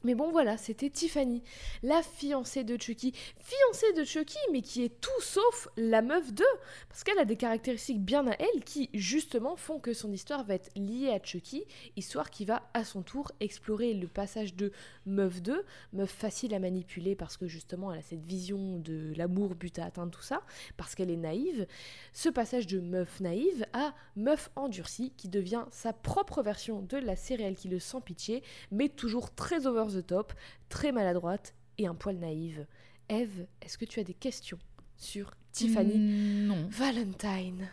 Mais 0.04 0.16
bon, 0.16 0.32
voilà, 0.32 0.58
c'était 0.58 0.90
Tiffany, 0.90 1.44
la 1.84 2.02
fiancée 2.02 2.64
de 2.64 2.82
Chucky. 2.82 3.14
Fiancée 3.40 3.94
de 3.94 4.04
Chucky, 4.04 4.38
mais 4.52 4.62
qui 4.62 4.84
est 4.84 5.02
tout 5.02 5.22
sauf 5.22 5.68
la 5.76 6.02
meuf 6.02 6.34
d'eux. 6.34 6.46
Parce 6.88 7.04
qu'elle 7.04 7.20
a 7.20 7.26
des 7.26 7.36
caractéristiques 7.36 8.02
bien 8.02 8.28
à 8.28 8.36
elle 8.40 8.64
qui, 8.64 8.90
justement, 8.94 9.56
font 9.56 9.80
que 9.80 9.94
son 9.94 10.12
histoire 10.12 10.46
va 10.46 10.56
être 10.56 10.70
liée 10.76 11.10
à 11.10 11.22
Chucky. 11.22 11.66
Histoire 11.98 12.30
qui 12.30 12.46
va, 12.46 12.70
à 12.74 12.84
son 12.84 13.02
tour, 13.02 13.32
explorer 13.40 13.94
le 13.94 14.08
passage 14.08 14.56
de 14.56 14.72
meuf 15.06 15.42
d'eux, 15.42 15.66
meuf 15.94 16.12
facile 16.12 16.54
à 16.54 16.60
manipuler 16.60 17.16
parce 17.16 17.36
que, 17.36 17.48
justement, 17.48 17.92
elle 17.92 18.00
a 18.00 18.04
cette 18.04 18.26
vision 18.26 18.80
de 18.80 19.14
l'amour, 19.18 19.56
but 19.56 19.80
à 19.80 19.86
atteindre, 19.86 20.12
tout 20.12 20.22
ça. 20.22 20.44
Parce 20.78 20.96
qu'elle 20.96 21.12
est 21.12 21.18
naïve. 21.18 21.68
Ce 22.14 22.30
passage 22.30 22.68
de 22.68 22.80
meuf 22.80 23.20
naïve 23.20 23.66
à 23.74 23.94
meuf 24.16 24.50
endurcie 24.56 25.14
qui 25.18 25.28
devient 25.28 25.66
sa 25.72 25.92
propre 25.94 26.42
version 26.42 26.82
de 26.82 26.98
la 26.98 27.16
céréale 27.16 27.56
qui 27.56 27.68
le 27.68 27.80
sans 27.80 28.02
pitié 28.02 28.44
mais 28.72 28.90
toujours 28.90 29.34
très 29.34 29.68
over 29.78 30.02
the 30.02 30.06
top, 30.06 30.34
très 30.70 30.92
maladroite 30.92 31.54
et 31.78 31.88
un 31.88 31.96
poil 31.96 32.18
naïve. 32.18 32.66
Eve, 33.10 33.48
est-ce 33.62 33.78
que 33.78 33.86
tu 33.86 34.00
as 34.00 34.04
des 34.04 34.14
questions 34.14 34.60
sur 34.98 35.32
Tiffany 35.52 35.98
mm, 35.98 36.48
Non. 36.48 36.68
Valentine? 36.70 37.70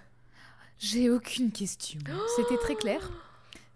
J'ai 0.79 1.11
aucune 1.11 1.51
question. 1.53 2.01
C'était 2.37 2.59
très 2.59 2.75
clair. 2.75 3.11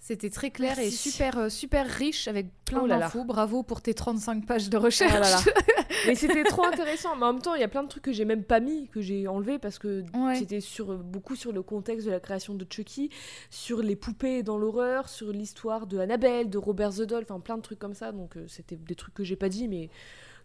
C'était 0.03 0.31
très 0.31 0.51
clair 0.51 0.79
et 0.79 0.91
super, 0.91 1.37
euh, 1.39 1.49
super 1.51 1.87
riche 1.87 2.27
avec 2.27 2.47
plein 2.65 2.81
Oh 2.85 2.89
d'infos. 2.89 3.23
Bravo 3.25 3.63
pour 3.63 3.83
tes 3.83 3.93
35 3.93 4.47
pages 4.47 4.71
de 4.71 4.79
recherche. 4.79 5.13
Là 5.13 5.21
là. 5.21 5.41
Mais 6.07 6.15
c'était 6.15 6.43
trop 6.43 6.65
intéressant. 6.73 7.15
Mais 7.17 7.27
en 7.27 7.35
même 7.35 7.43
temps, 7.43 7.55
il 7.55 7.61
y 7.61 7.65
a 7.65 7.69
plein 7.69 7.83
de 7.83 7.89
trucs 7.89 8.05
que 8.05 8.13
j'ai 8.13 8.25
même 8.25 8.43
pas 8.43 8.61
mis, 8.61 8.89
que 8.89 9.03
j'ai 9.03 9.29
enlevé 9.29 9.59
parce 9.59 9.79
que 9.79 10.03
Ouais. 10.17 10.37
c'était 10.37 10.61
sur 10.63 10.97
beaucoup 10.97 11.37
sur 11.37 11.53
le 11.53 11.63
contexte 11.63 12.07
de 12.07 12.11
la 12.11 12.19
création 12.19 12.55
de 12.55 12.67
Chucky, 12.69 13.11
sur 13.51 13.83
les 13.83 13.95
poupées 13.95 14.43
dans 14.43 14.57
l'horreur, 14.57 15.11
sur 15.11 15.33
l'histoire 15.33 15.87
de 15.87 15.99
Annabelle, 15.99 16.49
de 16.49 16.57
Robert 16.57 16.95
the 16.95 17.03
Doll, 17.03 17.25
enfin 17.29 17.39
plein 17.39 17.59
de 17.59 17.63
trucs 17.63 17.79
comme 17.79 17.95
ça. 17.95 18.11
Donc 18.11 18.37
euh, 18.39 18.47
c'était 18.49 18.77
des 18.77 18.95
trucs 18.95 19.13
que 19.15 19.23
j'ai 19.23 19.37
pas 19.37 19.51
dit, 19.51 19.69
mais 19.69 19.91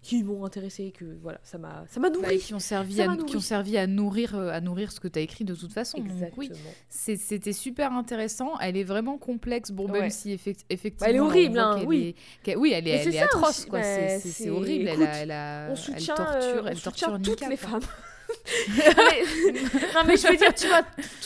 qui 0.02 0.24
m'ont 0.24 0.46
intéressé, 0.46 0.92
que 0.92 1.06
voilà, 1.22 1.40
ça 1.44 1.58
m'a, 1.58 1.84
ça 1.90 2.00
m'a 2.00 2.10
Bah, 2.10 2.16
nourri. 2.22 2.38
qui 2.38 2.54
ont 2.54 2.60
servi, 2.60 2.96
Ça 2.98 3.12
à, 3.12 3.18
qui 3.18 3.36
ont 3.38 3.40
servi 3.40 3.78
à 3.78 3.88
nourrir, 3.88 4.36
euh, 4.36 4.50
à 4.52 4.62
nourrir 4.62 4.92
ce 4.92 5.00
que 5.00 5.08
tu 5.08 5.18
as 5.20 5.22
écrit 5.22 5.44
de 5.46 5.56
toute 5.56 5.74
façon. 5.74 5.98
Donc, 5.98 6.08
Exactement. 6.12 6.34
oui, 6.38 6.52
c'est- 6.90 7.16
c'était 7.18 7.54
super 7.54 7.92
intéressant. 7.94 8.54
Elle 8.60 8.78
est 8.78 8.84
vraiment 8.84 9.18
complexe. 9.18 9.72
Bon, 9.72 9.88
même 9.88 10.04
Ouais. 10.04 10.10
si 10.12 10.32
effect- 10.32 10.66
effectivement. 10.70 11.06
Bah, 11.08 11.10
elle 11.10 11.16
est 11.16 11.20
on 11.20 11.26
horrible, 11.26 11.60
hein, 11.60 11.76
qu'elle 11.80 11.88
oui. 11.88 12.16
est- 12.46 12.56
oui, 12.56 12.72
elle 12.74 12.88
est, 12.88 12.92
elle 12.92 13.16
est 13.16 13.20
atroce. 13.20 13.66
quoi. 13.66 13.80
Bah, 13.80 14.20
C'est- 14.20 14.50
horrible. 14.50 14.90
écoute, 14.90 15.02
elle, 15.02 15.08
a, 15.08 15.18
elle, 15.18 15.32
a- 15.32 15.68
on 15.70 15.72
elle 15.72 15.78
soutient, 15.78 16.16
torture, 16.16 16.38
euh, 16.44 16.68
elle 16.68 16.78
on 16.78 16.80
torture 16.82 17.12
toutes 17.14 17.28
Nika, 17.42 17.50
les 17.50 17.58
quoi. 17.58 17.70
femmes. 17.70 17.82
non, 18.70 18.94
mais, 18.98 19.62
non, 19.94 20.02
mais 20.08 20.18
je 20.18 20.28
veux 20.28 20.36
dire, 20.38 20.54
tu 20.56 20.68
vois, 20.68 20.82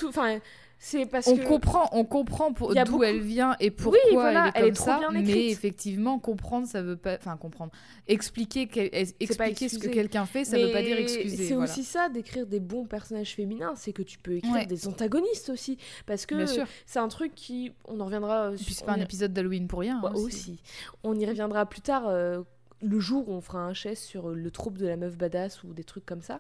enfin, 0.10 0.40
C'est 0.82 1.06
parce 1.06 1.28
on 1.28 1.36
que 1.36 1.44
comprend, 1.46 1.90
on 1.92 2.06
comprend 2.06 2.54
pour 2.54 2.74
d'où 2.74 2.92
beaucoup- 2.92 3.04
elle 3.04 3.20
vient 3.20 3.54
et 3.60 3.70
pourquoi 3.70 4.00
voilà, 4.14 4.52
elle 4.56 4.64
est 4.64 4.68
elle 4.68 4.74
comme 4.74 4.76
trop 4.76 4.86
ça. 4.86 5.00
bien 5.00 5.12
mais 5.12 5.48
effectivement, 5.50 6.20
comprendre, 6.20 6.68
ça 6.68 6.82
veut 6.82 6.96
pas, 6.96 7.18
enfin 7.18 7.36
comprendre, 7.36 7.74
expliquer, 8.08 8.68
quel- 8.68 8.90
expliquer 9.20 9.68
ce 9.68 9.78
que 9.78 9.90
quelqu'un 9.90 10.26
fait, 10.26 10.46
ça 10.46 10.58
veut 10.58 10.72
pas 10.72 10.82
dire 10.82 10.98
excuser. 10.98 11.36
C'est 11.48 11.54
voilà. 11.54 11.70
aussi 11.70 11.84
ça 11.84 12.08
d'écrire 12.08 12.48
des 12.48 12.62
bons 12.62 12.86
personnages 12.86 13.36
féminins, 13.36 13.74
c'est 13.76 13.92
que 13.92 14.02
tu 14.04 14.18
peux 14.20 14.38
écrire 14.38 14.54
Ouais. 14.54 14.66
des 14.66 14.88
antagonistes 14.88 15.50
aussi, 15.50 15.78
parce 16.06 16.26
que 16.26 16.46
c'est 16.86 17.00
un 17.00 17.10
truc 17.10 17.36
qui, 17.36 17.74
on 17.86 18.00
en 18.00 18.06
reviendra. 18.06 18.52
euh, 18.52 18.56
puis 18.56 18.74
c'est 18.74 18.86
pas 18.86 18.94
un 18.94 19.00
y- 19.00 19.04
épisode 19.04 19.34
d'Halloween 19.34 19.68
pour 19.68 19.80
rien. 19.82 20.00
Ouais, 20.02 20.08
hein, 20.10 20.14
c'est- 20.16 20.22
aussi. 20.22 20.62
On 21.04 21.14
y 21.20 21.26
reviendra 21.26 21.66
plus 21.66 21.82
tard, 21.82 22.08
euh, 22.08 22.42
le 22.82 23.00
jour 23.02 23.28
où 23.28 23.34
on 23.34 23.42
fera 23.42 23.60
un 23.60 23.74
chess 23.74 24.02
sur 24.02 24.30
le 24.30 24.50
troupe 24.52 24.78
de 24.78 24.88
la 24.88 24.96
meuf 24.96 25.18
badass 25.18 25.64
ou 25.66 25.74
des 25.74 25.84
trucs 25.84 26.06
comme 26.06 26.22
ça. 26.22 26.40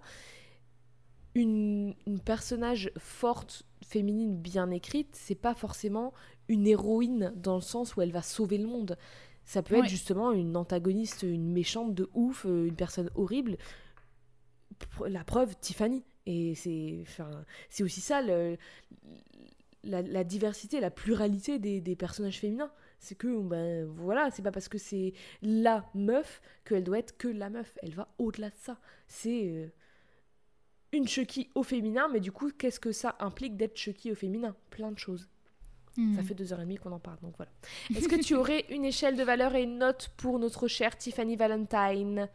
Une, 1.36 1.94
une 2.08 2.20
personnage 2.20 2.92
forte, 2.98 3.64
féminine, 3.86 4.36
bien 4.36 4.72
écrite, 4.72 5.10
c'est 5.14 5.36
pas 5.36 5.54
forcément 5.54 6.14
une 6.48 6.66
héroïne 6.68 7.32
dans 7.36 7.56
le 7.56 7.62
sens 7.62 7.96
où 7.96 8.02
elle 8.02 8.12
va 8.12 8.22
sauver 8.22 8.58
le 8.58 8.68
monde. 8.68 8.98
Ça 9.46 9.64
peut 9.64 9.76
être 9.76 9.88
justement 9.90 10.32
une 10.32 10.56
antagoniste, 10.58 11.24
une 11.24 11.52
méchante 11.52 11.94
de 11.96 12.10
ouf, 12.14 12.46
euh, 12.46 12.68
une 12.68 12.76
personne 12.76 13.10
horrible. 13.16 13.58
La 15.08 15.24
preuve, 15.24 15.56
Tiffany. 15.60 16.04
Et 16.26 16.54
c'est 16.56 17.00
enfin, 17.02 17.30
c'est 17.70 17.84
aussi 17.84 18.02
ça, 18.02 18.22
le- 18.22 18.58
la, 19.84 20.02
la 20.02 20.24
diversité, 20.24 20.80
la 20.80 20.92
pluralité 20.92 21.58
des, 21.58 21.82
des 21.82 21.96
personnages 21.96 22.40
féminins. 22.40 22.72
C'est 23.00 23.16
que, 23.16 23.42
ben 23.42 23.86
voilà, 23.88 24.30
c'est 24.30 24.42
pas 24.42 24.52
parce 24.52 24.68
que 24.68 24.78
c'est 24.78 25.14
la 25.42 25.90
meuf 25.96 26.42
qu'elle 26.66 26.84
doit 26.84 27.00
être 27.00 27.18
que 27.18 27.28
la 27.28 27.50
meuf. 27.50 27.78
Elle 27.82 27.94
va 27.96 28.10
au-delà 28.20 28.50
de 28.50 28.58
ça. 28.58 28.78
C'est 29.08 29.48
euh, 29.48 29.68
une 30.92 31.08
Chucky 31.08 31.50
au 31.56 31.64
féminin, 31.64 32.08
mais 32.12 32.20
du 32.20 32.32
coup, 32.32 32.50
qu'est-ce 32.58 32.80
que 32.80 32.92
ça 32.92 33.16
implique 33.20 33.56
d'être 33.58 33.78
Chucky 33.78 34.12
au 34.12 34.16
féminin? 34.16 34.56
Plein 34.70 34.92
de 34.92 34.98
choses. 35.00 35.28
Hmm. 35.98 36.16
Ça 36.16 36.24
fait 36.24 36.34
deux 36.36 36.54
heures 36.54 36.60
et 36.60 36.64
demie 36.64 36.78
qu'on 36.78 36.92
en 36.92 37.00
parle, 37.00 37.18
donc 37.22 37.36
voilà. 37.38 37.52
Est-ce 37.96 38.08
que 38.08 38.22
tu 38.22 38.36
aurais 38.36 38.66
une 38.70 38.86
échelle 38.86 39.16
de 39.16 39.24
valeur 39.24 39.56
et 39.56 39.64
une 39.64 39.78
note 39.80 40.10
pour 40.18 40.40
notre 40.40 40.68
chère 40.68 40.98
Tiffany 40.98 41.36
Valentine? 41.36 42.30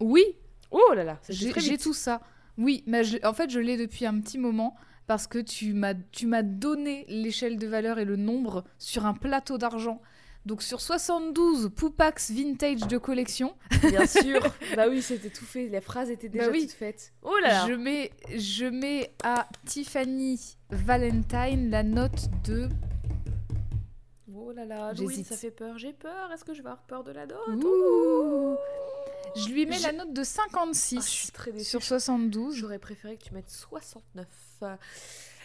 Oui, 0.00 0.24
Oh 0.70 0.92
là 0.94 1.04
là, 1.04 1.20
j'ai 1.28 1.78
tout 1.78 1.92
ça. 1.92 2.20
Oui, 2.58 2.82
mais 2.86 3.04
je- 3.04 3.24
en 3.24 3.32
fait, 3.32 3.48
je 3.48 3.60
l'ai 3.60 3.76
depuis 3.76 4.06
un 4.06 4.18
petit 4.20 4.38
moment 4.38 4.74
parce 5.06 5.26
que 5.28 5.38
tu 5.38 5.72
m'as 5.72 6.42
donné 6.42 7.04
l'échelle 7.08 7.58
de 7.58 7.66
valeur 7.68 7.98
et 8.00 8.04
le 8.04 8.16
nombre 8.16 8.64
sur 8.78 9.06
un 9.06 9.14
plateau 9.14 9.56
d'argent. 9.56 10.00
Donc 10.46 10.62
sur 10.62 10.80
72 10.80 11.70
Poupax 11.74 12.30
vintage 12.30 12.80
de 12.86 12.98
collection, 12.98 13.54
Bien 13.82 14.06
sûr. 14.06 14.40
bah 14.76 14.86
oui, 14.90 15.00
c'était 15.00 15.30
tout 15.30 15.44
fait. 15.46 15.68
Les 15.68 15.80
phrases 15.80 16.10
étaient 16.10 16.28
déjà 16.28 16.46
Bah 16.46 16.50
oui. 16.52 16.62
toutes 16.66 16.72
faites. 16.76 17.12
Oh 17.22 17.34
là 17.42 17.48
là. 17.48 17.66
je 17.66 17.72
mets 17.72 18.10
je 18.36 18.66
mets 18.66 19.14
à 19.22 19.48
Tiffany 19.64 20.56
Valentine 20.70 21.70
la 21.70 21.82
note 21.82 22.28
de 22.44 22.68
Oh 24.36 24.52
là 24.52 24.66
là, 24.66 24.92
Louis, 24.92 25.24
ça 25.24 25.36
fait 25.36 25.50
peur. 25.50 25.78
J'ai 25.78 25.92
peur. 25.94 26.30
Est-ce 26.32 26.44
que 26.44 26.52
je 26.52 26.60
vais 26.62 26.68
avoir 26.68 26.82
peur 26.82 27.02
de 27.04 27.12
la 27.12 27.24
note 27.26 27.64
Ouh. 27.64 28.56
Je 29.36 29.48
lui 29.48 29.64
mets 29.66 29.78
la 29.78 29.92
note 29.92 30.12
de 30.12 30.20
Ah, 30.20 30.24
56 30.24 30.96
Je 31.06 31.10
suis 31.10 31.30
très 31.32 31.50
déçue. 31.52 31.64
sur 31.70 31.82
72. 31.82 32.54
J'aurais 32.54 32.78
préféré 32.78 33.16
que 33.16 33.24
tu 33.24 33.32
mettes 33.32 33.48
69. 33.50 34.26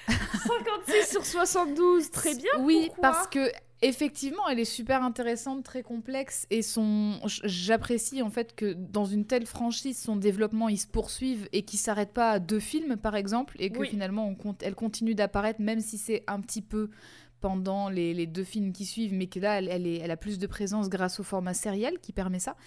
56 0.07 1.07
sur 1.09 1.25
72, 1.25 2.11
très 2.11 2.35
bien. 2.35 2.51
Oui, 2.59 2.87
pourquoi? 2.87 3.01
parce 3.11 3.27
que 3.27 3.49
effectivement, 3.81 4.47
elle 4.49 4.59
est 4.59 4.65
super 4.65 5.03
intéressante, 5.03 5.63
très 5.63 5.83
complexe, 5.83 6.45
et 6.49 6.61
son, 6.61 7.19
j'apprécie 7.25 8.21
en 8.21 8.29
fait 8.29 8.55
que 8.55 8.73
dans 8.73 9.05
une 9.05 9.25
telle 9.25 9.45
franchise, 9.45 9.97
son 9.97 10.15
développement 10.15 10.69
il 10.69 10.77
se 10.77 10.87
poursuive 10.87 11.47
et 11.53 11.63
qu'il 11.63 11.79
s'arrête 11.79 12.11
pas 12.13 12.31
à 12.31 12.39
deux 12.39 12.59
films 12.59 12.97
par 12.97 13.15
exemple, 13.15 13.55
et 13.59 13.69
que 13.69 13.79
Oui. 13.79 13.89
finalement 13.89 14.27
on 14.27 14.35
compte, 14.35 14.63
elle 14.63 14.75
continue 14.75 15.15
d'apparaître, 15.15 15.61
même 15.61 15.79
si 15.79 15.97
c'est 15.97 16.23
un 16.27 16.41
petit 16.41 16.61
peu 16.61 16.89
pendant 17.41 17.87
les, 17.89 18.13
les 18.13 18.27
deux 18.27 18.43
films 18.43 18.73
qui 18.73 18.85
suivent, 18.85 19.13
mais 19.13 19.27
que 19.27 19.39
là, 19.39 19.59
elle, 19.59 19.69
elle 19.69 19.87
est, 19.87 19.99
elle 19.99 20.11
a 20.11 20.17
plus 20.17 20.39
de 20.39 20.47
présence 20.47 20.89
grâce 20.89 21.21
au 21.21 21.23
format 21.23 21.53
sériel 21.53 21.99
qui 22.01 22.11
permet 22.11 22.39
ça. 22.39 22.57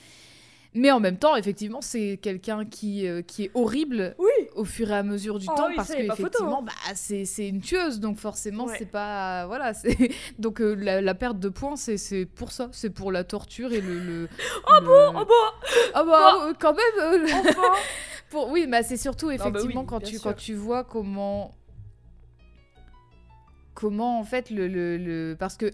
Mais 0.75 0.91
en 0.91 1.01
même 1.01 1.19
temps, 1.19 1.37
effectivement, 1.37 1.83
c'est 1.83 2.19
quelqu'un 2.23 2.65
qui, 2.65 3.07
euh, 3.07 3.21
qui 3.21 3.45
est 3.45 3.51
horrible 3.53 4.15
Oui. 4.19 4.31
au 4.55 4.65
fur 4.65 4.91
et 4.91 4.95
à 4.95 5.03
mesure 5.03 5.39
du 5.39 5.47
Oh 5.51 5.55
temps 5.55 5.67
oui, 5.69 5.75
parce 5.77 5.91
que 5.93 6.01
effectivement 6.01 6.61
hein. 6.61 6.65
bah, 6.67 6.93
c'est 6.95 7.27
c'est 7.27 7.47
une 7.47 7.61
tueuse 7.61 8.01
donc 8.01 8.17
forcément 8.19 8.65
Ouais. 8.65 8.77
c'est 8.79 8.91
pas 8.91 9.45
voilà 9.47 9.75
c'est 9.75 10.11
donc 10.39 10.63
euh, 10.63 10.73
la, 10.75 11.03
la 11.03 11.15
perte 11.15 11.39
de 11.39 11.51
points 11.51 11.77
c'est 11.77 11.99
c'est 11.99 12.25
pour 12.25 12.53
ça 12.53 12.71
c'est 12.73 12.89
pour 12.89 13.13
la 13.13 13.23
torture 13.23 13.73
et 13.75 13.83
le, 13.83 13.99
le 13.99 14.29
Oh 14.67 14.73
le- 14.81 14.87
bon, 14.87 15.21
oh 15.21 15.25
bon, 15.27 15.69
ah 15.93 16.05
bah 16.05 16.35
euh, 16.47 16.55
quand 16.59 16.73
même 16.75 17.23
euh, 17.23 17.27
enfin. 17.35 17.63
pour 18.31 18.49
oui 18.51 18.67
bah 18.67 18.83
c'est 18.83 18.97
surtout 18.97 19.27
bah 19.29 19.35
effectivement 19.35 19.83
oui, 19.83 19.87
quand 19.87 20.01
tu 20.01 20.15
sûr. 20.17 20.23
quand 20.23 20.33
tu 20.37 20.55
vois 20.55 20.85
comment 20.85 21.55
comment 23.75 24.19
en 24.21 24.25
fait 24.25 24.51
le, 24.51 24.69
le, 24.69 24.97
le- 24.97 25.37
parce 25.39 25.57
que 25.57 25.71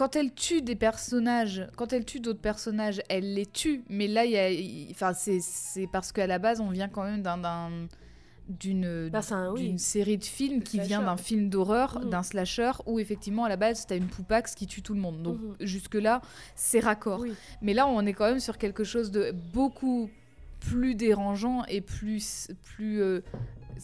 quand 0.00 0.16
elle 0.16 0.32
tue 0.32 0.62
des 0.62 0.76
personnages, 0.76 1.66
quand 1.76 1.92
elle 1.92 2.06
tue 2.06 2.20
d'autres 2.20 2.40
personnages, 2.40 3.02
elle 3.10 3.34
les 3.34 3.44
tue. 3.44 3.82
Mais 3.90 4.08
là, 4.08 4.24
il 4.24 4.30
y 4.30 4.38
a, 4.38 4.90
enfin, 4.92 5.12
c'est, 5.12 5.40
c'est 5.42 5.86
parce 5.92 6.10
qu'à 6.10 6.26
la 6.26 6.38
base, 6.38 6.62
on 6.62 6.70
vient 6.70 6.88
quand 6.88 7.04
même 7.04 7.20
d'un, 7.20 7.70
d'une, 8.48 9.10
Bah, 9.10 9.20
oui. 9.52 9.64
d'une 9.68 9.76
série 9.78 10.16
de 10.16 10.24
films 10.24 10.62
qui 10.62 10.76
Slasher. 10.78 10.88
vient 10.88 11.02
d'un 11.02 11.18
film 11.18 11.50
d'horreur, 11.50 12.00
Mhm. 12.02 12.08
d'un 12.08 12.22
slasher, 12.22 12.72
où 12.86 12.98
effectivement, 12.98 13.44
à 13.44 13.50
la 13.50 13.56
base, 13.58 13.86
t'as 13.86 13.96
une 13.98 14.06
poupax 14.08 14.54
qui 14.54 14.66
tue 14.66 14.80
tout 14.80 14.94
le 14.94 15.00
monde. 15.00 15.22
Donc 15.22 15.36
Mhm. 15.38 15.56
jusque-là, 15.60 16.22
c'est 16.54 16.80
raccord. 16.80 17.20
Oui. 17.20 17.34
Mais 17.60 17.74
là, 17.74 17.86
on 17.86 18.06
est 18.06 18.14
quand 18.14 18.24
même 18.26 18.40
sur 18.40 18.56
quelque 18.56 18.84
chose 18.84 19.10
de 19.10 19.32
beaucoup 19.52 20.08
plus 20.60 20.94
dérangeant 20.94 21.62
et 21.66 21.82
plus, 21.82 22.48
plus 22.62 23.02
euh, 23.02 23.20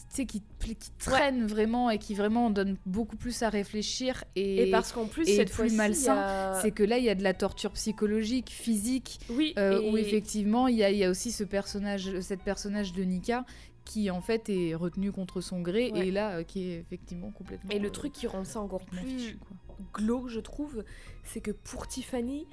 sais, 0.08 0.26
qui, 0.26 0.42
qui 0.60 0.90
traîne 0.98 1.46
vraiment 1.46 1.90
et 1.90 1.98
qui 1.98 2.14
vraiment 2.14 2.50
donne 2.50 2.76
beaucoup 2.86 3.16
plus 3.16 3.42
à 3.42 3.48
réfléchir. 3.48 4.24
Et, 4.34 4.68
Et, 4.68 4.70
parce 4.70 4.92
qu'en 4.92 5.06
plus, 5.06 5.24
cette 5.26 5.50
plus 5.52 5.72
malsain, 5.74 6.16
a- 6.16 6.60
c'est 6.62 6.70
que 6.70 6.82
là, 6.82 6.98
il 6.98 7.04
y 7.04 7.10
a 7.10 7.14
de 7.14 7.22
la 7.22 7.34
torture 7.34 7.72
psychologique, 7.72 8.50
physique, 8.50 9.18
oui, 9.30 9.54
euh, 9.58 9.80
et- 9.80 9.90
où 9.90 9.96
effectivement, 9.96 10.68
il 10.68 10.76
y 10.76 10.84
a, 10.84 10.90
y 10.90 11.04
a 11.04 11.10
aussi 11.10 11.30
ce 11.32 11.44
personnage, 11.44 12.20
cette 12.20 12.42
personnage 12.42 12.92
de 12.92 13.02
Nika 13.02 13.44
qui 13.84 14.10
en 14.10 14.20
fait 14.20 14.48
est 14.48 14.74
retenu 14.74 15.12
contre 15.12 15.40
son 15.40 15.60
gré 15.60 15.92
Ouais. 15.92 16.08
et 16.08 16.10
là 16.10 16.38
euh, 16.38 16.42
qui 16.42 16.70
est 16.70 16.80
effectivement 16.80 17.30
complètement. 17.30 17.70
Et 17.70 17.78
le 17.78 17.86
euh, 17.86 17.90
truc 17.92 18.12
qui 18.12 18.26
rend 18.26 18.44
ça 18.44 18.60
encore 18.60 18.84
plus 18.84 18.98
fichu, 18.98 19.36
quoi. 19.38 19.56
glauque, 19.94 20.28
je 20.28 20.40
trouve, 20.40 20.82
c'est 21.22 21.40
que 21.40 21.52
pour 21.52 21.86
Tiffany, 21.86 22.46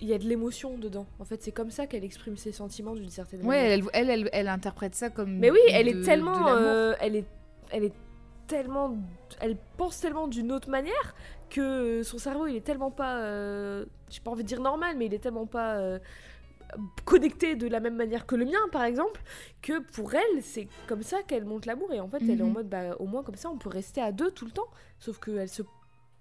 il 0.00 0.08
y 0.08 0.14
a 0.14 0.18
de 0.18 0.24
l'émotion 0.24 0.78
dedans. 0.78 1.06
En 1.18 1.24
fait, 1.24 1.42
c'est 1.42 1.52
comme 1.52 1.70
ça 1.70 1.86
qu'elle 1.86 2.04
exprime 2.04 2.36
ses 2.36 2.52
sentiments 2.52 2.94
d'une 2.94 3.10
certaine 3.10 3.40
Ouais, 3.40 3.56
manière. 3.78 3.90
elle, 3.94 4.10
elle, 4.10 4.10
elle, 4.20 4.30
elle 4.32 4.48
interprète 4.48 4.94
ça 4.94 5.10
comme. 5.10 5.36
Mais 5.38 5.50
oui, 5.50 5.58
elle 5.72 5.88
est 5.88 6.02
tellement, 6.02 6.48
euh, 6.48 6.94
elle 7.00 7.16
est, 7.16 7.24
elle 7.70 7.84
est 7.84 7.92
tellement, 8.46 8.96
elle 9.40 9.56
pense 9.76 10.00
tellement 10.00 10.28
d'une 10.28 10.52
autre 10.52 10.70
manière 10.70 11.14
que 11.50 12.02
son 12.02 12.18
cerveau, 12.18 12.46
il 12.46 12.56
est 12.56 12.64
tellement 12.64 12.90
pas, 12.90 13.18
euh, 13.18 13.84
j'ai 14.08 14.20
pas 14.20 14.30
envie 14.30 14.42
de 14.42 14.48
dire 14.48 14.60
normal, 14.60 14.96
mais 14.96 15.06
il 15.06 15.14
est 15.14 15.18
tellement 15.18 15.46
pas 15.46 15.76
euh, 15.76 15.98
connecté 17.04 17.56
de 17.56 17.66
la 17.66 17.80
même 17.80 17.96
manière 17.96 18.26
que 18.26 18.34
le 18.36 18.44
mien, 18.44 18.58
par 18.72 18.84
exemple, 18.84 19.20
que 19.62 19.80
pour 19.92 20.14
elle, 20.14 20.42
c'est 20.42 20.68
comme 20.86 21.02
ça 21.02 21.22
qu'elle 21.26 21.44
monte 21.44 21.66
l'amour 21.66 21.92
et 21.92 22.00
en 22.00 22.08
fait, 22.08 22.22
elle 22.28 22.40
est 22.40 22.42
en 22.42 22.46
Mhm. 22.48 22.52
mode, 22.52 22.68
bah, 22.68 22.94
au 22.98 23.06
moins 23.06 23.22
comme 23.22 23.36
ça, 23.36 23.48
on 23.50 23.56
peut 23.58 23.68
rester 23.70 24.00
à 24.00 24.12
deux 24.12 24.30
tout 24.30 24.44
le 24.44 24.50
temps. 24.50 24.68
Sauf 24.98 25.18
que 25.18 25.30
elle 25.30 25.48
se, 25.48 25.62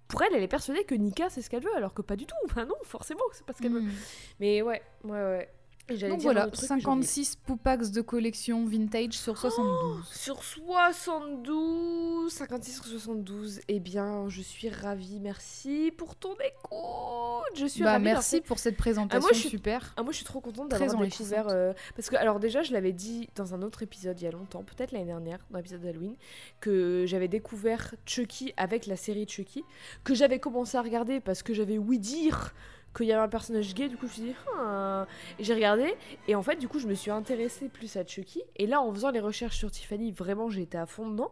pour 0.08 0.22
elle, 0.22 0.34
elle 0.34 0.44
est 0.44 0.48
persuadée 0.48 0.84
que 0.84 0.96
Nika, 0.96 1.30
c'est 1.30 1.42
ce 1.42 1.50
qu'elle 1.50 1.64
veut, 1.64 1.76
alors 1.76 1.94
que 1.94 2.02
pas 2.02 2.16
du 2.16 2.26
tout. 2.26 2.36
Enfin 2.46 2.66
non, 2.66 2.76
forcément, 2.84 3.22
c'est 3.32 3.46
pas 3.46 3.54
ce 3.54 3.62
qu'elle 3.62 3.74
veut. 3.74 3.82
Mm. 3.82 3.92
Mais 4.40 4.62
ouais, 4.62 4.82
ouais, 5.04 5.12
ouais. 5.12 5.50
Donc 5.90 6.20
voilà, 6.22 6.48
autre 6.48 6.58
truc, 6.58 6.70
mais 6.70 6.80
j'ai 6.82 6.88
oublié. 6.88 7.06
56 7.08 7.36
poupax 7.46 7.92
de 7.92 8.02
collection 8.02 8.66
vintage 8.66 9.14
sur 9.14 9.38
72. 9.38 10.06
Sur 10.12 10.44
72, 10.44 12.32
56 12.32 12.74
sur 12.74 12.86
72, 12.86 13.62
eh 13.68 13.80
bien, 13.80 14.28
je 14.30 14.42
suis 14.42 14.70
ravie. 14.70 15.20
Merci 15.20 15.94
pour 15.98 16.16
ton 16.16 16.34
écoute. 16.34 17.56
Je 17.56 17.66
suis 17.66 17.84
bah 17.84 17.94
ravie. 17.94 18.04
merci 18.06 18.42
pour 18.42 18.60
cette 18.60 18.78
présentation 18.78 19.30
je 19.34 19.40
suis- 19.40 19.50
super. 19.50 19.94
Ah, 19.98 20.04
moi, 20.04 20.12
je 20.12 20.18
suis 20.18 20.26
trop 20.26 20.42
contente 20.42 20.70
d'avoir 20.70 20.98
découvert. 21.02 21.48
euh, 21.50 21.74
parce 21.96 22.10
que, 22.10 22.16
alors, 22.16 22.40
déjà, 22.40 22.64
je 22.64 22.74
l'avais 22.74 22.92
dit 22.94 23.30
dans 23.36 23.54
un 23.54 23.62
autre 23.62 23.84
épisode 23.84 24.20
il 24.20 24.26
y 24.26 24.28
a 24.28 24.32
longtemps, 24.32 24.64
peut-être 24.64 24.92
l'année 24.92 25.06
dernière, 25.06 25.40
dans 25.52 25.58
l'épisode 25.58 25.82
d'Halloween, 25.82 26.16
que 26.60 27.06
j'avais 27.08 27.28
découvert 27.28 27.96
Chucky 28.06 28.54
avec 28.58 28.86
la 28.86 28.96
série 28.96 29.28
Chucky, 29.28 29.64
que 30.04 30.14
j'avais 30.14 30.40
commencé 30.40 30.78
à 30.78 30.82
regarder 30.82 31.20
parce 31.20 31.44
que 31.44 31.54
j'avais 31.54 31.78
ouï 31.78 32.00
dire 32.00 32.54
qu'il 32.98 33.06
y 33.08 33.14
avait 33.14 33.22
un 33.22 33.30
personnage 33.30 33.74
gay. 33.74 33.88
Du 33.88 33.96
coup, 33.98 34.08
je 34.08 34.12
me 34.12 34.14
suis 34.14 34.22
dit, 34.24 34.36
ah. 34.58 35.06
J'ai 35.40 35.54
regardé, 35.54 35.94
et 36.28 36.36
en 36.36 36.42
fait, 36.44 36.56
du 36.58 36.68
coup, 36.68 36.80
je 36.80 36.88
me 36.88 36.94
suis 36.96 37.12
intéressée 37.12 37.70
plus 37.70 37.96
à 37.96 38.06
Chucky. 38.06 38.42
Et 38.56 38.68
là, 38.68 38.82
en 38.82 38.92
faisant 38.94 39.12
les 39.12 39.20
recherches 39.22 39.58
sur 39.58 39.72
Tiffany, 39.72 40.12
vraiment, 40.12 40.50
j'ai 40.50 40.64
été 40.64 40.78
à 40.78 40.86
fond 40.86 41.08
dedans. 41.10 41.32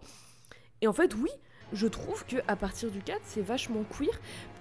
Et 0.82 0.88
en 0.88 0.94
fait, 0.94 1.14
oui, 1.16 1.32
je 1.74 1.88
trouve 1.88 2.26
que 2.26 2.38
à 2.48 2.56
partir 2.56 2.92
du 2.92 3.00
4, 3.00 3.20
c'est 3.24 3.42
vachement 3.42 3.84
queer. 3.98 4.12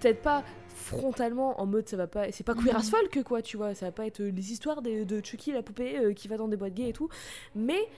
Peut-être 0.00 0.23
pas 0.23 0.42
frontalement 0.74 1.60
en 1.60 1.66
mode 1.66 1.89
ça 1.89 1.97
va 1.97 2.07
pas 2.08 2.31
c'est 2.33 2.42
pas 2.44 2.55
queer 2.55 2.74
Mhm. 2.74 2.81
as 2.81 2.91
folk 2.91 3.23
quoi 3.23 3.41
tu 3.42 3.57
vois 3.57 3.74
ça 3.74 3.86
va 3.86 3.92
pas 3.92 4.07
être 4.07 4.20
euh, 4.20 4.31
les 4.31 4.52
histoires 4.52 4.83
de, 4.83 5.05
de 5.05 5.24
Chucky 5.24 5.52
la 5.52 5.62
poupée 5.62 5.97
euh, 5.97 6.12
qui 6.12 6.26
va 6.26 6.36
dans 6.36 6.49
des 6.49 6.57
boîtes 6.57 6.74
gays 6.74 6.89
et 6.89 6.92
tout 6.92 7.08
mais 7.55 7.89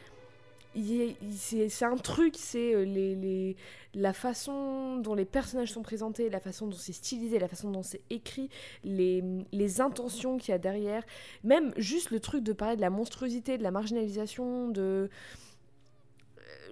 c'est 1.32 1.84
un 1.84 1.96
truc 1.96 2.34
c'est 2.36 2.74
euh, 2.74 2.84
les- 2.84 3.56
la 3.94 4.12
façon 4.12 4.96
dont 4.98 5.14
les 5.14 5.24
personnages 5.24 5.72
sont 5.72 5.82
présentés 5.82 6.28
la 6.28 6.40
façon 6.40 6.66
dont 6.66 6.76
c'est 6.76 6.92
stylisé 6.92 7.38
la 7.38 7.48
façon 7.48 7.70
dont 7.70 7.82
c'est 7.82 8.02
écrit 8.10 8.50
les, 8.84 9.24
les 9.52 9.80
intentions 9.80 10.36
qu'il 10.36 10.50
y 10.52 10.54
a 10.54 10.58
derrière. 10.58 11.02
Même 11.44 11.72
juste 11.78 12.10
le 12.10 12.20
truc 12.20 12.44
de 12.44 12.52
parler 12.52 12.76
de 12.76 12.82
la 12.82 12.90
monstruosité 12.90 13.56
de 13.56 13.62
la 13.62 13.70
marginalisation 13.70 14.68
de 14.68 15.08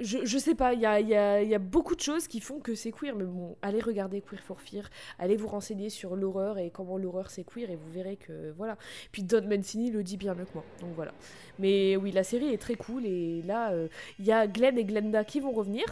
je, 0.01 0.25
je 0.25 0.39
sais 0.39 0.55
pas, 0.55 0.73
il 0.75 0.81
y 0.81 0.87
a, 0.87 1.01
y 1.01 1.15
a- 1.15 1.43
y 1.43 1.55
a 1.55 1.59
beaucoup 1.59 1.95
de 1.95 2.01
choses 2.01 2.27
qui 2.29 2.41
font 2.41 2.61
que 2.61 2.75
c'est 2.75 2.93
queer, 2.93 3.15
mais 3.15 3.25
bon, 3.25 3.57
allez 3.63 3.81
regarder 3.81 4.21
Queer 4.21 4.41
for 4.41 4.61
Fear, 4.61 4.89
allez 5.19 5.37
vous 5.37 5.49
renseigner 5.49 5.91
sur 5.91 6.17
l'horreur 6.17 6.59
et 6.59 6.71
comment 6.71 6.99
l'horreur 6.99 7.31
c'est 7.31 7.45
queer, 7.45 7.71
et 7.71 7.77
vous 7.77 7.91
verrez 7.93 8.17
que 8.17 8.53
voilà. 8.57 8.77
Puis 9.13 9.23
Don 9.23 9.43
Mancini 9.49 9.91
le 9.91 10.03
dit 10.03 10.17
bien 10.17 10.35
mieux 10.35 10.45
que 10.45 10.55
moi, 10.55 10.65
donc 10.81 10.91
voilà. 10.95 11.13
Mais 11.59 11.97
oui, 11.97 12.11
la 12.13 12.25
série 12.25 12.53
est 12.53 12.59
très 12.59 12.75
cool, 12.75 13.07
et 13.07 13.43
là, 13.43 13.73
euh, 13.73 13.89
il 14.19 14.25
y 14.27 14.33
a 14.33 14.47
Glenn 14.47 14.77
et 14.79 14.85
Glenda 14.85 15.25
qui 15.25 15.41
vont 15.41 15.53
revenir, 15.53 15.85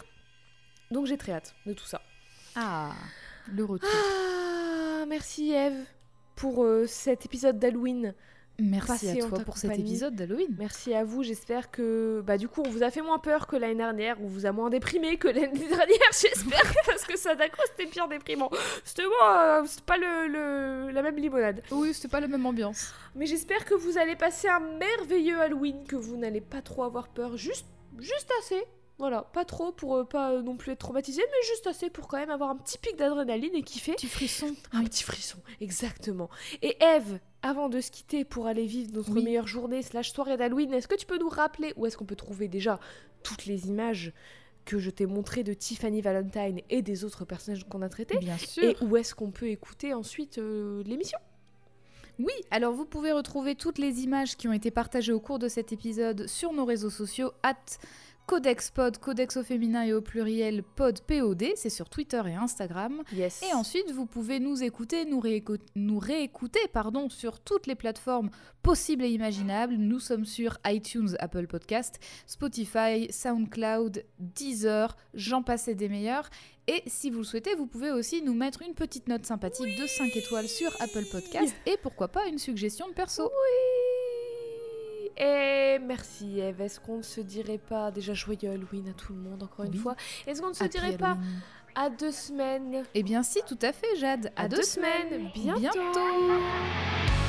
donc 0.91 1.05
j'ai 1.05 1.17
très 1.17 1.31
hâte 1.33 1.55
de 1.65 1.73
tout 1.73 1.85
ça. 1.85 2.01
Ah, 2.55 2.91
le 3.51 3.63
retour. 3.65 3.89
Ah, 3.93 5.05
merci 5.07 5.51
Eve 5.51 5.85
pour 6.35 6.63
euh, 6.63 6.85
cet 6.87 7.25
épisode 7.25 7.59
d'Halloween. 7.59 8.13
Merci 8.59 9.09
à 9.09 9.15
toi 9.27 9.39
pour 9.39 9.57
cet 9.57 9.77
épisode 9.79 10.15
d'Halloween. 10.15 10.55
Merci 10.59 10.93
à 10.93 11.03
vous, 11.03 11.23
j'espère 11.23 11.71
que 11.71 12.21
bah 12.25 12.37
du 12.37 12.47
coup 12.47 12.61
on 12.65 12.69
vous 12.69 12.83
a 12.83 12.91
fait 12.91 13.01
moins 13.01 13.17
peur 13.17 13.47
que 13.47 13.55
l'année 13.55 13.75
dernière, 13.75 14.17
on 14.21 14.27
vous 14.27 14.45
a 14.45 14.51
moins 14.51 14.69
déprimé 14.69 15.17
que 15.17 15.27
l'année 15.27 15.47
dernière, 15.69 16.11
j'espère, 16.11 16.61
parce 16.85 17.03
que 17.03 17.17
Sadako 17.17 17.57
c'était 17.71 17.89
pire 17.89 18.07
déprimant. 18.07 18.51
C'était 18.83 19.03
euh, 19.03 19.63
c'était 19.65 19.83
pas 19.85 19.97
le, 19.97 20.27
le- 20.27 20.91
la 20.91 21.01
même 21.01 21.15
limonade. 21.17 21.63
Oui, 21.71 21.93
c'était 21.93 22.07
pas 22.09 22.19
la 22.19 22.27
même 22.27 22.45
ambiance. 22.45 22.93
Mais 23.15 23.25
j'espère 23.25 23.65
que 23.65 23.73
vous 23.73 23.97
allez 23.97 24.15
passer 24.15 24.47
un 24.47 24.59
merveilleux 24.59 25.39
Halloween, 25.41 25.83
que 25.87 25.95
vous 25.95 26.15
n'allez 26.15 26.41
pas 26.41 26.61
trop 26.61 26.83
avoir 26.83 27.07
peur, 27.07 27.35
juste, 27.37 27.65
juste 27.99 28.31
assez. 28.39 28.63
Voilà, 28.99 29.23
pas 29.23 29.43
trop 29.43 29.71
pour 29.71 29.95
euh, 29.95 30.03
pas 30.03 30.31
euh, 30.33 30.41
non 30.41 30.55
plus 30.55 30.71
être 30.71 30.79
traumatisé, 30.79 31.21
mais 31.25 31.47
juste 31.49 31.65
assez 31.67 31.89
pour 31.89 32.07
quand 32.07 32.17
même 32.17 32.29
avoir 32.29 32.51
un 32.51 32.55
petit 32.55 32.77
pic 32.77 32.95
d'adrénaline 32.95 33.55
et 33.55 33.63
kiffer. 33.63 33.93
Petit 33.93 34.07
frisson. 34.07 34.55
Un 34.71 34.83
petit 34.83 35.03
frisson, 35.03 35.39
exactement. 35.61 36.29
Et 36.61 36.77
Eve, 36.81 37.19
avant 37.41 37.69
de 37.69 37.81
se 37.81 37.89
quitter 37.91 38.23
pour 38.23 38.45
aller 38.45 38.65
vivre 38.65 38.91
notre 38.93 39.11
Oui. 39.11 39.23
meilleure 39.23 39.47
journée 39.47 39.81
slash 39.81 40.11
soirée 40.13 40.37
d'Halloween, 40.37 40.71
est-ce 40.73 40.87
que 40.87 40.95
tu 40.95 41.05
peux 41.07 41.17
nous 41.17 41.29
rappeler 41.29 41.73
où 41.75 41.85
est-ce 41.87 41.97
qu'on 41.97 42.05
peut 42.05 42.15
trouver 42.15 42.47
déjà 42.47 42.79
toutes 43.23 43.45
les 43.45 43.67
images 43.67 44.13
que 44.65 44.77
je 44.79 44.89
t'ai 44.91 45.05
montrées 45.07 45.43
de 45.43 45.53
Tiffany 45.53 45.99
Valentine 46.01 46.61
et 46.69 46.81
des 46.81 47.03
autres 47.03 47.25
personnages 47.25 47.67
qu'on 47.67 47.81
a 47.81 47.89
traités 47.89 48.17
Bien 48.19 48.37
sûr. 48.37 48.63
Et 48.63 48.77
où 48.81 48.95
est-ce 48.95 49.13
qu'on 49.15 49.31
peut 49.31 49.47
écouter 49.49 49.93
ensuite 49.93 50.37
euh, 50.37 50.83
l'émission? 50.85 51.19
Oui, 52.19 52.33
alors 52.51 52.73
vous 52.73 52.85
pouvez 52.85 53.11
retrouver 53.11 53.55
toutes 53.55 53.79
les 53.79 54.01
images 54.03 54.37
qui 54.37 54.47
ont 54.47 54.53
été 54.53 54.69
partagées 54.71 55.11
au 55.11 55.19
cours 55.19 55.39
de 55.39 55.47
cet 55.47 55.73
épisode 55.73 56.27
sur 56.27 56.53
nos 56.53 56.63
réseaux 56.63 56.91
sociaux, 56.91 57.31
at 57.41 57.55
CodexPod, 58.25 58.97
Codex 58.99 59.37
au 59.37 59.43
féminin 59.43 59.83
et 59.83 59.93
au 59.93 60.01
pluriel, 60.01 60.63
pod 60.63 61.01
POD, 61.01 61.43
c'est 61.55 61.69
sur 61.69 61.89
Twitter 61.89 62.21
et 62.27 62.35
Instagram. 62.35 63.03
Yes. 63.13 63.43
Et 63.43 63.53
ensuite, 63.53 63.91
vous 63.91 64.05
pouvez 64.05 64.39
nous 64.39 64.63
écouter, 64.63 65.05
nous 65.05 65.19
réécouter 65.99 66.59
pardon, 66.71 67.09
sur 67.09 67.39
toutes 67.41 67.67
les 67.67 67.75
plateformes 67.75 68.29
possibles 68.61 69.03
et 69.03 69.09
imaginables. 69.09 69.75
Nous 69.75 69.99
sommes 69.99 70.25
sur 70.25 70.57
iTunes, 70.65 71.15
Apple 71.19 71.47
Podcast, 71.47 71.99
Spotify, 72.25 73.11
SoundCloud, 73.11 74.05
Deezer, 74.19 74.95
j'en 75.13 75.43
passe 75.43 75.67
et 75.67 75.75
des 75.75 75.89
meilleurs. 75.89 76.29
Et 76.67 76.81
si 76.87 77.09
vous 77.09 77.19
le 77.19 77.25
souhaitez, 77.25 77.55
vous 77.55 77.67
pouvez 77.67 77.91
aussi 77.91 78.21
nous 78.21 78.33
mettre 78.33 78.61
une 78.61 78.73
petite 78.73 79.09
note 79.09 79.25
sympathique 79.25 79.77
de 79.77 79.85
5 79.85 80.15
étoiles 80.15 80.47
sur 80.47 80.71
Apple 80.81 81.05
Podcast 81.11 81.53
et 81.65 81.77
pourquoi 81.83 82.07
pas 82.07 82.25
une 82.27 82.39
suggestion 82.39 82.87
de 82.87 82.93
perso. 82.93 83.23
Oui 83.23 84.22
Et 85.17 85.79
merci 85.79 86.39
Eve, 86.39 86.61
est-ce 86.61 86.79
qu'on 86.79 86.97
ne 86.97 87.01
se 87.03 87.21
dirait 87.21 87.57
pas 87.59 87.91
déjà 87.91 88.13
joyeux 88.13 88.49
Halloween 88.51 88.87
à 88.89 88.93
tout 88.93 89.13
le 89.13 89.19
monde 89.19 89.43
encore 89.43 89.65
une 89.65 89.71
Oui. 89.71 89.77
fois 89.77 89.95
Est-ce 90.25 90.41
qu'on 90.41 90.49
ne 90.49 90.53
se 90.53 90.63
Happy 90.63 90.77
dirait 90.77 90.97
pas 90.97 91.17
à 91.75 91.89
deux 91.89 92.11
semaines? 92.11 92.83
Eh 92.93 93.03
bien 93.03 93.23
si, 93.23 93.39
tout 93.47 93.59
à 93.61 93.71
fait, 93.73 93.95
Jade. 93.97 94.31
À, 94.35 94.43
À 94.43 94.47
deux, 94.47 94.57
deux 94.57 94.63
semaines. 94.63 95.09
semaines. 95.09 95.31
Bientôt. 95.33 95.59
Bientôt. 95.59 97.22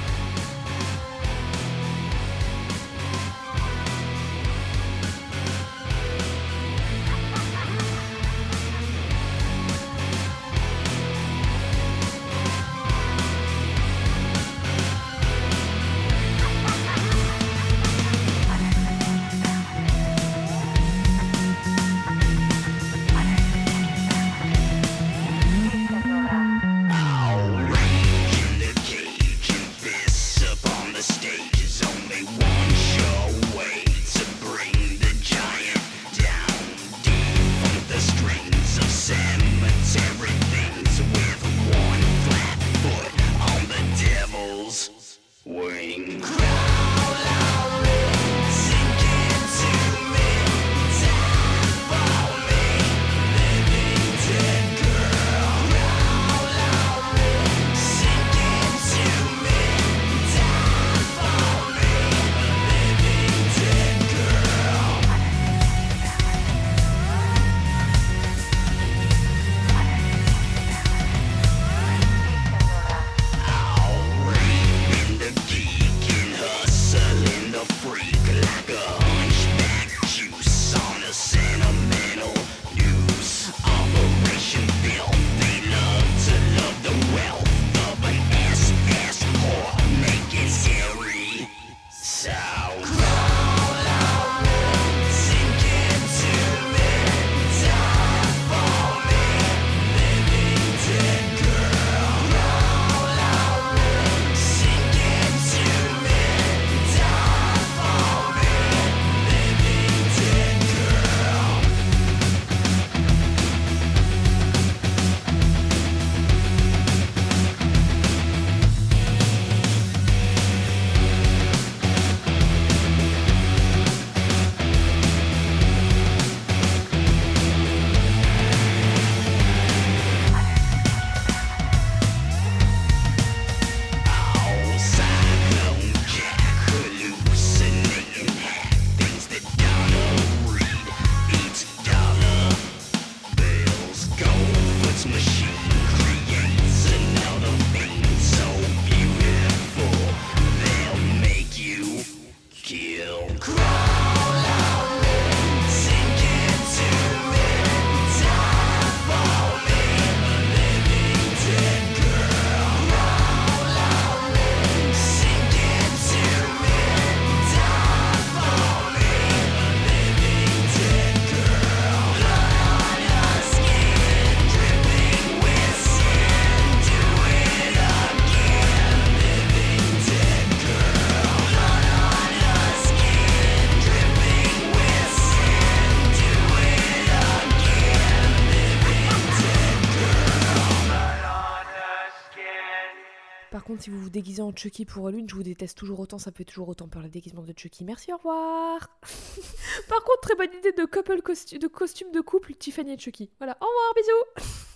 Déguisez 194.14 194.42
en 194.42 194.54
Chucky 194.54 194.84
pour 194.84 195.08
Halloween, 195.08 195.28
je 195.28 195.34
vous 195.34 195.42
déteste 195.42 195.76
toujours 195.76 195.98
autant, 195.98 196.18
ça 196.20 196.30
fait 196.30 196.44
toujours 196.44 196.68
autant 196.68 196.86
peur 196.86 197.02
le 197.02 197.08
déguisement 197.08 197.42
de 197.42 197.52
Chucky. 197.56 197.82
Merci, 197.84 198.12
au 198.12 198.16
revoir. 198.16 198.78
Par 199.88 200.04
contre, 200.04 200.20
très 200.22 200.36
bonne 200.36 200.56
idée 200.56 200.70
de 200.70 200.84
couple 200.84 201.20
costu- 201.20 201.58
de 201.58 201.66
costume 201.66 202.12
de 202.12 202.20
couple 202.20 202.54
Tiffany 202.54 202.92
et 202.92 202.96
Chucky. 202.98 203.28
Voilà, 203.38 203.58
au 203.60 203.64
revoir, 203.66 203.94
bisous. 203.96 204.46